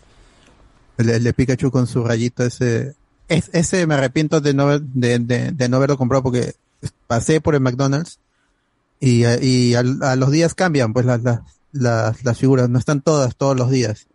El, 0.96 1.10
el 1.10 1.22
de 1.22 1.34
Pikachu 1.34 1.70
con 1.70 1.86
su 1.86 2.02
rayito 2.02 2.42
ese. 2.44 2.94
Es, 3.28 3.50
ese 3.52 3.86
me 3.86 3.94
arrepiento 3.94 4.40
de 4.40 4.54
no, 4.54 4.78
de, 4.78 5.18
de, 5.18 5.52
de 5.52 5.68
no 5.68 5.76
haberlo 5.78 5.96
comprado 5.96 6.22
porque 6.22 6.54
pasé 7.06 7.40
por 7.40 7.54
el 7.54 7.60
McDonald's 7.60 8.18
y, 9.00 9.24
y 9.26 9.74
a, 9.74 9.82
los 9.82 10.30
días 10.30 10.54
cambian 10.54 10.92
pues 10.92 11.06
las, 11.06 11.22
las, 11.22 11.40
las, 11.72 12.24
las 12.24 12.38
figuras, 12.38 12.68
no 12.68 12.78
están 12.78 13.00
todas 13.00 13.34
todos 13.36 13.56
los 13.56 13.70
días. 13.70 14.06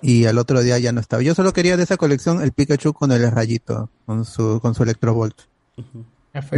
Y 0.00 0.24
al 0.26 0.38
otro 0.38 0.60
día 0.62 0.78
ya 0.78 0.90
no 0.92 1.00
estaba. 1.00 1.22
Yo 1.22 1.34
solo 1.34 1.52
quería 1.52 1.76
de 1.76 1.84
esa 1.84 1.96
colección 1.96 2.42
el 2.42 2.50
Pikachu 2.52 2.92
con 2.92 3.12
el 3.12 3.30
rayito, 3.30 3.88
con 4.06 4.24
su, 4.24 4.58
con 4.60 4.74
su 4.74 4.82
Electrovolt. 4.82 5.36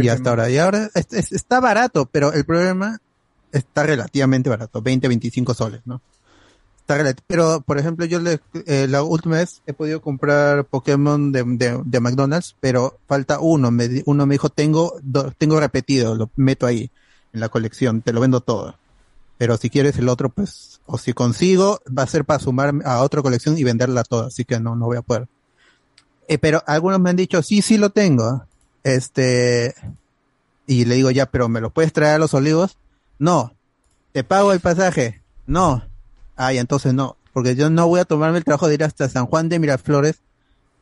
Y 0.05 0.09
hasta 0.09 0.29
ahora. 0.31 0.49
Y 0.49 0.57
ahora 0.57 0.89
es- 0.95 1.07
es- 1.11 1.31
está 1.31 1.59
barato, 1.59 2.07
pero 2.07 2.33
el 2.33 2.45
problema 2.45 2.97
está 3.51 3.83
relativamente 3.83 4.49
barato, 4.49 4.81
20, 4.81 5.07
25 5.07 5.53
soles, 5.53 5.81
¿no? 5.85 6.01
Pero, 7.27 7.61
por 7.61 7.77
ejemplo, 7.79 8.05
yo 8.05 8.19
le, 8.19 8.39
eh, 8.67 8.87
la 8.87 9.01
última 9.03 9.37
vez 9.37 9.61
he 9.65 9.73
podido 9.73 10.01
comprar 10.01 10.65
Pokémon 10.65 11.31
de, 11.31 11.43
de, 11.43 11.81
de 11.83 11.99
McDonald's, 11.99 12.55
pero 12.59 12.99
falta 13.07 13.39
uno. 13.39 13.71
Me, 13.71 14.03
uno 14.05 14.25
me 14.25 14.35
dijo, 14.35 14.49
tengo, 14.49 14.95
do- 15.01 15.31
tengo 15.37 15.59
repetido, 15.59 16.15
lo 16.15 16.29
meto 16.35 16.65
ahí 16.67 16.91
en 17.33 17.39
la 17.39 17.49
colección, 17.49 18.01
te 18.01 18.13
lo 18.13 18.21
vendo 18.21 18.41
todo. 18.41 18.75
Pero 19.37 19.57
si 19.57 19.69
quieres 19.69 19.97
el 19.97 20.09
otro, 20.09 20.29
pues, 20.29 20.79
o 20.85 20.97
si 20.97 21.13
consigo, 21.13 21.81
va 21.87 22.03
a 22.03 22.07
ser 22.07 22.23
para 22.23 22.39
sumar 22.39 22.73
a 22.85 23.01
otra 23.01 23.21
colección 23.21 23.57
y 23.57 23.63
venderla 23.63 24.03
toda, 24.03 24.27
así 24.27 24.45
que 24.45 24.59
no, 24.59 24.75
no 24.75 24.85
voy 24.85 24.97
a 24.97 25.01
poder. 25.01 25.27
Eh, 26.27 26.37
pero 26.37 26.63
algunos 26.67 26.99
me 26.99 27.09
han 27.09 27.15
dicho, 27.15 27.41
sí, 27.41 27.61
sí 27.61 27.77
lo 27.77 27.89
tengo. 27.89 28.45
Este, 28.83 29.73
y 30.67 30.85
le 30.85 30.95
digo, 30.95 31.09
ya, 31.11 31.25
pero 31.25 31.49
¿me 31.49 31.61
lo 31.61 31.71
puedes 31.71 31.91
traer 31.93 32.15
a 32.15 32.19
los 32.19 32.33
olivos? 32.33 32.77
No. 33.19 33.53
¿Te 34.11 34.23
pago 34.23 34.53
el 34.53 34.59
pasaje? 34.59 35.21
No. 35.47 35.83
Ay, 36.35 36.57
entonces 36.57 36.93
no. 36.93 37.17
Porque 37.33 37.55
yo 37.55 37.69
no 37.69 37.87
voy 37.87 37.99
a 37.99 38.05
tomarme 38.05 38.37
el 38.37 38.43
trabajo 38.43 38.67
de 38.67 38.75
ir 38.75 38.83
hasta 38.83 39.09
San 39.09 39.25
Juan 39.25 39.49
de 39.49 39.59
Miraflores 39.59 40.21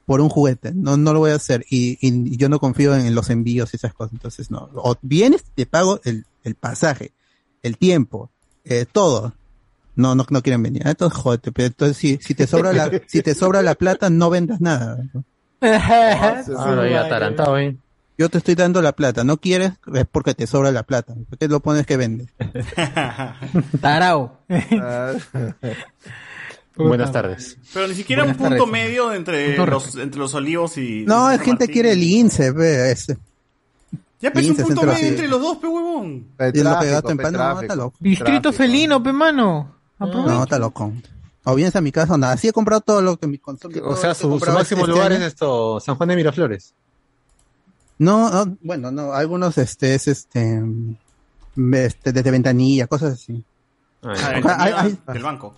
por 0.05 0.21
un 0.21 0.29
juguete. 0.29 0.71
No, 0.73 0.97
no 0.97 1.13
lo 1.13 1.19
voy 1.19 1.31
a 1.31 1.35
hacer. 1.35 1.65
Y, 1.69 1.97
y 2.01 2.37
yo 2.37 2.49
no 2.49 2.59
confío 2.59 2.95
en 2.95 3.15
los 3.15 3.29
envíos 3.29 3.73
y 3.73 3.77
esas 3.77 3.93
cosas. 3.93 4.13
Entonces 4.13 4.51
no. 4.51 4.69
O 4.75 4.95
vienes, 5.01 5.43
te 5.55 5.65
pago 5.65 5.99
el, 6.03 6.25
el 6.43 6.55
pasaje, 6.55 7.11
el 7.63 7.77
tiempo, 7.77 8.29
eh, 8.65 8.85
todo. 8.91 9.33
No, 9.95 10.15
no, 10.15 10.25
no 10.29 10.41
quieren 10.41 10.63
venir. 10.63 10.83
Entonces, 10.85 11.17
jódete. 11.19 11.51
Pero 11.51 11.67
entonces, 11.67 11.97
si, 11.97 12.17
si 12.17 12.33
te 12.33 12.47
sobra 12.47 12.73
la, 12.73 12.89
si 13.07 13.21
te 13.21 13.35
sobra 13.35 13.61
la 13.61 13.75
plata, 13.75 14.09
no 14.09 14.29
vendas 14.29 14.59
nada. 14.59 14.97
Ahora 15.61 16.89
ya 16.89 17.05
atarantado, 17.05 17.57
¿eh? 17.57 17.77
Yo 18.17 18.29
te 18.29 18.37
estoy 18.37 18.53
dando 18.55 18.81
la 18.81 18.91
plata, 18.91 19.23
no 19.23 19.37
quieres, 19.37 19.73
es 19.93 20.05
porque 20.11 20.35
te 20.35 20.45
sobra 20.45 20.71
la 20.71 20.83
plata. 20.83 21.15
¿Por 21.29 21.37
qué 21.37 21.47
lo 21.47 21.61
pones 21.61 21.85
que 21.87 21.97
vendes? 21.97 22.27
Tarao. 23.81 24.39
Buenas 26.75 27.11
tardes. 27.11 27.57
Pero 27.73 27.87
ni 27.87 27.95
siquiera 27.95 28.23
Buenas 28.23 28.39
un 28.39 28.47
punto 28.47 28.65
tardes. 28.65 28.71
medio 28.71 29.13
entre 29.13 29.57
los, 29.57 29.95
entre 29.95 30.19
los 30.19 30.33
olivos 30.33 30.77
y... 30.77 31.05
No, 31.05 31.29
es 31.31 31.39
gente 31.39 31.63
Martín. 31.65 31.73
quiere 31.73 31.91
el 31.91 32.03
INSE, 32.03 32.51
ve, 32.51 32.91
ese. 32.91 33.17
Ya 34.21 34.31
pues 34.31 34.49
un 34.49 34.55
punto 34.55 34.83
medio 34.83 35.07
entre 35.07 35.27
los 35.27 35.41
dos, 35.41 35.57
pe 35.57 35.67
huevón. 35.67 36.27
Y 36.53 36.59
lo 36.61 36.79
que 36.79 36.89
gasto 36.89 37.11
en 37.11 37.17
pan, 37.17 37.33
no, 37.33 37.61
está 37.61 37.75
loco. 37.75 37.97
Distrito 37.99 38.53
felino, 38.53 39.03
pe 39.03 39.11
mano. 39.11 39.75
No, 39.99 40.43
está 40.43 40.57
loco. 40.59 40.93
O 41.45 41.55
vienes 41.55 41.75
a 41.75 41.81
mi 41.81 41.91
casa, 41.91 42.17
nada. 42.17 42.33
Así 42.33 42.47
he 42.47 42.53
comprado 42.53 42.81
todo 42.81 43.01
lo 43.01 43.17
que 43.17 43.27
mi 43.27 43.37
consumo. 43.37 43.75
O 43.83 43.95
sea, 43.97 44.13
su, 44.13 44.39
su 44.39 44.51
máximo 44.51 44.87
lugar 44.87 45.11
es 45.11 45.19
esto, 45.21 45.79
San 45.79 45.95
Juan 45.95 46.09
de 46.09 46.15
Miraflores. 46.15 46.73
No, 48.03 48.29
no, 48.45 48.57
bueno, 48.61 48.91
no, 48.91 49.13
algunos 49.13 49.57
este 49.57 49.95
es 49.95 50.07
este, 50.07 50.59
mm, 50.61 50.95
este 51.73 52.11
desde 52.11 52.31
ventanilla, 52.31 52.87
cosas 52.87 53.13
así. 53.13 53.43
Ah, 54.03 54.13
hay- 54.59 54.73
hay- 54.75 54.97
del 55.13 55.23
banco. 55.23 55.55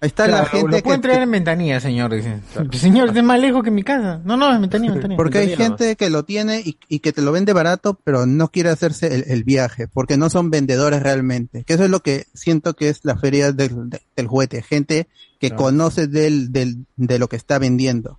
ahí 0.00 0.06
está 0.08 0.26
Claro, 0.26 0.42
la 0.44 0.48
gente 0.48 0.76
lo 0.78 0.82
pueden 0.82 1.00
que, 1.00 1.08
traer 1.08 1.22
en 1.22 1.30
ventanilla, 1.30 1.80
señor. 1.80 2.14
Dice. 2.14 2.40
Señor, 2.72 3.16
es 3.16 3.22
más 3.24 3.38
lejos 3.40 3.62
que 3.62 3.70
mi 3.70 3.82
casa. 3.82 4.20
No, 4.24 4.36
no, 4.36 4.52
es 4.54 4.60
ventanilla, 4.60 4.92
ventanilla. 4.94 5.16
Porque 5.16 5.38
hay 5.38 5.56
gente 5.56 5.96
que 5.96 6.08
lo 6.10 6.24
tiene 6.24 6.60
y, 6.60 6.78
y 6.88 7.00
que 7.00 7.12
te 7.12 7.20
lo 7.22 7.32
vende 7.32 7.52
barato, 7.52 7.98
pero 8.04 8.24
no 8.26 8.48
quiere 8.48 8.70
hacerse 8.70 9.14
el, 9.14 9.24
el 9.28 9.44
viaje, 9.44 9.86
porque 9.88 10.16
no 10.16 10.30
son 10.30 10.50
vendedores 10.50 11.02
realmente. 11.02 11.64
Que 11.64 11.74
eso 11.74 11.84
es 11.84 11.90
lo 11.90 12.00
que 12.00 12.26
siento 12.34 12.74
que 12.74 12.88
es 12.88 13.00
la 13.04 13.16
feria 13.16 13.52
del, 13.52 13.90
de- 13.90 14.00
del 14.16 14.26
juguete. 14.28 14.62
Gente 14.62 15.08
que 15.40 15.48
Claro. 15.48 15.64
conoce 15.64 16.06
del, 16.06 16.52
del, 16.52 16.86
de 16.96 17.18
lo 17.18 17.28
que 17.28 17.36
está 17.36 17.58
vendiendo. 17.58 18.18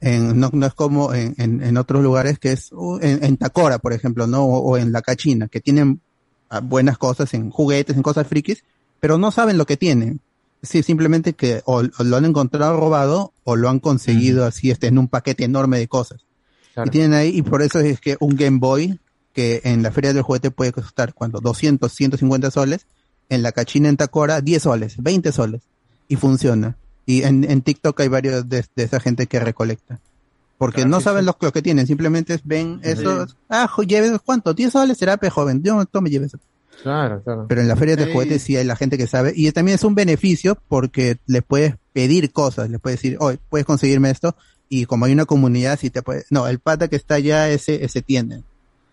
En, 0.00 0.40
no, 0.40 0.50
no 0.52 0.66
es 0.66 0.74
como 0.74 1.12
en, 1.12 1.34
en, 1.38 1.62
en 1.62 1.76
otros 1.76 2.02
lugares 2.02 2.38
que 2.38 2.52
es 2.52 2.70
en, 3.02 3.22
en 3.22 3.36
Tacora, 3.36 3.78
por 3.78 3.92
ejemplo, 3.92 4.26
¿no? 4.26 4.44
O, 4.44 4.58
o 4.60 4.76
en 4.78 4.92
La 4.92 5.02
Cachina, 5.02 5.48
que 5.48 5.60
tienen 5.60 6.00
ah, 6.48 6.60
buenas 6.60 6.96
cosas 6.96 7.34
en 7.34 7.50
juguetes, 7.50 7.96
en 7.96 8.02
cosas 8.02 8.26
frikis, 8.26 8.64
pero 8.98 9.18
no 9.18 9.30
saben 9.30 9.58
lo 9.58 9.66
que 9.66 9.76
tienen. 9.76 10.20
Sí, 10.62 10.82
simplemente 10.82 11.32
que 11.32 11.62
o, 11.64 11.82
o 11.98 12.04
lo 12.04 12.16
han 12.16 12.24
encontrado 12.24 12.78
robado 12.78 13.32
o 13.44 13.56
lo 13.56 13.68
han 13.68 13.78
conseguido 13.78 14.44
así 14.44 14.70
este, 14.70 14.88
en 14.88 14.98
un 14.98 15.08
paquete 15.08 15.44
enorme 15.44 15.78
de 15.78 15.88
cosas. 15.88 16.24
Y 16.84 16.90
tienen 16.90 17.14
ahí, 17.14 17.36
y 17.36 17.42
por 17.42 17.62
eso 17.62 17.80
es 17.80 18.00
que 18.00 18.16
un 18.20 18.36
Game 18.36 18.58
Boy, 18.58 18.98
que 19.32 19.60
en 19.64 19.82
la 19.82 19.90
feria 19.90 20.12
del 20.12 20.22
juguete 20.22 20.50
puede 20.50 20.72
costar, 20.72 21.14
cuando 21.14 21.40
200, 21.40 21.92
150 21.92 22.50
soles, 22.50 22.86
en 23.28 23.42
la 23.42 23.52
cachina 23.52 23.88
en 23.88 23.96
Tacora, 23.96 24.40
10 24.40 24.62
soles, 24.62 24.94
20 24.98 25.32
soles, 25.32 25.62
y 26.08 26.16
funciona. 26.16 26.76
Y 27.10 27.22
en, 27.24 27.44
en 27.50 27.62
TikTok 27.62 27.98
hay 28.00 28.08
varios 28.08 28.48
de, 28.48 28.64
de 28.76 28.82
esa 28.84 29.00
gente 29.00 29.26
que 29.26 29.40
recolecta. 29.40 29.98
Porque 30.58 30.84
no 30.84 31.00
saben 31.00 31.24
lo, 31.24 31.36
lo 31.40 31.52
que 31.52 31.62
tienen, 31.62 31.86
simplemente 31.86 32.38
ven 32.44 32.80
eso, 32.82 33.26
ah, 33.48 33.68
lleves, 33.86 34.12
¿cuánto? 34.24 34.52
10 34.52 34.70
soles 34.72 34.98
será, 34.98 35.16
pe 35.16 35.30
joven, 35.30 35.62
yo 35.62 35.84
tome, 35.86 36.10
lleves. 36.10 36.36
Claro, 36.82 37.22
claro. 37.22 37.46
Pero 37.48 37.60
en 37.62 37.68
la 37.68 37.76
feria 37.76 37.96
de 37.96 38.04
Sí. 38.04 38.12
juguetes 38.12 38.42
sí 38.42 38.56
hay 38.56 38.64
la 38.64 38.76
gente 38.76 38.98
que 38.98 39.06
sabe. 39.06 39.32
Y 39.34 39.50
también 39.52 39.76
es 39.76 39.84
un 39.84 39.94
beneficio 39.94 40.58
porque 40.68 41.16
le 41.26 41.40
puedes 41.42 41.76
pedir 41.92 42.30
cosas, 42.30 42.68
le 42.70 42.78
puedes 42.78 43.00
decir, 43.00 43.16
hoy 43.20 43.38
puedes 43.48 43.66
conseguirme 43.66 44.10
esto. 44.10 44.36
Y 44.68 44.84
como 44.84 45.06
hay 45.06 45.12
una 45.12 45.24
comunidad, 45.24 45.78
sí 45.80 45.90
te 45.90 46.02
puede. 46.02 46.24
No, 46.30 46.46
el 46.46 46.58
pata 46.60 46.88
que 46.88 46.96
está 46.96 47.14
allá, 47.16 47.48
ese, 47.48 47.84
ese 47.84 48.02
tiene. 48.02 48.42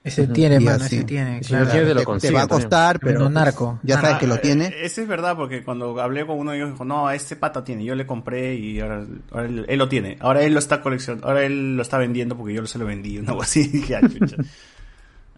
Ese 0.07 0.27
tiene, 0.27 0.59
mano, 0.59 0.83
ese 0.85 1.03
tiene. 1.03 1.43
Si 1.43 1.49
claro. 1.49 1.65
no 1.65 1.71
tiene, 1.71 1.87
te 1.87 1.93
lo 1.93 2.03
consigue 2.03 2.29
Te 2.31 2.35
va 2.35 2.41
a 2.43 2.47
también. 2.47 2.69
costar, 2.69 2.99
pero 2.99 3.11
Tremendo 3.19 3.39
narco. 3.39 3.79
ya 3.83 3.95
sabes 3.95 4.15
Ah, 4.15 4.19
que 4.19 4.27
lo 4.27 4.35
eh, 4.35 4.39
tiene. 4.39 4.73
Ese 4.81 5.01
es 5.03 5.07
verdad, 5.07 5.35
porque 5.35 5.63
cuando 5.63 5.99
hablé 6.01 6.25
con 6.25 6.37
uno 6.39 6.51
de 6.51 6.57
ellos, 6.57 6.71
dijo, 6.71 6.85
no, 6.85 7.09
ese 7.11 7.35
pata 7.35 7.63
tiene, 7.63 7.83
yo 7.85 7.95
le 7.95 8.05
compré 8.07 8.55
y 8.55 8.79
ahora, 8.79 9.05
ahora 9.31 9.45
él, 9.47 9.65
él 9.67 9.77
lo 9.79 9.87
tiene. 9.89 10.17
Ahora 10.19 10.41
él 10.43 10.53
lo 10.53 10.59
está 10.59 10.81
coleccionando, 10.81 11.27
ahora 11.27 11.43
él 11.45 11.75
lo 11.75 11.81
está 11.81 11.97
vendiendo 11.97 12.35
porque 12.37 12.53
yo 12.53 12.65
se 12.65 12.79
lo 12.79 12.85
vendí, 12.85 13.17
una 13.17 13.33
cosa 13.33 13.43
así. 13.45 13.67
Dije, 13.67 13.95
ah, 13.95 14.01
chucha. 14.01 14.37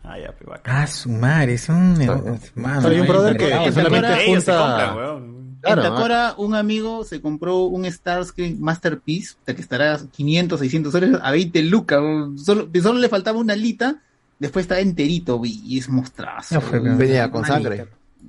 Ah, 0.03 0.17
ya, 0.17 0.31
pe, 0.31 0.45
bacán. 0.45 0.75
Ah, 0.75 0.87
su 0.87 1.09
madre, 1.09 1.53
es 1.55 1.67
un... 1.69 1.93
Mano, 2.55 2.87
Hay 2.87 2.99
un 2.99 3.07
brother 3.07 3.37
que, 3.37 3.47
que 3.49 3.71
solamente 3.71 4.25
junta... 4.27 4.93
Claro, 5.61 5.81
en 5.81 5.83
Tacora, 5.83 6.35
un 6.37 6.55
amigo 6.55 7.03
se 7.03 7.21
compró 7.21 7.63
un 7.65 7.83
Starscream 7.83 8.55
Masterpiece, 8.61 9.33
o 9.41 9.45
sea, 9.45 9.53
que 9.53 9.61
estará 9.61 9.99
500, 10.09 10.57
600 10.57 10.89
soles 10.93 11.19
a 11.21 11.31
20 11.31 11.63
lucas. 11.63 11.99
Solo, 12.37 12.69
solo 12.81 12.97
le 12.99 13.09
faltaba 13.09 13.39
una 13.39 13.53
alita, 13.53 13.97
después 14.39 14.63
está 14.63 14.79
enterito, 14.79 15.39
y 15.43 15.77
es 15.77 15.89
mostrazo. 15.89 16.59
weón. 16.71 16.97
Venía 16.97 17.29
con 17.29 17.45
sangre. 17.45 17.87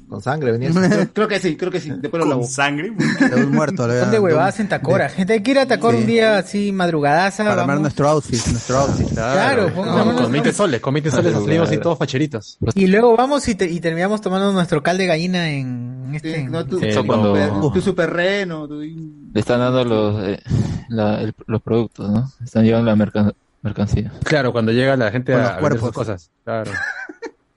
Con 0.08 0.20
sangre 0.20 0.50
venía. 0.52 0.70
Creo, 1.14 1.28
que 1.28 1.38
sí, 1.38 1.56
creo 1.56 1.70
que 1.70 1.78
sí. 1.80 1.90
Después 1.96 2.24
lo 2.24 2.38
Con 2.38 2.46
sangre. 2.48 2.90
De 3.30 3.44
un 3.44 3.52
muerto. 3.52 3.86
le- 3.86 4.00
Son 4.00 4.10
de 4.10 4.18
huevadas 4.18 4.58
en 4.58 4.68
Tacora. 4.68 5.08
Gente, 5.08 5.34
hay 5.34 5.40
que 5.42 5.52
ir 5.52 5.58
a 5.60 5.66
Tacora 5.66 5.96
Sí. 5.96 6.02
un 6.02 6.06
día 6.08 6.38
así, 6.38 6.72
madrugadaza. 6.72 7.44
Para 7.44 7.60
armar 7.62 7.80
nuestro 7.80 8.08
outfit, 8.08 8.44
nuestro 8.48 8.78
outfit. 8.78 9.08
Claro, 9.08 9.72
pongamos- 9.72 10.20
con 10.20 10.32
20 10.32 10.52
soles, 10.52 10.80
con 10.80 10.94
20 10.94 11.10
soles 11.12 11.32
nos 11.32 11.44
salimos 11.44 11.68
así 11.68 11.78
todos 11.78 11.96
facheritos. 11.98 12.58
Y 12.74 12.86
luego 12.88 13.16
vamos 13.16 13.46
y, 13.48 13.54
te- 13.54 13.70
y 13.70 13.78
terminamos 13.80 14.20
tomando 14.20 14.52
nuestro 14.52 14.82
cal 14.82 14.98
de 14.98 15.06
gallina 15.06 15.48
en 15.50 16.10
este... 16.12 16.42
No, 16.44 16.64
tú, 16.66 16.78
Eso 16.80 17.02
tu 17.02 17.06
cuando- 17.06 17.36
super- 17.36 17.72
tu 17.72 17.80
super 17.80 18.10
reno. 18.10 18.66
tu- 18.66 18.80
Le 18.80 19.40
están 19.40 19.60
dando 19.60 19.84
los, 19.84 20.24
eh, 20.24 20.40
la- 20.88 21.20
el- 21.20 21.34
los 21.46 21.62
productos, 21.62 22.10
¿no? 22.10 22.32
Están 22.44 22.64
llevando 22.64 22.90
la 22.90 22.96
mercan- 22.96 23.32
mercancía. 23.62 24.12
Claro, 24.24 24.52
cuando 24.52 24.72
llega 24.72 24.96
la 24.96 25.10
gente 25.10 25.32
Con 25.32 25.40
a 25.40 25.44
los 25.44 25.52
sus 25.52 25.60
cuerpos. 25.60 25.92
cosas. 25.92 26.30
Claro. 26.44 26.70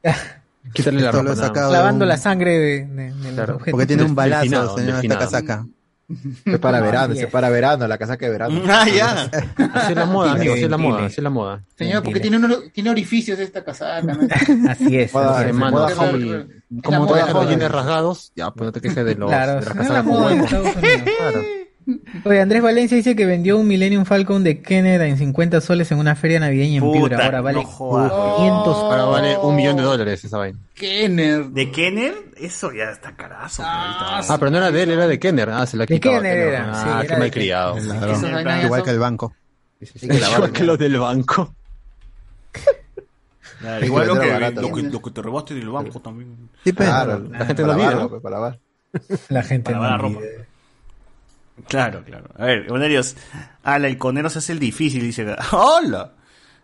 Quítale 0.74 1.02
la 1.02 1.10
Esto 1.10 1.18
ropa. 1.20 1.24
lo 1.24 1.34
he 1.34 1.36
nada 1.36 1.48
sacado 1.48 1.66
más. 1.68 1.72
de 1.72 1.78
Clavando 1.80 2.04
un- 2.06 2.10
la 2.10 2.18
sangre 2.18 2.52
de, 2.58 2.86
de- 2.86 3.14
del 3.14 3.34
Claro, 3.36 3.56
objeto. 3.56 3.72
Porque 3.72 3.86
tiene 3.88 4.04
un 4.04 4.16
balazo, 4.16 4.42
Delfinado, 4.42 4.68
señor, 4.78 4.90
esta 4.90 4.94
delfinado. 5.02 5.20
casaca. 5.22 5.66
Es 6.46 6.60
para 6.60 6.82
verano, 6.82 7.14
es 7.14 7.26
para 7.28 7.50
verano, 7.50 7.88
la 7.88 7.98
casaca 7.98 8.26
de 8.26 8.32
verano. 8.32 8.62
Ah, 8.68 8.86
ya. 8.88 9.30
Así 9.74 9.92
es 9.94 9.98
la 9.98 10.06
moda, 10.06 10.34
amigo, 10.34 10.54
así 10.54 10.64
es 10.64 10.70
la 10.70 10.78
moda, 10.78 11.06
así 11.06 11.16
es 11.18 11.24
la 11.24 11.30
moda. 11.30 11.64
Señor, 11.78 12.04
porque 12.04 12.20
tiene, 12.20 12.38
unos, 12.38 12.72
tiene 12.74 12.90
orificios 12.90 13.40
esta 13.40 13.64
casaca. 13.64 14.02
¿no? 14.14 14.28
Así 14.70 14.98
es. 15.00 15.14
Moda- 15.14 15.32
así 15.36 15.42
es. 15.44 15.48
Hermano, 15.50 15.72
moda 15.78 15.96
como 15.96 16.12
la 16.92 17.00
moda 17.00 17.16
dejan 17.16 17.34
los 17.34 17.44
joven. 17.46 17.60
jeans 17.60 17.72
rasgados, 17.72 18.32
ya, 18.36 18.52
pues 18.52 18.66
no 18.66 18.72
te 18.72 18.82
quejes 18.82 19.06
de 19.06 19.16
los, 19.16 19.30
Claro, 19.30 19.52
de 19.54 19.56
las 19.62 19.68
es 19.68 19.76
la 19.76 19.82
casacas 19.82 20.04
con 20.04 20.12
moda 20.14 20.32
en 20.34 20.42
hueco. 20.42 20.56
Estados 20.56 20.76
Unidos. 20.76 21.02
Claro. 21.18 21.42
Oye, 22.26 22.40
Andrés 22.42 22.62
Valencia 22.62 22.96
dice 22.96 23.16
que 23.16 23.26
vendió 23.26 23.58
un 23.58 23.68
Millennium 23.68 24.06
Falcon 24.06 24.44
de 24.44 24.62
Kennedy 24.62 25.10
en 25.10 25.18
50 25.18 25.62
soles 25.62 25.92
en 25.92 25.98
una 26.00 26.16
feria 26.16 26.40
navideña 26.40 26.78
en 26.78 26.82
Puta, 26.84 27.00
Piura. 27.00 27.26
Ahora 27.26 27.42
vale 27.42 27.62
no 27.62 27.66
jodas. 27.66 28.12
500 28.38 28.78
Ahora 28.78 29.04
vale 29.06 29.38
un 29.38 29.56
millón 29.56 29.78
de 29.78 29.84
dólares 29.84 30.24
esa 30.24 30.38
vaina. 30.38 30.60
Kenner. 30.74 31.46
¿De 31.48 31.72
Kenner? 31.72 32.14
Eso 32.38 32.72
ya 32.72 32.92
está 32.92 33.16
carazo. 33.16 33.64
Ah, 33.66 34.22
Ah, 34.28 34.38
pero 34.38 34.52
no 34.52 34.58
era 34.58 34.72
de 34.72 34.84
él, 34.84 34.92
era 34.92 35.08
de 35.08 35.20
Kenner. 35.20 35.50
Ah, 35.50 35.66
se 35.66 35.78
la 35.78 35.86
De 35.86 36.00
Kenner 36.00 36.38
era, 36.38 36.72
Ah, 36.72 37.02
sí, 37.02 37.08
qué 37.08 37.14
era. 37.14 37.72
Claro. 37.72 37.78
Esas 37.78 38.32
vainas 38.32 38.64
Igual 38.66 38.84
que 38.84 38.90
el 38.90 39.00
banco. 39.00 39.34
Igual 40.02 40.52
que 40.52 40.64
los 40.64 40.80
del 40.80 40.98
banco. 41.00 41.54
Claro, 43.60 43.86
Igual 43.86 44.08
lo 44.08 44.20
que, 44.20 44.30
barato, 44.30 44.62
lo, 44.62 44.74
que, 44.74 44.82
lo 44.84 45.02
que 45.02 45.12
te 45.12 45.22
robaste 45.22 45.54
del 45.54 45.70
banco 45.70 46.00
también. 46.02 46.50
Sí, 46.64 46.74
pero 46.74 46.90
Claro, 46.90 47.24
La 47.32 47.46
gente 47.46 47.64
para 47.64 47.92
no 47.96 48.10
pues, 48.10 48.22
para 48.22 48.36
lavar. 48.36 48.60
La 49.30 49.44
gente 49.44 49.72
Para 49.72 49.78
no 49.78 49.84
lavar 49.84 50.02
la 50.02 50.08
ropa. 50.20 50.22
Claro, 51.68 52.04
claro. 52.04 52.30
A 52.38 52.46
ver, 52.46 52.68
Bonarios. 52.68 53.16
Ah, 53.64 53.78
el 53.78 53.98
conero 53.98 54.30
se 54.30 54.40
hace 54.40 54.54
el 54.54 54.60
difícil, 54.60 55.02
dice. 55.04 55.26
¡Hola! 55.52 56.14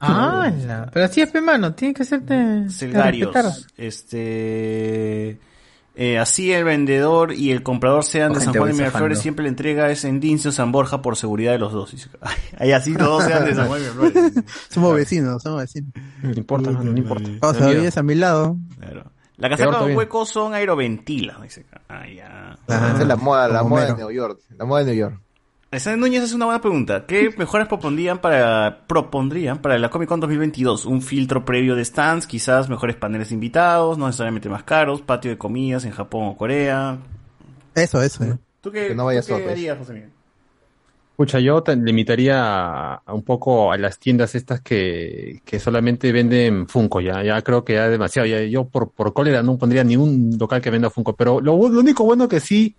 Ah, 0.02 0.52
la- 0.66 0.90
pero 0.94 1.06
así 1.06 1.22
es, 1.22 1.30
pe, 1.30 1.42
mano. 1.42 1.74
Tienes 1.76 1.96
que 1.98 2.04
hacerte 2.04 2.70
Celgarios. 2.70 3.68
Este. 3.78 5.40
eh, 5.96 6.18
así 6.18 6.52
el 6.54 6.64
vendedor 6.64 7.34
y 7.34 7.52
el 7.52 7.64
comprador 7.64 8.04
sean 8.06 8.32
O 8.32 8.36
de 8.36 8.42
San 8.42 8.54
Juan 8.54 8.70
de 8.72 8.78
Miraflores, 8.78 9.20
siempre 9.20 9.44
la 9.44 9.50
entrega 9.50 9.90
es 9.92 10.06
en 10.06 10.20
Dincio 10.22 10.52
San 10.54 10.72
Borja 10.72 11.02
por 11.02 11.18
seguridad 11.18 11.52
de 11.52 11.60
los 11.60 11.74
dos. 11.74 11.94
Ahí 12.58 12.72
así 12.74 12.94
todos 12.96 13.26
sean 13.26 13.46
de 13.46 13.56
San 13.56 13.68
Juan 13.68 13.82
de 13.84 13.92
Miraflores. 13.92 14.34
somos 14.70 14.96
vecinos, 14.96 15.44
somos 15.44 15.62
vecinos. 15.62 15.92
No 16.24 16.32
importa, 16.32 16.72
no, 16.72 16.84
no 16.84 16.98
importa. 16.98 17.30
O 17.42 17.54
sea, 17.54 17.68
vives 17.68 17.98
a 17.98 18.04
mi 18.04 18.16
lado. 18.16 18.58
Claro. 18.80 19.12
La 19.40 19.50
casaca 19.50 19.72
todavía. 19.72 19.96
huecos 19.98 20.30
son 20.30 20.54
aeroventilas. 20.54 21.42
Dice. 21.42 21.66
Ah, 21.88 22.04
ya. 22.08 22.58
Esa 22.68 23.02
es 23.02 23.08
la 23.08 23.16
moda, 23.16 23.48
la 23.48 23.64
moda 23.64 23.86
de. 23.88 23.96
New 23.96 24.12
York. 24.12 24.40
La 24.58 24.66
moda 24.66 24.84
de 24.84 24.92
New 24.92 25.00
York. 25.00 25.20
Esa 25.72 25.96
Núñez 25.96 26.24
es 26.24 26.34
una 26.34 26.46
buena 26.46 26.62
pregunta. 26.62 27.06
¿Qué 27.06 27.30
mejoras 27.38 27.68
propondrían 27.68 28.18
para, 28.20 28.86
propondrían 28.88 29.60
para 29.62 29.78
la 29.78 29.90
Comic 29.90 30.10
Con 30.10 30.20
2022? 30.20 30.86
Un 30.86 31.02
filtro 31.02 31.46
previo 31.46 31.76
de 31.76 31.86
stands, 31.86 32.26
quizás 32.28 32.70
mejores 32.70 32.96
paneles 32.96 33.30
de 33.30 33.36
invitados, 33.36 33.98
no 33.98 34.08
necesariamente 34.08 34.50
más 34.50 34.64
caros, 34.64 35.02
patio 35.02 35.30
de 35.32 35.38
comidas 35.38 35.86
en 35.86 35.92
Japón 35.92 36.26
o 36.28 36.36
Corea. 36.38 36.98
Eso, 37.76 38.02
eso. 38.02 38.24
eh. 38.24 38.38
¿Tú 38.62 38.72
qué, 38.72 38.88
Que 38.90 38.96
no 38.96 39.06
vaya 39.06 39.22
tú 39.22 39.28
qué 39.28 39.34
sopes. 39.34 39.52
harías, 39.52 39.78
José 39.78 39.94
Miguel? 39.94 40.10
Escucha, 41.20 41.42
yo 41.42 41.62
te 41.62 41.76
limitaría 41.76 42.94
a, 42.94 43.14
un 43.14 43.24
poco 43.24 43.74
a 43.74 43.78
las 43.78 44.00
tiendas 44.00 44.36
estas 44.36 44.62
que, 44.62 45.42
que 45.44 45.60
solamente 45.60 46.14
venden 46.14 46.66
Funko, 46.66 47.02
ya, 47.02 47.22
ya 47.22 47.42
creo 47.42 47.66
que 47.66 47.74
ya 47.74 47.88
es 47.88 47.92
demasiado. 47.92 48.26
Ya, 48.26 48.42
yo 48.44 48.70
por, 48.70 48.92
por 48.92 49.12
cólera 49.12 49.44
no 49.44 49.58
pondría 49.58 49.84
ni 49.84 49.98
un 49.98 50.38
local 50.40 50.62
que 50.62 50.70
venda 50.70 50.90
Funko, 50.90 51.18
pero 51.18 51.42
lo, 51.42 51.68
lo 51.68 51.80
único 51.82 52.06
bueno 52.06 52.30
que 52.30 52.40
sí, 52.40 52.74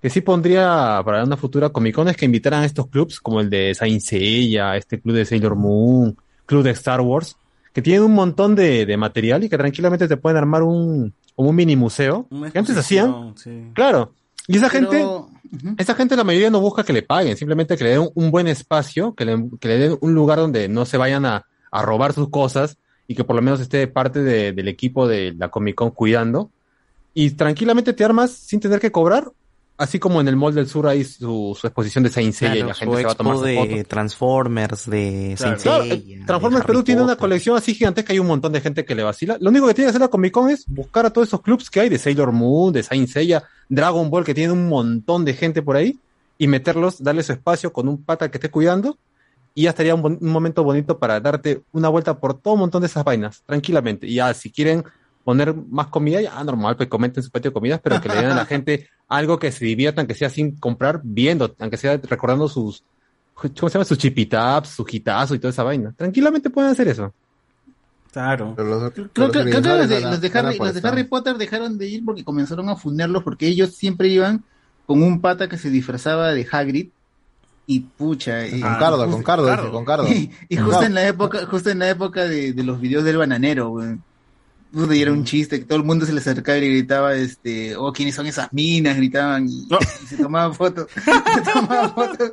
que 0.00 0.08
sí 0.08 0.22
pondría 0.22 1.02
para 1.04 1.22
una 1.22 1.36
futura 1.36 1.68
Comic 1.68 1.94
Con 1.94 2.08
es 2.08 2.16
que 2.16 2.24
invitaran 2.24 2.62
a 2.62 2.64
estos 2.64 2.86
clubs, 2.86 3.20
como 3.20 3.42
el 3.42 3.50
de 3.50 3.74
Saint 3.74 4.00
Seiya, 4.00 4.74
este 4.74 4.98
club 4.98 5.14
de 5.14 5.26
Sailor 5.26 5.54
Moon, 5.54 6.16
club 6.46 6.62
de 6.62 6.70
Star 6.70 7.02
Wars, 7.02 7.36
que 7.74 7.82
tienen 7.82 8.04
un 8.04 8.14
montón 8.14 8.54
de, 8.54 8.86
de 8.86 8.96
material 8.96 9.44
y 9.44 9.50
que 9.50 9.58
tranquilamente 9.58 10.08
te 10.08 10.16
pueden 10.16 10.38
armar 10.38 10.62
un, 10.62 11.12
como 11.34 11.50
un 11.50 11.56
mini 11.56 11.76
museo, 11.76 12.26
Una 12.30 12.50
que 12.50 12.58
antes 12.58 12.74
hacían, 12.74 13.34
sí. 13.36 13.70
claro. 13.74 14.14
Y 14.48 14.56
esa 14.56 14.68
Pero- 14.70 14.90
gente, 14.90 15.72
esa 15.82 15.94
gente 15.94 16.16
la 16.16 16.24
mayoría 16.24 16.50
no 16.50 16.60
busca 16.60 16.84
que 16.84 16.92
le 16.92 17.02
paguen, 17.02 17.36
simplemente 17.36 17.76
que 17.76 17.84
le 17.84 17.90
den 17.90 18.08
un, 18.14 18.30
buen 18.30 18.48
espacio, 18.48 19.14
que 19.14 19.24
le, 19.24 19.44
que 19.60 19.68
le 19.68 19.78
den 19.78 19.98
un 20.00 20.14
lugar 20.14 20.38
donde 20.38 20.68
no 20.68 20.84
se 20.86 20.96
vayan 20.96 21.24
a, 21.26 21.46
a 21.70 21.82
robar 21.82 22.12
sus 22.12 22.28
cosas 22.30 22.76
y 23.06 23.14
que 23.14 23.24
por 23.24 23.36
lo 23.36 23.42
menos 23.42 23.60
esté 23.60 23.86
parte 23.86 24.20
de- 24.22 24.52
del 24.52 24.68
equipo 24.68 25.06
de 25.06 25.34
la 25.36 25.48
Comic 25.50 25.74
Con 25.74 25.90
cuidando. 25.90 26.50
Y 27.14 27.30
tranquilamente 27.32 27.92
te 27.92 28.04
armas 28.04 28.30
sin 28.30 28.58
tener 28.60 28.80
que 28.80 28.90
cobrar, 28.90 29.30
así 29.76 29.98
como 29.98 30.20
en 30.20 30.28
el 30.28 30.36
Mall 30.36 30.54
del 30.54 30.66
Sur 30.68 30.86
hay 30.86 31.04
su, 31.04 31.56
su 31.60 31.66
exposición 31.66 32.04
de 32.04 32.10
Saint 32.10 32.32
Seiya 32.32 32.56
y 32.56 32.62
la 32.62 32.72
gente 32.74 32.96
se 32.98 33.04
va 33.04 33.12
a 33.12 33.14
tomar 33.14 33.36
de 33.38 33.56
fotos. 33.56 33.88
Transformers, 33.88 34.88
de 34.88 35.34
Claro. 35.36 35.56
Saint 35.58 35.62
Claro, 35.62 35.84
Seiya, 35.84 36.16
eh, 36.16 36.22
Transformers 36.26 36.64
Perú 36.64 36.82
tiene 36.82 37.02
una 37.02 37.16
colección 37.16 37.56
así 37.56 37.74
gigantesca, 37.74 38.12
hay 38.14 38.18
un 38.18 38.28
montón 38.28 38.52
de 38.52 38.60
gente 38.62 38.84
que 38.86 38.94
le 38.94 39.02
vacila. 39.02 39.36
Lo 39.40 39.50
único 39.50 39.66
que 39.66 39.74
tiene 39.74 39.86
que 39.86 39.90
hacer 39.90 40.00
la 40.00 40.08
Comic 40.08 40.32
Con 40.32 40.48
es 40.50 40.64
buscar 40.66 41.04
a 41.04 41.10
todos 41.10 41.28
esos 41.28 41.42
clubs 41.42 41.68
que 41.68 41.80
hay 41.80 41.88
de 41.90 41.98
Sailor 41.98 42.32
Moon, 42.32 42.72
de 42.72 42.82
Saint 42.82 43.08
Seiya, 43.08 43.42
Dragon 43.74 44.10
Ball, 44.10 44.22
que 44.22 44.34
tiene 44.34 44.52
un 44.52 44.68
montón 44.68 45.24
de 45.24 45.32
gente 45.32 45.62
por 45.62 45.76
ahí, 45.76 45.98
y 46.36 46.46
meterlos, 46.46 47.02
darle 47.02 47.22
su 47.22 47.32
espacio 47.32 47.72
con 47.72 47.88
un 47.88 48.04
pata 48.04 48.30
que 48.30 48.36
esté 48.36 48.50
cuidando, 48.50 48.98
y 49.54 49.62
ya 49.62 49.70
estaría 49.70 49.94
un, 49.94 50.18
un 50.20 50.28
momento 50.28 50.62
bonito 50.62 50.98
para 50.98 51.20
darte 51.20 51.62
una 51.72 51.88
vuelta 51.88 52.20
por 52.20 52.38
todo 52.38 52.52
un 52.52 52.60
montón 52.60 52.82
de 52.82 52.88
esas 52.88 53.02
vainas, 53.02 53.42
tranquilamente. 53.46 54.06
Y 54.06 54.16
ya, 54.16 54.34
si 54.34 54.50
quieren 54.50 54.84
poner 55.24 55.54
más 55.54 55.86
comida, 55.86 56.20
ya 56.20 56.44
normal, 56.44 56.76
pues 56.76 56.90
comenten 56.90 57.22
su 57.22 57.30
patio 57.30 57.50
de 57.50 57.54
comidas, 57.54 57.80
pero 57.82 57.98
que 57.98 58.10
le 58.10 58.16
den 58.16 58.26
a 58.26 58.34
la 58.34 58.44
gente 58.54 58.90
algo 59.08 59.38
que 59.38 59.50
se 59.50 59.64
diviertan, 59.64 60.06
que 60.06 60.14
sea 60.14 60.28
sin 60.28 60.56
comprar, 60.56 61.00
viendo, 61.02 61.54
aunque 61.58 61.78
sea 61.78 61.96
recordando 61.96 62.48
sus, 62.48 62.84
¿cómo 63.34 63.70
se 63.70 63.74
llama? 63.74 63.86
Sus 63.86 63.96
chipitaps, 63.96 64.68
su 64.68 64.84
hitazo 64.86 65.34
y 65.34 65.38
toda 65.38 65.50
esa 65.50 65.62
vaina. 65.62 65.94
Tranquilamente 65.96 66.50
pueden 66.50 66.72
hacer 66.72 66.88
eso. 66.88 67.14
Claro. 68.12 68.52
Pero 68.56 68.68
los- 68.68 68.92
Creo, 68.92 69.10
que 69.12 69.18
los 69.44 69.44
de, 69.88 70.00
los 70.02 70.20
de 70.20 70.30
Harry, 70.38 70.58
los 70.58 70.74
de. 70.74 70.88
Harry 70.88 71.04
Potter 71.04 71.36
dejaron 71.38 71.78
de 71.78 71.88
ir 71.88 72.04
porque 72.04 72.24
comenzaron 72.24 72.68
a 72.68 72.76
funderlos 72.76 73.22
porque 73.22 73.46
ellos 73.48 73.74
siempre 73.74 74.08
iban 74.08 74.44
con 74.86 75.02
un 75.02 75.20
pata 75.20 75.48
que 75.48 75.56
se 75.58 75.70
disfrazaba 75.70 76.32
de 76.32 76.46
Hagrid 76.50 76.88
y 77.66 77.80
pucha 77.80 78.46
y- 78.46 78.60
Con 78.60 78.74
Cardo, 78.76 78.96
justo- 78.98 79.12
con 79.12 79.22
Cardo, 79.22 79.46
dice, 79.56 79.70
con 79.70 79.84
Cardo. 79.84 80.08
y, 80.08 80.30
justo 80.56 80.70
Cardo. 80.72 80.82
en 80.86 80.94
la 80.94 81.06
época 81.08 81.46
justo 81.46 81.70
en 81.70 81.78
la 81.78 81.88
época 81.90 82.24
de, 82.24 82.52
de 82.52 82.64
los 82.64 82.80
videos 82.80 83.04
del 83.04 83.16
bananero 83.16 83.70
güey. 83.70 83.96
Y 84.74 85.02
era 85.02 85.12
un 85.12 85.24
chiste 85.24 85.58
que 85.60 85.64
todo 85.66 85.78
el 85.78 85.84
mundo 85.84 86.06
se 86.06 86.12
le 86.14 86.20
acercaba 86.20 86.56
y 86.58 86.62
le 86.62 86.68
gritaba 86.68 87.14
este 87.14 87.76
oh 87.76 87.92
quiénes 87.92 88.14
son 88.14 88.26
esas 88.26 88.50
minas 88.52 88.96
gritaban 88.96 89.46
y, 89.48 89.66
y 90.02 90.06
se 90.06 90.16
tomaban 90.16 90.54
fotos 90.54 90.86
se 90.94 91.52
tomaban 91.52 91.94
fotos 91.94 92.32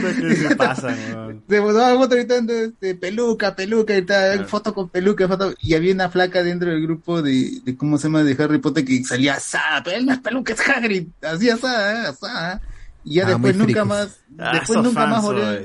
¿Qué 0.00 0.36
se 0.36 0.56
pasa, 0.56 0.94
se 1.48 1.60
fotos 1.62 2.08
gritando 2.16 2.52
este, 2.52 2.94
peluca 2.94 3.54
peluca 3.54 3.94
gritaba 3.94 4.44
foto 4.44 4.74
con 4.74 4.88
peluca 4.88 5.28
foto 5.28 5.54
y 5.60 5.74
había 5.74 5.94
una 5.94 6.10
flaca 6.10 6.42
dentro 6.42 6.70
del 6.70 6.82
grupo 6.82 7.22
de, 7.22 7.60
de 7.64 7.76
cómo 7.76 7.98
se 7.98 8.08
llama 8.08 8.22
de 8.24 8.42
Harry 8.42 8.58
Potter 8.58 8.84
que 8.84 9.04
salía 9.04 9.34
asada 9.34 9.82
pero 9.82 9.96
él 9.98 10.06
no 10.06 10.12
es 10.12 10.18
peluca 10.20 10.52
es 10.52 10.68
Hagrid 10.68 11.08
así 11.22 11.50
asada 11.50 11.92
¿eh? 12.04 12.06
asada 12.08 12.60
y 13.04 13.14
ya 13.14 13.26
Ah, 13.26 13.28
después 13.30 13.56
nunca 13.56 13.84
frikis. 13.84 13.88
más 13.88 14.20
Ah, 14.38 14.52
después 14.54 14.80
nunca 14.80 15.00
fan 15.00 15.10
más 15.10 15.22
volvieron 15.22 15.64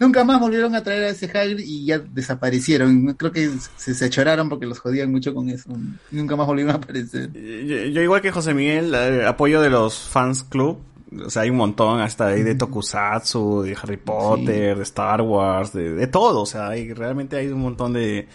Nunca 0.00 0.22
más 0.22 0.38
volvieron 0.38 0.74
a 0.76 0.82
traer 0.82 1.04
a 1.04 1.08
ese 1.08 1.26
Hagrid 1.26 1.58
y 1.58 1.86
ya 1.86 1.98
desaparecieron. 1.98 3.14
Creo 3.14 3.32
que 3.32 3.50
se, 3.76 3.94
se 3.94 4.10
choraron 4.10 4.48
porque 4.48 4.66
los 4.66 4.78
jodían 4.78 5.10
mucho 5.10 5.34
con 5.34 5.48
eso. 5.48 5.70
Nunca 6.12 6.36
más 6.36 6.46
volvieron 6.46 6.72
a 6.72 6.76
aparecer. 6.78 7.32
Yo, 7.32 7.76
yo 7.86 8.02
igual 8.02 8.22
que 8.22 8.30
José 8.30 8.54
Miguel, 8.54 8.94
eh, 8.94 9.26
apoyo 9.26 9.60
de 9.60 9.70
los 9.70 9.98
fans 9.98 10.44
club. 10.44 10.78
O 11.24 11.30
sea, 11.30 11.42
hay 11.42 11.50
un 11.50 11.56
montón 11.56 12.00
hasta 12.00 12.26
ahí 12.28 12.42
de 12.42 12.54
Tokusatsu, 12.54 13.62
de 13.62 13.76
Harry 13.82 13.96
Potter, 13.96 14.76
de 14.76 14.82
Star 14.82 15.22
Wars, 15.22 15.72
de, 15.72 15.94
de 15.94 16.06
todo. 16.06 16.42
O 16.42 16.46
sea, 16.46 16.68
hay, 16.68 16.92
realmente 16.92 17.36
hay 17.36 17.48
un 17.48 17.60
montón 17.60 17.92
de, 17.94 18.28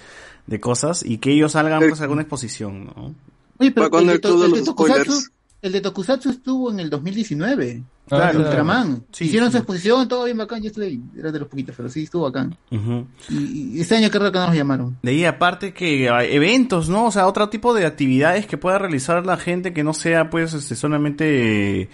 de 0.47 0.59
cosas 0.59 1.03
y 1.05 1.17
que 1.19 1.31
ellos 1.31 1.51
salgan 1.51 1.79
pues 1.87 1.99
a 2.01 2.03
alguna 2.03 2.21
exposición, 2.23 2.85
¿no? 2.85 3.13
Oye, 3.59 3.71
pero 3.71 3.87
el, 3.99 4.09
el 4.09 4.15
de, 4.15 4.19
To- 4.19 4.45
el 4.45 4.63
Tokusatsu, 4.63 5.13
el 5.61 5.71
de 5.71 5.81
Tokusatsu 5.81 6.29
estuvo 6.31 6.71
en 6.71 6.79
el 6.79 6.89
2019. 6.89 7.83
Claro, 8.05 8.39
el 8.39 8.45
Ultraman. 8.45 9.03
Sí, 9.13 9.25
Hicieron 9.25 9.47
sí. 9.49 9.53
su 9.53 9.57
exposición, 9.59 10.07
todo 10.09 10.25
bien 10.25 10.37
bacán. 10.37 10.61
Yo 10.61 10.67
estuve 10.67 10.87
ahí. 10.87 10.99
Era 11.17 11.31
de 11.31 11.39
los 11.39 11.47
poquitos, 11.47 11.73
pero 11.77 11.87
sí 11.87 12.03
estuvo 12.03 12.23
bacán. 12.23 12.57
Ujú. 12.71 13.05
Y, 13.29 13.77
y 13.77 13.79
este 13.81 13.95
año 13.95 14.09
creo 14.09 14.29
que 14.31 14.39
no 14.39 14.47
nos 14.47 14.55
llamaron. 14.55 14.97
De 15.01 15.11
ahí 15.11 15.23
aparte 15.23 15.73
que 15.73 16.09
hay 16.09 16.33
eventos, 16.35 16.89
¿no? 16.89 17.05
O 17.05 17.11
sea, 17.11 17.27
otro 17.27 17.47
tipo 17.47 17.73
de 17.73 17.85
actividades 17.85 18.45
que 18.45 18.57
pueda 18.57 18.77
realizar 18.79 19.25
la 19.25 19.37
gente 19.37 19.71
que 19.73 19.83
no 19.85 19.93
sea 19.93 20.29
pues 20.29 20.53
este, 20.53 20.75
solamente 20.75 21.81
eh, 21.83 21.89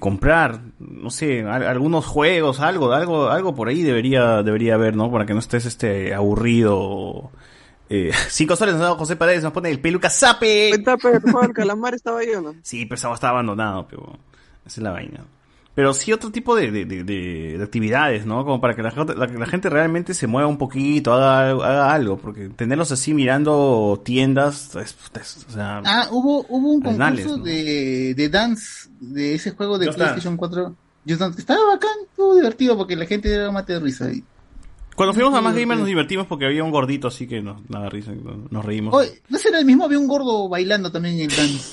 comprar, 0.00 0.60
no 0.78 1.10
sé, 1.10 1.42
al- 1.42 1.66
algunos 1.66 2.04
juegos, 2.06 2.60
algo, 2.60 2.92
algo, 2.92 3.28
algo 3.28 3.54
por 3.54 3.68
ahí 3.68 3.82
debería, 3.82 4.42
debería 4.42 4.74
haber, 4.74 4.96
¿no? 4.96 5.10
Para 5.10 5.24
que 5.26 5.34
no 5.34 5.38
estés 5.38 5.66
este 5.66 6.14
aburrido. 6.14 7.30
Eh, 7.88 8.10
cinco 8.28 8.56
soles 8.56 8.74
nos 8.74 8.80
ha 8.82 8.86
dado 8.86 8.96
José 8.98 9.16
Paredes, 9.16 9.42
nos 9.44 9.52
pone 9.52 9.70
el 9.70 9.78
peluca 9.80 10.10
zape. 10.10 10.70
El 10.70 11.52
calamar 11.54 11.94
estaba 11.94 12.20
ahí 12.20 12.30
o 12.30 12.40
no. 12.42 12.54
Sí, 12.62 12.86
pero 12.86 12.94
estaba 13.14 13.30
abandonado, 13.30 13.86
pero 13.88 14.18
esa 14.66 14.80
es 14.80 14.84
la 14.84 14.90
vaina. 14.92 15.24
Pero 15.74 15.94
sí 15.94 16.12
otro 16.12 16.30
tipo 16.30 16.54
de, 16.54 16.70
de, 16.70 16.84
de- 16.84 17.02
de- 17.02 17.56
de 17.56 17.64
actividades, 17.64 18.26
¿no? 18.26 18.44
Como 18.44 18.60
para 18.60 18.74
que 18.76 18.82
la, 18.82 18.90
gente- 18.90 19.14
la, 19.14 19.26
la 19.26 19.46
gente 19.46 19.70
realmente 19.70 20.12
se 20.12 20.26
mueva 20.26 20.46
un 20.46 20.58
poquito, 20.58 21.14
haga, 21.14 21.48
algo- 21.48 21.62
haga 21.62 21.94
algo, 21.94 22.18
porque 22.18 22.50
tenerlos 22.50 22.92
así 22.92 23.14
mirando 23.14 24.00
tiendas, 24.04 24.76
es- 24.76 24.94
es- 25.18 25.46
o 25.48 25.52
sea, 25.52 25.80
Ah, 25.84 26.08
hubo, 26.10 26.44
hubo 26.50 26.72
un 26.72 26.82
concurso 26.82 27.38
¿no? 27.38 27.44
de, 27.44 28.12
de 28.14 28.28
dance 28.28 28.90
de 29.00 29.34
ese 29.34 29.52
juego 29.52 29.78
de 29.78 29.86
Just 29.86 29.98
PlayStation 29.98 30.36
4. 30.36 30.74
Just 31.08 31.20
Dance. 31.20 31.40
Estaba 31.40 31.64
bacán, 31.66 31.90
estuvo 32.08 32.34
divertido 32.36 32.76
porque 32.76 32.94
la 32.94 33.06
gente 33.06 33.32
era 33.34 33.50
mate 33.50 33.72
de 33.72 33.80
risa 33.80 34.04
ahí. 34.06 34.22
Cuando 34.94 35.14
fuimos 35.14 35.34
a 35.34 35.40
Más 35.40 35.54
Gamer 35.54 35.78
nos 35.78 35.86
divertimos 35.86 36.26
porque 36.26 36.44
había 36.44 36.62
un 36.62 36.70
gordito 36.70 37.08
así 37.08 37.26
que 37.26 37.40
nos 37.40 37.66
daba 37.66 37.88
risa, 37.88 38.12
nos, 38.50 38.62
reímos. 38.64 38.94
Oye, 38.94 39.22
¿no 39.30 39.38
será 39.38 39.58
el 39.58 39.64
mismo? 39.64 39.84
Había 39.86 39.98
un 39.98 40.06
gordo 40.06 40.50
bailando 40.50 40.92
también 40.92 41.14
en 41.16 41.30
el 41.30 41.34
dance. 41.36 41.64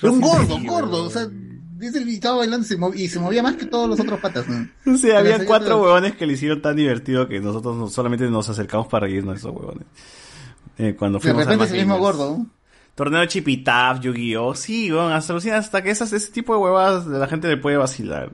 Pero 0.00 0.12
un 0.12 0.20
gordo, 0.20 0.56
un 0.56 0.66
gordo. 0.66 1.04
O 1.04 1.08
sea, 1.08 1.28
dice 1.76 1.98
el 1.98 2.08
estaba 2.08 2.38
bailando 2.38 2.64
y 2.64 2.68
se, 2.68 2.78
mov- 2.78 2.96
y 2.96 3.08
se 3.08 3.18
movía 3.20 3.42
más 3.42 3.56
que 3.56 3.66
todos 3.66 3.88
los 3.88 3.98
otros 4.00 4.20
patas. 4.20 4.46
¿no? 4.48 4.96
Sea, 4.98 5.18
había 5.18 5.44
cuatro 5.44 5.80
huevones 5.82 6.16
que 6.16 6.26
le 6.26 6.34
hicieron 6.34 6.62
tan 6.62 6.76
divertido 6.76 7.28
que 7.28 7.40
nosotros 7.40 7.76
no- 7.76 7.88
solamente 7.88 8.28
nos 8.30 8.48
acercamos 8.48 8.86
para 8.86 9.06
reírnos 9.06 9.34
de 9.34 9.38
esos 9.38 9.52
huevones. 9.54 9.84
Eh, 10.78 10.94
cuando 10.98 11.18
De 11.18 11.22
fuimos 11.22 11.42
a 11.42 11.44
repente 11.50 11.64
es 11.66 11.70
el 11.72 11.78
mismo 11.78 11.98
gordo. 11.98 12.38
¿no? 12.38 12.46
Torneo 12.94 13.20
de 13.20 13.28
Chipitap, 13.28 14.00
Yu-Gi-Oh! 14.00 14.54
Sí, 14.54 14.92
weón, 14.92 15.12
hasta, 15.12 15.34
hasta 15.56 15.82
que 15.82 15.90
esas, 15.90 16.12
ese 16.12 16.30
tipo 16.32 16.54
de 16.54 16.60
huevadas 16.60 17.06
la 17.06 17.26
gente 17.26 17.48
le 17.48 17.56
puede 17.56 17.76
vacilar. 17.76 18.30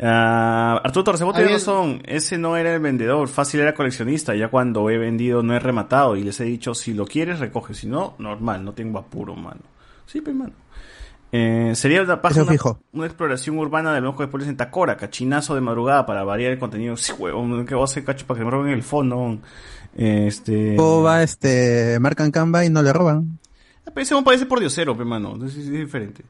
Ah, 0.00 0.80
Arturo 0.84 1.04
Torcebot 1.04 1.34
tiene 1.34 1.50
razón, 1.52 2.02
ese 2.06 2.38
no 2.38 2.56
era 2.56 2.72
el 2.72 2.80
vendedor, 2.80 3.26
fácil 3.28 3.60
era 3.60 3.74
coleccionista, 3.74 4.34
ya 4.36 4.48
cuando 4.48 4.88
he 4.90 4.96
vendido 4.96 5.42
no 5.42 5.54
he 5.54 5.58
rematado 5.58 6.14
y 6.16 6.22
les 6.22 6.38
he 6.40 6.44
dicho, 6.44 6.72
si 6.74 6.94
lo 6.94 7.04
quieres 7.04 7.40
recoge, 7.40 7.74
si 7.74 7.88
no, 7.88 8.14
normal, 8.18 8.64
no 8.64 8.72
tengo 8.74 8.98
apuro, 8.98 9.34
mano. 9.34 9.60
Sí, 10.06 10.20
pues, 10.20 10.36
mano. 10.36 10.52
Eh, 11.30 11.72
sería 11.74 12.06
paja 12.22 12.34
Eso 12.34 12.42
una, 12.42 12.52
fijo. 12.52 12.80
una 12.92 13.06
exploración 13.06 13.58
urbana 13.58 13.92
del 13.92 14.06
ojo 14.06 14.22
de 14.22 14.28
spoilers 14.28 14.48
en 14.50 14.56
Tacora, 14.56 14.96
cachinazo 14.96 15.54
de 15.54 15.60
madrugada 15.60 16.06
para 16.06 16.24
variar 16.24 16.52
el 16.52 16.58
contenido. 16.58 16.96
Sí, 16.96 17.12
huevón, 17.12 17.66
¿qué 17.66 17.74
voy 17.74 17.82
a 17.82 17.84
hacer, 17.84 18.04
cacho, 18.04 18.26
para 18.26 18.38
que 18.38 18.44
me 18.44 18.50
roben 18.50 18.72
el 18.72 18.82
fondo? 18.82 19.38
Este... 19.94 20.76
O 20.78 21.02
va, 21.02 21.22
este, 21.22 21.98
marcan 22.00 22.30
Canva 22.30 22.64
y 22.64 22.70
no 22.70 22.82
le 22.82 22.92
roban. 22.92 23.38
Ese 23.96 24.14
un 24.14 24.24
parece 24.24 24.46
por 24.46 24.60
diosero, 24.60 24.96
pe, 24.96 25.04
mano. 25.04 25.34
Es, 25.44 25.56
es 25.56 25.70
diferente. 25.70 26.22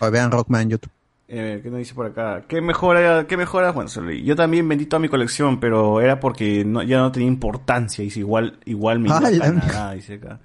O 0.00 0.10
vean 0.10 0.30
Rockman 0.30 0.62
en 0.62 0.70
YouTube. 0.70 0.90
Eh, 1.26 1.60
¿Qué 1.62 1.70
nos 1.70 1.78
dice 1.78 1.94
por 1.94 2.06
acá? 2.06 2.44
¿Qué 2.46 2.60
mejora? 2.60 3.26
¿Qué 3.26 3.36
mejora? 3.36 3.72
Bueno, 3.72 3.90
yo 4.12 4.36
también 4.36 4.68
vendí 4.68 4.84
toda 4.86 5.00
mi 5.00 5.08
colección, 5.08 5.58
pero 5.58 6.00
era 6.02 6.20
porque 6.20 6.64
no, 6.66 6.82
ya 6.82 6.98
no 6.98 7.10
tenía 7.10 7.28
importancia. 7.28 8.04
Y 8.04 8.10
si 8.10 8.20
igual, 8.20 8.58
igual 8.66 8.98
me 8.98 9.08
iba 9.08 9.16
Ah, 9.16 9.26
a 9.26 9.30
la 9.30 9.46
ganar, 9.50 9.94
dice 9.94 10.14
acá. 10.14 10.38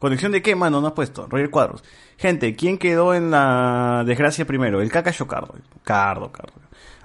¿Colección 0.00 0.32
de 0.32 0.42
qué, 0.42 0.56
mano? 0.56 0.80
No 0.80 0.88
has 0.88 0.92
puesto. 0.94 1.28
Roger 1.28 1.50
Cuadros. 1.50 1.84
Gente, 2.16 2.56
¿quién 2.56 2.76
quedó 2.78 3.14
en 3.14 3.30
la 3.30 4.02
desgracia 4.04 4.44
primero? 4.46 4.80
El 4.82 4.90
Caca 4.90 5.12
Cardo. 5.12 5.54
Cardo, 5.84 6.32
Cardo. 6.32 6.54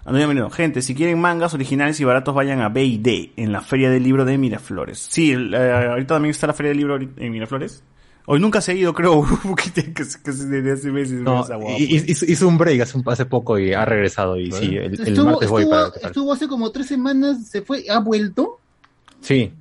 Antonio 0.05 0.27
Merino. 0.27 0.49
Gente, 0.49 0.81
si 0.81 0.95
quieren 0.95 1.19
mangas 1.19 1.53
originales 1.53 1.99
y 1.99 2.03
baratos, 2.05 2.33
vayan 2.33 2.61
a 2.61 2.69
B&D 2.69 3.33
en 3.35 3.51
la 3.51 3.61
Feria 3.61 3.89
del 3.89 4.03
Libro 4.03 4.23
de 4.25 4.37
Miraflores. 4.37 5.07
Sí, 5.09 5.31
eh, 5.33 5.87
ahorita 5.89 6.15
también 6.15 6.31
está 6.31 6.47
la 6.47 6.53
Feria 6.53 6.69
del 6.69 6.77
Libro 6.77 6.97
en 6.97 7.31
Miraflores. 7.31 7.83
Hoy 8.27 8.39
nunca 8.39 8.59
se 8.61 8.71
ha 8.71 8.75
ido, 8.75 8.93
creo, 8.93 9.23
que, 9.55 9.71
que, 9.71 9.93
que, 9.93 10.03
que 10.03 10.31
desde 10.31 10.71
hace 10.71 10.91
meses. 10.91 11.21
No, 11.21 11.45
y- 11.77 11.95
hizo, 12.11 12.25
hizo 12.25 12.47
un 12.47 12.57
break 12.57 12.81
hace, 12.81 12.97
un- 12.97 13.03
hace 13.07 13.25
poco 13.25 13.59
y 13.59 13.73
ha 13.73 13.83
regresado. 13.85 14.37
Y 14.39 14.51
sí, 14.51 14.77
el, 14.77 14.93
el 14.99 15.07
Estuvo, 15.09 15.25
martes 15.31 15.49
voy 15.49 15.63
estuvo, 15.63 15.91
para. 15.93 16.07
estuvo 16.07 16.33
hace 16.33 16.47
como 16.47 16.71
tres 16.71 16.87
semanas, 16.87 17.47
se 17.47 17.61
fue, 17.61 17.85
ha 17.89 17.99
vuelto. 17.99 18.59
Sí. 19.21 19.51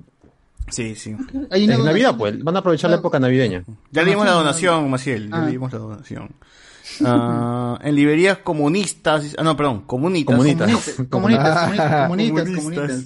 Sí, 0.69 0.95
sí. 0.95 1.15
Hay 1.51 1.65
una 1.65 1.75
Es 1.75 1.79
Navidad, 1.83 2.15
pues. 2.17 2.43
Van 2.43 2.55
a 2.55 2.59
aprovechar 2.59 2.89
la 2.89 2.97
época 2.97 3.19
navideña. 3.19 3.63
Ya 3.91 4.03
le 4.03 4.09
dimos 4.11 4.25
la 4.25 4.31
donación, 4.33 4.89
Maciel. 4.89 5.29
Ya 5.29 5.37
Ah. 5.37 5.45
le 5.45 5.51
dimos 5.51 5.71
la 5.71 5.79
donación. 5.79 6.29
Ah, 7.03 7.79
en 7.83 7.95
librerías 7.95 8.39
comunistas. 8.39 9.35
Ah, 9.37 9.43
no, 9.43 9.55
perdón. 9.57 9.81
Comunitas. 9.81 10.35
Comunitas. 10.35 10.95
Comunitas, 11.09 11.09
comunitas, 11.09 12.07
comunitas, 12.07 12.49
comunitas. 12.55 13.05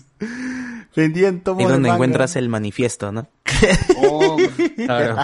Vendían 0.95 1.39
tomos 1.41 1.59
de 1.65 1.71
donde 1.73 1.87
manga. 1.87 1.93
encuentras 1.95 2.35
el 2.35 2.49
manifiesto, 2.49 3.11
¿no? 3.11 3.27
Oh, 4.03 4.37
Claro. 4.75 5.15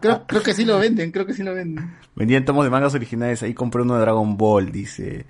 creo, 0.00 0.26
creo 0.26 0.42
que 0.42 0.54
sí 0.54 0.64
lo 0.64 0.78
venden, 0.78 1.10
creo 1.12 1.26
que 1.26 1.34
sí 1.34 1.42
lo 1.42 1.54
venden. 1.54 1.94
Vendían 2.14 2.44
tomos 2.44 2.64
de 2.64 2.70
mangas 2.70 2.94
originales. 2.94 3.42
Ahí 3.42 3.54
compré 3.54 3.82
uno 3.82 3.94
de 3.94 4.00
Dragon 4.00 4.36
Ball, 4.36 4.70
dice. 4.70 5.24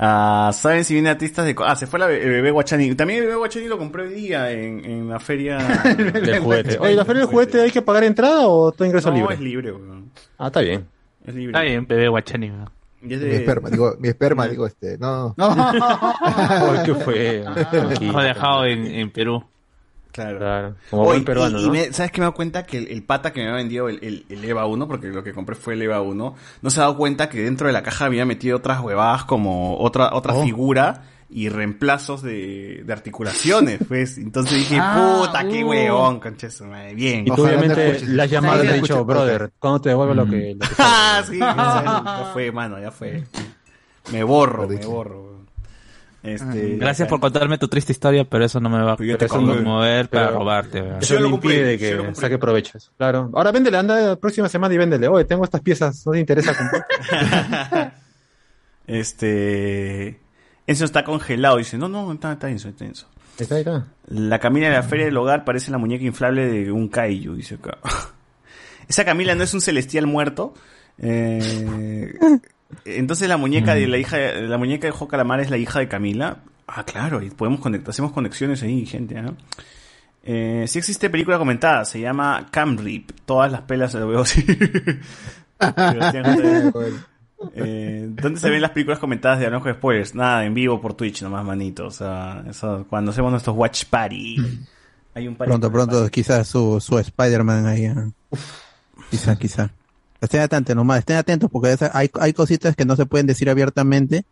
Ah, 0.00 0.52
¿Saben 0.54 0.84
si 0.84 0.94
vienen 0.94 1.10
artistas 1.10 1.44
de... 1.44 1.54
co- 1.56 1.64
Ah, 1.64 1.74
se 1.74 1.88
fue 1.88 1.98
la 1.98 2.06
be- 2.06 2.22
el 2.22 2.30
bebé 2.30 2.52
Guachani. 2.52 2.94
También 2.94 3.18
el 3.20 3.24
bebé 3.26 3.36
Guachani 3.38 3.66
lo 3.66 3.78
compré 3.78 4.04
hoy 4.04 4.14
día 4.14 4.50
en, 4.52 4.84
en 4.84 5.08
la 5.08 5.18
feria... 5.18 5.58
Del 5.84 6.38
juguete. 6.38 6.78
Oye, 6.78 6.94
¿la 6.94 7.04
feria 7.04 7.22
del 7.22 7.28
juguete 7.30 7.60
hay 7.62 7.70
que 7.72 7.82
pagar 7.82 8.04
entrada 8.04 8.46
o 8.46 8.70
todo 8.70 8.86
ingreso 8.86 9.10
no, 9.10 9.16
libre? 9.16 9.34
es 9.34 9.40
libre, 9.40 9.72
weón. 9.72 10.10
Ah, 10.38 10.46
está 10.46 10.60
bien. 10.60 10.86
Es 11.26 11.34
libre. 11.34 11.50
Está 11.50 11.62
bien, 11.62 11.86
bebé 11.86 12.06
Guachani. 12.08 12.50
weón. 12.50 12.70
Mi 13.00 13.14
esperma, 13.14 13.70
digo, 13.70 13.94
mi 13.98 14.08
esperma, 14.08 14.46
digo, 14.48 14.66
este, 14.66 14.98
no. 14.98 15.34
Ay, 15.38 16.78
¿Qué 16.84 16.94
fue? 16.94 17.44
Lo 18.00 18.20
he 18.22 18.24
dejado 18.24 18.64
en, 18.66 18.86
en 18.86 19.10
Perú. 19.10 19.42
Claro. 20.22 20.38
Claro. 20.38 20.74
Como 20.90 21.02
Oye, 21.02 21.10
buen 21.12 21.24
peruano, 21.24 21.58
y, 21.58 21.62
y 21.62 21.66
¿no? 21.66 21.72
me- 21.72 21.92
¿Sabes 21.92 22.12
qué 22.12 22.20
me 22.20 22.24
he 22.24 22.26
dado 22.26 22.34
cuenta? 22.34 22.64
Que 22.64 22.78
el, 22.78 22.88
el 22.88 23.02
pata 23.02 23.32
que 23.32 23.40
me 23.40 23.46
había 23.46 23.56
vendido 23.58 23.88
el, 23.88 23.98
el- 24.02 24.24
el 24.28 24.44
EVA 24.44 24.66
1, 24.66 24.86
porque 24.88 25.08
lo 25.08 25.22
que 25.22 25.32
compré 25.32 25.54
fue 25.56 25.74
el 25.74 25.82
EVA 25.82 26.00
1, 26.02 26.34
no 26.62 26.70
se 26.70 26.80
ha 26.80 26.82
dado 26.84 26.96
cuenta 26.96 27.28
que 27.28 27.42
dentro 27.42 27.66
de 27.66 27.72
la 27.72 27.82
caja 27.82 28.04
había 28.06 28.24
metido 28.24 28.56
otras 28.58 28.80
huevadas 28.80 29.24
como 29.24 29.78
otra, 29.78 30.14
otra 30.14 30.34
Oh. 30.34 30.44
figura 30.44 31.02
y 31.30 31.50
reemplazos 31.50 32.22
de, 32.22 32.82
de 32.86 32.92
articulaciones, 32.92 33.80
pues. 33.86 34.16
Entonces 34.16 34.58
dije, 34.60 34.78
Ah, 34.80 35.18
puta, 35.26 35.46
qué 35.46 35.62
uh. 35.62 35.68
huevón, 35.68 36.20
concha 36.20 36.48
su 36.50 36.64
madre, 36.64 36.94
Bien. 36.94 37.20
Y 37.26 37.30
tú 37.30 37.44
obviamente 37.44 38.00
le 38.06 38.22
has 38.22 38.30
llamado 38.30 38.64
y 38.64 38.66
le 38.66 38.72
has 38.74 38.80
dicho, 38.82 39.04
brother, 39.04 39.52
¿cuándo 39.58 39.78
te 39.80 39.90
devuelvo 39.90 40.14
lo 40.14 40.24
que, 40.26 40.54
lo 40.54 40.66
que 40.66 40.74
Ah, 40.78 41.20
sabes? 41.22 41.28
sí, 41.28 41.38
ya 41.38 42.30
fue, 42.32 42.50
mano, 42.50 42.80
ya 42.80 42.90
fue. 42.90 43.24
Me 44.10 44.22
borro, 44.24 44.66
me 44.66 44.76
borro. 44.86 45.27
Este, 46.34 46.76
Gracias 46.76 47.08
por 47.08 47.20
contarme 47.20 47.58
tu 47.58 47.68
triste 47.68 47.92
historia, 47.92 48.24
pero 48.24 48.44
eso 48.44 48.60
no 48.60 48.68
me 48.68 48.82
va 48.82 48.92
a 48.92 48.96
Pero 48.96 49.10
yo 49.12 49.18
te 49.18 49.26
Eso 49.26 49.40
no- 49.40 49.54
mover 49.62 50.08
para 50.08 50.30
robarte. 50.30 50.78
Eso 51.00 51.14
Yo 51.14 51.20
lo 51.20 51.28
yo 51.40 51.96
lo 51.96 52.08
que 52.08 52.14
saque 52.14 52.38
provecho. 52.38 52.78
Claro. 52.96 53.30
Ahora 53.34 53.52
véndele, 53.52 53.76
anda 53.78 54.00
la 54.00 54.16
próxima 54.16 54.48
semana 54.48 54.74
y 54.74 54.78
véndele. 54.78 55.08
Oye, 55.08 55.24
tengo 55.24 55.44
estas 55.44 55.60
piezas, 55.60 56.04
¿no 56.06 56.12
te 56.12 56.20
interesa 56.20 56.54
comprar? 56.56 57.94
Este. 58.86 60.18
Enzo 60.66 60.84
está 60.84 61.04
congelado. 61.04 61.58
Dice, 61.58 61.78
no, 61.78 61.88
no, 61.88 62.12
está, 62.12 62.32
está 62.32 62.48
Enzo, 62.50 62.68
está 62.70 62.84
Enzo. 62.84 63.06
Está, 63.38 63.54
ahí 63.56 63.60
está. 63.60 63.86
La 64.08 64.38
Camila 64.38 64.68
de 64.68 64.74
la 64.74 64.82
Feria 64.82 65.04
del 65.04 65.16
Hogar 65.16 65.44
parece 65.44 65.70
la 65.70 65.78
muñeca 65.78 66.04
inflable 66.04 66.46
de 66.46 66.72
un 66.72 66.88
kaiju, 66.88 67.34
dice 67.34 67.56
acá. 67.56 67.78
Esa 68.88 69.04
Camila 69.04 69.34
no 69.34 69.44
es 69.44 69.52
un 69.54 69.60
celestial 69.60 70.06
muerto. 70.06 70.54
Eh, 70.98 72.14
entonces 72.84 73.28
la 73.28 73.36
muñeca 73.36 73.74
de 73.74 73.86
la 73.86 73.98
hija, 73.98 74.18
la 74.18 74.58
muñeca 74.58 74.86
de 74.86 74.92
Jo 74.92 75.08
Calamar 75.08 75.40
es 75.40 75.50
la 75.50 75.56
hija 75.56 75.78
de 75.78 75.88
Camila. 75.88 76.38
Ah, 76.66 76.84
claro, 76.84 77.22
y 77.22 77.30
podemos 77.30 77.60
conectar, 77.60 77.90
hacemos 77.90 78.12
conexiones 78.12 78.62
ahí, 78.62 78.84
gente, 78.84 79.18
¿ah? 79.18 79.32
Eh, 80.22 80.64
sí 80.68 80.78
existe 80.78 81.08
película 81.08 81.38
comentada, 81.38 81.84
se 81.86 82.00
llama 82.00 82.48
Cam 82.50 82.76
Rip. 82.76 83.12
Todas 83.24 83.50
las 83.50 83.62
pelas 83.62 83.94
lo 83.94 84.08
veo 84.08 84.20
así. 84.20 84.44
Eh, 87.54 88.08
¿Dónde 88.10 88.40
se 88.40 88.50
ven 88.50 88.60
las 88.60 88.72
películas 88.72 88.98
comentadas 88.98 89.38
de 89.38 89.46
Alojo 89.46 89.68
de 89.68 89.74
Spoilers? 89.74 90.12
Nada, 90.12 90.44
en 90.44 90.54
vivo 90.54 90.80
por 90.80 90.94
Twitch 90.94 91.22
nomás, 91.22 91.44
manito. 91.44 91.86
O 91.86 91.90
sea, 91.92 92.42
eso, 92.48 92.84
cuando 92.90 93.12
hacemos 93.12 93.30
nuestros 93.30 93.56
watch 93.56 93.84
party. 93.84 94.36
Hay 95.14 95.28
un 95.28 95.36
party 95.36 95.50
Pronto, 95.50 95.70
pronto, 95.70 96.08
quizás 96.10 96.48
su, 96.48 96.80
su 96.80 96.98
Spider-Man 96.98 97.66
ahí. 97.66 97.86
ah. 97.86 98.08
Quizá, 99.10 99.36
quizá. 99.36 99.70
Estén 100.20 100.40
atentos 100.40 100.74
nomás, 100.74 100.98
estén 101.00 101.16
atentos 101.16 101.48
porque 101.50 101.76
hay, 101.92 102.10
hay 102.20 102.32
cositas 102.32 102.74
que 102.74 102.84
no 102.84 102.96
se 102.96 103.06
pueden 103.06 103.26
decir 103.26 103.48
abiertamente. 103.50 104.24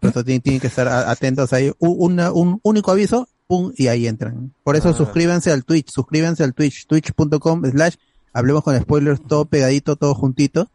Por 0.00 0.10
eso 0.10 0.24
tienen, 0.24 0.40
tienen 0.42 0.60
que 0.60 0.68
estar 0.68 0.88
atentos 0.88 1.52
ahí. 1.52 1.72
Un, 1.78 1.96
una- 2.12 2.32
un 2.32 2.60
único 2.62 2.90
aviso, 2.92 3.28
pum, 3.46 3.72
y 3.76 3.88
ahí 3.88 4.06
entran. 4.06 4.52
Por 4.64 4.76
eso 4.76 4.90
Ah. 4.90 4.94
suscríbanse 4.94 5.50
al 5.52 5.64
Twitch, 5.64 5.90
suscríbanse 5.90 6.44
al 6.44 6.54
Twitch, 6.54 6.86
twitch.com 6.86 7.62
slash, 7.70 7.94
hablemos 8.32 8.62
con 8.62 8.78
spoilers, 8.80 9.20
todo 9.26 9.44
pegadito, 9.44 9.96
todo 9.96 10.14
juntito. 10.14 10.68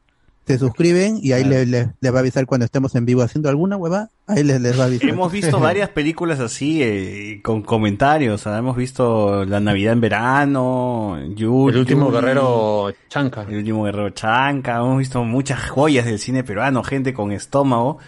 Se 0.46 0.58
suscriben 0.58 1.20
y 1.22 1.32
ahí 1.32 1.46
le- 1.46 1.66
le- 1.66 1.94
les 2.02 2.14
va 2.14 2.18
a 2.18 2.20
avisar 2.20 2.46
cuando 2.46 2.66
estemos 2.66 2.94
en 2.96 3.06
vivo 3.06 3.22
haciendo 3.22 3.48
alguna 3.50 3.78
hueva, 3.78 4.10
ahí 4.28 4.44
les, 4.44 4.60
les 4.60 4.78
va 4.78 4.84
a 4.84 4.88
avisar. 4.88 5.10
Hemos 5.10 5.32
visto 5.32 5.58
varias 5.60 5.88
películas 5.90 6.40
así, 6.42 6.82
eh, 6.84 7.40
con 7.42 7.62
comentarios. 7.62 8.42
o 8.42 8.44
sea, 8.44 8.58
hemos 8.58 8.76
visto 8.76 9.46
La 9.46 9.62
Navidad 9.62 9.94
en 9.94 10.02
Verano, 10.02 11.18
Yu- 11.36 11.70
El 11.70 11.78
último 11.78 12.08
Yuri, 12.08 12.16
guerrero 12.18 12.94
chanca. 13.08 13.44
El 13.48 13.58
último 13.60 13.84
guerrero 13.86 14.10
chanca. 14.10 14.76
Hemos 14.80 14.98
visto 14.98 15.24
muchas 15.24 15.70
joyas 15.70 16.06
del 16.06 16.20
cine 16.20 16.44
peruano, 16.44 16.84
gente 16.84 17.14
con 17.14 17.32
estómago. 17.32 18.00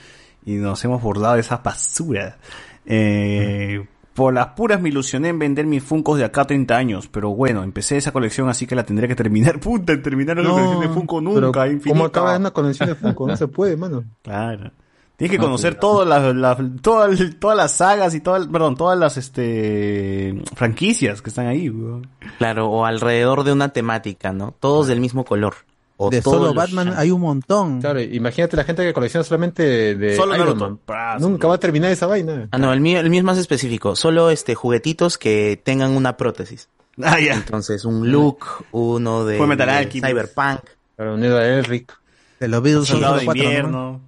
Y 0.45 0.55
nos 0.55 0.83
hemos 0.85 1.01
burlado 1.01 1.35
de 1.35 1.39
esa 1.41 1.57
basura. 1.57 2.37
Eh, 2.85 3.83
Por 4.15 4.33
las 4.33 4.47
puras 4.47 4.81
me 4.81 4.89
ilusioné 4.89 5.29
en 5.29 5.37
vender 5.39 5.65
mis 5.65 5.83
Funcos 5.83 6.17
de 6.17 6.23
acá 6.25 6.41
a 6.41 6.47
30 6.47 6.75
años. 6.75 7.07
Pero 7.09 7.31
bueno, 7.35 7.63
empecé 7.63 7.97
esa 7.97 8.11
colección 8.13 8.47
así 8.49 8.65
que 8.65 8.73
la 8.75 8.83
tendré 8.85 9.07
que 9.07 9.15
terminar. 9.15 9.59
Puta, 9.59 9.93
en 9.93 10.01
terminar 10.01 10.37
la 10.37 10.43
No, 10.43 10.51
colección 10.53 10.79
de 10.81 10.89
Funko 10.89 11.21
nunca, 11.21 11.67
infinita. 11.67 11.89
¿Cómo 11.89 12.05
acaba 12.05 12.37
una 12.37 12.51
colección 12.51 12.89
de 12.89 12.95
Funko? 12.95 13.27
No 13.27 13.35
se 13.37 13.47
puede, 13.47 13.75
mano. 13.77 14.03
Claro. 14.23 14.71
Tienes 15.17 15.37
que 15.37 15.41
conocer 15.41 15.75
todas 15.75 16.05
las, 16.07 16.35
las- 16.35 16.57
todas, 16.81 17.17
todas 17.39 17.55
las 17.55 17.71
sagas 17.71 18.13
y 18.15 18.19
todas, 18.19 18.47
perdón, 18.47 18.75
todas 18.75 18.99
las 18.99 19.15
este 19.15 20.41
franquicias 20.55 21.21
que 21.21 21.29
están 21.29 21.47
ahí, 21.47 21.69
weón. 21.69 22.07
Claro, 22.37 22.67
o 22.67 22.85
alrededor 22.85 23.43
de 23.45 23.53
una 23.53 23.69
temática, 23.69 24.33
¿no? 24.33 24.53
Todos 24.59 24.87
del 24.87 24.99
mismo 24.99 25.23
color. 25.23 25.55
O 25.97 26.09
de 26.09 26.21
solo 26.21 26.53
Batman 26.53 26.93
hay 26.97 27.09
un 27.11 27.21
montón. 27.21 27.79
Claro, 27.79 28.01
imagínate 28.01 28.57
la 28.57 28.65
gente 28.65 28.83
que 28.83 28.91
colecciona 28.93 29.23
solamente 29.23 29.95
de, 29.95 30.15
Solo 30.15 30.35
Iron 30.35 30.47
Naruto. 30.47 30.69
Man. 30.69 30.79
Ah, 30.87 31.17
Nunca 31.19 31.47
va 31.47 31.55
a 31.55 31.57
terminar 31.59 31.89
esa 31.91 32.05
vaina. 32.05 32.49
Ah, 32.51 32.57
no, 32.57 32.73
el 32.73 32.81
mío, 32.81 32.99
el 32.99 33.09
mío 33.09 33.19
es 33.19 33.23
más 33.23 33.37
específico. 33.37 33.95
Solo 33.95 34.29
este 34.29 34.55
juguetitos 34.55 35.17
que 35.17 35.59
tengan 35.63 35.91
una 35.91 36.17
prótesis. 36.17 36.67
Ah, 37.01 37.19
ya. 37.19 37.33
Entonces, 37.35 37.85
un 37.85 38.11
look, 38.11 38.45
uno 38.71 39.23
de, 39.25 39.37
Fue 39.37 39.47
Metal 39.47 39.85
de. 39.85 39.91
Cyberpunk. 39.91 40.61
Claro, 40.95 41.13
unido 41.15 41.37
a 41.37 41.45
Elric. 41.45 41.97
De 42.39 42.47
los 42.49 42.61
Beatles 42.61 42.87
son 42.87 42.95
Soldado 42.97 43.13
solo 43.13 43.19
de 43.19 43.25
cuatro 43.25 43.43
invierno. 43.43 44.01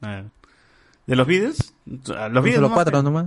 Ah. 0.00 0.22
¿De 1.06 1.16
los 1.16 1.26
Beatles? 1.26 1.74
Ah, 1.86 1.90
Los 1.90 2.06
Son 2.08 2.32
Beatles 2.32 2.54
solo 2.54 2.70
cuatro 2.72 3.02
nomás. 3.02 3.26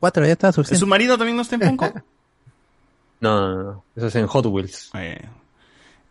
Cuatro, 0.00 0.26
ya 0.26 0.32
está 0.32 0.48
¿El 0.48 0.54
suficiente. 0.54 0.80
submarino 0.80 1.16
también 1.16 1.36
no 1.36 1.42
está 1.42 1.54
en 1.54 1.62
Funko? 1.62 1.92
No, 3.20 3.38
no, 3.38 3.62
no. 3.62 3.84
Eso 3.94 4.06
es 4.06 4.16
en 4.16 4.26
Hot 4.26 4.46
Wheels. 4.46 4.90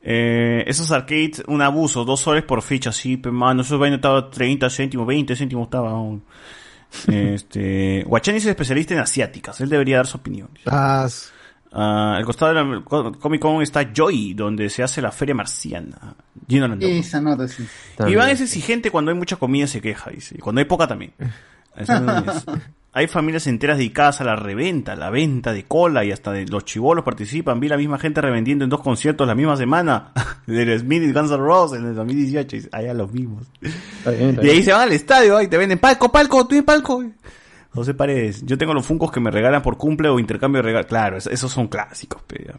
Eh, 0.02 0.64
esos 0.68 0.92
arcades, 0.92 1.44
un 1.48 1.62
abuso, 1.62 2.06
dos 2.06 2.22
soles 2.22 2.44
por 2.44 2.62
ficha, 2.62 2.92
sí, 2.92 3.18
pero 3.18 3.34
mano, 3.34 3.62
esos 3.64 3.78
vainas 3.80 3.98
estaba 3.98 4.30
30 4.30 4.70
céntimos, 4.70 5.06
20 5.08 5.36
céntimos 5.36 5.66
estaba. 5.66 5.92
aún. 5.92 6.24
Este, 7.08 8.04
Guachani 8.08 8.38
es 8.40 8.46
especialista 8.48 8.94
en 8.96 9.00
asiáticas, 9.02 9.62
él 9.62 9.70
debería 9.70 9.98
dar 9.98 10.08
su 10.08 10.18
opinión. 10.18 10.50
Ah, 11.72 12.16
al 12.18 12.26
costado 12.26 12.52
de 12.54 12.64
la 12.64 12.82
Co- 12.84 13.12
Comic 13.20 13.40
Con 13.42 13.62
está 13.62 13.92
Joy, 13.94 14.34
donde 14.34 14.72
se 14.72 14.82
hace 14.82 15.00
la 15.04 15.12
feria 15.12 15.36
marciana. 15.36 16.16
Gino. 16.48 16.68
Esa 16.82 17.22
nota, 17.22 17.48
sí. 17.48 17.64
Iván 18.08 18.30
es 18.30 18.42
exigente 18.42 18.90
cuando 18.90 19.12
hay 19.12 19.18
mucha 19.18 19.36
comida 19.36 19.68
se 19.68 19.80
queja, 19.80 20.10
dice. 20.10 20.34
Y 20.36 20.40
cuando 20.40 20.60
hay 20.60 20.66
poca 20.66 20.88
también. 20.88 21.14
Eso 21.78 21.94
es. 21.94 22.46
Hay 22.92 23.08
familias 23.08 23.46
enteras 23.46 23.78
dedicadas 23.78 24.20
a 24.20 24.24
la 24.24 24.36
reventa, 24.36 24.96
la 24.96 25.12
venta 25.12 25.54
de 25.54 25.64
cola 25.66 26.04
y 26.04 26.12
hasta 26.12 26.32
de 26.32 26.48
los 26.48 26.66
chivolos 26.66 27.06
participan. 27.06 27.60
Vi 27.60 27.68
la 27.68 27.78
misma 27.78 28.00
gente 28.00 28.20
revendiendo 28.20 28.64
en 28.64 28.70
dos 28.72 28.82
conciertos 28.82 29.28
la 29.28 29.36
misma 29.36 29.56
semana. 29.58 30.12
Del 30.48 30.80
Smith 30.80 31.04
y 31.04 31.12
Guns 31.14 31.30
N' 31.30 31.38
Roses 31.38 31.80
en 31.80 31.86
el 31.86 31.96
2018. 31.96 32.58
Y 32.58 32.70
allá 32.72 32.94
los 32.96 33.12
mismos. 33.14 33.46
Y 34.44 34.50
ahí 34.50 34.64
se 34.64 34.72
van 34.72 34.82
al 34.82 34.92
estadio 34.94 35.40
y 35.40 35.48
te 35.48 35.58
venden 35.58 35.78
palco, 35.78 36.12
palco, 36.12 36.48
tú 36.48 36.56
y 36.56 36.64
palco. 36.64 37.04
José 37.72 37.94
Paredes, 37.94 38.44
yo 38.44 38.58
tengo 38.58 38.74
los 38.74 38.88
funcos 38.88 39.12
que 39.12 39.20
me 39.20 39.30
regalan 39.30 39.62
por 39.62 39.78
cumple 39.78 40.10
o 40.10 40.18
intercambio 40.18 40.64
de 40.64 40.66
regalos. 40.66 40.88
Claro, 40.88 41.18
es- 41.18 41.28
esos 41.28 41.52
son 41.52 41.68
clásicos. 41.68 42.24
pe, 42.24 42.44
ya. 42.48 42.56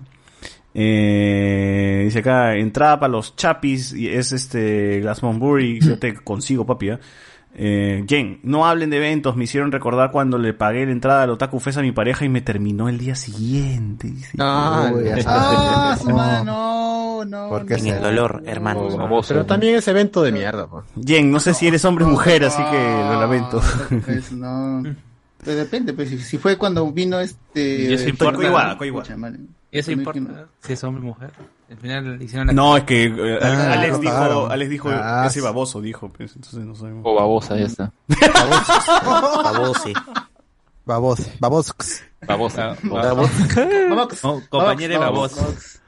Eh, 0.72 2.02
dice 2.04 2.20
acá, 2.20 2.54
entrada 2.54 3.00
para 3.00 3.10
los 3.10 3.34
chapis 3.34 3.92
y 3.92 4.08
es 4.08 4.30
este 4.30 5.00
Glastonbury, 5.00 5.80
yo 5.80 5.98
te 5.98 6.14
consigo 6.14 6.64
papi. 6.64 6.90
¿eh? 6.90 6.98
Eh, 7.54 8.04
Jen, 8.08 8.38
no 8.42 8.64
hablen 8.66 8.90
de 8.90 8.98
eventos, 8.98 9.36
me 9.36 9.44
hicieron 9.44 9.72
recordar 9.72 10.12
cuando 10.12 10.38
le 10.38 10.54
pagué 10.54 10.86
la 10.86 10.92
entrada 10.92 11.24
al 11.24 11.30
Otaku 11.30 11.58
Fest 11.60 11.78
a 11.78 11.82
mi 11.82 11.92
pareja 11.92 12.24
y 12.24 12.28
me 12.28 12.40
terminó 12.40 12.88
el 12.88 12.96
día 12.98 13.14
siguiente. 13.16 14.08
Dice. 14.08 14.36
Ah, 14.38 14.92
Ah, 15.26 15.98
madre, 16.12 16.44
no, 16.44 17.24
no. 17.24 17.48
¿Por 17.48 17.66
qué 17.66 17.74
En 17.74 17.86
el 17.86 18.00
dolor, 18.02 18.42
hermano. 18.46 18.88
Pero 19.28 19.46
también 19.46 19.74
es 19.76 19.88
evento 19.88 20.22
de 20.22 20.32
mierda. 20.32 20.66
pues. 20.68 20.84
Jen, 21.04 21.30
no 21.30 21.40
sé 21.40 21.52
si 21.54 21.66
eres 21.66 21.84
hombre 21.84 22.04
o 22.04 22.08
mujer, 22.08 22.44
así 22.44 22.62
que 22.70 22.78
lo 22.78 23.20
lamento. 23.20 23.60
Pues 24.04 24.32
no. 24.32 24.82
Pues 25.42 25.56
depende, 25.56 25.94
pues 25.94 26.10
si, 26.10 26.18
si 26.18 26.36
fue 26.36 26.58
cuando 26.58 26.92
vino 26.92 27.18
este. 27.18 27.84
Y 27.84 27.94
eso 27.94 28.04
eh, 28.04 28.10
importa. 28.10 28.38
Coihuada, 29.70 29.70
Coihuada. 29.70 29.70
pucha, 29.70 29.70
madre. 29.70 29.72
¿Y 29.72 29.78
eso 29.78 29.92
importa? 29.92 30.46
Si 30.60 30.72
es 30.72 30.84
hombre 30.84 31.02
o 31.02 31.06
mujer. 31.06 31.30
Al 31.70 31.76
final 31.76 32.18
le 32.18 32.24
hicieron 32.24 32.46
la 32.48 32.52
No, 32.52 32.76
es 32.76 32.82
que 32.84 33.04
eh, 33.04 33.38
Ah, 33.40 33.72
Alex, 33.74 34.00
dijo. 34.00 34.46
Alex 34.50 34.70
dijo, 34.70 34.88
Ah, 34.92 35.24
ese 35.28 35.40
baboso 35.40 35.80
dijo, 35.80 36.08
pues, 36.08 36.34
entonces 36.34 36.60
no 36.64 36.74
sabemos. 36.74 37.02
O 37.06 37.14
babosa, 37.14 37.56
ya 37.56 37.66
está. 37.66 37.92
Babose. 39.44 39.92
Babos, 40.84 41.20
babos. 41.40 41.74
Babosa. 42.26 42.76
Vamos. 42.82 43.30
No, 44.24 44.42
compañera 44.48 44.94
de 44.94 44.98
Vamos, 44.98 45.36
babosa. 45.36 45.79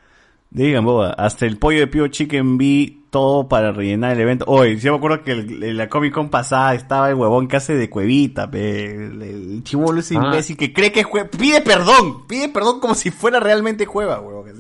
Digan, 0.55 0.85
boba, 0.85 1.13
hasta 1.13 1.47
el 1.47 1.57
pollo 1.57 1.81
de 1.81 1.87
Pio 1.87 2.09
Chicken 2.09 2.59
vi 2.59 3.05
todo 3.09 3.49
para 3.49 3.73
rellenar 3.73 4.13
el 4.13 4.21
evento. 4.21 4.45
Oye, 4.49 4.77
yo 4.77 4.93
me 4.93 4.99
acuerdo 4.99 5.25
que 5.25 5.33
en 5.33 5.77
la 5.79 5.89
Comic 5.89 6.13
Con 6.13 6.29
pasada 6.29 6.75
estaba 6.75 7.09
el 7.09 7.15
huevón 7.15 7.49
que 7.49 7.57
hace 7.57 7.75
de 7.75 7.89
cuevita, 7.89 8.51
pe, 8.51 8.95
el, 8.95 9.23
el 9.23 9.63
chivolo 9.65 10.01
ese 10.01 10.17
Ah. 10.19 10.25
imbécil 10.27 10.57
que 10.59 10.73
cree 10.73 10.93
que 10.93 11.01
es 11.01 11.07
cueva. 11.07 11.29
Pide 11.29 11.63
perdón, 11.63 12.27
pide 12.27 12.51
perdón 12.51 12.81
como 12.81 12.95
si 12.95 13.11
fuera 13.11 13.41
realmente 13.41 13.87
cueva, 13.87 14.21
huevón. 14.21 14.53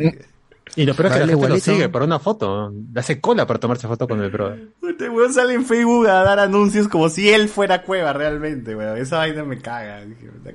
Y 0.74 0.86
lo 0.86 0.94
peor 0.94 1.06
es 1.08 1.12
que 1.12 1.18
la 1.20 1.26
gente 1.26 1.48
lo 1.48 1.54
sigue 1.58 1.88
para 1.90 2.04
una 2.04 2.18
foto. 2.18 2.70
Le 2.92 3.00
hace 3.00 3.20
cola 3.20 3.46
para 3.46 3.60
tomarse 3.60 3.86
foto 3.86 4.08
con 4.08 4.22
el 4.22 4.30
brother. 4.30 4.68
Este 4.88 5.08
weón 5.10 5.32
sale 5.32 5.54
en 5.54 5.64
Facebook 5.66 6.06
a 6.06 6.22
dar 6.24 6.38
anuncios 6.38 6.88
como 6.88 7.08
si 7.08 7.28
él 7.30 7.48
fuera 7.48 7.82
cueva 7.82 8.12
realmente, 8.12 8.74
weón. 8.74 8.96
Esa 8.96 9.18
vaina 9.18 9.44
me 9.44 9.58
caga. 9.58 10.00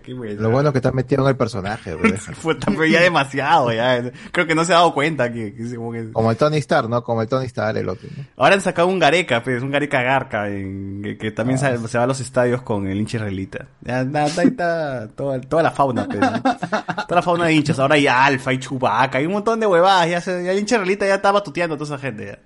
Qué. 0.04 0.14
Lo 0.14 0.50
bueno 0.50 0.70
es 0.70 0.74
que 0.74 0.80
está 0.80 0.92
metido 0.92 1.24
en 1.24 1.30
el 1.30 1.38
personaje, 1.38 1.94
güey. 1.96 2.14
Fue 2.14 2.56
también 2.56 2.92
ya 2.94 3.02
demasiado, 3.02 3.72
ya. 3.72 4.12
Creo 4.32 4.48
que 4.48 4.56
no 4.56 4.66
se 4.66 4.74
ha 4.74 4.78
dado 4.78 4.94
cuenta 4.94 5.32
que, 5.32 5.54
que, 5.54 5.76
como 5.76 5.92
que- 5.92 6.12
Como 6.12 6.32
el 6.32 6.38
Tony 6.38 6.58
Stark, 6.58 6.90
¿no? 6.90 7.04
Como 7.04 7.22
el 7.22 7.28
Tony 7.28 7.46
Stark, 7.46 7.78
el 7.78 7.90
otro. 7.90 8.10
¿no? 8.16 8.24
Ahora 8.38 8.56
han 8.56 8.62
sacado 8.62 8.88
un 8.88 9.00
Gareca, 9.00 9.44
pues, 9.44 9.62
un 9.62 9.72
Gareca 9.72 10.02
Garca, 10.02 10.50
en- 10.50 11.02
que, 11.04 11.18
que 11.18 11.32
también 11.32 11.60
sale- 11.60 11.78
se 11.88 11.98
va 11.98 12.04
a 12.06 12.08
los 12.08 12.20
estadios 12.20 12.62
con 12.64 12.88
el 12.88 12.98
hincha 12.98 13.18
israelita. 13.18 13.68
Ya, 13.82 14.04
na- 14.04 14.24
ahí 14.26 14.48
está 14.48 15.08
toda, 15.16 15.40
toda 15.42 15.64
la 15.64 15.72
fauna, 15.72 16.06
pues, 16.08 16.20
¿no? 16.20 16.42
Toda 17.08 17.16
la 17.16 17.22
fauna 17.22 17.46
de 17.46 17.54
hinchas. 17.54 17.80
Ahora 17.80 17.96
hay 17.96 18.08
Alfa, 18.08 18.50
hay 18.52 18.58
Chubaca, 18.60 19.18
hay 19.20 19.26
un 19.26 19.34
montón 19.34 19.60
de 19.60 19.68
huevadas. 19.68 20.07
Ya, 20.08 20.22
se, 20.22 20.44
ya 20.44 20.54
israelita 20.54 21.06
ya 21.06 21.16
estaba 21.16 21.44
tuteando 21.44 21.76
a 21.76 21.78
toda 21.78 21.96
esa 21.96 22.02
gente. 22.02 22.26
ya. 22.26 22.40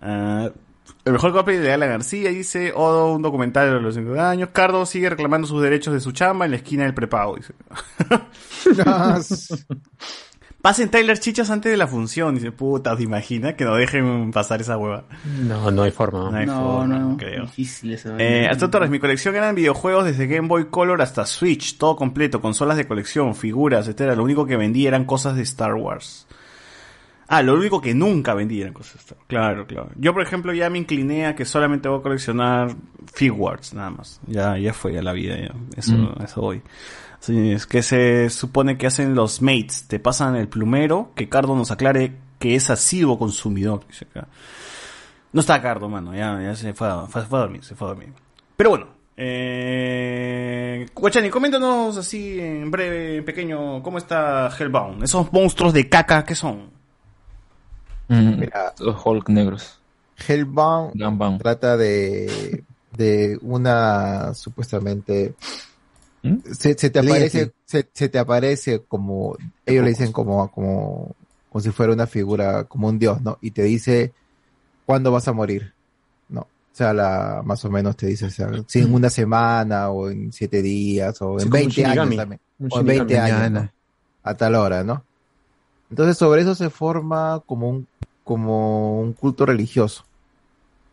Ah, 0.00 0.50
el 1.04 1.12
mejor 1.12 1.32
copy 1.32 1.54
de 1.54 1.72
Alan 1.72 1.88
García 1.88 2.30
dice, 2.30 2.72
Odo, 2.74 3.14
un 3.14 3.22
documental 3.22 3.72
de 3.72 3.80
los 3.80 3.94
50 3.94 4.30
años. 4.30 4.48
Cardo 4.52 4.84
sigue 4.84 5.08
reclamando 5.10 5.46
sus 5.46 5.62
derechos 5.62 5.94
de 5.94 6.00
su 6.00 6.12
chamba 6.12 6.44
en 6.44 6.50
la 6.52 6.56
esquina 6.58 6.84
del 6.84 6.94
prepago, 6.94 7.36
dice. 7.36 7.54
Pasen 10.60 10.90
Tyler 10.90 11.16
Chichas 11.20 11.50
antes 11.50 11.70
de 11.70 11.78
la 11.78 11.86
función. 11.86 12.34
Dice, 12.34 12.50
puta, 12.50 12.96
¿te 12.96 13.04
imaginas 13.04 13.54
que 13.54 13.64
no 13.64 13.76
dejen 13.76 14.32
pasar 14.32 14.60
esa 14.60 14.76
hueva? 14.76 15.04
No, 15.40 15.70
no 15.70 15.84
hay 15.84 15.92
forma. 15.92 16.30
No 16.30 16.36
hay 16.36 16.46
No, 16.46 16.78
forma, 16.78 16.98
no, 16.98 17.16
creo. 17.16 17.42
Difícil 17.44 17.92
esa 17.92 18.16
Eh. 18.18 18.48
Aston 18.50 18.70
Torres, 18.70 18.90
mi 18.90 18.98
colección 18.98 19.36
eran 19.36 19.54
videojuegos 19.54 20.04
desde 20.04 20.26
Game 20.26 20.48
Boy 20.48 20.66
Color 20.66 21.00
hasta 21.00 21.24
Switch, 21.26 21.78
todo 21.78 21.94
completo, 21.94 22.40
consolas 22.40 22.76
de 22.76 22.88
colección, 22.88 23.36
figuras, 23.36 23.86
etcétera. 23.86 24.16
Lo 24.16 24.24
único 24.24 24.46
que 24.46 24.56
vendí 24.56 24.86
eran 24.86 25.04
cosas 25.04 25.36
de 25.36 25.42
Star 25.42 25.74
Wars. 25.74 26.26
Ah, 27.30 27.42
lo 27.42 27.54
único 27.54 27.80
que 27.80 27.94
nunca 27.94 28.32
vendí 28.34 28.60
eran 28.60 28.72
cosas 28.72 28.94
de 28.94 28.98
Star 29.00 29.18
Wars. 29.18 29.26
Claro, 29.28 29.66
claro. 29.66 29.90
Yo, 29.96 30.14
por 30.14 30.22
ejemplo, 30.22 30.52
ya 30.54 30.70
me 30.70 30.78
incliné 30.78 31.26
a 31.26 31.34
que 31.36 31.44
solamente 31.44 31.88
voy 31.88 31.98
a 32.00 32.02
coleccionar 32.02 32.74
figures, 33.12 33.74
nada 33.74 33.90
más. 33.90 34.18
Ya, 34.26 34.56
ya 34.56 34.72
fue, 34.72 34.94
ya 34.94 35.02
la 35.02 35.12
vida, 35.12 35.36
ya. 35.36 35.54
Eso, 35.76 35.92
Mm. 35.92 36.22
eso 36.24 36.40
voy. 36.40 36.62
Sí, 37.20 37.52
es 37.52 37.66
que 37.66 37.82
se 37.82 38.30
supone 38.30 38.78
que 38.78 38.86
hacen 38.86 39.14
los 39.14 39.42
mates, 39.42 39.84
te 39.88 39.98
pasan 39.98 40.36
el 40.36 40.48
plumero, 40.48 41.10
que 41.14 41.28
Cardo 41.28 41.54
nos 41.54 41.70
aclare 41.70 42.14
que 42.38 42.54
es 42.54 42.70
asiduo 42.70 43.18
consumidor, 43.18 43.80
dice 43.88 44.06
acá. 44.10 44.28
No 45.32 45.40
está 45.40 45.60
Cardo, 45.60 45.88
mano, 45.90 46.14
ya, 46.14 46.40
ya 46.40 46.54
se 46.56 46.72
fue, 46.72 46.88
a, 46.88 47.06
fue, 47.08 47.22
fue 47.26 47.38
a 47.38 47.42
dormir, 47.42 47.62
se 47.64 47.74
fue 47.74 47.88
a 47.88 47.90
dormir. 47.90 48.08
Pero 48.56 48.70
bueno, 48.70 48.86
eh... 49.16 50.86
Guachani, 50.94 51.28
coméntanos 51.30 51.96
así 51.96 52.40
en 52.40 52.70
breve, 52.70 53.16
en 53.18 53.24
pequeño, 53.24 53.82
¿cómo 53.82 53.98
está 53.98 54.48
Hellbound? 54.56 55.02
Esos 55.02 55.32
monstruos 55.32 55.72
de 55.74 55.88
caca, 55.88 56.24
¿qué 56.24 56.34
son? 56.34 56.70
Mm, 58.08 58.40
Mira. 58.40 58.74
Los 58.80 58.96
Hulk 59.04 59.28
negros. 59.28 59.78
Hellbound 60.26 60.94
Gunbound. 61.00 61.40
trata 61.40 61.76
de, 61.76 62.64
de 62.96 63.38
una 63.42 64.34
supuestamente 64.34 65.34
¿Mm? 66.22 66.38
se, 66.52 66.74
se 66.76 66.90
te 66.90 66.98
aparece 66.98 67.52
se, 67.64 67.88
se 67.92 68.08
te 68.08 68.18
aparece 68.18 68.82
como 68.88 69.36
ellos 69.64 69.84
le 69.84 69.90
dicen 69.90 70.10
como 70.10 70.50
como 70.50 71.14
como 71.50 71.62
si 71.62 71.70
fuera 71.70 71.92
una 71.92 72.08
figura 72.08 72.64
como 72.64 72.88
un 72.88 72.98
dios 72.98 73.20
no 73.22 73.38
y 73.40 73.52
te 73.52 73.62
dice 73.62 74.12
cuándo 74.86 75.12
vas 75.12 75.28
a 75.28 75.32
morir 75.32 75.72
no 76.28 76.40
o 76.40 76.46
sea 76.72 76.92
la 76.92 77.42
más 77.44 77.64
o 77.64 77.70
menos 77.70 77.96
te 77.96 78.06
dice 78.08 78.26
o 78.26 78.30
sea, 78.30 78.50
si 78.66 78.80
en 78.80 78.92
una 78.92 79.10
semana 79.10 79.90
o 79.90 80.10
en 80.10 80.32
siete 80.32 80.62
días 80.62 81.22
o 81.22 81.38
en 81.38 81.48
20 81.48 81.84
años 81.86 82.16
también 82.16 82.40
Un 82.58 82.68
o 82.72 82.80
en 82.80 82.86
20 82.86 83.14
Shinigami. 83.14 83.44
años 83.58 83.70
a 84.24 84.34
tal 84.34 84.56
hora 84.56 84.82
no 84.82 85.04
entonces 85.90 86.18
sobre 86.18 86.42
eso 86.42 86.56
se 86.56 86.68
forma 86.70 87.40
como 87.46 87.68
un 87.70 87.86
como 88.28 89.00
un 89.00 89.14
culto 89.14 89.46
religioso 89.46 90.04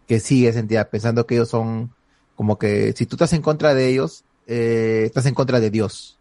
que 0.07 0.21
sigue 0.21 0.47
esa 0.47 0.59
entidad 0.59 0.89
pensando 0.89 1.25
que 1.25 1.35
ellos 1.35 1.49
son 1.49 1.91
como 2.35 2.57
que 2.57 2.93
si 2.93 3.05
tú 3.05 3.15
estás 3.17 3.33
en 3.33 3.41
contra 3.41 3.73
de 3.73 3.89
ellos 3.89 4.23
eh, 4.47 5.03
estás 5.05 5.25
en 5.25 5.33
contra 5.35 5.59
de 5.59 5.69
Dios. 5.69 6.17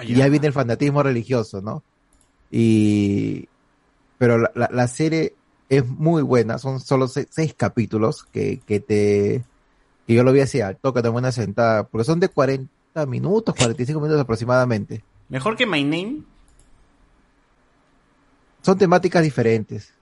Y 0.00 0.14
ya. 0.14 0.28
viene 0.28 0.46
el 0.46 0.52
fanatismo 0.52 1.02
religioso 1.02 1.60
no 1.60 1.82
y 2.50 3.48
pero 4.18 4.38
la, 4.38 4.52
la, 4.54 4.68
la 4.72 4.86
serie 4.86 5.34
es 5.68 5.84
muy 5.86 6.22
buena 6.22 6.58
son 6.58 6.78
solo 6.78 7.08
se- 7.08 7.26
seis 7.30 7.54
capítulos 7.54 8.24
que, 8.32 8.60
que 8.66 8.78
te 8.78 9.44
que 10.06 10.14
yo 10.14 10.22
lo 10.22 10.32
vi 10.32 10.40
así 10.40 10.60
de 11.02 11.08
buena 11.08 11.32
sentada 11.32 11.88
porque 11.88 12.04
son 12.04 12.20
de 12.20 12.28
40 12.28 13.06
minutos 13.08 13.54
45 13.56 14.00
minutos 14.00 14.20
aproximadamente. 14.22 15.02
¿Mejor 15.30 15.56
que 15.56 15.66
My 15.66 15.82
Name? 15.82 16.22
son 18.62 18.78
temáticas 18.78 19.22
diferentes 19.22 19.92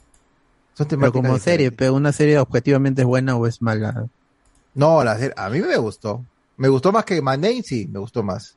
Pero 0.88 1.00
temáticas 1.12 1.22
como 1.28 1.38
serie, 1.38 1.72
pero 1.72 1.94
una 1.94 2.12
serie 2.12 2.38
objetivamente 2.38 3.02
es 3.02 3.06
buena 3.06 3.36
o 3.36 3.46
es 3.46 3.60
mala. 3.62 4.06
No, 4.74 5.02
la 5.04 5.16
serie, 5.16 5.34
a 5.36 5.48
mí 5.50 5.60
me 5.60 5.76
gustó. 5.76 6.24
Me 6.56 6.68
gustó 6.68 6.92
más 6.92 7.04
que 7.04 7.20
Name, 7.22 7.62
sí, 7.62 7.88
me 7.90 7.98
gustó 7.98 8.22
más. 8.22 8.56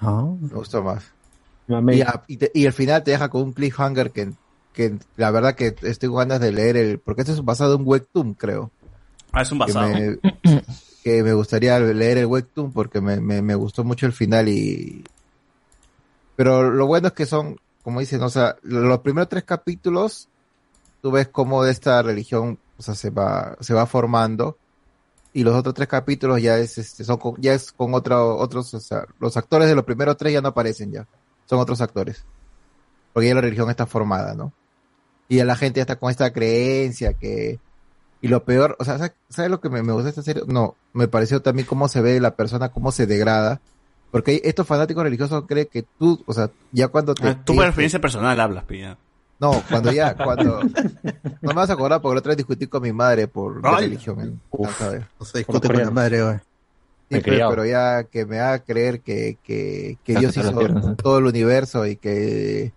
Ah. 0.00 0.24
Me 0.40 0.48
gustó 0.48 0.82
más. 0.82 1.04
Y, 1.68 2.00
a- 2.02 2.22
y, 2.26 2.36
te- 2.36 2.50
y 2.54 2.66
el 2.66 2.72
final 2.72 3.02
te 3.02 3.12
deja 3.12 3.28
con 3.28 3.42
un 3.42 3.52
cliffhanger 3.52 4.10
que, 4.10 4.32
que 4.72 4.98
la 5.16 5.30
verdad 5.30 5.54
que 5.54 5.74
estoy 5.82 6.08
con 6.08 6.18
ganas 6.18 6.40
de 6.40 6.52
leer 6.52 6.76
el, 6.76 6.98
porque 6.98 7.22
este 7.22 7.32
es 7.32 7.44
basado 7.44 7.76
en 7.76 7.82
webtoon, 7.86 8.34
creo. 8.34 8.70
Ah, 9.32 9.42
es 9.42 9.52
un 9.52 9.58
Que 9.60 9.72
basado. 9.72 9.88
me, 9.88 10.18
que 11.04 11.22
me 11.22 11.32
gustaría 11.32 11.78
leer 11.80 12.18
el 12.18 12.26
webtoon 12.26 12.72
porque 12.72 13.00
me, 13.00 13.20
me, 13.20 13.42
me 13.42 13.54
gustó 13.54 13.84
mucho 13.84 14.06
el 14.06 14.12
final 14.12 14.48
y, 14.48 15.04
pero 16.36 16.70
lo 16.70 16.86
bueno 16.86 17.08
es 17.08 17.14
que 17.14 17.26
son, 17.26 17.56
como 17.82 18.00
dicen, 18.00 18.22
o 18.22 18.28
sea, 18.28 18.56
los 18.62 18.98
primeros 19.00 19.28
tres 19.28 19.44
capítulos, 19.44 20.28
tú 21.02 21.10
ves 21.10 21.28
cómo 21.28 21.64
esta 21.66 22.00
religión, 22.00 22.58
o 22.78 22.82
sea, 22.82 22.94
se 22.94 23.10
va, 23.10 23.56
se 23.60 23.74
va 23.74 23.86
formando 23.86 24.56
y 25.34 25.44
los 25.44 25.54
otros 25.54 25.74
tres 25.74 25.88
capítulos 25.88 26.40
ya 26.40 26.56
es 26.58 26.78
este, 26.78 27.04
son 27.04 27.18
con, 27.18 27.34
ya 27.38 27.52
es 27.52 27.72
con 27.72 27.92
otro, 27.94 28.36
otros, 28.38 28.72
o 28.72 28.80
sea, 28.80 29.04
los 29.18 29.36
actores 29.36 29.68
de 29.68 29.74
los 29.74 29.84
primeros 29.84 30.16
tres 30.16 30.32
ya 30.32 30.40
no 30.40 30.48
aparecen 30.48 30.92
ya, 30.92 31.06
son 31.46 31.58
otros 31.58 31.80
actores, 31.80 32.24
porque 33.12 33.28
ya 33.28 33.34
la 33.34 33.40
religión 33.40 33.68
está 33.68 33.86
formada, 33.86 34.34
¿no? 34.34 34.52
Y 35.28 35.36
ya 35.36 35.44
la 35.44 35.56
gente 35.56 35.78
ya 35.78 35.82
está 35.82 35.96
con 35.96 36.10
esta 36.10 36.32
creencia 36.32 37.14
que 37.14 37.58
y 38.22 38.28
lo 38.28 38.44
peor, 38.44 38.76
o 38.78 38.84
sea, 38.84 38.98
¿sabes 38.98 39.14
sabe 39.28 39.48
lo 39.48 39.60
que 39.60 39.68
me, 39.68 39.82
me 39.82 39.92
gusta 39.92 40.08
esta 40.08 40.22
serie? 40.22 40.44
No, 40.46 40.76
me 40.92 41.08
pareció 41.08 41.42
también 41.42 41.66
cómo 41.66 41.88
se 41.88 42.00
ve 42.00 42.20
la 42.20 42.36
persona, 42.36 42.68
cómo 42.68 42.92
se 42.92 43.06
degrada. 43.06 43.60
Porque 44.12 44.42
estos 44.44 44.66
fanáticos 44.66 45.02
religiosos 45.02 45.44
creen 45.48 45.68
que 45.72 45.82
tú, 45.98 46.22
o 46.26 46.32
sea, 46.32 46.50
ya 46.70 46.86
cuando 46.86 47.14
te... 47.14 47.26
Ah, 47.26 47.42
tú 47.44 47.56
por 47.56 47.64
experiencia 47.64 48.00
personal 48.00 48.38
hablas, 48.38 48.64
pilla. 48.64 48.96
No, 49.42 49.60
cuando 49.68 49.90
ya, 49.90 50.14
cuando... 50.14 50.60
No 50.62 51.48
me 51.48 51.54
vas 51.54 51.68
a 51.68 51.72
acordar 51.72 52.00
porque 52.00 52.14
la 52.14 52.20
otra 52.20 52.30
vez 52.30 52.36
discutí 52.36 52.68
con 52.68 52.80
mi 52.80 52.92
madre 52.92 53.26
por 53.26 53.60
la 53.60 53.76
religión. 53.76 54.20
¿eh? 54.20 54.32
Uf, 54.50 54.80
no 55.18 55.26
se 55.26 55.38
discute 55.38 55.66
con 55.66 55.78
la 55.78 55.90
madre, 55.90 56.22
güey. 56.22 56.36
Sí, 57.10 57.20
pero, 57.24 57.64
ya 57.66 58.04
que 58.04 58.24
me 58.24 58.38
haga 58.38 58.60
creer 58.60 59.00
que, 59.00 59.36
que, 59.42 59.98
Dios 60.06 60.36
hizo 60.36 60.56
piernas, 60.56 60.86
¿eh? 60.86 60.94
todo 60.94 61.18
el 61.18 61.26
universo 61.26 61.84
y 61.86 61.96
que, 61.96 62.72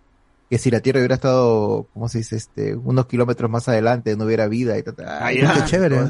que 0.50 0.58
si 0.58 0.72
la 0.72 0.80
Tierra 0.80 0.98
hubiera 0.98 1.14
estado, 1.14 1.86
¿cómo 1.94 2.08
se 2.08 2.18
dice? 2.18 2.34
este 2.34 2.74
Unos 2.74 3.06
kilómetros 3.06 3.48
más 3.48 3.68
adelante 3.68 4.16
no 4.16 4.24
hubiera 4.24 4.48
vida 4.48 4.76
y 4.76 4.82
tal. 4.82 4.96
Ay, 5.08 5.40
todo- 5.40 5.64
chévere. 5.66 6.00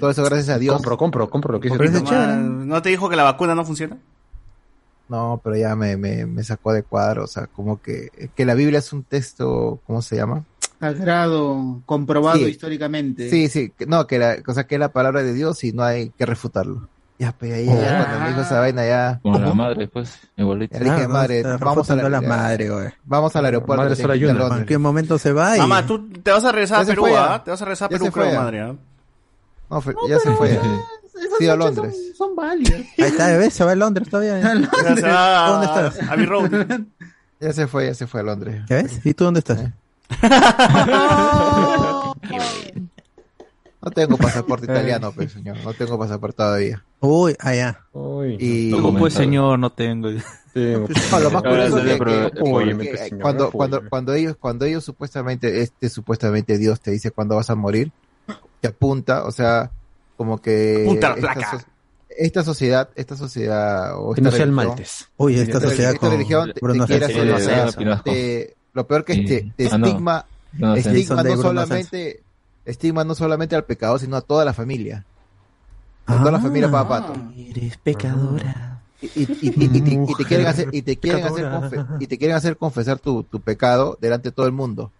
Todo 0.00 0.10
eso 0.10 0.24
gracias 0.24 0.48
a 0.48 0.58
Dios. 0.58 0.76
Compro, 0.76 0.96
compro, 0.96 1.28
compro 1.28 1.52
lo 1.52 1.60
que 1.60 1.68
chévere. 1.68 2.36
¿No 2.38 2.80
te 2.80 2.88
dijo 2.88 3.10
que 3.10 3.16
la 3.16 3.22
vacuna 3.24 3.54
no 3.54 3.66
funciona? 3.66 3.98
No, 5.08 5.40
pero 5.44 5.56
ya 5.56 5.76
me, 5.76 5.96
me, 5.96 6.26
me 6.26 6.42
sacó 6.42 6.72
de 6.72 6.82
cuadro, 6.82 7.24
o 7.24 7.26
sea, 7.28 7.46
como 7.46 7.80
que, 7.80 8.30
que 8.34 8.44
la 8.44 8.54
Biblia 8.54 8.80
es 8.80 8.92
un 8.92 9.04
texto, 9.04 9.80
¿cómo 9.86 10.02
se 10.02 10.16
llama? 10.16 10.42
Sagrado, 10.80 11.80
comprobado 11.86 12.38
Sí. 12.38 12.44
históricamente. 12.46 13.30
Sí, 13.30 13.48
sí, 13.48 13.72
que- 13.76 13.86
no, 13.86 14.06
que 14.06 14.18
la, 14.18 14.36
o 14.46 14.52
sea, 14.52 14.64
que 14.64 14.74
es 14.74 14.80
la 14.80 14.88
palabra 14.92 15.22
de 15.22 15.32
Dios 15.32 15.62
y 15.64 15.72
no 15.72 15.82
hay 15.84 16.10
que 16.10 16.26
refutarlo. 16.26 16.88
Ya, 17.18 17.32
pues 17.32 17.50
ahí, 17.54 17.64
ya, 17.64 18.04
cuando 18.04 18.20
me 18.20 18.28
dijo 18.28 18.40
esa 18.42 18.60
vaina 18.60 18.84
ya... 18.86 19.20
Con 19.22 19.40
la 19.40 19.54
madre, 19.54 19.88
pues, 19.88 20.18
igualito. 20.36 20.74
Ya 20.76 20.84
dije, 20.84 21.04
Ah, 21.04 21.08
madre, 21.08 21.42
vamos 21.58 21.88
a 21.90 21.96
la, 21.96 22.06
a 22.06 22.08
la 22.10 22.20
madre, 22.20 22.68
güey. 22.68 22.88
Vamos 23.04 23.34
al 23.36 23.44
aeropuerto. 23.46 23.82
Madre 23.84 23.96
solo 23.96 24.12
tiene 24.12 24.18
que 24.18 24.24
ir 24.24 24.28
a 24.28 24.32
ayuna, 24.32 24.44
Londres. 24.44 24.60
¿En 24.62 24.66
qué 24.66 24.76
momento 24.78 25.18
se 25.18 25.32
va? 25.32 25.56
y- 25.56 25.60
Mamá, 25.60 25.86
tú 25.86 26.10
te 26.10 26.30
vas 26.30 26.44
a 26.44 26.52
regresar 26.52 26.82
a 26.82 26.84
Perú, 26.84 27.06
¿ah? 27.16 27.42
Te 27.42 27.50
vas 27.52 27.62
a 27.62 27.64
regresar 27.64 27.86
a 27.86 27.88
Perú, 27.88 28.10
creo, 28.12 28.34
madre, 28.38 28.60
¿ah? 28.60 28.74
No, 29.70 29.80
fue- 29.80 29.94
ya 30.10 30.18
se 30.18 30.30
fue. 30.36 30.60
Esas 31.18 31.38
Sí, 31.38 31.48
a 31.48 31.56
Londres. 31.56 31.94
Son, 32.16 32.28
son 32.28 32.36
válidas. 32.36 32.80
Ahí 32.98 33.04
está, 33.04 33.28
bebé, 33.28 33.50
se 33.50 33.64
va 33.64 33.72
a 33.72 33.74
Londres 33.74 34.08
todavía. 34.08 34.38
Ya 34.84 34.94
se 34.96 35.02
va 35.02 35.48
¿Dónde 35.48 35.66
a- 35.66 35.86
estás? 35.88 36.08
A 36.08 36.12
Abbey 36.12 36.26
Road. 36.26 36.80
Ya 37.40 37.52
se 37.52 37.66
fue, 37.66 37.86
ya 37.86 37.94
se 37.94 38.06
fue 38.06 38.20
a 38.20 38.22
Londres. 38.24 38.62
¿Ya 38.68 38.76
ves? 38.82 39.00
¿Y 39.04 39.14
tú 39.14 39.24
dónde 39.24 39.40
estás? 39.40 39.60
No 43.82 43.92
tengo 43.92 44.16
pasaporte 44.16 44.64
italiano, 44.64 45.12
pues, 45.12 45.32
señor. 45.32 45.58
No 45.62 45.72
tengo 45.72 45.96
pasaporte 45.96 46.38
todavía. 46.38 46.82
Uy, 46.98 47.36
allá. 47.38 47.82
Uy, 47.92 48.36
Y... 48.40 48.70
¿Cómo 48.72 48.98
pues, 48.98 49.14
señor? 49.14 49.60
No 49.60 49.70
tengo. 49.70 50.08
No, 50.10 51.20
lo 51.20 51.30
más 51.30 51.42
curioso 51.42 51.78
es 51.78 51.84
que, 51.84 51.98
que- 51.98 52.30
pues, 52.40 53.12
cuando, 53.20 53.50
cuando, 53.52 53.88
cuando 53.88 54.14
ellos, 54.14 54.36
cuando 54.40 54.64
ellos 54.64 54.82
supuestamente, 54.84 55.60
este 55.62 55.88
supuestamente 55.88 56.58
Dios 56.58 56.80
te 56.80 56.90
dice 56.90 57.12
cuándo 57.12 57.36
vas 57.36 57.48
a 57.50 57.54
morir, 57.54 57.92
te 58.60 58.68
apunta, 58.68 59.24
o 59.24 59.30
sea, 59.30 59.70
como 60.16 60.38
que 60.40 60.84
Punta 60.86 61.10
la 61.10 61.14
esta, 61.16 61.32
placa. 61.34 61.58
so- 61.58 61.66
esta 62.18 62.42
sociedad, 62.44 62.88
esta 62.94 63.16
sociedad 63.16 63.94
o 63.98 64.14
Que 64.14 64.20
esta 64.20 64.30
no 64.30 64.30
sea 64.36 64.44
el 64.44 64.50
religión- 64.50 64.68
Maltes. 64.68 65.08
Uy, 65.16 65.34
esta 65.38 65.58
esta, 65.58 65.60
sociedad 65.68 65.90
esta 65.92 66.00
con 66.00 66.10
religión 66.12 66.52
te, 66.54 66.60
Bruno 66.60 66.86
te 66.86 66.92
quiere 66.98 67.06
Fernández. 67.14 67.34
hacer, 67.46 67.52
o 67.52 67.58
Eh, 67.66 67.68
sea, 67.70 67.78
Pinasco. 67.78 68.10
te- 68.10 68.56
lo 68.72 68.86
peor 68.86 69.04
que 69.04 69.12
es 69.12 69.26
te, 69.26 69.52
te 69.56 69.68
Ah, 69.70 69.78
no. 69.78 69.86
estigma, 69.86 70.26
No, 70.52 70.74
estigma 70.74 71.16
no 71.16 71.22
Bruno 71.22 71.42
solamente, 71.42 72.22
estigma 72.64 73.04
no 73.04 73.14
solamente 73.14 73.54
al 73.56 73.64
pecado, 73.64 73.98
sino 73.98 74.16
a 74.16 74.20
toda 74.22 74.44
la 74.44 74.52
familia. 74.54 75.04
A 76.06 76.18
toda 76.18 76.30
la 76.32 76.40
familia 76.40 76.70
para 76.70 76.88
pato. 76.88 77.14
Eres 77.36 77.76
pecadora. 77.78 78.80
y, 79.02 79.06
y, 79.08 79.22
y, 79.24 79.48
y- 79.50 79.76
y 79.76 79.80
te, 79.82 79.92
y 80.12 80.14
te 80.16 80.24
quieren 80.24 80.46
hacer 80.46 80.68
y 80.72 80.80
te 80.80 80.96
quieren 80.96 81.24
hacer 81.26 81.44
confe- 81.44 81.96
y 82.00 82.06
te 82.06 82.16
quieren 82.16 82.34
hacer 82.36 82.56
confesar 82.56 82.98
tu, 82.98 83.24
tu 83.24 83.40
pecado 83.40 83.98
delante 84.00 84.30
de 84.30 84.32
todo 84.32 84.46
el 84.46 84.52
mundo 84.52 84.90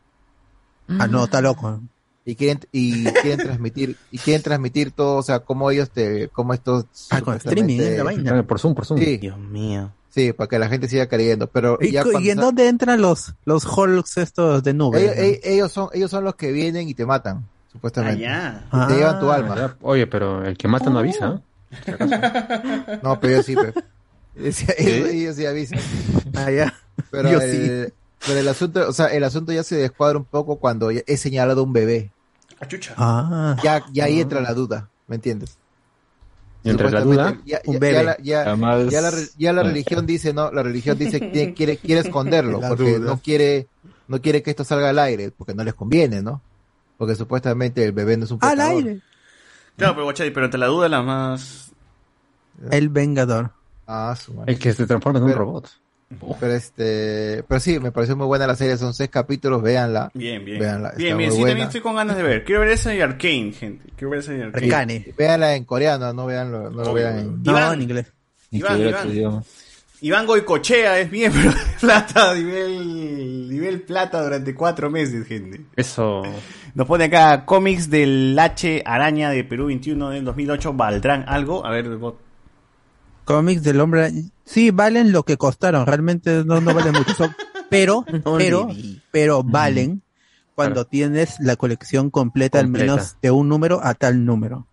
Ah, 0.89 1.07
no, 1.07 1.25
está 1.25 1.41
loco. 1.41 1.81
Y 2.29 2.35
quieren 2.35 2.59
y 2.73 3.05
quieren 3.05 3.39
transmitir 3.39 3.97
y 4.11 4.19
quieren 4.19 4.43
transmitir 4.43 4.91
todo 4.91 5.17
o 5.17 5.23
sea 5.23 5.39
cómo 5.39 5.71
ellos 5.71 5.89
te 5.91 6.29
cómo 6.29 6.53
estos 6.53 6.85
Ah, 7.11 7.21
con 7.23 7.37
streaming, 7.37 7.79
la 7.97 8.03
vaina. 8.03 8.43
Por 8.47 8.59
Zoom, 8.59 8.75
por 8.75 8.85
Zoom. 8.85 8.99
sí 8.99 9.17
Dios 9.17 9.39
mío. 9.39 9.93
sí 10.11 10.33
para 10.33 10.49
que 10.49 10.59
la 10.59 10.69
gente 10.69 10.89
siga 10.89 11.07
creyendo 11.09 11.47
pero 11.47 11.79
¿Y, 11.81 11.93
ya 11.93 12.03
y 12.21 12.31
en 12.31 12.39
dónde 12.39 12.67
entran 12.69 13.01
los, 13.01 13.33
los 13.45 13.65
Hulks 13.65 14.19
estos 14.19 14.63
de 14.65 14.75
nube? 14.75 15.41
ellos, 15.45 15.71
son 15.73 15.89
ellos 15.95 16.11
son 16.11 16.25
los 16.25 16.35
que 16.35 16.51
vienen 16.53 16.89
y 16.89 16.95
te 16.95 17.07
matan 17.07 17.47
supuestamente 17.71 18.27
Allá. 18.27 18.65
Y 18.73 18.87
te 18.89 18.95
llevan 18.97 19.21
tu 19.21 19.31
Ah, 19.31 19.35
alma 19.37 19.77
Oye, 19.83 20.07
pero 20.09 20.45
el 20.45 20.57
que 20.59 20.67
mata 20.67 20.91
no 20.91 20.99
avisa. 20.99 21.41
¿eh? 21.87 21.97
no 23.03 23.21
pero 23.21 23.37
yo 23.37 23.43
sí 23.45 23.55
pe. 23.55 23.73
ellos, 24.79 25.37
sí 25.37 25.47
avisan 25.47 25.79
Ah, 26.35 26.51
ya. 26.51 26.75
pero 27.11 27.31
Yo 27.31 27.41
el, 27.41 27.51
sí. 27.89 27.93
pero 28.27 28.41
el 28.41 28.49
asunto 28.49 28.89
o 28.89 28.93
sea 28.93 29.07
el 29.07 29.23
asunto 29.25 29.53
ya 29.53 29.63
se 29.63 29.77
descuadra 29.77 30.19
un 30.19 30.25
poco 30.25 30.57
cuando 30.57 30.91
he 30.91 31.17
señalado 31.17 31.63
un 31.63 31.73
bebé 31.73 32.11
Achucha. 32.61 32.95
Ah. 32.97 33.57
ya, 33.63 33.85
ya 33.93 34.05
ahí 34.05 34.21
entra 34.21 34.41
la 34.41 34.55
duda, 34.55 34.89
¿me 35.09 35.17
entiendes? 35.17 35.59
Entre 36.65 36.91
la 36.91 37.01
Supuestamente, 37.03 37.43
duda, 37.43 37.43
ya, 37.47 37.61
un 37.67 37.75
ya- 37.75 37.79
bebé. 37.81 37.95
ya 37.95 38.03
la, 38.03 38.17
ya- 38.19 38.43
Además- 38.43 38.91
ya 38.91 39.01
la 39.03 39.11
re- 39.11 39.29
ya 39.39 39.53
la 39.53 39.61
Ah. 39.61 39.65
religión 39.65 40.07
dice, 40.07 40.33
no, 40.33 40.51
la 40.51 40.63
religión 40.63 40.99
dice 40.99 41.21
que 41.21 41.55
quiere, 41.55 41.77
quiere 41.77 42.01
esconderlo, 42.01 42.61
La 42.61 42.69
porque 42.69 42.99
duda. 42.99 43.07
no 43.11 43.21
quiere, 43.21 43.69
no 44.09 44.21
quiere 44.21 44.43
que 44.43 44.51
esto 44.51 44.65
salga 44.65 44.89
al 44.89 44.99
aire, 44.99 45.31
porque 45.31 45.55
no 45.55 45.63
les 45.65 45.75
conviene, 45.75 46.23
¿no? 46.23 46.41
Porque 46.99 47.15
supuestamente 47.15 47.85
el 47.85 47.93
bebé 47.93 48.17
no 48.17 48.25
es 48.25 48.31
un 48.33 48.39
Al 48.43 48.53
pecador. 48.53 48.73
aire. 48.75 49.01
Claro, 49.77 49.93
pero 49.95 50.05
guachai, 50.05 50.33
pero 50.33 50.47
entre 50.47 50.59
la 50.59 50.67
duda 50.67 50.89
la 50.89 51.03
más... 51.03 51.71
El 52.71 52.89
Vengador. 52.89 53.53
Ah, 53.87 54.17
su 54.21 54.33
madre. 54.35 54.55
el 54.55 54.59
que 54.59 54.73
se 54.73 54.87
transforma 54.87 55.19
en 55.19 55.25
un 55.27 55.31
Pero- 55.31 55.63
Pero 56.39 56.55
este, 56.55 57.43
pero 57.49 57.61
sí, 57.61 57.81
me 57.81 57.91
pareció 57.91 58.17
muy 58.17 58.27
buena 58.27 58.47
la 58.47 58.55
serie, 58.55 58.77
son 58.77 58.95
seis 58.95 59.11
capítulos, 59.11 59.61
véanla. 59.61 60.11
Bien, 60.15 60.45
bien. 60.45 60.61
Véanla, 60.61 60.93
bien, 60.97 61.17
bien, 61.17 61.33
sí, 61.33 61.39
buena. 61.39 61.51
también 61.51 61.67
estoy 61.67 61.81
con 61.81 61.97
ganas 61.97 62.17
de 62.17 62.23
ver. 62.23 62.45
Quiero 62.45 62.61
ver 62.61 62.71
esa 62.71 62.95
y 62.95 63.01
Arcane, 63.01 63.53
gente. 63.53 63.91
Quiero 63.97 64.11
ver 64.11 64.21
esa 64.21 64.35
y 64.35 64.41
Arcane. 64.41 64.67
Arcane. 64.67 65.15
Véanla 65.19 65.57
en 65.57 65.65
coreano, 65.65 66.13
no 66.13 66.27
veanlo, 66.27 66.71
no 66.71 66.85
lo 66.85 66.93
vean 66.95 67.19
en... 67.19 67.43
No, 67.43 67.53
Iván. 67.53 67.75
en 67.75 67.83
inglés. 67.83 68.13
Iván, 68.53 68.81
Iván. 68.81 69.43
Iván 70.01 70.27
Goicochea 70.27 71.01
es 71.01 71.11
bien, 71.11 71.33
pero 71.35 71.53
plata, 71.81 72.35
nivel, 72.35 73.49
nivel 73.49 73.83
plata 73.83 74.23
durante 74.23 74.55
cuatro 74.55 74.91
meses, 74.91 75.27
gente. 75.27 75.63
Eso. 75.75 76.23
Nos 76.75 76.87
pone 76.87 77.05
acá 77.05 77.45
cómics 77.45 77.91
del 77.91 78.39
H 78.39 78.83
Araña 78.85 79.31
de 79.31 79.43
Perú 79.43 79.67
21 79.67 80.11
del 80.11 80.25
2008. 80.25 80.75
¿Valdrán 80.75 81.25
algo? 81.27 81.65
A 81.67 81.71
ver, 81.71 81.97
bot. 81.97 82.26
Cómics 83.27 83.63
del 83.63 83.81
hombre. 83.81 84.11
Sí, 84.47 84.71
valen 84.71 85.13
lo 85.13 85.25
que 85.25 85.37
costaron. 85.37 85.85
Realmente 85.87 86.43
no, 86.45 86.61
no 86.63 86.73
valen 86.73 86.93
mucho. 86.93 87.13
Son- 87.15 87.35
pero, 87.69 88.05
No 88.25 88.39
pero, 88.39 88.69
pero 89.11 89.43
valen 89.43 90.01
cuando 90.55 90.87
tienes 90.87 91.39
la 91.41 91.57
colección 91.57 92.09
completa, 92.09 92.63
Completa. 92.63 92.85
al 92.93 92.99
menos 92.99 93.17
de 93.21 93.31
un 93.31 93.49
número 93.49 93.81
a 93.85 93.93
tal 93.95 94.25
número. 94.25 94.67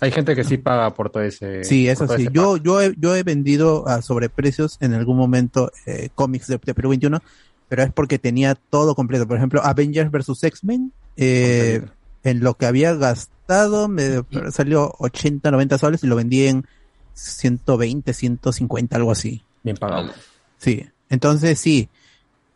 Hay 0.00 0.10
gente 0.10 0.34
que 0.34 0.44
sí 0.44 0.58
paga 0.58 0.92
por 0.94 1.08
todo 1.10 1.22
ese. 1.22 1.64
Sí, 1.64 1.88
eso 1.88 2.06
sí. 2.14 2.28
Yo, 2.32 2.56
yo, 2.58 2.82
he, 2.82 2.92
yo 2.98 3.14
he 3.16 3.22
vendido 3.22 3.88
a 3.88 4.02
sobreprecios 4.02 4.76
en 4.80 4.92
algún 4.92 5.16
momento 5.16 5.70
eh, 5.86 6.10
cómics 6.14 6.48
de, 6.48 6.58
de 6.62 6.74
Perú 6.74 6.90
21, 6.90 7.22
pero 7.68 7.82
es 7.84 7.92
porque 7.92 8.18
tenía 8.18 8.54
todo 8.56 8.94
completo. 8.94 9.26
Por 9.26 9.36
ejemplo, 9.38 9.62
Avengers 9.64 10.10
vs. 10.10 10.42
X-Men, 10.44 10.92
eh, 11.16 11.86
en 12.24 12.40
lo 12.40 12.54
que 12.54 12.66
había 12.66 12.94
gastado, 12.94 13.88
me 13.88 14.22
salió 14.50 14.92
80, 14.98 15.50
90 15.50 15.78
soles 15.78 16.04
y 16.04 16.06
lo 16.08 16.16
vendí 16.16 16.48
en 16.48 16.66
120, 17.14 18.12
150, 18.12 18.96
algo 18.96 19.10
así. 19.12 19.42
Bien 19.62 19.76
pagado. 19.76 20.10
Sí, 20.58 20.86
entonces 21.08 21.58
sí, 21.58 21.88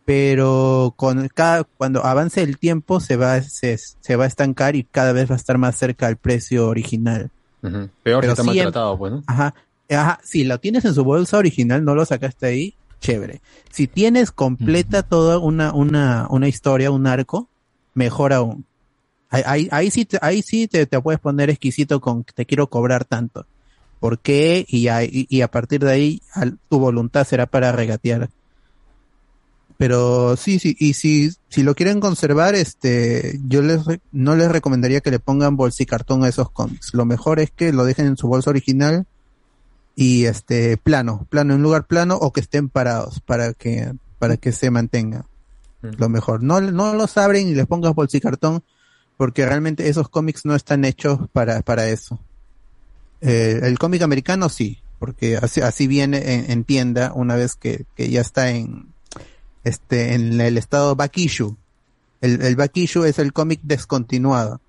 pero 0.07 0.94
con 0.97 1.28
cada, 1.28 1.65
cuando 1.65 2.05
avance 2.05 2.43
el 2.43 2.59
tiempo 2.59 3.01
se 3.01 3.17
va, 3.17 3.43
se, 3.43 3.76
se 3.76 4.17
va 4.17 4.25
a 4.25 4.28
estancar 4.28 4.76
y 4.76 4.85
cada 4.85 5.12
vez 5.12 5.28
va 5.28 5.35
a 5.35 5.36
estar 5.36 5.59
más 5.59 5.76
cerca 5.76 6.07
al 6.07 6.17
precio 6.17 6.68
original. 6.68 7.31
Peor 7.60 7.91
Pero 8.05 8.20
que 8.20 8.26
está 8.28 8.43
sí, 8.43 8.47
maltratado, 8.47 8.97
pues, 8.97 9.12
¿no? 9.12 9.25
Ajá, 9.26 9.55
ajá, 9.91 10.20
si 10.23 10.44
lo 10.44 10.60
tienes 10.60 10.85
en 10.85 10.94
su 10.94 11.02
bolsa 11.02 11.39
original, 11.39 11.85
no 11.85 11.97
lo 11.97 12.05
sacaste 12.05 12.47
ahí, 12.47 12.76
chévere. 13.01 13.41
Si 13.70 13.89
tienes 13.89 14.31
completa 14.31 15.02
toda 15.02 15.39
una, 15.39 15.73
una, 15.73 16.28
una 16.31 16.47
historia, 16.47 16.93
un 16.93 17.09
arco, 17.09 17.49
mejor 17.94 18.33
aún. 18.33 18.65
Ahí, 19.28 19.43
ahí, 19.44 19.68
ahí 19.73 19.91
sí, 19.91 20.07
ahí 20.20 20.43
sí 20.43 20.68
te, 20.68 20.86
te 20.86 21.01
puedes 21.01 21.18
poner 21.20 21.51
exquisito 21.51 22.01
con 22.01 22.23
que 22.23 22.33
te 22.33 22.47
quiero 22.47 22.68
cobrar 22.68 23.05
tanto. 23.05 23.44
¿Por 24.07 24.20
qué? 24.20 24.65
Y, 24.68 24.86
ahí- 24.86 25.26
y, 25.28 25.41
a 25.41 25.49
partir 25.51 25.81
de 25.85 25.91
ahí 25.91 26.23
al- 26.33 26.60
tu 26.68 26.78
voluntad 26.78 27.26
será 27.26 27.47
para 27.47 27.73
regatear. 27.73 28.31
Pero 29.78 30.36
sí, 30.36 30.60
sí, 30.60 30.76
y 30.78 30.93
si, 30.93 31.33
si 31.49 31.65
lo 31.65 31.75
quieren 31.75 31.99
conservar, 31.99 32.55
este, 32.55 33.41
yo 33.49 33.62
les, 33.62 33.85
re- 33.85 34.01
no 34.12 34.36
les 34.36 34.49
recomendaría 34.49 35.01
que 35.01 35.10
le 35.10 35.18
pongan 35.18 35.57
bolsicartón 35.57 36.23
a 36.23 36.28
esos 36.28 36.52
cómics. 36.52 36.94
Lo 36.94 37.05
mejor 37.05 37.41
es 37.41 37.51
que 37.51 37.73
lo 37.73 37.85
dejen 37.85 38.07
en 38.07 38.17
su 38.17 38.28
bolsa 38.28 38.51
original 38.51 39.07
y 39.97 40.26
este, 40.26 40.76
plano, 40.76 41.26
plano, 41.28 41.55
en 41.55 41.62
lugar 41.62 41.89
plano 41.89 42.15
o 42.15 42.33
que 42.33 42.39
estén 42.43 42.68
parados 42.68 43.18
para 43.18 43.55
que, 43.55 43.93
para 44.20 44.36
que 44.36 44.52
se 44.52 44.70
mantenga. 44.70 45.26
Lo 45.99 46.09
mejor. 46.09 46.44
No, 46.44 46.60
no 46.60 46.94
los 46.94 47.17
abren 47.18 47.49
y 47.49 47.55
les 47.57 47.67
pongas 47.67 47.93
bolsicartón 47.93 48.62
porque 49.17 49.44
realmente 49.44 49.89
esos 49.89 50.09
cómics 50.09 50.44
no 50.44 50.55
están 50.55 50.85
hechos 50.85 51.18
para, 51.33 51.60
para 51.62 51.89
eso. 51.89 52.20
Eh, 53.20 53.61
el 53.62 53.78
cómic 53.78 54.03
americano 54.03 54.49
sí, 54.49 54.78
porque 54.99 55.36
así, 55.36 55.61
así 55.61 55.86
viene 55.86 56.35
en, 56.35 56.51
en 56.51 56.65
tienda 56.65 57.12
una 57.15 57.36
vez 57.36 57.55
que, 57.55 57.85
que 57.97 58.11
ya 58.11 58.20
está 58.20 58.51
en, 58.51 58.89
este, 59.65 60.15
en 60.15 60.41
el 60.41 60.59
estado 60.59 60.95
back 60.97 61.17
issue. 61.19 61.57
El, 62.20 62.43
el 62.43 62.57
back 62.57 62.77
issue 62.77 63.05
es 63.05 63.19
el 63.19 63.33
cómic 63.33 63.61
descontinuado, 63.62 64.61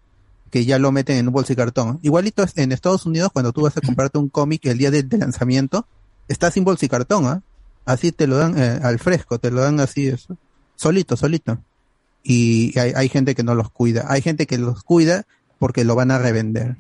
que 0.51 0.66
ya 0.66 0.80
lo 0.80 0.92
meten 0.92 1.17
en 1.17 1.27
un 1.27 1.34
bolso 1.34 1.53
y 1.53 1.56
cartón. 1.56 2.00
Igualito 2.03 2.43
es 2.43 2.58
en 2.58 2.72
Estados 2.72 3.06
Unidos, 3.06 3.32
cuando 3.34 3.51
tú 3.51 3.61
vas 3.61 3.77
a 3.77 3.82
comprarte 3.82 4.17
un 4.17 4.30
cómic 4.30 4.66
el 4.66 4.77
día 4.77 4.92
de, 4.92 5.03
de 5.03 5.17
lanzamiento, 5.17 5.85
está 6.27 6.51
sin 6.51 6.64
bolsa 6.64 6.85
y 6.85 6.90
cartón, 6.90 7.26
¿ah? 7.26 7.42
Así 7.85 8.11
te 8.11 8.27
lo 8.27 8.35
dan 8.35 8.58
eh, 8.58 8.80
al 8.84 9.00
fresco, 9.00 9.40
te 9.40 9.50
lo 9.50 9.61
dan 9.61 9.80
así, 9.80 10.08
eso, 10.08 10.35
solito, 10.76 11.16
solito. 11.16 11.58
Y 12.22 12.77
hay, 12.77 12.92
hay 12.93 13.08
gente 13.08 13.34
que 13.34 13.43
no 13.43 13.56
los 13.56 13.69
cuida. 13.69 14.06
Hay 14.09 14.22
gente 14.22 14.45
que 14.45 14.58
los 14.58 14.84
cuida 14.84 15.26
porque 15.58 15.85
lo 15.85 15.95
van 15.95 16.11
a 16.11 16.17
revender. 16.17 16.76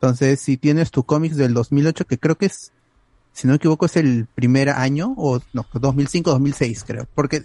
Entonces, 0.00 0.40
si 0.40 0.56
tienes 0.56 0.90
tu 0.90 1.04
cómics 1.04 1.36
del 1.36 1.52
2008, 1.52 2.06
que 2.06 2.18
creo 2.18 2.38
que 2.38 2.46
es, 2.46 2.72
si 3.34 3.46
no 3.46 3.52
me 3.52 3.56
equivoco, 3.56 3.84
es 3.84 3.96
el 3.96 4.26
primer 4.34 4.70
año, 4.70 5.12
o 5.18 5.40
no, 5.52 5.66
2005, 5.74 6.30
2006, 6.30 6.84
creo. 6.86 7.06
Porque, 7.14 7.44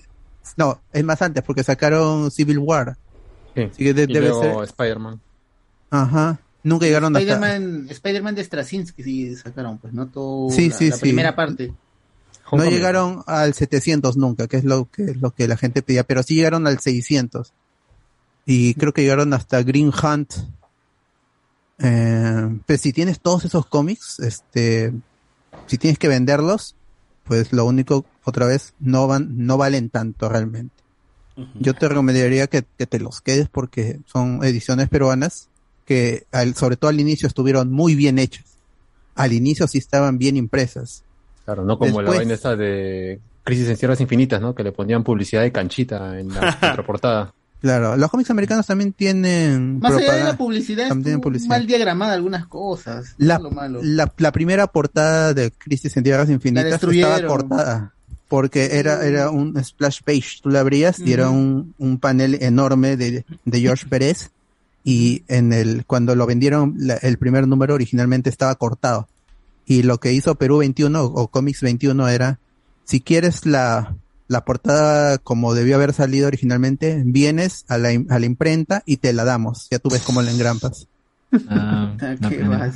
no, 0.56 0.80
es 0.94 1.04
más 1.04 1.22
antes, 1.22 1.44
porque 1.44 1.64
sacaron 1.64 2.32
Civil 2.32 2.60
War. 2.60 2.98
Sí. 3.56 3.62
Así 3.64 3.84
que 3.84 3.94
de- 3.94 4.04
y 4.04 4.14
debe 4.14 4.30
luego 4.30 4.42
ser. 4.42 4.64
Spider-Man. 4.70 5.20
Ajá. 5.90 6.40
Nunca 6.64 6.86
llegaron 6.86 7.16
hasta. 7.16 7.34
Spider-Man, 7.34 7.88
Spider-Man 7.90 8.36
de 8.36 8.44
Straczynski 8.46 9.04
sí 9.04 9.36
sacaron, 9.36 9.78
pues, 9.78 9.94
¿no? 9.94 10.08
Todo 10.08 10.50
Sí, 10.50 10.70
la, 10.70 10.76
sí, 10.78 10.90
la 10.90 10.96
sí. 10.96 11.02
primera 11.02 11.36
parte. 11.36 11.74
No 12.52 12.64
llegaron 12.64 13.22
al 13.28 13.54
700 13.54 14.18
nunca, 14.18 14.48
que 14.48 14.58
es 14.58 14.64
lo 14.64 14.90
que, 14.90 15.14
lo 15.20 15.32
que 15.32 15.48
la 15.48 15.58
gente 15.58 15.82
pedía, 15.82 16.04
pero 16.06 16.24
sí 16.24 16.36
llegaron 16.36 16.68
al 16.68 16.80
600. 16.80 17.54
Y 18.46 18.76
creo 18.76 18.94
que 18.94 19.02
llegaron 19.02 19.34
hasta 19.34 19.62
Green 19.64 19.88
Hunt. 19.92 20.34
Eh, 21.80 22.60
pues 22.66 22.82
si 22.82 22.94
tienes 22.94 23.20
todos 23.20 23.46
esos 23.46 23.66
cómics, 23.66 24.20
este, 24.20 24.94
si 25.68 25.78
tienes 25.78 26.00
que 26.00 26.08
venderlos, 26.08 26.76
pues 27.24 27.52
lo 27.54 27.66
único, 27.66 28.06
otra 28.24 28.46
vez, 28.46 28.74
no 28.80 29.08
van, 29.08 29.46
no 29.46 29.58
valen 29.58 29.90
tanto 29.90 30.30
realmente. 30.30 30.74
Yo 31.60 31.74
te 31.74 31.90
recomendaría 31.90 32.48
que, 32.48 32.64
que 32.78 32.86
te 32.86 32.98
los 33.00 33.20
quedes 33.20 33.50
porque 33.50 34.00
son 34.06 34.42
ediciones 34.46 34.88
peruanas 34.88 35.50
que 35.86 36.26
al- 36.32 36.56
sobre 36.56 36.78
todo 36.78 36.90
al 36.90 37.00
inicio 37.02 37.28
estuvieron 37.28 37.72
muy 37.74 37.94
bien 37.96 38.20
hechas. 38.20 38.46
Al 39.16 39.34
inicio 39.34 39.68
sí 39.68 39.78
estaban 39.78 40.18
bien 40.18 40.38
impresas. 40.38 41.04
Claro, 41.44 41.66
no 41.66 41.78
como 41.78 42.02
la 42.02 42.10
vaina 42.20 42.34
esta 42.36 42.56
de 42.56 43.20
Crisis 43.44 43.68
en 43.68 43.78
Tierras 43.78 44.00
Infinitas, 44.00 44.40
¿no? 44.40 44.56
Que 44.56 44.64
le 44.64 44.72
ponían 44.72 45.04
publicidad 45.04 45.42
de 45.42 45.52
canchita 45.52 46.18
en 46.20 46.30
la 46.30 46.40
contraportada. 46.62 47.34
Claro, 47.66 47.98
los 47.98 48.12
cómics 48.12 48.30
americanos 48.30 48.68
también 48.68 48.94
tienen 48.94 49.80
Más 49.80 49.94
allá 49.96 50.14
de 50.14 50.24
la 50.24 50.38
publicidad, 50.38 50.88
también 50.88 51.20
publicidad. 51.20 51.50
mal 51.50 51.66
diagramada 51.66 52.14
algunas 52.14 52.46
cosas. 52.46 53.16
La, 53.18 53.40
lo 53.40 53.50
malo. 53.50 53.80
la, 53.82 54.14
la 54.18 54.32
primera 54.32 54.68
portada 54.68 55.34
de 55.34 55.50
Crisis 55.50 55.98
en 55.98 56.04
Tierras 56.04 56.30
Infinitas 56.30 56.84
estaba 56.84 57.26
cortada 57.28 57.94
porque 58.28 58.78
era, 58.78 59.04
era 59.04 59.32
un 59.32 59.58
splash 59.64 60.02
page. 60.06 60.42
Tú 60.44 60.50
la 60.50 60.60
abrías 60.60 61.00
y 61.00 61.12
era 61.12 61.32
un, 61.32 61.74
un 61.80 61.98
panel 61.98 62.38
enorme 62.44 62.98
de, 62.98 63.26
de 63.46 63.60
George 63.60 63.88
Pérez 63.88 64.30
y 64.84 65.24
en 65.28 65.52
el, 65.52 65.86
cuando 65.88 66.14
lo 66.14 66.28
vendieron, 66.28 66.76
la- 66.78 66.98
el 66.98 67.18
primer 67.18 67.48
número 67.48 67.74
originalmente 67.74 68.30
estaba 68.30 68.54
cortado. 68.54 69.08
Y 69.66 69.82
lo 69.82 70.00
que 70.00 70.14
hizo 70.14 70.36
Perú 70.36 70.60
21 70.60 71.02
o, 71.02 71.06
o 71.06 71.28
Comics 71.30 71.62
21 71.62 72.10
era, 72.10 72.38
si 72.84 73.02
quieres 73.02 73.48
la, 73.48 73.96
la 74.28 74.46
portada 74.46 75.18
como 75.18 75.54
debió 75.54 75.76
haber 75.76 75.94
salido 75.94 76.28
originalmente, 76.28 77.04
vienes 77.06 77.66
a 77.68 77.78
la, 77.78 77.90
a 78.10 78.20
la 78.20 78.26
imprenta 78.26 78.84
y 78.86 78.98
te 78.98 79.14
la 79.14 79.24
damos. 79.24 79.68
Ya 79.70 79.80
tú 79.80 79.90
ves 79.90 80.02
cómo 80.02 80.22
la 80.22 80.32
engrampas. 80.32 80.88
Ah. 81.50 81.96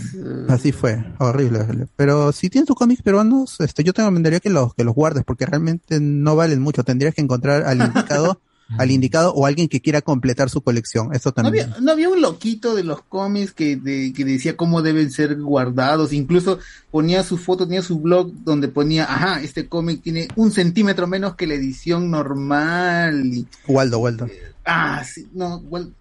Así 0.50 0.72
fue, 0.72 1.04
horrible, 1.20 1.60
horrible. 1.60 1.88
Pero 1.96 2.32
si 2.32 2.50
tienes 2.50 2.68
tus 2.68 2.76
cómics 2.76 3.02
peruanos, 3.02 3.60
este, 3.60 3.84
yo 3.84 3.94
te 3.94 4.02
recomendaría 4.02 4.40
que 4.40 4.50
los, 4.50 4.74
que 4.74 4.84
los 4.84 4.96
guardes, 4.96 5.24
porque 5.24 5.46
realmente 5.46 6.00
no 6.00 6.36
valen 6.36 6.62
mucho. 6.62 6.84
Tendrías 6.84 7.14
que 7.14 7.22
encontrar 7.22 7.64
al 7.64 7.82
indicado, 7.82 8.42
al 8.78 8.92
indicado 8.92 9.34
o 9.34 9.46
alguien 9.46 9.68
que 9.68 9.82
quiera 9.82 10.02
completar 10.02 10.50
su 10.50 10.62
colección. 10.62 11.14
Eso 11.16 11.30
¿No 11.30 11.34
también. 11.34 11.66
había, 11.72 11.82
no 11.82 11.92
había 11.92 12.10
un 12.10 12.22
loquito 12.22 12.76
de 12.76 12.84
los 12.84 13.02
cómics 13.02 13.52
que, 13.52 13.76
de- 13.78 14.14
que 14.14 14.24
decía 14.26 14.56
cómo 14.56 14.82
deben 14.82 15.12
ser 15.12 15.36
guardados? 15.42 16.14
Incluso 16.14 16.60
ponía 16.92 17.24
su 17.24 17.38
foto, 17.38 17.66
tenía 17.66 17.82
su 17.82 18.00
blog 18.00 18.32
donde 18.44 18.68
ponía, 18.68 19.04
ajá, 19.06 19.42
este 19.42 19.68
cómic 19.68 20.02
tiene 20.04 20.28
un 20.36 20.52
centímetro 20.52 21.08
menos 21.08 21.36
que 21.36 21.48
la 21.48 21.56
edición 21.56 22.12
normal. 22.12 23.26
Y, 23.26 23.48
Waldo, 23.68 24.00
Waldo. 24.00 24.28
ah, 24.66 25.04
sí, 25.04 25.28
no, 25.34 25.60
Wal- 25.62 25.92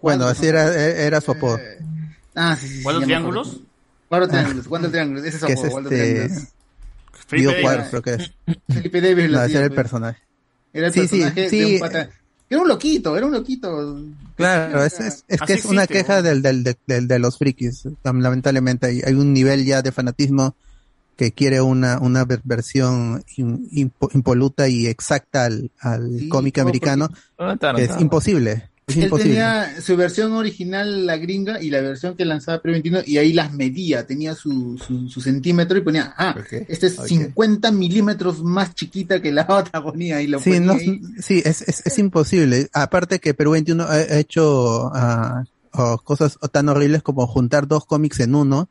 Bueno, 0.00 0.24
Waldo, 0.24 0.28
así 0.28 0.46
era, 0.46 0.74
era 0.74 1.20
su 1.20 1.30
apodo. 1.32 1.58
Ah, 2.34 2.56
sí, 2.60 2.68
sí, 2.68 2.78
sí. 2.80 2.84
¿Waldo 2.84 3.00
Triángulos? 3.02 3.60
Waldo 4.10 4.28
Triángulos, 4.28 4.66
Waldo 4.68 4.90
Triángulos, 4.90 5.24
ese 5.24 5.36
es 5.36 5.40
su 5.40 5.46
Que 5.46 5.52
es 5.54 5.58
apodo, 5.60 5.74
Waldo 5.74 5.90
este. 5.90 6.04
Triángulos. 6.14 6.48
Guido 7.30 7.50
Davis. 7.50 7.62
Cuadros, 7.64 7.88
creo 7.90 8.02
que 8.02 8.14
es. 8.14 8.32
Felipe 8.68 9.00
Davis 9.00 9.30
lo 9.30 9.38
No, 9.38 9.44
ese 9.44 9.54
era 9.56 9.64
el 9.64 9.70
pues. 9.70 9.76
personaje. 9.76 10.22
Era 10.72 10.86
el 10.86 10.92
Sí, 10.92 11.00
sí, 11.00 11.08
personaje 11.08 11.40
de 11.42 11.48
sí. 11.50 11.74
un 11.74 11.80
pata. 11.80 12.10
Era 12.50 12.62
un 12.62 12.68
loquito, 12.68 13.16
era 13.16 13.26
un 13.26 13.32
loquito. 13.32 14.00
Claro, 14.36 14.82
es, 14.84 15.00
es, 15.00 15.24
es 15.28 15.40
que 15.42 15.52
es 15.54 15.64
una 15.66 15.86
queja 15.86 16.22
del, 16.22 16.40
del, 16.42 16.62
del- 16.64 16.76
del- 16.86 17.08
de 17.08 17.18
los 17.18 17.36
frikis. 17.36 17.84
Lamentablemente 18.02 18.86
hay, 18.86 19.02
hay 19.04 19.14
un 19.14 19.32
nivel 19.32 19.64
ya 19.64 19.82
de 19.82 19.92
fanatismo 19.92 20.54
que 21.16 21.32
quiere 21.32 21.60
una, 21.60 21.98
una 21.98 22.24
ver- 22.24 22.40
versión 22.44 23.22
in- 23.36 23.68
impoluta 24.12 24.68
y 24.68 24.86
exacta 24.86 25.44
al, 25.46 25.70
al 25.80 26.28
cómic 26.30 26.56
no, 26.56 26.62
americano. 26.62 27.10
Ah, 27.38 27.56
que 27.76 27.84
es 27.84 28.00
imposible. 28.00 28.70
Es 28.88 28.96
Él 28.96 29.04
imposible. 29.04 29.34
tenía 29.34 29.80
su 29.82 29.96
versión 29.96 30.32
original, 30.32 31.06
la 31.06 31.16
gringa, 31.18 31.62
y 31.62 31.70
la 31.70 31.80
versión 31.82 32.16
que 32.16 32.24
lanzaba 32.24 32.60
Pre 32.62 32.72
21, 32.72 33.00
y 33.06 33.18
ahí 33.18 33.32
las 33.34 33.52
medía, 33.52 34.06
tenía 34.06 34.34
su, 34.34 34.78
su, 34.78 35.08
su 35.08 35.20
centímetro 35.20 35.76
y 35.78 35.82
ponía, 35.82 36.14
ah, 36.16 36.34
este 36.68 36.86
es 36.86 36.98
Ok. 36.98 37.06
50 37.06 37.70
milímetros 37.70 38.42
más 38.42 38.74
chiquita 38.74 39.20
que 39.20 39.30
la 39.30 39.46
otra, 39.48 39.82
ponía 39.82 40.22
y 40.22 40.26
lo 40.26 40.40
Sí, 40.40 40.58
no, 40.58 40.72
ahí. 40.72 41.00
sí 41.20 41.42
es, 41.44 41.62
es, 41.62 41.86
es 41.86 41.98
imposible. 41.98 42.68
Aparte 42.72 43.18
que 43.20 43.34
Perú 43.34 43.50
21 43.52 43.84
ha 43.84 44.00
hecho 44.18 44.90
oh, 45.72 45.98
cosas 46.02 46.38
tan 46.50 46.68
horribles 46.68 47.02
como 47.02 47.26
juntar 47.26 47.68
dos 47.68 47.84
cómics 47.84 48.20
en 48.20 48.34
uno 48.34 48.68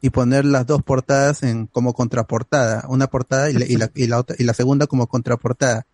y 0.00 0.10
poner 0.10 0.44
las 0.44 0.66
dos 0.66 0.82
portadas 0.82 1.42
en 1.42 1.66
como 1.66 1.92
contraportada, 1.92 2.84
una 2.88 3.08
portada 3.08 3.50
y 3.50 3.54
la, 3.54 3.66
y 3.66 3.76
la, 3.76 3.90
y 3.94 4.06
la 4.06 4.18
otra 4.20 4.36
y 4.38 4.44
la 4.44 4.54
segunda 4.54 4.86
como 4.86 5.08
contraportada. 5.08 5.86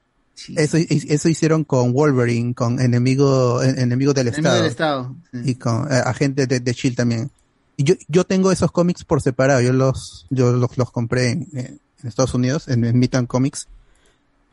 Eso, 0.56 0.76
eso 0.78 1.28
hicieron 1.28 1.64
con 1.64 1.92
Wolverine, 1.92 2.54
con 2.54 2.80
enemigo, 2.80 3.62
en- 3.62 3.78
enemigo 3.78 4.12
del 4.12 4.28
Enemigo 4.28 4.48
Estado. 4.54 4.62
del 4.62 4.70
Estado, 4.70 5.16
sí. 5.32 5.50
Y 5.50 5.54
con 5.54 5.90
eh, 5.92 5.96
agente 6.04 6.46
de, 6.46 6.60
de 6.60 6.72
Shield 6.72 6.96
también. 6.96 7.30
Y 7.76 7.84
yo, 7.84 7.94
yo 8.08 8.24
tengo 8.24 8.52
esos 8.52 8.70
cómics 8.72 9.04
por 9.04 9.20
separado, 9.22 9.60
yo 9.60 9.72
los, 9.72 10.26
yo 10.30 10.52
los, 10.52 10.76
los 10.76 10.90
compré 10.90 11.30
en, 11.30 11.48
en 11.54 11.80
Estados 12.02 12.34
Unidos, 12.34 12.68
en, 12.68 12.84
en 12.84 12.98
Midtown 12.98 13.26
Comics. 13.26 13.68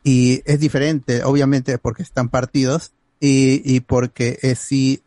Y 0.04 0.42
es 0.46 0.58
diferente, 0.60 1.22
obviamente, 1.24 1.78
porque 1.78 2.02
están 2.02 2.28
partidos 2.28 2.90
y, 3.20 3.62
y 3.64 3.80
porque 3.80 4.38
es 4.42 4.58
si 4.58 5.02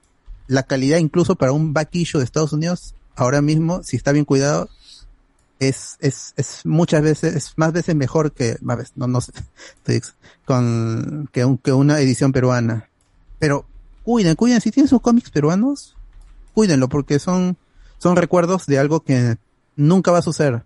la 0.48 0.64
calidad 0.64 1.00
incluso 1.00 1.36
para 1.36 1.52
un 1.52 1.74
issue 1.92 2.20
de 2.20 2.24
Estados 2.26 2.54
Unidos, 2.54 2.96
ahora 3.16 3.42
mismo, 3.42 3.84
si 3.84 3.98
está 3.98 4.12
bien 4.14 4.24
cuidado, 4.26 4.70
es, 5.60 5.98
es, 6.00 6.34
es 6.38 6.66
muchas 6.66 7.02
veces, 7.02 7.36
es 7.36 7.54
más 7.58 7.72
veces 7.74 7.96
mejor 7.96 8.32
que, 8.34 8.58
más 8.62 8.78
veces, 8.78 8.94
no, 8.96 9.08
no 9.08 9.22
sé, 9.22 9.32
con, 10.46 11.30
que, 11.32 11.46
un- 11.46 11.58
que 11.58 11.72
una 11.74 12.00
edición 12.00 12.32
peruana. 12.32 12.90
Pero 13.40 13.66
cuiden, 14.04 14.36
cuiden, 14.36 14.62
si 14.62 14.72
tienen 14.72 14.88
sus 14.90 15.02
cómics 15.02 15.30
peruanos, 15.30 15.96
cuídenlo 16.54 16.90
porque 16.90 17.20
son, 17.20 17.58
son 17.98 18.16
recuerdos 18.16 18.66
de 18.66 18.80
algo 18.80 19.02
que 19.02 19.38
nunca 19.76 20.12
va 20.12 20.20
a 20.20 20.24
suceder. 20.24 20.64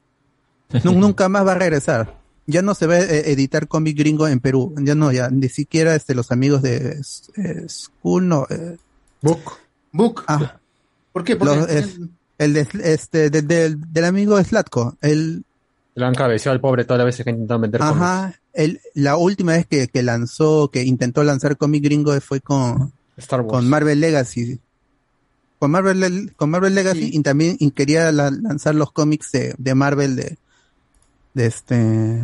Nu- 0.83 0.93
nunca 0.93 1.29
más 1.29 1.45
va 1.47 1.53
a 1.53 1.55
regresar. 1.55 2.17
Ya 2.45 2.61
no 2.63 2.73
se 2.73 2.87
va 2.87 2.95
a 2.95 2.99
eh, 3.01 3.31
editar 3.31 3.67
cómic 3.67 3.97
gringo 3.97 4.27
en 4.27 4.39
Perú. 4.39 4.73
Ya 4.79 4.95
no, 4.95 5.11
ya 5.11 5.29
ni 5.29 5.49
siquiera 5.49 5.95
este, 5.95 6.15
los 6.15 6.31
amigos 6.31 6.61
de 6.63 6.99
eh, 7.37 7.65
School, 7.67 8.27
no. 8.27 8.47
Book. 9.21 9.41
Book. 9.91 10.23
Ah. 10.27 10.57
¿Por 11.13 11.23
qué? 11.23 11.35
Porque 11.35 11.55
Los- 11.55 11.69
es- 11.69 11.99
el 12.39 12.53
de, 12.53 12.67
este, 12.83 13.29
del- 13.29 13.47
del, 13.47 13.93
del 13.93 14.05
amigo 14.05 14.43
Slatko. 14.43 14.97
El, 15.01 15.43
Lo 15.95 16.05
han 16.07 16.15
cabeceado 16.15 16.53
al 16.53 16.59
pobre 16.61 16.83
todas 16.85 16.97
las 16.97 17.05
veces 17.05 17.23
que 17.23 17.29
intentaron 17.31 17.61
vender 17.61 17.79
cómics. 17.81 17.95
ajá. 17.97 18.33
El, 18.53 18.81
la 18.95 19.15
última 19.15 19.51
vez 19.53 19.67
que, 19.67 19.87
que 19.87 20.01
lanzó, 20.01 20.69
que 20.71 20.83
intentó 20.83 21.23
lanzar 21.23 21.55
cómic 21.55 21.83
gringo 21.83 22.19
fue 22.19 22.41
con, 22.41 22.91
Star 23.17 23.41
Wars. 23.41 23.51
con 23.51 23.69
Marvel 23.69 23.99
Legacy. 23.99 24.59
Con 25.59 25.71
Marvel, 25.71 26.33
con 26.35 26.49
Marvel 26.49 26.73
Legacy 26.73 27.11
y 27.13 27.21
también 27.21 27.57
y 27.59 27.71
quería 27.71 28.11
la- 28.11 28.31
lanzar 28.31 28.73
los 28.75 28.91
cómics 28.91 29.31
de, 29.33 29.53
de 29.57 29.75
Marvel 29.75 30.15
de, 30.15 30.37
de 31.33 31.45
este 31.45 32.23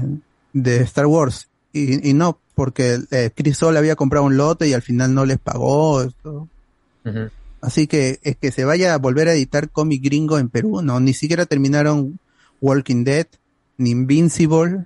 de 0.53 0.77
Star 0.83 1.05
Wars 1.05 1.47
y, 1.73 2.09
y 2.09 2.13
no 2.13 2.39
porque 2.55 2.97
eh, 3.11 3.31
Chris 3.35 3.57
Sol 3.57 3.75
había 3.75 3.97
comprado 3.97 4.25
un 4.25 4.37
lote 4.37 4.67
y 4.69 4.73
al 4.73 4.81
final 4.81 5.13
no 5.13 5.25
les 5.25 5.37
pagó 5.37 6.01
esto. 6.01 6.47
Así 7.65 7.87
que 7.87 8.19
es 8.23 8.35
que 8.37 8.51
se 8.51 8.63
vaya 8.65 8.93
a 8.93 8.97
volver 8.97 9.27
a 9.27 9.33
editar 9.33 9.69
cómic 9.69 10.03
gringo 10.03 10.37
en 10.39 10.49
Perú 10.49 10.81
no 10.81 10.99
ni 10.99 11.13
siquiera 11.13 11.45
terminaron 11.45 12.19
Walking 12.61 13.03
Dead 13.03 13.27
ni 13.77 13.91
Invincible 13.91 14.85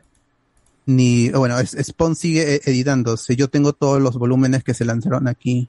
ni 0.86 1.30
bueno 1.30 1.56
Spawn 1.64 2.16
sigue 2.16 2.56
eh, 2.56 2.62
editándose 2.66 3.36
yo 3.36 3.48
tengo 3.50 3.74
todos 3.74 4.02
los 4.02 4.18
volúmenes 4.18 4.64
que 4.64 4.74
se 4.74 4.86
lanzaron 4.86 5.28
aquí 5.28 5.68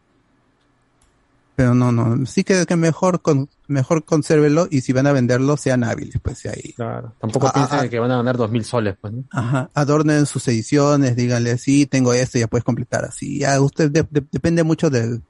Pero 1.57 1.75
no, 1.75 1.93
no, 1.93 2.25
sí 2.25 2.43
que, 2.43 2.65
que 2.65 2.77
mejor 2.77 3.21
con, 3.21 3.49
mejor 3.69 4.03
consérvelo 4.05 4.67
y 4.71 4.81
si 4.81 4.95
van 4.95 5.07
a 5.07 5.13
venderlo 5.13 5.59
sean 5.59 5.85
hábiles, 5.85 6.17
pues 6.23 6.47
ahí. 6.47 6.73
Claro. 6.75 7.13
Tampoco 7.21 7.53
piensen 7.53 7.91
que 7.91 7.99
van 7.99 8.11
a 8.13 8.17
ganar 8.17 8.39
dos 8.39 8.51
mil 8.51 8.65
soles, 8.65 8.97
pues, 8.99 9.13
¿no? 9.13 9.25
Ajá, 9.31 9.69
adornen 9.75 10.25
sus 10.25 10.49
ediciones, 10.49 11.17
díganle, 11.17 11.59
sí, 11.59 11.85
tengo 11.85 12.15
esto, 12.15 12.39
ya 12.39 12.47
puedes 12.47 12.65
completar 12.65 13.05
así. 13.05 13.41
Ya 13.41 13.61
usted 13.61 13.91
de- 13.91 14.07
de- 14.11 14.25
depende 14.33 14.63
mucho 14.63 14.89
del, 14.89 15.21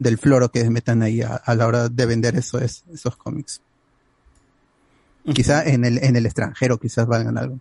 del 0.00 0.18
floro 0.18 0.48
que 0.48 0.68
metan 0.68 1.02
ahí 1.02 1.22
a, 1.22 1.36
a 1.36 1.54
la 1.54 1.66
hora 1.68 1.88
de 1.88 2.06
vender 2.06 2.34
eso, 2.36 2.58
es- 2.58 2.82
esos 2.92 3.14
cómics. 3.16 3.60
Quizá 5.34 5.62
en 5.64 5.84
el, 5.84 5.98
en 6.02 6.16
el 6.16 6.26
extranjero 6.26 6.78
quizás 6.78 7.06
valgan 7.06 7.38
algo. 7.38 7.58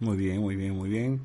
Muy 0.00 0.16
bien, 0.16 0.38
muy 0.40 0.54
bien, 0.54 0.74
muy 0.76 0.88
bien. 0.88 1.20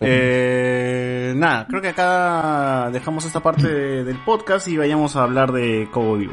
Eh, 0.00 1.34
nada, 1.36 1.66
creo 1.68 1.82
que 1.82 1.88
acá 1.88 2.88
dejamos 2.90 3.26
esta 3.26 3.40
parte 3.42 3.68
de- 3.68 4.04
del 4.08 4.16
podcast 4.24 4.66
y 4.68 4.78
vayamos 4.78 5.14
a 5.14 5.24
hablar 5.24 5.52
de 5.52 5.86
Cobo 5.92 6.16
Vivo. 6.16 6.32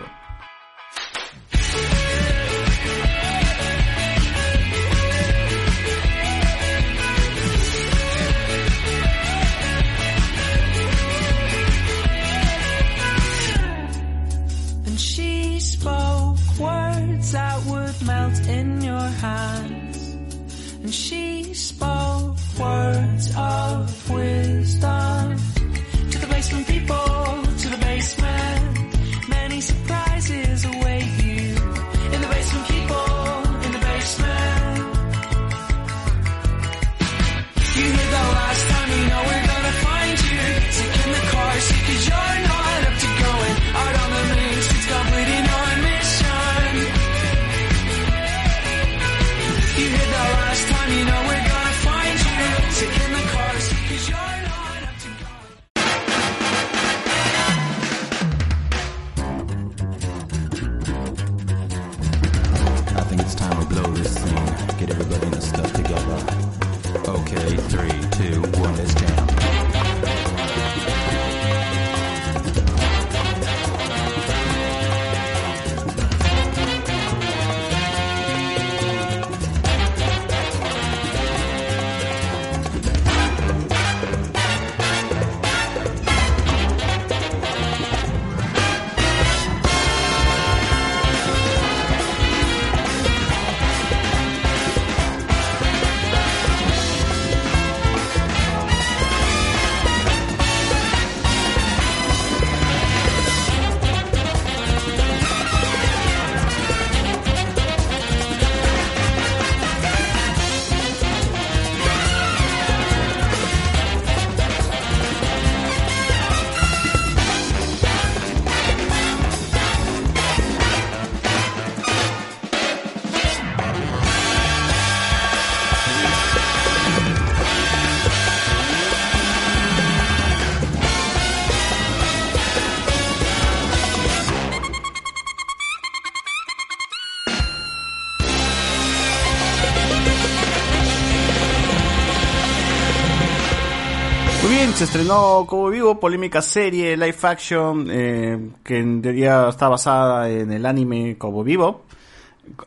Se 144.75 144.83
estrenó 144.83 145.45
Cobo 145.47 145.69
Vivo, 145.69 145.99
polémica 145.99 146.41
serie, 146.41 146.97
live 146.97 147.15
action, 147.23 147.87
eh, 147.89 148.49
que 148.63 148.77
en 148.79 149.01
teoría 149.01 149.47
está 149.49 149.69
basada 149.69 150.29
en 150.29 150.51
el 150.51 150.65
anime 150.65 151.17
Cobo 151.17 151.43
Vivo. 151.45 151.83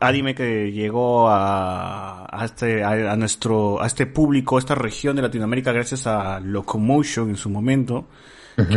Anime 0.01 0.33
que 0.35 0.71
llegó 0.71 1.29
a, 1.29 2.25
a 2.29 2.45
este, 2.45 2.83
a, 2.83 3.11
a 3.13 3.15
nuestro, 3.15 3.81
a 3.81 3.85
este 3.87 4.07
público, 4.07 4.55
a 4.57 4.59
esta 4.59 4.73
región 4.75 5.15
de 5.15 5.21
Latinoamérica 5.21 5.71
gracias 5.71 6.05
a 6.07 6.39
Locomotion 6.39 7.29
en 7.29 7.37
su 7.37 7.49
momento. 7.49 8.05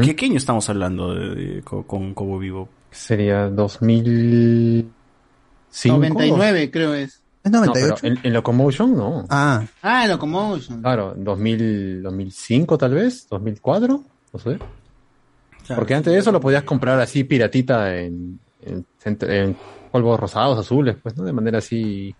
¿Qué, 0.04 0.14
qué 0.14 0.26
año 0.26 0.36
estamos 0.36 0.68
hablando 0.70 1.12
de- 1.14 1.34
de- 1.34 1.62
con, 1.62 1.82
con 1.84 2.14
Cobo 2.14 2.38
Vivo? 2.38 2.68
Sería 2.92 3.48
2005. 3.48 4.88
99 5.88 6.70
creo 6.70 6.94
es. 6.94 7.21
¿Es 7.44 7.50
No, 7.50 7.72
pero 7.72 7.96
en, 8.02 8.18
en 8.22 8.32
Locomotion 8.32 8.96
no. 8.96 9.24
Ah. 9.28 9.64
Ah, 9.82 10.06
Locomotion. 10.06 10.80
Claro, 10.80 11.14
2000, 11.16 12.02
2005 12.02 12.78
tal 12.78 12.94
vez, 12.94 13.26
2004, 13.28 14.02
no 14.32 14.38
sé. 14.38 14.58
Porque 15.74 15.94
antes 15.94 16.12
de 16.12 16.18
eso 16.18 16.32
lo 16.32 16.40
podías 16.40 16.62
comprar 16.64 16.98
así 17.00 17.24
piratita 17.24 17.96
en, 17.96 18.38
en, 18.62 18.84
en 19.04 19.56
polvos 19.90 20.18
rosados, 20.20 20.58
azules, 20.58 20.96
pues, 21.02 21.16
¿no? 21.16 21.24
De 21.24 21.32
manera 21.32 21.58
así 21.58 22.14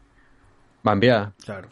bambeada. 0.82 1.32
Claro. 1.44 1.68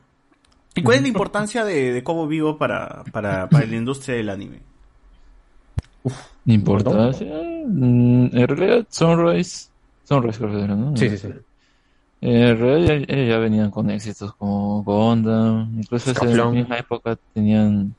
¿Y 0.75 0.83
cuál 0.83 0.97
es 0.99 1.03
la 1.03 1.09
importancia 1.09 1.65
de, 1.65 1.93
de 1.93 2.03
Cobo 2.05 2.27
Vivo 2.29 2.57
para, 2.57 3.03
para, 3.12 3.49
para 3.49 3.67
la 3.67 3.77
industria 3.77 4.17
del 4.17 4.31
anime? 4.31 4.61
Importancia. 6.47 7.27
mm, 7.67 8.29
En 8.37 8.49
realidad, 8.49 8.87
Sunrise. 8.91 9.69
Sunrise 10.05 10.39
creo 10.39 10.51
que 10.53 10.65
era, 10.65 10.75
¿no? 10.75 10.97
Sí, 10.97 11.09
sí, 11.11 11.19
sí. 11.19 11.29
En 12.23 12.58
realidad 12.58 13.07
ya, 13.08 13.16
ya 13.24 13.39
venían 13.39 13.70
con 13.70 13.90
éxitos 13.90 14.34
como 14.34 14.82
Gundam, 14.84 15.73
incluso 15.78 16.10
en 16.24 16.36
la 16.36 16.47
misma 16.50 16.78
época 16.78 17.16
tenían 17.32 17.94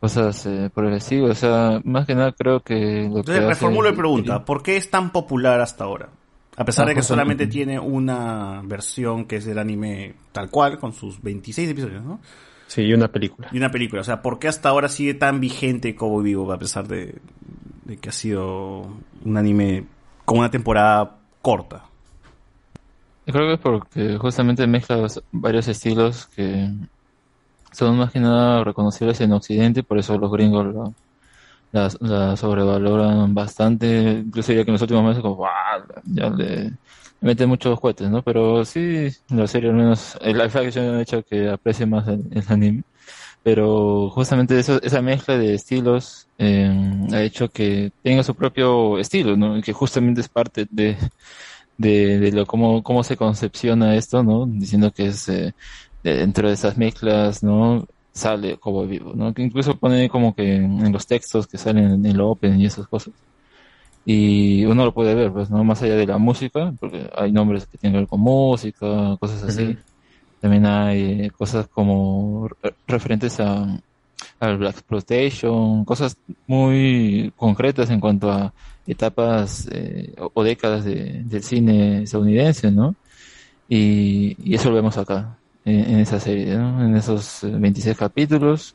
cosas 0.00 0.44
eh, 0.46 0.68
por 0.74 0.84
el 0.86 0.94
estilo, 0.94 1.26
o 1.26 1.34
sea, 1.34 1.80
más 1.84 2.04
que 2.06 2.14
nada 2.16 2.32
creo 2.32 2.58
que 2.60 2.74
lo 2.74 2.80
que 2.80 3.20
Entonces, 3.20 3.36
hace- 3.38 3.48
reformulo 3.50 3.90
la 3.90 3.96
pregunta. 3.96 4.44
¿Por 4.44 4.62
qué 4.64 4.76
es 4.76 4.90
tan 4.90 5.10
popular 5.12 5.60
hasta 5.60 5.84
ahora? 5.84 6.08
A 6.56 6.64
pesar 6.64 6.84
Ah, 6.86 6.88
de 6.88 6.94
que 6.96 7.02
solamente 7.02 7.46
tiene 7.46 7.78
una 7.78 8.60
versión 8.64 9.24
que 9.26 9.36
es 9.36 9.44
del 9.46 9.58
anime 9.58 10.14
tal 10.32 10.50
cual, 10.50 10.78
con 10.78 10.92
sus 10.92 11.22
26 11.22 11.70
episodios, 11.70 12.02
¿no? 12.04 12.18
Sí, 12.66 12.82
y 12.82 12.92
una 12.94 13.08
película. 13.08 13.48
Y 13.52 13.58
una 13.58 13.70
película. 13.70 14.00
O 14.00 14.04
sea, 14.04 14.22
¿por 14.22 14.38
qué 14.38 14.48
hasta 14.48 14.68
ahora 14.70 14.88
sigue 14.88 15.14
tan 15.14 15.40
vigente 15.40 15.94
Cobo 15.94 16.20
Vivo 16.20 16.52
a 16.52 16.58
pesar 16.58 16.88
de, 16.88 17.14
de 17.84 17.96
que 17.96 18.08
ha 18.08 18.12
sido 18.12 18.86
un 19.24 19.36
anime 19.36 19.84
con 20.24 20.38
una 20.38 20.50
temporada 20.50 21.18
corta? 21.40 21.84
Creo 23.24 23.46
que 23.48 23.54
es 23.54 23.60
porque 23.60 24.16
justamente 24.18 24.66
mezcla 24.66 25.06
varios 25.30 25.68
estilos 25.68 26.26
que 26.28 26.68
son 27.72 27.96
más 27.98 28.12
que 28.12 28.20
nada 28.20 28.64
reconocibles 28.64 29.20
en 29.20 29.32
Occidente, 29.32 29.82
por 29.82 29.98
eso 29.98 30.18
los 30.18 30.30
gringos 30.32 30.66
lo- 30.66 30.94
la, 31.72 32.36
sobrevaloran 32.36 33.34
bastante, 33.34 34.22
incluso 34.26 34.52
ya 34.52 34.64
que 34.64 34.70
en 34.70 34.74
los 34.74 34.82
últimos 34.82 35.04
meses 35.04 35.22
como 35.22 35.36
"Guau", 35.36 35.52
ya 36.04 36.30
le, 36.30 36.64
le 36.70 36.78
meten 37.20 37.48
muchos 37.48 37.80
cohetes, 37.80 38.10
¿no? 38.10 38.22
Pero 38.22 38.64
sí, 38.64 39.08
la 39.30 39.46
serie 39.48 39.70
al 39.70 39.76
menos, 39.76 40.16
el 40.22 40.34
live 40.38 40.52
action 40.68 40.96
ha 40.96 41.02
hecho 41.02 41.22
que 41.24 41.48
aprecie 41.50 41.86
más 41.86 42.08
el, 42.08 42.22
anime, 42.48 42.84
pero 43.42 44.10
justamente 44.10 44.58
eso, 44.58 44.80
esa 44.82 45.02
mezcla 45.02 45.38
de 45.38 45.54
estilos 45.54 46.28
eh, 46.38 46.70
ha 47.12 47.22
hecho 47.22 47.48
que 47.50 47.92
tenga 48.02 48.22
su 48.24 48.34
propio 48.36 48.98
estilo, 48.98 49.36
¿no? 49.36 49.60
Que 49.62 49.72
justamente 49.74 50.20
es 50.22 50.28
parte 50.30 50.66
de, 50.70 50.96
de, 51.76 52.18
de 52.20 52.32
lo 52.32 52.46
cómo, 52.46 52.82
cómo 52.82 53.02
se 53.04 53.16
concepciona 53.16 53.96
esto, 53.96 54.22
¿no? 54.22 54.46
Diciendo 54.46 54.92
que 54.92 55.06
es 55.06 55.28
eh, 55.28 55.54
de- 56.02 56.16
dentro 56.16 56.48
de 56.48 56.54
esas 56.54 56.76
mezclas, 56.78 57.42
¿no? 57.42 57.86
Sale 58.14 58.58
como 58.58 58.86
vivo, 58.86 59.14
¿no? 59.14 59.32
Que 59.34 59.42
incluso 59.42 59.78
pone 59.78 60.08
como 60.10 60.34
que 60.34 60.56
en, 60.56 60.92
los 60.92 61.06
textos 61.06 61.46
que 61.46 61.58
salen 61.58 61.86
en 61.92 62.06
el 62.06 62.20
Open 62.20 62.60
y 62.60 62.66
esas 62.66 62.86
cosas. 62.88 63.14
y 64.04 64.64
uno 64.64 64.84
lo 64.84 64.94
puede 64.94 65.14
ver, 65.14 65.32
pues, 65.32 65.50
¿no? 65.50 65.62
Más 65.64 65.82
allá 65.82 65.94
de 65.96 66.06
la 66.06 66.18
música, 66.18 66.74
porque 66.80 67.08
hay 67.16 67.32
nombres 67.32 67.66
que 67.66 67.78
tienen 67.78 67.94
que 67.94 68.00
ver 68.00 68.08
con 68.08 68.20
música, 68.20 69.16
cosas 69.20 69.42
así. 69.44 69.78
También 70.40 70.66
hay 70.66 71.30
cosas 71.30 71.68
como 71.68 72.48
re- 72.62 72.76
referentes 72.86 73.40
a, 73.40 73.80
al 74.40 74.58
Black 74.58 74.74
Exploitation, 74.78 75.84
cosas 75.84 76.16
muy 76.46 77.32
concretas 77.36 77.90
en 77.90 78.00
cuanto 78.00 78.30
a 78.30 78.52
etapas 78.86 79.68
eh, 79.70 80.12
o, 80.18 80.30
o 80.34 80.42
décadas 80.44 80.84
de- 80.84 81.22
del 81.24 81.42
cine 81.42 82.02
estadounidense, 82.02 82.70
¿no? 82.70 82.94
Y, 83.68 84.36
y 84.38 84.54
eso 84.54 84.68
lo 84.70 84.76
vemos 84.76 84.98
acá, 84.98 85.38
en, 85.64 85.94
en 85.94 86.00
esa 86.00 86.18
serie, 86.20 86.56
¿no? 86.56 86.84
En 86.84 86.96
esos 86.96 87.44
eh, 87.44 87.50
26 87.50 87.96
capítulos, 87.96 88.74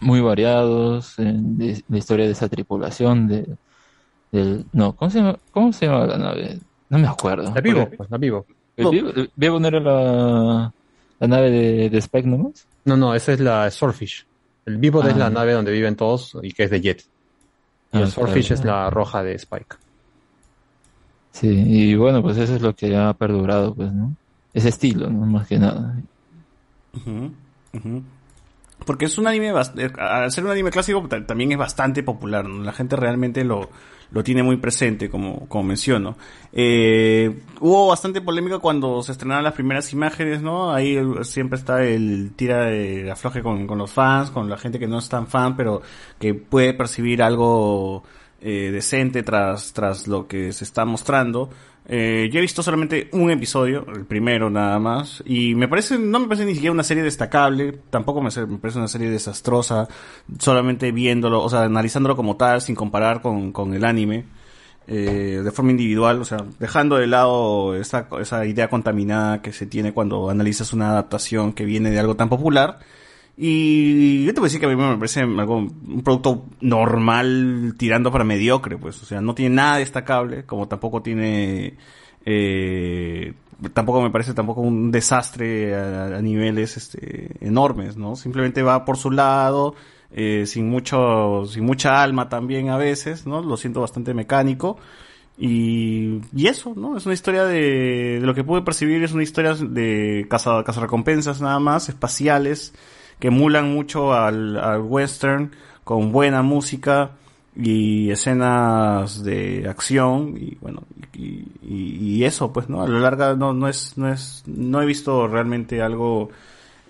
muy 0.00 0.20
variados, 0.20 1.18
en- 1.18 1.58
de, 1.58 1.82
la 1.88 1.98
historia 1.98 2.26
de 2.26 2.32
esa 2.32 2.48
tripulación, 2.48 3.26
de, 3.28 3.56
del... 4.32 4.64
No, 4.72 4.94
¿cómo 4.94 5.10
se 5.10 5.18
llama, 5.18 5.38
cómo 5.50 5.72
se 5.72 5.86
llama 5.86 6.06
la 6.06 6.18
nave? 6.18 6.58
No 6.88 6.98
me 6.98 7.08
acuerdo. 7.08 7.52
La 7.54 7.60
Vivo, 7.60 7.90
pues, 7.96 8.08
la 8.10 8.18
Vivo. 8.18 8.46
¿El 8.76 8.88
Vivo, 8.90 9.08
el 9.10 9.30
Vivo 9.34 9.58
no 9.58 9.68
era 9.68 9.80
la, 9.80 10.72
la 11.18 11.26
nave 11.26 11.50
de, 11.50 11.90
de 11.90 11.98
Spike 11.98 12.28
nomás? 12.28 12.66
No, 12.84 12.96
no, 12.96 13.14
esa 13.14 13.32
es 13.32 13.40
la 13.40 13.68
Swordfish. 13.70 14.24
El 14.68 14.76
Vivo 14.76 15.00
Ah. 15.02 15.08
es 15.08 15.16
la 15.16 15.30
nave 15.30 15.52
donde 15.54 15.72
viven 15.72 15.96
todos 15.96 16.36
y 16.42 16.52
que 16.52 16.64
es 16.64 16.70
de 16.70 16.80
Jet. 16.80 17.02
Y 17.92 17.96
Ah, 17.98 18.00
el 18.02 18.08
Swordfish 18.10 18.48
claro. 18.48 18.60
es 18.60 18.64
la 18.66 18.90
roja 18.90 19.22
de 19.22 19.34
Spike. 19.34 19.76
Sí, 21.32 21.48
y 21.48 21.94
bueno, 21.94 22.20
pues 22.22 22.36
eso 22.36 22.54
es 22.54 22.62
lo 22.62 22.74
que 22.74 22.96
ha 22.96 23.12
perdurado, 23.14 23.74
pues, 23.74 23.92
¿no? 23.92 24.14
Ese 24.52 24.68
estilo, 24.70 25.08
¿no? 25.08 25.24
Más 25.26 25.46
que 25.46 25.58
nada. 25.58 25.94
Porque 28.84 29.04
es 29.06 29.18
un 29.18 29.26
anime, 29.26 29.48
eh, 29.76 29.90
al 29.98 30.30
ser 30.32 30.44
un 30.44 30.50
anime 30.50 30.70
clásico 30.70 31.06
ta- 31.08 31.26
también 31.26 31.52
es 31.52 31.58
bastante 31.58 32.02
popular, 32.02 32.46
¿no? 32.48 32.62
La 32.64 32.72
gente 32.72 32.96
realmente 32.96 33.44
lo, 33.44 33.68
lo 34.10 34.24
tiene 34.24 34.42
muy 34.42 34.56
presente, 34.56 35.10
como, 35.10 35.46
como 35.48 35.64
menciono. 35.64 36.16
Eh, 36.52 37.40
hubo 37.60 37.88
bastante 37.88 38.20
polémica 38.22 38.58
cuando 38.60 39.02
se 39.02 39.12
estrenaron 39.12 39.44
las 39.44 39.52
primeras 39.52 39.92
imágenes, 39.92 40.40
¿no? 40.42 40.72
Ahí 40.72 40.96
eh, 40.96 41.04
siempre 41.24 41.58
está 41.58 41.84
el 41.84 42.32
tira 42.34 42.64
de 42.64 43.10
afloje 43.10 43.42
con, 43.42 43.66
con 43.66 43.78
los 43.78 43.90
fans, 43.90 44.30
con 44.30 44.48
la 44.48 44.56
gente 44.56 44.78
que 44.78 44.86
no 44.86 44.98
es 44.98 45.08
tan 45.08 45.26
fan, 45.26 45.56
pero 45.56 45.82
que 46.18 46.32
puede 46.34 46.72
percibir 46.72 47.22
algo 47.22 48.04
eh, 48.40 48.70
decente 48.72 49.22
tras, 49.22 49.72
tras 49.72 50.06
lo 50.08 50.26
que 50.26 50.52
se 50.52 50.64
está 50.64 50.84
mostrando. 50.84 51.50
Eh, 51.90 52.28
yo 52.30 52.38
he 52.38 52.42
visto 52.42 52.62
solamente 52.62 53.08
un 53.12 53.30
episodio, 53.30 53.86
el 53.94 54.04
primero 54.04 54.50
nada 54.50 54.78
más, 54.78 55.22
y 55.24 55.54
me 55.54 55.68
parece, 55.68 55.98
no 55.98 56.20
me 56.20 56.26
parece 56.26 56.44
ni 56.44 56.52
siquiera 56.52 56.72
una 56.72 56.82
serie 56.82 57.02
destacable, 57.02 57.80
tampoco 57.88 58.20
me, 58.20 58.30
parece 58.30 58.78
una 58.78 58.88
serie 58.88 59.08
desastrosa, 59.08 59.88
solamente 60.38 60.92
viéndolo, 60.92 61.42
o 61.42 61.48
sea, 61.48 61.62
analizándolo 61.62 62.14
como 62.14 62.36
tal, 62.36 62.60
sin 62.60 62.74
comparar 62.74 63.22
con, 63.22 63.52
con 63.52 63.72
el 63.72 63.86
anime, 63.86 64.26
eh, 64.86 65.40
de 65.42 65.50
forma 65.50 65.70
individual, 65.70 66.20
o 66.20 66.24
sea, 66.26 66.44
dejando 66.58 66.96
de 66.96 67.06
lado 67.06 67.74
esa, 67.74 68.06
esa 68.20 68.44
idea 68.44 68.68
contaminada 68.68 69.40
que 69.40 69.54
se 69.54 69.64
tiene 69.64 69.94
cuando 69.94 70.28
analizas 70.28 70.74
una 70.74 70.90
adaptación 70.90 71.54
que 71.54 71.64
viene 71.64 71.90
de 71.90 71.98
algo 71.98 72.16
tan 72.16 72.28
popular. 72.28 72.80
Y 73.40 74.24
yo 74.24 74.34
te 74.34 74.40
voy 74.40 74.46
a 74.46 74.48
decir 74.48 74.58
que 74.58 74.66
a 74.66 74.68
mí 74.68 74.74
me 74.74 74.96
parece 74.96 75.20
algo, 75.20 75.58
un 75.58 76.02
producto 76.02 76.46
normal 76.60 77.76
tirando 77.78 78.10
para 78.10 78.24
mediocre, 78.24 78.76
pues. 78.76 79.00
O 79.00 79.06
sea, 79.06 79.20
no 79.20 79.32
tiene 79.36 79.54
nada 79.54 79.76
destacable, 79.76 80.44
como 80.44 80.66
tampoco 80.66 81.02
tiene, 81.02 81.76
eh, 82.26 83.34
tampoco 83.72 84.02
me 84.02 84.10
parece 84.10 84.34
tampoco 84.34 84.62
un 84.62 84.90
desastre 84.90 85.72
a, 85.76 86.20
niveles, 86.20 86.76
este, 86.76 87.36
enormes, 87.40 87.96
¿no? 87.96 88.16
Simplemente 88.16 88.60
va 88.64 88.84
por 88.84 88.96
su 88.96 89.12
lado, 89.12 89.76
eh, 90.10 90.44
sin 90.44 90.68
mucho, 90.68 91.44
sin 91.46 91.64
mucha 91.64 92.02
alma 92.02 92.28
también 92.28 92.70
a 92.70 92.76
veces, 92.76 93.24
¿no? 93.24 93.40
Lo 93.40 93.56
siento 93.56 93.80
bastante 93.80 94.14
mecánico. 94.14 94.78
Y, 95.38 96.22
y 96.34 96.48
eso, 96.48 96.72
¿no? 96.74 96.96
Es 96.96 97.06
una 97.06 97.14
historia 97.14 97.44
de, 97.44 98.18
de 98.18 98.26
lo 98.26 98.34
que 98.34 98.42
pude 98.42 98.62
percibir, 98.62 99.04
es 99.04 99.12
una 99.12 99.22
historia 99.22 99.54
de 99.54 100.26
caza, 100.28 100.64
cazarrecompensas 100.64 101.40
nada 101.40 101.60
más, 101.60 101.88
espaciales, 101.88 102.74
que 103.18 103.28
emulan 103.28 103.72
mucho 103.72 104.12
al, 104.14 104.56
al 104.58 104.80
western, 104.82 105.52
con 105.84 106.12
buena 106.12 106.42
música 106.42 107.12
y 107.56 108.10
escenas 108.10 109.24
de 109.24 109.66
acción, 109.68 110.34
y 110.38 110.56
bueno, 110.60 110.82
y, 111.14 111.44
y- 111.62 112.24
eso, 112.24 112.52
pues, 112.52 112.68
¿no? 112.68 112.82
A 112.82 112.88
lo 112.88 113.00
largo 113.00 113.34
no, 113.36 113.52
no 113.52 113.68
es, 113.68 113.96
no 113.96 114.12
es, 114.12 114.44
no 114.46 114.80
he 114.82 114.86
visto 114.86 115.26
realmente 115.26 115.82
algo 115.82 116.30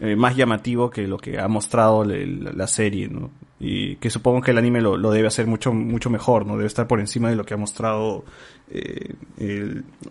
eh, 0.01 0.17
más 0.17 0.37
llamativo 0.37 0.91
que 0.91 1.07
lo 1.07 1.17
que 1.19 1.39
ha 1.39 1.49
mostrado 1.49 2.05
la, 2.05 2.67
serie, 2.67 3.09
¿no? 3.09 3.31
Y 3.61 3.97
que 3.97 4.11
supongo 4.11 4.43
que 4.43 4.51
el 4.53 4.59
anime 4.59 4.81
lo, 4.81 4.99
debe 5.11 5.29
hacer 5.29 5.47
mucho, 5.47 5.73
mucho 5.73 6.11
mejor, 6.11 6.47
¿no? 6.47 6.57
Debe 6.57 6.67
estar 6.67 6.87
por 6.87 7.01
encima 7.01 7.31
de 7.31 7.37
lo 7.37 7.45
que 7.45 7.55
ha 7.55 7.57
mostrado 7.57 8.25
eh, 8.71 9.15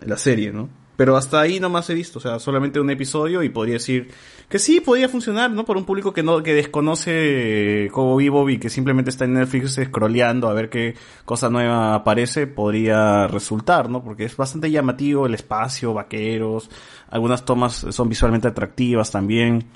la 0.04 0.16
serie, 0.16 0.52
¿no? 0.52 0.68
Pero 0.98 1.16
hasta 1.16 1.40
ahí 1.40 1.60
nomás 1.60 1.88
he 1.90 1.94
visto, 1.94 2.18
o 2.18 2.20
sea, 2.20 2.40
solamente 2.40 2.80
un 2.80 2.90
episodio 2.90 3.44
y 3.44 3.50
podría 3.50 3.74
decir 3.74 4.10
que 4.48 4.58
sí, 4.58 4.80
podría 4.80 5.08
funcionar, 5.08 5.48
¿no? 5.48 5.64
Por 5.64 5.76
un 5.76 5.84
público 5.84 6.12
que 6.12 6.24
no, 6.24 6.42
que 6.42 6.54
desconoce 6.54 7.88
Cobo 7.92 8.16
Vivo 8.16 8.50
y 8.50 8.58
que 8.58 8.68
simplemente 8.68 9.10
está 9.10 9.24
en 9.24 9.34
Netflix 9.34 9.78
scrolleando 9.80 10.48
a 10.48 10.54
ver 10.54 10.68
qué 10.70 10.96
cosa 11.24 11.50
nueva 11.50 11.94
aparece, 11.94 12.48
podría 12.48 13.28
resultar, 13.28 13.88
¿no? 13.88 14.02
Porque 14.02 14.24
es 14.24 14.36
bastante 14.36 14.72
llamativo 14.72 15.26
el 15.26 15.34
espacio, 15.34 15.94
vaqueros, 15.94 16.68
algunas 17.10 17.44
tomas 17.44 17.74
son 17.90 18.08
visualmente 18.08 18.48
atractivas 18.48 19.12
también. 19.12 19.66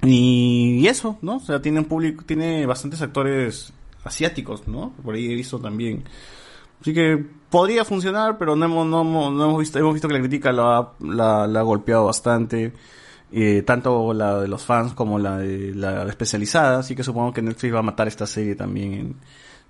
Y 0.00 0.86
eso, 0.86 1.18
¿no? 1.20 1.36
O 1.36 1.40
sea, 1.40 1.60
tiene 1.60 1.80
un 1.80 1.84
público, 1.84 2.24
tiene 2.24 2.64
bastantes 2.64 3.02
actores 3.02 3.74
asiáticos, 4.04 4.66
¿no? 4.68 4.94
Por 5.04 5.16
ahí 5.16 5.30
he 5.30 5.34
visto 5.34 5.58
también. 5.58 6.04
Así 6.84 6.92
que 6.92 7.24
podría 7.48 7.82
funcionar, 7.82 8.36
pero 8.36 8.56
no 8.56 8.66
hemos, 8.66 8.86
no, 8.86 9.00
hemos- 9.00 9.32
no 9.32 9.44
hemos 9.46 9.58
visto, 9.58 9.78
hemos 9.78 9.94
visto 9.94 10.06
que 10.06 10.12
la 10.12 10.20
crítica 10.20 10.52
la, 10.52 10.76
ha- 10.78 10.92
la, 11.00 11.46
la 11.46 11.60
ha 11.60 11.62
golpeado 11.62 12.04
bastante. 12.04 12.74
eh, 13.32 13.62
tanto 13.62 14.12
la 14.12 14.40
de 14.40 14.48
los 14.48 14.62
fans 14.62 14.92
como 14.92 15.18
la 15.18 15.38
de 15.38 15.74
la 15.74 16.04
especializada, 16.04 16.80
así 16.80 16.94
que 16.94 17.02
supongo 17.02 17.32
que 17.32 17.40
Netflix 17.42 17.74
va 17.74 17.78
a 17.78 17.82
matar 17.82 18.06
esta 18.06 18.26
serie 18.26 18.54
también 18.54 19.16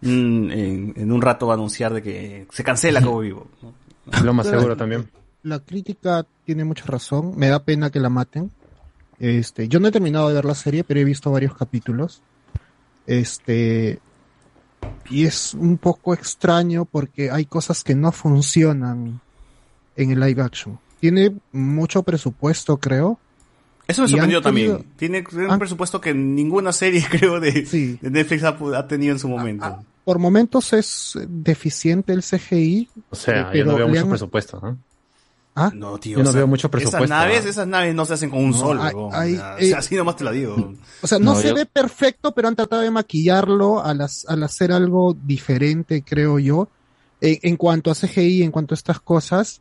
en, 0.03 0.51
en, 0.51 0.93
en 0.97 1.13
un 1.13 1.23
rato 1.23 1.47
va 1.47 1.55
a 1.55 1.57
anunciar 1.57 1.95
de 1.95 2.03
que 2.03 2.47
se 2.51 2.65
cancela 2.65 3.01
como 3.01 3.21
vivo. 3.21 3.47
¿no? 3.63 3.73
Lo 4.25 4.35
más 4.35 4.47
Pero 4.47 4.59
seguro 4.59 4.75
la- 4.75 4.79
también. 4.79 5.09
La 5.45 5.61
crítica 5.61 6.27
tiene 6.45 6.65
mucha 6.65 6.85
razón. 6.87 7.35
Me 7.37 7.49
da 7.49 7.61
pena 7.61 7.91
que 7.91 8.01
la 8.01 8.09
maten. 8.11 8.51
Este, 9.21 9.69
yo 9.69 9.79
no 9.79 9.87
he 9.89 9.93
terminado 9.93 10.29
de 10.29 10.35
ver 10.35 10.45
la 10.47 10.55
serie, 10.57 10.83
pero 10.85 10.99
he 11.01 11.05
visto 11.05 11.31
varios 11.31 11.55
capítulos. 11.55 12.21
Este, 13.07 13.99
y 15.11 15.27
es 15.27 15.55
un 15.55 15.77
poco 15.79 16.15
extraño 16.15 16.85
porque 16.85 17.31
hay 17.31 17.45
cosas 17.45 17.85
que 17.85 17.95
no 17.95 18.13
funcionan 18.13 19.21
en 19.97 20.11
el 20.11 20.21
live 20.21 20.43
action. 20.43 20.79
Tiene 21.01 21.35
mucho 21.53 22.03
presupuesto, 22.03 22.77
creo. 22.79 23.19
Eso 23.87 24.03
me 24.03 24.09
sorprendió 24.09 24.41
también. 24.41 24.85
Tiene 24.97 25.23
un 25.33 25.51
han- 25.51 25.59
presupuesto 25.59 26.01
que 26.01 26.15
ninguna 26.15 26.73
serie, 26.73 27.05
creo, 27.11 27.39
de, 27.41 27.53
de 28.01 28.11
Netflix 28.11 28.43
ha, 28.45 28.89
tenido 28.89 29.13
en 29.13 29.19
su 29.19 29.29
momento. 29.29 29.85
Por 30.05 30.19
momentos 30.19 30.73
es 30.73 31.19
deficiente 31.29 32.13
el 32.13 32.23
CGI. 32.23 32.89
O 33.11 33.17
sea, 33.17 33.53
eh, 33.53 33.59
yo 33.59 33.65
no 33.65 33.73
pero 33.73 33.77
veo 33.77 33.89
mucho 33.89 34.01
han- 34.03 34.09
presupuesto. 34.09 34.61
¿no? 34.63 34.79
¿Ah? 35.57 35.71
No, 35.73 35.99
tío. 35.99 36.19
Yo 36.19 36.25
no 36.25 36.31
o 36.31 36.33
sea, 36.33 36.39
veo 36.41 36.47
mucho 36.49 36.69
presupuesto. 36.71 37.05
Esas 37.05 37.09
naves, 37.09 37.45
esas 37.45 37.67
naves 37.69 37.95
no 37.95 38.05
se 38.05 38.15
hacen 38.15 38.29
con 38.31 38.41
un 38.41 38.51
No, 38.51 38.57
solo. 38.59 38.83
hay- 38.83 38.93
huevón. 38.95 39.11
hay- 39.15 39.35
o 39.35 39.39
sea, 39.39 39.57
eh, 39.61 39.75
así 39.79 39.95
nomás 39.95 40.17
te 40.17 40.25
la 40.25 40.33
digo. 40.33 40.75
O 41.01 41.07
sea, 41.07 41.19
no, 41.21 41.35
No, 41.35 41.41
se 41.41 41.49
yo- 41.51 41.55
ve 41.55 41.65
perfecto, 41.67 42.33
pero 42.33 42.49
han 42.49 42.57
tratado 42.57 42.83
de 42.83 42.91
maquillarlo 42.91 43.83
al, 43.85 44.01
hacer 44.01 44.73
algo 44.73 45.17
diferente, 45.25 46.03
creo 46.05 46.39
yo, 46.41 46.69
en, 47.21 47.39
en 47.43 47.57
cuanto 47.57 47.91
a 47.91 47.95
CGI, 47.95 48.43
en 48.43 48.51
cuanto 48.51 48.75
a 48.75 48.77
estas 48.77 48.99
cosas. 49.01 49.61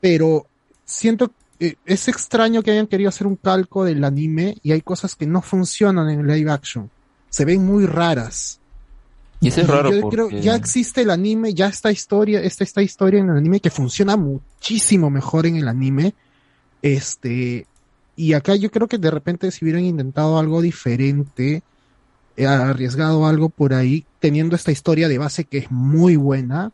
Pero 0.00 0.46
siento 0.84 1.32
que 1.58 1.76
es 1.86 2.08
extraño 2.08 2.62
que 2.62 2.70
hayan 2.70 2.86
querido 2.86 3.08
hacer 3.08 3.26
un 3.26 3.36
calco 3.36 3.84
del 3.84 4.04
anime 4.04 4.56
y 4.62 4.72
hay 4.72 4.82
cosas 4.82 5.16
que 5.16 5.26
no 5.26 5.42
funcionan 5.42 6.08
en 6.10 6.26
live 6.26 6.50
action. 6.50 6.90
Se 7.30 7.44
ven 7.44 7.64
muy 7.64 7.86
raras. 7.86 8.60
Y 9.44 9.48
eso 9.48 9.60
es 9.60 9.66
raro 9.68 9.92
yo 9.92 10.00
porque... 10.00 10.16
creo 10.16 10.30
ya 10.30 10.54
existe 10.54 11.02
el 11.02 11.10
anime, 11.10 11.52
ya 11.52 11.66
esta 11.66 11.92
historia, 11.92 12.40
esta, 12.40 12.64
esta 12.64 12.82
historia 12.82 13.20
en 13.20 13.28
el 13.28 13.36
anime 13.36 13.60
que 13.60 13.70
funciona 13.70 14.16
muchísimo 14.16 15.10
mejor 15.10 15.46
en 15.46 15.56
el 15.56 15.68
anime. 15.68 16.14
Este, 16.80 17.66
y 18.16 18.32
acá 18.32 18.56
yo 18.56 18.70
creo 18.70 18.88
que 18.88 18.98
de 18.98 19.10
repente 19.10 19.50
si 19.50 19.64
hubieran 19.64 19.84
intentado 19.84 20.38
algo 20.38 20.62
diferente, 20.62 21.62
eh, 22.36 22.46
arriesgado 22.46 23.26
algo 23.26 23.48
por 23.48 23.74
ahí, 23.74 24.06
teniendo 24.18 24.56
esta 24.56 24.72
historia 24.72 25.08
de 25.08 25.18
base 25.18 25.44
que 25.44 25.58
es 25.58 25.70
muy 25.70 26.16
buena, 26.16 26.72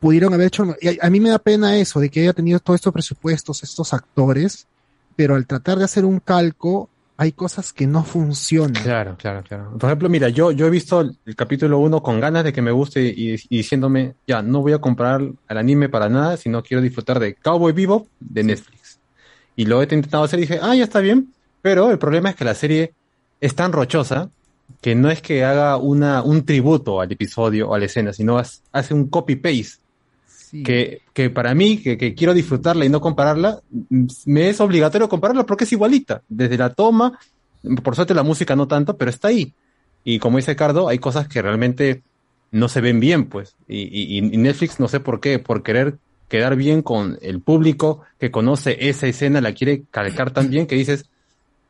pudieron 0.00 0.34
haber 0.34 0.48
hecho, 0.48 0.74
y 0.80 0.88
a, 0.88 1.06
a 1.06 1.10
mí 1.10 1.20
me 1.20 1.30
da 1.30 1.38
pena 1.38 1.76
eso, 1.76 2.00
de 2.00 2.10
que 2.10 2.20
haya 2.20 2.32
tenido 2.32 2.58
todos 2.58 2.78
estos 2.78 2.92
presupuestos, 2.92 3.62
estos 3.62 3.94
actores, 3.94 4.66
pero 5.14 5.36
al 5.36 5.46
tratar 5.46 5.78
de 5.78 5.84
hacer 5.84 6.04
un 6.04 6.18
calco, 6.18 6.90
hay 7.16 7.32
cosas 7.32 7.72
que 7.72 7.86
no 7.86 8.02
funcionan. 8.04 8.82
Claro, 8.82 9.16
claro, 9.16 9.42
claro. 9.42 9.78
Por 9.78 9.88
ejemplo, 9.88 10.08
mira, 10.08 10.28
yo, 10.28 10.50
yo 10.50 10.66
he 10.66 10.70
visto 10.70 11.00
el, 11.00 11.36
capítulo 11.36 11.78
1 11.78 12.02
con 12.02 12.20
ganas 12.20 12.44
de 12.44 12.52
que 12.52 12.62
me 12.62 12.72
guste 12.72 13.02
y, 13.02 13.34
y 13.34 13.56
diciéndome, 13.56 14.14
ya, 14.26 14.42
no 14.42 14.62
voy 14.62 14.72
a 14.72 14.78
comprar 14.78 15.20
al 15.46 15.58
anime 15.58 15.88
para 15.88 16.08
nada, 16.08 16.36
sino 16.36 16.62
quiero 16.62 16.82
disfrutar 16.82 17.20
de 17.20 17.34
Cowboy 17.34 17.72
Bebop 17.72 18.08
de 18.18 18.42
Netflix. 18.42 18.98
Y 19.56 19.66
lo 19.66 19.80
he 19.80 19.84
intentado 19.84 20.24
hacer 20.24 20.40
y 20.40 20.42
dije, 20.42 20.58
ah, 20.60 20.74
ya 20.74 20.84
está 20.84 21.00
bien, 21.00 21.32
pero 21.62 21.90
el 21.90 21.98
problema 21.98 22.30
es 22.30 22.36
que 22.36 22.44
la 22.44 22.54
serie 22.54 22.94
es 23.40 23.54
tan 23.54 23.72
rochosa 23.72 24.30
que 24.80 24.94
no 24.94 25.10
es 25.10 25.22
que 25.22 25.44
haga 25.44 25.76
una, 25.76 26.22
un 26.22 26.44
tributo 26.44 27.00
al 27.00 27.12
episodio 27.12 27.68
o 27.68 27.74
a 27.74 27.78
la 27.78 27.84
escena, 27.84 28.12
sino 28.12 28.38
hace 28.38 28.94
un 28.94 29.08
copy-paste. 29.08 29.82
Que, 30.62 31.00
que 31.12 31.30
para 31.30 31.54
mí, 31.54 31.78
que, 31.78 31.96
que 31.98 32.14
quiero 32.14 32.34
disfrutarla 32.34 32.84
y 32.84 32.88
no 32.88 33.00
compararla, 33.00 33.60
me 34.26 34.48
es 34.50 34.60
obligatorio 34.60 35.08
compararla 35.08 35.44
porque 35.46 35.64
es 35.64 35.72
igualita. 35.72 36.22
Desde 36.28 36.56
la 36.58 36.70
toma, 36.72 37.18
por 37.82 37.96
suerte 37.96 38.14
la 38.14 38.22
música 38.22 38.54
no 38.54 38.68
tanto, 38.68 38.96
pero 38.96 39.10
está 39.10 39.28
ahí. 39.28 39.52
Y 40.04 40.18
como 40.18 40.36
dice 40.36 40.54
Cardo, 40.54 40.88
hay 40.88 40.98
cosas 40.98 41.26
que 41.28 41.40
realmente 41.42 42.02
no 42.52 42.68
se 42.68 42.80
ven 42.80 43.00
bien, 43.00 43.26
pues. 43.26 43.56
Y, 43.66 43.82
y- 43.82 44.18
y 44.18 44.20
Netflix, 44.36 44.78
no 44.78 44.86
sé 44.86 45.00
por 45.00 45.20
qué, 45.20 45.38
por 45.38 45.62
querer 45.62 45.96
quedar 46.28 46.56
bien 46.56 46.82
con 46.82 47.18
el 47.22 47.40
público 47.40 48.02
que 48.20 48.30
conoce 48.30 48.88
esa 48.88 49.06
escena, 49.06 49.40
la 49.40 49.52
quiere 49.54 49.82
calcar 49.90 50.30
tan 50.30 50.50
bien 50.50 50.66
que 50.66 50.76
dices, 50.76 51.06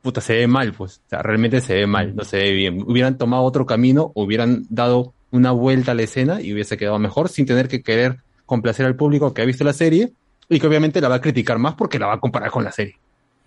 puta, 0.03 0.21
se 0.21 0.35
ve 0.35 0.47
mal, 0.47 0.73
pues. 0.75 1.01
O 1.07 1.11
sea, 1.11 1.23
realmente 1.23 1.61
se 1.61 1.75
ve 1.75 1.87
mal, 1.87 2.15
no 2.15 2.25
se 2.25 2.37
ve 2.39 2.53
bien. 2.53 2.83
Hubieran 2.87 3.17
tomado 3.19 3.45
otro 3.45 3.65
camino, 3.67 4.13
hubieran 4.15 4.65
dado 4.69 5.15
una 5.31 5.51
vuelta 5.53 5.93
a 5.93 5.95
la 5.95 6.03
escena 6.03 6.41
y 6.41 6.53
hubiese 6.53 6.77
quedado 6.77 6.99
mejor 6.99 7.29
sin 7.29 7.47
tener 7.47 7.67
que 7.69 7.83
querer 7.83 8.19
complacer 8.47 8.87
al 8.87 8.97
público 8.97 9.33
que 9.35 9.43
ha 9.43 9.45
visto 9.45 9.65
la 9.65 9.73
serie 9.73 10.13
y 10.49 10.61
que 10.61 10.67
obviamente 10.67 11.01
la 11.01 11.09
va 11.09 11.17
a 11.17 11.21
criticar 11.21 11.59
más 11.59 11.75
porque 11.75 11.99
la 11.99 12.07
va 12.07 12.15
a 12.15 12.21
comparar 12.21 12.51
con 12.51 12.65
la 12.65 12.73
serie. 12.73 12.97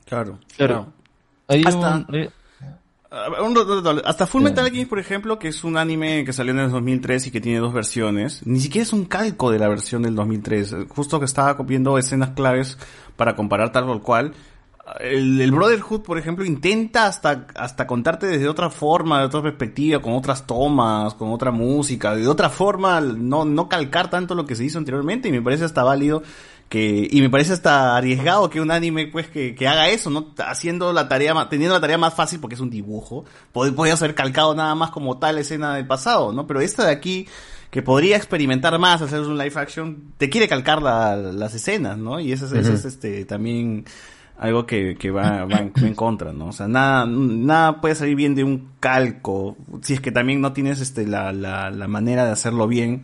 Claro, 0.06 0.40
Claro. 0.56 0.88
Hasta- 1.66 1.96
un- 1.96 2.16
hay- 2.16 2.30
A 3.10 3.30
ver, 3.30 3.40
un 3.42 3.56
rato, 3.56 3.82
rato, 3.82 4.02
Hasta 4.06 4.28
Full 4.28 4.42
Metal 4.44 4.66
Alchemist, 4.66 4.90
por 4.90 5.00
ejemplo, 5.00 5.40
que 5.40 5.48
es 5.48 5.64
un 5.64 5.78
anime 5.78 6.26
que 6.26 6.34
salió 6.34 6.52
en 6.52 6.60
el 6.60 6.70
2003 6.70 7.26
y 7.28 7.32
que 7.32 7.40
tiene 7.40 7.60
dos 7.60 7.74
versiones, 7.74 8.46
ni 8.46 8.60
siquiera 8.60 8.84
es 8.84 8.92
un 8.92 9.06
calco 9.06 9.50
de 9.50 9.60
la 9.60 9.70
versión 9.70 10.02
del 10.02 10.14
2003. 10.14 10.76
Justo 10.90 11.18
que 11.18 11.24
estaba 11.26 11.54
viendo 11.64 11.98
escenas 11.98 12.32
claves 12.32 12.78
para 13.16 13.36
comparar 13.38 13.72
tal 13.72 13.90
o 13.90 14.02
cual. 14.04 14.34
El, 15.02 15.40
el 15.42 15.52
Brotherhood, 15.52 16.02
por 16.02 16.18
ejemplo, 16.18 16.46
intenta 16.46 17.08
hasta, 17.08 17.48
hasta 17.56 17.86
contarte 17.86 18.26
desde 18.28 18.48
otra 18.48 18.70
forma, 18.70 19.20
de 19.20 19.26
otra 19.26 19.42
perspectiva, 19.42 20.02
con 20.02 20.14
otras 20.14 20.48
tomas, 20.48 21.14
con 21.14 21.32
otra 21.32 21.52
música, 21.52 22.16
de 22.16 22.28
otra 22.28 22.50
forma, 22.50 23.02
no, 23.02 23.44
no 23.46 23.68
calcar 23.68 24.10
tanto 24.10 24.34
lo 24.34 24.46
que 24.46 24.56
se 24.56 24.64
hizo 24.66 24.78
anteriormente 24.78 25.28
y 25.28 25.32
me 25.32 25.42
parece 25.42 25.66
hasta 25.66 25.84
válido 25.84 26.24
que, 26.70 27.08
y 27.10 27.22
me 27.22 27.30
parece 27.30 27.54
hasta 27.54 27.96
arriesgado 27.96 28.50
que 28.50 28.60
un 28.62 28.72
anime 28.72 29.08
pues 29.08 29.28
que, 29.28 29.56
que 29.56 29.68
haga 29.68 29.88
eso, 29.90 30.10
¿no? 30.10 30.28
Haciendo 30.38 30.92
la 30.94 31.08
tarea, 31.08 31.34
teniendo 31.50 31.76
la 31.76 31.82
tarea 31.82 31.98
más 31.98 32.14
fácil 32.14 32.40
porque 32.40 32.56
es 32.56 32.62
un 32.62 32.70
dibujo, 32.70 33.26
pod- 33.54 33.74
podría 33.74 33.96
ser 33.98 34.16
calcado 34.16 34.54
nada 34.56 34.74
más 34.76 34.92
como 34.92 35.18
tal 35.18 35.38
escena 35.38 35.76
del 35.76 35.88
pasado, 35.88 36.32
¿no? 36.34 36.46
Pero 36.48 36.60
esta 36.62 36.86
de 36.86 36.92
aquí, 36.92 37.28
que 37.72 37.82
podría 37.82 38.18
experimentar 38.18 38.78
más, 38.80 39.02
hacer 39.02 39.20
un 39.22 39.38
live 39.38 39.54
action, 39.56 40.14
te 40.18 40.30
quiere 40.30 40.48
calcar 40.48 40.82
la- 40.82 41.16
las 41.16 41.54
escenas, 41.54 41.98
¿no? 41.98 42.20
Y 42.20 42.32
eso 42.34 42.46
es, 42.46 42.52
eso 42.54 42.70
Ujú. 42.70 42.78
es 42.80 42.86
este, 42.86 43.24
también 43.26 43.86
algo 44.40 44.66
que, 44.66 44.96
que 44.96 45.12
va, 45.12 45.46
va 45.46 45.60
en, 45.60 45.96
contra, 45.96 46.34
¿no? 46.34 46.48
O 46.48 46.52
sea, 46.52 46.68
nada, 46.68 47.06
nada 47.08 47.82
puede 47.82 47.96
salir 47.96 48.16
bien 48.16 48.36
de 48.36 48.44
un 48.44 48.70
calco, 48.80 49.58
si 49.82 49.94
es 49.94 50.02
que 50.02 50.12
también 50.12 50.42
no 50.42 50.54
tienes 50.54 50.80
este, 50.80 51.08
la, 51.08 51.32
la, 51.32 51.72
la 51.72 51.88
manera 51.88 52.26
de 52.26 52.32
hacerlo 52.32 52.68
bien, 52.68 53.04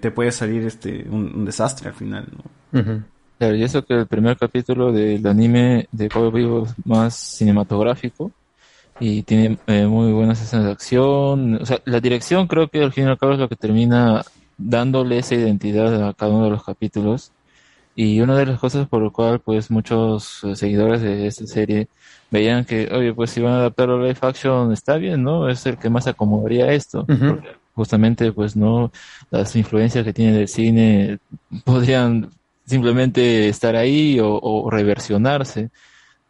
te 0.00 0.10
puede 0.10 0.32
salir 0.32 0.64
este, 0.64 1.06
un, 1.08 1.32
un 1.34 1.44
desastre 1.44 1.88
al 1.88 1.94
final, 1.94 2.28
¿no? 2.72 3.04
Claro, 3.38 3.56
y 3.56 3.62
eso 3.62 3.82
que 3.82 3.94
el 3.94 4.06
primer 4.06 4.36
capítulo 4.36 4.92
del 4.92 5.26
anime 5.26 5.88
de 5.92 6.10
Cowboy 6.10 6.42
Vivo 6.42 6.66
es 6.66 6.74
más 6.84 7.14
cinematográfico 7.14 8.30
y 9.00 9.22
tiene 9.22 9.58
eh, 9.66 9.86
muy 9.86 10.12
buenas 10.12 10.42
escenas 10.42 10.66
de 10.66 10.72
acción. 10.72 11.54
O 11.54 11.64
sea, 11.64 11.80
la 11.86 12.00
dirección 12.00 12.46
creo 12.46 12.68
que 12.68 12.82
al 12.82 12.92
fin 12.92 13.04
y 13.04 13.06
al 13.08 13.18
cabo 13.18 13.32
es 13.32 13.38
lo 13.38 13.48
que 13.48 13.56
termina 13.56 14.22
dándole 14.58 15.18
esa 15.18 15.36
identidad 15.36 16.06
a 16.06 16.12
cada 16.12 16.32
uno 16.32 16.44
de 16.44 16.50
los 16.50 16.62
capítulos. 16.62 17.32
Y 18.00 18.20
una 18.20 18.36
de 18.36 18.46
las 18.46 18.58
cosas 18.58 18.88
por 18.88 19.02
lo 19.02 19.12
cual 19.12 19.40
pues 19.40 19.70
muchos 19.70 20.42
eh, 20.44 20.56
seguidores 20.56 21.02
de 21.02 21.26
esta 21.26 21.46
serie 21.46 21.88
veían 22.30 22.64
que, 22.64 22.88
oye, 22.92 23.12
pues 23.12 23.30
si 23.30 23.40
van 23.40 23.52
a 23.52 23.56
adaptarlo 23.58 23.96
a 23.96 24.06
live 24.06 24.18
action 24.22 24.72
está 24.72 24.96
bien, 24.96 25.22
¿no? 25.22 25.48
Es 25.48 25.66
el 25.66 25.76
que 25.76 25.90
más 25.90 26.06
acomodaría 26.06 26.66
a 26.66 26.72
esto. 26.72 27.04
Porque 27.06 27.48
justamente 27.74 28.32
pues 28.32 28.56
no 28.56 28.90
las 29.30 29.54
influencias 29.54 30.04
que 30.04 30.12
tiene 30.12 30.32
del 30.32 30.48
cine 30.48 31.18
podrían 31.64 32.30
simplemente 32.64 33.48
estar 33.48 33.76
ahí 33.76 34.18
o, 34.20 34.38
o 34.40 34.70
reversionarse 34.70 35.70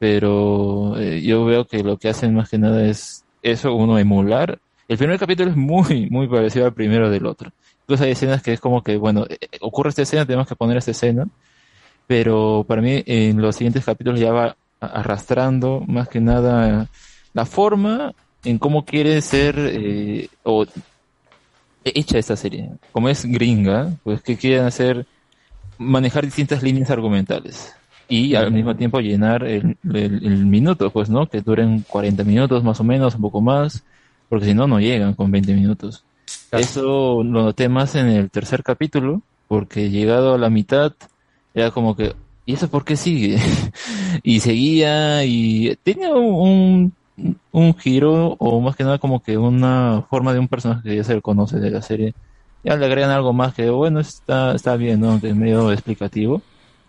pero 0.01 0.99
eh, 0.99 1.21
yo 1.21 1.45
veo 1.45 1.67
que 1.67 1.85
lo 1.85 1.99
que 1.99 2.09
hacen 2.09 2.35
más 2.35 2.49
que 2.49 2.57
nada 2.57 2.83
es 2.87 3.27
eso, 3.43 3.75
uno 3.75 3.99
emular. 3.99 4.59
El 4.89 4.97
primer 4.97 5.19
capítulo 5.19 5.51
es 5.51 5.57
muy, 5.57 6.09
muy 6.11 6.27
parecido 6.27 6.65
al 6.65 6.73
primero 6.73 7.11
del 7.11 7.27
otro. 7.27 7.53
Incluso 7.83 8.05
hay 8.05 8.13
escenas 8.13 8.43
que 8.43 8.55
es 8.55 8.61
como 8.61 8.83
que, 8.83 8.97
bueno, 8.97 9.27
eh, 9.29 9.37
ocurre 9.61 9.91
esta 9.91 10.01
escena, 10.01 10.25
tenemos 10.25 10.49
que 10.49 10.57
poner 10.57 10.79
esta 10.79 10.93
escena, 10.93 11.29
pero 12.11 12.65
para 12.67 12.83
mí 12.83 13.05
en 13.07 13.41
los 13.41 13.55
siguientes 13.55 13.85
capítulos 13.85 14.19
ya 14.19 14.33
va 14.33 14.57
arrastrando 14.81 15.85
más 15.87 16.09
que 16.09 16.21
nada 16.21 16.89
la 17.35 17.47
forma 17.47 18.13
en 18.43 18.59
cómo 18.59 18.85
quiere 18.85 19.23
ser 19.23 19.55
eh, 19.57 20.29
o 20.43 20.67
hecha 21.85 22.19
esta 22.19 22.35
serie. 22.35 22.69
Como 22.91 23.09
es 23.09 23.25
gringa, 23.25 23.93
pues 24.03 24.23
que 24.23 24.37
quieren 24.37 24.65
hacer 24.65 25.07
manejar 25.79 26.25
distintas 26.25 26.65
líneas 26.65 26.91
argumentales 26.91 27.73
y 28.09 28.35
al 28.35 28.51
mismo 28.51 28.75
tiempo 28.75 28.99
llenar 28.99 29.45
el, 29.45 29.77
el- 29.95 30.27
el 30.27 30.47
minuto, 30.47 30.91
pues, 30.91 31.09
¿no? 31.09 31.29
Que 31.29 31.43
duren 31.43 31.85
40 31.89 32.25
minutos 32.25 32.65
más 32.65 32.81
o 32.81 32.85
menos, 32.85 33.15
un 33.15 33.21
poco 33.21 33.41
más, 33.41 33.85
porque 34.29 34.47
si 34.47 34.55
no, 34.55 34.67
no 34.67 34.81
llegan 34.81 35.15
con 35.15 35.31
20 35.31 35.55
minutos. 35.55 36.03
Eso 36.51 37.23
lo 37.23 37.45
noté 37.45 37.69
más 37.69 37.95
en 37.95 38.09
el 38.09 38.33
tercer 38.33 38.65
capítulo, 38.65 39.23
porque 39.47 39.91
llegado 39.91 40.35
a 40.35 40.39
la 40.39 40.51
mitad, 40.51 40.93
era 41.55 41.71
como 41.71 41.97
que, 41.97 42.15
¿y 42.47 42.55
eso 42.55 42.69
por 42.71 42.85
qué 42.85 42.97
sigue? 42.97 43.39
y 44.23 44.41
seguía 44.41 45.25
y 45.25 45.77
tenía 45.83 46.11
un, 46.15 46.93
un, 47.53 47.75
giro, 47.79 48.37
o 48.39 48.61
más 48.61 48.77
que 48.77 48.85
nada 48.85 48.99
como 48.99 49.23
que 49.23 49.37
una 49.39 50.05
forma 50.11 50.33
de 50.33 50.39
un 50.41 50.49
personaje 50.49 50.83
que 50.89 50.97
ya 50.97 51.05
se 51.05 51.21
conoce 51.23 51.59
de 51.59 51.71
la 51.71 51.83
serie. 51.83 52.15
Ya 52.63 52.77
le 52.77 52.87
agregan 52.87 53.11
algo 53.11 53.33
más 53.33 53.55
que, 53.55 53.71
bueno, 53.71 54.01
está, 54.01 54.55
está 54.55 54.77
bien, 54.77 55.01
¿no? 55.01 55.21
Que 55.21 55.31
es 55.31 55.37
medio 55.37 55.73
explicativo 55.73 56.43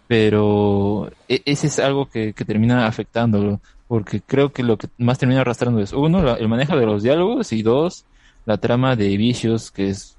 pero 0.07 1.09
e- 1.29 1.41
ese 1.45 1.67
es 1.67 1.79
algo 1.79 2.09
que, 2.09 2.33
que 2.33 2.43
termina 2.45 2.85
afectándolo, 2.87 3.61
porque 3.87 4.21
creo 4.21 4.51
que 4.51 4.63
lo 4.63 4.77
que 4.77 4.87
más 4.97 5.17
termina 5.17 5.41
arrastrando 5.41 5.79
es, 5.81 5.93
uno, 5.93 6.21
la- 6.21 6.33
el 6.35 6.49
manejo 6.49 6.75
de 6.77 6.85
los 6.85 7.03
diálogos, 7.03 7.53
y 7.53 7.63
dos, 7.63 8.05
la 8.45 8.57
trama 8.57 8.95
de 8.97 9.15
vicios, 9.17 9.71
que 9.71 9.89
es... 9.89 10.17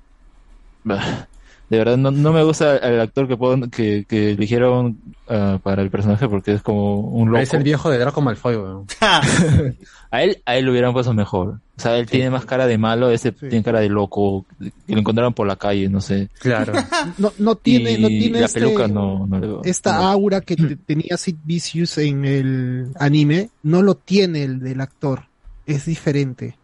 de 1.73 1.79
verdad, 1.79 1.97
no, 1.97 2.11
no 2.11 2.33
me 2.35 2.43
gusta 2.45 2.77
el 2.77 3.01
actor 3.01 3.27
que, 3.27 3.37
pon- 3.39 3.71
que, 3.71 4.05
que 4.07 4.33
eligieron 4.33 4.99
ah, 5.27 5.59
para 5.63 5.81
el 5.81 5.89
personaje 5.91 6.29
porque 6.29 6.53
es 6.53 6.61
como 6.61 7.01
un 7.01 7.31
loco. 7.31 7.41
Es 7.41 7.55
el 7.55 7.63
viejo 7.63 7.89
de 7.91 7.97
Draco 7.99 8.21
Malfoy, 8.21 8.57
weón. 8.57 8.85
A 10.11 10.23
él, 10.25 10.43
a 10.45 10.57
él 10.57 10.67
lo 10.67 10.73
hubieran 10.73 10.93
puesto 10.93 11.15
mejor. 11.15 11.49
O 11.79 11.81
sea, 11.81 11.97
él 11.97 12.07
tiene 12.07 12.29
más 12.29 12.45
cara 12.45 12.67
de 12.67 12.77
malo, 12.77 13.11
ese 13.11 13.33
tiene 13.33 13.63
cara 13.63 13.81
de 13.81 13.89
loco, 13.89 14.45
que 14.61 14.93
lo 14.93 14.99
encontraron 14.99 15.33
por 15.33 15.47
la 15.47 15.57
calle, 15.57 15.89
no 15.89 16.03
sé. 16.03 16.29
Claro. 16.39 16.75
No, 17.17 17.33
no 17.39 17.55
tiene, 17.55 17.97
no 17.97 18.09
tiene 18.09 18.41
la 18.41 18.45
este- 18.47 18.61
peluca 18.61 18.89
no, 18.89 19.27
no 19.27 19.39
le 19.41 19.47
veo. 19.47 19.61
esta 19.65 19.97
aura 20.11 20.43
que 20.43 20.57
te- 20.57 20.77
tenía 20.77 21.17
Sid 21.17 21.37
Vicious 21.45 21.97
en 21.97 22.27
el 22.27 22.89
anime, 23.01 23.49
no 23.63 23.81
lo 23.81 23.95
tiene 23.95 24.43
el 24.45 24.61
del 24.61 24.83
actor. 24.83 25.23
Es 25.65 25.87
diferente. 25.87 26.57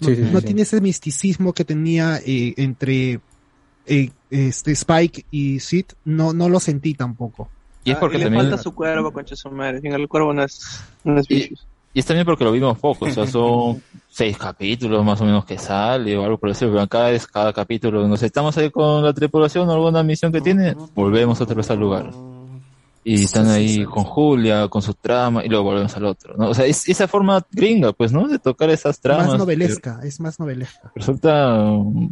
Sí, 0.00 0.16
sí, 0.16 0.22
no 0.32 0.40
sí. 0.40 0.46
tiene 0.46 0.62
ese 0.62 0.80
misticismo 0.80 1.52
que 1.52 1.64
tenía 1.64 2.18
eh, 2.26 2.54
entre 2.56 3.20
eh, 3.86 4.10
este 4.30 4.72
Spike 4.72 5.26
y 5.30 5.60
Sid. 5.60 5.86
No, 6.04 6.32
no 6.32 6.48
lo 6.48 6.58
sentí 6.60 6.94
tampoco. 6.94 7.48
Y 7.84 7.92
es 7.92 7.96
porque 7.96 8.16
Ah, 8.16 8.18
le 8.18 8.24
también... 8.26 8.44
falta 8.46 8.62
su 8.62 8.74
cuervo, 8.74 9.12
concha 9.12 9.36
su 9.36 9.50
madre. 9.50 9.80
Sin 9.80 9.92
el 9.92 10.08
cuervo 10.08 10.34
no 10.34 10.42
es, 10.42 10.82
no 11.04 11.18
es. 11.20 11.26
Y 11.30 11.98
es 11.98 12.04
también 12.06 12.24
porque 12.24 12.44
lo 12.44 12.52
vimos 12.52 12.78
poco, 12.78 13.06
o 13.06 13.10
sea, 13.10 13.26
son 13.28 13.82
seis 14.08 14.36
capítulos 14.36 15.04
más 15.04 15.20
o 15.20 15.24
menos 15.24 15.44
que 15.44 15.58
sale 15.58 16.16
o 16.16 16.24
algo 16.24 16.38
por 16.38 16.50
decirlo, 16.50 16.74
pero 16.74 16.82
acá 16.82 17.10
es 17.10 17.26
cada 17.26 17.52
capítulo, 17.52 18.06
nos 18.06 18.22
estamos 18.22 18.56
ahí 18.58 18.70
con 18.70 19.02
la 19.02 19.12
tripulación 19.12 19.68
o 19.68 19.72
alguna 19.72 20.02
misión 20.02 20.30
que 20.30 20.40
tiene, 20.40 20.76
volvemos 20.94 21.40
otra 21.40 21.54
vez 21.56 21.70
al 21.70 21.80
lugar. 21.80 22.10
Y 23.02 23.24
están 23.24 23.48
ahí 23.48 23.84
con 23.84 24.04
Julia, 24.04 24.68
con 24.68 24.82
su 24.82 24.92
trama, 24.92 25.42
y 25.44 25.48
luego 25.48 25.64
volvemos 25.64 25.96
al 25.96 26.04
otro, 26.04 26.36
¿no? 26.36 26.50
O 26.50 26.54
sea, 26.54 26.66
es 26.66 26.86
esa 26.86 27.08
forma 27.08 27.44
gringa, 27.50 27.92
pues, 27.92 28.12
¿no? 28.12 28.28
De 28.28 28.38
tocar 28.38 28.68
esas 28.68 29.00
tramas. 29.00 29.28
más 29.28 29.38
novelesca, 29.38 30.00
es 30.02 30.20
más 30.20 30.38
novelesca. 30.38 30.92
resulta 30.94 31.62
um, 31.64 32.10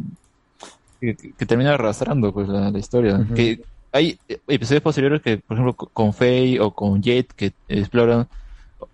que, 0.99 1.13
termina 1.45 1.75
arrastrando, 1.75 2.33
pues, 2.33 2.49
la, 2.49 2.71
la 2.71 2.79
historia. 2.79 3.23
Que 3.35 3.61
hay 3.91 4.17
episodios 4.47 4.81
posteriores 4.81 5.21
que, 5.21 5.37
por 5.37 5.55
ejemplo, 5.57 5.73
co- 5.75 5.89
con 5.93 6.11
Faye 6.11 6.59
o 6.59 6.71
con 6.71 7.03
Jade, 7.03 7.27
que 7.35 7.53
exploran 7.67 8.27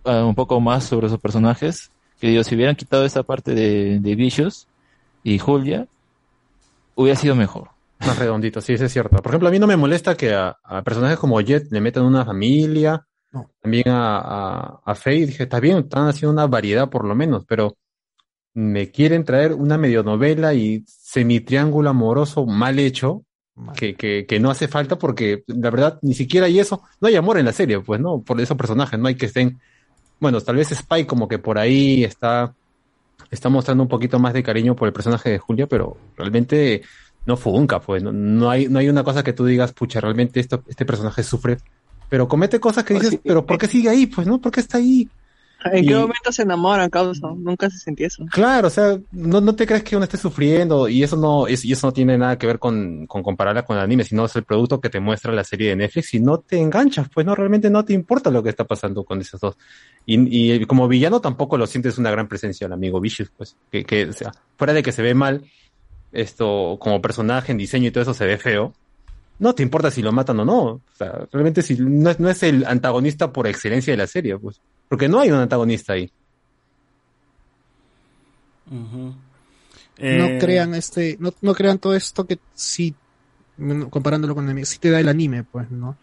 ah, 0.03 0.25
un 0.25 0.35
poco 0.35 0.59
más 0.59 0.83
sobre 0.83 1.07
sus 1.07 1.19
personajes, 1.19 1.91
que 2.19 2.27
digo, 2.27 2.43
si 2.43 2.55
hubieran 2.55 2.75
quitado 2.75 3.05
esa 3.05 3.23
parte 3.23 3.55
de, 3.55 3.99
de 3.99 4.15
Vicious 4.15 4.67
y 5.23 5.39
Julia, 5.39 5.87
hubiera 6.95 7.17
sido 7.17 7.35
mejor. 7.35 7.69
Más 7.99 8.19
redondito, 8.19 8.61
sí, 8.61 8.73
eso 8.73 8.85
es 8.85 8.93
cierto. 8.93 9.17
Por 9.17 9.27
ejemplo, 9.27 9.49
a 9.49 9.51
mí 9.51 9.59
no 9.59 9.67
me 9.67 9.77
molesta 9.77 10.15
que 10.15 10.33
a, 10.33 10.57
a 10.63 10.83
personajes 10.83 11.17
como 11.17 11.39
Jet 11.41 11.71
le 11.71 11.81
metan 11.81 12.03
una 12.03 12.25
familia, 12.25 13.05
también 13.61 13.89
a, 13.89 14.17
a, 14.17 14.81
a 14.85 14.95
Faye, 14.95 15.25
dije, 15.25 15.43
está 15.43 15.59
bien, 15.59 15.79
están 15.79 16.07
haciendo 16.07 16.31
una 16.33 16.47
variedad 16.47 16.89
por 16.89 17.05
lo 17.05 17.15
menos, 17.15 17.45
pero 17.47 17.77
me 18.53 18.91
quieren 18.91 19.25
traer 19.25 19.53
una 19.53 19.77
medionovela 19.77 20.53
y 20.53 20.83
semitriángulo 20.87 21.89
amoroso 21.89 22.45
mal 22.45 22.79
hecho, 22.79 23.23
que, 23.75 23.95
que, 23.95 24.25
que 24.25 24.39
no 24.39 24.49
hace 24.49 24.67
falta 24.67 24.97
porque 24.97 25.43
la 25.47 25.69
verdad 25.69 25.99
ni 26.01 26.13
siquiera 26.13 26.47
hay 26.47 26.59
eso, 26.59 26.81
no 26.99 27.07
hay 27.07 27.15
amor 27.15 27.37
en 27.37 27.45
la 27.45 27.53
serie, 27.53 27.79
pues, 27.79 28.01
¿no? 28.01 28.21
Por 28.21 28.39
esos 28.41 28.57
personajes, 28.57 28.99
no 28.99 29.07
hay 29.07 29.15
que 29.15 29.27
estén 29.27 29.59
bueno, 30.19 30.41
tal 30.41 30.55
vez 30.55 30.71
Spike 30.71 31.07
como 31.07 31.27
que 31.27 31.39
por 31.39 31.57
ahí 31.57 32.03
está, 32.03 32.53
está 33.29 33.49
mostrando 33.49 33.83
un 33.83 33.89
poquito 33.89 34.19
más 34.19 34.33
de 34.33 34.43
cariño 34.43 34.75
por 34.75 34.87
el 34.87 34.93
personaje 34.93 35.31
de 35.31 35.39
Julia, 35.39 35.67
pero 35.67 35.97
realmente 36.15 36.81
no 37.25 37.37
funca, 37.37 37.79
pues, 37.79 38.03
no, 38.03 38.11
no 38.11 38.49
hay, 38.49 38.67
no 38.67 38.79
hay 38.79 38.89
una 38.89 39.03
cosa 39.03 39.23
que 39.23 39.33
tú 39.33 39.45
digas, 39.45 39.73
pucha, 39.73 39.99
realmente 40.01 40.39
esto, 40.39 40.63
este 40.67 40.85
personaje 40.85 41.23
sufre, 41.23 41.57
pero 42.09 42.27
comete 42.27 42.59
cosas 42.59 42.83
que 42.83 42.93
dices, 42.95 43.19
pero 43.23 43.45
¿por 43.45 43.57
qué 43.57 43.67
sigue 43.67 43.89
ahí? 43.89 44.05
Pues, 44.05 44.27
¿no? 44.27 44.39
¿Por 44.39 44.51
qué 44.51 44.59
está 44.59 44.77
ahí? 44.77 45.09
¿En 45.71 45.83
Y- 45.83 45.87
qué 45.87 45.95
momento 45.95 46.31
se 46.31 46.43
enamoran, 46.43 46.91
causa? 46.91 47.27
Nunca 47.35 47.67
se 47.71 47.79
sentía 47.79 48.05
eso. 48.05 48.23
Claro, 48.31 48.67
o 48.67 48.69
sea, 48.69 48.99
no, 49.11 49.41
no 49.41 49.55
te 49.55 49.65
crees 49.65 49.81
que 49.83 49.95
uno 49.95 50.03
esté 50.03 50.17
sufriendo 50.17 50.87
y 50.87 51.01
eso 51.01 51.15
no, 51.15 51.47
es, 51.47 51.65
y 51.65 51.71
eso 51.71 51.87
no 51.87 51.93
tiene 51.93 52.15
nada 52.19 52.37
que 52.37 52.45
ver 52.45 52.59
con, 52.59 53.07
con 53.07 53.23
compararla 53.23 53.65
con 53.65 53.75
el 53.77 53.81
anime, 53.81 54.03
sino 54.03 54.25
es 54.25 54.35
el 54.35 54.43
producto 54.43 54.79
que 54.79 54.91
te 54.91 54.99
muestra 54.99 55.31
la 55.33 55.43
serie 55.43 55.69
de 55.69 55.75
Netflix 55.77 56.13
y 56.13 56.19
no 56.19 56.37
te 56.37 56.59
enganchas, 56.59 57.07
pues 57.11 57.25
no, 57.25 57.33
realmente 57.33 57.71
no 57.71 57.83
te 57.83 57.93
importa 57.93 58.29
lo 58.29 58.43
que 58.43 58.49
está 58.49 58.65
pasando 58.65 59.03
con 59.03 59.19
esos 59.21 59.41
dos. 59.41 59.57
Y, 60.05 60.53
y 60.53 60.65
como 60.67 60.87
villano 60.87 61.19
tampoco 61.19 61.57
lo 61.57 61.65
sientes 61.65 61.97
una 61.97 62.11
gran 62.11 62.27
presencia 62.27 62.67
el 62.67 62.73
amigo 62.73 62.99
Vicious, 63.01 63.31
pues, 63.35 63.55
que, 63.71 63.83
que, 63.85 64.05
o 64.05 64.13
sea, 64.13 64.31
fuera 64.57 64.73
de 64.73 64.83
que 64.83 64.91
se 64.91 65.01
ve 65.01 65.15
mal, 65.15 65.45
esto, 66.15 66.77
como 66.79 67.01
personaje 67.01 67.51
en 67.51 67.57
diseño 67.57 67.87
y 67.87 67.91
todo 67.91 68.03
eso 68.03 68.13
se 68.13 68.25
ve 68.25 68.37
feo, 68.37 68.73
no 69.39 69.53
te 69.53 69.63
importa 69.63 69.91
si 69.91 70.01
lo 70.01 70.11
matan 70.11 70.39
o 70.39 70.45
no. 70.45 70.61
O 70.63 70.81
sea, 70.97 71.27
realmente 71.31 71.61
si 71.61 71.75
no 71.77 72.09
es, 72.09 72.19
no 72.19 72.29
es 72.29 72.41
el 72.43 72.65
antagonista 72.65 73.31
por 73.31 73.47
excelencia 73.47 73.93
de 73.93 73.97
la 73.97 74.07
serie, 74.07 74.37
pues, 74.37 74.61
porque 74.87 75.07
no 75.09 75.19
hay 75.19 75.31
un 75.31 75.39
antagonista 75.39 75.93
ahí. 75.93 76.09
No 78.71 79.17
Eh, 79.97 80.37
crean 80.39 80.75
este, 80.75 81.17
no, 81.19 81.33
no 81.41 81.53
crean 81.53 81.79
todo 81.79 81.95
esto 81.95 82.25
que 82.25 82.39
sí, 82.53 82.93
comparándolo 83.89 84.35
con 84.35 84.45
el 84.45 84.51
anime, 84.51 84.65
sí 84.65 84.77
te 84.79 84.91
da 84.91 84.99
el 84.99 85.07
anime, 85.07 85.43
pues, 85.43 85.69
¿no? 85.71 85.97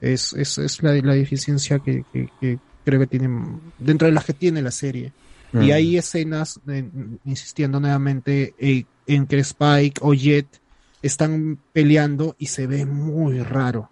Es, 0.00 0.32
es, 0.32 0.58
es 0.58 0.82
la, 0.82 0.92
la 0.94 1.14
deficiencia 1.14 1.78
que, 1.78 2.04
que, 2.12 2.28
que 2.40 2.58
creo 2.84 3.00
que 3.00 3.06
tiene, 3.06 3.28
dentro 3.78 4.06
de 4.06 4.12
las 4.12 4.24
que 4.24 4.32
tiene 4.32 4.62
la 4.62 4.70
serie. 4.70 5.12
Y 5.52 5.56
Mm. 5.68 5.72
hay 5.72 5.96
escenas, 5.98 6.60
eh, 6.68 6.88
insistiendo 7.24 7.78
nuevamente, 7.80 8.54
eh, 8.58 8.84
en 9.06 9.26
que 9.26 9.38
Spike 9.40 10.00
o 10.00 10.14
Jet 10.14 10.46
están 11.02 11.58
peleando 11.72 12.36
y 12.38 12.46
se 12.46 12.66
ve 12.66 12.86
muy 12.86 13.40
raro. 13.40 13.90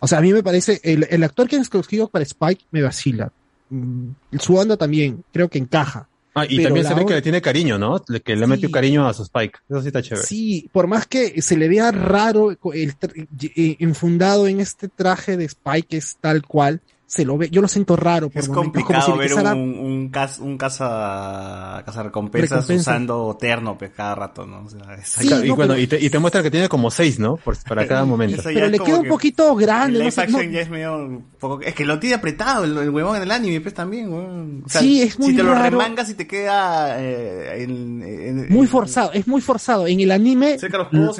O 0.00 0.06
sea, 0.08 0.18
a 0.18 0.20
mí 0.22 0.32
me 0.32 0.42
parece, 0.42 0.80
el, 0.82 1.06
el 1.10 1.22
actor 1.22 1.48
que 1.48 1.56
han 1.56 1.62
escogido 1.62 2.08
para 2.08 2.22
Spike 2.24 2.64
me 2.70 2.82
vacila. 2.82 3.32
Mm, 3.70 4.10
Su 4.38 4.56
onda 4.56 4.76
también, 4.76 5.22
creo 5.32 5.48
que 5.48 5.58
encaja. 5.58 6.08
Ah, 6.34 6.44
y 6.44 6.56
Pero 6.56 6.64
también 6.68 6.86
se 6.86 6.94
ve 6.94 7.06
que 7.06 7.14
le 7.14 7.22
tiene 7.22 7.40
cariño, 7.40 7.78
¿no? 7.78 8.02
Que 8.22 8.36
le 8.36 8.46
metió 8.46 8.70
cariño 8.70 9.08
a 9.08 9.14
su 9.14 9.22
Spike. 9.22 9.58
Eso 9.70 9.80
sí 9.80 9.86
está 9.86 10.02
chévere. 10.02 10.26
Sí, 10.26 10.68
por 10.70 10.86
más 10.86 11.06
que 11.06 11.40
se 11.40 11.56
le 11.56 11.66
vea 11.66 11.90
raro 11.92 12.50
el 12.50 12.58
tra- 12.98 13.28
eh, 13.56 13.76
enfundado 13.80 14.46
en 14.46 14.60
este 14.60 14.88
traje 14.88 15.38
de 15.38 15.46
Spike 15.46 15.88
que 15.88 15.96
es 15.96 16.18
tal 16.20 16.42
cual, 16.42 16.82
se 17.08 17.24
lo 17.24 17.38
ve, 17.38 17.48
yo 17.50 17.62
lo 17.62 17.68
siento 17.68 17.94
raro 17.94 18.28
por 18.28 18.42
Es 18.42 18.48
momentos, 18.48 18.72
como 18.72 18.84
complicado 18.88 19.12
si 19.12 19.18
ver 19.18 19.30
empezara- 19.30 19.54
un, 19.54 19.78
un, 19.78 20.08
cas- 20.08 20.40
un 20.40 20.58
caza, 20.58 21.82
recompensas 22.02 22.50
Recompensa. 22.50 22.90
usando 22.90 23.36
terno 23.38 23.78
pues, 23.78 23.92
cada 23.92 24.14
rato, 24.16 24.44
¿no? 24.44 24.64
O 24.64 24.68
sea, 24.68 24.80
Claro, 25.20 25.44
y 25.44 25.50
bueno, 25.50 25.76
y 25.78 25.86
te, 25.86 26.00
y 26.04 26.10
te 26.10 26.18
muestra 26.18 26.42
que 26.42 26.50
tiene 26.50 26.68
como 26.68 26.90
seis, 26.90 27.18
¿no? 27.20 27.36
Por- 27.36 27.56
para 27.62 27.86
cada 27.86 28.04
momento. 28.06 28.42
Pero 28.42 28.68
le 28.68 28.78
queda 28.80 28.98
un 28.98 29.06
poquito 29.08 29.54
grande, 29.54 29.92
live 29.98 30.04
no 30.06 30.10
sé, 30.10 30.20
action 30.22 30.46
no- 30.46 30.52
ya 30.52 30.60
es 30.60 30.68
medio 30.70 30.96
un 30.96 31.24
poco- 31.38 31.60
es 31.62 31.74
que 31.74 31.84
lo 31.84 31.98
tiene 32.00 32.16
apretado 32.16 32.64
el, 32.64 32.76
el 32.76 32.90
huevón 32.90 33.16
en 33.16 33.22
el 33.22 33.30
anime 33.30 33.60
pues 33.60 33.74
también 33.74 34.12
weón. 34.12 34.62
O 34.66 34.68
sea, 34.68 34.80
Sí, 34.80 35.02
es 35.02 35.16
muy 35.18 35.30
si 35.30 35.36
te 35.36 35.42
lo 35.44 35.54
raro. 35.54 35.70
remangas 35.78 36.10
y 36.10 36.14
te 36.14 36.26
queda 36.26 37.00
eh, 37.00 37.62
en- 37.62 38.02
en- 38.02 38.36
muy 38.48 38.62
en- 38.62 38.68
forzado, 38.68 39.12
es 39.12 39.28
muy 39.28 39.40
forzado. 39.40 39.86
En 39.86 40.00
el 40.00 40.10
anime 40.10 40.56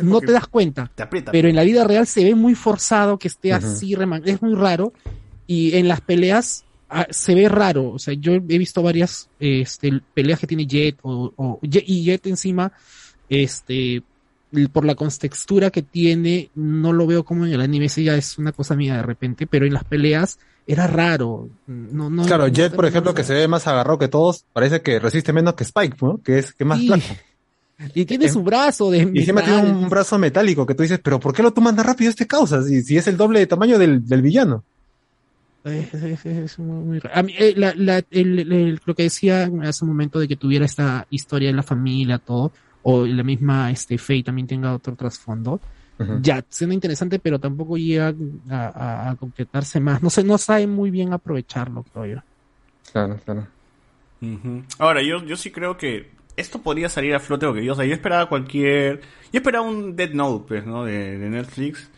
no 0.02 0.20
te 0.20 0.32
das 0.32 0.48
cuenta, 0.48 0.90
te 0.94 1.05
aprieta 1.05 1.31
pero 1.31 1.48
en 1.48 1.55
la 1.55 1.62
vida 1.62 1.84
real 1.84 2.08
se 2.08 2.24
ve 2.24 2.34
muy 2.34 2.56
forzado 2.56 3.18
que 3.18 3.28
esté 3.28 3.52
así, 3.52 3.94
reman- 3.94 4.23
es 4.24 4.42
muy 4.42 4.55
raro. 4.55 4.92
Y 5.47 5.76
en 5.76 5.89
las 5.89 6.00
peleas 6.00 6.65
ah, 6.89 7.07
se 7.10 7.34
ve 7.34 7.49
raro. 7.49 7.91
O 7.91 7.99
sea, 7.99 8.15
yo 8.15 8.33
he 8.34 8.41
visto 8.58 8.83
varias 8.83 9.28
este, 9.41 10.00
peleas 10.15 10.39
que 10.41 10.47
tiene 10.47 10.66
Jet 10.66 10.99
o, 11.02 11.33
o- 11.36 11.60
Jet- 11.62 11.84
y 11.86 12.05
Jet 12.05 12.26
encima, 12.26 12.73
este, 13.28 14.02
por 14.73 14.84
la 14.84 14.94
contextura 14.94 15.70
que 15.70 15.83
tiene, 15.83 16.50
no 16.55 16.92
lo 16.92 17.07
veo 17.07 17.25
como 17.25 17.44
en 17.47 17.52
el 17.52 17.60
anime. 17.60 17.86
Ese 17.86 18.02
ya 18.05 18.16
es 18.16 18.39
una 18.39 18.52
cosa 18.52 18.75
mía 18.75 18.97
de 18.97 19.02
repente, 19.02 19.47
pero 19.47 19.66
en 19.66 19.75
las 19.75 19.84
peleas 19.84 20.39
era 20.66 20.86
raro. 20.86 21.49
No, 21.66 22.10
no, 22.10 22.25
Claro, 22.25 22.47
no- 22.49 22.52
Jet, 22.52 22.75
por 22.75 22.86
ejemplo, 22.86 23.15
que 23.15 23.25
se 23.25 23.34
ve 23.34 23.49
más 23.49 23.66
agarrado 23.66 23.99
que 23.99 24.08
todos, 24.08 24.44
parece 24.52 24.81
que 24.83 24.99
resiste 24.99 25.33
menos 25.33 25.55
que 25.55 25.65
Spike, 25.65 25.97
¿no? 26.00 26.20
Que 26.23 26.39
es 26.39 26.52
que 26.52 26.65
más 26.65 26.78
Sí. 26.78 26.91
Y 27.94 28.07
tiene 28.07 28.26
su 28.31 28.42
brazo 28.42 28.91
de 28.91 28.99
Y 29.12 29.18
encima 29.18 29.42
tiene 29.44 29.60
un 29.70 29.91
brazo 29.91 30.18
metálico 30.18 30.65
que 30.65 30.75
tú 30.75 30.83
dices, 30.83 30.99
pero 31.02 31.20
¿por 31.20 31.34
qué 31.34 31.42
lo 31.42 31.52
tomas 31.52 31.76
tan 31.76 31.84
rápido 31.84 32.08
este 32.08 32.26
causa? 32.26 32.62
Si, 32.62 32.83
si 32.83 32.97
es 32.97 33.07
el 33.07 33.18
doble 33.18 33.39
de 33.41 33.47
tamaño 33.47 33.78
del, 33.78 34.07
del 34.07 34.23
villano. 34.23 34.65
Es, 35.66 35.94
es- 35.94 36.26
es 36.26 36.58
muy, 36.58 36.84
muy 36.84 36.98
raro. 37.00 37.18
A 37.18 37.22
mí, 37.22 37.34
eh, 37.38 37.54
la- 37.56 37.74
la- 37.76 38.02
el- 38.10 38.38
el- 38.52 38.80
lo 38.84 38.94
que 38.94 39.04
decía 39.04 39.50
hace 39.62 39.84
un 39.84 39.90
momento 39.90 40.18
de 40.20 40.28
que 40.28 40.36
tuviera 40.36 40.64
esta 40.64 41.06
historia 41.10 41.48
de 41.48 41.54
la 41.54 41.62
familia, 41.62 42.18
todo, 42.18 42.52
o 42.82 43.04
la 43.04 43.22
misma 43.22 43.70
este, 43.70 43.98
Faye 43.98 44.22
también 44.22 44.46
tenga 44.46 44.74
otro 44.74 44.94
trasfondo, 44.94 45.60
ya 46.22 46.44
suena 46.50 46.74
interesante, 46.74 47.18
pero 47.18 47.38
tampoco 47.38 47.76
llega 47.78 48.14
a, 48.50 48.54
a- 48.66 49.10
a 49.10 49.16
concretarse 49.16 49.80
más. 49.80 50.02
No 50.02 50.10
sé, 50.10 50.22
no 50.24 50.36
sabe 50.38 50.66
muy 50.66 50.90
bien 50.90 51.12
aprovecharlo, 51.12 51.84
creo 51.92 52.06
yo. 52.06 52.22
Claro, 52.92 53.18
claro. 53.24 53.46
Ahora, 54.78 55.02
yo, 55.02 55.24
yo 55.24 55.36
sí 55.36 55.50
creo 55.50 55.76
que 55.76 56.10
esto 56.36 56.60
podría 56.60 56.88
salir 56.88 57.14
a 57.14 57.20
flote 57.20 57.46
porque 57.46 57.64
yo, 57.64 57.72
o 57.72 57.76
sea, 57.76 57.84
yo 57.86 57.94
esperaba 57.94 58.28
cualquier... 58.28 59.00
Yo 59.32 59.38
esperaba 59.40 59.66
un 59.66 59.96
Dead 59.96 60.10
Note, 60.12 60.44
pues, 60.48 60.66
¿no? 60.66 60.84
De, 60.84 61.18
de 61.18 61.30
Netflix. 61.30 61.88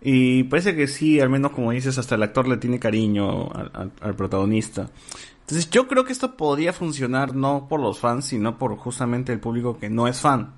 Y 0.00 0.44
parece 0.44 0.76
que 0.76 0.86
sí, 0.86 1.20
al 1.20 1.28
menos 1.28 1.52
como 1.52 1.72
dices, 1.72 1.98
hasta 1.98 2.14
el 2.14 2.22
actor 2.22 2.46
le 2.46 2.56
tiene 2.56 2.78
cariño 2.78 3.50
al, 3.50 4.14
protagonista. 4.14 4.90
Entonces 5.40 5.70
yo 5.70 5.88
creo 5.88 6.04
que 6.04 6.12
esto 6.12 6.36
podría 6.36 6.72
funcionar 6.72 7.34
no 7.34 7.66
por 7.68 7.80
los 7.80 7.98
fans, 7.98 8.26
sino 8.26 8.58
por 8.58 8.76
justamente 8.76 9.32
el 9.32 9.40
público 9.40 9.78
que 9.78 9.90
no 9.90 10.06
es 10.06 10.20
fan. 10.20 10.54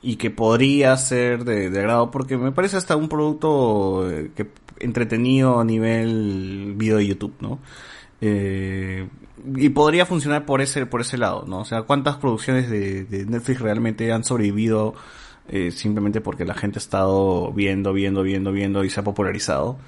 Y 0.00 0.16
que 0.16 0.30
podría 0.30 0.96
ser 0.96 1.44
de, 1.44 1.70
de 1.70 1.78
agrado, 1.78 2.10
porque 2.10 2.36
me 2.36 2.52
parece 2.52 2.76
hasta 2.76 2.96
un 2.96 3.08
producto 3.08 4.10
eh, 4.10 4.32
que 4.34 4.50
entretenido 4.80 5.60
a 5.60 5.64
nivel 5.64 6.74
video 6.76 6.96
de 6.96 7.06
YouTube, 7.06 7.34
¿no? 7.40 7.60
Eh, 8.20 9.08
y 9.56 9.68
podría 9.70 10.06
funcionar 10.06 10.44
por 10.44 10.60
ese, 10.60 10.86
por 10.86 11.00
ese 11.00 11.18
lado, 11.18 11.44
¿no? 11.46 11.60
O 11.60 11.64
sea, 11.64 11.82
¿cuántas 11.82 12.16
producciones 12.16 12.68
de 12.70 13.26
Netflix 13.28 13.60
realmente 13.60 14.12
han 14.12 14.24
sobrevivido 14.24 14.94
eh, 15.48 15.70
simplemente 15.70 16.20
porque 16.20 16.44
la 16.44 16.54
gente 16.54 16.78
ha 16.78 16.80
estado 16.82 17.52
viendo, 17.52 17.92
viendo, 17.92 18.22
viendo, 18.22 18.52
viendo 18.52 18.84
y 18.84 18.90
se 18.90 19.00
ha 19.00 19.04
popularizado? 19.04 19.78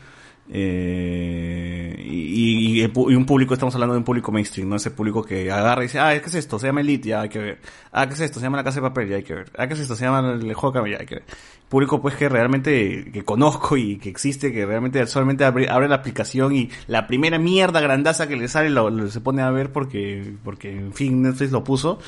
Eh, 0.51 1.95
y, 2.07 2.81
y- 2.81 2.85
y 2.85 3.15
un 3.15 3.25
público, 3.27 3.55
estamos 3.55 3.75
hablando 3.75 3.95
de 3.95 3.99
un 3.99 4.05
público 4.05 4.31
mainstream, 4.33 4.69
¿no? 4.69 4.77
Ese 4.77 4.91
público 4.91 5.23
que 5.25 5.51
agarra 5.51 5.83
y 5.83 5.87
dice, 5.87 5.99
ah, 6.01 6.11
¿qué 6.21 6.27
es 6.27 6.35
esto? 6.35 6.59
Se 6.59 6.67
llama 6.67 6.81
Elite, 6.83 7.09
ya 7.09 7.23
hay 7.23 7.29
que 7.29 7.39
ver. 7.39 7.59
Ah, 7.93 8.07
¿qué 8.07 8.15
es 8.15 8.21
esto? 8.21 8.41
Se 8.41 8.45
llama 8.47 8.59
La 8.59 8.65
Casa 8.65 8.77
de 8.77 8.83
Papel, 8.83 9.09
ya 9.09 9.17
hay 9.17 9.23
que 9.23 9.35
ver. 9.35 9.51
Ah, 9.57 9.67
¿qué 9.67 9.75
es 9.75 9.81
esto? 9.81 9.95
Se 9.97 10.05
llama 10.05 10.33
El 10.33 10.53
Juego 10.55 10.83
de 10.83 10.91
ya 10.91 10.99
hay 11.01 11.07
que 11.07 11.15
ver. 11.17 11.25
Público, 11.69 12.01
pues, 12.03 12.15
que 12.17 12.29
realmente, 12.29 13.11
que 13.13 13.25
conozco 13.25 13.77
y 13.77 13.97
que 13.97 14.09
existe, 14.11 14.53
que 14.53 14.67
realmente 14.67 15.07
solamente 15.07 15.45
abre, 15.45 15.69
abre 15.69 15.89
la 15.89 15.97
aplicación 15.97 16.55
y 16.55 16.71
la 16.89 17.07
primera 17.07 17.39
mierda 17.39 17.81
grandaza 17.81 18.29
que 18.29 18.37
le 18.37 18.49
sale 18.49 18.71
lo- 18.71 19.09
se 19.11 19.21
pone 19.21 19.43
a 19.43 19.51
ver 19.51 19.73
porque, 19.73 20.35
porque, 20.45 20.71
en 20.73 20.93
fin, 20.93 21.23
Netflix 21.23 21.53
lo 21.53 21.65
puso. 21.65 21.99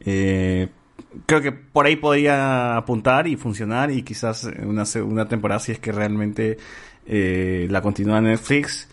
Eh, 0.00 0.68
creo 1.26 1.40
que 1.40 1.52
por 1.52 1.86
ahí 1.86 1.96
podría 1.96 2.76
apuntar 2.76 3.26
y 3.26 3.36
funcionar 3.36 3.90
y 3.90 4.02
quizás 4.02 4.44
una 4.62 4.84
segunda 4.84 5.26
temporada 5.26 5.60
si 5.60 5.72
es 5.72 5.78
que 5.78 5.92
realmente 5.92 6.58
eh, 7.06 7.66
la 7.70 7.80
continúa 7.82 8.20
Netflix 8.20 8.88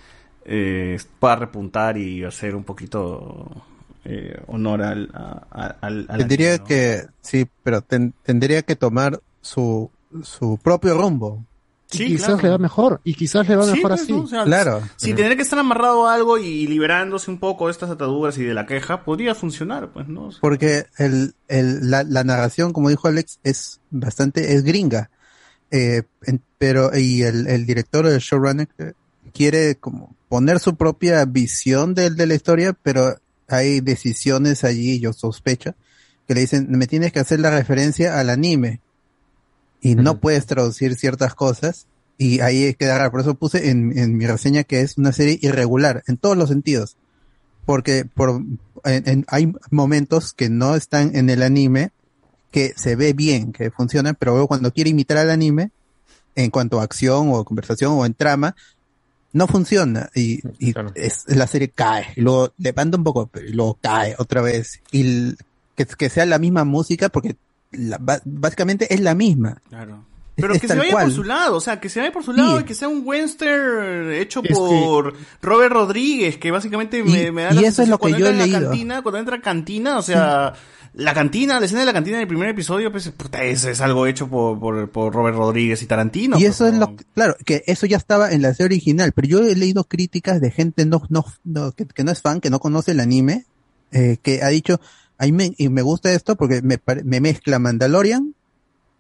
eh, 0.46 0.98
pueda 1.20 1.36
repuntar 1.36 1.98
y 1.98 2.24
hacer 2.24 2.56
un 2.56 2.64
poquito 2.64 3.64
eh, 4.06 4.40
honor 4.48 4.82
al, 4.82 5.10
a- 5.14 5.46
a- 5.52 5.76
al, 5.82 6.06
al 6.10 6.18
Tendría 6.20 6.58
que, 6.60 7.04
sí, 7.22 7.48
pero 7.64 7.82
ten- 7.82 8.14
tendría 8.24 8.64
que 8.64 8.76
tomar 8.76 9.22
su, 9.42 9.92
su 10.24 10.58
propio 10.62 10.96
rumbo. 10.96 11.46
Y 11.94 11.98
Sí, 11.98 12.06
quizás 12.06 12.28
claro. 12.28 12.42
le 12.44 12.50
va 12.50 12.58
mejor, 12.58 13.02
y 13.04 13.14
quizás 13.16 13.48
le 13.50 13.56
va 13.56 13.64
Sí, 13.66 13.72
mejor 13.74 13.92
pues, 13.92 14.02
así. 14.02 14.12
¿no? 14.14 14.22
O 14.24 14.28
sea, 14.28 14.44
Claro. 14.46 14.82
Si 14.96 15.14
tener 15.14 15.36
que 15.36 15.42
estar 15.44 15.60
amarrado 15.60 16.08
a 16.08 16.14
algo 16.14 16.38
y 16.38 16.66
liberándose 16.68 17.30
un 17.30 17.38
poco 17.40 17.66
de 17.68 17.72
estas 17.72 17.90
ataduras 17.90 18.38
y 18.38 18.44
de 18.44 18.54
la 18.54 18.66
queja, 18.66 19.04
podría 19.04 19.36
funcionar, 19.36 19.92
pues, 19.92 20.08
¿no? 20.08 20.26
O 20.28 20.32
sea, 20.32 20.40
Porque 20.42 20.86
el, 20.98 21.34
el, 21.48 21.90
la, 21.92 22.04
la 22.04 22.24
narración, 22.24 22.72
como 22.74 22.90
dijo 22.90 23.08
Alex, 23.08 23.40
es 23.44 23.82
bastante, 23.90 24.54
es 24.56 24.64
gringa. 24.64 25.10
Eh, 25.70 26.04
en- 26.26 26.42
pero, 26.58 26.98
y 26.98 27.24
el, 27.24 27.48
el 27.48 27.66
director, 27.66 28.06
el 28.06 28.20
showrunner, 28.20 28.68
eh, 28.78 28.94
quiere 29.34 29.76
como 29.76 30.16
poner 30.30 30.60
su 30.60 30.76
propia 30.76 31.26
visión 31.26 31.94
de, 31.94 32.10
de 32.10 32.26
la 32.28 32.36
historia, 32.36 32.74
pero 32.84 33.16
hay 33.48 33.82
decisiones 33.82 34.64
allí, 34.64 35.00
yo 35.00 35.12
sospecho, 35.14 35.76
que 36.28 36.36
le 36.36 36.42
dicen, 36.42 36.68
me 36.70 36.88
tienes 36.88 37.12
que 37.12 37.20
hacer 37.20 37.40
la 37.42 37.50
referencia 37.52 38.20
al 38.20 38.30
anime. 38.30 38.80
Y 39.82 39.96
no 39.96 40.20
puedes 40.20 40.46
traducir 40.46 40.96
ciertas 40.96 41.34
cosas. 41.36 41.88
Y 42.18 42.40
ahí 42.42 42.74
queda 42.76 42.98
raro. 43.00 43.12
Por 43.12 43.22
eso 43.22 43.34
puse 43.36 43.70
en, 43.72 43.98
en 43.98 44.16
mi 44.18 44.28
reseña 44.28 44.64
que 44.64 44.82
es 44.82 44.98
una 44.98 45.12
serie 45.12 45.40
irregular, 45.42 46.04
en 46.08 46.18
todos 46.18 46.38
los 46.38 46.50
sentidos 46.50 46.98
porque 47.64 48.06
por, 48.06 48.42
en- 48.86 49.08
en- 49.08 49.26
hay 49.28 49.54
momentos 49.70 50.34
que 50.34 50.50
no 50.50 50.76
están 50.76 51.16
en 51.16 51.30
el 51.30 51.44
anime 51.44 51.92
que 52.50 52.74
se 52.76 52.96
ve 52.96 53.14
bien, 53.14 53.54
que 53.54 53.70
funcionan, 53.70 54.16
pero 54.20 54.32
luego 54.32 54.48
cuando 54.48 54.74
quiere 54.74 54.90
imitar 54.90 55.18
al 55.18 55.30
anime, 55.30 55.70
en 56.36 56.50
cuanto 56.50 56.80
a 56.82 56.84
acción 56.84 57.30
o 57.32 57.46
conversación 57.46 57.94
o 57.94 58.06
en 58.06 58.16
trama, 58.16 58.56
no 59.32 59.48
funciona 59.48 60.10
y, 60.16 60.40
y 60.60 60.74
es, 60.96 61.24
la 61.28 61.46
serie 61.48 61.70
cae, 61.70 62.08
y 62.16 62.22
luego 62.22 62.52
levanta 62.58 62.98
un 62.98 63.04
poco, 63.04 63.28
pero 63.28 63.48
luego 63.52 63.78
cae 63.80 64.16
otra 64.18 64.42
vez 64.42 64.82
y 64.92 65.36
que, 65.76 65.86
que 65.86 66.10
sea 66.10 66.26
la 66.26 66.40
misma 66.40 66.66
música 66.66 67.10
porque 67.10 67.36
la- 67.72 68.00
básicamente 68.26 68.94
es 68.94 69.00
la 69.02 69.16
misma. 69.16 69.62
Claro. 69.70 70.06
Pero 70.36 70.54
es 70.54 70.62
que 70.62 70.68
se 70.68 70.76
vaya 70.76 70.92
cual. 70.92 71.06
por 71.06 71.14
su 71.14 71.24
lado, 71.24 71.58
o 71.58 71.62
sea, 71.62 71.80
que 71.80 71.90
se 71.90 72.00
vaya 72.00 72.12
por 72.12 72.24
su 72.24 72.34
lado 72.34 72.58
Sí. 72.58 72.64
y 72.64 72.66
que 72.66 72.74
sea 72.74 72.88
un 72.88 73.02
western 73.06 74.12
hecho 74.14 74.42
Es 74.44 74.48
que- 74.48 74.54
por 74.54 75.14
Robert 75.42 75.74
Rodríguez, 75.74 76.38
que 76.38 76.52
básicamente 76.52 77.00
Y- 77.00 77.04
me, 77.04 77.32
me 77.32 77.44
da 77.44 77.52
y 77.52 77.56
la 77.56 77.62
eso 77.62 77.68
es 77.70 77.76
sensación 77.76 77.90
lo 77.92 77.98
que 77.98 78.02
cuando 78.02 78.18
yo 78.20 78.26
he 78.26 78.30
entra 78.30 78.44
en 78.46 78.52
la 78.52 78.58
leído. 78.60 78.70
cantina, 78.72 79.02
cuando 79.04 79.20
entra 79.20 79.42
cantina, 79.42 79.98
o 79.98 80.02
sea, 80.02 80.54
la 80.94 81.14
cantina, 81.14 81.60
la 81.60 81.66
escena 81.66 81.82
de 81.82 81.86
la 81.86 81.94
cantina 81.94 82.18
en 82.18 82.22
el 82.24 82.28
primer 82.28 82.50
episodio, 82.50 82.92
pues, 82.92 83.10
puta, 83.12 83.44
es, 83.44 83.64
es 83.66 83.82
algo 83.82 84.08
hecho 84.08 84.28
por, 84.30 84.60
por, 84.60 84.90
por 84.90 85.14
Robert 85.14 85.38
Rodríguez 85.38 85.82
y 85.82 85.86
Tarantino. 85.86 86.38
y 86.38 86.42
pues, 86.44 86.56
eso 86.56 86.68
es 86.68 86.74
lo 86.76 86.96
claro, 87.14 87.36
que 87.46 87.64
eso 87.68 87.86
ya 87.86 87.98
estaba 87.98 88.32
en 88.32 88.42
la 88.42 88.54
serie 88.54 88.78
original, 88.78 89.12
pero 89.14 89.28
yo 89.28 89.40
he 89.44 89.56
leído 89.56 89.84
críticas 89.84 90.42
de 90.42 90.50
gente 90.52 90.86
no, 90.86 91.04
no, 91.10 91.26
no- 91.44 91.72
que, 91.74 91.86
que 91.86 92.04
no 92.04 92.12
es 92.12 92.22
fan, 92.22 92.40
que 92.42 92.50
no 92.50 92.60
conoce 92.60 92.92
el 92.92 93.00
anime, 93.02 93.46
eh, 93.92 94.18
que 94.24 94.42
ha 94.42 94.48
dicho, 94.48 94.80
a 95.22 95.26
mí 95.26 95.32
me, 95.34 95.54
y 95.56 95.70
me 95.70 95.84
gusta 95.84 96.12
esto 96.12 96.36
porque 96.36 96.64
me, 96.64 96.80
me 97.04 97.22
mezcla 97.22 97.60
Mandalorian 97.60 98.34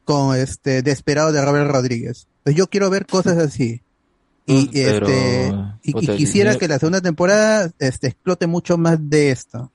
con 0.05 0.35
este 0.35 0.83
Desperado 0.83 1.31
de 1.31 1.43
Robert 1.43 1.71
Rodríguez. 1.71 2.27
Pues 2.43 2.55
yo 2.55 2.67
quiero 2.67 2.91
ver 2.91 3.07
cosas 3.07 3.39
así. 3.39 3.81
Y, 4.45 4.67
Pero, 4.67 5.07
este, 5.07 5.51
y, 5.81 5.93
quisiera 6.17 6.57
que 6.57 6.67
la 6.67 6.77
segunda 6.77 7.01
temporada 7.01 7.71
este, 7.79 8.07
explote 8.09 8.45
mucho 8.45 8.77
más 8.77 8.99
de 9.09 9.31
esto. 9.31 9.71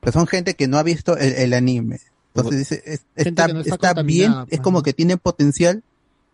Pues 0.00 0.12
son 0.12 0.26
gente 0.26 0.54
que 0.54 0.68
no 0.68 0.76
ha 0.76 0.82
visto 0.82 1.16
el, 1.16 1.32
el 1.32 1.54
anime. 1.54 2.00
Entonces 2.34 2.58
dice, 2.58 2.82
es- 2.84 3.06
está, 3.16 3.48
no 3.48 3.60
está 3.60 3.74
está 3.76 4.02
bien, 4.02 4.32
es 4.50 4.60
como 4.60 4.82
que 4.82 4.92
tiene 4.92 5.16
potencial 5.16 5.82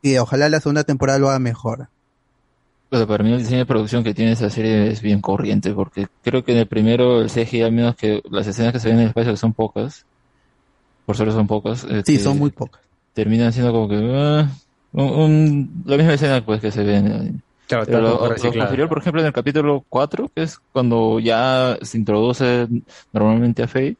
y 0.02 0.16
ojalá 0.16 0.49
la 0.49 0.58
segunda 0.60 0.83
temporada 0.83 1.20
lo 1.20 1.28
haga 1.28 1.39
mejor. 1.39 1.89
Pero 2.94 3.06
para 3.08 3.24
mí 3.24 3.32
el 3.32 3.39
diseño 3.40 3.58
de 3.58 3.66
producción 3.66 4.05
que 4.05 4.14
tiene 4.14 4.32
esa 4.32 4.50
serie 4.50 4.89
es 4.89 5.02
bien 5.02 5.20
corriente, 5.20 5.73
porque 5.74 6.06
creo 6.23 6.44
que 6.44 6.52
en 6.52 6.58
el 6.58 6.68
primero 6.68 7.20
el 7.23 7.31
CGI, 7.31 7.62
al 7.62 7.73
menos 7.73 7.97
que 7.97 8.20
las 8.31 8.47
escenas 8.47 8.73
que 8.73 8.81
se 8.81 8.89
ven 8.89 8.98
en 8.98 9.02
el 9.05 9.08
espacio, 9.08 9.32
que 9.32 9.36
son 9.36 9.52
pocas, 9.55 10.06
por 11.05 11.16
suerte 11.16 11.34
son 11.34 11.47
pocas. 11.47 11.81
Sí, 11.81 11.97
este, 11.97 12.18
son 12.18 12.39
muy 12.39 12.50
pocas. 12.50 12.82
Terminan 13.12 13.52
siendo 13.52 13.73
como 13.73 13.89
que 13.89 13.97
ah, 13.97 14.48
un, 14.92 15.05
un- 15.05 15.82
la 15.86 15.97
misma 15.97 16.14
escena 16.14 16.44
pues 16.44 16.60
que 16.60 16.70
se 16.70 16.82
ve 16.84 16.97
en 16.97 17.06
el 17.06 17.12
anime. 17.14 17.40
Claro, 17.66 17.84
Pero 17.84 17.98
está 17.98 18.00
lo, 18.00 18.12
poco 18.12 18.23
lo 18.24 18.28
reciclada. 18.28 18.60
posterior, 18.60 18.89
por 18.89 18.98
ejemplo, 18.98 19.20
en 19.20 19.26
el 19.26 19.32
capítulo 19.32 19.84
4, 19.89 20.31
que 20.34 20.42
es 20.44 20.58
cuando 20.73 21.20
ya 21.20 21.78
se 21.82 21.98
introduce 21.98 22.68
normalmente 23.12 23.62
a 23.62 23.68
Faye, 23.68 23.98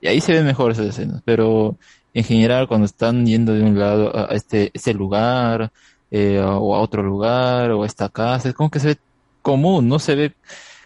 y 0.00 0.08
ahí 0.08 0.20
se 0.20 0.32
ven 0.32 0.44
mejor 0.46 0.72
esas 0.72 0.86
escenas, 0.86 1.22
pero 1.24 1.78
en 2.14 2.24
general 2.24 2.68
cuando 2.68 2.86
están 2.86 3.26
yendo 3.26 3.52
de 3.54 3.62
un 3.62 3.78
lado 3.78 4.14
a 4.16 4.32
a 4.32 4.34
este, 4.36 4.70
este 4.74 4.94
lugar, 4.94 5.70
eh, 6.10 6.40
o 6.40 6.74
a 6.74 6.80
otro 6.80 7.02
lugar, 7.02 7.70
o 7.72 7.82
a 7.82 7.86
esta 7.86 8.08
casa, 8.08 8.48
es 8.48 8.54
como 8.54 8.70
que 8.70 8.80
se 8.80 8.88
ve 8.88 8.98
común, 9.42 9.88
no 9.88 9.98
se 9.98 10.14
ve 10.14 10.34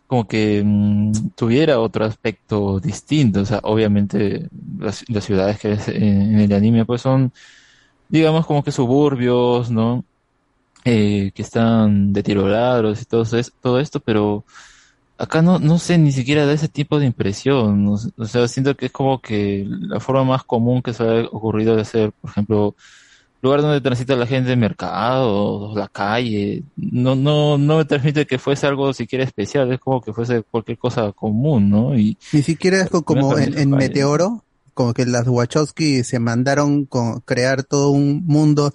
como 0.06 0.26
que 0.28 0.62
mm, 0.64 1.30
tuviera 1.36 1.80
otro 1.80 2.04
aspecto 2.04 2.80
distinto, 2.80 3.40
o 3.40 3.44
sea, 3.46 3.60
obviamente 3.64 4.48
las, 4.78 5.04
ciudades 5.24 5.58
que 5.58 5.78
en, 5.88 6.40
el 6.40 6.52
anime 6.52 6.84
pues 6.84 7.02
son, 7.02 7.32
digamos, 8.08 8.46
como 8.46 8.62
que 8.64 8.72
suburbios, 8.72 9.70
¿no? 9.70 10.04
eh, 10.84 11.32
que 11.34 11.42
están 11.42 12.12
deteriorados 12.12 13.02
y 13.02 13.04
todo, 13.06 13.24
todo 13.60 13.80
esto, 13.80 14.00
pero 14.00 14.44
acá 15.18 15.42
no, 15.42 15.58
no 15.58 15.78
sé 15.78 15.98
ni 15.98 16.12
siquiera 16.12 16.46
da 16.46 16.52
ese 16.52 16.68
tipo 16.68 16.98
de 16.98 17.06
impresión. 17.06 17.88
O 17.88 18.24
sea, 18.26 18.48
siento 18.48 18.76
que 18.76 18.86
es 18.86 18.92
como 18.92 19.20
que 19.20 19.66
la 19.66 20.00
forma 20.00 20.24
más 20.24 20.44
común 20.44 20.82
que 20.82 20.92
se 20.92 21.02
ha 21.04 21.24
ocurrido 21.26 21.76
de 21.76 21.82
hacer, 21.82 22.12
por 22.12 22.30
ejemplo, 22.30 22.76
lugar 23.44 23.62
donde 23.62 23.81
transita 23.81 24.16
la 24.16 24.26
gente, 24.26 24.56
mercado, 24.56 25.73
la 25.76 25.89
calle, 25.89 26.64
no, 26.76 27.14
no, 27.14 27.56
no 27.58 27.78
me 27.78 27.84
transmite 27.84 28.26
que 28.26 28.39
fuese 28.39 28.66
algo 28.66 28.92
siquiera 28.92 29.24
especial, 29.24 29.73
es 29.73 29.78
como 29.81 30.00
que 30.00 30.12
fuese 30.12 30.42
cualquier 30.42 30.78
cosa 30.78 31.12
común, 31.12 31.70
¿no? 31.70 31.97
Y 31.98 32.18
Ni 32.32 32.42
siquiera 32.42 32.81
es 32.82 32.90
co- 32.90 33.05
como 33.05 33.39
en. 33.39 33.70
Meteoro, 33.70 34.44
como 34.74 34.92
que 34.94 35.06
las 35.06 35.28
Wachowski 35.28 36.02
se 36.02 36.18
mandaron 36.18 36.84
con 36.86 37.20
crear 37.20 37.62
todo 37.62 37.90
un 37.90 38.24
mundo 38.26 38.73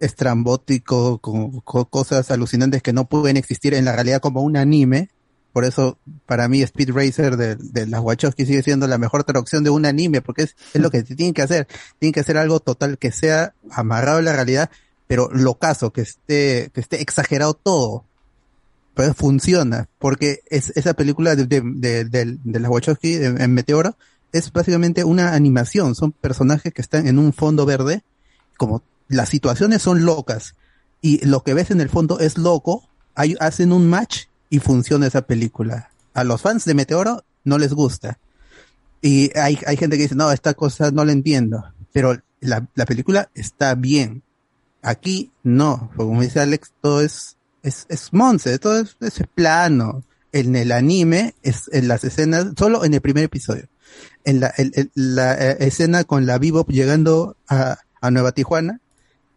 estrambótico, 0.00 1.18
con, 1.18 1.60
con 1.60 1.84
cosas 1.84 2.30
alucinantes 2.30 2.82
que 2.82 2.92
no 2.92 3.08
pueden 3.08 3.36
existir 3.36 3.74
en 3.74 3.84
la 3.84 3.92
realidad 3.94 4.20
como 4.20 4.42
un 4.42 4.56
anime. 4.56 5.10
Por 5.52 5.64
eso, 5.64 5.98
para 6.26 6.46
mí, 6.48 6.62
Speed 6.62 6.90
Racer 6.92 7.36
de, 7.36 7.56
de 7.56 7.86
las 7.86 8.00
Wachowski 8.00 8.46
sigue 8.46 8.62
siendo 8.62 8.86
la 8.86 8.98
mejor 8.98 9.24
traducción 9.24 9.64
de 9.64 9.70
un 9.70 9.86
anime, 9.86 10.20
porque 10.22 10.42
es, 10.42 10.56
es 10.74 10.80
lo 10.80 10.90
que 10.90 11.02
tienen 11.02 11.34
que 11.34 11.42
hacer. 11.42 11.66
Tienen 11.98 12.12
que 12.12 12.20
hacer 12.20 12.36
algo 12.36 12.60
total 12.60 12.98
que 12.98 13.10
sea 13.12 13.54
amarrado 13.70 14.18
a 14.18 14.22
la 14.22 14.32
realidad, 14.34 14.70
pero 15.06 15.30
locazo, 15.32 15.92
que 15.92 16.02
esté, 16.02 16.70
que 16.72 16.80
esté 16.80 17.00
exagerado 17.00 17.54
todo. 17.54 18.04
Pero 18.94 19.14
funciona, 19.14 19.88
porque 19.98 20.40
es, 20.50 20.70
esa 20.76 20.94
película 20.94 21.34
de, 21.36 21.46
de, 21.46 21.62
de, 21.64 22.04
de- 22.04 22.38
de 22.42 22.60
las 22.60 22.70
Wachowski 22.70 23.14
en, 23.14 23.40
en 23.40 23.54
Meteoro 23.54 23.96
es 24.32 24.52
básicamente 24.52 25.04
una 25.04 25.34
animación, 25.34 25.94
son 25.94 26.12
personajes 26.12 26.74
que 26.74 26.82
están 26.82 27.06
en 27.06 27.18
un 27.18 27.32
fondo 27.32 27.64
verde, 27.64 28.02
como 28.58 28.82
las 29.08 29.28
situaciones 29.30 29.80
son 29.82 30.04
locas 30.04 30.54
y 31.00 31.24
lo 31.24 31.42
que 31.44 31.54
ves 31.54 31.70
en 31.70 31.80
el 31.80 31.88
fondo 31.88 32.18
es 32.18 32.36
loco, 32.36 32.86
hay, 33.14 33.36
hacen 33.40 33.72
un 33.72 33.88
match 33.88 34.24
y 34.50 34.58
funciona 34.60 35.06
esa 35.06 35.22
película. 35.22 35.90
A 36.14 36.24
los 36.24 36.40
fans 36.42 36.64
de 36.64 36.74
Meteoro 36.74 37.24
no 37.44 37.58
les 37.58 37.72
gusta. 37.72 38.18
Y 39.00 39.36
hay, 39.38 39.58
hay 39.66 39.76
gente 39.76 39.96
que 39.96 40.02
dice, 40.02 40.14
no, 40.14 40.30
esta 40.32 40.54
cosa 40.54 40.90
no 40.90 41.04
la 41.04 41.12
entiendo, 41.12 41.64
pero 41.92 42.18
la, 42.40 42.66
la 42.74 42.84
película 42.84 43.30
está 43.34 43.74
bien. 43.74 44.22
Aquí 44.82 45.30
no, 45.42 45.90
como 45.96 46.20
dice 46.22 46.40
Alex, 46.40 46.72
todo 46.80 47.00
es, 47.02 47.36
es, 47.62 47.86
es 47.88 48.12
monce, 48.12 48.58
todo 48.58 48.78
es, 48.80 48.96
es 49.00 49.20
plano. 49.34 50.02
En 50.30 50.54
el 50.56 50.72
anime, 50.72 51.34
es 51.42 51.70
en 51.72 51.88
las 51.88 52.04
escenas, 52.04 52.48
solo 52.58 52.84
en 52.84 52.92
el 52.94 53.00
primer 53.00 53.24
episodio. 53.24 53.66
En 54.24 54.40
la, 54.40 54.48
el- 54.58 54.90
la 54.94 55.34
eh, 55.34 55.56
escena 55.60 56.04
con 56.04 56.26
la 56.26 56.38
Bebop 56.38 56.68
llegando 56.70 57.36
a, 57.48 57.78
a 58.00 58.10
Nueva 58.10 58.32
Tijuana, 58.32 58.80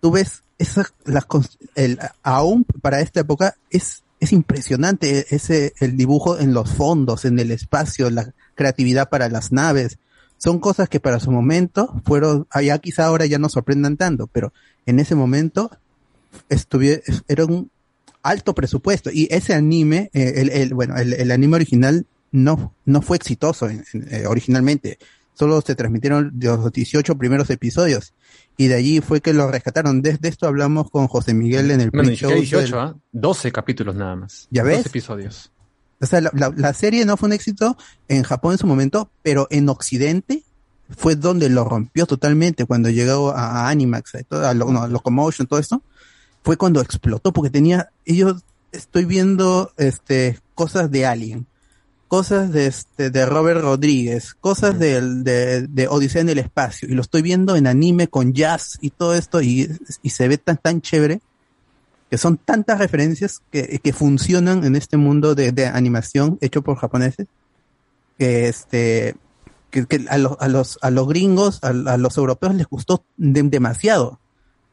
tú 0.02 0.12
ves 0.12 0.44
esa, 0.58 0.86
la, 1.06 1.22
cons- 1.22 1.58
el, 1.76 1.98
aún 2.24 2.66
para 2.66 3.00
esta 3.00 3.22
época 3.22 3.56
es, 3.70 4.04
es 4.22 4.32
impresionante 4.32 5.26
ese, 5.36 5.74
el 5.82 5.98
dibujo 5.98 6.40
en 6.40 6.54
los 6.54 6.72
fondos, 6.72 7.26
en 7.26 7.38
el 7.40 7.52
espacio, 7.52 8.10
la 8.10 8.34
creatividad 8.56 9.10
para 9.10 9.28
las 9.28 9.52
naves. 9.52 9.98
Son 10.38 10.60
cosas 10.60 10.88
que 10.88 11.00
para 11.02 11.20
su 11.20 11.32
momento 11.32 12.02
fueron, 12.06 12.48
allá 12.50 12.78
quizá 12.80 13.06
ahora 13.06 13.26
ya 13.26 13.38
no 13.40 13.50
sorprendan 13.50 13.98
tanto, 13.98 14.28
pero 14.28 14.54
en 14.86 15.00
ese 15.00 15.16
momento 15.16 15.70
era 17.28 17.46
un 17.46 17.70
alto 18.24 18.54
presupuesto 18.54 19.10
y 19.12 19.28
ese 19.32 19.54
anime, 19.54 20.10
eh, 20.14 20.34
el, 20.38 20.50
el- 20.50 20.74
bueno, 20.74 20.96
el, 20.98 21.14
el 21.14 21.32
anime 21.32 21.56
original 21.56 22.06
no, 22.32 22.74
no 22.86 23.02
fue 23.02 23.18
exitoso 23.18 23.70
en- 23.70 23.84
eh, 24.10 24.26
originalmente. 24.28 24.98
Solo 25.34 25.62
se 25.62 25.76
transmitieron 25.76 26.32
los 26.40 26.72
18 26.72 27.18
primeros 27.18 27.50
episodios 27.50 28.14
y 28.58 28.68
de 28.68 28.76
allí 28.76 29.02
fue 29.02 29.22
que 29.22 29.34
lo 29.34 29.50
rescataron. 29.50 30.02
Desde 30.02 30.28
esto 30.30 30.48
hablamos 30.48 30.90
con 30.92 31.08
José 31.08 31.34
Miguel 31.34 31.72
en 31.72 31.82
el 31.82 31.90
Bueno, 31.90 32.08
pre-show 32.10 32.30
siquiera 32.32 32.62
del- 32.62 32.70
18, 32.72 32.80
¿ah? 32.82 32.96
12 33.12 33.52
capítulos 33.52 33.96
nada 33.96 34.16
más. 34.16 34.48
¿Ya 34.52 34.64
12 34.64 34.76
ves? 34.78 34.86
episodios. 34.86 35.52
O 36.00 36.06
sea, 36.06 36.20
la, 36.22 36.32
la- 36.34 36.54
la 36.56 36.74
serie 36.74 37.06
no 37.06 37.16
fue 37.18 37.28
un 37.28 37.34
éxito 37.34 37.78
en 38.08 38.24
Japón 38.24 38.54
en 38.54 38.58
su 38.58 38.68
momento, 38.68 39.10
pero 39.24 39.48
en 39.52 39.70
Occidente 39.70 40.44
fue 40.90 41.16
donde 41.16 41.48
lo 41.50 41.64
rompió 41.64 42.06
totalmente 42.06 42.66
cuando 42.66 42.90
llegó 42.90 43.32
a, 43.32 43.66
a 43.66 43.70
Animax, 43.70 44.16
a, 44.16 44.24
todo- 44.24 44.46
a 44.48 44.54
Lo- 44.54 44.72
no, 44.72 44.88
Locomotion, 44.88 45.48
todo 45.48 45.60
esto. 45.60 45.82
Fue 46.44 46.58
cuando 46.58 46.82
explotó 46.82 47.32
porque 47.32 47.50
tenía, 47.52 47.90
ellos, 48.06 48.44
estoy 48.72 49.06
viendo, 49.06 49.72
este, 49.78 50.40
cosas 50.56 50.90
de 50.92 51.06
Alien, 51.06 51.46
cosas 52.12 52.52
de 52.52 52.68
este, 52.68 53.10
de 53.10 53.26
Robert 53.26 53.62
Rodríguez, 53.62 54.34
cosas 54.34 54.78
del- 54.78 55.24
de, 55.24 55.66
de 55.66 55.88
Odisea 55.88 56.20
en 56.22 56.28
el 56.28 56.40
espacio, 56.40 56.90
y 56.90 56.94
lo 56.94 57.02
estoy 57.02 57.22
viendo 57.22 57.56
en 57.56 57.68
anime 57.68 58.10
con 58.10 58.34
jazz 58.34 58.78
y 58.82 58.90
todo 58.90 59.16
esto, 59.16 59.42
y, 59.42 59.72
y 60.04 60.10
se 60.10 60.28
ve 60.28 60.38
tan, 60.38 60.58
tan 60.58 60.82
chévere 60.82 61.22
que 62.10 62.18
son 62.18 62.36
tantas 62.36 62.80
referencias 62.80 63.42
que, 63.50 63.80
que 63.82 63.94
funcionan 63.94 64.66
en 64.66 64.76
este 64.76 64.98
mundo 64.98 65.36
de, 65.36 65.54
de 65.54 65.68
animación 65.68 66.38
hecho 66.42 66.62
por 66.62 66.76
japoneses 66.76 67.28
que 68.18 68.50
este 68.50 69.16
que, 69.70 69.86
que 69.86 70.06
a, 70.10 70.18
los, 70.18 70.36
a 70.42 70.50
los 70.50 70.80
a 70.82 70.90
los 70.92 71.08
gringos 71.08 71.60
a, 71.64 71.70
a 71.70 71.98
los 71.98 72.18
europeos 72.18 72.56
les 72.56 72.68
gustó 72.68 73.06
de- 73.16 73.44
demasiado. 73.44 74.20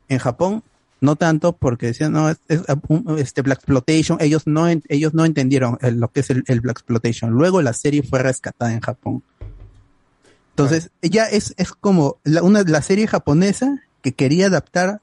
En 0.09 0.19
Japón 0.19 0.65
no 1.01 1.17
tanto 1.17 1.53
porque 1.57 1.87
decían 1.87 2.13
no 2.13 2.31
es, 2.31 2.39
es 2.49 2.63
un- 2.89 3.19
este 3.19 3.43
black 3.43 3.59
exploitation 3.59 4.19
ellos 4.21 4.47
no 4.47 4.69
en- 4.69 4.83
ellos 4.89 5.15
no 5.15 5.25
entendieron 5.25 5.79
el- 5.81 6.01
lo 6.01 6.09
que 6.11 6.21
es 6.21 6.31
el, 6.31 6.43
el 6.47 6.61
black 6.61 6.79
exploitation 6.79 7.31
luego 7.31 7.63
la 7.63 7.73
serie 7.73 8.03
fue 8.03 8.19
rescatada 8.21 8.73
en 8.73 8.81
Japón 8.81 9.23
entonces 10.51 10.91
ya 11.03 11.25
es 11.27 11.55
es 11.57 11.73
como 11.73 12.17
la, 12.25 12.43
una 12.43 12.63
la 12.63 12.83
serie 12.83 13.07
japonesa 13.07 13.83
que 14.03 14.13
quería 14.13 14.47
adaptar 14.47 15.01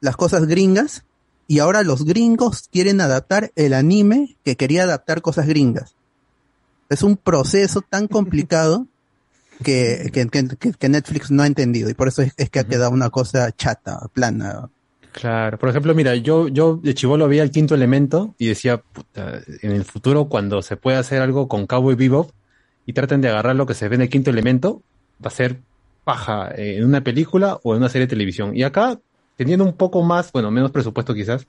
las 0.00 0.16
cosas 0.16 0.46
gringas 0.46 1.04
y 1.48 1.58
ahora 1.58 1.82
los 1.82 2.04
gringos 2.04 2.68
quieren 2.70 3.00
adaptar 3.00 3.52
el 3.56 3.74
anime 3.74 4.36
que 4.44 4.56
quería 4.56 4.84
adaptar 4.84 5.20
cosas 5.22 5.46
gringas. 5.46 5.94
Es 6.88 7.02
un 7.02 7.16
proceso 7.16 7.82
tan 7.82 8.06
complicado 8.08 8.86
que, 9.62 10.10
que, 10.12 10.26
que- 10.28 10.56
que- 10.56 10.72
que 10.72 10.88
Netflix 10.88 11.30
no 11.30 11.42
ha 11.42 11.46
entendido 11.46 11.90
y 11.90 11.94
por 11.94 12.08
eso 12.08 12.22
es, 12.22 12.32
es 12.36 12.48
que 12.48 12.60
ha 12.60 12.64
quedado 12.64 12.90
una 12.92 13.10
cosa 13.10 13.50
chata, 13.52 14.08
plana. 14.12 14.70
Claro, 15.12 15.58
por 15.58 15.68
ejemplo, 15.68 15.94
mira, 15.94 16.14
yo, 16.16 16.48
yo 16.48 16.76
de 16.82 16.94
chivolo 16.94 17.28
veía 17.28 17.42
el 17.42 17.50
quinto 17.50 17.74
elemento 17.74 18.34
y 18.38 18.48
decía, 18.48 18.78
puta, 18.78 19.40
en 19.60 19.72
el 19.72 19.84
futuro 19.84 20.24
cuando 20.24 20.62
se 20.62 20.76
pueda 20.76 20.98
hacer 20.98 21.20
algo 21.20 21.48
con 21.48 21.66
Cowboy 21.66 21.94
Bebop 21.94 22.30
y 22.86 22.94
traten 22.94 23.20
de 23.20 23.28
agarrar 23.28 23.54
lo 23.54 23.66
que 23.66 23.74
se 23.74 23.88
ve 23.88 23.96
en 23.96 24.02
el 24.02 24.08
quinto 24.08 24.30
elemento, 24.30 24.82
va 25.24 25.28
a 25.28 25.30
ser 25.30 25.60
paja 26.04 26.50
eh, 26.56 26.78
en 26.78 26.84
una 26.84 27.02
película 27.02 27.58
o 27.62 27.74
en 27.74 27.78
una 27.78 27.90
serie 27.90 28.06
de 28.06 28.10
televisión. 28.10 28.56
Y 28.56 28.62
acá, 28.62 28.98
teniendo 29.36 29.64
un 29.64 29.74
poco 29.74 30.02
más, 30.02 30.32
bueno, 30.32 30.50
menos 30.50 30.70
presupuesto 30.70 31.14
quizás, 31.14 31.46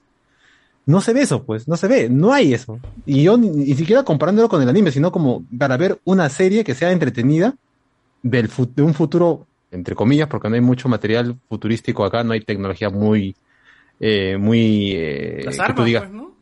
no 0.85 0.99
se 0.99 1.13
ve 1.13 1.21
eso, 1.21 1.43
pues, 1.43 1.67
no 1.67 1.77
se 1.77 1.87
ve, 1.87 2.09
no 2.09 2.33
hay 2.33 2.53
eso. 2.53 2.79
Y 3.05 3.23
yo 3.23 3.37
ni, 3.37 3.73
siquiera 3.75 4.03
comparándolo 4.03 4.49
con 4.49 4.61
el 4.61 4.69
anime, 4.69 4.91
sino 4.91 5.11
como 5.11 5.45
para 5.57 5.77
ver 5.77 5.99
una 6.03 6.29
serie 6.29 6.63
que 6.63 6.75
sea 6.75 6.91
entretenida 6.91 7.55
del 8.21 8.49
de 8.75 8.81
un 8.81 8.93
futuro, 8.93 9.47
entre 9.71 9.95
comillas, 9.95 10.27
porque 10.27 10.49
no 10.49 10.55
hay 10.55 10.61
mucho 10.61 10.89
material 10.89 11.37
futurístico 11.47 12.03
acá, 12.03 12.23
no 12.23 12.33
hay 12.33 12.41
tecnología 12.41 12.89
muy, 12.89 13.35
eh, 13.99 14.37
muy, 14.37 14.91
eh, 14.95 15.41
Las 15.45 15.55
que 15.55 15.57
tú 15.57 15.63
armas, 15.63 15.85
digas. 15.85 16.03
pues, 16.03 16.13
¿no? 16.13 16.33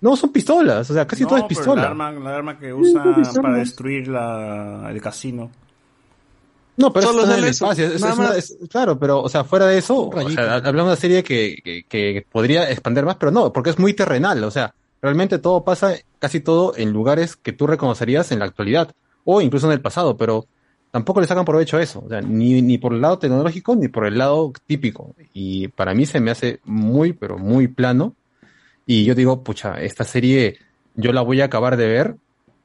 No, 0.00 0.16
son 0.16 0.32
pistolas, 0.32 0.90
o 0.90 0.94
sea, 0.94 1.06
casi 1.06 1.22
No, 1.22 1.28
todo 1.28 1.38
es 1.38 1.44
pero 1.44 1.48
pistola. 1.48 1.82
La 1.82 1.88
arma, 1.90 2.10
la 2.10 2.36
arma 2.36 2.58
que 2.58 2.72
usa 2.72 3.04
para 3.40 3.58
destruir 3.58 4.08
la, 4.08 4.88
el 4.90 5.00
casino. 5.00 5.50
No, 6.76 6.92
pero 6.92 7.08
Solo 7.08 7.22
eso 7.24 7.32
en 7.34 7.38
el 7.38 7.44
espacio, 7.50 7.86
es- 7.86 7.92
es 7.96 8.00
nada 8.00 8.14
una- 8.14 8.28
más. 8.30 8.36
es- 8.38 8.56
claro, 8.70 8.98
pero, 8.98 9.20
o 9.20 9.28
sea, 9.28 9.44
fuera 9.44 9.66
de 9.66 9.78
eso, 9.78 10.08
o 10.08 10.30
sea, 10.30 10.54
hablamos 10.56 10.74
de 10.74 10.82
una 10.82 10.96
serie 10.96 11.22
que, 11.22 11.56
que, 11.62 11.84
que 11.88 12.26
podría 12.32 12.70
expandir 12.70 13.04
más, 13.04 13.16
pero 13.16 13.30
no, 13.30 13.52
porque 13.52 13.70
es 13.70 13.78
muy 13.78 13.92
terrenal, 13.94 14.42
o 14.42 14.50
sea, 14.50 14.74
realmente 15.02 15.38
todo 15.38 15.62
pasa, 15.64 15.94
casi 16.18 16.40
todo 16.40 16.72
en 16.76 16.92
lugares 16.92 17.36
que 17.36 17.52
tú 17.52 17.66
reconocerías 17.66 18.32
en 18.32 18.38
la 18.38 18.46
actualidad, 18.46 18.90
o 19.24 19.40
incluso 19.42 19.66
en 19.66 19.72
el 19.74 19.80
pasado, 19.82 20.16
pero 20.16 20.46
tampoco 20.92 21.20
le 21.20 21.26
sacan 21.26 21.44
provecho 21.44 21.76
a 21.78 21.82
eso, 21.82 22.04
o 22.06 22.08
sea, 22.08 22.20
ni, 22.20 22.62
ni 22.62 22.78
por 22.78 22.92
el 22.94 23.00
lado 23.00 23.18
tecnológico, 23.18 23.74
ni 23.74 23.88
por 23.88 24.06
el 24.06 24.18
lado 24.18 24.52
típico, 24.66 25.16
y 25.32 25.66
para 25.68 25.94
mí 25.94 26.06
se 26.06 26.20
me 26.20 26.30
hace 26.30 26.60
muy, 26.64 27.12
pero 27.14 27.38
muy 27.38 27.66
plano, 27.66 28.14
y 28.86 29.04
yo 29.04 29.14
digo, 29.14 29.42
pucha, 29.42 29.80
esta 29.82 30.04
serie 30.04 30.58
yo 30.94 31.12
la 31.12 31.22
voy 31.22 31.40
a 31.40 31.46
acabar 31.46 31.76
de 31.76 31.86
ver, 31.88 32.16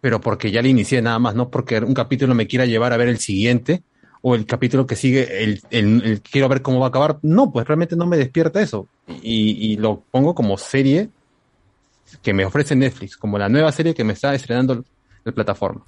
pero 0.02 0.22
porque 0.22 0.52
ya 0.52 0.62
la 0.62 0.68
inicié 0.68 1.02
nada 1.02 1.20
más, 1.20 1.34
no 1.36 1.50
porque 1.50 1.80
un 1.80 1.94
capítulo 1.94 2.36
me 2.36 2.48
quiera 2.48 2.66
llevar 2.66 2.94
a 2.94 2.98
ver 2.98 3.08
el 3.08 3.18
siguiente 3.20 3.82
o 4.22 4.36
el 4.36 4.46
capítulo 4.46 4.86
que 4.86 4.96
sigue, 4.96 5.44
el, 5.44 5.62
el- 5.70 6.04
el 6.04 6.22
quiero 6.22 6.50
ver 6.50 6.62
cómo 6.62 6.80
va 6.80 6.88
a 6.88 6.90
acabar. 6.90 7.20
No, 7.22 7.52
pues 7.52 7.68
realmente 7.68 7.96
no 7.96 8.06
me 8.08 8.18
despierta 8.18 8.62
eso. 8.62 8.88
Y, 9.08 9.72
y 9.74 9.78
lo 9.78 10.04
pongo 10.12 10.34
como 10.36 10.58
serie 10.58 11.10
que 12.22 12.34
me 12.34 12.46
ofrece 12.46 12.76
Netflix, 12.76 13.18
como 13.18 13.38
la 13.38 13.50
nueva 13.50 13.72
serie 13.72 13.94
que 13.94 14.04
me 14.04 14.14
está 14.14 14.34
estrenando 14.34 14.84
la 15.24 15.32
plataforma. 15.32 15.86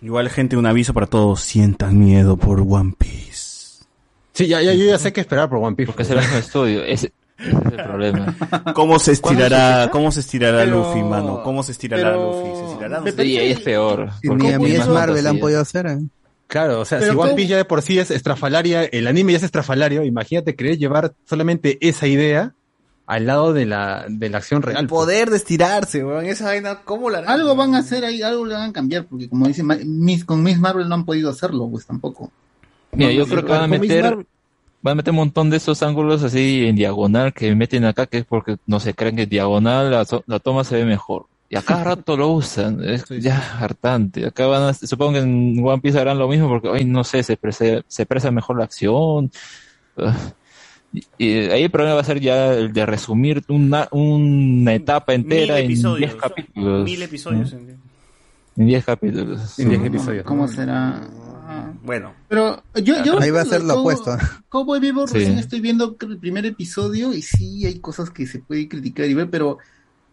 Igual, 0.00 0.28
gente, 0.30 0.56
un 0.56 0.66
aviso 0.66 0.94
para 0.94 1.06
todos. 1.06 1.40
Sientan 1.40 1.98
miedo 1.98 2.36
por 2.36 2.60
One 2.60 2.94
Piece. 2.96 3.84
Sí, 4.32 4.46
ya, 4.46 4.62
ya, 4.62 4.72
yo 4.72 4.84
ya 4.84 4.98
sé 4.98 5.12
qué 5.12 5.20
esperar 5.20 5.48
por 5.48 5.58
One 5.58 5.74
Piece. 5.76 5.92
Porque 5.92 6.04
el 6.12 6.18
mismo 6.18 6.36
estudio. 6.38 6.84
Ese, 6.84 7.12
ese 7.38 7.50
es 7.50 7.72
el 7.72 7.84
problema. 7.84 8.36
¿Cómo 8.74 8.98
se 9.00 9.20
¿Cuándo 9.20 9.40
se 9.40 9.44
estirará, 9.46 9.90
cómo 9.90 10.12
se 10.12 10.20
estirará 10.20 10.58
Pero- 10.58 10.76
Luffy, 10.84 11.02
mano? 11.02 11.42
¿Cómo 11.42 11.62
se 11.64 11.72
estirará 11.72 12.10
pero- 12.12 12.32
Luffy? 12.32 12.56
¿Se 12.58 12.72
estirará? 12.72 12.98
No 12.98 13.04
Me 13.04 13.10
sé. 13.10 13.16
parece- 13.16 13.38
Sí, 13.40 13.50
es 13.52 13.60
peor. 13.60 14.10
Ni 14.22 14.52
a 14.52 14.58
mí 14.58 14.70
es 14.70 14.86
Marvel 14.86 15.26
han 15.26 15.38
podido 15.38 15.60
hacer. 15.60 15.86
¿eh? 15.86 15.98
Claro, 16.46 16.80
o 16.80 16.84
sea, 16.84 16.98
Pero 17.00 17.12
si 17.12 17.18
One. 17.18 17.34
Piece 17.34 17.48
ya 17.50 17.56
de 17.58 17.64
por 17.64 17.82
sí 17.82 17.98
es 17.98 18.10
estrafalaria, 18.10 18.84
el 18.84 19.06
anime 19.06 19.32
ya 19.32 19.38
es 19.38 19.44
estrafalario, 19.44 20.04
imagínate 20.04 20.54
querer 20.54 20.78
llevar 20.78 21.12
solamente 21.26 21.76
esa 21.86 22.06
idea 22.06 22.54
al 23.08 23.26
lado 23.26 23.52
de 23.54 23.64
la, 23.64 24.04
de 24.08 24.28
la 24.28 24.36
acción 24.38 24.60
real. 24.60 24.86
pues. 24.86 24.88
poder 25.00 25.30
de 25.30 25.38
estirarse, 25.38 26.04
weón. 26.04 26.26
Esa 26.26 26.44
vaina, 26.44 26.80
¿cómo 26.84 27.08
la 27.08 27.18
harán? 27.18 27.30
Algo 27.40 27.56
van 27.56 27.74
a 27.74 27.78
hacer 27.78 28.04
ahí, 28.04 28.20
algo 28.22 28.44
le 28.44 28.52
van 28.54 28.68
a 28.68 28.72
cambiar, 28.72 29.06
porque 29.06 29.28
como 29.30 29.48
dice 29.48 29.62
Ma- 29.62 29.78
Miss, 29.82 30.24
con 30.26 30.42
Miss 30.42 30.60
Marvel 30.60 30.88
no 30.88 30.94
han 30.94 31.04
podido 31.06 31.30
hacerlo, 31.30 31.68
pues 31.70 31.86
tampoco. 31.86 32.30
Mira, 32.92 33.10
No, 33.10 33.14
yo 33.16 33.24
no, 33.24 33.30
creo 33.32 33.44
que 33.46 33.52
van 33.52 33.62
a 33.62 33.66
meter, 33.66 34.26
van 34.82 34.92
a 34.92 34.94
meter 34.96 35.10
un 35.12 35.16
montón 35.16 35.48
de 35.48 35.56
esos 35.56 35.82
ángulos 35.82 36.22
así 36.22 36.66
en 36.66 36.76
diagonal 36.76 37.32
que 37.32 37.54
meten 37.54 37.86
acá, 37.86 38.04
que 38.06 38.18
es 38.18 38.24
porque 38.26 38.56
no 38.66 38.78
se 38.78 38.92
creen 38.92 39.16
que 39.16 39.26
diagonal 39.26 39.90
la, 39.90 40.06
la 40.26 40.38
toma 40.38 40.62
se 40.64 40.76
ve 40.76 40.84
mejor. 40.84 41.24
Y 41.50 41.56
a 41.56 41.62
cada 41.62 41.82
rato 41.82 42.14
lo 42.14 42.28
usan, 42.28 42.84
es 42.84 43.06
ya 43.08 43.56
hartante. 43.58 44.26
Acá 44.26 44.46
van 44.46 44.64
a, 44.64 44.74
supongo 44.74 45.14
que 45.14 45.18
en 45.20 45.58
One 45.64 45.80
Piece 45.80 45.98
harán 45.98 46.18
lo 46.18 46.28
mismo 46.28 46.46
porque, 46.46 46.68
ay, 46.68 46.84
no 46.84 47.04
sé, 47.04 47.22
se 47.22 47.38
prese- 47.40 47.84
se 47.88 48.04
presa 48.04 48.30
mejor 48.30 48.58
la 48.58 48.64
acción. 48.64 49.30
Y, 50.92 51.02
y 51.18 51.32
ahí 51.50 51.64
el 51.64 51.70
problema 51.70 51.94
va 51.96 52.00
a 52.00 52.04
ser 52.04 52.18
ya 52.20 52.54
el 52.54 52.72
de 52.72 52.86
resumir 52.86 53.44
una, 53.48 53.88
una 53.90 54.74
etapa 54.74 55.12
entera 55.14 55.54
Mil 55.56 55.64
en 55.64 55.70
episodios. 55.70 56.10
10 56.12 56.14
capítulos. 56.22 56.84
Mil 56.84 57.02
episodios. 57.02 57.52
¿no? 57.52 57.58
En 58.56 58.66
10 58.66 58.84
capítulos. 58.84 59.58
En 59.58 59.68
10 59.68 59.84
episodios. 59.84 60.24
¿Cómo 60.24 60.48
será? 60.48 61.06
Bueno. 61.82 62.12
Pero 62.28 62.62
yo, 62.82 63.02
yo 63.04 63.20
Ahí 63.20 63.30
va 63.30 63.42
a 63.42 63.44
ser 63.44 63.62
lo 63.64 63.80
opuesto. 63.80 64.16
Cowboy 64.48 64.80
Bebop 64.80 65.08
Sí. 65.08 65.14
recién 65.18 65.38
estoy 65.38 65.60
viendo 65.60 65.96
el 66.00 66.18
primer 66.18 66.44
episodio 66.46 67.12
y 67.14 67.22
sí 67.22 67.64
hay 67.66 67.78
cosas 67.80 68.10
que 68.10 68.26
se 68.26 68.38
puede 68.40 68.68
criticar 68.68 69.06
y 69.06 69.14
ver, 69.14 69.30
pero 69.30 69.58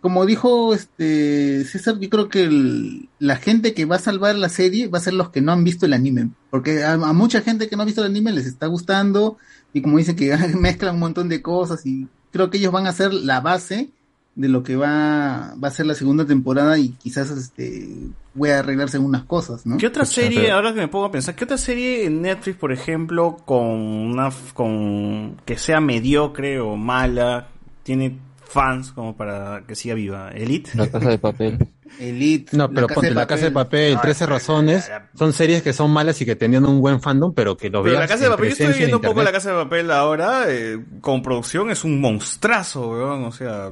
como 0.01 0.25
dijo 0.25 0.73
este 0.75 1.65
César, 1.65 1.99
yo 1.99 2.09
creo 2.09 2.29
que 2.29 2.43
el- 2.43 3.09
la 3.19 3.37
gente 3.37 3.73
que 3.73 3.85
va 3.85 3.95
a 3.95 3.99
salvar 3.99 4.35
la 4.35 4.49
serie 4.49 4.87
va 4.87 4.99
a 4.99 5.01
ser 5.01 5.13
los 5.13 5.29
que 5.31 5.41
no 5.41 5.51
han 5.51 5.63
visto 5.63 5.85
el 5.87 5.93
anime, 5.93 6.29
porque 6.51 6.83
a, 6.83 6.93
a 6.93 7.13
mucha 7.13 7.41
gente 7.41 7.67
que 7.67 7.75
no 7.75 7.81
ha 7.81 7.85
visto 7.85 8.01
el 8.05 8.11
anime 8.11 8.31
les 8.31 8.45
está 8.45 8.67
gustando 8.67 9.37
y 9.75 9.81
como 9.81 9.97
dicen 9.97 10.15
que 10.15 10.35
mezclan 10.57 10.95
un 10.95 11.01
montón 11.01 11.27
de 11.27 11.41
cosas 11.41 11.85
y 11.85 12.07
creo 12.31 12.49
que 12.49 12.57
ellos 12.57 12.71
van 12.71 12.87
a 12.87 12.93
ser 12.93 13.13
la 13.13 13.41
base 13.41 13.89
de 14.33 14.47
lo 14.47 14.63
que 14.63 14.77
va, 14.77 15.53
va 15.61 15.67
a 15.67 15.71
ser 15.71 15.85
la 15.85 15.95
segunda 15.95 16.25
temporada 16.25 16.77
y 16.77 16.89
quizás 16.89 17.29
este 17.31 17.89
voy 18.33 18.51
a 18.51 18.59
arreglarse 18.59 18.95
algunas 18.95 19.25
cosas, 19.25 19.65
¿no? 19.65 19.75
¿Qué 19.77 19.87
otra 19.87 20.05
serie, 20.05 20.49
ahora 20.51 20.73
que 20.73 20.79
me 20.79 20.87
pongo 20.87 21.05
a 21.05 21.11
pensar, 21.11 21.35
qué 21.35 21.43
otra 21.43 21.57
serie 21.57 22.05
en 22.05 22.21
Netflix, 22.21 22.57
por 22.57 22.71
ejemplo, 22.71 23.37
con 23.45 23.65
una 23.65 24.29
con 24.53 25.35
que 25.43 25.57
sea 25.57 25.81
mediocre 25.81 26.61
o 26.61 26.77
mala, 26.77 27.49
tiene 27.83 28.17
fans 28.45 28.93
como 28.93 29.17
para 29.17 29.63
que 29.67 29.75
siga 29.75 29.95
viva? 29.95 30.29
Elite. 30.29 30.71
La 30.75 30.89
casa 30.89 31.09
de 31.09 31.17
papel. 31.17 31.67
Elite. 31.99 32.55
No, 32.57 32.69
pero 32.69 32.87
ponte 32.87 33.11
La 33.11 33.27
Casa 33.27 33.45
de 33.45 33.51
Papel, 33.51 33.97
13 34.01 34.25
razones, 34.25 34.91
son 35.17 35.33
series 35.33 35.61
que 35.61 35.73
son 35.73 35.91
malas 35.91 36.19
y 36.21 36.25
que 36.25 36.35
tenían 36.35 36.65
un 36.65 36.81
buen 36.81 37.01
fandom, 37.01 37.33
pero 37.33 37.55
que 37.57 37.69
lo 37.69 37.83
veas 37.83 37.99
la 37.99 38.07
casa 38.07 38.23
de 38.25 38.29
papel, 38.31 38.49
yo 38.49 38.51
estoy 38.65 38.77
viendo 38.79 38.97
un 38.97 39.03
poco 39.03 39.23
la 39.23 39.31
casa 39.31 39.51
de 39.51 39.63
papel 39.63 39.91
ahora, 39.91 40.43
eh, 40.47 40.79
con 41.01 41.21
producción 41.21 41.69
es 41.69 41.83
un 41.83 42.01
monstruazo, 42.01 42.89
weón, 42.89 43.23
o 43.25 43.31
sea, 43.31 43.71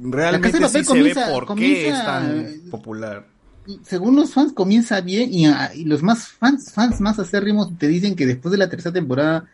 realmente 0.00 0.58
La 0.58 0.66
Casa 0.66 0.78
de 0.78 0.84
sí 0.84 0.90
se 0.90 0.94
ve 0.94 1.12
comienza- 1.14 1.30
por 1.32 1.54
qué 1.56 1.88
es 1.88 2.04
tan 2.04 2.46
popular. 2.70 3.26
según 3.84 4.16
los 4.16 4.32
fans 4.34 4.52
comienza 4.52 5.00
bien 5.00 5.32
y, 5.32 5.46
ah, 5.46 5.70
y 5.72 5.84
los 5.84 6.02
más 6.02 6.26
fans 6.28 6.72
fans 6.74 7.00
más 7.00 7.18
acérrimos 7.20 7.78
te 7.78 7.86
dicen 7.86 8.16
que 8.16 8.26
después 8.26 8.50
de 8.50 8.58
la 8.58 8.68
tercera 8.68 8.92
temporada 8.92 9.44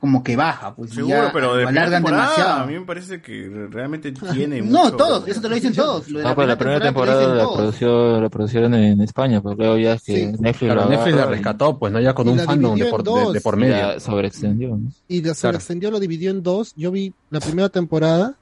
como 0.00 0.22
que 0.22 0.36
baja 0.36 0.74
pues 0.76 0.92
y 0.92 0.96
Seguro, 0.96 1.16
ya 1.16 1.32
pero 1.32 1.56
de 1.56 1.64
alargan 1.64 2.02
temporada, 2.04 2.30
demasiado 2.30 2.62
a 2.62 2.66
mí 2.66 2.74
me 2.78 2.84
parece 2.86 3.20
que 3.20 3.66
realmente 3.70 4.12
tiene 4.32 4.62
no 4.62 4.84
mucho- 4.84 4.96
todos 4.96 5.26
eso 5.26 5.40
te 5.40 5.48
lo 5.48 5.54
dicen 5.56 5.74
todos 5.74 6.08
lo 6.08 6.20
de 6.20 6.26
Ah, 6.28 6.34
pues 6.36 6.46
la 6.46 6.56
primera 6.56 6.80
temporada 6.80 7.18
dicen 7.20 7.36
la 7.36 7.44
produció, 7.52 8.20
la 8.20 8.28
producieron 8.28 8.74
en 8.74 9.00
España, 9.00 9.40
pero 9.42 9.54
luego 9.56 9.76
ya 9.78 9.94
es 9.94 10.02
que 10.04 10.14
Sí. 10.14 10.26
Netflix, 10.38 10.72
Claro, 10.72 10.84
lo 10.84 10.88
Netflix 10.90 11.16
la 11.16 11.24
y- 11.24 11.28
rescató, 11.28 11.78
pues 11.78 11.92
no 11.92 12.00
ya 12.00 12.14
con 12.14 12.26
Y 12.28 12.30
un 12.30 12.36
la 12.36 12.44
fandom 12.44 12.78
de 12.78 12.84
por, 12.86 13.02
de, 13.02 13.32
de 13.32 13.40
por 13.40 13.54
y 13.54 13.60
medio. 13.60 13.76
la 13.76 14.00
sobreextendió. 14.00 14.68
¿no? 14.76 14.90
Y 15.08 15.22
la 15.22 15.34
Claro. 15.34 15.56
extendió, 15.56 15.90
lo 15.90 15.98
dividió 15.98 16.30
en 16.30 16.42
dos. 16.44 16.72
Yo 16.76 16.90
vi 16.92 17.12
la 17.30 17.40
primera 17.40 17.68
temporada 17.68 18.34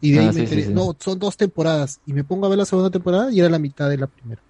y 0.00 0.12
de 0.12 0.20
ahí 0.20 0.26
Ah, 0.28 0.32
me 0.32 0.46
sí, 0.46 0.54
sí, 0.54 0.62
sí. 0.64 0.72
No, 0.72 0.96
son 1.00 1.18
dos 1.18 1.36
temporadas. 1.36 2.00
Y 2.06 2.12
me 2.12 2.22
pongo 2.22 2.46
a 2.46 2.48
ver 2.48 2.58
la 2.58 2.64
segunda 2.64 2.90
temporada 2.90 3.32
y 3.32 3.40
era 3.40 3.48
la 3.48 3.58
mitad 3.58 3.88
de 3.90 3.98
la 3.98 4.06
primera. 4.06 4.40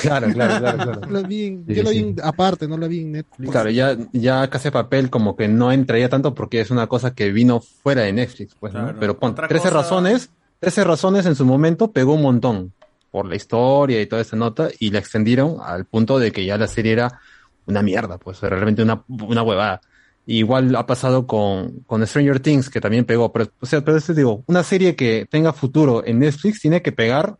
Claro, 0.00 0.28
claro, 0.32 0.58
claro, 0.60 0.78
claro. 1.00 1.00
La 1.10 1.20
vi 1.26 1.44
en- 1.46 1.64
Sí, 1.66 1.74
yo 1.74 1.82
la 1.82 1.90
vi 1.90 1.96
sí. 1.98 2.02
en- 2.04 2.16
aparte, 2.22 2.68
no 2.68 2.76
la 2.78 2.86
vi 2.88 3.00
en 3.00 3.12
Netflix. 3.12 3.50
Claro, 3.50 3.70
ya, 3.70 3.96
ya 4.12 4.48
Casa 4.48 4.64
de 4.64 4.72
Papel 4.72 5.10
como 5.10 5.36
que 5.36 5.48
no 5.48 5.72
entraría 5.72 6.08
tanto 6.08 6.34
porque 6.34 6.60
es 6.60 6.70
una 6.70 6.86
cosa 6.86 7.14
que 7.14 7.32
vino 7.32 7.60
fuera 7.60 8.02
de 8.02 8.12
Netflix, 8.12 8.54
pues. 8.58 8.72
Pero 9.00 9.18
pon, 9.18 9.32
Otra 9.32 9.48
13 9.48 9.64
cosa- 9.68 9.74
razones, 9.82 10.30
13 10.60 10.84
razones 10.84 11.26
en 11.26 11.34
su 11.34 11.44
momento 11.44 11.90
pegó 11.92 12.14
un 12.14 12.22
montón 12.22 12.72
por 13.10 13.26
la 13.26 13.36
historia 13.36 14.00
y 14.00 14.06
toda 14.06 14.22
esa 14.22 14.36
nota 14.36 14.68
y 14.78 14.90
la 14.90 14.98
extendieron 14.98 15.56
al 15.64 15.84
punto 15.86 16.18
de 16.18 16.32
que 16.32 16.44
ya 16.44 16.58
la 16.58 16.66
serie 16.66 16.92
era 16.92 17.20
una 17.66 17.82
mierda, 17.82 18.18
pues 18.18 18.40
realmente 18.40 18.82
una, 18.82 19.02
una 19.08 19.42
huevada. 19.42 19.80
Igual 20.28 20.74
ha 20.74 20.86
pasado 20.86 21.26
con, 21.26 21.80
con 21.86 22.04
Stranger 22.04 22.40
Things, 22.40 22.68
que 22.68 22.80
también 22.80 23.04
pegó, 23.04 23.32
pero, 23.32 23.46
o 23.60 23.66
sea, 23.66 23.82
pero 23.84 23.96
eso 23.96 24.12
digo, 24.12 24.42
una 24.46 24.64
serie 24.64 24.96
que 24.96 25.24
tenga 25.30 25.52
futuro 25.52 26.02
en 26.04 26.18
Netflix 26.18 26.60
tiene 26.60 26.82
que 26.82 26.90
pegar 26.90 27.36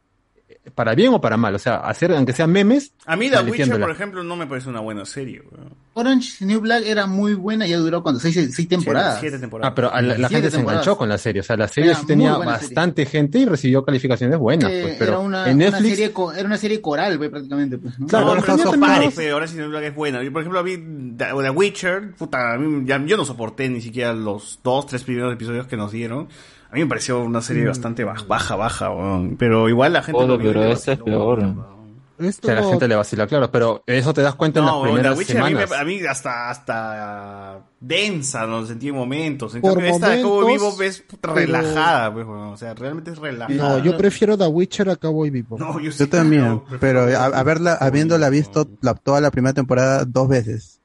para 0.75 0.95
bien 0.95 1.13
o 1.15 1.21
para 1.21 1.37
mal, 1.37 1.55
o 1.55 1.59
sea, 1.59 1.77
hacer, 1.77 2.13
aunque 2.13 2.33
sean 2.33 2.51
memes, 2.51 2.93
A 3.07 3.17
mí 3.17 3.31
The 3.31 3.41
Witcher, 3.43 3.81
por 3.81 3.91
ejemplo, 3.91 4.23
no 4.25 4.37
me 4.37 4.47
parece 4.47 4.69
una 4.69 4.81
buena 4.81 5.05
serie, 5.05 5.43
weón. 5.51 5.75
Orange 5.95 6.29
is 6.29 6.39
the 6.41 6.45
New 6.45 6.61
Black 6.61 6.83
era 6.85 7.07
muy 7.07 7.33
buena 7.35 7.67
y 7.67 7.73
ha 7.73 7.79
durado 7.79 8.03
cuando 8.03 8.21
seis, 8.21 8.35
seis 8.55 8.69
temporadas 8.69 9.19
Siete 9.19 9.39
temporadas. 9.39 9.73
Ah, 9.73 9.75
pero 9.75 9.91
a 9.91 10.03
la, 10.03 10.19
la 10.19 10.29
Siete 10.29 10.35
gente 10.43 10.51
se 10.51 10.61
enganchó 10.61 10.99
con 10.99 11.09
la 11.09 11.17
serie. 11.17 11.41
O 11.41 11.43
sea, 11.45 11.57
la 11.57 11.69
serie 11.69 11.91
Era 11.91 11.99
sí 12.01 12.07
tenía 12.07 12.37
buena 12.37 12.59
serie. 12.59 12.75
bastante 12.75 13.07
gente 13.07 13.39
y 13.39 13.45
recibió 13.47 13.83
calificaciones 13.83 14.39
buenas. 14.39 14.71
Eh, 14.71 14.81
pues, 14.83 14.97
pero 14.99 15.13
era 15.13 15.19
una, 15.21 15.49
en 15.49 15.57
una 15.57 15.65
Netflix, 15.71 15.91
serie 15.91 16.13
co- 16.13 16.33
era 16.35 16.45
una 16.45 16.59
serie 16.59 16.83
coral 16.83 17.17
pues, 17.17 17.31
prácticamente 17.31 17.79
pues, 17.79 17.99
¿no? 17.99 18.07
Claro, 18.09 18.27
no, 18.35 18.43
pero 18.43 18.57
pero 18.59 18.81
pares, 18.81 19.19
ahora 19.33 19.47
sí 19.47 19.57
no 19.57 19.79
es 19.79 19.95
buena. 19.95 20.23
Yo, 20.23 20.31
por 20.33 20.43
ejemplo, 20.43 20.63
vi 20.63 20.77
The, 21.17 21.27
The 21.43 21.51
Witcher, 21.51 22.11
puta, 22.13 22.53
a 22.53 22.59
mí 22.59 22.85
ya- 22.87 23.03
yo 23.07 23.17
no 23.17 23.25
soporté 23.25 23.69
ni 23.71 23.81
siquiera 23.81 24.13
los 24.13 24.61
dos, 24.63 24.87
tres 24.87 25.03
primeros 25.03 25.33
episodios 25.33 25.67
que 25.67 25.79
nos 25.79 25.93
dieron. 25.93 26.29
A 26.77 26.79
mí 26.79 26.85
me 26.85 26.89
pareció 26.91 27.23
una 27.23 27.41
serie 27.41 27.65
Mm. 27.65 27.69
bastante 27.69 28.05
baja, 28.05 28.25
baja, 28.29 28.55
baja, 28.57 28.91
weón. 28.91 29.37
Pero 29.39 29.67
igual 29.71 29.95
la 29.95 30.03
gente 30.03 30.13
Joder, 30.21 30.29
lo 30.29 30.37
vio 30.37 30.51
y 30.51 30.53
pero 30.53 30.65
le 30.67 30.73
esta 30.73 30.93
es 30.93 30.99
peor. 31.03 31.39
weón. 31.39 31.77
Esto 32.19 32.49
Que 32.49 32.53
a 32.53 32.55
la 32.57 32.61
no- 32.63 32.69
gente 32.71 32.89
le 32.89 32.97
vacila, 32.97 33.27
claro, 33.27 33.51
pero 33.51 33.83
eso 33.87 34.13
te 34.13 34.21
das 34.23 34.35
cuenta 34.35 34.61
en 34.61 34.67
No, 34.67 34.73
las 34.73 34.83
The 34.83 34.89
primeras 34.93 35.19
Witcher 35.19 35.37
a 35.37 35.41
mí, 35.45 35.49
semanas. 35.49 35.71
me- 35.71 35.77
a 35.77 35.85
mí 35.85 36.01
hasta, 36.07 36.51
hasta 36.51 37.61
densa 37.81 38.47
lo 38.47 38.67
sentí 38.67 38.89
en 38.89 38.95
momentos. 38.95 39.55
En 39.55 39.61
Por 39.63 39.73
cambio, 39.75 39.91
esta 39.95 40.09
de 40.11 40.23
Cowboy 40.23 40.45
momentos, 40.59 40.79
Vivo 40.79 40.83
es 40.89 41.05
relajada, 41.23 42.13
pues, 42.13 42.27
o 42.27 42.57
sea, 42.59 42.75
realmente 42.75 43.11
es 43.13 43.19
relajada. 43.19 43.55
No, 43.79 43.79
yo 43.85 43.97
prefiero 43.97 44.37
The 44.37 44.47
Witcher 44.47 44.91
a 44.91 44.97
Cowboy 44.97 45.31
Bebop. 45.31 45.59
No, 45.61 45.79
yo, 45.81 45.91
Yo 45.91 46.09
también, 46.11 46.63
pero 46.81 47.03
a- 47.03 47.25
haberla, 47.39 47.75
habiéndola 47.75 48.29
visto 48.31 48.67
la, 48.83 48.95
toda 48.95 49.21
la 49.23 49.31
primera 49.31 49.53
temporada 49.55 50.05
dos 50.07 50.29
veces. 50.29 50.76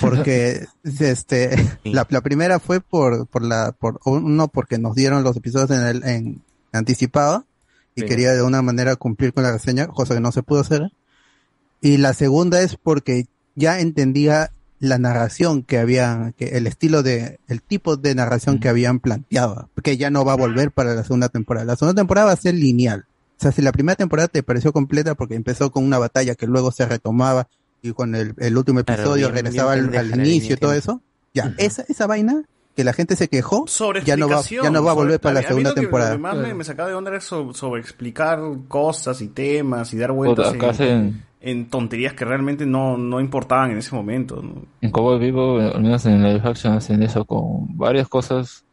Porque 0.00 0.66
este 0.84 1.56
la, 1.84 2.06
la 2.08 2.20
primera 2.20 2.58
fue 2.60 2.80
por, 2.80 3.26
por 3.26 3.42
la, 3.42 3.72
por 3.72 4.00
uno 4.04 4.48
porque 4.48 4.78
nos 4.78 4.94
dieron 4.94 5.24
los 5.24 5.36
episodios 5.36 5.70
en 5.70 5.86
el, 5.86 6.04
en 6.04 6.42
anticipado 6.72 7.44
y 7.94 8.02
Sí. 8.02 8.06
quería 8.06 8.32
de 8.32 8.42
una 8.42 8.62
manera 8.62 8.96
cumplir 8.96 9.32
con 9.34 9.42
la 9.42 9.52
reseña, 9.52 9.86
cosa 9.88 10.14
que 10.14 10.20
no 10.20 10.32
se 10.32 10.42
pudo 10.42 10.60
hacer. 10.60 10.92
Y 11.80 11.98
la 11.98 12.14
segunda 12.14 12.60
es 12.62 12.76
porque 12.76 13.26
ya 13.54 13.80
entendía 13.80 14.50
la 14.78 14.98
narración 14.98 15.62
que 15.62 15.78
había, 15.78 16.32
que 16.38 16.56
el 16.56 16.66
estilo 16.66 17.02
de, 17.02 17.38
el 17.48 17.60
tipo 17.60 17.96
de 17.96 18.14
narración 18.14 18.60
que 18.60 18.68
habían 18.68 18.98
planteado, 18.98 19.68
que 19.82 19.96
ya 19.96 20.10
no 20.10 20.24
va 20.24 20.32
a 20.32 20.36
volver 20.36 20.70
para 20.70 20.94
la 20.94 21.02
segunda 21.04 21.28
temporada. 21.28 21.66
La 21.66 21.76
segunda 21.76 22.00
temporada 22.00 22.28
va 22.28 22.32
a 22.32 22.36
ser 22.36 22.54
lineal. 22.54 23.04
O 23.38 23.42
sea, 23.42 23.52
si 23.52 23.60
la 23.62 23.72
primera 23.72 23.96
temporada 23.96 24.28
te 24.28 24.42
pareció 24.42 24.72
completa 24.72 25.14
porque 25.14 25.34
empezó 25.34 25.70
con 25.70 25.84
una 25.84 25.98
batalla 25.98 26.34
que 26.34 26.46
luego 26.46 26.72
se 26.72 26.86
retomaba 26.86 27.48
y 27.82 27.92
con 27.92 28.14
el, 28.14 28.34
el 28.38 28.56
último 28.56 28.82
Claro, 28.84 29.02
episodio 29.02 29.26
bien- 29.32 29.44
regresaba 29.44 29.74
bien 29.74 29.86
al, 29.88 29.96
al 29.96 30.10
la 30.10 30.16
inicio 30.16 30.54
y 30.54 30.58
todo 30.58 30.72
eso, 30.72 31.00
ya, 31.34 31.54
esa, 31.58 31.84
esa 31.88 32.06
vaina 32.06 32.42
que 32.76 32.84
la 32.84 32.92
gente 32.94 33.16
se 33.16 33.28
quejó, 33.28 33.66
ya 34.04 34.16
no 34.16 34.28
va, 34.28 34.40
ya 34.42 34.70
no 34.70 34.82
va 34.82 34.92
a 34.92 34.94
volver 34.94 35.14
sobre- 35.14 35.18
para 35.18 35.34
la 35.34 35.40
a 35.40 35.42
segunda 35.42 35.70
lo 35.70 35.74
que- 35.74 35.80
temporada. 35.82 36.10
Lo 36.12 36.16
que 36.16 36.22
más 36.22 36.36
me, 36.36 36.54
me 36.54 36.64
sacaba 36.64 36.88
de 36.88 36.94
onda 36.94 37.10
era 37.10 37.20
so- 37.20 37.52
sobre 37.52 37.80
explicar 37.82 38.40
cosas 38.68 39.20
y 39.20 39.28
temas 39.28 39.92
y 39.92 39.98
dar 39.98 40.12
vueltas 40.12 40.54
en, 40.54 40.60
hacen- 40.62 41.22
en 41.42 41.68
tonterías 41.68 42.14
que 42.14 42.24
realmente 42.24 42.64
no, 42.64 42.96
no 42.96 43.20
importaban 43.20 43.72
en 43.72 43.78
ese 43.78 43.94
momento. 43.94 44.40
¿no? 44.40 44.64
En 44.80 44.90
Cowboy 44.90 45.18
Vivo, 45.18 45.58
al 45.58 45.82
menos 45.82 46.06
en 46.06 46.22
Live 46.22 46.40
Action, 46.44 46.72
hacen 46.74 47.02
eso 47.02 47.24
con 47.26 47.76
varias 47.76 48.08
cosas 48.08 48.64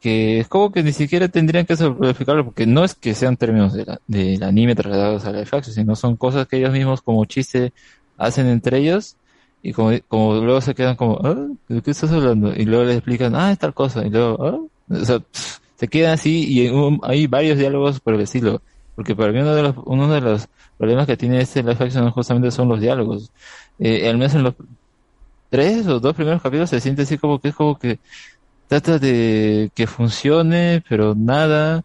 que 0.00 0.40
es 0.40 0.48
como 0.48 0.72
que 0.72 0.82
ni 0.82 0.92
siquiera 0.92 1.28
tendrían 1.28 1.66
que 1.66 1.76
simplificarlo, 1.76 2.44
porque 2.46 2.66
no 2.66 2.84
es 2.84 2.94
que 2.94 3.14
sean 3.14 3.36
términos 3.36 3.74
de 3.74 3.84
la- 3.84 4.00
del 4.06 4.42
anime 4.42 4.74
trasladados 4.74 5.24
a 5.26 5.30
Live 5.32 5.48
Action, 5.52 5.74
sino 5.74 5.94
son 5.96 6.16
cosas 6.16 6.46
que 6.46 6.56
ellos 6.56 6.72
mismos 6.72 7.00
como 7.02 7.24
chiste 7.26 7.72
hacen 8.20 8.46
entre 8.48 8.78
ellos 8.78 9.16
y 9.62 9.72
como, 9.72 9.90
como 10.08 10.34
luego 10.36 10.60
se 10.60 10.74
quedan 10.74 10.96
como, 10.96 11.18
"Ah, 11.22 11.36
¿de 11.68 11.82
qué 11.82 11.90
estás 11.90 12.12
hablando? 12.12 12.54
Y 12.54 12.64
luego 12.64 12.84
les 12.84 12.96
explican, 12.96 13.34
ah, 13.34 13.52
es 13.52 13.58
tal 13.58 13.74
cosa, 13.74 14.06
y 14.06 14.10
luego, 14.10 14.38
ah, 14.46 14.58
o 14.94 15.04
sea, 15.04 15.18
pff, 15.20 15.58
se 15.76 15.88
quedan 15.88 16.12
así 16.14 16.44
y 16.48 16.70
hay 17.02 17.26
varios 17.26 17.58
diálogos 17.58 18.00
por 18.00 18.14
el 18.14 18.20
estilo, 18.20 18.62
porque 18.94 19.16
para 19.16 19.32
mí 19.32 19.40
uno 19.40 19.54
de 19.54 19.62
los, 19.62 19.74
uno 19.84 20.12
de 20.12 20.20
los 20.20 20.46
problemas 20.78 21.06
que 21.06 21.16
tiene 21.16 21.40
este 21.40 21.62
live 21.62 21.76
action 21.78 22.10
justamente 22.10 22.50
son 22.50 22.68
los 22.68 22.80
diálogos. 22.80 23.30
Eh, 23.78 24.08
al 24.08 24.18
menos 24.18 24.34
en 24.34 24.42
los 24.44 24.54
tres 25.50 25.86
o 25.86 26.00
dos 26.00 26.14
primeros 26.14 26.42
capítulos 26.42 26.70
se 26.70 26.80
siente 26.80 27.02
así 27.02 27.18
como 27.18 27.38
que 27.38 27.48
es 27.48 27.54
como 27.54 27.78
que 27.78 27.98
trata 28.68 28.98
de 28.98 29.70
que 29.74 29.86
funcione, 29.86 30.82
pero 30.88 31.14
nada. 31.14 31.82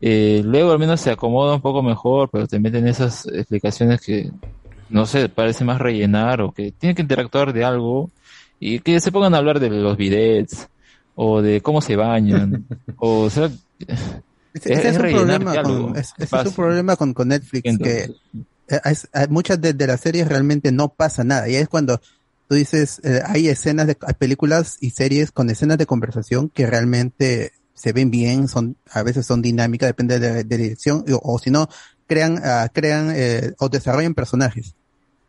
Eh, 0.00 0.42
luego 0.44 0.72
al 0.72 0.78
menos 0.78 1.00
se 1.00 1.10
acomoda 1.10 1.54
un 1.54 1.60
poco 1.62 1.82
mejor, 1.82 2.28
pero 2.30 2.46
te 2.46 2.58
meten 2.58 2.86
esas 2.88 3.26
explicaciones 3.26 4.00
que, 4.00 4.30
no 4.88 5.06
sé, 5.06 5.28
parece 5.28 5.64
más 5.64 5.80
rellenar 5.80 6.40
o 6.40 6.52
que 6.52 6.72
tienen 6.72 6.96
que 6.96 7.02
interactuar 7.02 7.52
de 7.52 7.64
algo 7.64 8.12
y 8.58 8.80
que 8.80 9.00
se 9.00 9.12
pongan 9.12 9.34
a 9.34 9.38
hablar 9.38 9.60
de 9.60 9.70
los 9.70 9.96
bidets 9.96 10.68
o 11.14 11.42
de 11.42 11.60
cómo 11.62 11.80
se 11.80 11.96
bañan 11.96 12.66
o, 12.96 13.30
sea, 13.30 13.50
Ese, 14.52 14.72
ese 14.72 14.88
es, 14.88 14.98
un 14.98 15.02
rellenar 15.02 15.08
problema 15.08 15.58
con, 15.58 15.96
es- 15.96 16.14
es 16.18 16.30
fácil. 16.30 16.50
un 16.50 16.54
problema 16.54 16.96
con, 16.96 17.12
con 17.14 17.28
Netflix, 17.28 17.78
que 17.78 18.04
eh, 18.68 18.80
es- 18.84 19.08
eh, 19.12 19.26
muchas 19.28 19.60
de, 19.60 19.72
de 19.74 19.86
las 19.86 20.00
series 20.00 20.28
realmente 20.28 20.72
no 20.72 20.94
pasa 20.94 21.24
nada. 21.24 21.48
Y 21.48 21.56
es 21.56 21.68
cuando 21.68 22.00
tú 22.48 22.54
dices, 22.56 23.00
eh, 23.04 23.20
hay 23.26 23.48
escenas 23.48 23.86
de 23.86 23.96
hay 24.02 24.14
películas 24.14 24.76
y 24.80 24.90
series 24.90 25.32
con 25.32 25.50
escenas 25.50 25.78
de 25.78 25.86
conversación 25.86 26.50
que 26.50 26.66
realmente 26.66 27.52
se 27.74 27.92
ven 27.92 28.10
bien, 28.10 28.46
son 28.48 28.78
a 28.90 29.02
veces 29.02 29.26
son 29.26 29.42
dinámicas, 29.42 29.88
depende 29.88 30.20
de, 30.20 30.44
de 30.44 30.56
dirección, 30.58 31.04
o, 31.12 31.20
o 31.34 31.38
si 31.40 31.50
no, 31.50 31.68
crean, 32.06 32.40
ah, 32.44 32.68
crean 32.72 33.12
eh, 33.14 33.54
o 33.58 33.68
desarrollan 33.68 34.14
personajes. 34.14 34.74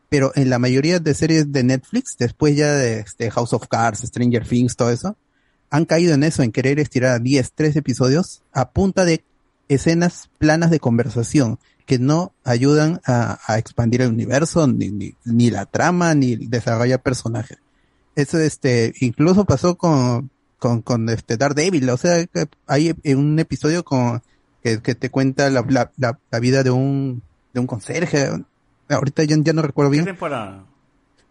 Pero 0.09 0.31
en 0.35 0.49
la 0.49 0.59
mayoría 0.59 0.99
de 0.99 1.13
series 1.13 1.51
de 1.51 1.63
Netflix, 1.63 2.15
después 2.17 2.55
ya 2.55 2.73
de 2.73 2.99
este, 2.99 3.31
House 3.31 3.53
of 3.53 3.67
Cards, 3.67 3.99
Stranger 3.99 4.47
Things, 4.47 4.75
todo 4.75 4.91
eso, 4.91 5.17
han 5.69 5.85
caído 5.85 6.13
en 6.13 6.23
eso, 6.23 6.43
en 6.43 6.51
querer 6.51 6.79
estirar 6.79 7.21
10, 7.21 7.51
3 7.53 7.75
episodios 7.75 8.43
a 8.53 8.69
punta 8.69 9.03
de 9.03 9.23
escenas 9.67 10.29
planas 10.37 10.69
de 10.69 10.79
conversación 10.79 11.59
que 11.85 11.99
no 11.99 12.33
ayudan 12.43 13.01
a, 13.05 13.37
expandir 13.57 14.01
el 14.01 14.09
universo, 14.09 14.67
ni, 14.67 15.15
ni, 15.23 15.49
la 15.49 15.65
trama, 15.65 16.15
ni 16.15 16.35
desarrollar 16.35 17.01
personajes. 17.01 17.59
Eso, 18.15 18.39
este, 18.39 18.93
incluso 19.01 19.45
pasó 19.45 19.75
con, 19.75 20.31
con, 20.57 20.81
con 20.81 21.09
este 21.09 21.37
Daredevil, 21.37 21.89
o 21.89 21.97
sea, 21.97 22.25
hay 22.65 22.95
un 23.05 23.37
episodio 23.37 23.83
con, 23.83 24.23
que, 24.65 24.81
que 24.81 24.95
te 24.95 25.11
cuenta 25.11 25.47
la, 25.51 25.63
la, 25.69 25.91
la, 25.97 26.17
la 26.31 26.39
vida 26.39 26.63
de 26.63 26.71
un, 26.71 27.21
de 27.53 27.59
un 27.59 27.67
conserje. 27.67 28.29
Ahorita 28.89 29.23
ya, 29.23 29.35
ya 29.39 29.53
no 29.53 29.61
recuerdo 29.61 29.91
¿Qué 29.91 29.97
bien. 29.97 30.05
temporada? 30.05 30.65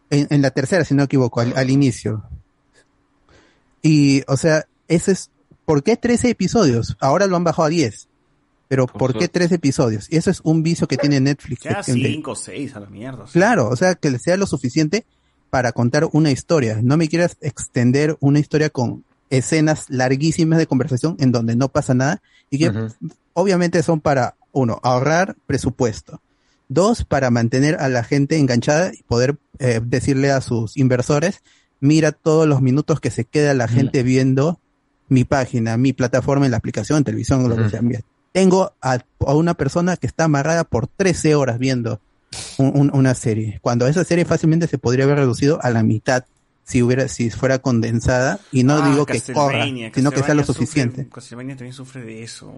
En, 0.08 0.28
en 0.30 0.40
la 0.40 0.52
tercera, 0.52 0.84
si 0.84 0.94
no 0.94 0.98
me 1.00 1.06
equivoco, 1.06 1.40
al, 1.40 1.52
al 1.56 1.68
inicio. 1.68 2.22
Y, 3.82 4.22
o 4.28 4.36
sea, 4.36 4.66
ese 4.86 5.10
es, 5.12 5.30
¿por 5.64 5.82
qué 5.82 5.96
13 5.96 6.30
episodios? 6.30 6.96
Ahora 7.00 7.26
lo 7.26 7.34
han 7.36 7.42
bajado 7.42 7.66
a 7.66 7.70
10. 7.70 8.08
Pero 8.68 8.86
¿por 8.86 9.18
qué 9.18 9.26
13 9.28 9.56
episodios? 9.56 10.06
Y 10.10 10.16
eso 10.16 10.30
es 10.30 10.40
un 10.44 10.62
vicio 10.62 10.86
que 10.86 10.96
tiene 10.96 11.18
Netflix. 11.20 11.62
Que- 11.62 11.82
cinco 11.92 12.30
o 12.32 12.36
seis 12.36 12.74
a 12.76 12.80
la 12.80 12.86
mierda. 12.86 13.24
Claro, 13.32 13.68
o 13.68 13.74
sea, 13.76 13.96
que 13.96 14.10
le 14.10 14.18
sea 14.20 14.36
lo 14.36 14.46
suficiente 14.46 15.04
para 15.50 15.72
contar 15.72 16.08
una 16.12 16.30
historia. 16.30 16.78
No 16.82 16.96
me 16.96 17.08
quieras 17.08 17.36
extender 17.40 18.16
una 18.20 18.38
historia 18.38 18.70
con 18.70 19.04
escenas 19.31 19.86
larguísimas 19.89 20.59
de 20.59 20.67
conversación 20.67 21.17
en 21.19 21.33
donde 21.33 21.57
no 21.57 21.69
pasa 21.69 21.94
nada 21.94 22.23
y 22.51 22.59
que 22.59 22.67
obviamente 23.33 23.83
son 23.83 24.01
para, 24.01 24.36
uno, 24.53 24.78
ahorrar 24.83 25.36
presupuesto. 25.47 26.20
Dos, 26.69 27.05
para 27.05 27.31
mantener 27.31 27.77
a 27.81 27.89
la 27.89 28.05
gente 28.05 28.39
enganchada 28.39 28.93
y 28.94 29.03
poder 29.03 29.36
eh, 29.59 29.81
decirle 29.85 30.31
a 30.31 30.41
sus 30.41 30.77
inversores, 30.77 31.43
mira 31.81 32.12
todos 32.12 32.47
los 32.49 32.62
minutos 32.62 33.01
que 33.01 33.11
se 33.11 33.25
queda 33.25 33.53
la 33.55 33.67
gente 33.69 34.03
viendo 34.03 34.59
mi 35.09 35.25
página, 35.25 35.77
mi 35.77 35.93
plataforma 35.93 36.47
en 36.47 36.53
la 36.53 36.57
aplicación, 36.57 36.99
en 36.99 37.05
televisión, 37.05 37.43
lo 37.49 37.57
que 37.57 37.69
sea. 37.70 37.83
Mira, 37.83 38.01
tengo 38.33 38.73
a, 38.81 38.99
a 39.20 39.35
una 39.35 39.55
persona 39.55 39.97
que 39.97 40.07
está 40.07 40.25
amarrada 40.25 40.65
por 40.65 40.86
13 40.86 41.35
horas 41.35 41.59
viendo 41.59 42.01
un- 42.59 42.73
un- 42.77 42.91
una 42.97 43.15
serie, 43.15 43.59
cuando 43.62 43.86
esa 43.86 44.03
serie 44.05 44.25
fácilmente 44.25 44.67
se 44.67 44.78
podría 44.78 45.05
haber 45.05 45.19
reducido 45.19 45.59
a 45.62 45.70
la 45.70 45.83
mitad 45.83 46.25
si 46.65 46.83
hubiera, 46.83 47.09
si 47.09 47.31
fuera 47.31 47.59
condensada, 47.59 48.41
y 48.51 48.65
no 48.65 48.75
Ah, 48.83 48.89
digo 48.91 49.05
que 49.07 49.20
corra, 49.33 49.65
sino 49.94 50.10
que 50.10 50.23
sea 50.23 50.34
lo 50.34 50.43
sufre- 50.43 50.47
suficiente. 50.47 51.09
Castlevania 51.12 51.57
también 51.57 51.75
sufre 51.75 52.02
de 52.02 52.23
eso. 52.23 52.52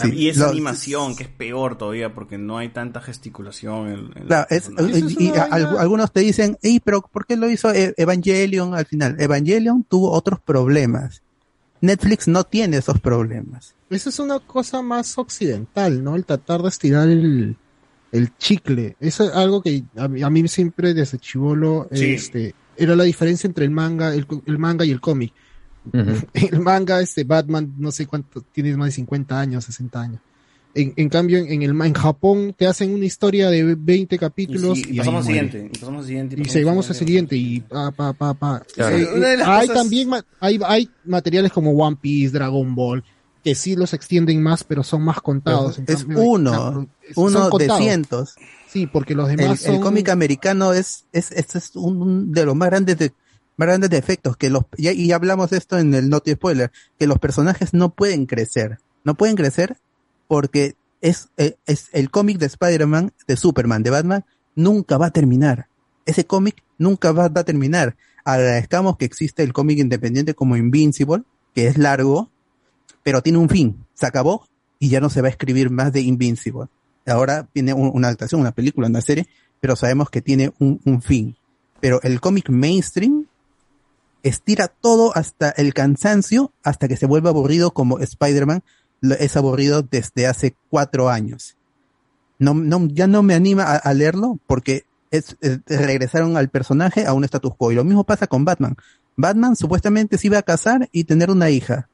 Sí, 0.00 0.10
y 0.14 0.28
esa 0.28 0.44
lo- 0.44 0.50
animación, 0.52 1.16
que 1.16 1.24
es 1.24 1.28
peor 1.28 1.76
todavía, 1.76 2.14
porque 2.14 2.38
no 2.38 2.56
hay 2.58 2.68
tanta 2.68 3.00
gesticulación. 3.00 3.88
en- 3.88 3.98
en 4.16 4.26
Claro, 4.26 4.46
es, 4.50 4.68
personajes. 4.70 5.16
y, 5.18 5.24
y 5.24 5.28
al- 5.30 5.76
algunos 5.78 6.12
te 6.12 6.20
dicen, 6.20 6.56
"Ey, 6.62 6.78
pero 6.80 7.00
¿por 7.02 7.26
qué 7.26 7.36
lo 7.36 7.50
hizo 7.50 7.72
E- 7.74 7.94
Evangelion 7.96 8.74
al 8.74 8.86
final? 8.86 9.16
Evangelion 9.18 9.82
tuvo 9.84 10.12
otros 10.12 10.40
problemas. 10.40 11.22
Netflix 11.80 12.28
no 12.28 12.44
tiene 12.44 12.76
esos 12.76 13.00
problemas. 13.00 13.74
Esa 13.90 14.08
es 14.10 14.18
una 14.20 14.38
cosa 14.40 14.82
más 14.82 15.16
occidental, 15.18 16.02
¿no? 16.04 16.14
El 16.16 16.24
tratar 16.24 16.62
de 16.62 16.68
estirar 16.68 17.08
el, 17.08 17.56
el 18.12 18.36
chicle. 18.36 18.96
Eso 19.00 19.24
es 19.24 19.32
algo 19.34 19.62
que 19.62 19.82
a 19.96 20.06
mí, 20.08 20.22
a 20.22 20.30
mí 20.30 20.46
siempre 20.48 20.94
desde 20.94 21.18
chivolo 21.18 21.88
Sí. 21.92 22.12
este, 22.14 22.54
era 22.78 22.96
la 22.96 23.04
diferencia 23.04 23.46
entre 23.46 23.64
el 23.64 23.70
manga, 23.70 24.14
el, 24.14 24.26
co- 24.26 24.42
el 24.46 24.58
manga 24.58 24.84
y 24.84 24.90
el 24.90 25.00
cómic. 25.00 25.32
El 26.34 26.60
manga, 26.60 27.00
este 27.00 27.24
Batman, 27.24 27.72
no 27.78 27.90
sé 27.90 28.06
cuánto, 28.06 28.42
tiene 28.52 28.76
más 28.76 28.86
de 28.88 28.92
50 28.92 29.40
años, 29.40 29.64
60 29.64 30.00
años. 30.00 30.20
En, 30.74 30.92
en 30.96 31.08
cambio, 31.08 31.38
en, 31.38 31.50
en 31.50 31.62
el, 31.62 31.70
en 31.70 31.94
Japón 31.94 32.54
te 32.56 32.66
hacen 32.66 32.92
una 32.92 33.06
historia 33.06 33.48
de 33.48 33.74
20 33.74 34.18
capítulos 34.18 34.78
Y, 34.78 34.82
sí, 34.84 34.90
y 34.90 34.94
y, 34.94 34.98
pasamos 34.98 35.20
al 35.20 35.26
siguiente. 35.26 35.70
Y 35.72 35.78
pasamos 35.78 36.00
al 36.02 36.06
siguiente. 36.06 36.34
Y 36.34 36.38
pasamos 36.38 36.52
seguimos 36.52 36.86
al 36.86 36.90
al 36.92 36.98
siguiente 36.98 37.36
y 37.36 37.60
pa, 37.60 37.90
pa, 37.90 38.12
pa, 38.12 38.34
pa. 38.34 38.62
Claro. 38.74 38.96
Eh, 38.96 39.02
eh, 39.02 39.36
hay 39.44 39.66
cosas- 39.68 39.82
también 39.82 40.08
ma- 40.10 40.24
hay, 40.40 40.60
hay 40.66 40.90
materiales 41.06 41.52
como 41.52 41.70
One 41.72 41.96
Piece, 42.00 42.32
Dragon 42.32 42.74
Ball, 42.74 43.02
que 43.42 43.54
sí 43.54 43.74
los 43.74 43.94
extienden 43.94 44.42
más, 44.42 44.64
pero 44.64 44.82
son 44.84 45.02
más 45.02 45.20
contados. 45.22 45.78
En 45.78 45.84
Es 45.88 46.04
cambio, 46.04 46.20
uno, 46.20 46.86
uno 47.16 47.48
son 47.48 47.58
de 47.58 47.70
cientos. 47.78 48.34
Sí, 48.68 48.86
porque 48.86 49.14
los 49.14 49.30
El, 49.30 49.36
demás 49.36 49.64
el 49.64 49.74
son... 49.74 49.82
cómic 49.82 50.08
americano 50.10 50.72
es, 50.72 51.06
es, 51.12 51.32
es, 51.32 51.56
es 51.56 51.76
un 51.76 52.32
de 52.32 52.44
los 52.44 52.54
más 52.54 52.68
grandes 52.68 52.98
de, 52.98 53.12
más 53.56 53.66
grandes 53.66 53.90
defectos 53.90 54.36
que 54.36 54.50
los, 54.50 54.64
y, 54.76 54.88
y 54.90 55.12
hablamos 55.12 55.52
esto 55.52 55.78
en 55.78 55.94
el 55.94 56.08
Noti 56.08 56.32
Spoiler, 56.32 56.70
que 56.98 57.06
los 57.06 57.18
personajes 57.18 57.74
no 57.74 57.90
pueden 57.90 58.26
crecer. 58.26 58.78
No 59.04 59.14
pueden 59.14 59.36
crecer 59.36 59.78
porque 60.28 60.76
es, 61.00 61.28
eh, 61.36 61.56
es 61.66 61.88
el 61.92 62.10
cómic 62.10 62.38
de 62.38 62.46
Spider-Man, 62.46 63.12
de 63.26 63.36
Superman, 63.36 63.82
de 63.82 63.90
Batman, 63.90 64.24
nunca 64.54 64.98
va 64.98 65.06
a 65.06 65.10
terminar. 65.10 65.68
Ese 66.06 66.26
cómic 66.26 66.62
nunca 66.76 67.12
va, 67.12 67.28
va 67.28 67.40
a 67.40 67.44
terminar. 67.44 67.96
Agradezcamos 68.24 68.96
que 68.96 69.06
existe 69.06 69.42
el 69.42 69.52
cómic 69.52 69.78
independiente 69.78 70.34
como 70.34 70.56
Invincible, 70.56 71.22
que 71.54 71.66
es 71.66 71.78
largo, 71.78 72.30
pero 73.02 73.22
tiene 73.22 73.38
un 73.38 73.48
fin. 73.48 73.86
Se 73.94 74.06
acabó 74.06 74.46
y 74.78 74.90
ya 74.90 75.00
no 75.00 75.10
se 75.10 75.22
va 75.22 75.28
a 75.28 75.30
escribir 75.30 75.70
más 75.70 75.92
de 75.92 76.02
Invincible. 76.02 76.66
Ahora 77.10 77.48
viene 77.54 77.72
un- 77.72 77.90
una 77.92 78.08
adaptación, 78.08 78.40
una 78.40 78.52
película, 78.52 78.88
una 78.88 79.00
serie, 79.00 79.26
pero 79.60 79.76
sabemos 79.76 80.10
que 80.10 80.22
tiene 80.22 80.52
un, 80.58 81.02
fin. 81.02 81.36
Pero 81.80 82.00
el 82.02 82.20
cómic 82.20 82.48
mainstream 82.50 83.26
estira 84.22 84.68
todo 84.68 85.16
hasta 85.16 85.50
el 85.50 85.74
cansancio, 85.74 86.52
hasta 86.62 86.88
que 86.88 86.96
se 86.96 87.06
vuelve 87.06 87.28
aburrido 87.28 87.72
como 87.72 87.98
Spider-Man 87.98 88.62
es 89.20 89.36
aburrido 89.36 89.82
desde 89.82 90.26
hace 90.26 90.56
cuatro 90.70 91.08
años. 91.08 91.56
No, 92.38 92.54
no, 92.54 92.86
ya 92.88 93.06
no 93.06 93.22
me 93.22 93.34
anima 93.34 93.64
a, 93.64 93.94
leerlo 93.94 94.38
porque 94.46 94.84
es, 95.10 95.36
es- 95.40 95.60
regresaron 95.66 96.36
al 96.36 96.48
personaje 96.48 97.06
a 97.06 97.12
un 97.12 97.24
status 97.24 97.54
quo. 97.56 97.72
Y 97.72 97.74
lo 97.76 97.84
mismo 97.84 98.04
pasa 98.04 98.26
con 98.26 98.44
Batman. 98.44 98.76
Batman 99.16 99.56
supuestamente 99.56 100.18
se 100.18 100.28
iba 100.28 100.38
a 100.38 100.42
casar 100.42 100.88
y 100.92 101.04
tener 101.04 101.30
una 101.30 101.50
hija. 101.50 101.88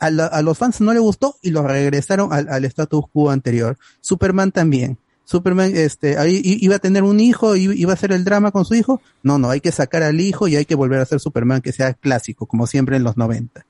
A, 0.00 0.10
la- 0.10 0.26
a 0.26 0.42
los 0.42 0.56
fans 0.58 0.80
no 0.80 0.92
le 0.92 1.00
gustó 1.00 1.36
y 1.42 1.50
lo 1.50 1.62
regresaron 1.66 2.32
al, 2.32 2.48
al 2.48 2.64
status 2.64 3.04
quo 3.12 3.30
anterior. 3.30 3.76
Superman 4.00 4.52
también. 4.52 4.98
Superman, 5.24 5.72
este, 5.74 6.16
ahí 6.16 6.40
iba 6.44 6.76
a 6.76 6.78
tener 6.78 7.02
un 7.02 7.20
hijo, 7.20 7.54
i- 7.56 7.78
iba 7.78 7.90
a 7.90 7.94
hacer 7.94 8.12
el 8.12 8.24
drama 8.24 8.50
con 8.50 8.64
su 8.64 8.74
hijo. 8.74 9.00
No, 9.22 9.38
no, 9.38 9.50
hay 9.50 9.60
que 9.60 9.72
sacar 9.72 10.02
al 10.02 10.20
hijo 10.20 10.48
y 10.48 10.56
hay 10.56 10.64
que 10.64 10.74
volver 10.74 11.00
a 11.00 11.02
hacer 11.02 11.20
Superman 11.20 11.60
que 11.60 11.72
sea 11.72 11.92
clásico, 11.94 12.46
como 12.46 12.66
siempre 12.66 12.96
en 12.96 13.02
los 13.04 13.16
90. 13.16 13.66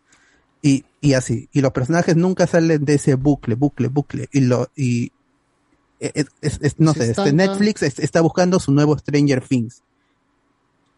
Y, 0.62 0.84
y 1.00 1.14
así. 1.14 1.48
Y 1.52 1.60
los 1.60 1.72
personajes 1.72 2.14
nunca 2.16 2.46
salen 2.46 2.84
de 2.84 2.94
ese 2.94 3.14
bucle, 3.14 3.54
bucle, 3.56 3.88
bucle. 3.88 4.28
Y 4.32 4.40
lo, 4.42 4.68
y, 4.76 5.10
es, 6.00 6.26
es- 6.42 6.58
es- 6.62 6.74
no 6.78 6.92
sé, 6.94 7.10
este. 7.10 7.32
Netflix 7.32 7.82
es- 7.82 7.98
está 7.98 8.20
buscando 8.20 8.60
su 8.60 8.70
nuevo 8.72 8.96
Stranger 8.98 9.40
Things. 9.40 9.82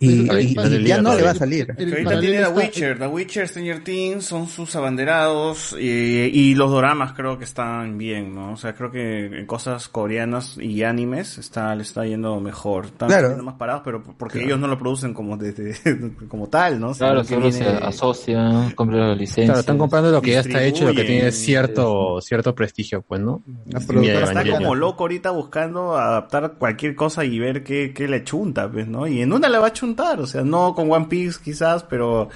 Y, 0.03 0.27
Pero- 0.27 0.41
y- 0.41 0.55
pero- 0.55 0.77
y 0.77 0.85
ya 0.85 1.03
no 1.03 1.15
le 1.15 1.23
va 1.23 1.33
a 1.33 1.35
salir. 1.35 1.67
Que 1.77 1.85
ahorita 1.85 2.21
tiene 2.21 2.39
The 2.39 2.49
Witcher, 2.49 2.99
The 2.99 3.07
Witcher, 3.07 3.47
Stranger 3.49 3.85
Things 3.85 4.25
son 4.25 4.49
sus 4.49 4.75
abanderados 4.75 5.77
y, 5.79 5.87
y 5.87 6.55
los 6.55 6.71
doramas 6.71 7.13
creo 7.13 7.37
que 7.39 7.45
están 7.45 7.99
bien, 7.99 8.35
¿no? 8.35 8.53
O 8.53 8.57
sea, 8.57 8.75
creo 8.75 8.91
que 8.91 9.27
en 9.27 9.45
cosas 9.47 9.89
coreanas 9.89 10.57
y 10.59 10.85
animes 10.85 11.37
está, 11.37 11.75
le 11.75 11.83
está 11.83 12.07
yendo 12.07 12.41
mejor. 12.41 12.87
Están 12.87 13.09
Claro. 13.11 13.29
yendo 13.29 13.43
más 13.45 13.57
parados, 13.57 13.83
pero 13.85 14.03
porque 14.03 14.43
ellos 14.43 14.59
no 14.59 14.69
lo 14.69 14.79
producen 14.79 15.13
como 15.13 15.37
desde, 15.37 15.75
como 16.29 16.49
tal, 16.49 16.81
¿no? 16.81 16.93
Claro, 16.95 17.23
solo 17.23 17.53
se 17.53 17.63
viene- 17.63 17.79
asocian, 17.83 18.71
compran 18.71 19.01
la 19.11 19.15
licencia. 19.15 19.45
Claro, 19.45 19.61
están 19.61 19.77
comprando 19.77 20.11
lo 20.11 20.23
que 20.23 20.31
ya 20.33 20.41
está 20.41 20.63
hecho 20.65 20.85
y 20.85 20.87
lo 20.89 20.95
que 20.95 21.05
tiene 21.05 21.31
cierto, 21.31 22.21
cierto 22.23 22.55
prestigio, 22.55 23.03
pues, 23.03 23.21
¿no? 23.21 23.43
La 23.67 23.79
está 23.81 24.45
como 24.51 24.75
loco 24.75 25.05
ahorita 25.05 25.31
buscando 25.31 25.97
adaptar 25.99 26.55
cualquier 26.59 26.95
cosa 26.95 27.23
y 27.25 27.39
ver 27.39 27.63
qué, 27.63 27.93
qué 27.95 28.09
le 28.09 28.25
chunta, 28.25 28.71
pues, 28.71 28.89
¿no? 28.89 29.07
Y 29.07 29.21
en 29.21 29.33
una 29.33 29.49
le 29.51 29.59
va 29.59 29.67
a 29.67 29.73
chuntar, 29.73 29.90
o 29.99 30.27
sea, 30.27 30.43
no 30.43 30.75
con 30.75 30.91
One 30.91 31.07
Piece 31.07 31.41
quizás, 31.43 31.85
pero 31.85 32.29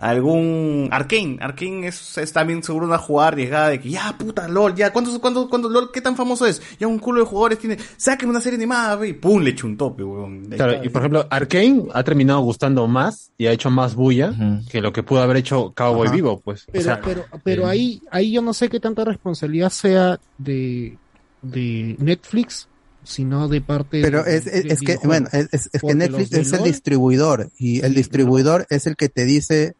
algún 0.00 0.88
Arkane, 0.90 1.36
Arkane 1.40 1.88
es, 1.88 2.16
es 2.16 2.32
también 2.32 2.62
seguro 2.62 2.86
una 2.86 2.96
jugada 2.96 3.28
arriesgada 3.28 3.68
de 3.68 3.80
que 3.80 3.90
ya 3.90 4.16
puta 4.16 4.48
LOL, 4.48 4.74
ya 4.74 4.92
cuántos 4.92 5.18
cuántos 5.18 5.48
cuántos 5.48 5.70
LOL 5.70 5.90
qué 5.92 6.00
tan 6.00 6.16
famoso 6.16 6.46
es? 6.46 6.62
Ya 6.78 6.86
un 6.86 6.98
culo 6.98 7.20
de 7.20 7.26
jugadores 7.26 7.58
tiene, 7.58 7.76
sáquenme 7.98 8.30
una 8.30 8.40
serie 8.40 8.56
animada, 8.56 9.06
y 9.06 9.12
pum, 9.12 9.42
le 9.42 9.54
chuntó, 9.54 9.88
weón. 9.88 10.46
Claro, 10.46 10.72
está. 10.72 10.86
y 10.86 10.88
por 10.88 11.02
ejemplo, 11.02 11.26
Arkane 11.28 11.84
ha 11.92 12.02
terminado 12.02 12.40
gustando 12.40 12.86
más 12.88 13.30
y 13.36 13.46
ha 13.46 13.52
hecho 13.52 13.70
más 13.70 13.94
bulla 13.94 14.32
que 14.70 14.80
lo 14.80 14.92
que 14.92 15.02
pudo 15.02 15.20
haber 15.20 15.36
hecho 15.36 15.72
Cowboy 15.74 16.06
Ajá. 16.06 16.16
Vivo, 16.16 16.40
pues. 16.40 16.62
O 16.62 16.72
Pero, 16.72 16.84
sea, 16.84 17.00
pero, 17.02 17.24
pero 17.44 17.62
eh, 17.64 17.70
ahí, 17.70 18.02
ahí 18.10 18.32
yo 18.32 18.40
no 18.40 18.54
sé 18.54 18.70
qué 18.70 18.80
tanta 18.80 19.04
responsabilidad 19.04 19.70
sea 19.70 20.18
de, 20.38 20.96
de 21.42 21.96
Netflix, 21.98 22.68
sino 23.02 23.48
de 23.48 23.60
parte 23.60 24.02
Pero 24.02 24.22
de- 24.22 24.36
es, 24.36 24.46
es, 24.46 24.64
es 24.66 24.80
que, 24.80 24.96
bueno, 25.04 25.28
es, 25.32 25.48
es- 25.52 25.70
es 25.72 25.80
que 25.82 25.94
Netflix 25.94 26.32
es 26.32 26.52
el 26.52 26.58
LOL- 26.60 26.64
distribuidor 26.64 27.50
y 27.58 27.84
el 27.84 27.94
distribuidor 27.94 28.66
es 28.70 28.86
el 28.86 28.96
que 28.96 29.08
te 29.08 29.24
dice, 29.24 29.74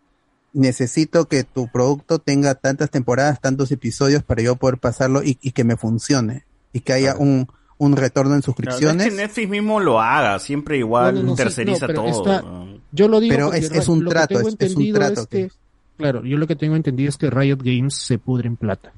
necesito 0.52 1.26
que 1.26 1.44
tu 1.44 1.68
producto 1.68 2.18
tenga 2.18 2.54
tantas 2.54 2.90
temporadas, 2.90 3.40
tantos 3.40 3.70
episodios 3.70 4.22
para 4.22 4.42
yo 4.42 4.56
poder 4.56 4.78
pasarlo 4.78 5.22
y, 5.22 5.38
y 5.42 5.52
que 5.52 5.64
me 5.64 5.76
funcione 5.76 6.44
y 6.72 6.80
que 6.80 6.92
haya 6.92 7.14
un, 7.16 7.48
un 7.78 7.96
retorno 7.96 8.34
en 8.34 8.40
Claro, 8.40 8.46
suscripciones. 8.54 9.06
es 9.06 9.12
que 9.12 9.16
Netflix 9.22 9.48
mismo 9.48 9.80
lo 9.80 10.00
haga, 10.00 10.38
siempre 10.38 10.78
igual 10.78 11.14
No, 11.16 11.20
no, 11.22 11.26
no, 11.28 11.36
sí, 11.36 11.42
terceriza 11.44 11.86
todo. 11.88 12.66
Yo 12.92 13.06
lo 13.08 13.20
digo 13.20 13.32
Pero 13.34 13.52
es- 13.52 13.88
un 13.88 14.02
lo 14.04 14.10
que 14.10 14.14
trato, 14.14 14.34
tengo 14.36 14.48
es- 14.48 14.56
es 14.58 14.74
un 14.76 14.92
trato 14.92 15.20
es 15.22 15.26
que- 15.28 15.48
que- 15.48 15.52
claro, 15.96 16.24
yo 16.24 16.36
lo 16.36 16.46
que 16.46 16.56
tengo 16.56 16.74
entendido 16.76 17.08
es 17.08 17.16
que 17.16 17.30
Riot 17.30 17.58
Games 17.62 17.94
se 17.94 18.18
pudre 18.18 18.48
en 18.48 18.56
plata. 18.56 18.92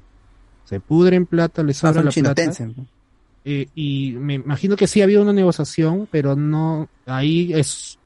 Se 0.65 0.79
pudre 0.79 1.17
en 1.17 1.25
plata, 1.27 1.61
le 1.61 1.73
sobra 1.73 1.93
son 1.95 2.05
la 2.05 2.11
chino 2.11 2.25
plata. 2.33 2.41
Tencent. 2.43 2.77
Eh, 3.45 3.67
y 3.75 4.13
me 4.17 4.35
imagino 4.35 4.75
que 4.75 4.87
sí 4.87 5.01
ha 5.01 5.03
habido 5.03 5.21
una 5.21 5.33
negociación, 5.33 6.07
pero 6.09 6.35
no, 6.35 6.87
ahí 7.05 7.51
es, 7.53 7.99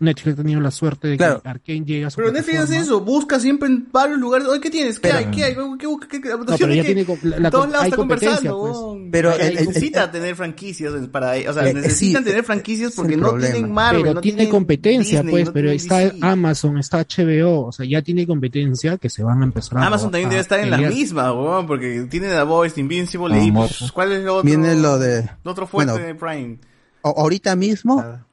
Netflix 0.00 0.34
ha 0.34 0.42
tenido 0.42 0.60
la 0.60 0.70
suerte 0.70 1.08
de 1.08 1.16
Claro. 1.16 1.40
que 1.42 1.48
Arkane 1.48 1.84
llega 1.84 2.08
a 2.08 2.10
su 2.10 2.16
Pero 2.16 2.32
Netflix 2.32 2.58
hace 2.58 2.78
eso, 2.78 3.00
busca 3.00 3.38
siempre 3.38 3.68
en 3.68 3.88
varios 3.92 4.18
lugares. 4.18 4.48
Oye, 4.48 4.60
¿qué 4.60 4.70
tienes? 4.70 4.98
¿Qué 4.98 5.08
Pero- 5.08 5.18
hay? 5.18 5.24
¿Qué 5.26 5.44
hay? 5.44 5.54
¿Qué, 5.54 5.60
qué, 5.78 6.08
qué, 6.08 6.20
qué 6.20 6.28
No, 6.30 6.44
pero 6.44 6.56
ya 6.74 6.82
¿Qué? 6.82 6.94
tiene 6.94 7.06
la- 7.22 7.38
la- 7.38 7.50
todos 7.50 7.68
lados 7.70 7.84
está 7.84 7.96
competencia, 7.96 8.50
conversando. 8.50 8.98
pues. 8.98 9.08
Pero 9.12 9.30
necesita 9.38 10.10
tener 10.10 10.34
franquicias 10.34 10.92
para 11.08 11.32
o 11.48 11.52
sea, 11.52 11.66
Eh, 11.66 11.70
eh, 11.70 11.74
necesitan 11.74 12.22
sí, 12.24 12.28
tener 12.30 12.44
franquicias 12.44 12.92
porque 12.94 13.16
no 13.16 13.28
problema. 13.28 13.52
tienen 13.52 13.72
Marvel, 13.72 14.02
pero 14.02 14.14
no 14.14 14.20
tiene 14.20 14.36
tienen 14.38 14.50
competencia, 14.52 15.18
Disney, 15.22 15.30
pues, 15.32 15.46
no 15.46 15.52
pero 15.52 15.70
está 15.70 15.98
DC. 15.98 16.18
Amazon, 16.20 16.78
está 16.78 16.98
HBO, 16.98 17.66
o 17.66 17.72
sea, 17.72 17.86
ya 17.86 18.02
tiene 18.02 18.26
competencia 18.26 18.98
que 18.98 19.08
se 19.08 19.22
van 19.22 19.40
a 19.42 19.44
empezar 19.44 19.78
a 19.78 19.86
Amazon 19.86 20.10
también 20.10 20.26
a 20.26 20.30
debe 20.30 20.40
estar 20.42 20.58
en 20.60 20.70
la 20.70 20.78
misma, 20.78 21.32
weón, 21.32 21.66
porque 21.66 22.06
tiene 22.10 22.28
The 22.28 22.42
Voice, 22.42 22.80
Invincible 22.80 23.42
y 23.44 23.52
pues, 23.52 23.92
¿cuál 23.92 24.12
es 24.12 24.24
lo 24.24 24.36
otro? 24.36 24.46
Viene 24.46 24.74
lo 24.74 24.98
de- 24.98 25.30
otro 25.44 25.66
fuerte 25.66 25.92
bueno, 25.92 26.06
de 26.06 26.14
Prime. 26.14 26.58
Ahorita 27.02 27.54
mismo, 27.54 28.00
la- 28.02 28.26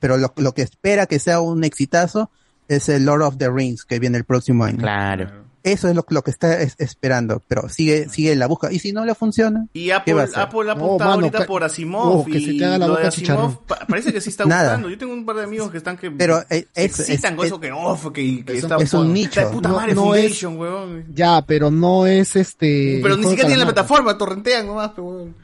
pero 0.00 0.16
lo, 0.16 0.32
lo 0.36 0.52
que 0.52 0.62
espera 0.62 1.06
que 1.06 1.18
sea 1.18 1.40
un 1.40 1.64
exitazo 1.64 2.30
es 2.68 2.88
el 2.88 3.04
Lord 3.04 3.22
of 3.22 3.36
the 3.38 3.50
Rings 3.50 3.84
que 3.84 3.98
viene 3.98 4.18
el 4.18 4.24
próximo 4.24 4.64
año. 4.64 4.78
Claro. 4.78 5.44
Eso 5.62 5.88
es 5.88 5.94
lo, 5.96 6.04
lo 6.10 6.20
que 6.22 6.30
está 6.30 6.60
es- 6.60 6.74
esperando, 6.76 7.42
pero 7.48 7.70
sigue 7.70 8.10
sigue 8.10 8.36
la 8.36 8.46
busca. 8.46 8.70
Y 8.70 8.78
si 8.80 8.92
no 8.92 9.06
le 9.06 9.14
funciona, 9.14 9.66
Y 9.72 9.86
¿qué 9.86 9.92
Apple, 9.94 10.12
va 10.12 10.20
a 10.20 10.24
hacer? 10.24 10.38
Apple 10.40 10.60
ha 10.60 10.64
No, 10.64 10.70
apuntado 10.72 11.10
mano, 11.12 11.22
ahorita 11.26 11.46
por 11.46 11.64
Asimov 11.64 12.20
Oh, 12.20 12.24
que 12.26 12.32
se 12.32 12.38
y 12.52 12.58
te 12.58 12.64
haga 12.66 12.76
la 12.76 12.86
lo 12.86 12.92
de 12.96 12.98
boca 12.98 13.08
Asimov 13.08 13.64
pa- 13.64 13.78
parece 13.88 14.12
que 14.12 14.20
sí 14.20 14.28
está 14.28 14.44
gustando. 14.76 14.90
Yo 14.90 14.98
tengo 14.98 15.14
un 15.14 15.24
par 15.24 15.36
de 15.36 15.44
amigos 15.44 15.70
que 15.70 15.78
están 15.78 15.96
que 15.96 16.10
Pero, 16.10 16.42
se 16.50 16.58
eh, 16.58 16.68
es- 16.74 17.00
excitan 17.00 17.32
es- 17.32 17.36
con 17.38 17.46
es- 17.46 17.50
eso 17.52 17.60
que 17.60 17.72
off, 17.72 18.12
que, 18.12 18.44
que 18.44 18.58
es 18.58 18.64
un- 18.64 18.72
está, 18.72 18.82
es 18.84 18.92
un 18.92 19.00
está 19.06 19.12
nicho. 19.14 19.40
de 19.40 19.46
puta 19.46 19.68
No- 19.70 19.76
madre 19.76 19.94
no 19.94 20.14
es- 20.14 20.20
Foundation, 20.38 20.58
weón. 20.58 21.04
Ya, 21.14 21.42
pero 21.46 21.70
no 21.70 22.06
es 22.06 22.36
este. 22.36 23.00
Pero 23.02 23.16
ni 23.16 23.22
siquiera 23.22 23.46
tiene 23.48 23.60
la 23.60 23.64
plataforma, 23.72 24.18
torrentean 24.18 24.66
nomás, 24.66 24.90
weón. 24.98 25.34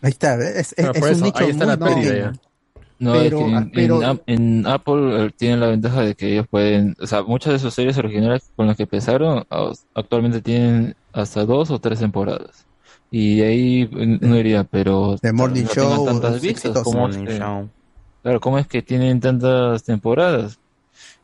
Ahí 0.00 0.10
está, 0.10 0.36
es, 0.36 0.72
es, 0.74 0.74
es 0.78 1.02
un 1.02 1.08
eso, 1.08 1.24
nicho 1.24 1.38
ahí 1.44 1.50
está 1.50 1.66
muy 1.66 1.76
la 1.76 1.84
pérdida. 1.86 2.32
No, 2.98 3.12
Pero- 3.12 3.40
en, 3.40 3.70
pero- 3.72 3.96
en 4.02 4.04
Ap- 4.08 4.22
en 4.26 4.66
Apple 4.66 5.26
eh, 5.26 5.30
tienen 5.36 5.60
la 5.60 5.66
ventaja 5.68 6.00
de 6.00 6.14
que 6.14 6.32
ellos 6.32 6.46
pueden, 6.48 6.96
o 7.00 7.06
sea, 7.06 7.22
muchas 7.22 7.52
de 7.52 7.58
sus 7.58 7.74
series 7.74 7.98
originales 7.98 8.50
con 8.56 8.66
las 8.66 8.76
que 8.76 8.84
empezaron 8.84 9.44
actualmente 9.94 10.40
tienen 10.40 10.96
hasta 11.12 11.44
dos 11.44 11.70
o 11.70 11.78
tres 11.78 11.98
temporadas. 11.98 12.64
Y 13.10 13.42
ahí 13.42 13.88
no 13.92 14.36
iría, 14.36 14.64
pero 14.64 15.16
The 15.20 15.32
Morning 15.32 15.64
no 15.64 15.68
Show, 15.74 16.06
tantas 16.06 16.40
vistas. 16.40 16.64
exitoso. 16.64 16.84
¿cómo 16.84 17.08
es 17.08 17.16
Morning 17.16 17.26
que- 17.32 17.38
Show. 17.38 17.68
claro, 18.22 18.40
¿cómo 18.40 18.58
es 18.58 18.66
que 18.66 18.80
tienen 18.82 19.20
tantas 19.20 19.84
temporadas? 19.84 20.58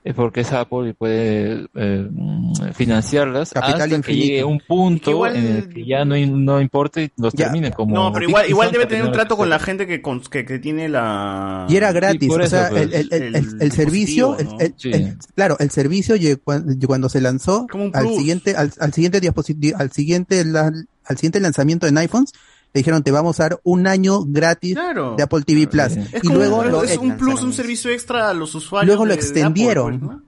Es 0.05 0.14
porque 0.14 0.40
es 0.40 0.50
Apple 0.52 0.89
y 0.89 0.92
puede 0.94 1.68
eh, 1.76 2.08
mm, 2.10 2.72
financiarlas 2.74 3.52
Capital 3.52 3.82
hasta 3.82 4.02
que 4.02 4.16
llegue 4.16 4.42
un 4.42 4.58
punto 4.58 5.10
Igual- 5.12 5.36
en 5.36 5.47
el 5.56 5.68
que 5.68 5.86
ya 5.86 6.05
no, 6.05 6.16
no 6.16 6.60
importe 6.60 7.05
y 7.05 7.10
los 7.16 7.32
Ya. 7.34 7.44
termine 7.44 7.70
como 7.70 7.94
No, 7.94 8.12
pero 8.12 8.28
igual, 8.28 8.48
igual 8.48 8.72
debe 8.72 8.86
tener 8.86 9.05
un 9.05 9.12
trato 9.12 9.36
con 9.36 9.48
la 9.48 9.60
gente 9.60 9.86
que, 9.86 10.02
cons- 10.02 10.28
que, 10.28 10.44
que 10.44 10.58
tiene 10.58 10.89
la... 10.89 11.66
Y 11.68 11.76
era 11.76 11.92
gratis, 11.92 12.28
por 12.28 12.40
o 12.40 12.44
eso, 12.44 12.56
sea, 12.56 12.70
pues, 12.70 12.82
el, 12.82 12.92
el, 12.94 13.08
el, 13.12 13.22
el- 13.22 13.34
el 13.36 13.62
el 13.62 13.72
servicio, 13.72 14.34
dispositivo, 14.36 14.58
el- 14.58 14.58
¿no? 14.58 14.58
el- 14.60 14.74
Sí. 14.76 14.90
el- 14.92 15.16
claro, 15.36 15.56
el 15.60 15.70
servicio 15.70 16.16
cuando 16.42 17.08
se 17.08 17.20
lanzó 17.20 17.68
al 17.92 18.08
siguiente, 18.08 18.56
al, 18.56 18.72
al 18.81 18.92
siguiente 18.92 19.20
dispositivo, 19.20 19.78
al 19.78 19.92
siguiente, 19.92 20.44
la- 20.44 20.72
al 21.05 21.16
siguiente 21.16 21.39
lanzamiento 21.39 21.86
en 21.86 21.98
iPhones, 21.98 22.32
le 22.75 22.78
dijeron 22.78 23.02
te 23.02 23.10
vamos 23.10 23.39
a 23.41 23.44
dar 23.44 23.60
un 23.65 23.86
año 23.86 24.25
gratis 24.26 24.75
Claro. 24.75 25.15
de 25.17 25.23
Apple 25.23 25.42
TV 25.42 25.67
Plus. 25.67 25.92
Sí. 25.92 26.01
Es, 26.12 26.25
Y 26.25 26.26
como 26.28 26.39
luego 26.39 26.59
un, 26.60 26.70
lo, 26.70 26.83
es 26.84 26.97
un 26.99 27.17
plus, 27.17 27.42
un 27.42 27.52
servicio 27.52 27.91
extra 27.91 28.31
a 28.31 28.34
los 28.34 28.55
usuarios. 28.55 28.86
luego 28.86 29.05
lo 29.05 29.10
de- 29.10 29.17
de 29.17 29.20
Apple, 29.23 29.28
extendieron. 29.41 30.01
pues, 30.01 30.10
¿no? 30.12 30.23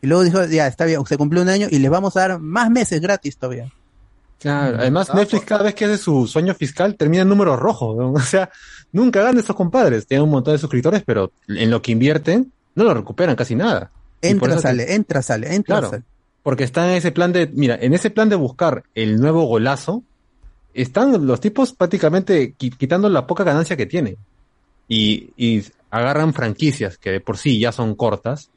y 0.00 0.06
luego 0.08 0.24
dijo, 0.24 0.44
ya 0.46 0.66
está 0.66 0.84
bien, 0.84 1.04
se 1.06 1.16
cumplió 1.16 1.42
un 1.42 1.48
año 1.48 1.68
y 1.70 1.78
les 1.78 1.90
vamos 1.90 2.16
a 2.16 2.20
dar 2.28 2.38
más 2.40 2.70
meses 2.70 3.00
gratis 3.00 3.36
todavía. 3.36 3.68
Claro, 4.40 4.78
además 4.80 5.08
Ah, 5.10 5.14
Netflix 5.14 5.44
cada 5.44 5.62
vez 5.62 5.74
que 5.76 5.84
hace 5.84 5.98
su 5.98 6.26
sueño 6.26 6.52
fiscal 6.54 6.96
termina 6.96 7.22
en 7.22 7.28
números 7.28 7.58
rojos, 7.60 7.96
¿no? 7.96 8.12
o 8.14 8.20
sea, 8.20 8.50
nunca 8.92 9.20
ganan 9.20 9.38
estos 9.38 9.54
compadres, 9.54 10.06
tienen 10.06 10.24
un 10.24 10.30
montón 10.30 10.54
de 10.54 10.58
suscriptores, 10.58 11.02
pero 11.06 11.30
en 11.48 11.70
lo 11.70 11.80
que 11.80 11.92
invierten 11.92 12.52
no 12.74 12.84
lo 12.84 12.94
recuperan 12.94 13.36
casi 13.36 13.54
nada. 13.54 13.90
Entra, 14.20 14.56
te- 14.56 14.62
sale, 14.62 14.94
entra, 14.94 15.22
sale, 15.22 15.54
entra, 15.54 15.76
Claro, 15.78 15.90
sale. 15.90 16.02
porque 16.42 16.64
están 16.64 16.90
en 16.90 16.96
ese 16.96 17.12
plan 17.12 17.32
de, 17.32 17.48
mira, 17.52 17.76
en 17.80 17.94
ese 17.94 18.10
plan 18.10 18.28
de 18.28 18.34
buscar 18.36 18.82
el 18.96 19.20
nuevo 19.20 19.44
golazo, 19.44 20.02
están 20.74 21.26
los 21.26 21.40
tipos 21.40 21.72
prácticamente 21.72 22.54
qui- 22.58 22.76
quitando 22.76 23.08
la 23.08 23.26
poca 23.26 23.44
ganancia 23.44 23.76
que 23.76 23.86
tienen. 23.86 24.16
Y, 24.88 25.30
y 25.36 25.64
agarran 25.90 26.34
franquicias 26.34 26.98
que 26.98 27.10
de 27.10 27.20
por 27.20 27.36
sí 27.38 27.58
ya 27.58 27.72
son 27.72 27.94
cortas, 27.94 28.50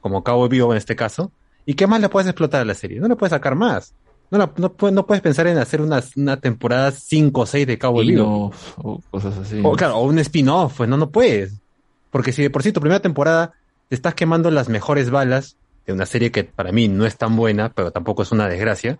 como 0.00 0.22
Cabo 0.22 0.48
Vivo 0.48 0.72
en 0.72 0.78
este 0.78 0.96
caso, 0.96 1.30
y 1.66 1.74
¿qué 1.74 1.86
más 1.86 2.00
le 2.00 2.08
puedes 2.08 2.28
explotar 2.28 2.60
a 2.60 2.64
la 2.64 2.74
serie? 2.74 3.00
No 3.00 3.08
le 3.08 3.16
puedes 3.16 3.30
sacar 3.30 3.54
más. 3.54 3.94
No, 4.30 4.38
la- 4.38 4.52
no, 4.56 4.72
puedes, 4.72 4.94
no 4.94 5.06
puedes 5.06 5.22
pensar 5.22 5.46
en 5.46 5.58
hacer 5.58 5.80
una, 5.80 6.02
una 6.16 6.38
temporada 6.38 6.90
5 6.90 7.42
o 7.42 7.46
6 7.46 7.66
de 7.66 7.78
Cabo 7.78 8.00
Vivo. 8.00 8.52
o 8.78 9.00
cosas 9.10 9.36
así. 9.38 9.60
O 9.62 9.72
claro, 9.72 9.96
o 9.98 10.04
un 10.04 10.18
spin-off, 10.18 10.76
pues 10.78 10.88
no, 10.88 10.96
no 10.96 11.10
puedes. 11.10 11.54
Porque 12.10 12.32
si 12.32 12.42
de 12.42 12.50
por 12.50 12.62
sí 12.62 12.72
tu 12.72 12.80
primera 12.80 13.00
temporada 13.00 13.52
te 13.88 13.94
estás 13.94 14.14
quemando 14.14 14.50
las 14.50 14.68
mejores 14.68 15.10
balas 15.10 15.56
de 15.86 15.92
una 15.92 16.06
serie 16.06 16.30
que 16.30 16.44
para 16.44 16.72
mí 16.72 16.88
no 16.88 17.04
es 17.06 17.16
tan 17.16 17.36
buena, 17.36 17.70
pero 17.72 17.90
tampoco 17.90 18.22
es 18.22 18.32
una 18.32 18.48
desgracia, 18.48 18.98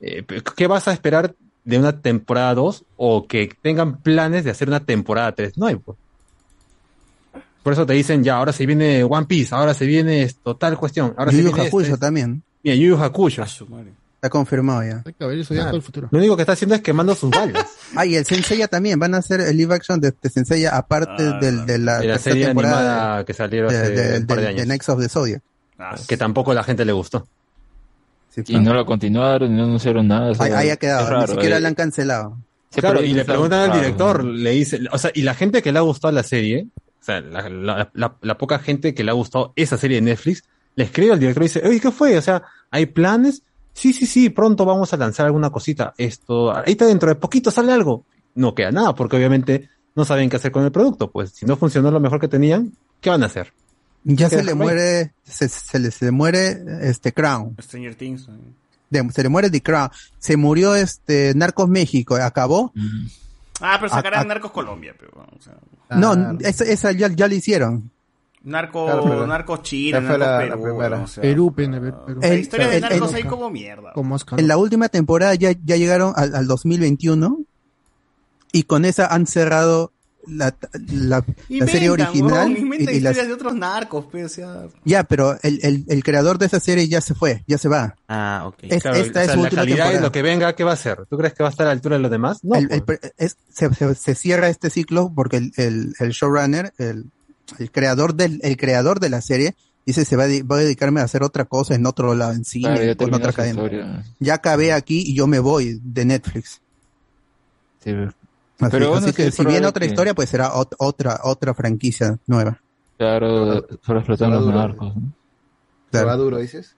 eh, 0.00 0.24
¿qué 0.56 0.66
vas 0.66 0.88
a 0.88 0.92
esperar 0.92 1.34
de 1.68 1.78
una 1.78 2.00
temporada 2.00 2.54
2 2.54 2.84
o 2.96 3.26
que 3.26 3.50
tengan 3.62 3.98
planes 3.98 4.42
de 4.44 4.50
hacer 4.50 4.68
una 4.68 4.80
temporada 4.80 5.32
3. 5.32 5.58
No 5.58 5.66
hay, 5.66 5.76
pues. 5.76 5.98
Por 7.62 7.74
eso 7.74 7.84
te 7.84 7.92
dicen, 7.92 8.24
ya, 8.24 8.36
ahora 8.38 8.52
se 8.52 8.64
viene 8.64 9.04
One 9.04 9.26
Piece, 9.26 9.54
ahora 9.54 9.74
se 9.74 9.84
viene 9.84 10.22
esto, 10.22 10.56
tal 10.56 10.78
cuestión. 10.78 11.12
Ahora 11.18 11.30
Yu 11.30 11.36
se 11.38 11.42
Yu 11.44 11.52
viene 11.52 11.68
Hakusho 11.68 11.84
esto. 11.86 11.98
también. 11.98 12.42
Mira, 12.62 12.76
Yu 12.76 12.96
Yu 12.96 12.96
Hakusho. 13.02 13.42
Está 13.42 14.30
confirmado 14.30 14.82
ya. 14.82 15.02
Futuro. 15.82 16.08
Lo 16.10 16.18
único 16.18 16.34
que 16.36 16.42
está 16.42 16.54
haciendo 16.54 16.74
es 16.74 16.80
quemando 16.80 17.14
sus 17.14 17.30
balas. 17.30 17.66
Ah, 17.96 18.04
y 18.04 18.16
el 18.16 18.24
Senseiya 18.26 18.68
también. 18.68 18.98
Van 18.98 19.14
a 19.14 19.18
hacer 19.18 19.40
el 19.40 19.56
live 19.56 19.74
action 19.74 19.98
de, 20.00 20.12
de 20.22 20.28
Senseiya 20.28 20.76
aparte 20.76 21.22
del, 21.40 21.64
de 21.64 21.78
la, 21.78 21.98
De 22.00 22.06
la 22.08 22.18
serie 22.18 22.44
temporada 22.46 22.78
animada 23.04 23.24
que 23.24 23.32
salieron 23.32 23.70
de, 23.72 23.78
hace 23.78 23.90
de- 23.92 24.18
un 24.18 24.26
par 24.26 24.36
de 24.36 24.42
de- 24.42 24.48
años. 24.48 24.60
de 24.62 24.66
Next 24.66 24.88
of 24.90 25.00
the 25.00 25.08
Zodiac. 25.08 25.42
Que 26.06 26.16
tampoco 26.18 26.50
a 26.52 26.54
la 26.54 26.64
gente 26.64 26.84
le 26.84 26.92
gustó. 26.92 27.26
Y 28.46 28.58
no 28.60 28.72
lo 28.74 28.86
continuaron, 28.86 29.52
y 29.52 29.56
no 29.56 29.64
anunciaron 29.64 30.06
nada. 30.06 30.30
o 30.30 30.34
sea, 30.34 30.46
Ahí, 30.46 30.52
ahí 30.52 30.70
ha 30.70 30.76
quedado. 30.76 31.08
raro, 31.10 31.26
Ni 31.26 31.32
siquiera 31.34 31.56
eh. 31.56 31.60
la 31.60 31.68
han 31.68 31.74
cancelado. 31.74 32.36
Sí, 32.70 32.80
claro, 32.80 33.02
y 33.02 33.12
le 33.14 33.24
preguntan 33.24 33.60
al 33.60 33.68
raro. 33.70 33.80
director, 33.80 34.24
le 34.24 34.50
dice, 34.50 34.80
o 34.92 34.98
sea, 34.98 35.10
y 35.14 35.22
la 35.22 35.34
gente 35.34 35.62
que 35.62 35.72
le 35.72 35.78
ha 35.78 35.82
gustado 35.82 36.12
la 36.12 36.22
serie, 36.22 36.66
o 37.00 37.04
sea, 37.04 37.20
la, 37.20 37.48
la- 37.48 37.90
la- 37.94 38.16
la 38.20 38.38
poca 38.38 38.58
gente 38.58 38.94
que 38.94 39.02
le 39.04 39.10
ha 39.10 39.14
gustado 39.14 39.52
esa 39.56 39.76
serie 39.78 39.96
de 39.96 40.02
Netflix, 40.02 40.44
le 40.76 40.84
escribe 40.84 41.12
al 41.12 41.18
director 41.18 41.42
y 41.42 41.46
dice, 41.46 41.62
oye, 41.66 41.80
¿qué 41.80 41.90
fue? 41.90 42.16
O 42.18 42.22
sea, 42.22 42.42
¿hay 42.70 42.86
planes? 42.86 43.42
Sí, 43.72 43.92
sí, 43.92 44.06
sí, 44.06 44.28
pronto 44.28 44.64
vamos 44.64 44.92
a 44.92 44.96
lanzar 44.96 45.26
alguna 45.26 45.50
cosita. 45.50 45.94
Esto, 45.96 46.54
ahí 46.54 46.72
está 46.72 46.84
dentro 46.86 47.08
de 47.08 47.14
poquito 47.14 47.50
sale 47.50 47.72
algo. 47.72 48.04
No 48.34 48.54
queda 48.54 48.70
nada, 48.70 48.94
porque 48.94 49.16
obviamente 49.16 49.68
no 49.96 50.04
saben 50.04 50.28
qué 50.28 50.36
hacer 50.36 50.52
con 50.52 50.64
el 50.64 50.70
producto. 50.72 51.10
Pues 51.10 51.30
si 51.30 51.46
no 51.46 51.56
funcionó 51.56 51.90
lo 51.90 51.98
mejor 52.00 52.20
que 52.20 52.28
tenían, 52.28 52.72
¿qué 53.00 53.10
van 53.10 53.22
a 53.22 53.26
hacer? 53.26 53.52
Ya 54.04 54.28
¿Qué 54.30 54.36
se 54.36 54.44
le 54.44 54.54
muere, 54.54 55.12
se, 55.24 55.48
se 55.48 55.78
le, 55.78 55.90
se 55.90 56.04
le 56.06 56.10
muere 56.12 56.62
este 56.82 57.12
Crown. 57.12 57.56
Stranger 57.60 57.94
Things. 57.94 58.28
De- 58.90 59.06
se 59.12 59.22
le 59.22 59.28
muere 59.28 59.50
The 59.50 59.62
Crown. 59.62 59.90
Se 60.18 60.36
murió 60.36 60.74
este 60.74 61.34
Narcos 61.34 61.68
México. 61.68 62.14
Acabó. 62.16 62.72
Ah, 63.60 63.76
pero 63.80 63.90
sacarán 63.92 64.20
a- 64.20 64.24
Narcos 64.24 64.52
Colombia, 64.52 64.94
pero, 64.98 65.10
o 65.14 65.42
sea, 65.42 65.54
No, 65.98 66.38
esa, 66.40 66.64
esa 66.64 66.92
ya, 66.92 67.08
ya 67.08 67.26
la 67.28 67.34
hicieron. 67.34 67.90
Narco, 68.44 68.86
Claro, 68.86 69.26
Narcos 69.26 69.62
Chile, 69.62 70.00
la- 70.00 70.16
la 70.16 70.38
Perú. 70.38 70.62
primera. 70.62 71.00
o 71.02 71.06
sea, 71.08 71.20
Perú, 71.22 71.52
Perú. 71.54 71.92
la 72.22 72.28
El- 72.28 72.38
historia 72.40 72.68
de 72.68 72.80
Narcos 72.80 73.10
el- 73.10 73.16
ahí 73.16 73.22
como 73.24 73.50
mierda. 73.50 73.92
Oscar. 73.94 74.38
En 74.40 74.46
la 74.48 74.56
última 74.56 74.88
temporada 74.88 75.34
ya, 75.34 75.50
ya 75.64 75.76
llegaron 75.76 76.12
al, 76.16 76.34
al 76.36 76.46
2021 76.46 77.40
y 78.52 78.62
con 78.62 78.84
esa 78.84 79.06
han 79.12 79.26
cerrado 79.26 79.92
la, 80.28 80.54
la, 80.92 81.24
la 81.48 81.66
serie 81.66 81.90
original. 81.90 82.56
y- 82.56 83.00
las- 83.00 83.16
de 83.16 83.32
otros 83.32 83.54
narcos, 83.54 84.06
pues, 84.10 84.24
o 84.26 84.28
sea, 84.28 84.62
ya, 84.84 85.04
pero 85.04 85.38
el, 85.42 85.58
el, 85.62 85.84
el 85.88 86.02
creador 86.04 86.38
de 86.38 86.46
esa 86.46 86.60
serie 86.60 86.88
ya 86.88 87.00
se 87.00 87.14
fue, 87.14 87.44
ya 87.46 87.58
se 87.58 87.68
va. 87.68 87.96
Ah, 88.08 88.44
ok. 88.46 88.56
Es- 88.62 88.82
Claro, 88.82 88.96
esta 88.98 89.20
o 89.20 89.22
es 89.22 89.30
sea, 89.32 89.36
la 89.42 89.50
calidad 89.50 90.00
lo 90.00 90.12
que 90.12 90.22
venga, 90.22 90.54
¿qué 90.54 90.64
va 90.64 90.70
a 90.72 90.74
hacer? 90.74 91.06
¿Tú 91.08 91.16
crees 91.18 91.34
que 91.34 91.42
va 91.42 91.48
a 91.48 91.52
estar 91.52 91.66
a 91.66 91.68
la 91.70 91.72
altura 91.72 91.96
de 91.96 92.02
los 92.02 92.10
demás? 92.10 92.38
No. 92.44 92.56
El- 92.56 92.82
pues. 92.82 93.00
es- 93.16 93.36
se, 93.52 93.72
se- 93.74 93.94
se 93.94 94.14
cierra 94.14 94.48
este 94.48 94.70
ciclo 94.70 95.12
porque 95.14 95.36
el, 95.38 95.52
el, 95.56 95.94
el 95.98 96.10
showrunner, 96.10 96.72
el, 96.78 97.04
el 97.58 97.70
creador 97.72 98.14
del, 98.14 98.40
el 98.42 98.56
creador 98.56 99.00
de 99.00 99.08
la 99.10 99.20
serie, 99.20 99.54
dice 99.86 100.04
se 100.04 100.16
va 100.16 100.24
a, 100.24 100.28
voy 100.44 100.58
a 100.60 100.62
dedicarme 100.64 101.00
a 101.00 101.04
hacer 101.04 101.22
otra 101.22 101.46
cosa 101.46 101.74
en 101.74 101.86
otro 101.86 102.14
lado, 102.14 102.32
en 102.32 102.44
cine, 102.44 102.74
Claro, 102.74 102.96
con 102.96 103.14
otra 103.14 103.32
cadena. 103.32 103.54
historia. 103.62 104.04
Ya 104.18 104.34
acabé 104.34 104.72
aquí 104.72 105.02
y 105.06 105.14
yo 105.14 105.26
me 105.26 105.38
voy 105.38 105.80
de 105.82 106.04
Netflix. 106.04 106.60
Sí, 107.82 107.92
Así, 108.60 108.70
Pero 108.72 108.90
bueno, 108.90 109.06
así 109.06 109.14
que 109.14 109.30
si 109.30 109.44
viene 109.44 109.66
otra 109.66 109.80
que- 109.80 109.86
historia, 109.86 110.14
pues 110.14 110.28
será 110.30 110.52
ot- 110.52 110.74
otra, 110.78 111.20
otra 111.22 111.54
franquicia 111.54 112.18
nueva. 112.26 112.60
Claro, 112.96 113.64
sobre 113.82 114.00
explotar 114.00 114.28
los 114.30 114.46
narcos. 114.52 114.96
¿no? 114.96 115.02
¿Se 115.92 116.04
va 116.04 116.16
duro, 116.16 116.38
dices? 116.38 116.74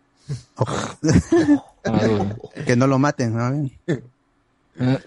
Maduro. 1.85 2.37
que 2.67 2.77
no 2.77 2.87
lo 2.87 2.99
maten, 2.99 3.35
¿no? 3.37 3.71
Eh, 4.83 4.99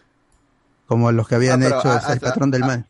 Como 0.88 1.12
los 1.12 1.28
que 1.28 1.36
habían 1.36 1.64
Ah, 1.64 1.68
hecho 1.68 1.90
a- 1.90 2.14
el 2.14 2.20
patrón 2.20 2.52
del 2.52 2.64
a- 2.64 2.68
mal. 2.68 2.86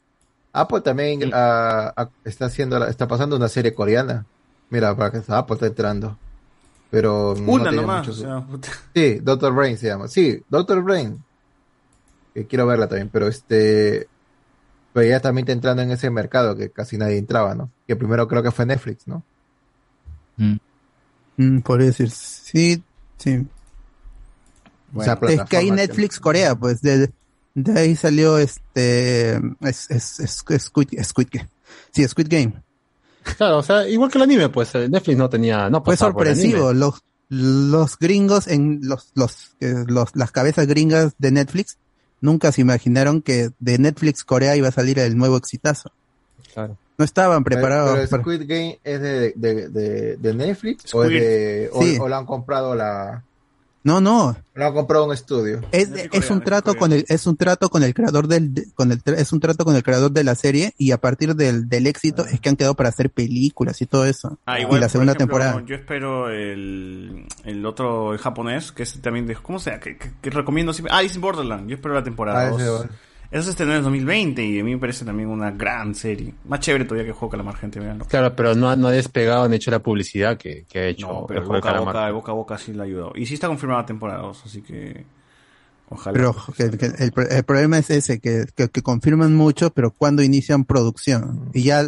Apple 0.54 0.82
también 0.82 1.32
ah, 1.34 1.94
ah, 1.96 2.10
está 2.26 2.46
haciendo, 2.46 2.78
la- 2.80 2.90
está 2.90 3.08
pasando 3.08 3.36
una 3.36 3.48
serie 3.48 3.74
coreana. 3.74 4.26
Mira, 4.70 4.96
para 4.96 5.12
que 5.12 5.22
Apple 5.32 5.54
está 5.56 5.68
entrando. 5.68 6.18
Pero 6.90 7.36
no 7.38 7.52
una 7.52 7.64
tiene 7.66 7.78
nomás. 7.82 8.00
mucho 8.00 8.12
o 8.12 8.14
su- 8.16 8.22
sea, 8.22 8.42
puta. 8.42 8.68
Sí, 8.94 9.20
Doctor 9.22 9.54
Brain 9.54 9.78
se 9.78 9.88
llama. 9.88 10.08
Sí, 10.08 10.44
Doctor 10.50 10.82
Brain. 10.84 11.23
Que 12.34 12.48
quiero 12.48 12.66
verla 12.66 12.88
también, 12.88 13.10
pero 13.10 13.28
este. 13.28 14.08
Pero 14.94 15.08
ya 15.08 15.20
también 15.20 15.44
está 15.44 15.54
entrando 15.54 15.82
en 15.82 15.92
ese 15.92 16.10
mercado 16.10 16.56
que 16.56 16.70
casi 16.70 16.98
nadie 16.98 17.18
entraba, 17.18 17.56
¿no? 17.56 17.72
Que 17.88 17.96
primero 17.96 18.28
creo 18.28 18.44
que 18.44 18.52
fue 18.52 18.66
Netflix, 18.66 19.08
¿no? 19.08 19.24
Mm, 21.38 21.60
podría 21.60 21.88
decir, 21.88 22.12
sí, 22.12 22.84
sí. 23.18 23.46
Esa 25.00 25.18
es 25.28 25.44
que 25.46 25.58
hay 25.58 25.72
Netflix 25.72 26.20
Corea, 26.20 26.56
pues 26.56 26.82
de, 26.82 27.10
de 27.56 27.80
ahí 27.80 27.96
salió 27.96 28.38
este 28.38 29.38
es, 29.62 29.90
es, 29.90 30.20
es, 30.20 30.44
es 30.48 30.62
Squid, 30.64 30.90
Squid 31.04 31.28
Game. 31.32 31.50
Sí, 31.92 32.08
Squid 32.08 32.28
Game. 32.30 32.62
Claro, 33.38 33.60
o 33.60 33.64
sea, 33.64 33.88
igual 33.88 34.12
que 34.12 34.18
el 34.18 34.24
anime, 34.24 34.50
pues 34.50 34.76
eh, 34.76 34.90
Netflix 34.90 35.18
no 35.18 35.30
tenía, 35.30 35.70
no 35.70 35.84
Fue 35.84 35.98
sorpresivo. 35.98 36.74
Los, 36.74 37.04
los 37.30 37.98
gringos 37.98 38.48
en 38.48 38.82
los, 38.84 39.12
los, 39.16 39.56
eh, 39.60 39.86
los, 39.88 40.16
las 40.16 40.32
cabezas 40.32 40.68
gringas 40.68 41.14
de 41.18 41.32
Netflix 41.32 41.78
nunca 42.24 42.52
se 42.52 42.62
imaginaron 42.62 43.22
que 43.22 43.50
de 43.60 43.78
Netflix 43.78 44.24
Corea 44.24 44.56
iba 44.56 44.70
a 44.70 44.72
salir 44.72 44.98
el 44.98 45.16
nuevo 45.18 45.38
exitazo. 45.38 45.92
Claro. 46.54 46.78
No 46.98 47.04
estaban 47.06 47.44
preparados. 47.44 47.96
Pero, 47.96 48.10
para- 48.10 48.24
Squid 48.24 48.42
Game 48.48 48.80
es 48.84 49.02
de, 49.02 49.34
de, 49.36 49.70
de, 49.70 50.16
de 50.18 50.34
Netflix 50.34 50.94
o, 50.96 51.04
es 51.04 51.10
de, 51.10 51.70
o, 51.74 51.82
Sí. 51.84 51.98
o 52.00 52.08
lo 52.08 52.16
han 52.16 52.26
comprado 52.26 52.76
la. 52.76 53.24
No, 53.84 54.00
no. 54.00 54.36
Lo 54.54 54.66
han 54.68 54.74
comprado 54.74 55.06
un 55.06 55.14
estudio. 55.14 55.62
Es, 55.72 55.90
es 56.12 56.30
un 56.30 56.42
trato 56.42 56.74
con 56.76 56.94
el 56.94 57.06
es 57.10 57.28
un 57.28 57.36
trato 57.36 57.70
con 57.70 57.84
el 57.84 57.94
creador 57.94 58.28
del 58.28 58.54
de- 58.54 58.72
con 58.76 58.92
el 58.92 59.02
es 59.18 59.34
un 59.34 59.40
trato 59.42 59.66
con 59.66 59.76
el 59.76 59.84
creador 59.84 60.12
de 60.12 60.24
la 60.24 60.36
serie 60.36 60.74
y 60.78 60.92
a 60.92 60.98
partir 61.00 61.36
del, 61.36 61.68
del 61.68 61.88
éxito 61.88 62.26
es 62.26 62.40
que 62.40 62.50
han 62.50 62.56
quedado 62.56 62.76
para 62.76 62.90
hacer 62.90 63.10
películas 63.10 63.82
y 63.82 63.86
todo 63.86 64.06
eso 64.06 64.38
Ah, 64.46 64.60
y 64.60 64.62
igual, 64.62 64.80
la 64.80 64.86
por 64.88 64.92
segunda 64.92 65.14
ejemplo, 65.14 65.38
temporada 65.38 65.66
Yo 65.68 65.76
espero 65.76 66.30
el, 66.30 67.26
el 67.44 67.66
otro, 67.66 68.14
el 68.14 68.20
japonés, 68.20 68.72
que 68.72 68.84
es 68.84 69.02
también 69.02 69.28
de. 69.28 69.36
¿Cómo 69.36 69.60
se 69.60 69.72
llama? 69.72 69.82
Que, 69.82 69.98
que- 69.98 70.12
que 70.22 70.30
recomiendo 70.30 70.72
siempre. 70.74 70.94
Ah, 70.96 71.04
es 71.04 71.18
Borderland. 71.18 71.68
Yo 71.70 71.76
espero 71.76 71.94
la 71.94 72.04
temporada 72.04 72.48
Ah, 72.48 72.50
2. 72.52 72.86
Eso 73.34 73.44
se 73.46 73.50
estrenó 73.50 73.72
en 73.72 73.78
el 73.80 73.84
2020 73.84 74.46
y 74.46 74.60
a 74.60 74.64
mí 74.64 74.72
me 74.76 74.78
parece 74.78 75.04
también 75.06 75.28
una 75.28 75.50
gran 75.52 75.96
serie. 75.96 76.34
Más 76.48 76.60
chévere 76.60 76.86
todavía 76.86 77.08
que 77.08 77.14
Juego 77.14 77.32
Calamar, 77.32 77.56
gente, 77.58 77.80
veanlo. 77.80 78.06
Claro, 78.06 78.36
pero 78.36 78.54
no, 78.54 78.70
ha- 78.70 78.76
no 78.76 78.88
ha 78.88 78.92
despegado 78.92 79.50
ni 79.50 79.56
hecho 79.56 79.72
la 79.72 79.80
publicidad 79.80 80.38
que, 80.38 80.66
que 80.70 80.80
ha 80.80 80.86
hecho 80.88 81.08
No, 81.08 81.26
pero 81.28 81.42
el 81.42 81.48
boca 81.48 81.58
a 81.58 81.62
calamar. 81.62 81.94
boca, 81.96 82.12
boca 82.12 82.32
a 82.32 82.36
boca 82.36 82.58
sí 82.60 82.74
la 82.74 82.84
ha 82.84 82.86
ayudado. 82.86 83.12
Y 83.16 83.26
sí 83.26 83.34
está 83.34 83.48
confirmada 83.48 83.82
la 83.82 83.86
temporada 83.88 84.22
2, 84.22 84.44
así 84.46 84.62
que. 84.62 85.04
Ojalá. 85.90 86.14
pero 86.14 86.36
que- 86.56 86.78
que 86.78 86.86
el, 87.04 87.12
pro- 87.12 87.28
el 87.30 87.44
problema 87.44 87.78
es 87.78 87.90
ese 87.90 88.20
que, 88.20 88.46
que, 88.56 88.70
que 88.70 88.82
confirman 88.82 89.36
mucho 89.36 89.70
pero 89.72 89.92
cuando 89.92 90.24
inician 90.24 90.64
producción 90.64 91.50
y 91.54 91.64
ya 91.64 91.84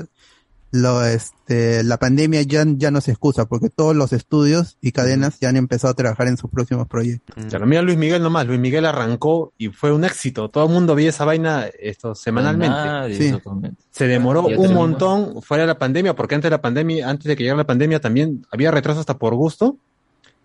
lo 0.76 1.04
este 1.06 1.84
la 1.84 1.98
pandemia 1.98 2.42
ya 2.44 2.64
ya 2.68 2.92
no 2.92 3.02
se 3.02 3.12
excusa 3.12 3.46
porque 3.46 3.70
todos 3.70 3.96
los 3.96 4.14
estudios 4.14 4.78
y 4.82 4.92
cadenas 4.92 5.40
ya 5.40 5.50
han 5.50 5.58
empezado 5.58 5.92
a 5.92 5.96
trabajar 5.96 6.28
en 6.28 6.38
sus 6.38 6.50
próximos 6.50 6.88
proyectos 6.88 7.46
Claro, 7.50 7.66
mira 7.66 7.82
Luis 7.82 7.98
Miguel 7.98 8.22
nomás, 8.22 8.46
Luis 8.48 8.60
Miguel 8.60 8.86
arrancó 8.86 9.54
y 9.58 9.70
fue 9.70 9.92
un 9.92 10.04
éxito. 10.06 10.50
Todo 10.50 10.66
el 10.66 10.72
mundo 10.72 10.96
veía 10.96 11.10
esa 11.10 11.26
vaina 11.26 11.66
esto 11.80 12.16
semanalmente. 12.16 12.76
Nadie, 12.76 13.16
Sí. 13.18 13.26
exactamente. 13.26 13.82
Se 13.92 14.08
demoró 14.08 14.46
un 14.48 14.74
montón 14.74 15.42
fuera 15.42 15.64
de 15.64 15.68
la 15.68 15.78
pandemia, 15.80 16.16
porque 16.16 16.36
antes 16.36 16.48
de 16.50 16.56
la 16.56 16.62
pandemia, 16.62 17.10
antes 17.10 17.26
de 17.26 17.36
que 17.36 17.44
llegara 17.44 17.58
la 17.58 17.68
pandemia 17.68 18.00
también 18.00 18.46
había 18.52 18.72
retraso 18.72 19.00
hasta 19.00 19.18
por 19.18 19.36
gusto. 19.36 19.78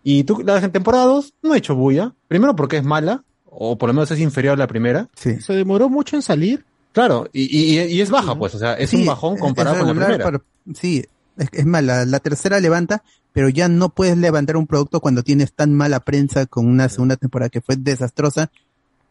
Y 0.05 0.25
tú, 0.25 0.43
la 0.45 0.61
temporada 0.71 1.05
2 1.07 1.35
no 1.43 1.53
ha 1.53 1.59
hecho 1.59 1.75
bulla. 1.75 2.15
Primero 2.29 2.55
porque 2.57 2.77
es 2.79 2.85
mala, 2.85 3.25
o 3.45 3.77
por 3.77 3.89
lo 3.89 3.95
menos 3.95 4.11
es 4.11 4.21
inferior 4.21 4.55
a 4.55 4.57
la 4.57 4.67
primera. 4.67 5.09
Sí. 5.15 5.41
Se 5.41 5.53
demoró 5.53 5.89
mucho 5.89 6.17
en 6.17 6.23
salir. 6.23 6.65
Claro, 6.93 7.29
y, 7.33 7.43
y, 7.45 7.79
y 7.81 8.01
es 8.01 8.11
baja, 8.11 8.37
pues, 8.37 8.55
o 8.55 8.59
sea, 8.59 8.75
es 8.75 8.91
Sí, 8.91 8.97
un 8.97 9.07
bajón 9.07 9.37
comparado 9.39 9.79
con 9.79 9.87
la 9.99 10.07
primera. 10.07 10.25
pero- 10.25 10.45
sí, 10.75 11.05
es, 11.37 11.49
es 11.53 11.67
más, 11.67 11.85
la, 11.85 12.19
tercera 12.19 12.59
levanta, 12.61 13.03
pero 13.33 13.49
ya 13.49 13.69
no 13.69 13.91
puedes 13.91 14.17
levantar 14.19 14.57
un 14.57 14.67
producto 14.67 15.01
cuando 15.01 15.23
tienes 15.23 15.53
tan 15.53 15.73
mala 15.73 16.01
prensa 16.01 16.47
con 16.47 16.67
una 16.67 16.89
segunda 16.89 17.17
temporada 17.17 17.49
que 17.49 17.61
fue 17.61 17.77
desastrosa, 17.77 18.51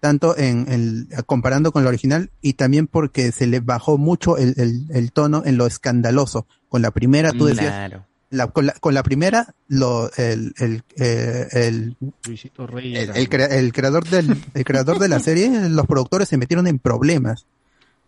tanto 0.02 0.38
en, 0.38 0.66
el 0.72 1.08
comparando 1.26 1.72
con 1.72 1.84
la 1.84 1.90
original 1.90 2.30
y 2.42 2.54
también 2.54 2.88
porque 2.88 3.32
se 3.32 3.48
le 3.48 3.60
bajó 3.62 3.98
mucho 3.98 4.38
el, 4.38 4.54
el, 4.58 4.86
el 4.90 5.12
tono 5.12 5.44
en 5.46 5.58
lo 5.58 5.66
escandaloso. 5.66 6.48
Con 6.70 6.82
la 6.82 6.92
primera 6.92 7.32
tú 7.34 7.46
decías, 7.46 7.68
Claro. 7.74 8.06
la, 8.30 8.48
con, 8.48 8.66
la, 8.68 8.74
con 8.74 8.94
la 8.94 9.04
primera, 9.04 9.56
lo, 9.68 10.10
el, 10.18 10.54
el, 10.60 10.84
eh, 10.98 11.48
el, 11.52 11.98
Luisito 12.26 12.68
Rey. 12.68 12.96
el, 12.96 13.10
el 13.16 13.28
crea- 13.30 13.48
el 13.58 13.74
creador 13.74 14.08
del, 14.08 14.38
el 14.54 14.64
creador 14.66 15.00
de 15.00 15.08
la 15.10 15.20
serie, 15.20 15.50
los 15.70 15.86
productores 15.88 16.30
se 16.30 16.38
metieron 16.38 16.68
en 16.68 16.78
problemas 16.80 17.46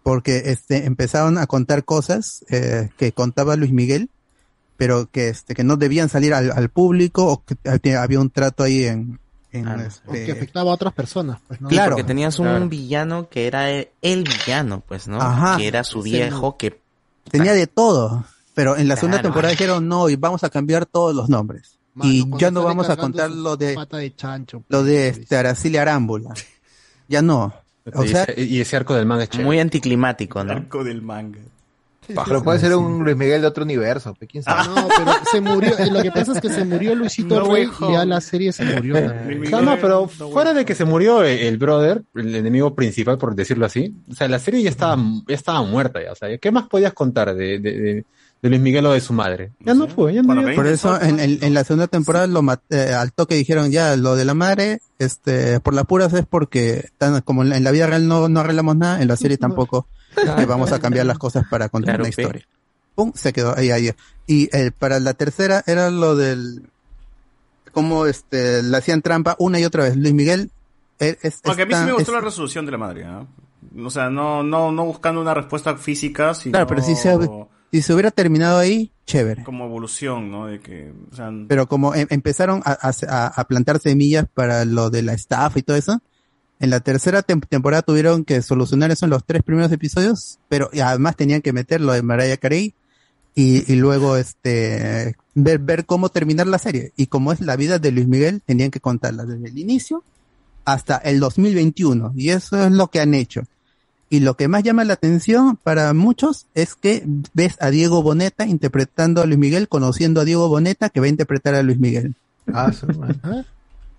porque 0.04 0.44
este 0.46 0.86
empezaron 0.86 1.38
a 1.38 1.48
contar 1.48 1.84
cosas 1.86 2.44
eh, 2.50 2.90
que 2.98 3.12
contaba 3.12 3.56
Luis 3.56 3.72
Miguel, 3.72 4.10
pero 4.78 5.08
que 5.12 5.30
este 5.30 5.54
que 5.54 5.64
no 5.64 5.78
debían 5.78 6.10
salir 6.10 6.34
al, 6.34 6.52
al 6.52 6.70
público 6.70 7.26
o 7.28 7.44
que 7.82 7.96
había 7.96 8.20
un 8.20 8.30
trato 8.32 8.64
ahí 8.64 8.86
en, 8.86 9.20
en, 9.52 9.68
O 9.68 9.74
este, 9.80 10.26
que 10.26 10.32
afectaba 10.32 10.72
a 10.72 10.74
otras 10.74 10.94
personas. 10.94 11.40
Pues, 11.48 11.62
¿no? 11.62 11.70
Sí, 11.70 11.76
Claro. 11.76 11.92
porque 11.96 12.04
tenías 12.08 12.40
un 12.40 12.48
Claro. 12.48 12.68
villano 12.70 13.30
que 13.30 13.46
era 13.48 13.70
el, 13.70 13.90
el 14.02 14.24
villano, 14.24 14.82
pues, 14.88 15.08
¿no? 15.08 15.22
Ajá. 15.22 15.58
Que 15.58 15.68
era 15.68 15.84
su 15.84 16.02
Sí. 16.02 16.12
viejo 16.14 16.58
que 16.58 16.80
tenía 17.30 17.54
de 17.54 17.68
todo, 17.68 18.26
pero 18.56 18.76
en 18.78 18.88
la 18.88 18.96
segunda 18.96 19.22
temporada 19.22 19.52
dijeron 19.52 19.88
no 19.88 20.10
y 20.10 20.16
vamos 20.16 20.44
a 20.44 20.50
cambiar 20.50 20.86
todos 20.88 21.16
los 21.16 21.30
nombres 21.30 21.78
Mano, 21.94 22.12
y 22.12 22.26
ya 22.40 22.50
no 22.50 22.64
vamos 22.64 22.90
a 22.90 22.96
contar 22.98 23.30
lo 23.30 23.56
de 23.58 23.76
Pata 23.76 23.98
de 23.98 24.16
chancho. 24.16 24.64
lo 24.68 24.84
de 24.84 25.10
este 25.10 25.36
Araceli 25.38 25.78
Arámbula. 25.78 26.34
Ya 27.08 27.22
no. 27.22 27.54
O 27.94 28.04
y, 28.04 28.08
sea, 28.10 28.24
ese, 28.24 28.42
y 28.44 28.62
ese 28.62 28.76
arco 28.78 28.94
del 28.96 29.06
manga 29.06 29.24
es 29.24 29.30
chévere. 29.30 29.46
Muy 29.46 29.60
anticlimático, 29.60 30.44
¿no? 30.44 30.52
Arco 30.54 30.84
del 30.84 31.02
manga. 31.02 31.40
Pero 32.26 32.44
puede 32.44 32.60
ser 32.60 32.76
un 32.76 33.04
Luis 33.06 33.16
Miguel 33.16 33.42
de 33.42 33.48
otro 33.48 33.64
universo, 33.64 34.14
¿quién 34.30 34.44
sabe? 34.44 34.68
No, 34.68 34.88
pero 34.90 35.12
se 35.32 35.40
murió. 35.40 35.78
eh, 35.78 35.90
Lo 35.90 36.02
que 36.02 36.12
pasa 36.12 36.34
es 36.34 36.42
que 36.42 36.50
se 36.50 36.66
murió 36.66 36.94
Luisito 36.94 37.40
No, 37.40 37.54
Rey 37.54 37.70
y 37.80 37.92
ya 37.94 38.04
la 38.06 38.20
serie 38.20 38.52
se 38.52 38.66
murió. 38.66 38.96
O 38.96 39.46
sea, 39.48 39.62
no, 39.62 39.78
pero 39.80 40.08
fuera 40.08 40.54
de 40.54 40.66
que 40.66 40.76
se 40.76 40.84
murió 40.84 41.24
el, 41.24 41.40
el 41.40 41.58
brother, 41.58 42.04
el 42.16 42.36
enemigo 42.36 42.76
principal, 42.76 43.18
por 43.18 43.34
decirlo 43.36 43.66
así, 43.66 43.96
o 44.10 44.16
sea, 44.16 44.28
la 44.28 44.40
serie 44.40 44.62
ya 44.62 44.70
estaba, 44.70 45.02
ya 45.28 45.36
estaba 45.36 45.62
muerta 45.64 46.04
ya. 46.04 46.12
O 46.12 46.16
sea, 46.16 46.38
¿qué 46.38 46.52
más 46.52 46.68
podías 46.68 46.92
contar 46.94 47.34
de, 47.34 47.60
de, 47.60 47.80
de, 47.80 48.06
de 48.42 48.50
Luis 48.50 48.62
Miguel 48.62 48.86
o 48.88 48.92
de 48.94 49.02
su 49.02 49.14
madre? 49.14 49.52
Ya 49.60 49.74
no 49.74 49.88
fue, 49.88 50.14
ya 50.16 50.22
no. 50.24 50.34
Por 50.56 50.66
eso 50.68 51.00
en, 51.02 51.20
en- 51.20 51.44
en 51.44 51.54
la 51.54 51.64
segunda 51.64 51.88
temporada 51.88 52.26
lo 52.28 52.42
mat- 52.42 52.62
eh, 52.72 52.94
al 52.94 53.14
toque 53.14 53.36
dijeron 53.36 53.70
ya 53.72 53.96
lo 53.96 54.16
de 54.16 54.26
la 54.26 54.34
madre, 54.34 54.82
este, 55.00 55.60
por 55.60 55.74
las 55.76 55.86
puras 55.86 56.12
es 56.14 56.26
porque 56.26 56.90
tan, 56.98 57.22
como 57.22 57.44
en 57.44 57.50
la, 57.50 57.60
la 57.60 57.72
vida 57.72 57.88
real 57.88 58.08
no, 58.08 58.28
no 58.30 58.40
arreglamos 58.40 58.76
nada, 58.78 59.02
en 59.02 59.08
la 59.08 59.16
serie 59.16 59.38
tampoco 59.38 59.88
vamos 60.48 60.72
a 60.72 60.80
cambiar 60.80 61.06
las 61.06 61.18
cosas 61.20 61.46
para 61.50 61.70
contar 61.70 61.96
Claro, 61.98 62.04
una 62.06 62.16
pe. 62.16 62.22
historia. 62.22 62.48
Pum, 62.96 63.12
se 63.16 63.32
quedó 63.32 63.56
ahí 63.58 63.72
ahí. 63.72 63.92
Y 64.28 64.50
eh, 64.56 64.72
para 64.78 65.00
la 65.00 65.14
tercera 65.14 65.64
era 65.68 65.90
lo 65.92 66.16
del 66.16 66.64
cómo 67.72 68.06
este 68.06 68.62
le 68.64 68.76
hacían 68.78 69.02
trampa 69.02 69.36
una 69.40 69.60
y 69.60 69.66
otra 69.66 69.84
vez. 69.84 69.96
Luis 69.96 70.14
Miguel 70.14 70.52
eh, 71.00 71.18
es, 71.22 71.40
Aunque 71.46 71.62
a 71.64 71.66
mí 71.66 71.74
sí 71.74 71.84
me 71.86 71.94
gustó 71.94 72.12
es- 72.12 72.16
la 72.18 72.22
resolución 72.22 72.66
de 72.66 72.72
la 72.72 72.78
madre. 72.78 73.06
¿ah? 73.06 73.26
O 73.84 73.90
sea, 73.90 74.10
no, 74.10 74.44
no, 74.44 74.72
no 74.72 74.86
buscando 74.86 75.22
una 75.22 75.34
respuesta 75.34 75.78
física, 75.78 76.34
sino 76.34 76.54
Claro, 76.54 76.68
pero 76.68 76.82
si 76.82 76.96
se, 76.96 77.18
si 77.72 77.82
se 77.82 77.94
hubiera 77.94 78.12
terminado 78.12 78.58
ahí, 78.58 78.92
chévere. 79.06 79.44
como 79.44 79.66
evolución, 79.66 80.30
¿no? 80.32 80.48
De 80.48 80.60
que, 80.60 80.92
o 81.12 81.16
sea, 81.16 81.32
Pero 81.48 81.68
como 81.68 81.96
em- 81.96 82.08
empezaron 82.10 82.62
a, 82.66 82.78
a- 83.10 83.28
a 83.28 83.44
plantar 83.48 83.80
semillas 83.80 84.26
para 84.34 84.66
lo 84.66 84.90
de 84.90 85.02
la 85.04 85.14
estafa 85.14 85.60
y 85.60 85.64
todo 85.64 85.78
eso, 85.78 86.02
en 86.60 86.70
la 86.70 86.80
tercera 86.82 87.24
tem- 87.26 87.46
temporada 87.48 87.82
tuvieron 87.82 88.24
que 88.26 88.42
solucionar 88.42 88.92
eso 88.92 89.06
en 89.06 89.10
los 89.12 89.24
tres 89.26 89.42
primeros 89.44 89.72
episodios, 89.72 90.38
pero 90.50 90.70
y 90.74 90.80
además 90.82 91.16
tenían 91.16 91.42
que 91.42 91.54
meter 91.54 91.82
lo 91.82 91.94
de 91.94 92.02
Mariah 92.04 92.38
Carey 92.38 92.74
y, 93.36 93.72
y 93.72 93.76
luego 93.78 94.18
este 94.18 95.16
ver, 95.34 95.60
ver 95.60 95.86
cómo 95.86 96.10
terminar 96.10 96.48
la 96.48 96.58
serie. 96.60 96.92
Y 96.98 97.08
como 97.08 97.32
es 97.32 97.40
la 97.42 97.56
vida 97.56 97.80
de 97.80 97.92
Luis 97.92 98.08
Miguel, 98.08 98.42
tenían 98.46 98.70
que 98.72 98.80
contarla 98.82 99.26
desde 99.26 99.48
el 99.48 99.58
inicio 99.58 100.04
hasta 100.66 100.98
el 100.98 101.20
2021. 101.20 102.14
Y 102.16 102.30
eso 102.30 102.64
es 102.66 102.72
lo 102.72 102.88
que 102.90 103.00
han 103.00 103.14
hecho. 103.14 103.42
Y 104.12 104.20
lo 104.20 104.36
que 104.36 104.48
más 104.50 104.62
llama 104.62 104.84
la 104.84 104.94
atención 104.94 105.56
para 105.64 105.94
muchos 105.94 106.46
es 106.54 106.76
que 106.76 107.04
ves 107.34 107.56
a 107.62 107.70
Diego 107.72 108.04
Boneta 108.04 108.46
interpretando 108.46 109.22
a 109.22 109.26
Luis 109.26 109.40
Miguel, 109.40 109.70
conociendo 109.70 110.20
a 110.22 110.26
Diego 110.26 110.50
Boneta 110.50 110.90
que 110.90 111.00
va 111.00 111.06
a 111.06 111.10
interpretar 111.10 111.56
a 111.56 111.64
Luis 111.64 111.80
Miguel. 111.80 112.14
Ah. 112.54 112.72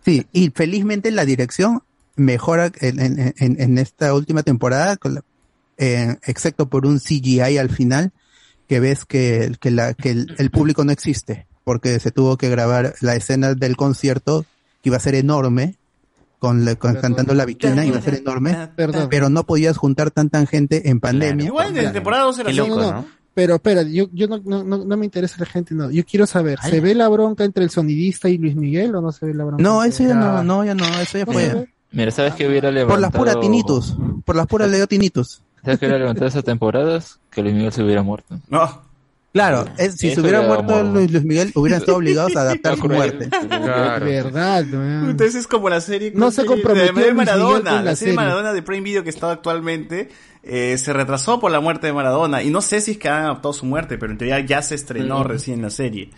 Sí, 0.05 0.27
y 0.33 0.51
felizmente 0.51 1.11
la 1.13 1.25
dirección 1.25 1.83
mejora 2.17 2.71
en, 2.81 2.99
en- 3.01 3.35
en- 3.39 3.61
en 3.61 3.79
esta 3.79 4.13
última 4.15 4.43
temporada, 4.43 4.97
con 4.97 5.15
la- 5.15 5.23
eh, 5.79 6.17
excepto 6.27 6.67
por 6.69 6.87
un 6.87 6.99
CGI 6.99 7.57
al 7.57 7.71
final, 7.71 8.11
que 8.69 8.81
ves 8.81 9.05
que, 9.05 9.55
que, 9.61 9.71
la, 9.71 9.95
que 9.95 10.11
el, 10.11 10.35
el 10.39 10.51
público 10.51 10.85
no 10.85 10.91
existe, 10.93 11.47
porque 11.65 12.01
se 12.01 12.11
tuvo 12.11 12.37
que 12.37 12.49
grabar 12.51 12.95
la 13.01 13.15
escena 13.15 13.55
del 13.55 13.77
concierto, 13.77 14.45
que 14.83 14.89
iba 14.89 14.97
a 14.97 15.01
ser 15.01 15.15
enorme, 15.15 15.77
con, 16.43 16.65
la- 16.65 16.75
con- 16.75 16.97
cantando 16.97 17.35
la 17.35 17.45
vitrina, 17.45 17.87
iba 17.87 17.99
a 17.99 18.03
ser 18.03 18.15
enorme, 18.17 18.69
Perdón. 18.75 19.07
pero 19.09 19.29
no 19.31 19.47
podías 19.47 19.77
juntar 19.77 20.11
tanta 20.11 20.45
gente 20.45 20.91
en 20.91 20.99
pandemia. 20.99 21.47
igual 21.47 21.77
en 21.79 21.93
temporada 21.93 22.25
2 22.25 22.39
era 22.41 22.51
Qué 22.51 22.57
loco, 22.57 22.77
No, 22.79 22.83
no, 22.83 22.93
¿no? 22.95 23.05
Pero 23.33 23.55
espera, 23.55 23.83
yo, 23.83 24.09
yo 24.13 24.27
no, 24.27 24.39
no, 24.45 24.65
no, 24.65 24.85
no 24.85 24.97
me 24.97 25.05
interesa 25.05 25.37
la 25.39 25.47
gente, 25.47 25.73
no. 25.73 25.89
Yo 25.93 26.05
quiero 26.05 26.27
saber, 26.27 26.59
¿se 26.59 26.81
ve 26.81 26.97
la 26.97 27.09
bronca 27.09 27.45
entre 27.45 27.63
el 27.63 27.71
sonidista 27.71 28.29
y 28.29 28.39
Luis 28.39 28.57
Miguel 28.57 28.93
o 28.97 29.01
no 29.01 29.13
se 29.13 29.25
ve 29.25 29.35
la 29.35 29.45
bronca? 29.45 29.63
No, 29.63 29.85
eso 29.85 30.03
ya 30.03 30.15
no, 30.17 30.43
no, 30.43 30.65
ya 30.65 30.75
no, 30.75 30.85
eso 31.01 31.17
ya 31.19 31.27
fue. 31.27 31.69
Mira, 31.93 32.11
¿sabes 32.11 32.35
que 32.35 32.49
hubiera 32.49 32.71
Por 32.71 32.75
levantado... 32.75 33.01
las 33.01 33.13
puras 33.13 33.39
tinitus, 33.41 33.97
por 34.25 34.35
las 34.35 34.49
puras 34.49 34.69
leo 34.69 34.89
tinitus. 34.89 35.43
¿Sabes 35.63 35.79
que 35.79 35.87
hubiera 35.87 36.01
levantado 36.01 36.27
esas 36.27 36.43
temporadas? 36.43 37.21
Que 37.31 37.41
Luis 37.43 37.55
Miguel 37.55 37.73
se 37.73 37.85
hubiera 37.85 38.03
muerto. 38.03 38.37
No. 38.49 38.83
Claro, 39.33 39.65
es- 39.79 39.95
si 39.95 40.15
se 40.15 40.21
hubiera 40.21 40.43
muerto. 40.43 40.83
Luis, 40.83 41.11
Luis 41.11 41.25
Miguel, 41.25 41.53
hubieran 41.55 41.81
estado 41.81 41.97
obligados 41.99 42.37
a 42.37 42.41
adaptar 42.43 42.77
su 42.77 42.87
muerte. 42.89 43.29
Claro. 43.31 44.05
Verdad, 44.05 44.65
man. 44.67 45.11
Entonces 45.11 45.35
es 45.37 45.47
como 45.47 45.71
la 45.71 45.81
serie 45.81 46.13
No 46.15 46.31
se 46.31 46.43
de- 46.43 46.49
comprometió 46.49 46.87
de, 46.87 46.93
Luis 46.93 47.05
Miguel 47.07 47.15
Maradona, 47.15 47.71
con 47.71 47.85
la 47.85 47.91
la 47.93 47.97
serie 47.97 48.15
Maradona 48.15 48.53
de 48.53 48.63
Prime 48.63 48.83
Video 48.83 49.03
que 49.05 49.11
está 49.11 49.31
actualmente 49.31 50.11
eh, 50.45 50.77
se 50.77 50.93
retrasó 50.93 51.39
por 51.41 51.51
la 51.53 51.61
muerte 51.61 51.87
de 51.87 51.93
Maradona 51.93 52.43
y 52.43 52.51
no 52.51 52.61
sé 52.61 52.81
si 52.81 52.91
es 52.93 52.99
que 52.99 53.09
han 53.09 53.25
adaptado 53.25 53.53
su 53.55 53.65
muerte, 53.65 53.97
pero 53.97 54.11
en 54.13 54.19
teoría 54.19 54.41
ya 54.41 54.61
se 54.61 54.75
estrenó 54.75 55.23
recién 55.25 55.63
la 55.63 55.71
serie. 55.71 56.11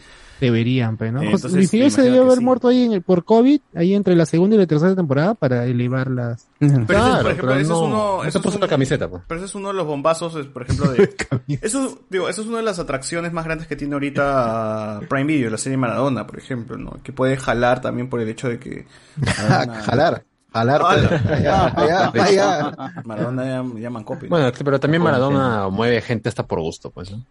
Deberían, 0.45 0.97
pero 0.97 1.13
¿no? 1.13 1.23
Eh, 1.23 1.27
José- 1.33 1.49
entonces, 1.49 1.73
Luis 1.81 1.93
se 1.95 2.03
debió 2.03 2.23
haber 2.23 2.39
sí. 2.39 2.45
muerto 2.45 2.69
ahí 2.69 2.85
en 2.85 2.93
el, 2.93 3.03
por 3.03 3.25
COVID, 3.25 3.61
ahí 3.75 3.95
entre 3.95 4.15
la 4.17 4.27
segunda 4.27 4.57
y 4.57 4.59
la 4.59 4.67
tercera 4.67 4.95
temporada 4.95 5.35
para 5.35 5.65
elevar 5.67 6.11
las... 6.11 6.47
Pero 6.59 6.73
ese, 6.75 6.85
Claro, 6.87 7.23
por 7.23 7.31
ejemplo, 7.33 7.49
pero 7.49 7.61
ese 7.61 7.69
no- 7.71 7.75
es 7.77 7.81
uno, 7.83 7.89
no 7.97 8.23
ese 8.23 8.31
se 8.33 8.39
es 8.39 8.45
puso 8.45 8.57
un- 8.57 8.61
la 8.63 8.69
camiseta, 8.69 9.09
pues. 9.09 9.23
Pero 9.27 9.39
ese 9.41 9.47
es 9.47 9.55
uno 9.55 9.69
de 9.69 9.75
los 9.75 9.87
bombazos, 9.87 10.47
por 10.47 10.63
ejemplo, 10.63 10.91
de 10.93 11.15
eso, 11.63 11.99
digo, 12.11 12.29
eso 12.29 12.41
es 12.43 12.47
una 12.49 12.59
de 12.59 12.63
las 12.65 12.79
atracciones 12.79 13.33
más 13.33 13.45
grandes 13.45 13.67
que 13.67 13.77
tiene 13.77 13.95
ahorita 13.95 15.01
Prime 15.09 15.25
Video, 15.25 15.51
la 15.51 15.59
serie 15.59 15.77
Maradona, 15.77 16.27
por 16.27 16.39
ejemplo, 16.39 16.77
¿no? 16.77 16.99
Que 17.03 17.13
puede 17.13 17.37
jalar 17.37 17.81
también 17.81 18.09
por 18.09 18.21
el 18.21 18.29
hecho 18.29 18.49
de 18.49 18.59
que 18.59 18.87
Maradona- 19.21 19.75
Jalar. 19.85 20.25
Jalar. 20.53 20.83
Jala. 20.83 21.23
Allá, 21.35 21.67
allá, 21.75 22.13
allá. 22.15 22.93
Maradona 23.05 23.45
ya, 23.45 23.65
ya. 23.81 23.91
Bueno, 24.29 24.53
pero 24.65 24.79
también 24.79 25.03
Maradona 25.03 25.69
mueve 25.69 26.01
gente 26.01 26.29
hasta 26.29 26.47
por 26.47 26.61
gusto, 26.61 26.91
pues. 26.91 27.11
¿no? 27.11 27.25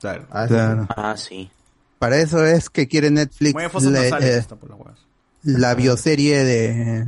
Claro. 0.00 0.26
Ah, 0.30 0.42
sí. 0.46 0.54
Claro. 0.54 0.86
Ah, 0.96 1.14
sí. 1.16 1.50
Para 1.98 2.16
eso 2.18 2.44
es 2.44 2.70
que 2.70 2.86
quiere 2.88 3.10
Netflix 3.10 3.54
le- 3.54 3.64
eh, 3.64 3.68
por 3.70 3.82
las 4.70 4.98
la 5.44 5.74
bioserie 5.74 6.44
de, 6.44 7.06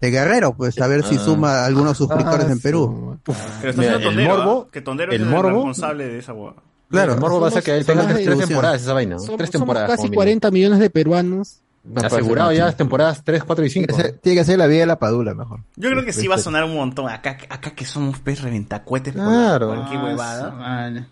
de 0.00 0.10
Guerrero, 0.10 0.54
pues 0.54 0.78
a 0.80 0.86
ver 0.86 1.04
si 1.04 1.16
Ah. 1.16 1.20
suma 1.20 1.64
algunos 1.64 1.96
suscriptores 1.96 2.46
Ah, 2.48 2.52
en 2.52 2.60
Perú. 2.60 3.18
Pero 3.24 3.38
está 3.70 3.80
Mira, 3.80 3.94
haciendo 3.96 3.96
el 3.96 4.02
Tondero, 4.04 4.36
morbo- 4.44 4.64
¿ah? 4.66 4.70
que 4.72 4.80
Tondero 4.80 5.12
el 5.12 5.22
es 5.22 5.26
el 5.28 5.32
responsable 5.42 6.08
de 6.08 6.18
esa 6.18 6.32
hueva. 6.32 6.56
Claro, 6.90 7.14
el 7.14 7.20
morbo 7.20 7.40
va 7.40 7.48
a 7.48 7.50
ser 7.50 7.62
que 7.62 7.76
él 7.76 7.84
tenga 7.86 8.06
tres, 8.06 8.38
temporadas 8.38 8.82
esa 8.82 8.92
vaina. 8.92 9.14
¿no? 9.16 9.20
Somos, 9.20 9.38
tres 9.38 9.50
somos 9.50 9.62
temporadas. 9.66 9.88
casi 9.88 9.96
como 9.98 10.10
mínimo. 10.10 10.18
40 10.20 10.50
millones 10.50 10.78
de 10.78 10.90
peruanos. 10.90 11.60
Asegurado 11.96 12.50
ya 12.52 12.64
las 12.64 12.76
temporadas 12.78 13.22
3, 13.24 13.44
4 13.44 13.64
y 13.66 13.68
Tiene 13.68 13.86
5. 13.88 13.96
que, 13.96 14.02
ser, 14.02 14.18
tiene 14.18 14.38
que 14.38 14.44
ser 14.44 14.58
la 14.58 14.66
vida 14.66 14.80
de 14.80 14.86
la 14.86 14.98
padula 14.98 15.34
mejor. 15.34 15.60
Yo 15.76 15.90
creo 15.90 16.02
que 16.04 16.14
sí 16.14 16.26
va 16.26 16.36
a 16.36 16.38
sonar 16.38 16.64
un 16.64 16.74
montón. 16.74 17.10
Acá, 17.10 17.36
acá 17.50 17.72
que 17.74 17.84
somos 17.84 18.18
pez 18.20 18.40
reventacuetes 18.40 19.12
por 19.12 19.22
Claro. 19.22 19.66
cualquier 19.68 20.00
Ah, 20.00 20.04
huevada. 20.04 20.50
su 20.50 20.56
madre. 20.56 21.04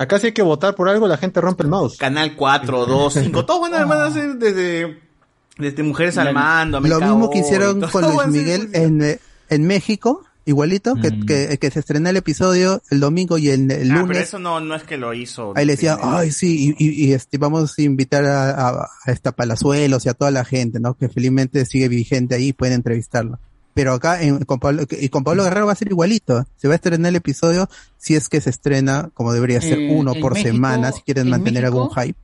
Acá 0.00 0.18
sí 0.18 0.28
hay 0.28 0.32
que 0.32 0.40
votar 0.42 0.74
por 0.74 0.88
algo, 0.88 1.06
la 1.06 1.18
gente 1.18 1.40
rompe 1.42 1.62
el 1.62 1.68
mouse. 1.68 1.98
Canal 1.98 2.34
4, 2.34 2.86
2, 2.86 3.12
5, 3.12 3.44
todos 3.44 3.60
van 3.60 3.74
a, 3.74 3.84
van 3.84 4.00
a 4.00 4.06
hacer 4.06 4.36
desde, 4.36 4.98
desde 5.58 5.82
Mujeres 5.82 6.16
al 6.16 6.32
Mando, 6.32 6.80
Lo 6.80 7.00
mismo 7.00 7.28
que 7.28 7.40
hicieron 7.40 7.80
todo 7.80 7.90
con 7.90 8.04
Luis 8.04 8.26
Miguel 8.28 8.70
en, 8.72 9.02
eh, 9.02 9.18
en 9.50 9.66
México, 9.66 10.24
igualito, 10.46 10.94
que, 10.94 11.10
Mm. 11.10 11.26
que, 11.26 11.58
que 11.58 11.70
se 11.70 11.80
estrenó 11.80 12.08
el 12.08 12.16
episodio 12.16 12.80
el 12.90 12.98
domingo 13.00 13.36
y 13.36 13.50
el, 13.50 13.70
el 13.70 13.90
Ah, 13.90 13.94
pero 13.96 14.06
lunes. 14.06 14.22
eso 14.22 14.38
no, 14.38 14.58
no 14.58 14.74
es 14.74 14.84
que 14.84 14.96
lo 14.96 15.12
hizo. 15.12 15.52
Ahí 15.54 15.66
le 15.66 15.74
decía, 15.74 15.98
ay, 16.00 16.30
sí, 16.32 16.74
y, 16.78 16.84
y, 16.84 17.04
y, 17.08 17.12
este, 17.12 17.36
vamos 17.36 17.78
a 17.78 17.82
invitar 17.82 18.24
a, 18.24 18.50
a, 18.52 18.88
a 19.04 19.12
esta 19.12 19.32
Palazuelos 19.32 20.06
y 20.06 20.08
a 20.08 20.14
toda 20.14 20.30
la 20.30 20.46
gente, 20.46 20.80
¿no? 20.80 20.94
Que 20.94 21.10
felizmente 21.10 21.66
sigue 21.66 21.88
vigente 21.88 22.36
ahí 22.36 22.48
y 22.48 22.52
pueden 22.54 22.74
entrevistarlo. 22.76 23.38
Pero 23.80 23.94
acá 23.94 24.22
en, 24.22 24.44
con 24.44 24.60
Pablo, 24.60 24.82
y 24.90 25.08
con 25.08 25.24
Pablo 25.24 25.42
Guerrero 25.44 25.64
va 25.66 25.72
a 25.72 25.76
ser 25.76 25.88
igualito. 25.88 26.44
Se 26.56 26.68
va 26.68 26.74
a 26.74 26.76
estrenar 26.76 27.08
el 27.08 27.16
episodio 27.16 27.68
si 27.96 28.14
es 28.14 28.28
que 28.28 28.40
se 28.42 28.50
estrena 28.50 29.08
como 29.14 29.32
debería 29.32 29.60
ser, 29.62 29.78
Eh, 29.78 29.94
uno 29.94 30.12
por 30.14 30.34
México- 30.34 30.52
semana, 30.52 30.92
si 30.92 31.00
quieren 31.02 31.24
en 31.26 31.30
mantener 31.30 31.62
México- 31.64 31.82
algún 31.94 32.02
hype. 32.04 32.18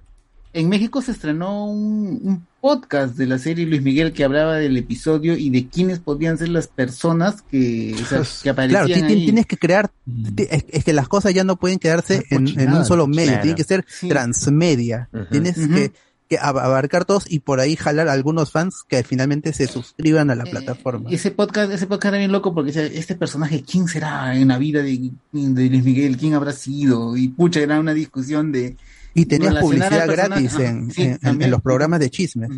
En 0.53 0.69
México 0.71 1.03
se 1.03 1.13
estrenó 1.13 1.67
un, 1.67 2.19
un 2.23 2.47
podcast 2.63 3.15
de 3.17 3.27
la 3.27 3.39
serie 3.39 3.67
Luis 3.67 3.83
Miguel 3.83 4.13
que 4.15 4.25
hablaba 4.25 4.55
del 4.57 4.77
episodio 4.79 5.37
y 5.37 5.51
de 5.51 5.69
quiénes 5.69 5.99
podían 5.99 6.39
ser 6.39 6.49
las 6.49 6.67
personas 6.67 7.43
que, 7.43 7.95
o 8.03 8.07
sea, 8.07 8.23
que 8.43 8.49
aparecían 8.51 8.87
Claro, 8.87 9.07
ahí. 9.07 9.25
tienes 9.25 9.45
que 9.47 9.57
crear, 9.59 9.91
ti- 10.35 10.47
es, 10.51 10.65
es 10.69 10.83
que 10.85 10.93
las 10.95 11.09
cosas 11.09 11.35
ya 11.35 11.45
no 11.45 11.57
pueden 11.57 11.79
quedarse 11.79 12.25
en, 12.31 12.59
en 12.59 12.73
un 12.73 12.85
solo 12.87 13.07
medio, 13.07 13.29
claro. 13.33 13.43
tienen 13.43 13.57
que 13.57 13.65
ser 13.65 13.85
Sí. 13.89 14.09
transmedia. 14.09 15.09
Tienes 15.31 15.57
que, 15.57 15.93
que 16.29 16.39
ab- 16.39 16.61
abarcar 16.61 17.05
todos 17.05 17.31
y 17.31 17.39
por 17.41 17.61
ahí 17.61 17.77
jalar 17.77 18.09
a 18.09 18.13
algunos 18.13 18.51
fans 18.51 18.83
que 18.89 19.03
finalmente 19.05 19.53
se 19.53 19.67
suscriban 19.69 20.31
a 20.31 20.35
la 20.35 20.45
Eh, 20.45 20.51
plataforma. 20.51 21.09
Ese 21.11 21.31
podcast, 21.31 21.71
ese 21.73 21.87
podcast 21.87 22.11
era 22.13 22.19
bien 22.19 22.33
loco 22.33 22.53
porque 22.55 22.73
decía, 22.73 22.99
este 22.99 23.15
personaje, 23.15 23.63
¿quién 23.63 23.87
será 23.89 24.37
en 24.37 24.49
la 24.49 24.59
vida 24.59 24.83
de, 24.83 25.11
de 25.33 25.69
Luis 25.71 25.85
Miguel? 25.85 26.17
¿Quién 26.17 26.35
habrá 26.35 26.53
sido? 26.53 27.17
Y 27.17 27.29
pucha, 27.29 27.61
era 27.61 27.79
una 27.79 27.95
discusión 27.95 28.51
de... 28.53 28.77
Y 29.15 29.27
tenías 29.27 29.55
publicidad 29.57 30.07
gratis 30.09 30.55
en, 30.59 30.91
sí, 30.91 31.03
en- 31.03 31.11
en- 31.13 31.19
también. 31.19 31.47
en 31.47 31.51
los 31.53 31.63
programas 31.63 32.01
de 32.01 32.11
chismes. 32.11 32.51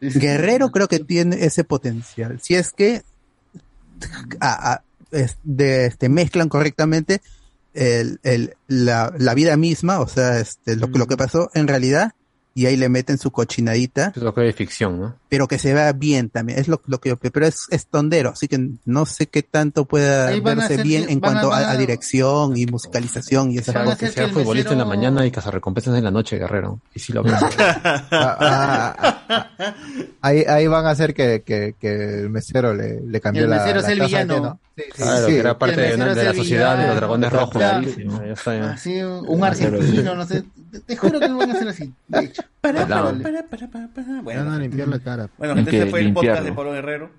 Ese- 0.00 0.18
Guerrero 0.20 0.70
creo 0.70 0.86
que 0.88 1.00
tiene 1.00 1.44
ese 1.44 1.64
potencial. 1.64 2.38
Si 2.40 2.54
es 2.54 2.72
que 2.72 3.02
a- 4.40 4.72
a- 4.74 4.82
este, 5.10 6.08
mezclan 6.08 6.48
correctamente 6.48 7.20
el, 7.74 8.20
el- 8.22 8.54
la, 8.66 9.12
la 9.18 9.34
vida 9.34 9.56
misma, 9.56 10.00
o 10.00 10.08
sea, 10.08 10.40
este, 10.40 10.76
lo, 10.76 10.90
que- 10.90 10.98
lo 10.98 11.06
que 11.06 11.16
pasó 11.16 11.50
en 11.54 11.68
realidad 11.68 12.12
y 12.62 12.66
ahí 12.66 12.76
le 12.76 12.88
meten 12.88 13.18
su 13.18 13.30
cochinadita. 13.30 14.12
Es 14.16 14.22
lo 14.22 14.34
que 14.34 14.48
es 14.48 14.54
ficción, 14.56 15.00
¿no? 15.00 15.14
Pero 15.28 15.46
que 15.46 15.58
se 15.58 15.74
vea 15.74 15.92
bien 15.92 16.28
también, 16.30 16.58
es 16.58 16.68
lo, 16.68 16.80
lo 16.86 16.98
que 17.00 17.10
yo 17.10 17.16
pero 17.16 17.46
es, 17.46 17.66
es 17.70 17.86
tondero, 17.86 18.30
así 18.30 18.48
que 18.48 18.70
no 18.84 19.04
sé 19.06 19.26
qué 19.26 19.42
tanto 19.42 19.84
pueda 19.84 20.30
verse 20.40 20.64
hacer 20.64 20.82
bien 20.82 21.06
que- 21.06 21.12
en 21.12 21.20
cuanto 21.20 21.52
a, 21.52 21.58
a- 21.58 21.70
a 21.72 21.76
dirección 21.76 22.56
y 22.56 22.66
musicalización 22.66 23.52
y 23.52 23.58
esas 23.58 23.74
Van 23.74 23.88
a 23.88 23.94
cosas. 23.94 24.12
que 24.14 24.22
el 24.22 24.30
Futbolista 24.30 24.72
en 24.72 24.78
la 24.78 24.84
mesero- 24.84 24.88
mañana 24.88 25.26
y 25.26 25.30
cazarrecompensas 25.30 25.96
en 25.96 26.04
la 26.04 26.10
noche, 26.10 26.38
Guerrero. 26.38 26.80
Y 26.94 26.98
sí 27.00 27.12
lo 27.12 27.22
veo. 27.22 27.36
Ahí, 30.20 30.44
ahí 30.48 30.66
van 30.66 30.86
a 30.86 30.90
hacer 30.90 31.14
que, 31.14 31.42
que, 31.42 31.74
que 31.78 32.20
el 32.22 32.30
mesero 32.30 32.74
le, 32.74 33.00
le 33.00 33.20
cambió 33.20 33.44
El 33.44 33.50
la, 33.50 33.56
mesero 33.58 33.76
la 33.80 33.82
sea 33.82 33.92
el 33.92 34.00
villano. 34.00 34.40
¿no? 34.40 34.60
Sí, 34.76 34.82
sí, 34.84 34.92
Claro, 35.02 35.26
sí. 35.26 35.32
que 35.32 35.38
era 35.38 35.58
parte 35.58 35.76
Que 35.76 35.84
el 35.84 35.90
de, 35.90 35.96
mesero 35.96 36.08
de 36.08 36.14
sea 36.14 36.24
la 36.24 36.30
el 36.30 36.36
sociedad 36.36 36.78
de 36.78 36.86
los 36.88 36.96
dragones 36.96 37.32
rojos. 37.32 37.50
Claro. 37.50 37.88
Ya 38.26 38.32
está, 38.32 38.56
ya. 38.56 38.70
Así, 38.72 39.00
un 39.02 39.44
argentino, 39.44 40.14
no 40.14 40.26
sé. 40.26 40.44
Te, 40.86 40.96
juro 40.96 41.18
que 41.20 41.28
lo 41.28 41.36
van 41.38 41.50
a 41.50 41.54
hacer 41.54 41.68
así. 41.68 41.92
De 42.08 42.18
hecho. 42.20 42.42
Para, 42.60 42.86
para, 42.86 43.12
para, 43.48 43.68
para. 43.68 43.88
Van 44.06 44.24
Bueno, 44.24 44.52
a 44.52 44.58
limpiar 44.58 44.88
la 44.88 44.98
cara. 44.98 45.30
bueno 45.38 45.54
gente, 45.54 45.76
este 45.78 45.90
fue 45.90 46.00
el 46.00 46.12
podcast 46.12 46.42
de 46.42 46.52
Pablo 46.52 46.72
Guerrero. 46.72 47.10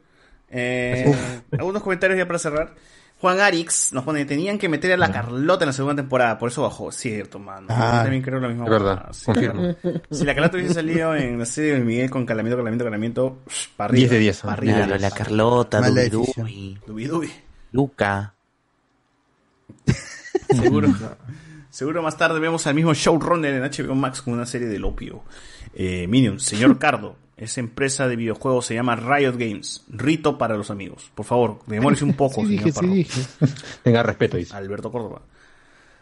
Eh, 0.50 1.12
algunos 1.58 1.82
comentarios 1.84 2.18
ya 2.18 2.26
para 2.28 2.40
cerrar. 2.40 2.76
Juan 3.22 3.42
Arix 3.42 3.92
nos 3.92 4.06
pone, 4.06 4.24
tenían 4.24 4.58
que 4.58 4.70
meter 4.70 4.94
a 4.94 4.98
la 4.98 5.12
Carlota 5.12 5.66
en 5.66 5.68
la 5.68 5.74
segunda 5.74 6.02
temporada, 6.02 6.38
por 6.38 6.50
eso 6.50 6.62
bajó. 6.62 6.90
Cierto, 6.92 7.38
mano. 7.38 7.68
Ah, 7.70 7.96
Yo 7.98 8.02
también 8.04 8.22
creo 8.24 8.40
lo 8.40 8.48
mismo. 8.48 8.64
es 8.64 8.70
verdad, 8.70 9.04
Ah, 9.08 9.14
sí, 9.14 9.26
confirmo. 9.26 9.76
claro. 9.82 10.02
Si 10.10 10.24
la 10.24 10.34
Carlota 10.36 10.56
hubiese 10.58 10.74
salido 10.76 11.14
en 11.16 11.38
la 11.38 11.46
serie 11.46 11.74
de 11.74 11.80
Miguel 11.82 12.10
con 12.10 12.26
Calamiento, 12.26 12.56
Calamiento, 12.58 12.86
Calamiento, 12.86 13.40
para 13.76 13.90
arriba. 13.90 14.00
10 14.00 14.12
de 14.12 14.20
10, 14.20 14.38
Para 14.42 14.52
¿no? 14.52 14.58
arriba. 14.58 14.78
Claro, 14.86 14.98
la 14.98 15.12
Carlota, 15.12 15.82
Mala 15.82 16.02
Dubi 16.06 16.20
decisión. 16.22 16.48
Dubi, 16.48 16.78
Dubi, 16.88 17.06
dubi. 17.08 17.32
Luca. 17.74 18.34
Seguro. 20.50 20.88
Seguro 21.80 22.04
más 22.04 22.18
tarde 22.18 22.42
vemos 22.42 22.68
al 22.68 22.76
mismo 22.76 22.94
showrunner 22.94 23.54
en 23.54 23.64
HBO 23.64 23.96
Max 23.96 24.22
con 24.22 24.34
una 24.34 24.46
serie 24.46 24.68
del 24.68 24.84
opio. 24.84 25.24
Eh, 25.74 26.08
Minions, 26.10 26.44
señor 26.44 26.78
Cardo. 26.78 27.16
Esa 27.38 27.62
empresa 27.62 28.06
de 28.10 28.18
videojuegos 28.18 28.66
se 28.66 28.74
llama 28.74 28.98
Riot 28.98 29.38
Games. 29.38 29.86
Rito 29.88 30.38
para 30.38 30.58
los 30.58 30.72
amigos. 30.72 31.10
Por 31.16 31.26
favor, 31.26 31.60
demórese 31.68 32.04
un 32.04 32.16
poco, 32.16 32.42
Sí 32.46 32.58
señor 32.58 32.90
dije, 32.90 33.08
sí. 33.08 33.46
Tenga 33.84 34.04
respeto, 34.04 34.36
dice. 34.36 34.54
Alberto 34.58 34.92
Córdoba. 34.92 35.22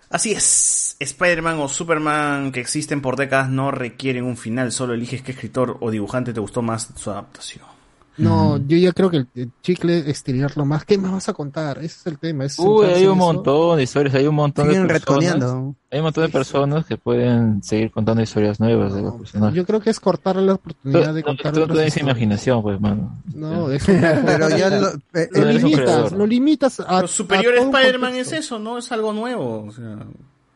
Así 0.10 0.32
es. 0.32 0.98
Spider-Man 1.00 1.60
o 1.60 1.68
Superman 1.68 2.52
que 2.52 2.60
existen 2.60 3.00
por 3.00 3.16
décadas 3.16 3.48
no 3.48 3.70
requieren 3.70 4.24
un 4.24 4.36
final. 4.36 4.72
Solo 4.72 4.96
eliges 4.96 5.22
qué 5.22 5.34
escritor 5.34 5.78
o 5.82 5.92
dibujante 5.92 6.34
te 6.34 6.40
gustó 6.40 6.64
más 6.64 6.90
su 6.96 7.12
adaptación. 7.12 7.77
No, 8.18 8.58
yo 8.68 8.78
ya 8.78 8.92
creo 8.94 9.12
que 9.12 9.18
el, 9.18 9.28
el 9.36 9.52
chicle 9.62 10.10
estirarlo 10.10 10.66
más. 10.66 10.86
¿Qué 10.86 10.98
me 10.98 11.08
vas 11.08 11.30
a 11.30 11.34
contar? 11.34 11.78
Ese 11.78 11.86
es 12.00 12.08
el 12.08 12.18
tema. 12.18 12.46
es 12.46 12.58
Uy, 12.58 12.86
hay 12.88 13.06
un 13.06 13.12
eso. 13.12 13.16
montón 13.16 13.78
de 13.78 13.84
historias, 13.84 14.16
hay 14.16 14.26
un 14.26 14.34
montón 14.36 14.68
Siguen 14.68 14.88
de 14.88 14.94
personas. 14.94 15.44
Hay 15.92 16.00
un 16.00 16.04
montón 16.04 16.24
de 16.26 16.30
personas 16.30 16.86
que 16.88 16.98
pueden 16.98 17.62
seguir 17.62 17.92
contando 17.92 18.24
historias 18.24 18.60
nuevas 18.60 18.94
de 18.96 19.04
los 19.04 19.14
personajes. 19.16 19.56
Yo 19.56 19.66
creo 19.66 19.80
que 19.80 19.92
es 19.92 20.00
cortarle 20.00 20.42
la 20.42 20.54
Tú, 20.56 20.62
oportunidad 20.62 21.14
de 21.14 21.22
tú- 21.22 21.28
contar 21.28 21.54
tú 21.54 21.62
otras 21.62 21.76
tienes 21.78 21.88
historias. 21.96 22.16
imaginación, 22.18 22.62
pues, 22.64 22.82
mano. 22.82 23.22
No, 23.36 23.68
no. 23.70 23.78
Pero 24.26 24.50
ya 24.50 24.70
lo, 24.70 24.88
eh, 25.14 25.30
Tú 25.34 25.42
lo 25.42 25.52
limitas, 25.52 26.12
lo 26.12 26.26
limitas 26.26 26.80
a. 26.80 27.02
Lo 27.02 27.08
superior 27.08 27.54
a 27.54 27.58
a 27.58 27.60
todo 27.60 27.70
un 27.70 27.76
Spider-Man 27.76 28.16
es 28.16 28.32
eso, 28.34 28.58
¿no? 28.58 28.80
Es 28.80 28.92
algo 28.92 29.14
nuevo. 29.14 29.66
O 29.68 29.72
sea, 29.72 30.00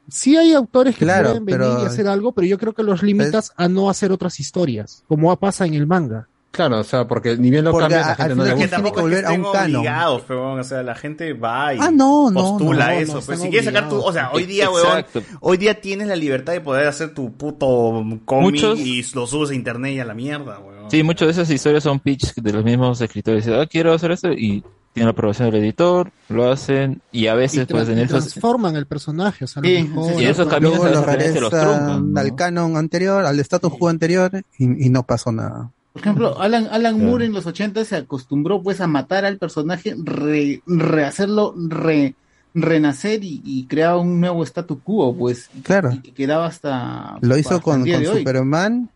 Sí 0.10 0.36
hay 0.36 0.54
autores 0.54 0.96
que 0.98 1.06
Claro, 1.06 1.30
pueden 1.30 1.46
venir 1.46 1.62
pero- 1.62 1.84
y 1.84 1.86
hacer 1.86 2.08
algo, 2.08 2.34
pero 2.34 2.46
yo 2.48 2.58
creo 2.58 2.74
que 2.74 2.84
los 2.84 3.02
limitas 3.04 3.54
a 3.56 3.68
no 3.70 3.90
hacer 3.90 4.12
otras 4.12 4.40
historias, 4.42 5.04
como 5.08 5.34
pasa 5.38 5.66
en 5.66 5.76
el 5.76 5.88
manga. 5.88 6.28
Claro, 6.52 6.80
o 6.80 6.84
sea, 6.84 7.08
porque 7.08 7.38
ni 7.38 7.50
bien 7.50 7.64
lo 7.64 7.72
Porque 7.72 7.84
cambias, 7.96 8.06
a- 8.06 8.10
la 8.10 8.16
gente 8.16 8.36
no 8.36 8.44
le 8.44 8.54
gusta. 8.54 8.70
tampoco 8.72 8.98
es 9.00 9.04
volver 9.04 9.26
a 9.26 9.32
un 9.32 9.52
canon. 9.54 9.86
pero, 10.28 10.54
o 10.56 10.64
sea, 10.66 10.84
la 10.84 10.96
gente 10.96 11.32
va 11.32 11.74
y 11.74 11.78
Ah, 11.80 11.90
no, 11.92 12.30
no, 12.30 12.42
postula 12.42 12.88
no, 12.88 12.92
eso. 13.00 13.14
no 13.16 13.22
pues, 13.22 13.40
si 13.40 13.48
quieres 13.50 13.66
sacar 13.66 13.88
tu, 13.88 13.96
o 14.02 14.12
sea, 14.12 14.32
hoy 14.34 14.46
día, 14.46 14.70
weón, 14.70 14.86
Exacto. 15.00 15.22
hoy 15.40 15.56
día 15.58 15.80
tienes 15.80 16.08
la 16.10 16.16
libertad 16.18 16.52
de 16.52 16.60
poder 16.60 16.88
hacer 16.88 17.14
tu 17.14 17.32
puto 17.34 18.04
cómic 18.26 18.52
Muchos- 18.52 18.80
y 18.80 19.02
lo 19.14 19.26
subes 19.28 19.52
a 19.52 19.56
internet 19.56 19.94
y 19.96 20.00
a 20.02 20.06
la 20.06 20.14
mierda, 20.14 20.60
weón. 20.60 20.92
Sí, 20.92 21.04
muchas 21.04 21.28
de 21.28 21.32
esas 21.32 21.50
historias 21.50 21.84
son 21.84 22.00
pitch 22.02 22.34
de 22.36 22.52
los 22.52 22.66
mismos 22.66 23.00
escritores. 23.00 23.46
Dicen, 23.46 23.58
ah, 23.62 23.66
quiero 23.66 23.94
hacer 23.94 24.12
esto 24.12 24.30
y 24.34 24.62
tienen 24.92 25.06
la 25.08 25.12
aprobación 25.12 25.50
del 25.52 25.64
editor, 25.64 26.12
lo 26.28 26.52
hacen 26.52 27.02
y 27.14 27.28
a 27.28 27.34
veces, 27.34 27.64
Y 27.70 27.72
pues, 27.72 27.88
en 27.88 27.98
esos... 28.00 28.26
transforman 28.28 28.76
el 28.76 28.88
personaje, 28.88 29.46
o 29.46 29.48
sea, 29.48 29.64
Sí, 29.64 29.84
mejor- 29.88 30.16
sí, 30.16 30.22
Y 30.22 30.26
esos 30.26 30.48
caminos 30.50 30.80
Luego 30.80 30.98
a 31.10 31.16
veces 31.16 31.32
se 31.32 31.40
los 31.40 31.50
truncan, 31.50 32.12
¿no? 32.14 32.20
al 32.20 32.36
canon 32.36 32.76
anterior, 32.76 33.24
al 33.24 33.40
status 33.40 33.72
quo 33.80 33.88
anterior 33.88 34.32
y, 34.58 34.88
y 34.88 34.90
no 34.90 35.04
pasó 35.04 35.32
nada. 35.32 35.72
Por 35.94 36.02
ejemplo, 36.02 36.38
Alan, 36.42 36.68
Alan 36.72 36.96
Claro. 36.96 37.10
Moore 37.10 37.26
en 37.26 37.34
los 37.34 37.46
80 37.46 37.84
se 37.86 37.96
acostumbró 37.98 38.62
pues 38.64 38.82
a 38.82 38.88
matar 38.88 39.26
al 39.26 39.38
personaje, 39.38 39.96
re- 40.02 40.62
rehacerlo, 40.66 41.54
re- 41.58 42.16
renacer 42.54 43.24
y, 43.24 43.42
y 43.46 43.66
crear 43.66 43.96
un 43.98 44.20
nuevo 44.20 44.44
statu 44.44 44.80
quo, 44.82 45.16
pues. 45.16 45.50
Claro. 45.64 45.92
Y 45.94 46.00
que 46.00 46.12
quedaba 46.14 46.46
hasta... 46.48 47.18
Lo 47.22 47.38
hizo 47.38 47.52
hasta 47.56 47.62
con, 47.64 47.80
el 47.80 47.84
día 47.86 47.96
con 47.96 48.04
de 48.04 48.10
hoy. 48.10 48.18
Superman 48.20 48.90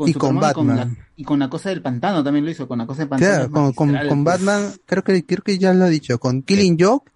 y 0.00 0.12
con 0.14 0.32
Superman 0.34 0.40
Batman. 0.40 0.76
la- 0.76 1.04
y 1.16 1.22
con 1.24 1.38
la 1.38 1.48
cosa 1.48 1.68
del 1.68 1.80
pantano 1.80 2.24
también 2.24 2.44
lo 2.44 2.50
hizo, 2.50 2.66
con 2.66 2.78
la 2.78 2.86
cosa 2.86 3.00
del 3.02 3.08
pantano. 3.08 3.32
Claro, 3.32 3.50
con, 3.52 3.72
con, 3.72 3.90
pues. 3.92 4.24
Batman, 4.24 4.72
creo 4.86 5.04
que, 5.04 5.24
creo 5.24 5.42
que 5.44 5.58
ya 5.58 5.72
lo 5.72 5.84
ha 5.84 5.88
dicho, 5.88 6.18
con 6.18 6.42
Killing 6.42 6.76
Joke, 6.80 7.08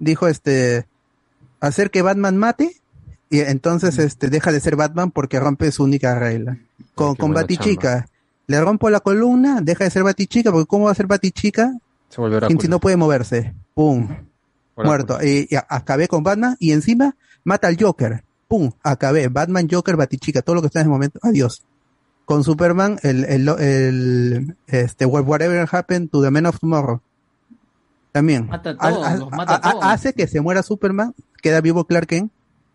dijo 0.00 0.26
este, 0.26 0.86
hacer 1.60 1.90
que 1.92 2.02
Batman 2.02 2.36
mate, 2.36 2.74
y 3.30 3.38
entonces 3.40 3.98
este, 3.98 4.28
deja 4.28 4.50
de 4.50 4.58
ser 4.60 4.74
Batman 4.74 5.10
porque 5.12 5.38
rompe 5.38 5.70
su 5.70 5.84
única 5.84 6.18
regla. 6.18 6.58
Con, 6.96 7.14
con 7.14 7.32
Batichica, 7.32 8.08
le 8.46 8.60
rompo 8.60 8.90
la 8.90 9.00
columna, 9.00 9.60
deja 9.62 9.84
de 9.84 9.90
ser 9.90 10.02
Batichica, 10.02 10.52
porque 10.52 10.66
¿cómo 10.66 10.86
va 10.86 10.90
a 10.92 10.94
ser 10.94 11.06
Batichica 11.06 11.72
Se 12.08 12.20
vuelve 12.20 12.46
si, 12.60 12.68
no 12.68 12.80
puede 12.80 12.96
moverse? 12.96 13.54
¡Pum! 13.74 14.04
Oráculo. 14.74 14.84
Muerto. 14.84 15.18
Y, 15.24 15.48
acabé 15.68 16.08
con 16.08 16.22
Batman 16.22 16.56
y 16.58 16.72
encima 16.72 17.16
mata 17.44 17.68
al 17.68 17.76
Joker. 17.80 18.24
¡Pum! 18.48 18.72
Acabé. 18.82 19.28
Batman, 19.28 19.68
Joker, 19.70 19.96
Batichica, 19.96 20.42
todo 20.42 20.56
lo 20.56 20.60
que 20.60 20.66
está 20.66 20.80
en 20.80 20.86
ese 20.86 20.90
momento. 20.90 21.18
Adiós. 21.22 21.62
Con 22.24 22.42
Superman, 22.42 22.98
el, 23.02 23.24
el, 23.24 23.48
el 23.48 24.56
este, 24.66 25.04
whatever 25.06 25.68
happened 25.70 26.10
to 26.10 26.22
the 26.22 26.30
man 26.30 26.46
of 26.46 26.58
tomorrow. 26.58 27.00
También. 28.12 28.46
Mata 28.46 28.70
a 28.70 28.76
todos, 28.76 29.06
ha- 29.06 29.36
mata 29.36 29.54
a 29.56 29.60
todos. 29.60 29.84
hace 29.84 30.12
que 30.12 30.26
se 30.26 30.40
muera 30.40 30.62
Superman, 30.62 31.14
queda 31.42 31.60
vivo 31.60 31.84
Clark 31.84 32.06
Kent, 32.06 32.32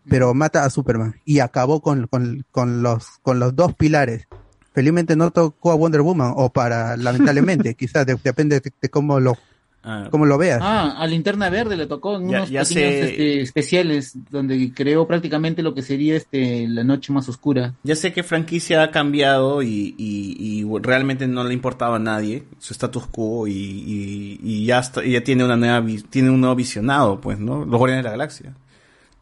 pero 0.08 0.34
mata 0.34 0.64
a 0.64 0.70
Superman. 0.70 1.16
Y 1.24 1.40
acabó 1.40 1.80
con, 1.80 2.06
con, 2.06 2.44
con 2.50 2.82
los, 2.82 3.06
con 3.22 3.38
los 3.40 3.56
dos 3.56 3.74
pilares. 3.74 4.28
Felizmente 4.72 5.16
no 5.16 5.30
tocó 5.30 5.72
a 5.72 5.74
Wonder 5.74 6.00
Woman, 6.02 6.32
o 6.36 6.50
para, 6.50 6.96
lamentablemente, 6.96 7.74
quizás, 7.78 8.06
de- 8.06 8.16
depende 8.22 8.60
de, 8.60 8.72
de 8.80 8.88
cómo 8.88 9.18
lo, 9.20 9.36
Ah, 9.82 10.08
cómo 10.10 10.26
lo 10.26 10.36
veas. 10.36 10.60
Ah, 10.62 10.94
a 10.98 11.06
Linterna 11.06 11.48
Verde 11.48 11.74
le 11.74 11.86
tocó 11.86 12.16
en 12.16 12.28
Ya- 12.28 12.36
unos 12.40 12.50
ya 12.50 12.60
pequeños 12.64 12.68
sé. 12.92 13.00
este, 13.10 13.40
especiales 13.40 14.12
donde 14.30 14.72
creó 14.74 15.06
prácticamente 15.06 15.62
lo 15.62 15.72
que 15.74 15.80
sería 15.80 16.16
este 16.16 16.68
la 16.68 16.84
noche 16.84 17.14
más 17.14 17.30
oscura. 17.30 17.72
Ya 17.82 17.96
sé 17.96 18.12
que 18.12 18.22
franquicia 18.22 18.82
ha 18.82 18.90
cambiado 18.90 19.62
y, 19.62 19.94
y- 19.96 20.36
y 20.60 20.78
realmente 20.82 21.26
no 21.26 21.44
le 21.44 21.54
importaba 21.54 21.96
a 21.96 21.98
nadie 21.98 22.44
su 22.58 22.74
status 22.74 23.06
quo 23.06 23.46
y, 23.48 23.52
y- 23.54 24.40
y 24.42 24.66
ya, 24.66 24.80
está- 24.80 25.02
ya 25.02 25.24
tiene 25.24 25.44
una 25.44 25.56
nueva 25.56 25.82
tiene 26.10 26.28
un 26.28 26.40
nuevo 26.42 26.54
visionado, 26.56 27.18
pues, 27.18 27.38
¿no? 27.38 27.64
Los 27.64 27.78
Guardianes 27.78 28.04
de 28.04 28.10
la 28.10 28.16
Galaxia. 28.16 28.50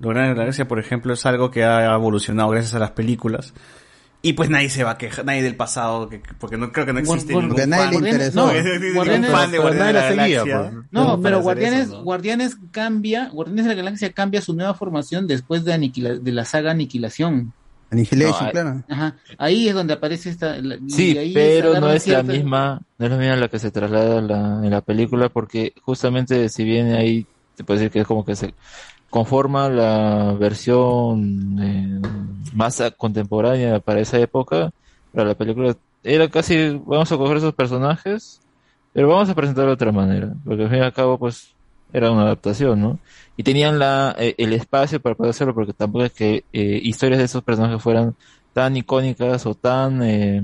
Los 0.01 0.07
Guardianes 0.07 0.31
de 0.31 0.35
la 0.39 0.43
Galaxia, 0.43 0.67
por 0.67 0.81
ejemplo, 0.81 1.13
es 1.13 1.25
algo 1.25 1.53
que 1.53 1.63
ha 1.63 1.95
evolucionado 1.95 2.49
gracias 2.51 2.75
a 2.75 2.81
las 2.81 2.91
películas. 2.91 3.55
Y 4.21 4.33
pues 4.33 4.51
nadie 4.51 4.69
se 4.69 4.83
va 4.83 4.93
a 4.93 4.99
quejar, 4.99 5.25
nadie 5.25 5.43
del 5.45 5.55
pasado, 5.55 6.09
que, 6.09 6.21
porque 6.41 6.57
no 6.57 6.73
creo 6.73 6.85
que 6.87 6.93
no 6.93 6.99
existe 6.99 7.33
Guar- 7.33 7.43
ningún 7.43 7.49
Porque 7.51 7.63
a 7.63 7.67
nadie 7.69 7.85
fan. 7.95 8.03
le 8.03 8.11
interesó. 8.11 8.47
No, 8.47 8.53
Guardianes- 8.95 9.31
fan 9.31 9.51
de 9.53 9.59
Guardianes 9.59 9.87
de 9.87 9.93
la 9.93 10.09
seguía, 10.09 10.45
Galaxia. 10.45 10.71
pues. 10.73 10.85
No, 10.91 11.07
para 11.07 11.23
pero 11.23 11.41
Guardianes, 11.43 11.81
eso, 11.87 11.99
¿no? 11.99 12.03
Guardianes 12.05 12.57
cambia, 12.73 13.29
Guardianes 13.29 13.65
de 13.67 13.69
la 13.71 13.77
Galaxia 13.77 14.13
cambia 14.13 14.41
su 14.43 14.55
nueva 14.55 14.75
formación 14.75 15.27
después 15.29 15.65
de 15.65 15.73
aniquila- 15.73 16.19
de 16.19 16.33
la 16.33 16.45
saga 16.45 16.73
Aniquilación. 16.73 17.53
Annihilation, 17.91 18.45
No, 18.47 18.51
claro. 18.51 18.85
Ajá, 18.89 19.17
ahí 19.39 19.69
es 19.69 19.75
donde 19.75 19.95
aparece 19.95 20.29
esta 20.31 20.59
la- 20.59 20.75
y 20.75 20.91
Sí, 20.91 21.17
ahí 21.17 21.33
pero 21.33 21.81
no 21.81 21.91
es 21.91 22.07
la 22.09 22.23
misma, 22.23 22.83
no 22.99 23.07
es 23.07 23.11
la 23.13 23.17
misma 23.17 23.37
la 23.37 23.49
que 23.49 23.59
se 23.61 23.71
traslada 23.71 24.19
en 24.19 24.27
la, 24.29 24.61
en 24.65 24.71
la 24.71 24.81
película, 24.83 25.29
porque 25.31 25.73
justamente 25.83 26.49
si 26.51 26.65
bien 26.65 26.93
ahí 26.93 27.25
te 27.57 27.65
puede 27.65 27.79
decir 27.81 27.93
que 27.93 28.01
es 28.01 28.07
como 28.07 28.25
que 28.27 28.37
se 28.37 28.53
conforma 29.11 29.69
la 29.69 30.35
versión 30.39 31.59
eh, 31.61 32.01
más 32.55 32.83
contemporánea 32.97 33.81
para 33.81 34.01
esa 34.01 34.19
época, 34.19 34.73
para 35.13 35.29
la 35.29 35.35
película 35.35 35.77
era 36.05 36.29
casi, 36.29 36.81
vamos 36.85 37.11
a 37.11 37.17
coger 37.17 37.39
esos 37.39 37.55
personajes, 37.55 38.41
pero 38.93 39.09
vamos 39.09 39.29
a 39.29 39.35
presentarlo 39.35 39.71
de 39.71 39.75
otra 39.75 39.93
manera, 39.93 40.33
porque 40.45 40.65
al 40.65 40.71
fin 40.71 40.79
y 40.79 40.83
al 40.83 40.93
cabo 40.93 41.19
pues 41.19 41.55
era 41.93 42.11
una 42.11 42.23
adaptación, 42.23 42.81
¿no? 42.81 42.99
Y 43.37 43.43
tenían 43.43 43.79
la, 43.79 44.15
eh, 44.19 44.35
el 44.39 44.53
espacio 44.53 45.01
para 45.01 45.15
poder 45.15 45.31
hacerlo, 45.31 45.55
porque 45.55 45.73
tampoco 45.73 46.05
es 46.05 46.13
que 46.13 46.45
eh, 46.53 46.81
historias 46.83 47.19
de 47.19 47.25
esos 47.25 47.43
personajes 47.43 47.83
fueran 47.83 48.15
tan 48.53 48.77
icónicas 48.77 49.47
o 49.47 49.55
tan 49.55 50.03
eh, 50.03 50.43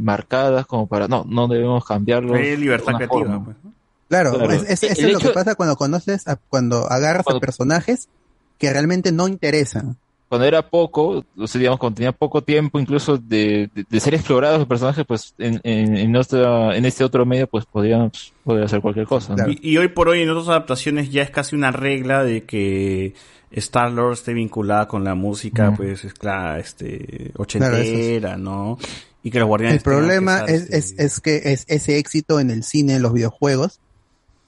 marcadas 0.00 0.66
como 0.66 0.86
para, 0.86 1.08
no, 1.08 1.24
no 1.28 1.48
debemos 1.48 1.84
cambiarlo. 1.84 2.34
Hay 2.34 2.56
libertad 2.56 2.94
creativa, 2.94 3.44
pues, 3.44 3.56
¿no? 3.62 3.72
Claro, 4.10 4.34
Claro. 4.34 4.52
es- 4.52 4.64
es- 4.68 4.82
eso 4.82 5.06
es 5.06 5.12
lo 5.14 5.18
que 5.20 5.30
pasa 5.30 5.54
cuando 5.54 5.76
conoces, 5.76 6.28
a- 6.28 6.36
cuando 6.36 6.90
agarras 6.90 7.24
a 7.26 7.38
personajes 7.40 8.08
que 8.58 8.70
realmente 8.70 9.10
no 9.12 9.26
interesan. 9.28 9.96
cuando 10.28 10.46
era 10.46 10.68
poco, 10.68 11.24
o 11.38 11.46
sea, 11.48 11.58
digamos, 11.58 11.80
cuando 11.80 11.96
tenía 11.96 12.12
poco 12.12 12.40
tiempo 12.44 12.78
incluso 12.78 13.18
de, 13.18 13.68
de, 13.74 13.84
de 13.90 13.98
ser 14.00 14.14
explorados 14.14 14.60
los 14.60 14.68
personajes, 14.68 15.04
pues 15.04 15.34
en, 15.38 15.60
en, 15.64 15.96
en, 15.96 16.14
otra- 16.14 16.76
en 16.76 16.84
este 16.84 17.02
otro 17.02 17.26
medio, 17.26 17.48
pues 17.48 17.64
podían 17.66 18.10
pues, 18.10 18.32
poder 18.44 18.62
hacer 18.64 18.80
cualquier 18.80 19.06
cosa. 19.06 19.34
¿no? 19.34 19.48
Y, 19.48 19.58
y 19.60 19.76
hoy 19.78 19.88
por 19.88 20.08
hoy 20.08 20.22
en 20.22 20.30
otras 20.30 20.46
adaptaciones 20.48 21.10
ya 21.10 21.22
es 21.22 21.30
casi 21.30 21.56
una 21.56 21.72
regla 21.72 22.22
de 22.22 22.44
que 22.44 23.14
Star 23.50 23.90
Lord 23.90 24.12
esté 24.12 24.32
vinculada 24.32 24.86
con 24.86 25.02
la 25.02 25.16
música, 25.16 25.72
pues 25.76 26.04
es 26.04 26.14
claro, 26.14 26.60
este, 26.60 27.32
ochentera, 27.36 28.36
¿no? 28.36 28.78
Y 29.24 29.32
que 29.32 29.40
los 29.40 29.48
guardianes 29.48 29.78
El 29.78 29.82
problema 29.82 30.44
es, 30.46 30.62
estar, 30.62 30.78
es, 30.78 30.94
es 30.96 31.20
que 31.20 31.40
es 31.52 31.64
ese 31.66 31.98
éxito 31.98 32.38
en 32.38 32.50
el 32.50 32.62
cine, 32.62 32.94
en 32.94 33.02
los 33.02 33.12
videojuegos, 33.12 33.80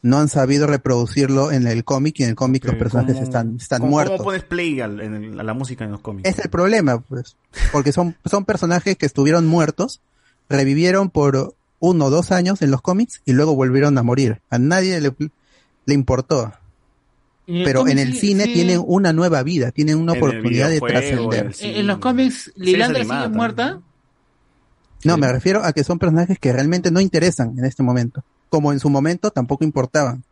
no 0.02 0.18
han 0.18 0.28
sabido 0.28 0.66
reproducirlo 0.66 1.52
en 1.52 1.66
el 1.66 1.84
cómic 1.84 2.18
y 2.18 2.24
en 2.24 2.30
el 2.30 2.34
cómic 2.34 2.64
los 2.64 2.74
personajes 2.74 3.14
¿cómo- 3.14 3.24
están, 3.24 3.56
están 3.56 3.80
¿cómo- 3.80 3.90
muertos. 3.92 4.16
¿Cómo 4.18 4.24
pones 4.30 4.42
play 4.44 4.80
al- 4.80 5.00
en 5.00 5.14
el- 5.14 5.40
a 5.40 5.42
la 5.44 5.54
música 5.54 5.84
en 5.84 5.92
los 5.92 6.00
cómics? 6.00 6.28
Es 6.28 6.38
el 6.44 6.50
problema, 6.50 7.00
pues, 7.00 7.36
porque 7.70 7.92
son, 7.92 8.16
son 8.24 8.44
personajes 8.44 8.96
que 8.96 9.06
estuvieron 9.06 9.46
muertos, 9.46 10.00
revivieron 10.48 11.08
por 11.10 11.54
uno 11.78 12.04
o 12.06 12.10
dos 12.10 12.32
años 12.32 12.62
en 12.62 12.70
los 12.70 12.82
cómics 12.82 13.22
y 13.24 13.32
luego 13.32 13.54
volvieron 13.54 13.96
a 13.96 14.02
morir. 14.02 14.40
A 14.50 14.58
nadie 14.58 15.00
le, 15.00 15.14
le 15.86 15.94
importó. 15.94 16.52
Pero 17.46 17.86
en 17.88 17.98
el 17.98 18.12
sí- 18.14 18.20
cine 18.28 18.44
sí. 18.44 18.52
tienen 18.54 18.82
una 18.86 19.12
nueva 19.12 19.42
vida, 19.42 19.72
tienen 19.72 19.98
una 19.98 20.12
En 20.12 20.18
oportunidad 20.18 20.68
de 20.68 20.80
videojuego, 20.80 21.28
trascender. 21.30 21.54
En, 21.60 21.76
en 21.80 21.86
los 21.88 21.98
cómics, 21.98 22.52
Lilandra 22.56 23.02
sigue 23.04 23.28
muerta. 23.28 23.80
No, 25.04 25.16
me 25.16 25.30
refiero 25.32 25.64
a 25.64 25.72
que 25.72 25.82
son 25.82 25.98
personajes 25.98 26.38
que 26.38 26.52
realmente 26.52 26.90
no 26.92 27.00
interesan 27.00 27.58
en 27.58 27.64
este 27.64 27.82
momento. 27.82 28.22
Como 28.52 28.70
en 28.70 28.80
su 28.80 28.90
momento 28.90 29.30
tampoco 29.30 29.64
importaban. 29.64 30.24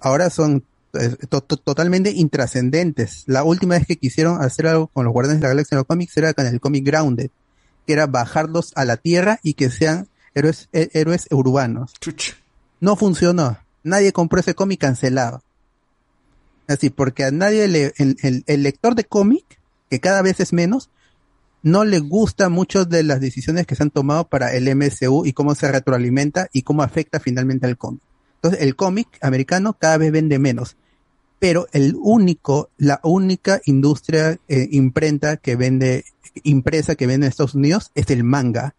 Ahora 0.00 0.30
son 0.30 0.64
eh, 0.94 1.14
to- 1.28 1.42
to- 1.42 1.58
totalmente 1.58 2.10
intrascendentes. 2.12 3.24
La 3.26 3.44
última 3.44 3.74
vez 3.76 3.86
que 3.86 3.96
quisieron 3.96 4.40
hacer 4.42 4.66
algo 4.68 4.86
con 4.86 5.04
los 5.04 5.12
Guardianes 5.12 5.38
de 5.40 5.42
la 5.44 5.50
Galaxia 5.50 5.74
en 5.74 5.80
los 5.80 5.86
cómics 5.86 6.16
era 6.16 6.32
con 6.32 6.46
el 6.46 6.58
cómic 6.62 6.82
Grounded, 6.86 7.28
que 7.86 7.92
era 7.92 8.06
bajarlos 8.06 8.72
a 8.74 8.86
la 8.86 8.96
Tierra 8.96 9.38
y 9.42 9.52
que 9.52 9.68
sean 9.68 10.08
héroes, 10.34 10.70
hé- 10.72 10.88
héroes 10.94 11.26
urbanos. 11.30 11.92
No 12.80 12.96
funcionó. 12.96 13.58
Nadie 13.82 14.14
compró 14.14 14.40
ese 14.40 14.54
cómic 14.54 14.80
cancelado. 14.80 15.42
Así, 16.68 16.88
porque 16.88 17.24
a 17.24 17.30
nadie 17.30 17.68
le, 17.68 17.92
el, 17.98 18.16
el- 18.22 18.44
el 18.46 18.62
lector 18.62 18.94
de 18.94 19.04
cómic, 19.04 19.44
que 19.90 20.00
cada 20.00 20.22
vez 20.22 20.40
es 20.40 20.54
menos, 20.54 20.88
no 21.62 21.84
le 21.84 21.98
gusta 21.98 22.48
mucho 22.48 22.84
de 22.84 23.02
las 23.02 23.20
decisiones 23.20 23.66
que 23.66 23.74
se 23.74 23.82
han 23.82 23.90
tomado 23.90 24.24
para 24.28 24.54
el 24.54 24.68
MCU 24.74 25.26
y 25.26 25.32
cómo 25.32 25.54
se 25.54 25.70
retroalimenta 25.70 26.48
y 26.52 26.62
cómo 26.62 26.82
afecta 26.82 27.20
finalmente 27.20 27.66
al 27.66 27.76
cómic. 27.76 28.00
Entonces, 28.36 28.62
el 28.62 28.76
cómic 28.76 29.08
americano 29.20 29.74
cada 29.78 29.98
vez 29.98 30.10
vende 30.12 30.38
menos. 30.38 30.76
Pero 31.38 31.66
el 31.72 31.96
único, 32.00 32.70
la 32.78 33.00
única 33.02 33.60
industria 33.66 34.38
eh, 34.48 34.68
imprenta 34.72 35.36
que 35.38 35.56
vende, 35.56 36.04
impresa 36.42 36.94
que 36.94 37.06
vende 37.06 37.26
en 37.26 37.30
Estados 37.30 37.54
Unidos 37.54 37.90
es 37.94 38.10
el 38.10 38.24
manga. 38.24 38.74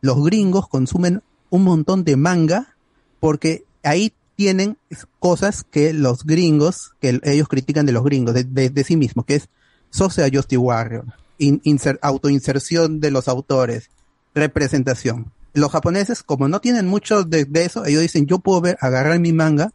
Los 0.00 0.24
gringos 0.24 0.68
consumen 0.68 1.22
un 1.50 1.64
montón 1.64 2.02
de 2.04 2.16
manga 2.16 2.74
porque 3.20 3.64
ahí 3.84 4.12
tienen 4.36 4.76
cosas 5.20 5.64
que 5.64 5.92
los 5.92 6.24
gringos, 6.24 6.92
que 7.00 7.20
ellos 7.24 7.46
critican 7.48 7.86
de 7.86 7.92
los 7.92 8.02
gringos, 8.04 8.34
de, 8.34 8.44
de- 8.44 8.70
de 8.70 8.84
sí 8.84 8.96
mismos, 8.96 9.24
que 9.26 9.36
es 9.36 9.48
Social 9.90 10.30
Justice 10.34 10.56
Warrior, 10.58 11.04
inser- 11.50 11.98
autoinserción 12.02 13.00
de 13.00 13.10
los 13.10 13.28
autores, 13.28 13.90
representación. 14.34 15.32
Los 15.54 15.70
japoneses, 15.72 16.22
como 16.22 16.48
no 16.48 16.60
tienen 16.60 16.86
mucho 16.86 17.24
de, 17.24 17.46
eso, 17.54 17.84
ellos 17.84 18.02
dicen, 18.02 18.26
yo 18.26 18.38
puedo 18.38 18.60
ver, 18.60 18.78
agarrar 18.80 19.18
mi 19.18 19.32
manga 19.32 19.72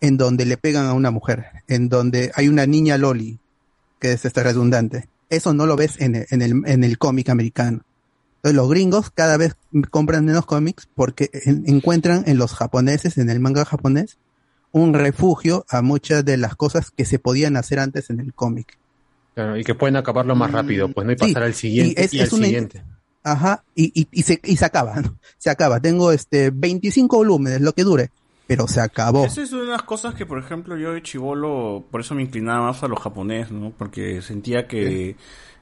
en 0.00 0.16
donde 0.16 0.44
le 0.44 0.56
pegan 0.56 0.86
a 0.86 0.92
una 0.92 1.10
mujer, 1.10 1.46
en 1.68 1.88
donde 1.88 2.30
hay 2.34 2.48
una 2.48 2.66
niña 2.66 2.96
loli, 2.98 3.38
que 3.98 4.12
es 4.12 4.24
este 4.24 4.42
redundante. 4.42 5.08
Eso 5.28 5.52
no 5.52 5.66
lo 5.66 5.74
ves 5.74 6.00
en 6.00 6.14
el, 6.14 6.26
en 6.30 6.42
el, 6.42 6.62
en 6.66 6.84
el 6.84 6.98
cómic 6.98 7.28
americano. 7.30 7.80
Entonces 8.36 8.54
los 8.56 8.70
gringos 8.70 9.10
cada 9.10 9.36
vez 9.36 9.56
compran 9.90 10.24
menos 10.24 10.46
cómics 10.46 10.88
porque 10.94 11.30
en- 11.32 11.64
encuentran 11.66 12.22
en 12.26 12.38
los 12.38 12.52
japoneses, 12.54 13.18
en 13.18 13.28
el 13.30 13.40
manga 13.40 13.64
japonés, 13.64 14.18
un 14.70 14.94
refugio 14.94 15.64
a 15.68 15.82
muchas 15.82 16.24
de 16.24 16.36
las 16.36 16.54
cosas 16.54 16.92
que 16.92 17.04
se 17.04 17.18
podían 17.18 17.56
hacer 17.56 17.80
antes 17.80 18.10
en 18.10 18.20
el 18.20 18.34
cómic. 18.34 18.78
Claro, 19.36 19.58
y 19.58 19.64
que 19.64 19.74
pueden 19.74 19.96
acabarlo 19.96 20.34
más 20.34 20.50
rápido, 20.50 20.88
pues 20.88 21.06
no 21.06 21.12
y 21.12 21.16
pasar 21.16 21.42
al 21.42 21.52
siguiente 21.52 22.00
y, 22.00 22.04
es- 22.06 22.12
al 22.14 22.20
es 22.20 22.32
una- 22.32 22.46
siguiente. 22.46 22.82
Ajá, 23.22 23.62
y, 23.74 23.92
y, 24.00 24.08
y 24.10 24.22
se, 24.22 24.40
y 24.42 24.56
se 24.56 24.64
acaba, 24.64 24.94
¿no? 25.02 25.18
Se 25.36 25.50
acaba. 25.50 25.78
Tengo 25.78 26.10
este 26.10 26.50
25 26.54 27.18
volúmenes, 27.18 27.60
lo 27.60 27.74
que 27.74 27.84
dure, 27.84 28.10
pero 28.46 28.66
se 28.66 28.80
acabó. 28.80 29.26
Esa 29.26 29.42
es 29.42 29.52
una 29.52 29.62
de 29.64 29.68
las 29.68 29.82
cosas 29.82 30.14
que, 30.14 30.24
por 30.24 30.38
ejemplo, 30.38 30.74
yo 30.78 30.92
de 30.94 31.02
chivolo, 31.02 31.84
por 31.90 32.00
eso 32.00 32.14
me 32.14 32.22
inclinaba 32.22 32.68
más 32.68 32.82
a 32.82 32.88
lo 32.88 32.96
japonés, 32.96 33.50
¿no? 33.50 33.72
Porque 33.76 34.22
sentía 34.22 34.66
que 34.66 35.16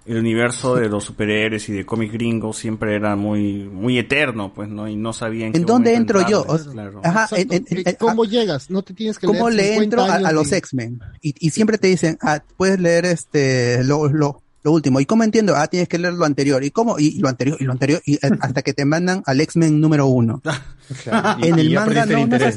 el 0.06 0.18
universo 0.18 0.76
de 0.76 0.88
los 0.88 1.04
superhéroes 1.04 1.68
y 1.68 1.72
de 1.72 1.86
cómic 1.86 2.12
gringos 2.12 2.58
siempre 2.58 2.94
era 2.94 3.16
muy 3.16 3.64
muy 3.64 3.98
eterno, 3.98 4.52
pues, 4.54 4.68
¿no? 4.68 4.86
Y 4.88 4.96
no 4.96 5.12
sabía 5.12 5.46
en, 5.46 5.56
¿En 5.56 5.62
qué 5.62 5.72
dónde 5.72 5.94
entro 5.94 6.28
yo? 6.28 6.44
claro. 6.72 7.00
Ajá, 7.02 7.28
en- 7.36 7.52
en- 7.52 7.66
¿Y 7.70 7.88
en- 7.88 7.96
¿Cómo 7.98 8.24
llegas? 8.24 8.70
No 8.70 8.82
te 8.82 8.92
tienes 8.94 9.18
que 9.18 9.26
¿Cómo 9.26 9.48
leer 9.48 9.78
le 9.78 9.84
50 9.84 10.02
entro 10.16 10.26
a, 10.28 10.32
los 10.32 10.52
X-Men? 10.52 11.00
Y, 11.22 11.34
y 11.38 11.50
siempre 11.50 11.78
te 11.78 11.86
dicen, 11.88 12.18
ah, 12.20 12.42
puedes 12.56 12.78
leer 12.80 13.06
este 13.06 13.82
lo, 13.84 14.08
lo, 14.08 14.42
lo 14.62 14.72
último. 14.72 15.00
¿Y 15.00 15.06
cómo 15.06 15.24
entiendo? 15.24 15.54
Ah, 15.56 15.66
tienes 15.68 15.88
que 15.88 15.98
leer 15.98 16.14
lo 16.14 16.24
anterior. 16.26 16.62
¿Y 16.64 16.70
cómo? 16.70 16.98
Y, 16.98 17.06
y 17.16 17.18
lo 17.20 17.28
anterior, 17.28 17.56
y 17.60 17.64
lo 17.64 17.72
anterior, 17.72 18.02
y 18.04 18.14
eh, 18.16 18.30
hasta 18.40 18.62
que 18.62 18.72
te 18.74 18.84
mandan 18.84 19.22
al 19.26 19.40
X-Men 19.40 19.80
número 19.80 20.06
uno. 20.06 20.42
En 21.42 21.58
y 21.58 21.60
el 21.62 21.74
manga 21.74 22.02
el 22.02 22.12
no, 22.12 22.18
interés. 22.18 22.56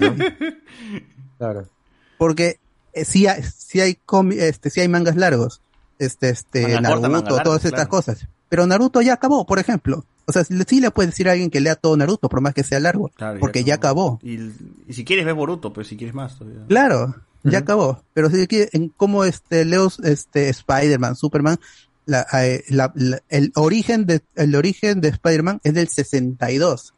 Claro. 1.38 1.66
Porque 2.18 2.60
eh, 2.94 3.06
sí 3.06 3.28
hay, 3.28 3.42
sí 3.44 3.80
hay 3.80 3.98
comi- 4.06 4.38
este, 4.40 4.70
sí 4.70 4.82
hay 4.82 4.88
mangas 4.88 5.16
largos. 5.16 5.62
Este, 6.00 6.30
este, 6.30 6.62
Manga 6.64 6.82
Naruto, 6.82 7.02
corta, 7.02 7.10
manga 7.10 7.30
larga, 7.30 7.44
todas 7.44 7.66
estas 7.66 7.74
claro. 7.74 7.90
cosas. 7.90 8.28
Pero 8.50 8.66
Naruto 8.68 9.02
ya 9.02 9.14
acabó, 9.14 9.46
por 9.46 9.60
ejemplo. 9.60 10.06
O 10.26 10.32
sea, 10.34 10.44
sí 10.44 10.82
le 10.82 10.92
puedes 10.92 11.12
decir 11.12 11.30
a 11.30 11.32
alguien 11.34 11.50
que 11.50 11.62
lea 11.62 11.76
todo 11.76 11.96
Naruto, 11.98 12.28
por 12.30 12.42
más 12.42 12.54
que 12.54 12.64
sea 12.64 12.80
largo. 12.80 13.10
Claro, 13.16 13.40
porque 13.40 13.64
ya 13.64 13.76
acabó. 13.76 14.20
Y, 14.22 14.52
y 14.88 14.94
si 14.94 15.06
quieres 15.06 15.26
ves 15.26 15.34
Boruto, 15.36 15.72
pues 15.74 15.88
si 15.88 15.96
quieres 15.98 16.14
más 16.14 16.38
todavía. 16.38 16.66
Claro, 16.68 17.16
ya 17.44 17.60
acabó. 17.60 18.04
Pero 18.14 18.30
si 18.30 18.46
quiere, 18.48 18.70
en 18.74 18.90
cómo 18.90 19.24
este 19.24 19.64
Leo, 19.66 19.90
este 20.04 20.50
Spider-Man, 20.50 21.16
Superman, 21.16 21.58
la, 22.06 22.26
eh, 22.34 22.64
la- 22.70 22.92
la- 22.96 23.22
el 23.30 23.52
origen 23.56 24.06
de 24.06 24.22
el 24.36 24.56
origen 24.56 25.00
de 25.02 25.10
Spider-Man 25.10 25.62
es 25.64 25.74
del 25.74 25.88
62. 25.88 26.94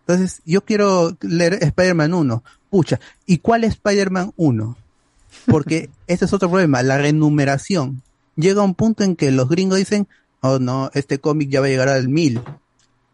Entonces, 0.00 0.42
yo 0.44 0.64
quiero 0.64 1.16
leer 1.22 1.58
Spider-Man 1.62 2.12
1. 2.14 2.44
Pucha, 2.70 3.00
¿y 3.26 3.38
cuál 3.38 3.64
es 3.64 3.72
Spider-Man 3.72 4.32
1? 4.36 4.76
Porque 5.46 5.88
ese 6.06 6.26
es 6.26 6.32
otro 6.32 6.48
problema, 6.50 6.82
la 6.82 6.98
renumeración. 6.98 8.02
Llega 8.36 8.62
un 8.62 8.74
punto 8.74 9.02
en 9.02 9.16
que 9.16 9.30
los 9.30 9.48
gringos 9.48 9.78
dicen, 9.78 10.06
oh 10.42 10.58
no, 10.58 10.90
este 10.94 11.18
cómic 11.18 11.48
ya 11.50 11.60
va 11.60 11.66
a 11.66 11.70
llegar 11.70 11.88
al 11.88 12.08
1000. 12.08 12.42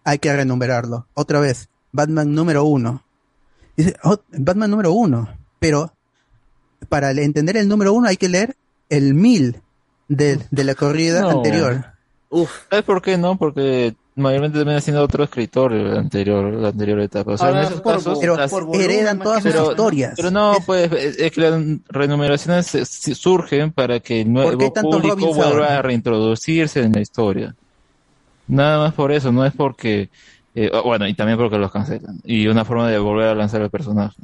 Hay 0.05 0.18
que 0.18 0.33
renumerarlo. 0.34 1.07
Otra 1.15 1.41
vez, 1.41 1.68
Batman 1.92 2.34
número 2.34 2.65
1. 2.65 3.02
Dice, 3.76 3.97
oh, 4.02 4.18
Batman 4.33 4.70
número 4.70 4.92
1. 4.92 5.28
Pero 5.60 5.92
para 6.89 7.12
entender 7.12 7.57
el 7.57 7.68
número 7.68 7.92
uno 7.92 8.09
hay 8.09 8.17
que 8.17 8.28
leer 8.28 8.57
el 8.89 9.15
mil 9.15 9.62
de, 10.09 10.41
de 10.51 10.65
la 10.65 10.75
corrida 10.75 11.20
No. 11.23 11.31
anterior. 11.31 11.86
¿Sabes 12.68 12.84
por 12.84 13.01
qué 13.01 13.17
no? 13.17 13.39
Porque 13.39 13.94
mayormente 14.15 14.59
también 14.59 14.81
siendo 14.83 15.03
otro 15.03 15.25
escritor 15.25 15.73
el 15.73 15.97
anterior, 15.97 16.53
la 16.53 16.69
anterior 16.69 17.01
etapa. 17.01 17.33
O 17.33 17.39
sea, 17.39 17.49
Ahora, 17.49 17.61
en 17.61 17.67
esos 17.67 17.81
por- 17.81 17.95
casos, 17.95 18.19
pero 18.21 18.37
las- 18.37 18.53
heredan 18.75 19.19
todas 19.21 19.43
sus 19.43 19.53
pero- 19.53 19.71
historias. 19.71 20.13
Pero 20.17 20.31
no, 20.31 20.57
pues 20.67 20.93
es, 20.93 21.19
es 21.19 21.33
que 21.33 21.41
las 21.41 21.63
renumeraciones 21.89 22.67
se- 22.67 22.85
se 22.85 23.15
surgen 23.15 23.73
para 23.73 24.01
que 24.01 24.21
el 24.21 24.33
¿Por 24.33 24.59
qué 24.59 24.71
nuevo 24.83 24.91
público 24.91 25.17
Robin 25.17 25.35
vuelva 25.37 25.79
a 25.79 25.83
reintroducirse 25.83 26.83
en 26.83 26.93
la 26.93 27.01
historia. 27.01 27.55
Nada 28.49 28.79
más 28.79 28.95
por 28.95 29.13
eso, 29.13 29.33
no 29.33 29.47
es 29.47 29.53
porque, 29.55 30.11
eh, 30.55 30.71
bueno, 30.85 31.07
y 31.09 31.15
también 31.15 31.39
porque 31.39 31.57
los 31.59 31.73
cancelan. 31.73 32.21
Y 32.25 32.47
una 32.49 32.65
forma 32.65 32.89
de 32.91 32.99
volver 32.99 33.29
a 33.29 33.35
lanzar 33.35 33.63
el 33.63 33.71
personaje. 33.71 34.21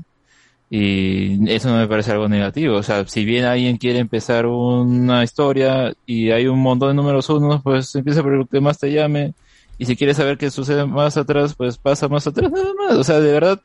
Y 0.70 1.50
eso 1.50 1.70
no 1.70 1.78
me 1.78 1.88
parece 1.88 2.12
algo 2.12 2.28
negativo. 2.28 2.76
O 2.76 2.82
sea, 2.82 3.06
si 3.08 3.24
bien 3.24 3.46
alguien 3.46 3.78
quiere 3.78 4.00
empezar 4.00 4.44
una 4.44 5.24
historia 5.24 5.94
y 6.04 6.30
hay 6.30 6.46
un 6.46 6.58
montón 6.58 6.88
de 6.90 6.94
números 6.94 7.30
unos, 7.30 7.62
pues 7.62 7.94
empieza 7.94 8.22
por 8.22 8.34
el 8.34 8.46
que 8.48 8.60
más 8.60 8.76
te 8.78 8.92
llame. 8.92 9.32
Y 9.78 9.84
si 9.86 9.94
quieres 9.96 10.16
saber 10.16 10.36
qué 10.38 10.50
sucede 10.50 10.84
más 10.86 11.16
atrás, 11.16 11.54
pues 11.54 11.78
pasa 11.78 12.08
más 12.08 12.26
atrás 12.26 12.50
nada 12.50 12.72
más. 12.74 12.96
O 12.96 13.04
sea, 13.04 13.20
de 13.20 13.30
verdad, 13.32 13.60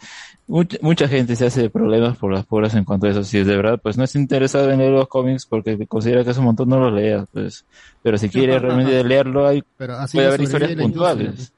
mucha, 0.48 0.78
mucha 0.82 1.08
gente 1.08 1.36
se 1.36 1.48
hace 1.48 1.70
problemas 1.72 2.18
por 2.18 2.32
las 2.32 2.46
puras 2.46 2.76
en 2.76 2.86
cuanto 2.86 3.08
a 3.08 3.10
eso. 3.10 3.24
Si 3.24 3.44
de 3.44 3.56
verdad, 3.56 3.80
pues 3.82 3.98
no 3.98 4.04
es 4.04 4.16
interesado 4.16 4.70
en 4.72 4.78
leer 4.80 4.92
los 4.92 5.08
cómics 5.08 5.46
porque 5.48 5.88
considera 5.88 6.24
que 6.24 6.30
es 6.30 6.38
un 6.38 6.46
montón, 6.46 6.70
no 6.70 6.80
los 6.80 6.94
leas, 6.94 7.26
pues. 7.34 7.66
Pero 8.04 8.18
si 8.20 8.30
quiere 8.30 8.60
realmente 8.60 9.04
leerlo, 9.04 9.48
hay, 9.48 9.64
Pero 9.78 9.96
así 9.98 10.18
puede 10.18 10.28
haber 10.28 10.42
historias 10.42 10.72
puntuales. 10.76 11.52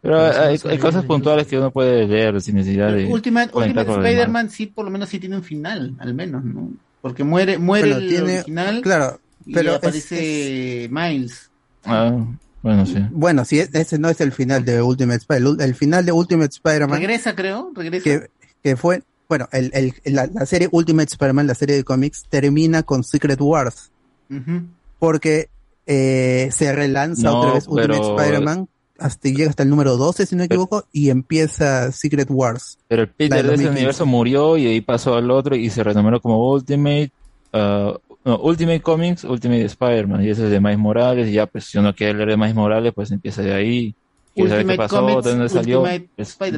Pero 0.00 0.20
hay, 0.20 0.58
cosas 0.78 1.04
puntuales 1.04 1.46
que 1.46 1.56
uno 1.58 1.70
puede 1.70 2.08
leer 2.08 2.40
sin 2.40 2.56
necesidad 2.56 2.92
de 2.92 3.06
Ultimate, 3.06 3.56
Ultimate. 3.56 3.88
Spider-Man 3.92 4.50
sí, 4.50 4.66
por 4.66 4.84
lo 4.84 4.90
menos 4.90 5.08
sí 5.08 5.20
tiene 5.20 5.36
un 5.36 5.44
final, 5.44 5.94
al 6.00 6.12
menos, 6.12 6.42
¿no? 6.42 6.70
Porque 7.00 7.22
muere, 7.22 7.56
muere 7.58 7.90
Bueno, 7.90 8.02
el 8.02 8.08
tiene- 8.08 8.34
original 8.38 8.80
claro, 8.82 9.20
y 9.46 9.54
pero 9.54 9.70
es- 9.70 9.76
aparece 9.76 10.88
Miles. 10.90 11.50
Ah, 11.84 12.16
bueno, 12.62 12.86
sí. 12.86 12.96
Bueno, 13.10 13.44
si 13.44 13.58
ese 13.60 13.98
no 13.98 14.08
es 14.08 14.20
el 14.20 14.32
final 14.32 14.64
de 14.64 14.80
Ultimate 14.82 15.18
Spider-Man. 15.18 15.60
El 15.60 15.74
final 15.74 16.06
de 16.06 16.12
Ultimate 16.12 16.50
Spider-Man 16.54 16.98
Regresa, 17.00 17.34
creo, 17.34 17.70
regresa. 17.74 18.04
que, 18.04 18.26
que 18.62 18.76
fue, 18.76 19.02
bueno, 19.28 19.48
el, 19.52 19.70
el, 19.74 20.14
la, 20.14 20.26
la 20.32 20.46
serie 20.46 20.68
Ultimate 20.70 21.08
Spider-Man, 21.10 21.46
la 21.46 21.54
serie 21.54 21.76
de 21.76 21.84
cómics, 21.84 22.24
termina 22.28 22.82
con 22.82 23.02
Secret 23.04 23.40
Wars. 23.40 23.90
Ujú. 24.30 24.62
Porque 24.98 25.48
eh, 25.86 26.48
se 26.52 26.72
relanza 26.72 27.22
No, 27.24 27.40
otra 27.40 27.54
vez 27.54 27.66
Ultimate 27.66 27.98
pero- 28.00 28.16
Spider-Man, 28.18 28.68
hasta 28.98 29.28
llega 29.28 29.50
hasta 29.50 29.64
el 29.64 29.68
número 29.70 29.96
12, 29.96 30.26
si 30.26 30.36
no 30.36 30.40
me 30.40 30.44
equivoco, 30.44 30.84
y 30.92 31.10
empieza 31.10 31.90
Secret 31.90 32.28
Wars. 32.30 32.78
Pero 32.86 33.02
el 33.02 33.08
Peter 33.08 33.38
del 33.38 33.46
de 33.48 33.54
ese 33.54 33.62
2015. 33.64 33.70
universo 33.80 34.06
murió 34.06 34.56
y 34.56 34.64
de 34.64 34.70
ahí 34.70 34.80
pasó 34.80 35.14
al 35.16 35.28
otro 35.32 35.56
y 35.56 35.68
se 35.70 35.82
renombró 35.82 36.20
como 36.20 36.52
Ultimate, 36.52 37.10
ah, 37.52 37.94
no, 38.24 38.38
Ultimate 38.38 38.80
Comics, 38.80 39.24
Ultimate 39.24 39.64
Spider-Man. 39.64 40.24
Y 40.24 40.30
ese 40.30 40.44
es 40.44 40.50
de 40.50 40.60
Miles 40.60 40.78
Morales. 40.78 41.28
Y 41.28 41.32
ya, 41.32 41.46
pues, 41.46 41.64
si 41.64 41.78
uno 41.78 41.94
quiere 41.94 42.14
leer 42.14 42.28
de 42.30 42.36
Miles 42.36 42.54
Morales, 42.54 42.92
pues 42.94 43.10
empieza 43.10 43.42
de 43.42 43.52
ahí. 43.54 43.94
Quiere 44.34 44.48
saber 44.50 44.66
qué 44.66 44.76
pasó, 44.76 45.00
Comics, 45.00 45.24
de 45.24 45.30
dónde 45.30 45.48
salió. 45.48 45.82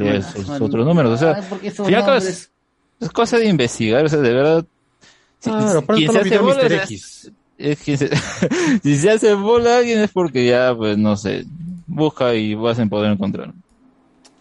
De 0.05 0.17
esos 0.19 0.61
otros 0.61 0.87
números. 0.87 1.13
O 1.13 1.17
sea, 1.17 1.33
Ah, 2.13 2.17
es, 2.29 2.51
es 3.01 3.11
cosa 3.11 3.39
de 3.39 3.47
investigar. 3.49 4.05
O 4.05 4.09
sea, 4.09 4.21
de 4.21 4.33
verdad. 4.33 4.65
Si, 5.41 5.51
quien 5.97 6.13
se 6.13 6.19
hace 6.21 6.39
bola 6.39 6.63
es- 6.77 6.83
X. 6.91 7.33
es 7.59 7.79
quien 7.83 7.99
se- 7.99 8.11
si 8.83 8.97
se 8.97 9.11
hace 9.11 9.35
bola 9.35 9.79
alguien 9.79 9.99
es 10.01 10.11
porque 10.11 10.47
ya, 10.47 10.75
pues, 10.77 10.97
no 10.99 11.17
sé, 11.17 11.45
busca 11.87 12.35
y 12.35 12.55
vas 12.55 12.79
a 12.79 12.87
poder 12.87 13.13
encontrar. 13.13 13.53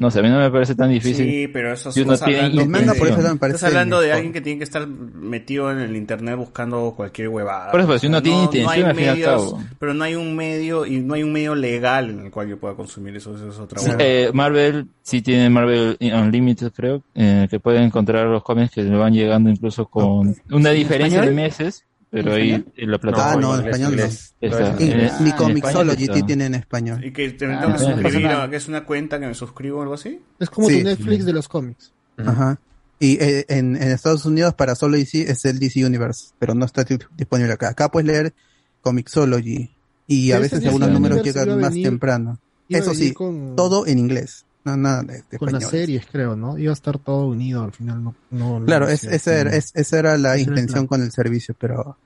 No 0.04 0.12
sé, 0.12 0.20
a 0.20 0.22
mí 0.22 0.28
no 0.28 0.38
me 0.38 0.52
parece 0.52 0.76
tan 0.76 0.90
difícil. 0.90 1.26
Sí, 1.26 1.48
pero 1.48 1.72
eso 1.72 1.90
si 1.90 2.02
uno 2.02 2.14
estás 2.16 2.28
tiene 2.28 2.42
hablando, 2.44 2.62
intención. 2.64 3.40
de- 3.40 3.48
estás 3.48 3.64
hablando 3.64 4.02
de 4.02 4.12
alguien 4.12 4.34
que 4.34 4.42
tiene 4.42 4.58
que 4.58 4.66
estar 4.66 4.86
metido 4.86 5.72
en 5.72 5.80
el 5.80 5.96
internet 5.96 6.36
buscando 6.36 6.94
cualquier 6.94 7.30
huevada. 7.30 7.72
Por 7.72 7.80
eso, 7.80 7.98
si 8.00 8.08
uno 8.08 8.22
tiene 8.22 8.44
intención, 8.44 8.70
hay 8.70 8.82
al 8.82 8.96
fin 8.96 9.06
y 9.06 9.08
al 9.08 9.16
medios, 9.16 9.30
cabo. 9.54 9.64
Pero 9.80 9.94
no 9.94 10.04
hay 10.04 10.16
un 10.16 10.36
medio 10.36 10.86
y 10.86 11.00
no 11.00 11.14
hay 11.14 11.24
un 11.24 11.32
medio 11.32 11.56
legal 11.56 12.10
en 12.10 12.20
el 12.26 12.32
cual 12.32 12.50
yo 12.50 12.58
pueda 12.60 12.76
consumir 12.76 13.16
eso. 13.16 13.34
Eso 13.34 13.48
es 13.48 13.58
otra 13.58 13.80
Sí, 13.80 13.92
eh, 13.98 14.30
Marvel 14.34 14.88
sí 15.02 15.22
tiene 15.22 15.50
Marvel 15.50 15.98
Unlimited, 16.02 16.74
creo, 16.74 17.02
eh, 17.16 17.48
que 17.50 17.62
pueden 17.62 17.84
encontrar 17.84 18.28
los 18.28 18.44
cómics 18.44 18.72
que 18.72 18.84
le 18.84 18.96
van 18.98 19.14
llegando 19.14 19.50
incluso 19.50 19.86
con 19.88 20.36
una 20.52 20.72
¿En 20.72 20.76
diferencia 20.76 21.22
de 21.22 21.32
meses, 21.32 21.86
pero 22.14 22.36
¿En 22.38 22.42
ahí 22.42 22.66
en 22.78 22.92
la 22.92 23.00
plataforma. 23.00 23.32
Ah, 23.34 23.36
no, 23.42 23.60
en 23.60 23.66
español 23.66 23.96
no. 23.98 25.20
Mi 25.20 25.32
Comixology 25.34 26.08
tiene 26.26 26.46
en 26.46 26.56
español. 26.56 27.04
Y 27.04 27.12
que 27.12 27.30
te 27.32 27.46
Ah, 27.48 27.60
tengo 27.62 27.74
que 27.74 27.80
suscribir 27.80 28.28
a 28.28 28.50
que 28.50 28.56
es 28.58 28.68
una 28.68 28.86
cuenta 28.86 29.20
que 29.20 29.26
me 29.28 29.34
suscribo 29.34 29.80
o 29.80 29.82
algo 29.82 29.96
así. 29.96 30.22
Es 30.40 30.50
como 30.50 30.70
Sí. 30.70 30.80
tu 30.80 30.86
Netflix 30.86 31.26
de 31.26 31.34
los 31.34 31.48
cómics. 31.48 31.92
Ajá. 32.18 32.60
Y 33.00 33.18
eh, 33.22 33.46
en, 33.50 33.76
en 33.76 33.90
Estados 33.92 34.26
Unidos 34.26 34.54
para 34.54 34.76
solo 34.76 34.96
DC 34.96 35.24
es 35.30 35.44
el 35.46 35.58
DC 35.60 35.84
Universe, 35.86 36.28
pero 36.40 36.54
no 36.54 36.66
está 36.66 36.84
di- 36.84 37.00
disponible 37.18 37.52
acá. 37.54 37.70
Acá 37.70 37.90
puedes 37.90 38.08
leer 38.08 38.34
Comixology 38.82 39.72
y 40.08 40.32
a 40.34 40.40
veces 40.40 40.64
algunos 40.66 40.90
números 40.92 41.24
llegan 41.24 41.60
más 41.60 41.74
temprano. 41.74 42.40
Eso 42.70 42.94
sí, 42.94 43.12
con- 43.14 43.56
todo 43.56 43.86
en 43.88 44.00
inglés, 44.00 44.46
no 44.64 44.78
nada 44.78 45.04
de, 45.04 45.24
de 45.30 45.38
Con 45.38 45.52
las 45.52 45.70
series, 45.70 46.06
creo, 46.12 46.36
¿no? 46.36 46.58
Iba 46.58 46.72
a 46.72 46.74
estar 46.74 46.98
todo 47.00 47.28
unido 47.28 47.64
al 47.64 47.72
final. 47.72 48.04
No, 48.04 48.16
no, 48.32 48.66
Claro, 48.66 48.88
esa, 48.88 49.40
era, 49.40 49.56
es- 49.56 49.72
esa 49.76 50.00
era 50.00 50.18
la 50.18 50.36
Ese 50.36 50.44
intención 50.50 50.88
con 50.88 51.02
el 51.02 51.12
servicio, 51.12 51.56
pero 51.60 51.98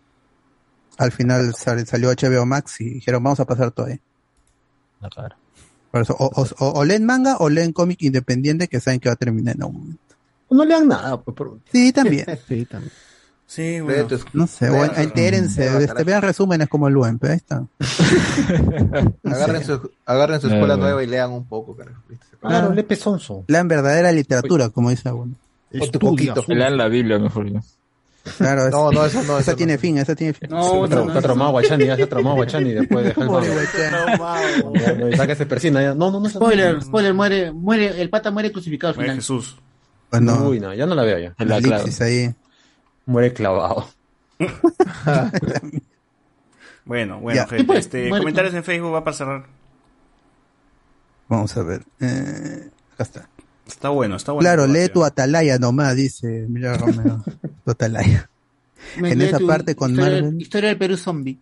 al 0.97 1.11
final 1.11 1.53
sal- 1.55 1.85
salió 1.85 2.09
HBO 2.11 2.45
Max 2.45 2.81
y 2.81 2.89
dijeron 2.95 3.23
vamos 3.23 3.39
a 3.39 3.45
pasar 3.45 3.71
todo 3.71 3.85
ahí. 3.87 3.99
Por 5.91 6.01
eso, 6.01 6.15
o, 6.19 6.25
o- 6.25 6.47
o- 6.65 6.79
o 6.79 6.85
leen 6.85 7.05
manga 7.05 7.37
o 7.37 7.49
leen 7.49 7.71
cómic 7.71 8.01
independiente 8.01 8.67
que 8.67 8.79
saben 8.79 8.99
que 8.99 9.09
va 9.09 9.13
a 9.13 9.17
terminar 9.17 9.55
en 9.55 9.61
algún 9.63 9.79
momento. 9.81 10.15
No 10.49 10.63
lean 10.65 10.87
nada, 10.87 11.19
pues. 11.21 11.35
por- 11.35 11.59
Sí, 11.71 11.91
también. 11.91 12.25
sí, 12.47 12.65
también. 12.65 12.91
Sí, 13.45 13.79
bueno. 13.79 14.07
No 14.33 14.45
sé, 14.45 14.69
bueno, 14.69 14.91
entérense, 14.97 15.83
este, 15.83 16.03
vean 16.03 16.21
resúmenes 16.21 16.67
como 16.67 16.89
el 16.89 16.95
buen, 16.97 17.17
pero 17.17 17.31
ahí 17.31 17.37
está. 17.37 17.65
Agarren 19.23 19.61
Sí. 19.61 19.67
su, 19.67 19.91
agarren 20.05 20.41
su 20.41 20.47
escuela 20.47 20.73
Eh. 20.73 20.77
nueva 20.77 21.03
y 21.03 21.07
lean 21.07 21.31
un 21.31 21.45
poco, 21.45 21.75
carajo. 21.75 22.01
Claro, 22.41 22.73
Lepe 22.73 22.95
Sonso. 22.97 23.45
Lean 23.47 23.67
verdadera 23.69 24.11
literatura, 24.11 24.69
como 24.69 24.89
dice 24.89 25.11
uno. 25.11 25.33
Otro 25.79 25.99
poquito. 25.99 26.43
Lean 26.47 26.77
la 26.77 26.87
Biblia 26.89 27.19
mejor. 27.19 27.49
Claro, 28.37 28.65
es- 28.67 28.71
No, 28.71 28.91
no, 28.91 29.05
eso 29.05 29.23
no, 29.23 29.37
esa 29.39 29.55
tiene 29.55 29.73
no. 29.73 29.79
fin, 29.79 29.97
esa 29.97 30.15
tiene 30.15 30.33
fin. 30.33 30.49
No, 30.49 30.85
está, 30.85 31.03
está 31.03 31.21
traumado 31.21 31.51
Guachani, 31.51 31.85
ya 31.85 31.93
está 31.93 32.07
traumado 32.07 32.35
Guachani 32.37 32.73
después 32.73 33.05
de 33.05 33.11
Hellbound. 33.11 34.99
No, 34.99 35.09
ya 35.09 35.27
que 35.27 35.35
se 35.35 35.45
persina 35.45 35.81
ya. 35.81 35.93
No, 35.93 36.11
no, 36.11 36.19
no. 36.19 36.29
Spoiler, 36.29 36.81
spoiler, 36.81 37.13
muere, 37.13 37.51
muere, 37.51 38.01
el 38.01 38.09
pata 38.09 38.31
muere 38.31 38.51
crucificado 38.51 38.89
al 38.91 38.95
Muere 38.95 39.09
final. 39.11 39.21
Jesús. 39.21 39.57
Bueno, 40.11 40.47
Uy, 40.49 40.59
no, 40.59 40.73
ya 40.73 40.85
no 40.85 40.95
la 40.95 41.03
veo 41.03 41.19
ya. 41.19 41.33
el 41.37 41.51
elipsis 41.51 42.01
ahí. 42.01 42.33
Muere 43.05 43.33
clavado. 43.33 43.87
Bueno, 46.85 47.19
bueno, 47.19 47.35
Ya. 47.41 47.47
gente. 47.47 47.65
Pues, 47.65 47.79
Este, 47.79 48.07
muere- 48.07 48.19
comentarios 48.21 48.53
en 48.53 48.63
Facebook 48.63 48.93
va 48.93 49.03
para 49.03 49.17
cerrar. 49.17 49.45
Vamos 51.27 51.57
a 51.57 51.63
ver. 51.63 51.83
Eh, 51.99 52.69
acá 52.93 53.03
está. 53.03 53.29
Está 53.67 53.89
bueno, 53.89 54.15
está 54.15 54.31
bueno. 54.31 54.43
Claro, 54.43 54.67
lee 54.67 54.89
tu 54.89 55.03
Atalaya 55.03 55.57
nomás, 55.59 55.95
dice 55.95 56.45
Mira 56.49 56.77
Romero. 56.77 57.23
tu 57.65 57.71
Atalaya. 57.71 58.29
Me 58.99 59.11
en 59.11 59.21
esa 59.21 59.39
parte 59.39 59.75
con 59.75 59.91
historia, 59.91 60.21
Marvel. 60.21 60.41
Historia 60.41 60.69
del 60.69 60.77
Perú 60.77 60.97
zombie. 60.97 61.37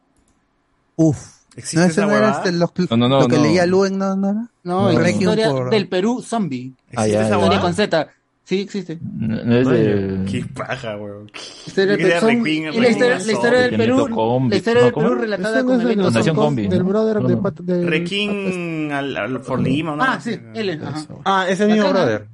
Uf. 0.95 1.35
¿Existe 1.55 1.77
No, 1.77 1.85
ese 1.85 2.01
no 2.01 2.11
era 2.11 2.31
este, 2.31 2.51
lo, 2.51 2.71
No, 2.89 2.97
no, 2.97 3.07
no, 3.09 3.19
lo 3.21 3.27
que 3.29 3.37
no. 3.37 3.43
leía 3.43 3.65
Luen, 3.65 3.97
¿no? 3.97 4.15
¿No 4.15 4.29
era? 4.29 4.49
No, 4.63 4.91
Requiem 4.91 5.19
historia 5.21 5.49
for- 5.49 5.69
del 5.69 5.87
Perú 5.87 6.21
zombie. 6.21 6.73
Ah, 6.95 7.07
ya, 7.07 7.23
Historia 7.23 7.49
ya. 7.53 7.61
con 7.61 7.73
Z. 7.73 8.07
Sí, 8.45 8.61
existe. 8.61 8.99
No, 9.01 9.43
no 9.43 9.55
es 9.55 9.67
de... 9.67 10.31
Qué 10.31 10.45
paja, 10.53 10.97
weón. 10.97 11.31
Historia 11.65 11.97
del 11.97 12.47
y 12.47 12.79
la 12.79 12.89
historia, 12.89 13.17
Requiem 13.17 13.25
la 13.25 13.33
historia 13.33 13.59
del 13.61 13.75
Perú. 13.75 14.07
Combi. 14.11 14.49
La 14.51 14.55
historia 14.57 14.83
del 14.83 14.91
¿cómo? 14.93 15.07
Perú 15.07 15.21
relatada 15.21 15.63
con 15.63 15.77
Nación 15.83 16.23
Zombie, 16.23 16.35
Combi, 16.35 16.67
Del 16.67 16.83
brother 16.83 17.21
de 17.63 17.85
Requiem 17.89 18.91
al, 18.91 19.17
al 19.17 19.39
For 19.39 19.59
Lima, 19.59 19.95
¿no? 19.95 20.03
Ah, 20.03 20.19
sí, 20.21 20.39
él. 20.53 20.79
Ajá. 20.83 21.05
Ah, 21.25 21.45
ese 21.49 21.65
mismo 21.65 21.89
brother. 21.89 22.27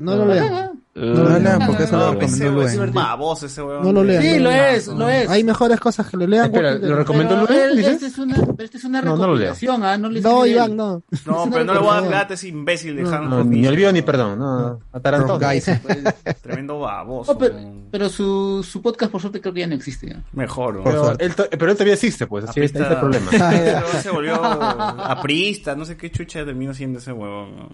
No 0.00 0.16
lo 0.16 0.26
lean. 0.26 0.82
No 0.96 1.24
lo 1.24 1.38
lean 1.38 1.66
porque 1.66 1.84
eso 1.84 1.96
No, 1.96 2.14
lo 2.14 2.20
ese 2.20 2.44
recomendó 2.44 2.76
Luen. 2.78 2.92
baboso 2.94 3.46
ese 3.46 3.62
weón. 3.62 3.82
No 3.82 3.92
lo 3.92 4.04
lean. 4.04 4.22
Sí, 4.22 4.38
lo 4.38 4.50
es, 4.50 4.86
lo 4.88 5.08
es. 5.08 5.28
Hay 5.28 5.42
mejores 5.44 5.78
cosas 5.80 6.08
que 6.08 6.16
lo 6.16 6.26
lean. 6.26 6.46
Espera. 6.46 6.74
¿lo 6.74 6.96
recomendó 6.96 7.36
Luen, 7.36 7.78
esta 7.78 8.06
es 8.06 8.18
una, 8.18 8.36
esta 8.58 8.78
es 8.78 8.84
una 8.84 9.00
recomendación, 9.00 9.82
¿ah? 9.84 9.96
No, 9.98 10.08
le 10.08 10.20
No, 10.20 10.44
escribe 10.44 10.56
Iván, 10.56 10.76
no. 10.76 11.02
No, 11.26 11.48
pero 11.50 11.64
no 11.64 11.74
le 11.74 11.80
voy 11.80 11.88
a 11.90 11.94
dar 12.00 12.06
plata 12.08 12.32
a 12.32 12.34
ese 12.34 12.48
imbécil 12.48 12.96
de 12.96 13.02
No, 13.02 13.12
Han 13.12 13.30
No, 13.30 13.38
Hoff, 13.40 13.46
ni 13.46 13.66
olvido 13.66 13.92
ni 13.92 14.02
perdón. 14.02 14.38
No. 14.38 14.80
Tremendo 16.42 16.78
baboso. 16.80 17.32
Oh, 17.32 17.38
pero, 17.90 18.08
su, 18.08 18.64
su 18.68 18.82
podcast, 18.82 19.10
por 19.12 19.20
suerte, 19.20 19.40
creo 19.40 19.54
que 19.54 19.60
ya 19.60 19.66
no 19.66 19.74
existe. 19.74 20.12
¿ah? 20.16 20.22
Mejor. 20.32 20.80
Pero 20.84 21.18
él, 21.18 21.34
to- 21.34 21.48
pero 21.50 21.70
él 21.70 21.76
todavía 21.76 21.94
existe, 21.94 22.26
pues. 22.26 22.44
Así 22.48 22.60
está, 22.60 22.88
el 22.88 22.98
problema. 23.00 23.30
Se 24.02 24.10
volvió 24.10 24.42
aprista, 24.44 25.74
no 25.74 25.84
sé 25.84 25.96
qué 25.96 26.10
chucha 26.10 26.44
terminó 26.44 26.74
siendo 26.74 26.98
ese 26.98 27.12
huevón. 27.12 27.56
¿no? 27.56 27.68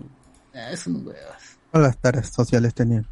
Ah, 0.54 0.70
Es 0.72 0.86
un 0.86 1.06
huevas. 1.06 1.58
Todas 1.70 1.88
las 1.88 1.98
tareas 1.98 2.28
sociales 2.28 2.74
tenían. 2.74 3.06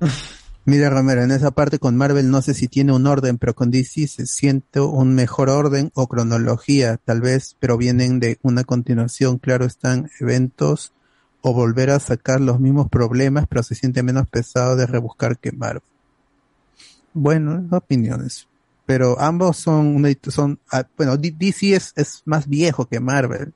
Mira 0.66 0.90
Romero, 0.90 1.22
en 1.22 1.30
esa 1.30 1.50
parte 1.50 1.78
con 1.78 1.96
Marvel 1.96 2.30
no 2.30 2.42
sé 2.42 2.54
si 2.54 2.68
tiene 2.68 2.92
un 2.92 3.06
orden, 3.06 3.38
pero 3.38 3.54
con 3.54 3.70
DC 3.70 4.06
se 4.06 4.26
siente 4.26 4.78
un 4.78 5.14
mejor 5.14 5.48
orden 5.48 5.90
o 5.94 6.06
cronología, 6.06 6.98
tal 6.98 7.22
vez, 7.22 7.56
pero 7.58 7.78
vienen 7.78 8.20
de 8.20 8.38
una 8.42 8.64
continuación, 8.64 9.38
claro, 9.38 9.64
están 9.64 10.10
eventos 10.20 10.92
o 11.40 11.54
volver 11.54 11.90
a 11.90 11.98
sacar 11.98 12.40
los 12.40 12.60
mismos 12.60 12.88
problemas, 12.90 13.46
pero 13.48 13.62
se 13.62 13.74
siente 13.74 14.02
menos 14.02 14.28
pesado 14.28 14.76
de 14.76 14.86
rebuscar 14.86 15.38
que 15.38 15.50
Marvel. 15.50 15.82
Bueno, 17.14 17.66
opiniones. 17.70 18.46
Pero 18.86 19.18
ambos 19.20 19.56
son, 19.56 20.04
son 20.28 20.58
ah, 20.70 20.86
bueno, 20.96 21.16
DC 21.16 21.74
es, 21.74 21.92
es 21.96 22.22
más 22.26 22.48
viejo 22.48 22.86
que 22.86 23.00
Marvel. 23.00 23.54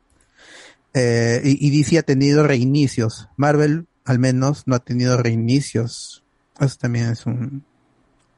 Eh, 0.95 1.43
y, 1.45 1.69
y 1.69 1.79
DC 1.79 1.99
ha 1.99 2.03
tenido 2.03 2.47
reinicios. 2.47 3.29
Marvel, 3.37 3.87
al 4.05 4.19
menos, 4.19 4.65
no 4.67 4.75
ha 4.77 4.79
tenido 4.81 5.17
reinicios. 5.17 6.23
Eso 6.61 6.77
también 6.81 7.07
es 7.11 7.27
un 7.27 7.65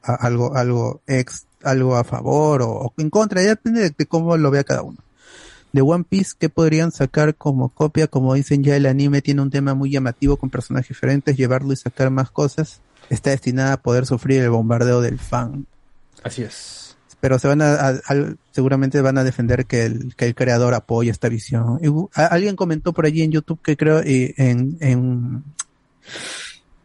a- 0.03 0.15
algo, 0.15 0.55
algo 0.55 1.01
ex, 1.07 1.45
algo 1.63 1.95
a 1.95 2.03
favor 2.03 2.61
o, 2.61 2.69
o 2.71 2.93
en 2.97 3.09
contra. 3.09 3.41
Ya 3.41 3.49
depende 3.49 3.81
de, 3.81 3.93
de 3.97 4.05
cómo 4.05 4.37
lo 4.37 4.51
vea 4.51 4.63
cada 4.63 4.81
uno. 4.83 4.97
De 5.73 5.81
One 5.81 6.05
Piece, 6.07 6.31
¿qué 6.39 6.49
podrían 6.49 6.91
sacar 6.91 7.35
como 7.35 7.69
copia? 7.69 8.07
Como 8.07 8.33
dicen 8.33 8.63
ya, 8.63 8.75
el 8.77 8.85
anime 8.85 9.21
tiene 9.21 9.41
un 9.41 9.49
tema 9.51 9.73
muy 9.73 9.91
llamativo 9.91 10.37
con 10.37 10.49
personajes 10.49 10.87
diferentes. 10.89 11.35
Llevarlo 11.37 11.73
y 11.73 11.75
sacar 11.75 12.09
más 12.09 12.31
cosas 12.31 12.79
está 13.09 13.31
destinada 13.31 13.73
a 13.73 13.77
poder 13.81 14.05
sufrir 14.05 14.41
el 14.41 14.49
bombardeo 14.49 15.01
del 15.01 15.17
fan 15.19 15.65
Así 16.23 16.41
es. 16.43 16.97
pero 17.21 17.39
se 17.39 17.47
van 17.47 17.61
a, 17.61 17.93
seguramente 18.51 18.99
van 19.01 19.17
a 19.17 19.23
defender 19.23 19.65
que 19.65 19.85
el, 19.85 20.13
que 20.15 20.25
el 20.25 20.35
creador 20.35 20.73
apoya 20.73 21.11
esta 21.11 21.29
visión. 21.29 21.79
Y 21.81 21.87
a- 22.19 22.25
alguien 22.27 22.55
comentó 22.55 22.93
por 22.93 23.05
allí 23.05 23.21
en 23.21 23.31
YouTube 23.31 23.61
que 23.61 23.77
creo 23.77 23.99
eh, 23.99 24.33
en, 24.37 24.77
en 24.81 25.43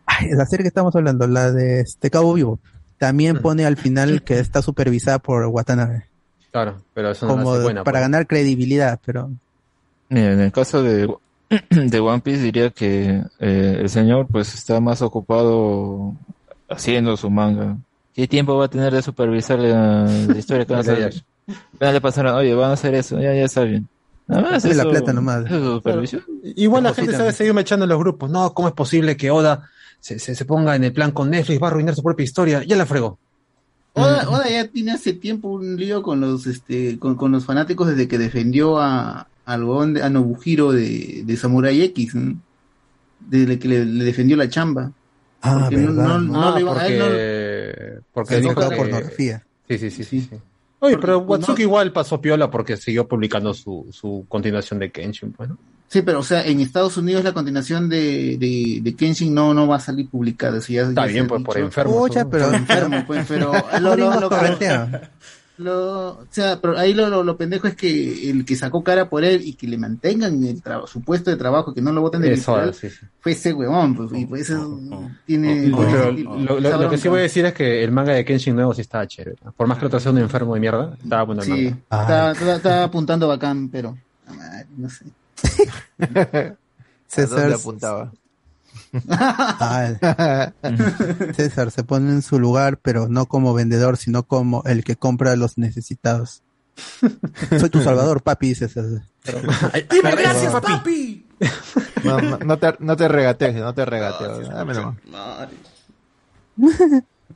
ay, 0.07 0.31
la 0.31 0.47
serie 0.47 0.65
que 0.65 0.69
estamos 0.69 0.95
hablando, 0.97 1.27
la 1.27 1.51
de 1.53 1.81
este 1.81 2.11
Cabo 2.11 2.35
Vivo, 2.35 2.59
también 2.99 3.41
pone 3.41 3.65
al 3.67 3.77
final 3.77 4.23
que 4.23 4.39
está 4.39 4.63
supervisada 4.63 5.19
por 5.19 5.47
Watanabe, 5.47 6.05
Claro, 6.51 6.83
pero 6.95 7.11
eso 7.11 7.27
no 7.27 7.33
como 7.37 7.53
hace 7.55 7.63
buena. 7.63 7.83
para 7.85 7.99
pues. 7.99 8.03
ganar 8.03 8.27
credibilidad, 8.27 9.01
pero 9.05 9.31
Mira, 10.11 10.33
en 10.33 10.41
el 10.41 10.53
caso 10.53 10.83
de, 10.83 11.13
de 11.71 12.01
One 12.01 12.21
Piece 12.21 12.43
diría 12.43 12.71
que 12.71 13.23
eh, 13.41 13.79
el 13.81 13.89
señor 13.89 14.27
pues 14.31 14.55
está 14.55 14.79
más 14.81 15.01
ocupado 15.03 16.15
haciendo 16.69 17.17
su 17.17 17.31
manga. 17.31 17.77
¿Qué 18.15 18.29
tiempo 18.29 18.57
va 18.59 18.67
a 18.67 18.69
tener 18.69 18.93
de 18.93 19.01
supervisar 19.01 19.59
la, 19.59 20.05
la 20.05 20.39
historia 20.39 20.67
que 20.67 20.75
van 20.75 20.79
a 20.89 20.93
hacer? 20.93 21.25
Van 21.81 21.89
a 21.89 21.93
le 21.93 22.01
pasar, 22.03 22.27
oye, 22.27 22.55
van 22.55 22.71
a 22.71 22.75
hacer 22.75 22.95
eso, 22.95 23.19
ya, 23.19 23.33
ya 23.35 23.45
está 23.45 23.63
bien. 23.65 23.89
Nada 24.27 24.51
más 24.53 24.65
la 24.65 24.85
plata 24.89 25.13
nomás. 25.13 25.45
eso 25.51 25.83
es. 26.03 26.17
Igual 26.57 26.85
la 26.85 26.95
gente 26.95 27.13
sabe 27.13 27.33
seguirme 27.33 27.61
echando 27.63 27.85
en 27.85 27.91
los 27.91 27.99
grupos. 27.99 28.31
No, 28.31 28.55
¿cómo 28.55 28.69
es 28.69 28.75
posible 28.75 29.17
que 29.17 29.31
Oda 29.31 29.69
se, 30.01 30.19
se, 30.19 30.35
se 30.35 30.45
ponga 30.45 30.75
en 30.77 30.85
el 30.85 30.93
plan 30.93 31.11
con 31.13 31.31
Netflix? 31.31 31.61
Va 31.63 31.67
a 31.67 31.71
arruinar 31.71 31.95
su 31.95 32.03
propia 32.03 32.25
historia. 32.25 32.63
Ya 32.65 32.77
la 32.77 32.87
fregó. 32.87 33.19
Oda, 33.95 34.29
Oda 34.31 34.49
ya 34.49 34.69
tiene 34.69 34.93
hace 34.93 35.13
tiempo 35.13 35.49
un 35.49 35.77
lío 35.77 36.03
con 36.03 36.21
los 36.21 36.47
este 36.47 36.99
con, 36.99 37.15
con 37.17 37.31
los 37.33 37.45
fanáticos 37.45 37.89
desde 37.89 38.09
que 38.09 38.17
defendió 38.17 38.79
a 38.81 39.27
al 39.45 39.65
huevón 39.65 39.95
de- 39.95 40.03
a 40.03 40.09
Nobuhiro 40.09 40.73
de, 40.73 41.23
de 41.27 41.37
Samurai 41.37 41.83
X, 41.83 42.15
¿no? 42.15 42.39
desde 43.21 43.59
que 43.59 43.69
le, 43.69 43.85
le 43.85 44.05
defendió 44.05 44.37
la 44.37 44.49
chamba. 44.49 44.93
Ah, 45.43 45.59
Porque 45.69 45.77
no- 45.77 45.95
verdad. 45.95 46.07
no- 46.07 46.21
no 46.21 46.43
Ah, 46.49 46.55
le 46.55 46.61
iba- 46.63 46.81
a 46.81 46.87
él 46.87 46.99
no- 46.99 47.05
porque, 47.05 48.01
porque 48.15 48.35
Se 48.37 48.41
dijo 48.41 48.55
que- 48.55 48.77
pornografía. 48.77 49.45
Sí, 49.69 49.79
sí, 49.79 49.91
sí, 49.91 50.05
sí. 50.05 50.21
sí. 50.23 50.37
Oye, 50.85 50.99
pero 50.99 51.25
pues, 51.25 51.39
Watsuki 51.41 51.63
igual 51.63 51.93
pasó 51.93 52.21
piola 52.21 52.51
porque 52.51 52.77
siguió 52.77 53.07
publicando 53.07 53.55
su, 53.55 53.87
su 53.93 54.25
continuación 54.29 54.81
de 54.81 54.91
Kenshin, 54.91 55.33
pues, 55.33 55.49
¿no? 55.49 55.59
Sí, 55.89 56.03
pero 56.03 56.21
o 56.21 56.23
sea, 56.23 56.45
en 56.45 56.61
Estados 56.61 56.97
Unidos 56.97 57.23
la 57.23 57.33
continuación 57.33 57.89
de, 57.89 58.37
de, 58.39 58.81
de 58.83 58.97
Kenshin 58.97 59.33
no, 59.35 59.53
no 59.55 59.67
va 59.69 59.77
a 59.77 59.81
salir 59.81 60.09
publicada. 60.09 60.61
sea, 60.61 60.83
ya- 60.85 60.89
Está 60.89 61.07
ya 61.07 61.13
bien, 61.13 61.27
pues, 61.29 61.43
por 61.43 61.59
enfermo, 61.59 61.99
Pucha, 61.99 62.29
pero- 62.29 62.53
enfermo, 62.53 63.05
pues, 63.07 63.27
pero 63.29 63.53
lo, 63.81 63.95
lo, 63.97 64.11
lo- 64.11 64.21
lo- 64.21 64.31
o 65.59 66.27
sea, 66.31 66.59
pero 66.61 66.79
ahí 66.79 66.95
lo, 66.95 67.09
lo, 67.09 67.23
lo 67.23 67.37
pendejo 67.37 67.67
es 67.69 67.77
que 67.77 68.31
el 68.31 68.45
que 68.45 68.57
sacó 68.57 68.83
cara 68.83 69.09
por 69.09 69.23
él 69.23 69.43
y 69.45 69.53
que 69.55 69.67
le 69.67 69.77
mantengan 69.79 70.43
el 70.45 70.63
su 70.87 71.03
puesto 71.03 71.31
de 71.31 71.37
trabajo, 71.37 71.75
que 71.75 71.83
no 71.83 71.93
lo 71.93 72.01
voten 72.01 72.23
de 72.23 72.33
Eso, 72.33 72.73
sí, 72.73 72.89
sí. 72.91 73.07
fue 73.21 73.33
ese 73.33 73.53
huevón, 73.53 73.95
pues, 73.95 74.11
y 74.15 74.25
pues 74.27 74.43
eso 74.49 74.81
tiene... 75.27 75.71
Pero 75.77 76.15
tiene- 76.15 76.23
lo, 76.45 76.59
lo- 76.61 76.79
lo 76.83 76.91
que 76.91 76.97
sí 76.99 77.09
voy 77.09 77.21
a 77.21 77.23
decir 77.23 77.45
es 77.47 77.53
que 77.53 77.85
el 77.85 77.93
manga 77.93 78.13
de 78.15 78.25
Kenshin 78.25 78.55
nuevo 78.55 78.73
sí 78.75 78.81
estaba 78.81 79.07
chévere. 79.07 79.37
¿no? 79.45 79.53
Por 79.53 79.67
más 79.67 79.79
que 79.79 79.85
lo 79.85 80.01
sea 80.01 80.11
un 80.13 80.19
enfermo 80.19 80.55
de 80.55 80.61
mierda, 80.61 80.97
estaba 81.03 81.23
el 81.23 81.43
Sí, 81.45 81.67
está- 82.33 82.33
está 82.57 82.85
apuntando 82.85 83.29
bacán, 83.29 83.69
pero... 83.69 83.97
ah, 84.29 84.63
No 84.77 84.89
sé. 84.89 85.05
César- 87.07 87.41
dónde 87.41 87.55
apuntaba? 87.55 88.13
Ah, 89.09 90.53
César 91.35 91.71
se 91.71 91.83
pone 91.83 92.11
en 92.11 92.23
su 92.23 92.39
lugar, 92.39 92.79
pero 92.79 93.09
no 93.09 93.27
como 93.27 93.55
vendedor, 93.55 93.97
sino 93.97 94.25
como 94.25 94.63
el 94.65 94.85
que 94.85 94.97
compra 94.97 95.33
a 95.33 95.37
los 95.37 95.57
necesitados. 95.59 96.43
Soy 97.59 97.71
tu 97.71 97.83
salvador, 97.83 98.23
papi, 98.23 98.49
dice 98.49 98.69
César. 98.69 99.03
Dime 99.91 100.11
gracias, 100.13 100.53
papi. 100.53 101.27
No, 102.05 102.21
no, 102.21 102.39
no 102.39 102.59
te, 102.59 102.75
no 102.81 102.97
te 102.97 103.09
regatees, 103.09 103.55
no 103.57 103.75
te 103.75 103.85
regatees. 103.85 104.49
Nomás. 104.49 105.49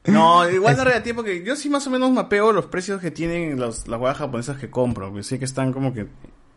No, 0.04 0.48
igual 0.48 0.76
no 0.76 0.84
regateé 0.84 1.14
porque 1.14 1.42
yo 1.44 1.56
sí 1.56 1.68
más 1.68 1.86
o 1.86 1.90
menos 1.90 2.10
mapeo 2.10 2.52
los 2.52 2.66
precios 2.66 3.00
que 3.00 3.10
tienen 3.10 3.58
los, 3.58 3.88
las 3.88 4.00
huevas 4.00 4.18
japonesas 4.18 4.56
que 4.58 4.70
compro. 4.70 5.08
porque 5.08 5.24
sé 5.24 5.38
que 5.38 5.44
están 5.44 5.72
como 5.72 5.92
que... 5.92 6.06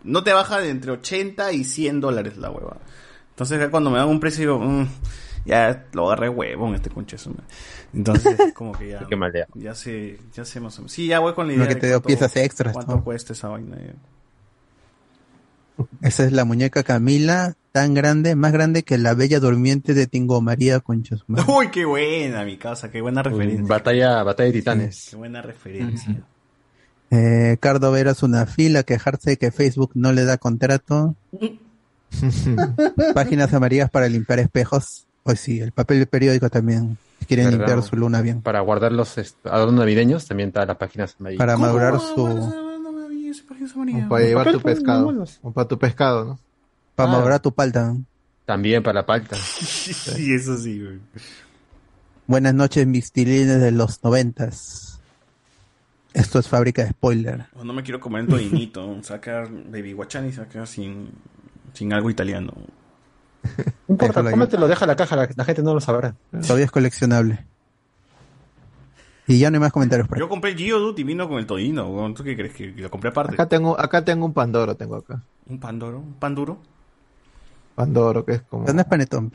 No 0.03 0.23
te 0.23 0.33
baja 0.33 0.59
de 0.59 0.69
entre 0.69 0.91
80 0.91 1.51
y 1.53 1.63
100 1.63 1.99
dólares 1.99 2.37
la 2.37 2.51
hueva. 2.51 2.77
Entonces 3.39 3.57
ya 3.57 3.71
cuando 3.71 3.89
me 3.89 3.97
dan 3.97 4.09
un 4.09 4.19
precio 4.19 4.41
digo, 4.41 4.59
"Mm, 4.59 4.85
ya 5.45 5.85
lo 5.93 6.07
agarré 6.07 6.27
huevón 6.27 6.75
este 6.75 6.89
concheso. 6.89 7.29
man". 7.29 7.45
Entonces 7.93 8.35
como 8.53 8.73
que 8.73 8.89
ya... 8.89 9.07
Qué. 9.07 9.45
Ya 9.55 9.73
sé, 9.75 10.19
ya 10.33 10.43
sé 10.43 10.59
más 10.59 10.77
o 10.77 10.81
menos. 10.81 10.91
Sí, 10.91 11.07
ya 11.07 11.19
voy 11.19 11.33
con 11.33 11.47
la 11.47 11.53
Lo 11.53 11.59
idea 11.63 11.67
que 11.69 11.75
de 11.75 11.79
te 11.81 11.87
cuánto- 11.91 12.07
piezas 12.07 12.35
extras, 12.35 12.73
¿Cuánto 12.73 12.97
¿no? 12.97 13.03
cuesta 13.05 13.31
esa 13.31 13.47
vaina? 13.47 13.77
ya. 13.77 13.93
Esa 16.01 16.25
es 16.25 16.33
la 16.33 16.43
muñeca 16.43 16.83
Camila, 16.83 17.55
tan 17.71 17.93
grande, 17.93 18.35
más 18.35 18.51
grande 18.51 18.83
que 18.83 18.97
la 18.97 19.13
bella 19.13 19.39
durmiente 19.39 19.93
de 19.93 20.07
Tingo 20.07 20.41
María 20.41 20.81
Concha 20.81 21.15
su 21.15 21.23
madre. 21.27 21.45
Uy, 21.47 21.71
qué 21.71 21.85
buena 21.85 22.43
mi 22.43 22.57
casa, 22.57 22.91
qué 22.91 22.99
buena 22.99 23.23
referencia. 23.23 23.65
Batalla, 23.65 24.21
batalla 24.23 24.47
de 24.47 24.53
titanes. 24.59 25.07
Qué 25.11 25.15
buena 25.15 25.41
referencia. 25.41 26.21
Eh, 27.11 27.55
Cardo 27.61 27.93
Veras 27.93 28.21
una 28.23 28.45
fila, 28.45 28.83
quejarse 28.83 29.29
de 29.31 29.37
que 29.37 29.51
Facebook 29.51 29.91
no 29.93 30.11
le 30.11 30.25
da 30.25 30.37
contrato. 30.37 31.15
Páginas 33.13 33.53
amarillas 33.53 33.89
para 33.89 34.07
limpiar 34.07 34.39
espejos. 34.39 35.05
Pues 35.23 35.39
sí, 35.39 35.59
el 35.59 35.71
papel 35.71 36.07
periódico 36.07 36.49
también. 36.49 36.97
Si 37.19 37.25
quieren 37.25 37.45
¿Verdad? 37.45 37.59
limpiar 37.59 37.83
su 37.83 37.95
luna 37.95 38.21
bien. 38.21 38.41
Para 38.41 38.61
guardar 38.61 38.91
los 38.91 39.15
adornos 39.43 39.79
navideños 39.79 40.25
también 40.27 40.49
está 40.49 40.65
las 40.65 40.77
páginas 40.77 41.15
amarillas. 41.19 41.39
Para 41.39 41.57
madurar 41.57 41.99
su. 41.99 42.69
Para 44.09 44.23
llevar 44.25 44.51
tu 44.51 44.59
pues, 44.59 44.75
pescado. 44.77 45.25
O 45.41 45.51
para 45.51 45.67
tu 45.67 45.77
pescado, 45.77 46.25
¿no? 46.25 46.39
Para 46.95 47.09
Ah. 47.09 47.13
madurar 47.13 47.39
tu 47.39 47.53
palta. 47.53 47.95
También 48.45 48.81
para 48.81 49.01
la 49.01 49.05
palta. 49.05 49.35
Sí, 49.59 50.33
eso 50.33 50.57
sí, 50.57 50.81
güey. 50.83 50.99
Buenas 52.25 52.53
noches, 52.53 52.85
mis 52.87 53.11
tilines 53.11 53.59
de 53.59 53.71
los 53.71 54.03
noventas. 54.03 54.99
Esto 56.13 56.39
es 56.39 56.47
fábrica 56.47 56.83
de 56.83 56.89
spoiler. 56.89 57.45
Oh, 57.55 57.63
no 57.63 57.73
me 57.73 57.83
quiero 57.83 57.99
comer 57.99 58.21
el 58.21 58.27
todinito. 58.27 58.97
Sacar 59.03 59.49
baby 59.51 59.93
guachani 59.93 60.29
y 60.29 60.33
sacar 60.33 60.65
sin, 60.67 61.09
sin 61.73 61.93
algo 61.93 62.09
italiano. 62.09 62.53
No 63.87 63.93
importa, 63.93 64.21
cómetelo, 64.29 64.67
deja 64.67 64.85
la 64.85 64.95
caja, 64.95 65.15
la, 65.15 65.29
la 65.35 65.45
gente 65.45 65.63
no 65.63 65.73
lo 65.73 65.79
sabrá. 65.81 66.13
Todavía 66.41 66.65
es 66.65 66.71
coleccionable. 66.71 67.45
Y 69.27 69.39
ya 69.39 69.49
no 69.51 69.55
hay 69.57 69.61
más 69.61 69.71
comentarios 69.71 70.07
por 70.07 70.17
ahí. 70.17 70.19
Yo 70.21 70.29
compré 70.29 70.51
el 70.51 70.57
Geodude 70.57 71.01
y 71.01 71.03
vino 71.03 71.27
con 71.29 71.37
el 71.39 71.45
todino. 71.45 72.13
¿Tú 72.13 72.23
qué 72.23 72.35
crees? 72.35 72.53
¿Que 72.53 72.67
lo 72.75 72.89
compré 72.91 73.09
aparte? 73.11 73.33
Acá 73.33 73.45
tengo, 73.47 73.79
acá 73.79 74.03
tengo 74.03 74.25
un 74.25 74.33
Pandoro, 74.33 74.75
tengo 74.75 74.95
acá. 74.97 75.21
¿Un 75.47 75.59
Pandoro? 75.59 75.99
¿Un 75.99 76.13
Panduro? 76.13 76.57
Pandoro, 77.75 78.25
que 78.25 78.33
es 78.33 78.41
como... 78.41 78.65
¿Dónde 78.65 78.81
es 78.81 78.87
Panetón? 78.87 79.31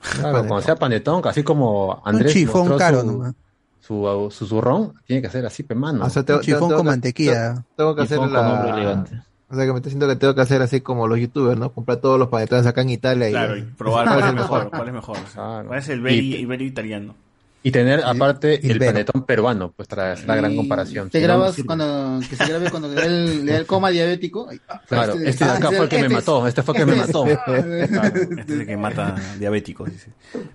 Claro, 0.00 0.38
cuando 0.46 0.60
sea 0.60 0.76
panetón, 0.76 1.22
así 1.26 1.42
como 1.42 2.02
Andrés 2.04 2.32
chifón 2.32 2.60
mostró 2.68 2.78
caro 2.78 3.00
su, 3.00 3.06
nomás. 3.06 3.34
su, 3.80 4.28
su 4.30 4.46
zurrón, 4.46 4.92
tiene 5.06 5.22
que 5.22 5.30
ser 5.30 5.44
así, 5.46 5.62
pe 5.64 5.74
mano. 5.74 6.04
O 6.04 6.10
sea, 6.10 6.22
tengo- 6.22 6.38
Un 6.40 6.44
chifón 6.44 6.72
con 6.74 6.86
mantequilla. 6.86 7.54
tengo- 7.54 7.64
Tengo 7.76 7.96
que 7.96 8.02
hacer 8.02 8.18
Chifón 8.18 8.32
con 8.34 8.46
hombre 8.46 8.84
la... 8.84 9.24
O 9.48 9.54
sea, 9.54 9.64
que 9.64 9.72
me 9.72 9.78
estoy 9.78 9.90
diciendo 9.90 10.08
que 10.08 10.16
tengo 10.16 10.34
que 10.34 10.40
hacer 10.40 10.60
así 10.60 10.80
como 10.80 11.06
los 11.06 11.18
youtubers, 11.20 11.58
¿no? 11.58 11.72
Comprar 11.72 11.98
todos 11.98 12.18
los 12.18 12.28
panetones 12.28 12.66
acá 12.66 12.80
en 12.82 12.90
Italia 12.90 13.28
y... 13.28 13.32
Claro, 13.32 13.56
y 13.56 13.62
probar 13.62 14.06
cuál 14.14 14.24
es 14.28 14.34
mejor. 14.34 14.70
¿Cuál 14.70 14.88
es 14.88 14.94
mejor? 14.94 15.16
¿Cuál 15.34 15.78
es 15.78 15.88
el 15.88 15.98
Y- 16.00 16.02
Beri, 16.02 16.44
Beri 16.46 16.64
italiano? 16.66 17.14
Y 17.66 17.72
tener 17.72 18.00
aparte 18.04 18.60
el 18.64 18.76
Ibero. 18.76 18.92
panetón 18.92 19.22
peruano, 19.24 19.72
pues 19.74 19.88
tras 19.88 20.24
la 20.24 20.36
gran 20.36 20.54
comparación. 20.54 21.10
Te 21.10 21.18
Si 21.18 21.26
no, 21.26 21.32
no 21.32 21.38
grabas 21.38 21.54
sirve. 21.56 21.66
cuando, 21.66 22.20
que 22.30 22.36
se 22.36 22.46
grabe 22.46 22.70
cuando 22.70 22.88
le 22.88 22.94
da 22.94 23.04
el, 23.06 23.44
le 23.44 23.52
da 23.52 23.58
el 23.58 23.66
coma 23.66 23.90
diabético. 23.90 24.46
Ay, 24.48 24.60
ah, 24.68 24.80
Claro, 24.86 25.14
este 25.14 25.44
de 25.44 25.50
acá 25.50 25.68
ah, 25.68 25.72
fue 25.72 25.82
el 25.84 25.88
que 25.88 25.96
me 25.96 26.02
este 26.02 26.06
es- 26.06 26.12
mató, 26.12 26.46
este 26.46 26.62
fue 26.62 26.74
el 26.74 26.78
que 26.80 26.86
me 26.86 26.92
este 26.92 27.06
mató. 27.08 27.26
es- 27.26 27.38
Este 28.38 28.52
es 28.52 28.60
el 28.60 28.66
que 28.66 28.76
mata 28.76 29.16
diabéticos, 29.40 29.90
dice. 29.90 30.10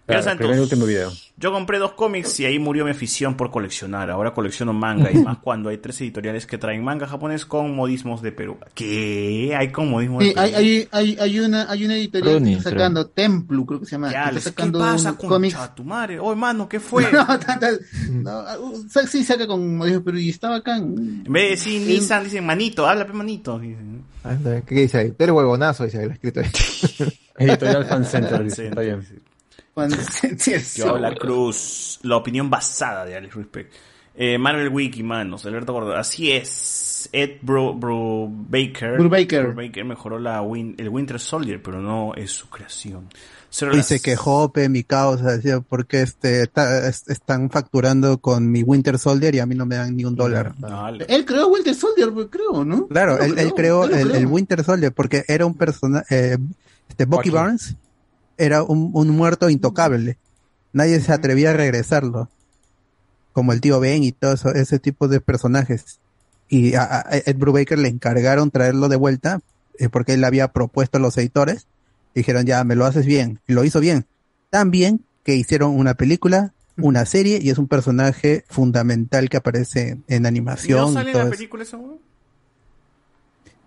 Claro, 0.06 0.24
Santos, 0.24 0.38
primer 0.38 0.58
y 0.58 0.62
último 0.62 0.86
video. 0.86 1.12
Yo 1.36 1.52
compré 1.52 1.80
dos 1.80 1.94
cómics 1.94 2.40
y 2.40 2.46
ahí 2.46 2.60
murió 2.60 2.86
mi 2.86 2.92
afición 2.92 3.36
por 3.36 3.52
coleccionar. 3.52 4.10
Ahora 4.10 4.34
colecciono 4.34 4.72
manga 4.72 5.12
y 5.12 5.16
más 5.18 5.40
cuando 5.40 5.70
hay 5.70 5.80
tres 5.80 6.00
editoriales 6.02 6.46
que 6.46 6.58
traen 6.58 6.82
manga 6.84 7.08
japonés 7.08 7.46
con 7.46 7.76
modismos 7.76 8.22
de 8.22 8.32
Perú. 8.32 8.58
¿Qué? 8.74 9.54
Hay 9.58 9.70
con 9.72 9.90
modismos 9.90 10.20
de 10.20 10.30
Sí, 10.30 10.34
Perú. 10.36 10.46
hay, 10.48 10.54
hay, 10.56 10.88
hay, 10.92 11.18
hay 11.20 11.40
una, 11.42 11.70
hay 11.70 11.84
una 11.84 11.96
editorial 11.96 12.42
que 12.42 12.54
está 12.54 12.70
sacando, 12.70 13.08
Templu, 13.08 13.66
creo 13.66 13.80
que 13.82 13.86
se 13.86 13.92
llama. 13.94 14.08
que 14.08 14.14
Ya, 14.14 14.20
está 14.22 14.32
les- 14.32 14.44
¿Qué 14.46 14.50
sacando 14.52 14.80
pasa 14.80 15.10
un 15.12 15.16
con 15.18 15.30
cómic. 15.30 15.58
tu 15.76 15.84
madre? 15.84 16.20
Oh, 16.20 16.32
hermano, 16.32 16.70
¿qué 16.70 16.80
fue? 16.80 17.01
No, 18.12 18.44
no, 18.44 18.60
uh, 18.62 18.88
sa- 18.90 19.08
sí 19.08 19.24
saca 19.24 19.48
con 19.48 19.80
pero 20.04 20.20
y 20.20 20.30
está 20.30 20.50
bacán. 20.50 21.24
En 21.26 21.32
vez 21.34 21.44
de 21.44 21.50
decir 21.52 21.82
Nissan, 21.88 22.24
dicen 22.24 22.46
manito, 22.46 22.88
habla 22.88 23.06
pe 23.08 23.14
manito. 23.14 23.58
dicen. 23.60 24.04
Ah, 24.24 24.36
¿Qué 24.66 24.76
dice 24.76 24.98
ahí? 25.00 25.10
Tú 25.12 25.24
eres 25.24 25.36
huevonazo, 25.36 25.86
dice 25.86 26.00
ahí, 26.00 26.06
lo 26.06 26.14
escrito 26.14 26.40
ahí. 26.42 26.48
Editorial 27.38 27.86
Fan 27.86 28.06
Center, 28.06 28.44
dice, 28.44 28.68
está 28.68 28.82
bien. 28.82 29.02
Yo, 30.76 30.98
la 30.98 31.16
Cruz, 31.16 32.00
la 32.04 32.18
opinión 32.18 32.50
basada 32.50 33.06
de 33.06 33.16
Alex 33.16 33.36
Respect. 33.36 33.74
Eh, 34.14 34.38
Marvel 34.38 34.68
Wiki, 34.70 35.02
manos, 35.04 35.46
Alberto 35.46 35.72
Gordon. 35.74 35.98
Así 35.98 36.32
es. 36.32 37.10
Ed 37.14 37.38
Bro, 37.42 37.76
Bro 37.76 38.28
Baker. 38.30 38.98
Brubaker. 38.98 39.48
Brubaker 39.48 39.86
mejoró 39.86 40.20
la 40.20 40.42
win- 40.44 40.76
el 40.78 40.90
Winter 40.90 41.20
Soldier, 41.20 41.62
pero 41.64 41.80
no 41.82 42.14
es 42.16 42.30
su 42.32 42.50
creación. 42.50 43.08
Cero 43.54 43.72
Y 43.74 43.78
las- 43.78 43.88
se 43.88 44.00
quejó, 44.00 44.54
pe, 44.54 44.70
mi 44.70 44.84
causa, 44.84 45.36
decía, 45.36 45.60
porque 45.60 46.02
este, 46.02 46.48
ta- 46.48 46.88
es- 46.88 47.04
están 47.10 47.50
facturando 47.50 48.18
con 48.20 48.50
mi 48.50 48.64
Winter 48.64 48.98
Soldier 48.98 49.36
y 49.36 49.40
a 49.40 49.46
mí 49.46 49.56
no 49.56 49.66
me 49.66 49.76
dan 49.76 49.96
ni 49.98 50.06
un 50.06 50.16
dólar. 50.16 50.54
Dale. 50.58 51.06
Él 51.10 51.26
creó 51.26 51.50
Winter 51.50 51.76
Soldier, 51.76 52.10
creo, 52.30 52.64
¿no? 52.64 52.88
Claro, 52.88 53.20
él, 53.20 53.38
él 53.38 53.54
creó 53.54 53.84
el, 53.84 54.12
el 54.12 54.26
Winter 54.26 54.64
Soldier 54.64 54.94
porque 54.94 55.26
era 55.28 55.46
un 55.46 55.54
personaje, 55.56 56.38
este 56.88 57.04
Bucky 57.06 57.30
Barnes 57.30 57.76
era 58.38 58.64
un, 58.64 58.92
un 58.94 59.10
muerto 59.10 59.50
intocable. 59.50 60.18
Nadie 60.72 61.02
se 61.02 61.12
atrevía 61.12 61.50
a 61.50 61.54
regresarlo. 61.54 62.30
Como 63.34 63.54
el 63.54 63.62
tío 63.62 63.80
Ben 63.80 64.04
y 64.04 64.12
todo 64.14 64.34
eso, 64.34 64.50
ese 64.54 64.80
tipo 64.80 65.08
de 65.08 65.20
personajes. 65.22 66.00
Y 66.50 66.76
a, 66.76 66.84
a 66.84 67.06
Ed 67.12 67.36
Brubaker 67.38 67.78
le 67.80 67.88
encargaron 67.90 68.50
traerlo 68.52 68.90
de 68.90 68.96
vuelta 68.98 69.42
eh, 69.80 69.90
porque 69.90 70.14
él 70.14 70.24
había 70.24 70.50
propuesto 70.54 70.98
a 70.98 71.02
los 71.02 71.18
editores. 71.18 71.68
Dijeron, 72.16 72.46
ya, 72.46 72.64
me 72.64 72.76
lo 72.76 72.86
haces 72.86 73.06
bien. 73.06 73.40
Y 73.48 73.54
lo 73.54 73.64
hizo 73.64 73.80
bien. 73.80 74.06
Tan 74.50 74.72
bien 74.72 75.02
que 75.24 75.36
hicieron 75.36 75.72
una 75.78 75.94
película, 75.94 76.54
una 76.78 77.06
serie 77.06 77.40
y 77.42 77.50
es 77.50 77.58
un 77.58 77.68
personaje 77.68 78.44
fundamental 78.50 79.30
que 79.30 79.38
aparece 79.38 79.98
en 80.08 80.24
¿Y 80.24 80.28
animación. 80.28 80.80
no 80.82 80.90
y 80.92 80.94
sale 80.94 81.12
en 81.12 81.18
la 81.18 81.24
eso. 81.24 81.32
película 81.32 81.66
weón? 81.74 82.00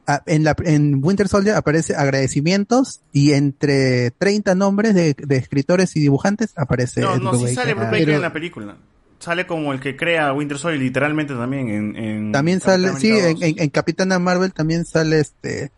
Ah, 0.07 0.23
en, 0.27 0.45
la, 0.45 0.55
en 0.65 1.03
Winter 1.03 1.29
Soldier 1.29 1.55
aparece 1.57 1.95
agradecimientos 1.97 3.01
y 3.13 3.33
entre 3.33 4.11
30 4.11 4.55
nombres 4.55 4.95
de, 4.95 5.15
de 5.17 5.37
escritores 5.37 5.97
y 5.97 6.01
dibujantes 6.01 6.53
aparece 6.57 7.01
No, 7.01 7.15
Ed 7.15 7.21
no, 7.21 7.31
sí 7.31 7.37
Brubaker. 7.39 7.55
sale. 7.55 7.75
Brubaker 7.75 7.99
Pero 8.05 8.13
en 8.17 8.21
la 8.21 8.33
película. 8.33 8.77
Sale 9.21 9.47
como 9.47 9.73
el 9.73 9.81
que 9.81 9.97
crea 9.97 10.31
Winter 10.35 10.59
Soldier, 10.59 10.83
literalmente 10.83 11.33
también 11.33 11.71
en... 11.71 11.97
en 11.97 12.33
También 12.33 12.59
Capitán 12.61 12.83
sale, 12.93 13.01
sí, 13.01 13.11
América 13.13 13.29
en, 13.31 13.35
2. 13.35 13.43
en- 13.45 13.63
en 13.63 13.71
Capitana 13.71 14.19
Marvel 14.19 14.53
también 14.53 14.85
sale 14.85 15.21
este 15.21 15.73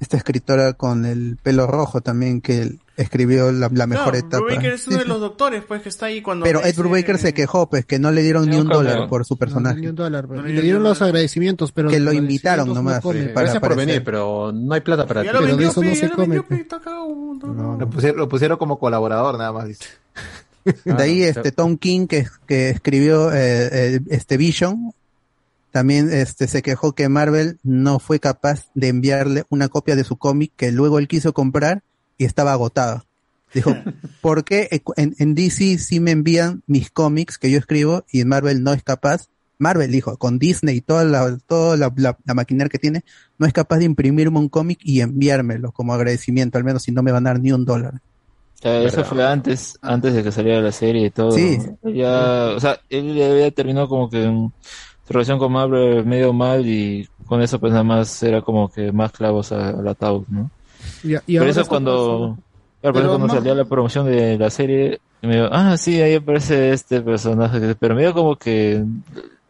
esta 0.00 0.16
escritora 0.16 0.72
con 0.72 1.04
el 1.04 1.36
pelo 1.42 1.66
rojo 1.66 2.00
también 2.00 2.40
que 2.40 2.72
escribió 2.96 3.52
la, 3.52 3.70
la 3.72 3.86
mejor 3.86 4.12
Claro, 4.12 4.18
etapa. 4.26 4.44
Brubaker 4.44 4.72
es 4.72 4.86
uno 4.86 4.94
Sí, 4.94 4.98
de 4.98 5.02
sí. 5.04 5.08
los 5.08 5.20
doctores, 5.20 5.62
pues, 5.66 5.82
que 5.82 5.88
está 5.88 6.06
ahí 6.06 6.20
cuando. 6.22 6.44
Pero 6.44 6.62
Ed 6.64 6.74
Brubaker 6.76 7.16
se 7.18 7.32
quejó, 7.32 7.68
pues, 7.70 7.86
que 7.86 7.98
no 7.98 8.10
le 8.10 8.22
dieron 8.22 8.48
ni 8.48 8.56
un 8.56 8.66
dólar 8.68 9.08
por 9.08 9.24
su 9.24 9.36
personaje. 9.38 9.80
Ni 9.80 9.86
un 9.86 9.94
dólar, 9.94 10.26
pero- 10.28 10.42
le 10.42 10.60
dieron 10.62 10.82
los 10.82 11.00
agradecimientos, 11.00 11.72
pero 11.72 11.88
Que 11.88 12.00
lo 12.00 12.12
invitaron 12.12 12.72
nomás, 12.74 13.02
no 13.04 13.12
eh, 13.12 13.28
para 13.28 13.42
Gracias 13.46 13.60
por 13.60 13.72
aparecer. 13.72 13.86
venir, 13.86 14.04
pero 14.04 14.52
no 14.52 14.74
hay 14.74 14.80
plata 14.80 15.06
para 15.06 15.22
ti. 15.22 15.26
lo 15.28 15.32
Pero 15.34 15.46
vendió, 15.46 15.66
de 15.66 15.70
eso 15.70 15.82
no 15.82 15.94
se 15.94 16.10
come, 16.10 16.26
vendió, 16.26 16.46
pues. 16.46 16.66
Lo, 17.78 17.88
pusieron, 17.90 18.18
lo 18.18 18.28
pusieron 18.28 18.58
como 18.58 18.78
colaborador 18.78 19.38
nada 19.38 19.52
más. 19.52 19.66
dice. 19.68 19.84
De 20.84 21.02
ahí 21.02 21.22
este 21.22 21.52
Tom 21.52 21.78
King 21.78 22.06
que, 22.06 22.26
que 22.46 22.68
escribió 22.70 23.32
eh, 23.32 23.68
eh, 23.96 24.00
este 24.10 24.36
Vision 24.36 24.92
también 25.70 26.12
este 26.12 26.46
se 26.48 26.62
quejó 26.62 26.92
que 26.94 27.08
Marvel 27.08 27.58
no 27.62 27.98
fue 27.98 28.18
capaz 28.20 28.66
de 28.74 28.88
enviarle 28.88 29.44
una 29.48 29.68
copia 29.68 29.96
de 29.96 30.04
su 30.04 30.16
cómic 30.16 30.52
que 30.56 30.72
luego 30.72 30.98
él 30.98 31.08
quiso 31.08 31.32
comprar 31.32 31.82
y 32.18 32.24
estaba 32.24 32.52
agotado. 32.52 33.04
Dijo, 33.54 33.74
¿por 34.20 34.44
qué 34.44 34.68
en, 34.96 35.14
en 35.18 35.34
DC 35.34 35.78
sí 35.78 36.00
me 36.00 36.10
envían 36.12 36.62
mis 36.66 36.90
cómics 36.90 37.38
que 37.38 37.50
yo 37.50 37.58
escribo 37.58 38.04
y 38.10 38.20
en 38.20 38.28
Marvel 38.28 38.62
no 38.62 38.72
es 38.72 38.82
capaz? 38.82 39.28
Marvel 39.58 39.90
dijo, 39.92 40.16
con 40.16 40.38
Disney 40.38 40.76
y 40.78 40.80
toda 40.80 41.04
la, 41.04 41.36
toda 41.46 41.76
la, 41.76 41.92
la- 41.96 42.16
la 42.24 42.34
maquinaria 42.34 42.70
que 42.70 42.78
tiene, 42.78 43.04
no 43.38 43.46
es 43.46 43.52
capaz 43.52 43.76
de 43.78 43.84
imprimirme 43.84 44.38
un 44.38 44.48
cómic 44.48 44.78
y 44.82 45.00
enviármelo 45.02 45.72
como 45.72 45.92
agradecimiento, 45.92 46.56
al 46.56 46.64
menos 46.64 46.82
si 46.82 46.92
no 46.92 47.02
me 47.02 47.12
van 47.12 47.26
a 47.26 47.30
dar 47.30 47.40
ni 47.40 47.52
un 47.52 47.64
dólar. 47.66 48.00
O 48.54 48.62
sea, 48.62 48.82
eso 48.82 49.04
fue 49.04 49.24
antes, 49.26 49.78
antes 49.82 50.14
de 50.14 50.22
que 50.22 50.32
saliera 50.32 50.60
la 50.60 50.72
serie 50.72 51.06
y 51.06 51.10
todo. 51.10 51.30
Sí. 51.32 51.58
Ya, 51.82 52.52
o 52.56 52.60
sea, 52.60 52.78
él 52.90 53.14
ya 53.14 53.30
había 53.30 53.50
terminado 53.50 53.88
como 53.88 54.08
que 54.10 54.22
en 54.24 54.52
su 55.10 55.14
relación 55.14 55.38
con 55.40 55.50
Marvel 55.52 56.04
medio 56.06 56.32
mal 56.32 56.64
y 56.66 57.08
con 57.26 57.42
eso 57.42 57.58
pues 57.58 57.72
nada 57.72 57.82
más 57.84 58.22
era 58.22 58.42
como 58.42 58.68
que 58.70 58.92
más 58.92 59.10
clavos 59.10 59.50
a- 59.50 59.70
al 59.70 59.88
ataúd, 59.88 60.22
¿no? 60.28 60.50
Y, 61.02 61.14
y 61.14 61.36
por 61.36 61.38
ahora 61.38 61.50
eso 61.50 61.66
cuando, 61.66 62.38
claro, 62.80 62.92
por 62.92 62.92
Pero 62.94 63.08
cuando 63.08 63.26
no- 63.26 63.34
salía 63.34 63.54
la 63.54 63.64
promoción 63.64 64.06
de 64.06 64.38
la 64.38 64.50
serie, 64.50 65.00
me 65.22 65.34
dijo, 65.36 65.48
ah, 65.50 65.76
sí, 65.76 66.00
ahí 66.00 66.14
aparece 66.14 66.70
este 66.72 67.00
personaje, 67.02 67.74
pero 67.78 67.94
medio 67.96 68.14
como 68.14 68.36
que 68.36 68.84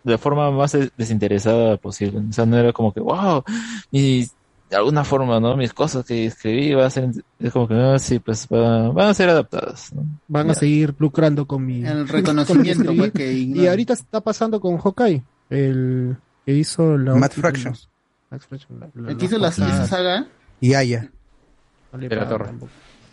de 0.03 0.17
forma 0.19 0.51
más 0.51 0.73
des- 0.73 0.91
desinteresada 0.97 1.77
posible. 1.77 2.21
O 2.31 2.33
sea, 2.33 2.47
no 2.47 2.57
era 2.57 2.73
como 2.73 2.93
que, 2.93 3.01
wow, 3.01 3.45
y 3.93 4.27
de 4.71 4.77
alguna 4.77 5.05
forma, 5.05 5.39
¿no? 5.41 5.57
Mis 5.57 5.73
cosas 5.75 6.05
que 6.07 6.27
escribí 6.27 6.73
va 6.75 6.87
a 6.87 6.91
ser, 6.91 7.11
es 7.39 7.53
como 7.53 7.69
que, 7.69 7.75
ah, 7.75 7.99
sí, 7.99 8.19
pues 8.19 8.47
va- 8.53 8.89
van 8.91 9.09
a 9.09 9.15
ser 9.15 9.29
adaptadas, 9.29 9.93
¿no? 9.95 10.03
Van 10.29 10.47
a 10.51 10.55
Ya. 10.55 10.61
seguir 10.61 10.95
lucrando 10.99 11.45
con 11.47 11.65
mi 11.67 11.85
El 11.85 11.99
con 12.07 12.09
reconocimiento, 12.09 12.85
lo 12.85 12.91
que 12.93 12.97
pues, 12.97 13.09
escribí. 13.09 13.53
que 13.55 13.61
y 13.63 13.67
ahorita 13.67 13.93
está 13.93 14.21
pasando 14.21 14.59
con 14.61 14.79
Hawkeye, 14.79 15.23
el 15.51 16.17
que 16.47 16.53
hizo 16.55 16.97
la 16.97 17.15
Matt 17.17 17.33
Fraction. 17.35 17.75
Matt 18.31 18.43
Fraction, 18.43 18.81
la- 18.81 18.89
la- 18.95 19.11
El 19.11 19.17
que 19.17 19.25
hizo 19.27 19.39
la- 19.39 19.49
esa 19.49 19.87
saga. 19.87 20.27
Y 20.61 20.75
Aya. 20.75 21.11
No 21.93 21.99
De 21.99 22.09
la 22.17 22.29
torre. 22.29 22.51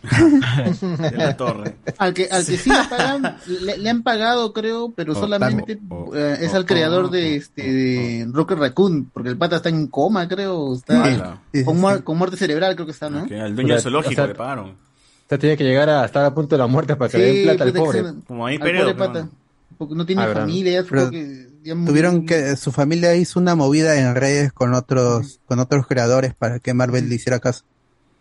de 0.00 1.10
la 1.16 1.36
torre. 1.36 1.74
Al 1.98 2.14
que, 2.14 2.28
al 2.30 2.46
que 2.46 2.56
sí 2.56 2.70
le 2.70 2.84
pagan, 2.88 3.36
le, 3.62 3.78
le 3.78 3.90
han 3.90 4.02
pagado, 4.04 4.52
creo, 4.52 4.92
pero 4.94 5.12
Oh, 5.12 5.16
solamente 5.16 5.78
oh, 5.88 6.14
eh, 6.14 6.36
es 6.40 6.54
al 6.54 6.64
creador 6.66 7.10
de 7.10 7.34
este 7.36 7.62
de 7.62 8.26
Rocket 8.32 8.58
Raccoon, 8.58 9.10
porque 9.12 9.30
el 9.30 9.36
pata 9.36 9.56
está 9.56 9.68
en 9.70 9.88
coma, 9.88 10.28
creo, 10.28 10.74
está 10.74 11.40
Sí. 11.52 11.64
con, 11.64 11.80
muer- 11.80 12.04
con 12.04 12.16
muerte 12.16 12.36
cerebral, 12.36 12.74
creo 12.76 12.86
que 12.86 12.92
está, 12.92 13.10
¿no? 13.10 13.26
Que 13.26 13.40
al 13.40 13.54
dueño 13.56 13.74
del 13.74 13.82
zoológico 13.82 14.24
le 14.26 14.34
pagaron. 14.36 14.68
O 14.70 15.28
sea, 15.28 15.36
tiene 15.38 15.56
que 15.56 15.64
llegar 15.64 15.90
a 15.90 16.04
estar 16.04 16.24
a 16.24 16.32
punto 16.32 16.54
de 16.54 16.58
la 16.60 16.68
muerte 16.68 16.94
para 16.94 17.10
que 17.10 17.18
le 17.18 17.24
den 17.34 17.44
plata 17.44 17.64
al 17.64 17.72
que 17.72 17.78
pobre. 17.80 18.02
se- 18.04 18.14
Como 18.26 18.46
ahí 18.46 18.58
pero- 18.58 18.96
pata, 18.96 19.28
porque 19.76 19.94
no 19.96 20.06
tiene 20.06 20.22
Ah, 20.22 20.32
familia, 20.32 20.82
supongo 20.84 21.10
que 21.10 21.47
Tuvieron 21.64 22.26
que, 22.26 22.56
su 22.56 22.72
familia 22.72 23.14
hizo 23.14 23.38
una 23.40 23.54
movida 23.54 23.96
en 23.98 24.14
redes 24.14 24.52
con 24.52 24.74
otros, 24.74 25.40
con 25.46 25.58
otros 25.58 25.86
creadores 25.86 26.34
para 26.34 26.58
que 26.60 26.72
Marvel 26.74 27.08
le 27.08 27.14
hiciera 27.16 27.38
caso. 27.40 27.64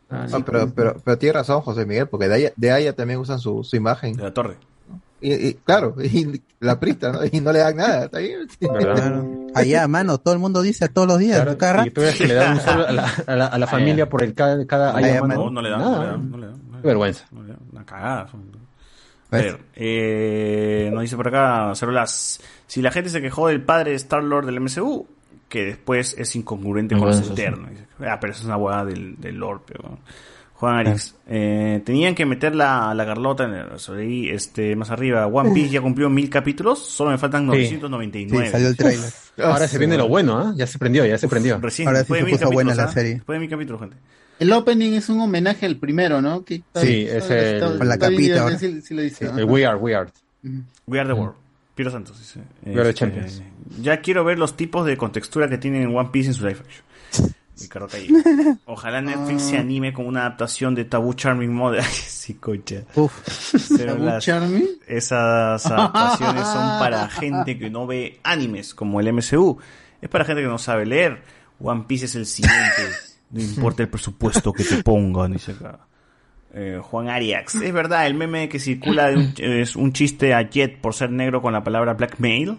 Ah, 0.09 0.25
pero, 0.45 0.71
pero, 0.73 0.95
pero 1.03 1.17
tiene 1.17 1.33
razón 1.33 1.61
José 1.61 1.85
Miguel, 1.85 2.07
porque 2.07 2.27
de 2.29 2.35
Aya, 2.35 2.53
de 2.55 2.71
Aya 2.71 2.93
también 2.93 3.19
usan 3.19 3.39
su, 3.39 3.63
su 3.63 3.75
imagen. 3.75 4.15
De 4.15 4.23
la 4.23 4.33
torre. 4.33 4.55
Y, 5.19 5.33
y, 5.33 5.53
claro, 5.55 5.95
y 6.03 6.41
la 6.59 6.79
prista, 6.79 7.11
¿no? 7.11 7.19
Y 7.29 7.41
no 7.41 7.51
le 7.51 7.59
dan 7.59 7.75
nada, 7.75 8.05
está 8.05 8.19
bien. 8.19 8.47
Allá, 9.55 9.87
mano, 9.87 10.17
todo 10.17 10.33
el 10.33 10.39
mundo 10.39 10.61
dice 10.61 10.87
todos 10.89 11.07
los 11.07 11.17
días, 11.19 11.41
Claro, 11.41 11.57
cada 11.57 11.73
rato. 11.73 11.87
y 11.87 11.91
tú 11.91 12.01
ves 12.01 12.15
que 12.15 12.27
le 12.27 12.33
dan 12.35 12.53
un 12.53 12.59
solo 12.61 12.87
a 12.87 12.91
la, 12.91 13.11
a 13.27 13.35
la, 13.35 13.45
a 13.47 13.57
la 13.57 13.67
familia 13.67 14.07
por 14.07 14.23
el 14.23 14.33
cada, 14.33 14.65
cada 14.65 14.95
Ay, 14.95 15.05
Aya 15.05 15.15
ay, 15.15 15.21
Man. 15.27 15.37
No, 15.37 15.49
no 15.49 15.61
le 15.61 15.69
dan, 15.69 15.79
no 15.81 16.01
le 16.01 16.07
dan, 16.07 16.31
no 16.31 16.37
le 16.37 16.47
dan. 16.47 16.61
Qué 16.81 16.87
vergüenza. 16.87 17.25
No 17.31 17.41
le 17.43 17.49
dan, 17.49 17.59
Una 17.71 17.85
cagada. 17.85 18.27
son- 18.29 18.66
A 19.29 19.37
ver, 19.37 19.59
eh, 19.75 20.89
nos 20.93 21.01
dice 21.01 21.17
por 21.17 21.27
acá, 21.27 21.73
Cerolas, 21.75 22.39
si 22.65 22.81
la 22.81 22.91
gente 22.91 23.09
se 23.09 23.21
quejó 23.21 23.49
del 23.49 23.61
padre 23.61 23.91
de 23.91 23.97
Star-Lord 23.97 24.45
del 24.45 24.61
MCU, 24.61 25.05
que 25.49 25.65
después 25.65 26.15
es 26.17 26.35
incongruente 26.35 26.97
con 26.97 27.07
los 27.07 27.29
eternos. 27.29 27.71
Ah, 27.99 28.19
pero 28.19 28.31
eso 28.31 28.41
es 28.41 28.45
una 28.45 28.57
hueá 28.57 28.85
del, 28.85 29.19
del 29.19 29.35
Lord, 29.35 29.61
pero... 29.65 29.99
Juan 30.59 30.75
Arix, 30.87 31.13
eh, 31.27 31.81
tenían 31.85 32.15
que 32.15 32.25
meter 32.25 32.55
la, 32.55 32.91
la 32.95 33.05
Carlota 33.05 33.43
en 33.43 33.53
el, 33.53 33.79
sobre 33.79 34.03
ahí, 34.03 34.29
este, 34.29 34.75
más 34.75 34.89
arriba. 34.89 35.27
One 35.27 35.51
Piece 35.53 35.69
ya 35.69 35.81
cumplió 35.81 36.09
mil 36.09 36.29
capítulos, 36.31 36.79
solo 36.79 37.11
me 37.11 37.19
faltan 37.19 37.43
Sí. 37.43 37.47
999. 37.77 38.45
Sí, 38.47 38.51
salió 38.51 38.67
el 38.69 38.75
tráiler. 38.75 39.09
Ahora 39.43 39.67
se 39.67 39.77
viene 39.77 39.97
lo 39.97 40.07
bueno, 40.07 40.37
¿ah? 40.39 40.53
Ya 40.55 40.65
se 40.65 40.79
prendió, 40.79 41.05
ya 41.05 41.17
se 41.19 41.27
prendió. 41.27 41.59
Recién, 41.59 41.87
Ahora 41.87 42.03
sí 42.03 42.11
se 42.13 42.25
puso 42.25 42.49
buena 42.51 42.71
capítulos, 42.71 42.77
la 42.77 42.83
¿ah? 42.85 42.87
serie. 42.91 43.13
Después 43.13 43.35
de 43.35 43.39
mil 43.39 43.49
capítulos, 43.51 43.81
gente. 43.81 43.95
El 44.39 44.51
opening 44.53 44.93
es 44.93 45.09
un 45.09 45.19
homenaje 45.19 45.65
al 45.67 45.77
primero, 45.77 46.21
¿no? 46.23 46.43
Que 46.43 46.55
está- 46.55 46.81
Sí, 46.81 47.03
está- 47.03 47.17
es 47.17 47.23
está- 47.53 47.67
el- 47.71 47.77
Con 47.77 47.87
la 47.87 47.93
está 47.93 48.07
bien, 48.09 48.35
capita 48.35 48.57
sí- 48.59 48.81
sí 48.81 48.93
lo 48.95 49.01
dice, 49.03 49.25
El 49.25 49.31
ajá. 49.31 49.45
We 49.45 49.65
Are, 49.65 49.77
We 49.77 49.95
Are. 49.95 50.09
We 50.87 50.99
are 50.99 51.07
the 51.07 51.13
world. 51.13 51.35
Piero 51.75 51.91
Santos 51.91 52.17
dice. 52.19 52.39
We 52.65 52.73
are 52.73 52.83
the 52.83 52.89
Este, 52.89 52.99
champions. 52.99 53.41
Ya 53.81 54.01
quiero 54.01 54.23
ver 54.23 54.39
los 54.39 54.57
tipos 54.57 54.85
de 54.87 54.97
contextura 54.97 55.47
que 55.47 55.59
tienen 55.59 55.83
en 55.83 55.95
One 55.95 56.09
Piece 56.11 56.29
en 56.29 56.33
su 56.33 56.47
live 56.47 56.59
action. 56.59 57.31
Ricardo 57.59 57.87
Calle. 57.87 58.07
Ojalá 58.65 59.01
Netflix 59.01 59.43
se 59.43 59.57
anime 59.57 59.93
con 59.93 60.05
una 60.07 60.21
adaptación 60.21 60.75
de 60.75 60.85
Taboo 60.85 61.13
Charming 61.13 61.53
Mother. 61.53 61.81
Ay, 61.85 61.91
sí, 61.91 62.35
cocha. 62.35 62.83
Pero 63.77 63.93
¿Taboo 63.93 64.05
las- 64.05 64.23
Charming? 64.23 64.67
Esas 64.87 65.65
adaptaciones 65.71 66.43
son 66.47 66.79
para 66.79 67.09
gente 67.09 67.57
que 67.57 67.69
no 67.69 67.87
ve 67.87 68.19
animes 68.23 68.73
como 68.73 68.99
el 68.99 69.11
MCU. 69.13 69.57
Es 70.01 70.09
para 70.09 70.25
gente 70.25 70.41
que 70.41 70.47
no 70.47 70.57
sabe 70.57 70.85
leer. 70.85 71.21
One 71.59 71.85
Piece 71.87 72.05
es 72.05 72.15
el 72.15 72.25
siguiente. 72.25 72.83
No 73.31 73.41
importa 73.41 73.83
el 73.83 73.89
presupuesto 73.89 74.53
que 74.53 74.63
te 74.63 74.83
pongan, 74.83 75.33
dice 75.33 75.51
acá. 75.53 75.79
Eh, 76.53 76.79
Juan 76.81 77.09
Arias. 77.09 77.53
Es 77.55 77.73
verdad, 77.73 78.07
el 78.07 78.13
meme 78.13 78.47
que 78.47 78.59
circula 78.59 79.07
de 79.07 79.17
un- 79.17 79.33
es 79.37 79.75
un 79.75 79.91
chiste 79.93 80.33
a 80.33 80.41
Jet 80.49 80.79
por 80.79 80.93
ser 80.93 81.11
negro 81.11 81.41
con 81.41 81.53
la 81.53 81.63
palabra 81.63 81.93
blackmail. 81.95 82.57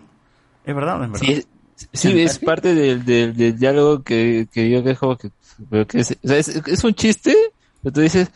¿Es 0.65 0.75
verdad 0.75 0.97
o 0.97 0.99
no 0.99 1.05
es 1.07 1.10
verdad? 1.12 1.27
Sí, 1.27 1.47
sí, 1.93 2.21
es 2.23 2.39
parte 2.39 2.75
del, 2.75 3.05
del, 3.05 3.37
del 3.37 3.59
diálogo 3.59 4.03
que, 4.03 4.49
que 4.53 4.71
yo 4.71 4.83
dejo 4.83 5.17
que, 5.17 5.31
es, 5.95 6.17
o 6.23 6.29
sea, 6.29 6.39
es, 6.39 6.49
es 6.49 6.85
un 6.85 6.95
chiste, 6.95 7.35
pero 7.83 7.93
tú 7.93 8.01
dices, 8.01 8.31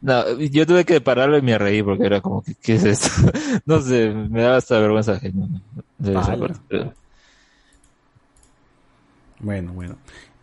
no, 0.00 0.38
yo 0.38 0.66
tuve 0.66 0.84
que 0.84 1.00
pararlo 1.00 1.38
y 1.38 1.42
me 1.42 1.58
reí 1.58 1.82
porque 1.82 2.06
era 2.06 2.20
como 2.20 2.44
¿qué 2.62 2.74
es 2.74 2.84
esto? 2.84 3.08
no 3.66 3.80
sé, 3.80 4.10
me 4.10 4.42
daba 4.42 4.56
hasta 4.56 4.78
vergüenza 4.78 5.20
Bueno, 9.40 9.72
bueno. 9.72 9.96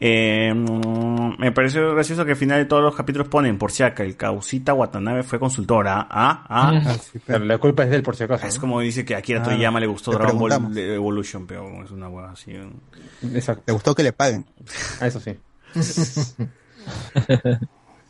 Eh, 0.06 0.54
mm, 0.54 1.40
me 1.40 1.54
pareció 1.54 1.94
gracioso 1.94 2.26
que 2.26 2.32
al 2.32 2.38
final 2.38 2.60
de 2.60 2.66
todos 2.66 2.84
los 2.84 2.94
capítulos 2.94 3.30
ponen, 3.30 3.58
por 3.58 3.72
si 3.72 3.84
acá, 3.84 4.04
el 4.04 4.18
Causita 4.18 4.74
Watanabe 4.74 5.24
fue 5.24 5.40
consultora. 5.40 6.06
Ah, 6.12 6.44
ah. 6.50 6.98
Pero 7.26 7.46
la 7.46 7.58
culpa 7.58 7.84
es 7.84 7.90
de 7.90 7.96
él, 7.96 8.04
por 8.04 8.18
si 8.18 8.26
acaso. 8.26 8.46
Es 8.46 8.60
como 8.60 8.82
dice 8.82 9.06
que 9.06 9.16
a 9.16 9.20
Akira 9.20 9.40
Ah, 9.40 9.44
Toriyama 9.44 9.80
le 9.80 9.88
gustó 9.88 10.12
le 10.12 10.18
Dragon 10.18 10.38
Ball. 10.38 10.78
Evolution, 10.78 11.48
pero 11.48 11.86
es 11.86 11.92
una 11.92 12.10
hueá 12.10 12.32
así. 12.32 12.52
Exacto. 13.34 13.64
Me 13.66 13.72
gustó 13.72 13.96
que 13.96 14.04
le 14.04 14.12
paguen. 14.12 14.46
Ah, 15.00 15.08
eso 15.08 15.22
sí. 15.22 15.38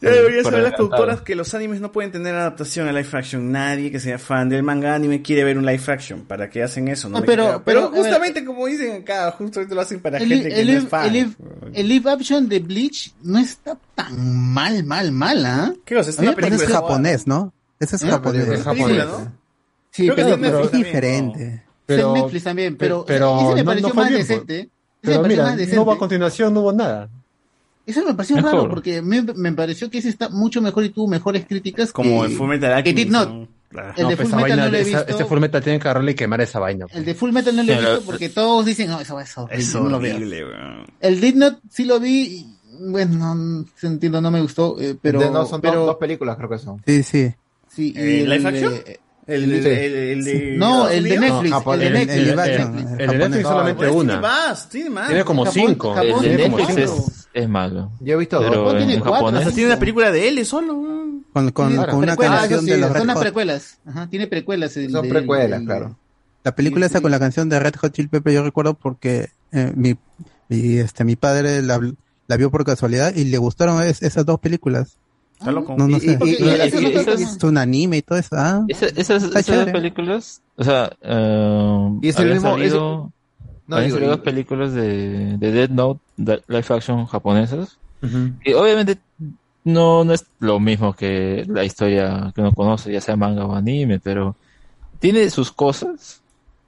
Ya 0.03 0.09
deberían 0.11 0.43
Por 0.43 0.51
saber 0.51 0.63
las 0.67 0.73
productoras 0.75 1.21
que 1.21 1.33
los 1.35 1.53
animes 1.53 1.79
no 1.79 1.91
pueden 1.91 2.11
tener 2.11 2.35
adaptación 2.35 2.87
a 2.87 2.91
live 2.91 3.07
action. 3.13 3.51
Nadie 3.51 3.89
que 3.89 3.99
sea 3.99 4.19
fan 4.19 4.49
del 4.49 4.61
manga 4.61 4.93
anime 4.93 5.21
quiere 5.21 5.43
ver 5.45 5.57
un 5.57 5.65
live 5.65 5.81
action. 5.87 6.21
¿Para 6.25 6.49
qué 6.49 6.61
hacen 6.61 6.89
eso? 6.89 7.07
No 7.09 7.19
No, 7.19 7.25
pero- 7.25 7.45
pero, 7.45 7.63
pero 7.63 7.79
a 7.79 7.89
ver. 7.89 7.99
justamente 8.01 8.43
como 8.43 8.65
dicen 8.67 9.01
acá, 9.01 9.31
justo 9.31 9.61
lo 9.63 9.81
hacen 9.81 10.01
para 10.01 10.17
El, 10.17 10.27
gente 10.27 10.49
que 10.49 10.59
el, 10.61 10.67
no 10.67 10.77
es 10.79 10.87
fan. 10.89 11.05
el 11.07 11.13
live- 11.13 11.35
el 11.73 11.87
live 11.87 12.11
action 12.11 12.49
de 12.49 12.59
Bleach 12.59 13.13
no 13.23 13.39
está 13.39 13.77
tan 13.95 14.13
mal, 14.53 14.83
mal, 14.83 15.11
mal, 15.13 15.45
¿ah? 15.45 15.73
¿Qué 15.85 15.95
cosa? 15.95 16.09
Es 16.09 16.19
una 16.19 16.31
Ese 16.31 16.39
es 16.41 16.45
película 16.49 16.75
japonés, 16.75 17.25
¿no? 17.27 17.53
Ese 17.79 17.95
es 17.95 18.03
¿Eh? 18.03 18.07
japonés. 18.09 18.47
Es 18.49 18.63
japonés. 18.63 19.05
¿no? 19.05 19.31
Sí, 19.91 20.03
Creo 20.09 20.15
pero, 20.15 20.39
pero- 20.41 20.63
Es 20.65 20.71
diferente. 20.73 21.63
Pero, 21.85 22.15
en 22.15 22.21
Netflix 22.23 22.43
también, 22.43 22.75
pero, 22.77 23.05
pero 23.05 23.41
ese 23.41 23.55
me 23.55 23.59
no- 23.61 23.65
pareció 23.65 23.87
no 23.89 23.93
más 23.95 24.09
bien, 24.09 24.19
decente. 24.21 24.59
Ese 24.59 24.69
Pero 25.01 25.15
me 25.17 25.21
pareció 25.23 25.27
mira, 25.27 25.43
más 25.49 25.57
decente. 25.57 25.75
no 25.75 25.81
hubo 25.83 25.91
a 25.93 25.97
continuación, 25.97 26.53
no 26.53 26.59
hubo 26.61 26.73
nada. 26.73 27.09
Eso 27.85 28.03
me 28.05 28.13
pareció 28.13 28.37
Mejor. 28.37 28.51
raro 28.53 28.69
porque 28.69 29.01
me, 29.01 29.21
me 29.21 29.51
pareció 29.51 29.89
que 29.89 29.97
ese 29.97 30.09
está 30.09 30.29
mucho 30.29 30.61
mejor 30.61 30.85
y 30.85 30.89
tuvo 30.89 31.07
mejores 31.07 31.45
críticas 31.45 31.91
Como 31.91 32.21
que, 32.21 32.27
el 32.31 32.37
Full 32.37 32.47
Metal 32.47 32.69
que 32.69 32.75
Alchemist. 32.89 33.05
Did 33.07 33.11
Not. 33.11 33.29
¿no? 33.29 33.47
Claro. 33.69 33.93
El 33.97 34.03
No, 34.03 34.09
de 34.09 34.15
pues 34.17 34.29
Full 34.29 34.35
Metal 34.37 34.49
vaina, 34.51 34.65
no 34.65 34.71
lo 34.71 34.77
he 34.77 34.81
esa- 34.81 34.97
visto. 34.99 35.11
este 35.11 35.25
Full 35.25 35.39
Metal 35.39 35.63
tiene 35.63 35.79
que 35.79 35.87
agarrarle 35.87 36.11
y 36.11 36.15
quemar 36.15 36.41
esa 36.41 36.59
vaina. 36.59 36.85
El 36.93 37.03
de 37.05 37.13
Full 37.15 37.31
Metal 37.31 37.55
no 37.55 37.63
lo 37.63 37.73
he 37.73 37.77
visto 37.77 38.01
porque 38.05 38.29
todos 38.29 38.65
dicen, 38.65 38.89
no, 38.89 38.99
eso 39.01 39.19
es 39.19 39.37
horrible, 39.37 39.57
Es 39.63 39.73
no 39.75 39.89
lo 39.89 39.97
horrible. 39.97 40.43
El 41.01 41.19
Did 41.19 41.35
Not 41.35 41.59
sí 41.69 41.83
lo 41.83 41.99
vi 41.99 42.21
y, 42.21 42.55
bueno, 42.89 43.35
no 43.35 43.65
entiendo, 43.81 44.21
no 44.21 44.31
me 44.31 44.41
gustó, 44.41 44.79
eh, 44.79 44.95
pero... 45.01 45.19
De- 45.19 45.29
no, 45.31 45.45
son 45.45 45.59
pero, 45.59 45.79
dos, 45.79 45.87
dos 45.87 45.95
películas, 45.97 46.37
creo 46.37 46.49
que 46.49 46.57
son. 46.59 46.81
Sí, 46.85 47.03
sí. 47.03 47.33
sí, 47.67 47.93
y 47.95 47.99
¿Eh, 47.99 48.21
el 48.21 48.29
live 48.29 48.39
de- 48.43 48.47
action? 48.57 48.73
El, 49.25 49.43
el, 49.43 49.53
el, 49.65 49.65
el 49.95 50.23
de. 50.25 50.55
No, 50.57 50.89
el 50.89 51.03
de? 51.05 51.17
Netflix, 51.17 51.49
No, 51.51 51.73
el 51.73 51.79
de. 51.79 51.89
Netflix. 51.91 52.17
El 52.17 52.25
de 52.25 52.35
Netflix. 52.35 52.91
el 52.91 52.91
El 52.91 52.97
de 52.97 53.05
japonés. 53.05 53.19
Netflix 53.29 53.43
solamente 53.47 53.77
Pues 53.87 53.91
una. 53.95 54.13
Tiene 54.13 54.21
más, 54.21 54.69
tiene 54.69 54.89
más. 54.89 55.07
Tiene 55.07 55.23
como 55.23 55.45
Japón- 55.45 55.53
cinco. 55.67 55.93
Japón- 55.93 56.05
El 56.09 56.21
de 56.23 56.27
Tiene 56.35 56.43
como 56.43 56.57
Netflix 56.57 56.89
cinco. 56.91 57.11
Es, 57.33 57.49
malo. 57.49 57.91
Yo 57.99 58.13
he 58.13 58.17
visto 58.17 58.39
Pero 58.39 58.63
dos. 58.63 58.73
en 58.73 58.87
Tiene 58.87 59.01
cuatro. 59.01 59.51
Tiene 59.51 59.65
una 59.67 59.79
película 59.79 60.11
de 60.11 60.27
él 60.27 60.45
solo. 60.45 60.75
Con, 61.33 61.51
con, 61.51 61.69
Tiene 61.69 61.85
con 61.87 61.95
una 61.95 62.07
precuelas, 62.15 62.39
canción 62.41 62.65
de 62.65 62.75
sí, 62.75 62.79
los 62.81 62.89
Red 62.91 62.97
Son 62.99 63.07
las 63.07 63.15
Hot. 63.15 63.23
precuelas. 63.23 63.79
Ajá, 63.85 64.07
tiene 64.07 64.27
precuelas. 64.27 64.77
el- 64.77 64.91
Son 64.91 65.05
el- 65.05 65.11
precuelas, 65.11 65.59
el- 65.61 65.65
claro. 65.65 65.97
La 66.43 66.53
película 66.55 66.85
esa 66.85 67.01
con 67.01 67.09
la 67.11 67.19
canción 67.19 67.49
de 67.49 67.59
Red 67.59 67.75
Hot 67.75 67.91
Chili 67.93 68.07
Peppers 68.09 68.35
yo 68.35 68.43
recuerdo 68.43 68.73
porque 68.75 69.29
eh, 69.51 69.71
mi, 69.75 69.95
mi, 70.49 70.77
este, 70.77 71.03
mi 71.05 71.15
padre 71.15 71.61
la, 71.61 71.79
la 72.27 72.37
vio 72.37 72.51
por 72.51 72.65
casualidad 72.65 73.15
y 73.15 73.23
le 73.25 73.37
gustaron 73.37 73.81
es- 73.81 74.01
esas 74.03 74.25
dos 74.25 74.39
películas. 74.39 74.97
No, 75.43 75.51
no 75.87 75.99
sé. 75.99 76.17
y- 76.23 76.29
y- 76.29 76.29
y- 76.43 76.49
es, 76.49 76.73
y- 76.81 76.85
esas- 76.93 77.19
es 77.19 77.43
un 77.43 77.57
anime 77.57 77.97
y 77.97 78.01
todo 78.01 78.17
eso. 78.17 78.29
Ah, 78.37 78.63
Esa- 78.69 78.85
esas, 78.87 79.23
esas 79.23 79.65
películas, 79.71 80.41
o 80.55 80.63
sea, 80.63 80.91
eh, 81.01 81.89
Y 82.01 82.07
es 82.09 82.15
el 82.15 82.21
habían 82.21 82.37
mismo- 82.37 82.51
salido, 82.51 83.11
No, 83.67 83.81
dos 83.81 84.19
películas 84.21 84.73
de, 84.73 85.37
de 85.37 85.51
Dead 85.51 85.69
Note, 85.69 86.01
de 86.17 86.43
live 86.47 86.65
action 86.69 87.05
japonesas, 87.05 87.79
y 88.43 88.53
obviamente 88.53 89.01
no, 89.63 90.03
no 90.03 90.13
es 90.13 90.25
lo 90.39 90.59
mismo 90.59 90.93
que 90.95 91.45
la 91.47 91.63
historia 91.65 92.31
que 92.35 92.41
uno 92.41 92.53
conoce, 92.53 92.91
ya 92.91 93.01
sea 93.01 93.15
manga 93.15 93.45
o 93.45 93.55
anime, 93.55 93.99
pero 93.99 94.37
tiene 94.99 95.29
sus 95.29 95.51
cosas. 95.51 96.23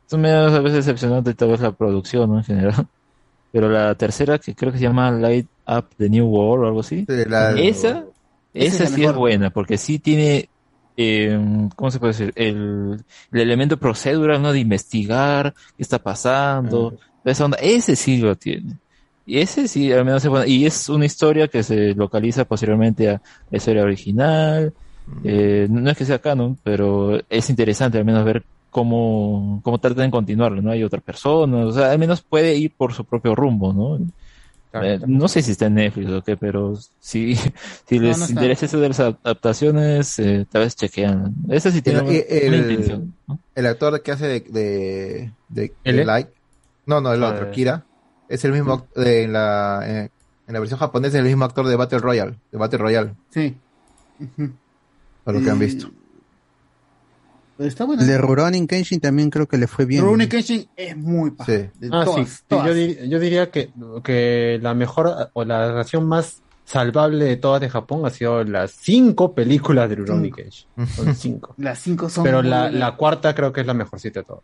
Son 0.09 0.21
medio 0.21 0.37
a 0.47 0.59
veces 0.61 0.85
decepcionante 0.85 1.33
tal 1.35 1.49
vez 1.49 1.61
la 1.61 1.73
producción, 1.73 2.29
¿no? 2.31 2.37
En 2.39 2.43
general. 2.45 2.73
Pero 3.51 3.69
la 3.69 3.95
tercera, 3.95 4.39
que 4.39 4.55
creo 4.55 4.71
que 4.71 4.79
se 4.79 4.83
llama 4.85 5.11
Light 5.11 5.49
Up 5.67 5.89
the 5.97 6.09
New 6.09 6.27
World 6.27 6.65
o 6.65 6.67
algo 6.67 6.79
así, 6.81 7.07
Sí, 7.07 7.23
la- 7.27 7.51
esa, 7.53 8.05
Esa 8.53 8.75
es 8.75 8.81
esa 8.81 8.87
sí 8.87 9.01
mejor. 9.01 9.13
es 9.13 9.15
buena, 9.19 9.49
porque 9.51 9.77
sí 9.77 9.99
tiene, 9.99 10.49
eh, 10.97 11.37
¿cómo 11.75 11.91
se 11.91 11.99
puede 11.99 12.13
decir? 12.13 12.33
El, 12.35 13.03
el 13.31 13.39
elemento 13.39 13.77
procedural, 13.77 14.41
¿no? 14.41 14.51
De 14.51 14.59
investigar 14.59 15.53
qué 15.75 15.83
está 15.83 15.99
pasando, 15.99 16.97
esa 17.23 17.45
onda, 17.45 17.57
ese 17.61 17.95
sí 17.95 18.17
lo 18.17 18.35
tiene. 18.35 18.77
Y 19.25 19.39
ese 19.39 19.67
sí, 19.67 19.91
al 19.91 20.05
menos. 20.05 20.27
Y 20.47 20.65
es 20.65 20.87
una 20.89 21.05
historia 21.05 21.47
que 21.47 21.63
se 21.63 21.93
localiza 21.95 22.45
posteriormente 22.45 23.09
a 23.09 23.21
la 23.49 23.57
historia 23.57 23.83
original. 23.83 24.73
Eh, 25.23 25.67
no 25.69 25.89
es 25.89 25.97
que 25.97 26.05
sea 26.05 26.19
canon, 26.19 26.57
pero 26.63 27.19
es 27.29 27.49
interesante 27.49 27.97
al 27.97 28.05
menos 28.05 28.23
ver 28.23 28.43
cómo, 28.69 29.61
cómo 29.63 29.79
tratan 29.79 30.07
de 30.07 30.11
continuarlo, 30.11 30.61
¿no? 30.61 30.71
Hay 30.71 30.83
otras 30.83 31.03
personas, 31.03 31.65
o 31.65 31.71
sea, 31.71 31.91
al 31.91 31.99
menos 31.99 32.21
puede 32.21 32.55
ir 32.55 32.71
por 32.75 32.93
su 32.93 33.05
propio 33.05 33.35
rumbo, 33.35 33.71
¿no? 33.71 34.05
Eh, 34.83 34.99
no 35.07 35.27
sé 35.27 35.41
si 35.41 35.51
está 35.51 35.67
en 35.67 35.75
Netflix 35.75 36.09
o 36.11 36.21
qué, 36.23 36.35
pero 36.37 36.73
si, 36.99 37.35
si 37.87 37.99
les 37.99 38.17
no 38.19 38.25
interesa 38.29 38.65
eso 38.65 38.79
de 38.79 38.87
las 38.89 38.99
adaptaciones, 38.99 40.17
eh, 40.19 40.45
tal 40.51 40.63
vez 40.63 40.75
chequean. 40.75 41.33
Esa 41.49 41.71
sí 41.71 41.81
tiene 41.81 41.99
El, 41.99 42.05
una- 42.05 42.13
el- 42.17 42.47
una 42.49 42.57
intención. 42.57 43.13
el 43.55 43.65
actor 43.67 44.01
que 44.01 44.11
hace 44.11 44.27
de, 44.27 44.39
de, 44.41 45.31
de, 45.49 45.73
¿L? 45.83 45.97
de 45.99 46.05
Light, 46.05 46.27
no, 46.85 47.01
no, 47.01 47.13
el 47.13 47.23
Ah, 47.23 47.29
otro. 47.29 47.51
Kira, 47.51 47.85
es 48.29 48.43
el 48.45 48.51
mismo 48.51 48.73
act- 48.77 48.93
de- 48.95 49.23
en 49.23 49.33
la 49.33 49.81
en, 49.85 49.95
en 50.47 50.53
la 50.53 50.59
versión 50.59 50.79
japonesa 50.79 51.17
es 51.17 51.21
el 51.23 51.27
mismo 51.29 51.45
actor 51.45 51.67
de 51.67 51.75
Battle 51.75 51.99
Royale, 51.99 52.39
de 52.51 52.57
Battle 52.57 52.79
Royale, 52.79 53.13
Sí. 53.29 53.55
Para 55.23 55.37
lo 55.39 55.43
que 55.43 55.51
han 55.51 55.59
visto. 55.59 55.89
Está 57.57 57.85
bueno. 57.85 58.01
el 58.01 58.07
de 58.07 58.17
Rurouni 58.17 58.67
Kenshin 58.67 58.99
también 58.99 59.29
creo 59.29 59.47
que 59.47 59.57
le 59.57 59.67
fue 59.67 59.85
bien. 59.85 60.01
Rurouni 60.01 60.27
Kenshin 60.27 60.67
es 60.75 60.97
muy 60.97 61.31
paja. 61.31 61.51
Sí. 61.51 61.69
De 61.79 61.89
Ah, 61.91 62.03
todas, 62.03 62.29
sí. 62.29 62.43
todas. 62.47 62.67
Yo, 62.67 62.73
dir- 62.73 63.07
yo 63.07 63.19
diría 63.19 63.49
que, 63.49 63.69
que 64.03 64.59
la 64.61 64.73
mejor 64.73 65.29
o 65.33 65.45
la 65.45 65.57
adaptación 65.63 66.05
más 66.07 66.41
salvable 66.65 67.23
de 67.25 67.37
todas 67.37 67.61
de 67.61 67.69
Japón 67.69 68.05
ha 68.05 68.09
sido 68.09 68.43
las 68.43 68.71
cinco 68.71 69.33
películas 69.33 69.87
de 69.89 69.95
Rurouni. 69.95 70.31
Kenshin. 70.31 70.67
Son 70.87 71.15
cinco. 71.15 71.55
Las 71.57 71.79
cinco 71.79 72.09
son. 72.09 72.23
Pero 72.25 72.41
la, 72.41 72.69
la 72.71 72.95
cuarta 72.97 73.33
creo 73.33 73.53
que 73.53 73.61
es 73.61 73.67
la 73.67 73.73
mejorcita 73.73 74.19
de 74.19 74.25
todas. 74.25 74.43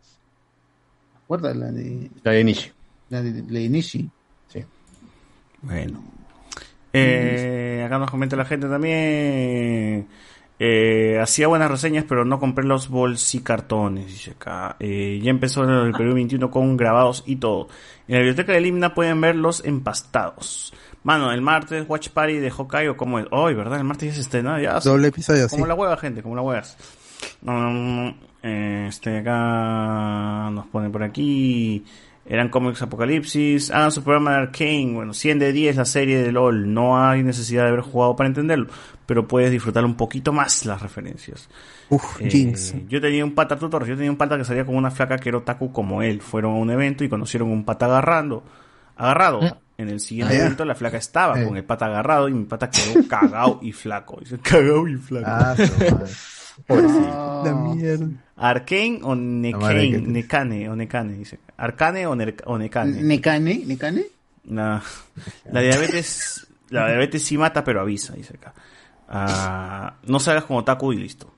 Guarda, 1.28 1.54
la 1.54 1.72
de. 1.72 2.10
La 2.24 2.32
de 2.32 2.44
Nishi. 2.44 2.72
La 3.10 3.22
de, 3.22 3.44
la 3.50 3.60
de 3.60 3.70
Nishi. 3.70 4.10
Sí. 4.48 4.64
Bueno. 5.62 6.04
Eh, 6.94 7.84
acá 7.86 7.98
nos 8.00 8.10
comenta 8.12 8.36
la 8.36 8.46
gente 8.46 8.68
también. 8.68 10.08
Eh, 10.64 11.18
hacía 11.20 11.48
buenas 11.48 11.72
reseñas, 11.72 12.06
pero 12.08 12.24
no 12.24 12.40
compré 12.40 12.64
los 12.64 12.88
bolsicartones, 12.88 14.06
dice 14.06 14.32
acá. 14.32 14.76
Eh, 14.80 15.20
ya 15.24 15.32
empezó 15.32 15.64
el 15.64 15.92
Perú 15.92 16.14
21 16.14 16.52
con 16.52 16.78
grabados 16.78 17.24
y 17.26 17.38
todo. 17.38 17.68
En 18.08 18.14
la 18.14 18.20
biblioteca 18.20 18.54
de 18.54 18.62
Limna 18.62 18.94
pueden 18.94 19.20
ver 19.22 19.36
los 19.36 19.66
empastados. 19.66 20.72
Mano, 21.02 21.32
el 21.32 21.42
martes 21.42 21.84
Watch 21.90 22.10
Party 22.10 22.34
de 22.36 22.52
Hokkaido, 22.56 22.96
¿cómo 22.96 23.18
es? 23.18 23.26
Hoy, 23.32 23.56
¿verdad? 23.56 23.80
El 23.80 23.86
martes 23.86 24.10
ya 24.10 24.14
se 24.14 24.22
estrena, 24.22 24.62
ya. 24.62 24.80
Doble 24.80 25.08
episodio, 25.08 25.50
Como 25.50 25.66
sí. 25.66 25.68
la 25.68 25.74
hueva, 25.74 25.98
gente, 25.98 26.22
como 26.22 26.36
la 26.36 26.44
huevas. 26.44 26.78
Este, 28.44 29.18
acá 29.18 30.50
nos 30.52 30.68
pone 30.68 30.92
por 30.92 31.02
aquí. 31.02 31.84
Eran 32.34 32.48
cómics 32.48 32.82
Apocalipsis. 32.82 33.72
Hagan 33.72 33.92
su 33.92 34.04
programa 34.06 34.32
de 34.32 34.38
Arcane. 34.38 34.94
Bueno, 34.94 35.14
100 35.14 35.38
de 35.40 35.52
10 35.52 35.76
la 35.76 35.84
serie 35.84 36.24
de 36.24 36.32
LOL. 36.32 36.74
No 36.74 36.98
hay 36.98 37.24
necesidad 37.24 37.64
de 37.64 37.68
haber 37.70 37.82
jugado 37.82 38.16
para 38.16 38.30
entenderlo. 38.30 38.68
Pero 39.06 39.28
puedes 39.28 39.52
disfrutar 39.52 39.84
un 39.84 39.96
poquito 39.96 40.32
más 40.32 40.66
las 40.66 40.82
referencias. 40.82 41.50
Uf, 41.90 42.22
Eh, 42.22 42.30
Jinx. 42.30 42.74
Yo 42.88 43.02
tenía 43.02 43.26
un 43.26 43.36
pata, 43.36 43.58
tutor, 43.60 43.86
yo 43.86 43.96
tenía 43.98 44.10
un 44.10 44.16
pata 44.16 44.38
que 44.38 44.46
salía 44.46 44.64
con 44.66 44.76
una 44.78 44.92
flaca 44.92 45.18
que 45.18 45.28
era 45.28 45.40
otaku 45.40 45.74
como 45.74 46.02
él. 46.02 46.22
Fueron 46.22 46.54
a 46.54 46.60
un 46.60 46.70
evento 46.72 47.04
y 47.04 47.10
conocieron 47.10 47.52
un 47.52 47.66
pata 47.66 47.88
agarrando, 47.88 48.46
agarrado. 48.96 49.42
En 49.78 49.90
el 49.90 50.00
siguiente 50.00 50.36
Ah, 50.36 50.46
evento 50.46 50.64
la 50.64 50.76
flaca 50.76 50.96
estaba 50.98 51.38
Eh. 51.42 51.46
con 51.46 51.58
el 51.58 51.66
pata 51.66 51.88
agarrado 51.88 52.30
y 52.30 52.34
mi 52.34 52.46
pata 52.46 52.70
quedó 52.70 53.06
cagado 53.10 53.60
y 53.62 53.74
flaco. 53.74 54.18
Dice, 54.22 54.38
cagado 54.40 54.88
y 54.88 54.96
flaco. 54.96 55.26
Ah, 55.28 55.54
su 55.58 55.64
madre. 55.84 56.06
Pobrecito. 56.68 57.42
La 57.46 57.54
mierda. 57.56 58.08
Arcane 58.42 59.00
o 59.04 59.16
Nekane, 59.16 59.92
que- 59.92 59.98
Nekane 60.00 60.70
o 60.70 60.76
Nekane, 60.76 61.14
dice. 61.14 61.40
Arcane 61.58 62.08
o, 62.08 62.12
o 62.46 62.58
Nekane. 62.58 63.02
Nekane, 63.04 63.64
Nekane. 63.66 64.04
La, 64.50 64.82
la 65.52 65.62
diabetes, 65.62 66.48
la 66.70 66.88
diabetes 66.88 67.24
sí 67.24 67.38
mata, 67.38 67.64
pero 67.64 67.82
avisa, 67.82 68.14
dice 68.14 68.34
acá. 68.36 68.54
Ah, 69.08 69.96
no 70.08 70.20
salgas 70.20 70.46
como 70.46 70.64
Taku 70.64 70.94
y 70.94 70.98
listo. 70.98 71.32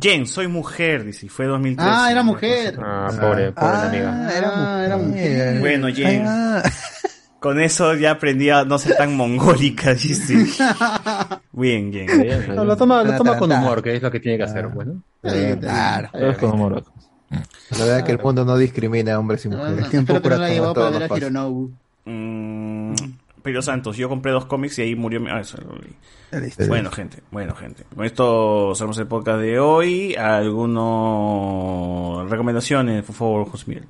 Jen, 0.00 0.26
soy 0.26 0.48
mujer, 0.48 1.04
dice, 1.04 1.26
y 1.26 1.28
fue 1.28 1.46
2013. 1.46 1.88
Ah, 1.94 2.10
era 2.10 2.22
mujer. 2.24 2.76
Ah, 2.82 3.08
pobre, 3.20 3.52
pobre 3.52 3.72
la 3.76 3.86
amiga. 3.88 4.26
Ah, 4.26 4.36
era, 4.36 4.84
era 4.86 4.96
mujer. 4.96 5.60
Bueno, 5.60 5.86
Jen, 5.94 6.24
Ah, 6.26 6.62
con 7.44 7.60
eso 7.60 7.92
ya 7.94 8.12
aprendí 8.12 8.48
a 8.48 8.64
no 8.64 8.78
ser 8.78 8.96
tan 8.96 9.14
mongólica, 9.14 9.92
dice. 9.94 10.46
Bien, 11.52 11.90
bien, 11.90 12.08
No, 12.56 12.64
lo 12.64 12.74
toma, 12.74 13.04
lo 13.04 13.14
toma 13.18 13.36
con 13.36 13.52
humor, 13.52 13.82
que 13.82 13.96
es 13.96 14.02
lo 14.02 14.10
que 14.10 14.18
tiene 14.18 14.38
que 14.38 14.44
hacer, 14.44 14.66
bueno. 14.68 15.02
claro. 15.20 16.08
Todo 16.10 16.30
es 16.30 16.38
con 16.38 16.52
humor. 16.52 16.82
La 17.28 17.78
verdad 17.78 17.98
es 17.98 18.04
que 18.04 18.12
el 18.12 18.18
mundo 18.18 18.46
no 18.46 18.56
discrimina 18.56 19.12
a 19.12 19.18
hombres 19.18 19.44
y 19.44 19.50
No, 19.50 19.58
mujeres. 19.58 19.92
Espero 19.92 20.22
que 20.22 20.28
no 20.30 20.36
la 20.38 20.48
llevó 20.48 20.72
todo 20.72 20.86
para 20.86 20.98
ver 21.00 21.12
a. 21.12 21.16
Hironobu. 21.18 21.70
Mm, 22.06 22.94
pero 23.42 23.60
Santos, 23.60 23.98
yo 23.98 24.08
compré 24.08 24.32
dos 24.32 24.46
cómics 24.46 24.78
y 24.78 24.82
ahí 24.82 24.96
murió 24.96 25.20
mi... 25.20 25.28
Ah, 25.28 25.40
eso 25.40 25.58
lo 25.58 25.74
leí. 25.76 25.92
Listo. 26.46 26.66
Bueno, 26.66 26.90
gente, 26.90 27.18
bueno, 27.30 27.54
gente. 27.54 27.84
Con 27.94 28.06
esto 28.06 28.72
cerramos 28.74 28.96
el 28.96 29.06
podcast 29.06 29.40
de 29.40 29.58
hoy. 29.60 30.14
¿Algunas 30.14 30.70
recomendaciones, 32.30 33.04
por 33.04 33.14
favor, 33.14 33.50
José 33.50 33.64
Miguel? 33.66 33.84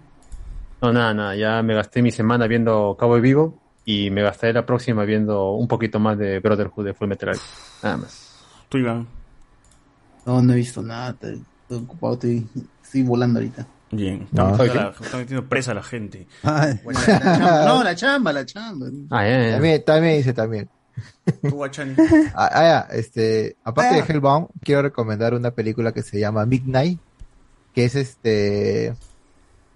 No, 0.84 0.92
nada, 0.92 1.14
nada. 1.14 1.34
Ya 1.34 1.62
me 1.62 1.74
gasté 1.74 2.02
mi 2.02 2.10
semana 2.10 2.46
viendo 2.46 2.94
Cowboy 2.98 3.22
Vivo 3.22 3.58
y 3.86 4.10
me 4.10 4.20
gastaré 4.20 4.52
la 4.52 4.66
próxima 4.66 5.04
viendo 5.04 5.52
un 5.52 5.66
poquito 5.66 5.98
más 5.98 6.18
de 6.18 6.40
Brotherhood 6.40 6.84
de 6.84 6.92
Full 6.92 7.08
Metal. 7.08 7.34
Nada 7.82 7.96
más. 7.96 8.34
Tú, 8.68 8.76
Iván. 8.76 9.08
No, 10.26 10.42
no 10.42 10.52
he 10.52 10.56
visto 10.56 10.82
nada. 10.82 11.12
Estoy, 11.12 11.42
estoy 11.62 11.78
ocupado, 11.78 12.12
estoy, 12.12 12.46
estoy 12.82 13.02
volando 13.02 13.38
ahorita. 13.38 13.66
Bien. 13.92 14.28
No. 14.30 14.62
Está, 14.62 14.92
metiendo 15.16 15.48
presa 15.48 15.70
a 15.70 15.74
la 15.76 15.82
gente. 15.82 16.26
Ay, 16.42 16.78
La 16.84 16.92
chamba- 16.92 17.64
no, 17.66 17.82
la 17.82 17.94
chamba, 17.94 18.32
la 18.34 18.44
chamba. 18.44 18.86
Ah. 19.08 19.24
También, 19.52 19.84
también 19.86 20.16
dice 20.18 20.34
también. 20.34 20.68
Tú. 21.48 21.64
Ah, 22.34 22.50
ah, 22.52 22.88
este, 22.90 23.56
aparte 23.64 23.94
de 24.02 24.12
Hellbound, 24.12 24.48
quiero 24.62 24.82
recomendar 24.82 25.32
una 25.32 25.50
película 25.50 25.92
que 25.92 26.02
se 26.02 26.20
llama 26.20 26.44
Midnight, 26.44 27.00
que 27.72 27.86
es 27.86 27.94
este, 27.94 28.94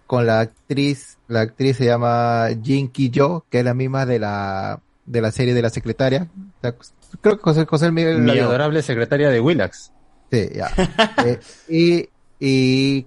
con 0.09 0.27
la 0.27 0.41
actriz, 0.41 1.19
la 1.29 1.43
actriz 1.43 1.77
se 1.77 1.85
llama 1.85 2.49
Jin 2.63 2.89
Ki-jo, 2.89 3.45
que 3.51 3.59
es 3.59 3.65
la 3.65 3.75
misma 3.75 4.07
de 4.07 4.19
la, 4.19 4.81
de 5.05 5.21
la 5.21 5.31
serie 5.31 5.53
de 5.53 5.61
la 5.61 5.69
secretaria. 5.69 6.31
O 6.35 6.61
sea, 6.63 6.75
creo 7.21 7.37
que 7.37 7.43
José, 7.43 7.67
José 7.67 7.93
Miguel 7.93 8.27
la 8.27 8.33
Mi 8.33 8.39
adorable 8.39 8.81
secretaria 8.81 9.29
de 9.29 9.39
Willax. 9.39 9.93
Sí, 10.33 10.49
ya. 10.55 10.71
Eh, 11.27 11.39
y, 11.69 12.09
y, 12.41 13.07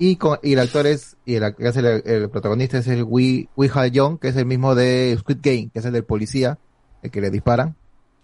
y, 0.00 0.16
con, 0.16 0.40
y 0.42 0.54
el 0.54 0.58
actor 0.58 0.88
es, 0.88 1.16
y 1.24 1.36
el, 1.36 1.54
que 1.54 1.68
hace 1.68 1.78
el, 1.78 2.02
el 2.04 2.28
protagonista 2.28 2.78
es 2.78 2.88
el 2.88 3.04
Wee, 3.04 3.48
Wee 3.54 3.70
Ha-young, 3.72 4.18
que 4.18 4.28
es 4.28 4.36
el 4.36 4.46
mismo 4.46 4.74
de 4.74 5.16
Squid 5.20 5.38
Game, 5.40 5.70
que 5.72 5.78
es 5.78 5.84
el 5.84 5.92
del 5.92 6.04
policía, 6.04 6.58
el 7.04 7.12
que 7.12 7.20
le 7.20 7.30
disparan. 7.30 7.76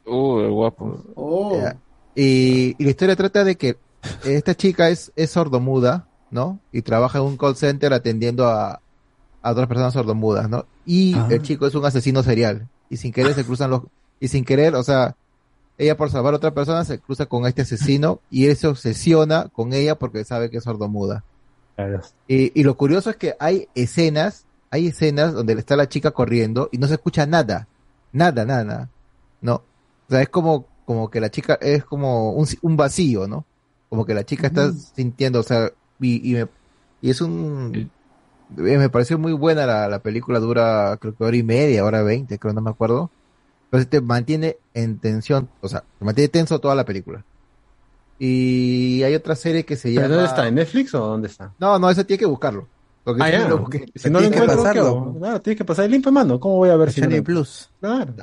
Uh, 0.05 0.41
el 0.41 0.51
guapo. 0.51 1.05
Oh. 1.15 1.57
Y, 2.17 2.75
y 2.77 2.85
la 2.85 2.91
historia 2.91 3.15
trata 3.15 3.45
de 3.45 3.55
que 3.57 3.77
esta 4.25 4.57
chica 4.57 4.89
es, 4.89 5.13
es 5.15 5.31
sordomuda, 5.31 6.08
¿no? 6.31 6.59
Y 6.73 6.83
trabaja 6.83 7.19
en 7.19 7.25
un 7.25 7.37
call 7.37 7.57
center 7.57 7.93
atendiendo 7.93 8.47
a, 8.47 8.81
a 9.43 9.51
otras 9.51 9.67
personas 9.69 9.93
sordomudas, 9.93 10.49
¿no? 10.49 10.67
Y 10.87 11.15
Ah. 11.15 11.29
el 11.31 11.43
chico 11.43 11.67
es 11.67 11.75
un 11.75 11.85
asesino 11.85 12.23
serial. 12.23 12.69
Y 12.91 12.97
sin 12.97 13.13
querer 13.13 13.35
se 13.35 13.45
cruzan 13.45 13.71
los, 13.71 13.83
y 14.21 14.29
sin 14.29 14.45
querer, 14.45 14.75
o 14.75 14.83
sea, 14.83 15.15
ella 15.77 15.97
por 15.97 16.11
salvar 16.11 16.35
a 16.35 16.39
otra 16.39 16.53
persona 16.55 16.85
se 16.85 16.99
cruza 16.99 17.27
con 17.27 17.47
este 17.47 17.63
asesino 17.63 18.21
y 18.31 18.47
él 18.47 18.57
se 18.57 18.67
obsesiona 18.67 19.49
con 19.49 19.73
ella 19.73 19.95
porque 19.97 20.25
sabe 20.25 20.51
que 20.51 20.57
es 20.59 20.65
sordomuda. 20.65 21.23
Claro. 21.77 22.01
Y, 22.27 22.59
y 22.59 22.65
lo 22.65 22.77
curioso 22.77 23.11
es 23.11 23.17
que 23.17 23.37
hay 23.39 23.69
escenas, 23.75 24.45
hay 24.71 24.89
escenas 24.89 25.35
donde 25.35 25.53
está 25.53 25.77
la 25.77 25.89
chica 25.89 26.11
corriendo 26.11 26.69
y 26.73 26.79
no 26.79 26.89
se 26.89 26.95
escucha 26.95 27.27
nada. 27.27 27.69
Nada, 28.13 28.45
nada, 28.45 28.65
nada. 28.65 28.89
No. 29.41 29.55
O 29.57 30.11
sea, 30.11 30.23
es 30.23 30.29
como, 30.31 30.67
como 30.87 31.11
que 31.11 31.21
la 31.21 31.31
chica, 31.31 31.59
es 31.61 31.85
como 31.85 32.33
un, 32.33 32.49
un 32.63 32.77
vacío, 32.77 33.29
¿no? 33.29 33.45
Como 33.91 34.05
que 34.05 34.15
la 34.15 34.25
chica 34.25 34.49
está 34.49 34.73
sintiendo, 34.73 35.41
o 35.41 35.43
sea, 35.45 35.71
y, 36.01 36.31
y, 36.31 36.35
me- 36.35 36.49
y 37.01 37.11
es 37.11 37.21
un... 37.21 37.73
eh, 37.77 38.79
Me 38.79 38.91
pareció 38.91 39.19
muy 39.19 39.33
buena 39.33 39.67
la, 39.67 39.89
la 39.89 40.01
película, 40.03 40.39
dura 40.41 40.97
creo 41.01 41.15
que 41.17 41.25
hora 41.25 41.37
y 41.37 41.43
media, 41.43 41.85
hora 41.85 42.03
veinte, 42.03 42.39
creo, 42.39 42.53
no 42.55 42.61
me 42.61 42.71
acuerdo. 42.71 43.13
Entonces 43.67 43.91
te 43.91 44.01
mantiene 44.01 44.57
en 44.75 44.99
tensión, 45.01 45.51
o 45.61 45.69
sea, 45.69 45.85
te 45.99 46.05
mantiene 46.05 46.29
tenso 46.29 46.59
toda 46.61 46.75
la 46.75 46.85
película. 46.85 47.25
Y 48.19 49.03
hay 49.05 49.15
otra 49.15 49.37
serie 49.37 49.65
que 49.65 49.77
se 49.77 49.89
¿Pero 49.91 50.03
llama... 50.03 50.15
dónde 50.17 50.29
está? 50.31 50.49
¿En 50.49 50.55
Netflix 50.57 50.95
o 50.95 50.99
dónde 51.07 51.29
está? 51.29 51.55
No, 51.59 51.79
no, 51.79 51.89
ese 51.91 52.05
tiene 52.05 52.19
que 52.19 52.27
buscarlo. 52.27 52.69
Porque 53.05 53.23
Ah, 53.23 53.31
ya. 53.31 53.49
lo 53.49 53.59
busqué. 53.59 53.87
Si 53.95 54.11
no 54.11 54.21
lo 54.21 54.27
encuentro. 54.27 55.15
Claro, 55.19 55.41
tienes 55.41 55.57
que 55.59 55.65
pasar 55.65 55.85
el 55.87 55.93
link, 55.93 56.07
mano. 56.09 56.41
¿Cómo 56.41 56.57
voy 56.57 56.71
a 56.71 56.77
ver 56.77 56.93
si 56.93 57.01
no 57.01 57.23
Plus. 57.23 57.71
Claro. 57.81 58.15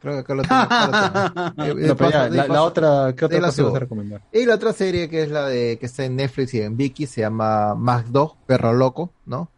Creo 0.00 0.14
que 0.14 0.20
acá 0.20 0.34
lo 0.34 0.42
tengo. 0.42 0.60
acá 0.60 0.86
lo 0.86 1.52
tengo. 1.52 1.64
Eh, 1.80 1.86
No, 1.88 1.96
ya, 2.10 2.28
la, 2.48 2.62
otra, 2.62 3.14
¿qué 3.16 3.24
otra 3.24 3.38
cosa 3.46 3.62
vas 3.64 3.74
a 3.76 3.78
recomendar? 3.80 4.22
Y 4.32 4.46
la 4.46 4.54
otra 4.54 4.72
serie 4.72 5.08
que 5.08 5.22
es 5.22 5.30
la 5.30 5.46
de 5.46 5.78
que 5.78 5.86
está 5.86 6.04
en 6.04 6.16
Netflix 6.16 6.54
y 6.54 6.60
en 6.62 6.76
Viki 6.76 7.06
se 7.06 7.20
llama 7.22 7.74
Mac 7.74 8.06
2, 8.08 8.32
Perro 8.46 8.72
Loco, 8.72 9.10
¿no? 9.26 9.48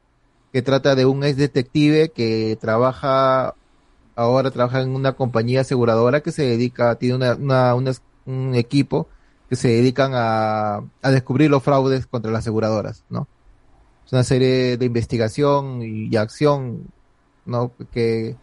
Que 0.52 0.62
trata 0.62 0.94
de 0.94 1.06
un 1.06 1.24
ex 1.24 1.36
detective 1.36 2.10
que 2.10 2.58
trabaja, 2.60 3.54
ahora 4.16 4.50
trabaja 4.50 4.80
en 4.82 4.94
una 4.94 5.12
compañía 5.14 5.62
aseguradora 5.62 6.20
que 6.20 6.32
se 6.32 6.42
dedica, 6.44 6.94
tiene 6.96 7.14
una, 7.16 7.34
una- 7.36 7.74
una- 7.74 7.92
un 8.26 8.54
equipo 8.54 9.08
que 9.48 9.56
se 9.56 9.68
dedican 9.68 10.12
a, 10.14 10.76
a 11.02 11.10
descubrir 11.10 11.50
los 11.50 11.62
fraudes 11.62 12.06
contra 12.06 12.30
las 12.30 12.40
aseguradoras, 12.40 13.04
¿no? 13.10 13.26
Es 14.06 14.12
una 14.12 14.24
serie 14.24 14.76
de 14.76 14.84
investigación 14.84 15.82
y, 15.82 16.08
y 16.08 16.16
acción, 16.16 16.84
¿no? 17.46 17.72
Que, 17.92 18.36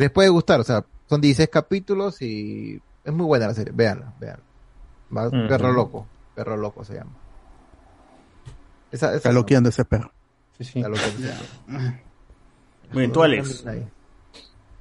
que 0.00 0.04
les 0.04 0.12
puede 0.12 0.28
gustar, 0.30 0.60
o 0.60 0.64
sea, 0.64 0.84
son 1.08 1.20
16 1.20 1.48
capítulos 1.50 2.22
y 2.22 2.80
es 3.04 3.12
muy 3.12 3.26
buena 3.26 3.48
la 3.48 3.54
serie, 3.54 3.72
véanla, 3.74 4.12
véanla. 4.18 4.42
Va- 5.14 5.28
Ujú. 5.28 5.48
Perro 5.48 5.72
loco, 5.72 6.06
perro 6.34 6.56
loco 6.56 6.84
se 6.84 6.94
llama. 6.94 7.10
Esa, 8.90 9.08
esa 9.08 9.16
Está 9.16 9.32
loqueando 9.32 9.68
ese 9.68 9.84
perro. 9.84 10.10
Está 10.58 10.64
ese 10.64 10.82
perro. 10.82 10.94
Muy 12.92 13.00
bien, 13.02 13.12
tú, 13.12 13.22
Alex. 13.22 13.64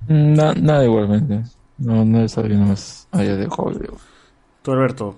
Mm, 0.08 0.34
na- 0.34 0.54
nada 0.54 0.86
igualmente. 0.86 1.44
No, 1.78 2.04
no 2.06 2.24
estado 2.24 2.48
viendo 2.48 2.66
más 2.68 3.08
allá 3.12 3.36
de 3.36 3.48
Hollywood. 3.50 4.00
Tú, 4.62 4.72
Alberto. 4.72 5.16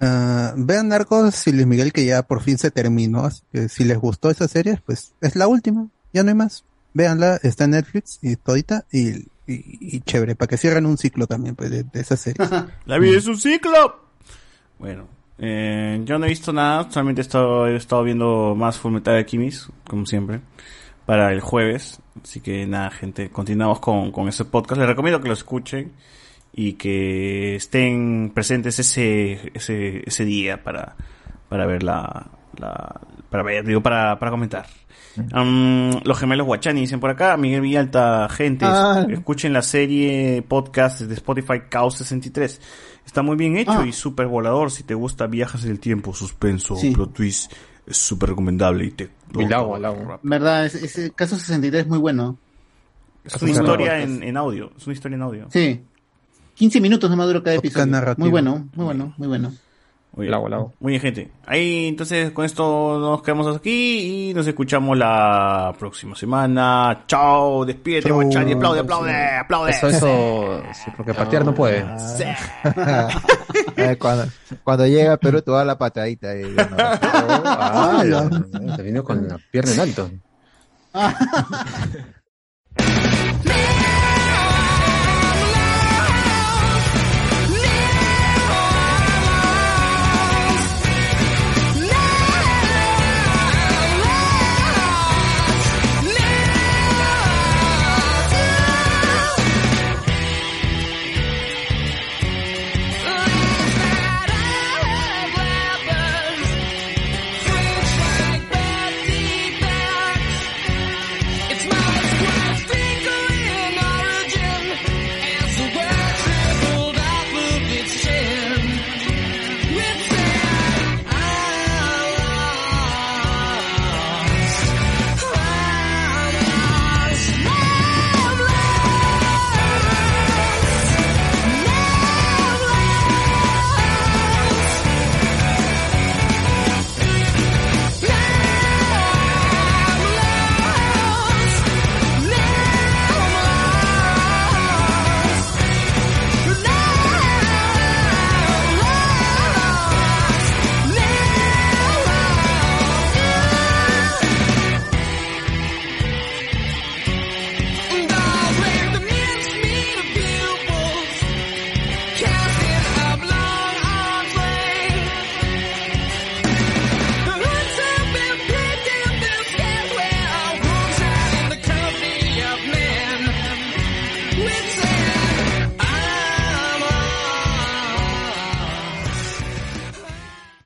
Ah, 0.00 0.52
vean 0.56 0.88
Narcos 0.88 1.46
y 1.46 1.52
Luis 1.52 1.66
Miguel 1.66 1.92
que 1.92 2.04
ya 2.04 2.22
por 2.22 2.40
fin 2.42 2.58
se 2.58 2.70
terminó, 2.70 3.24
así 3.24 3.42
que 3.52 3.68
si 3.68 3.84
les 3.84 3.98
gustó 3.98 4.28
esa 4.30 4.48
serie, 4.48 4.80
pues 4.84 5.14
es 5.20 5.36
la 5.36 5.46
última, 5.46 5.88
ya 6.12 6.22
no 6.22 6.30
hay 6.30 6.34
más. 6.34 6.64
Véanla, 6.94 7.40
está 7.42 7.64
en 7.64 7.72
Netflix 7.72 8.20
y 8.22 8.36
todita 8.36 8.86
y, 8.92 9.10
y, 9.46 9.96
y 9.96 10.00
chévere, 10.00 10.36
para 10.36 10.48
que 10.48 10.56
cierren 10.56 10.86
un 10.86 10.96
ciclo 10.96 11.26
también 11.26 11.56
pues, 11.56 11.70
de, 11.70 11.84
esa 11.92 12.16
serie. 12.16 12.46
La 12.86 12.98
vida 12.98 13.18
es 13.18 13.26
un 13.26 13.36
ciclo. 13.36 14.00
Bueno, 14.78 15.08
eh, 15.38 16.00
yo 16.04 16.18
no 16.18 16.26
he 16.26 16.28
visto 16.28 16.52
nada, 16.52 16.88
solamente 16.90 17.20
he 17.20 17.22
estado, 17.22 17.66
he 17.66 17.76
estado 17.76 18.04
viendo 18.04 18.54
más 18.56 18.78
Full 18.78 18.92
Metal 18.92 19.16
Alchemist, 19.16 19.70
como 19.88 20.06
siempre, 20.06 20.40
para 21.04 21.32
el 21.32 21.40
jueves. 21.40 22.00
Así 22.22 22.40
que 22.40 22.64
nada, 22.64 22.90
gente, 22.92 23.28
continuamos 23.28 23.80
con, 23.80 24.12
con 24.12 24.28
ese 24.28 24.44
podcast. 24.44 24.78
Les 24.78 24.88
recomiendo 24.88 25.20
que 25.20 25.28
lo 25.28 25.34
escuchen 25.34 25.92
y 26.52 26.74
que 26.74 27.56
estén 27.56 28.30
presentes 28.32 28.78
ese, 28.78 29.50
ese, 29.52 30.04
ese 30.06 30.24
día 30.24 30.62
para, 30.62 30.94
para 31.48 31.66
ver 31.66 31.82
la, 31.82 32.30
la 32.58 33.00
para 33.30 33.42
ver, 33.42 33.64
digo, 33.64 33.82
para, 33.82 34.18
para 34.18 34.30
comentar. 34.30 34.66
Um, 35.32 35.92
los 36.02 36.18
gemelos 36.18 36.44
Guachani 36.46 36.80
dicen 36.80 36.98
por 36.98 37.10
acá, 37.10 37.36
Miguel 37.36 37.60
Villalta, 37.60 38.28
gente, 38.28 38.64
Ah. 38.68 39.06
escuchen 39.08 39.52
la 39.52 39.62
serie 39.62 40.42
podcast 40.46 41.02
de 41.02 41.14
Spotify 41.14 41.62
Caos 41.68 41.94
63. 41.98 42.60
Está 43.06 43.22
muy 43.22 43.36
bien 43.36 43.56
hecho 43.56 43.72
Ah. 43.80 43.86
y 43.86 43.92
súper 43.92 44.26
volador. 44.26 44.70
Si 44.72 44.82
te 44.82 44.94
gusta 44.94 45.26
viajes 45.28 45.64
en 45.64 45.70
el 45.70 45.78
tiempo, 45.80 46.12
suspenso, 46.14 46.74
Sí. 46.76 46.90
plot 46.92 47.12
twist, 47.12 47.52
es 47.86 47.96
súper 47.96 48.30
recomendable 48.30 48.86
y 48.86 48.90
te... 48.90 49.10
Y 49.34 49.42
el 49.44 49.52
agua, 49.52 49.78
el 49.78 49.84
agua. 49.84 50.18
¿Verdad? 50.22 50.66
Ese, 50.66 50.84
ese 50.84 51.10
caso 51.12 51.36
63 51.36 51.82
es 51.82 51.88
muy 51.88 51.98
bueno. 51.98 52.36
Es 53.24 53.40
una 53.40 53.52
historia 53.52 54.00
en, 54.00 54.22
en 54.22 54.36
audio, 54.36 54.72
es 54.76 54.86
una 54.86 54.94
historia 54.94 55.14
en 55.16 55.22
audio. 55.22 55.46
Sí. 55.50 55.80
15 56.54 56.80
minutos 56.80 57.08
no 57.10 57.16
maduro 57.16 57.42
cada 57.42 57.56
episodio. 57.56 58.14
Muy 58.16 58.30
bueno, 58.30 58.68
muy 58.74 58.84
bueno, 58.84 59.14
muy 59.16 59.28
bueno. 59.28 59.52
Muy 60.16 60.28
bien. 60.28 60.40
Muy 60.78 60.92
bien, 60.92 61.00
gente. 61.00 61.30
Ahí, 61.44 61.88
entonces, 61.88 62.30
con 62.30 62.44
esto 62.44 62.98
nos 63.00 63.20
quedamos 63.22 63.56
aquí 63.56 64.28
y 64.30 64.34
nos 64.34 64.46
escuchamos 64.46 64.96
la 64.96 65.74
próxima 65.76 66.14
semana. 66.14 67.02
Chao, 67.08 67.64
despídete, 67.64 68.08
Chau. 68.08 68.22
Guachani, 68.22 68.52
aplaude, 68.52 68.80
aplaude, 68.80 69.36
aplaude. 69.36 69.70
Eso, 69.72 69.88
eso, 69.88 70.62
sí, 70.72 70.90
porque 70.96 71.14
patear 71.14 71.44
no 71.44 71.54
puede. 71.54 71.84
Eh, 73.76 73.96
cuando, 73.98 74.26
cuando 74.64 74.86
llega 74.86 75.12
a 75.12 75.16
Perú, 75.16 75.40
toda 75.42 75.64
la 75.64 75.78
patadita. 75.78 76.30
ahí, 76.30 76.42
¿no? 76.42 76.76
Ah, 76.78 78.02
te 78.76 78.82
vino 78.82 79.04
con 79.04 79.28
la 79.28 79.38
pierna 79.50 79.72
en 79.72 79.80
alto. 79.80 80.10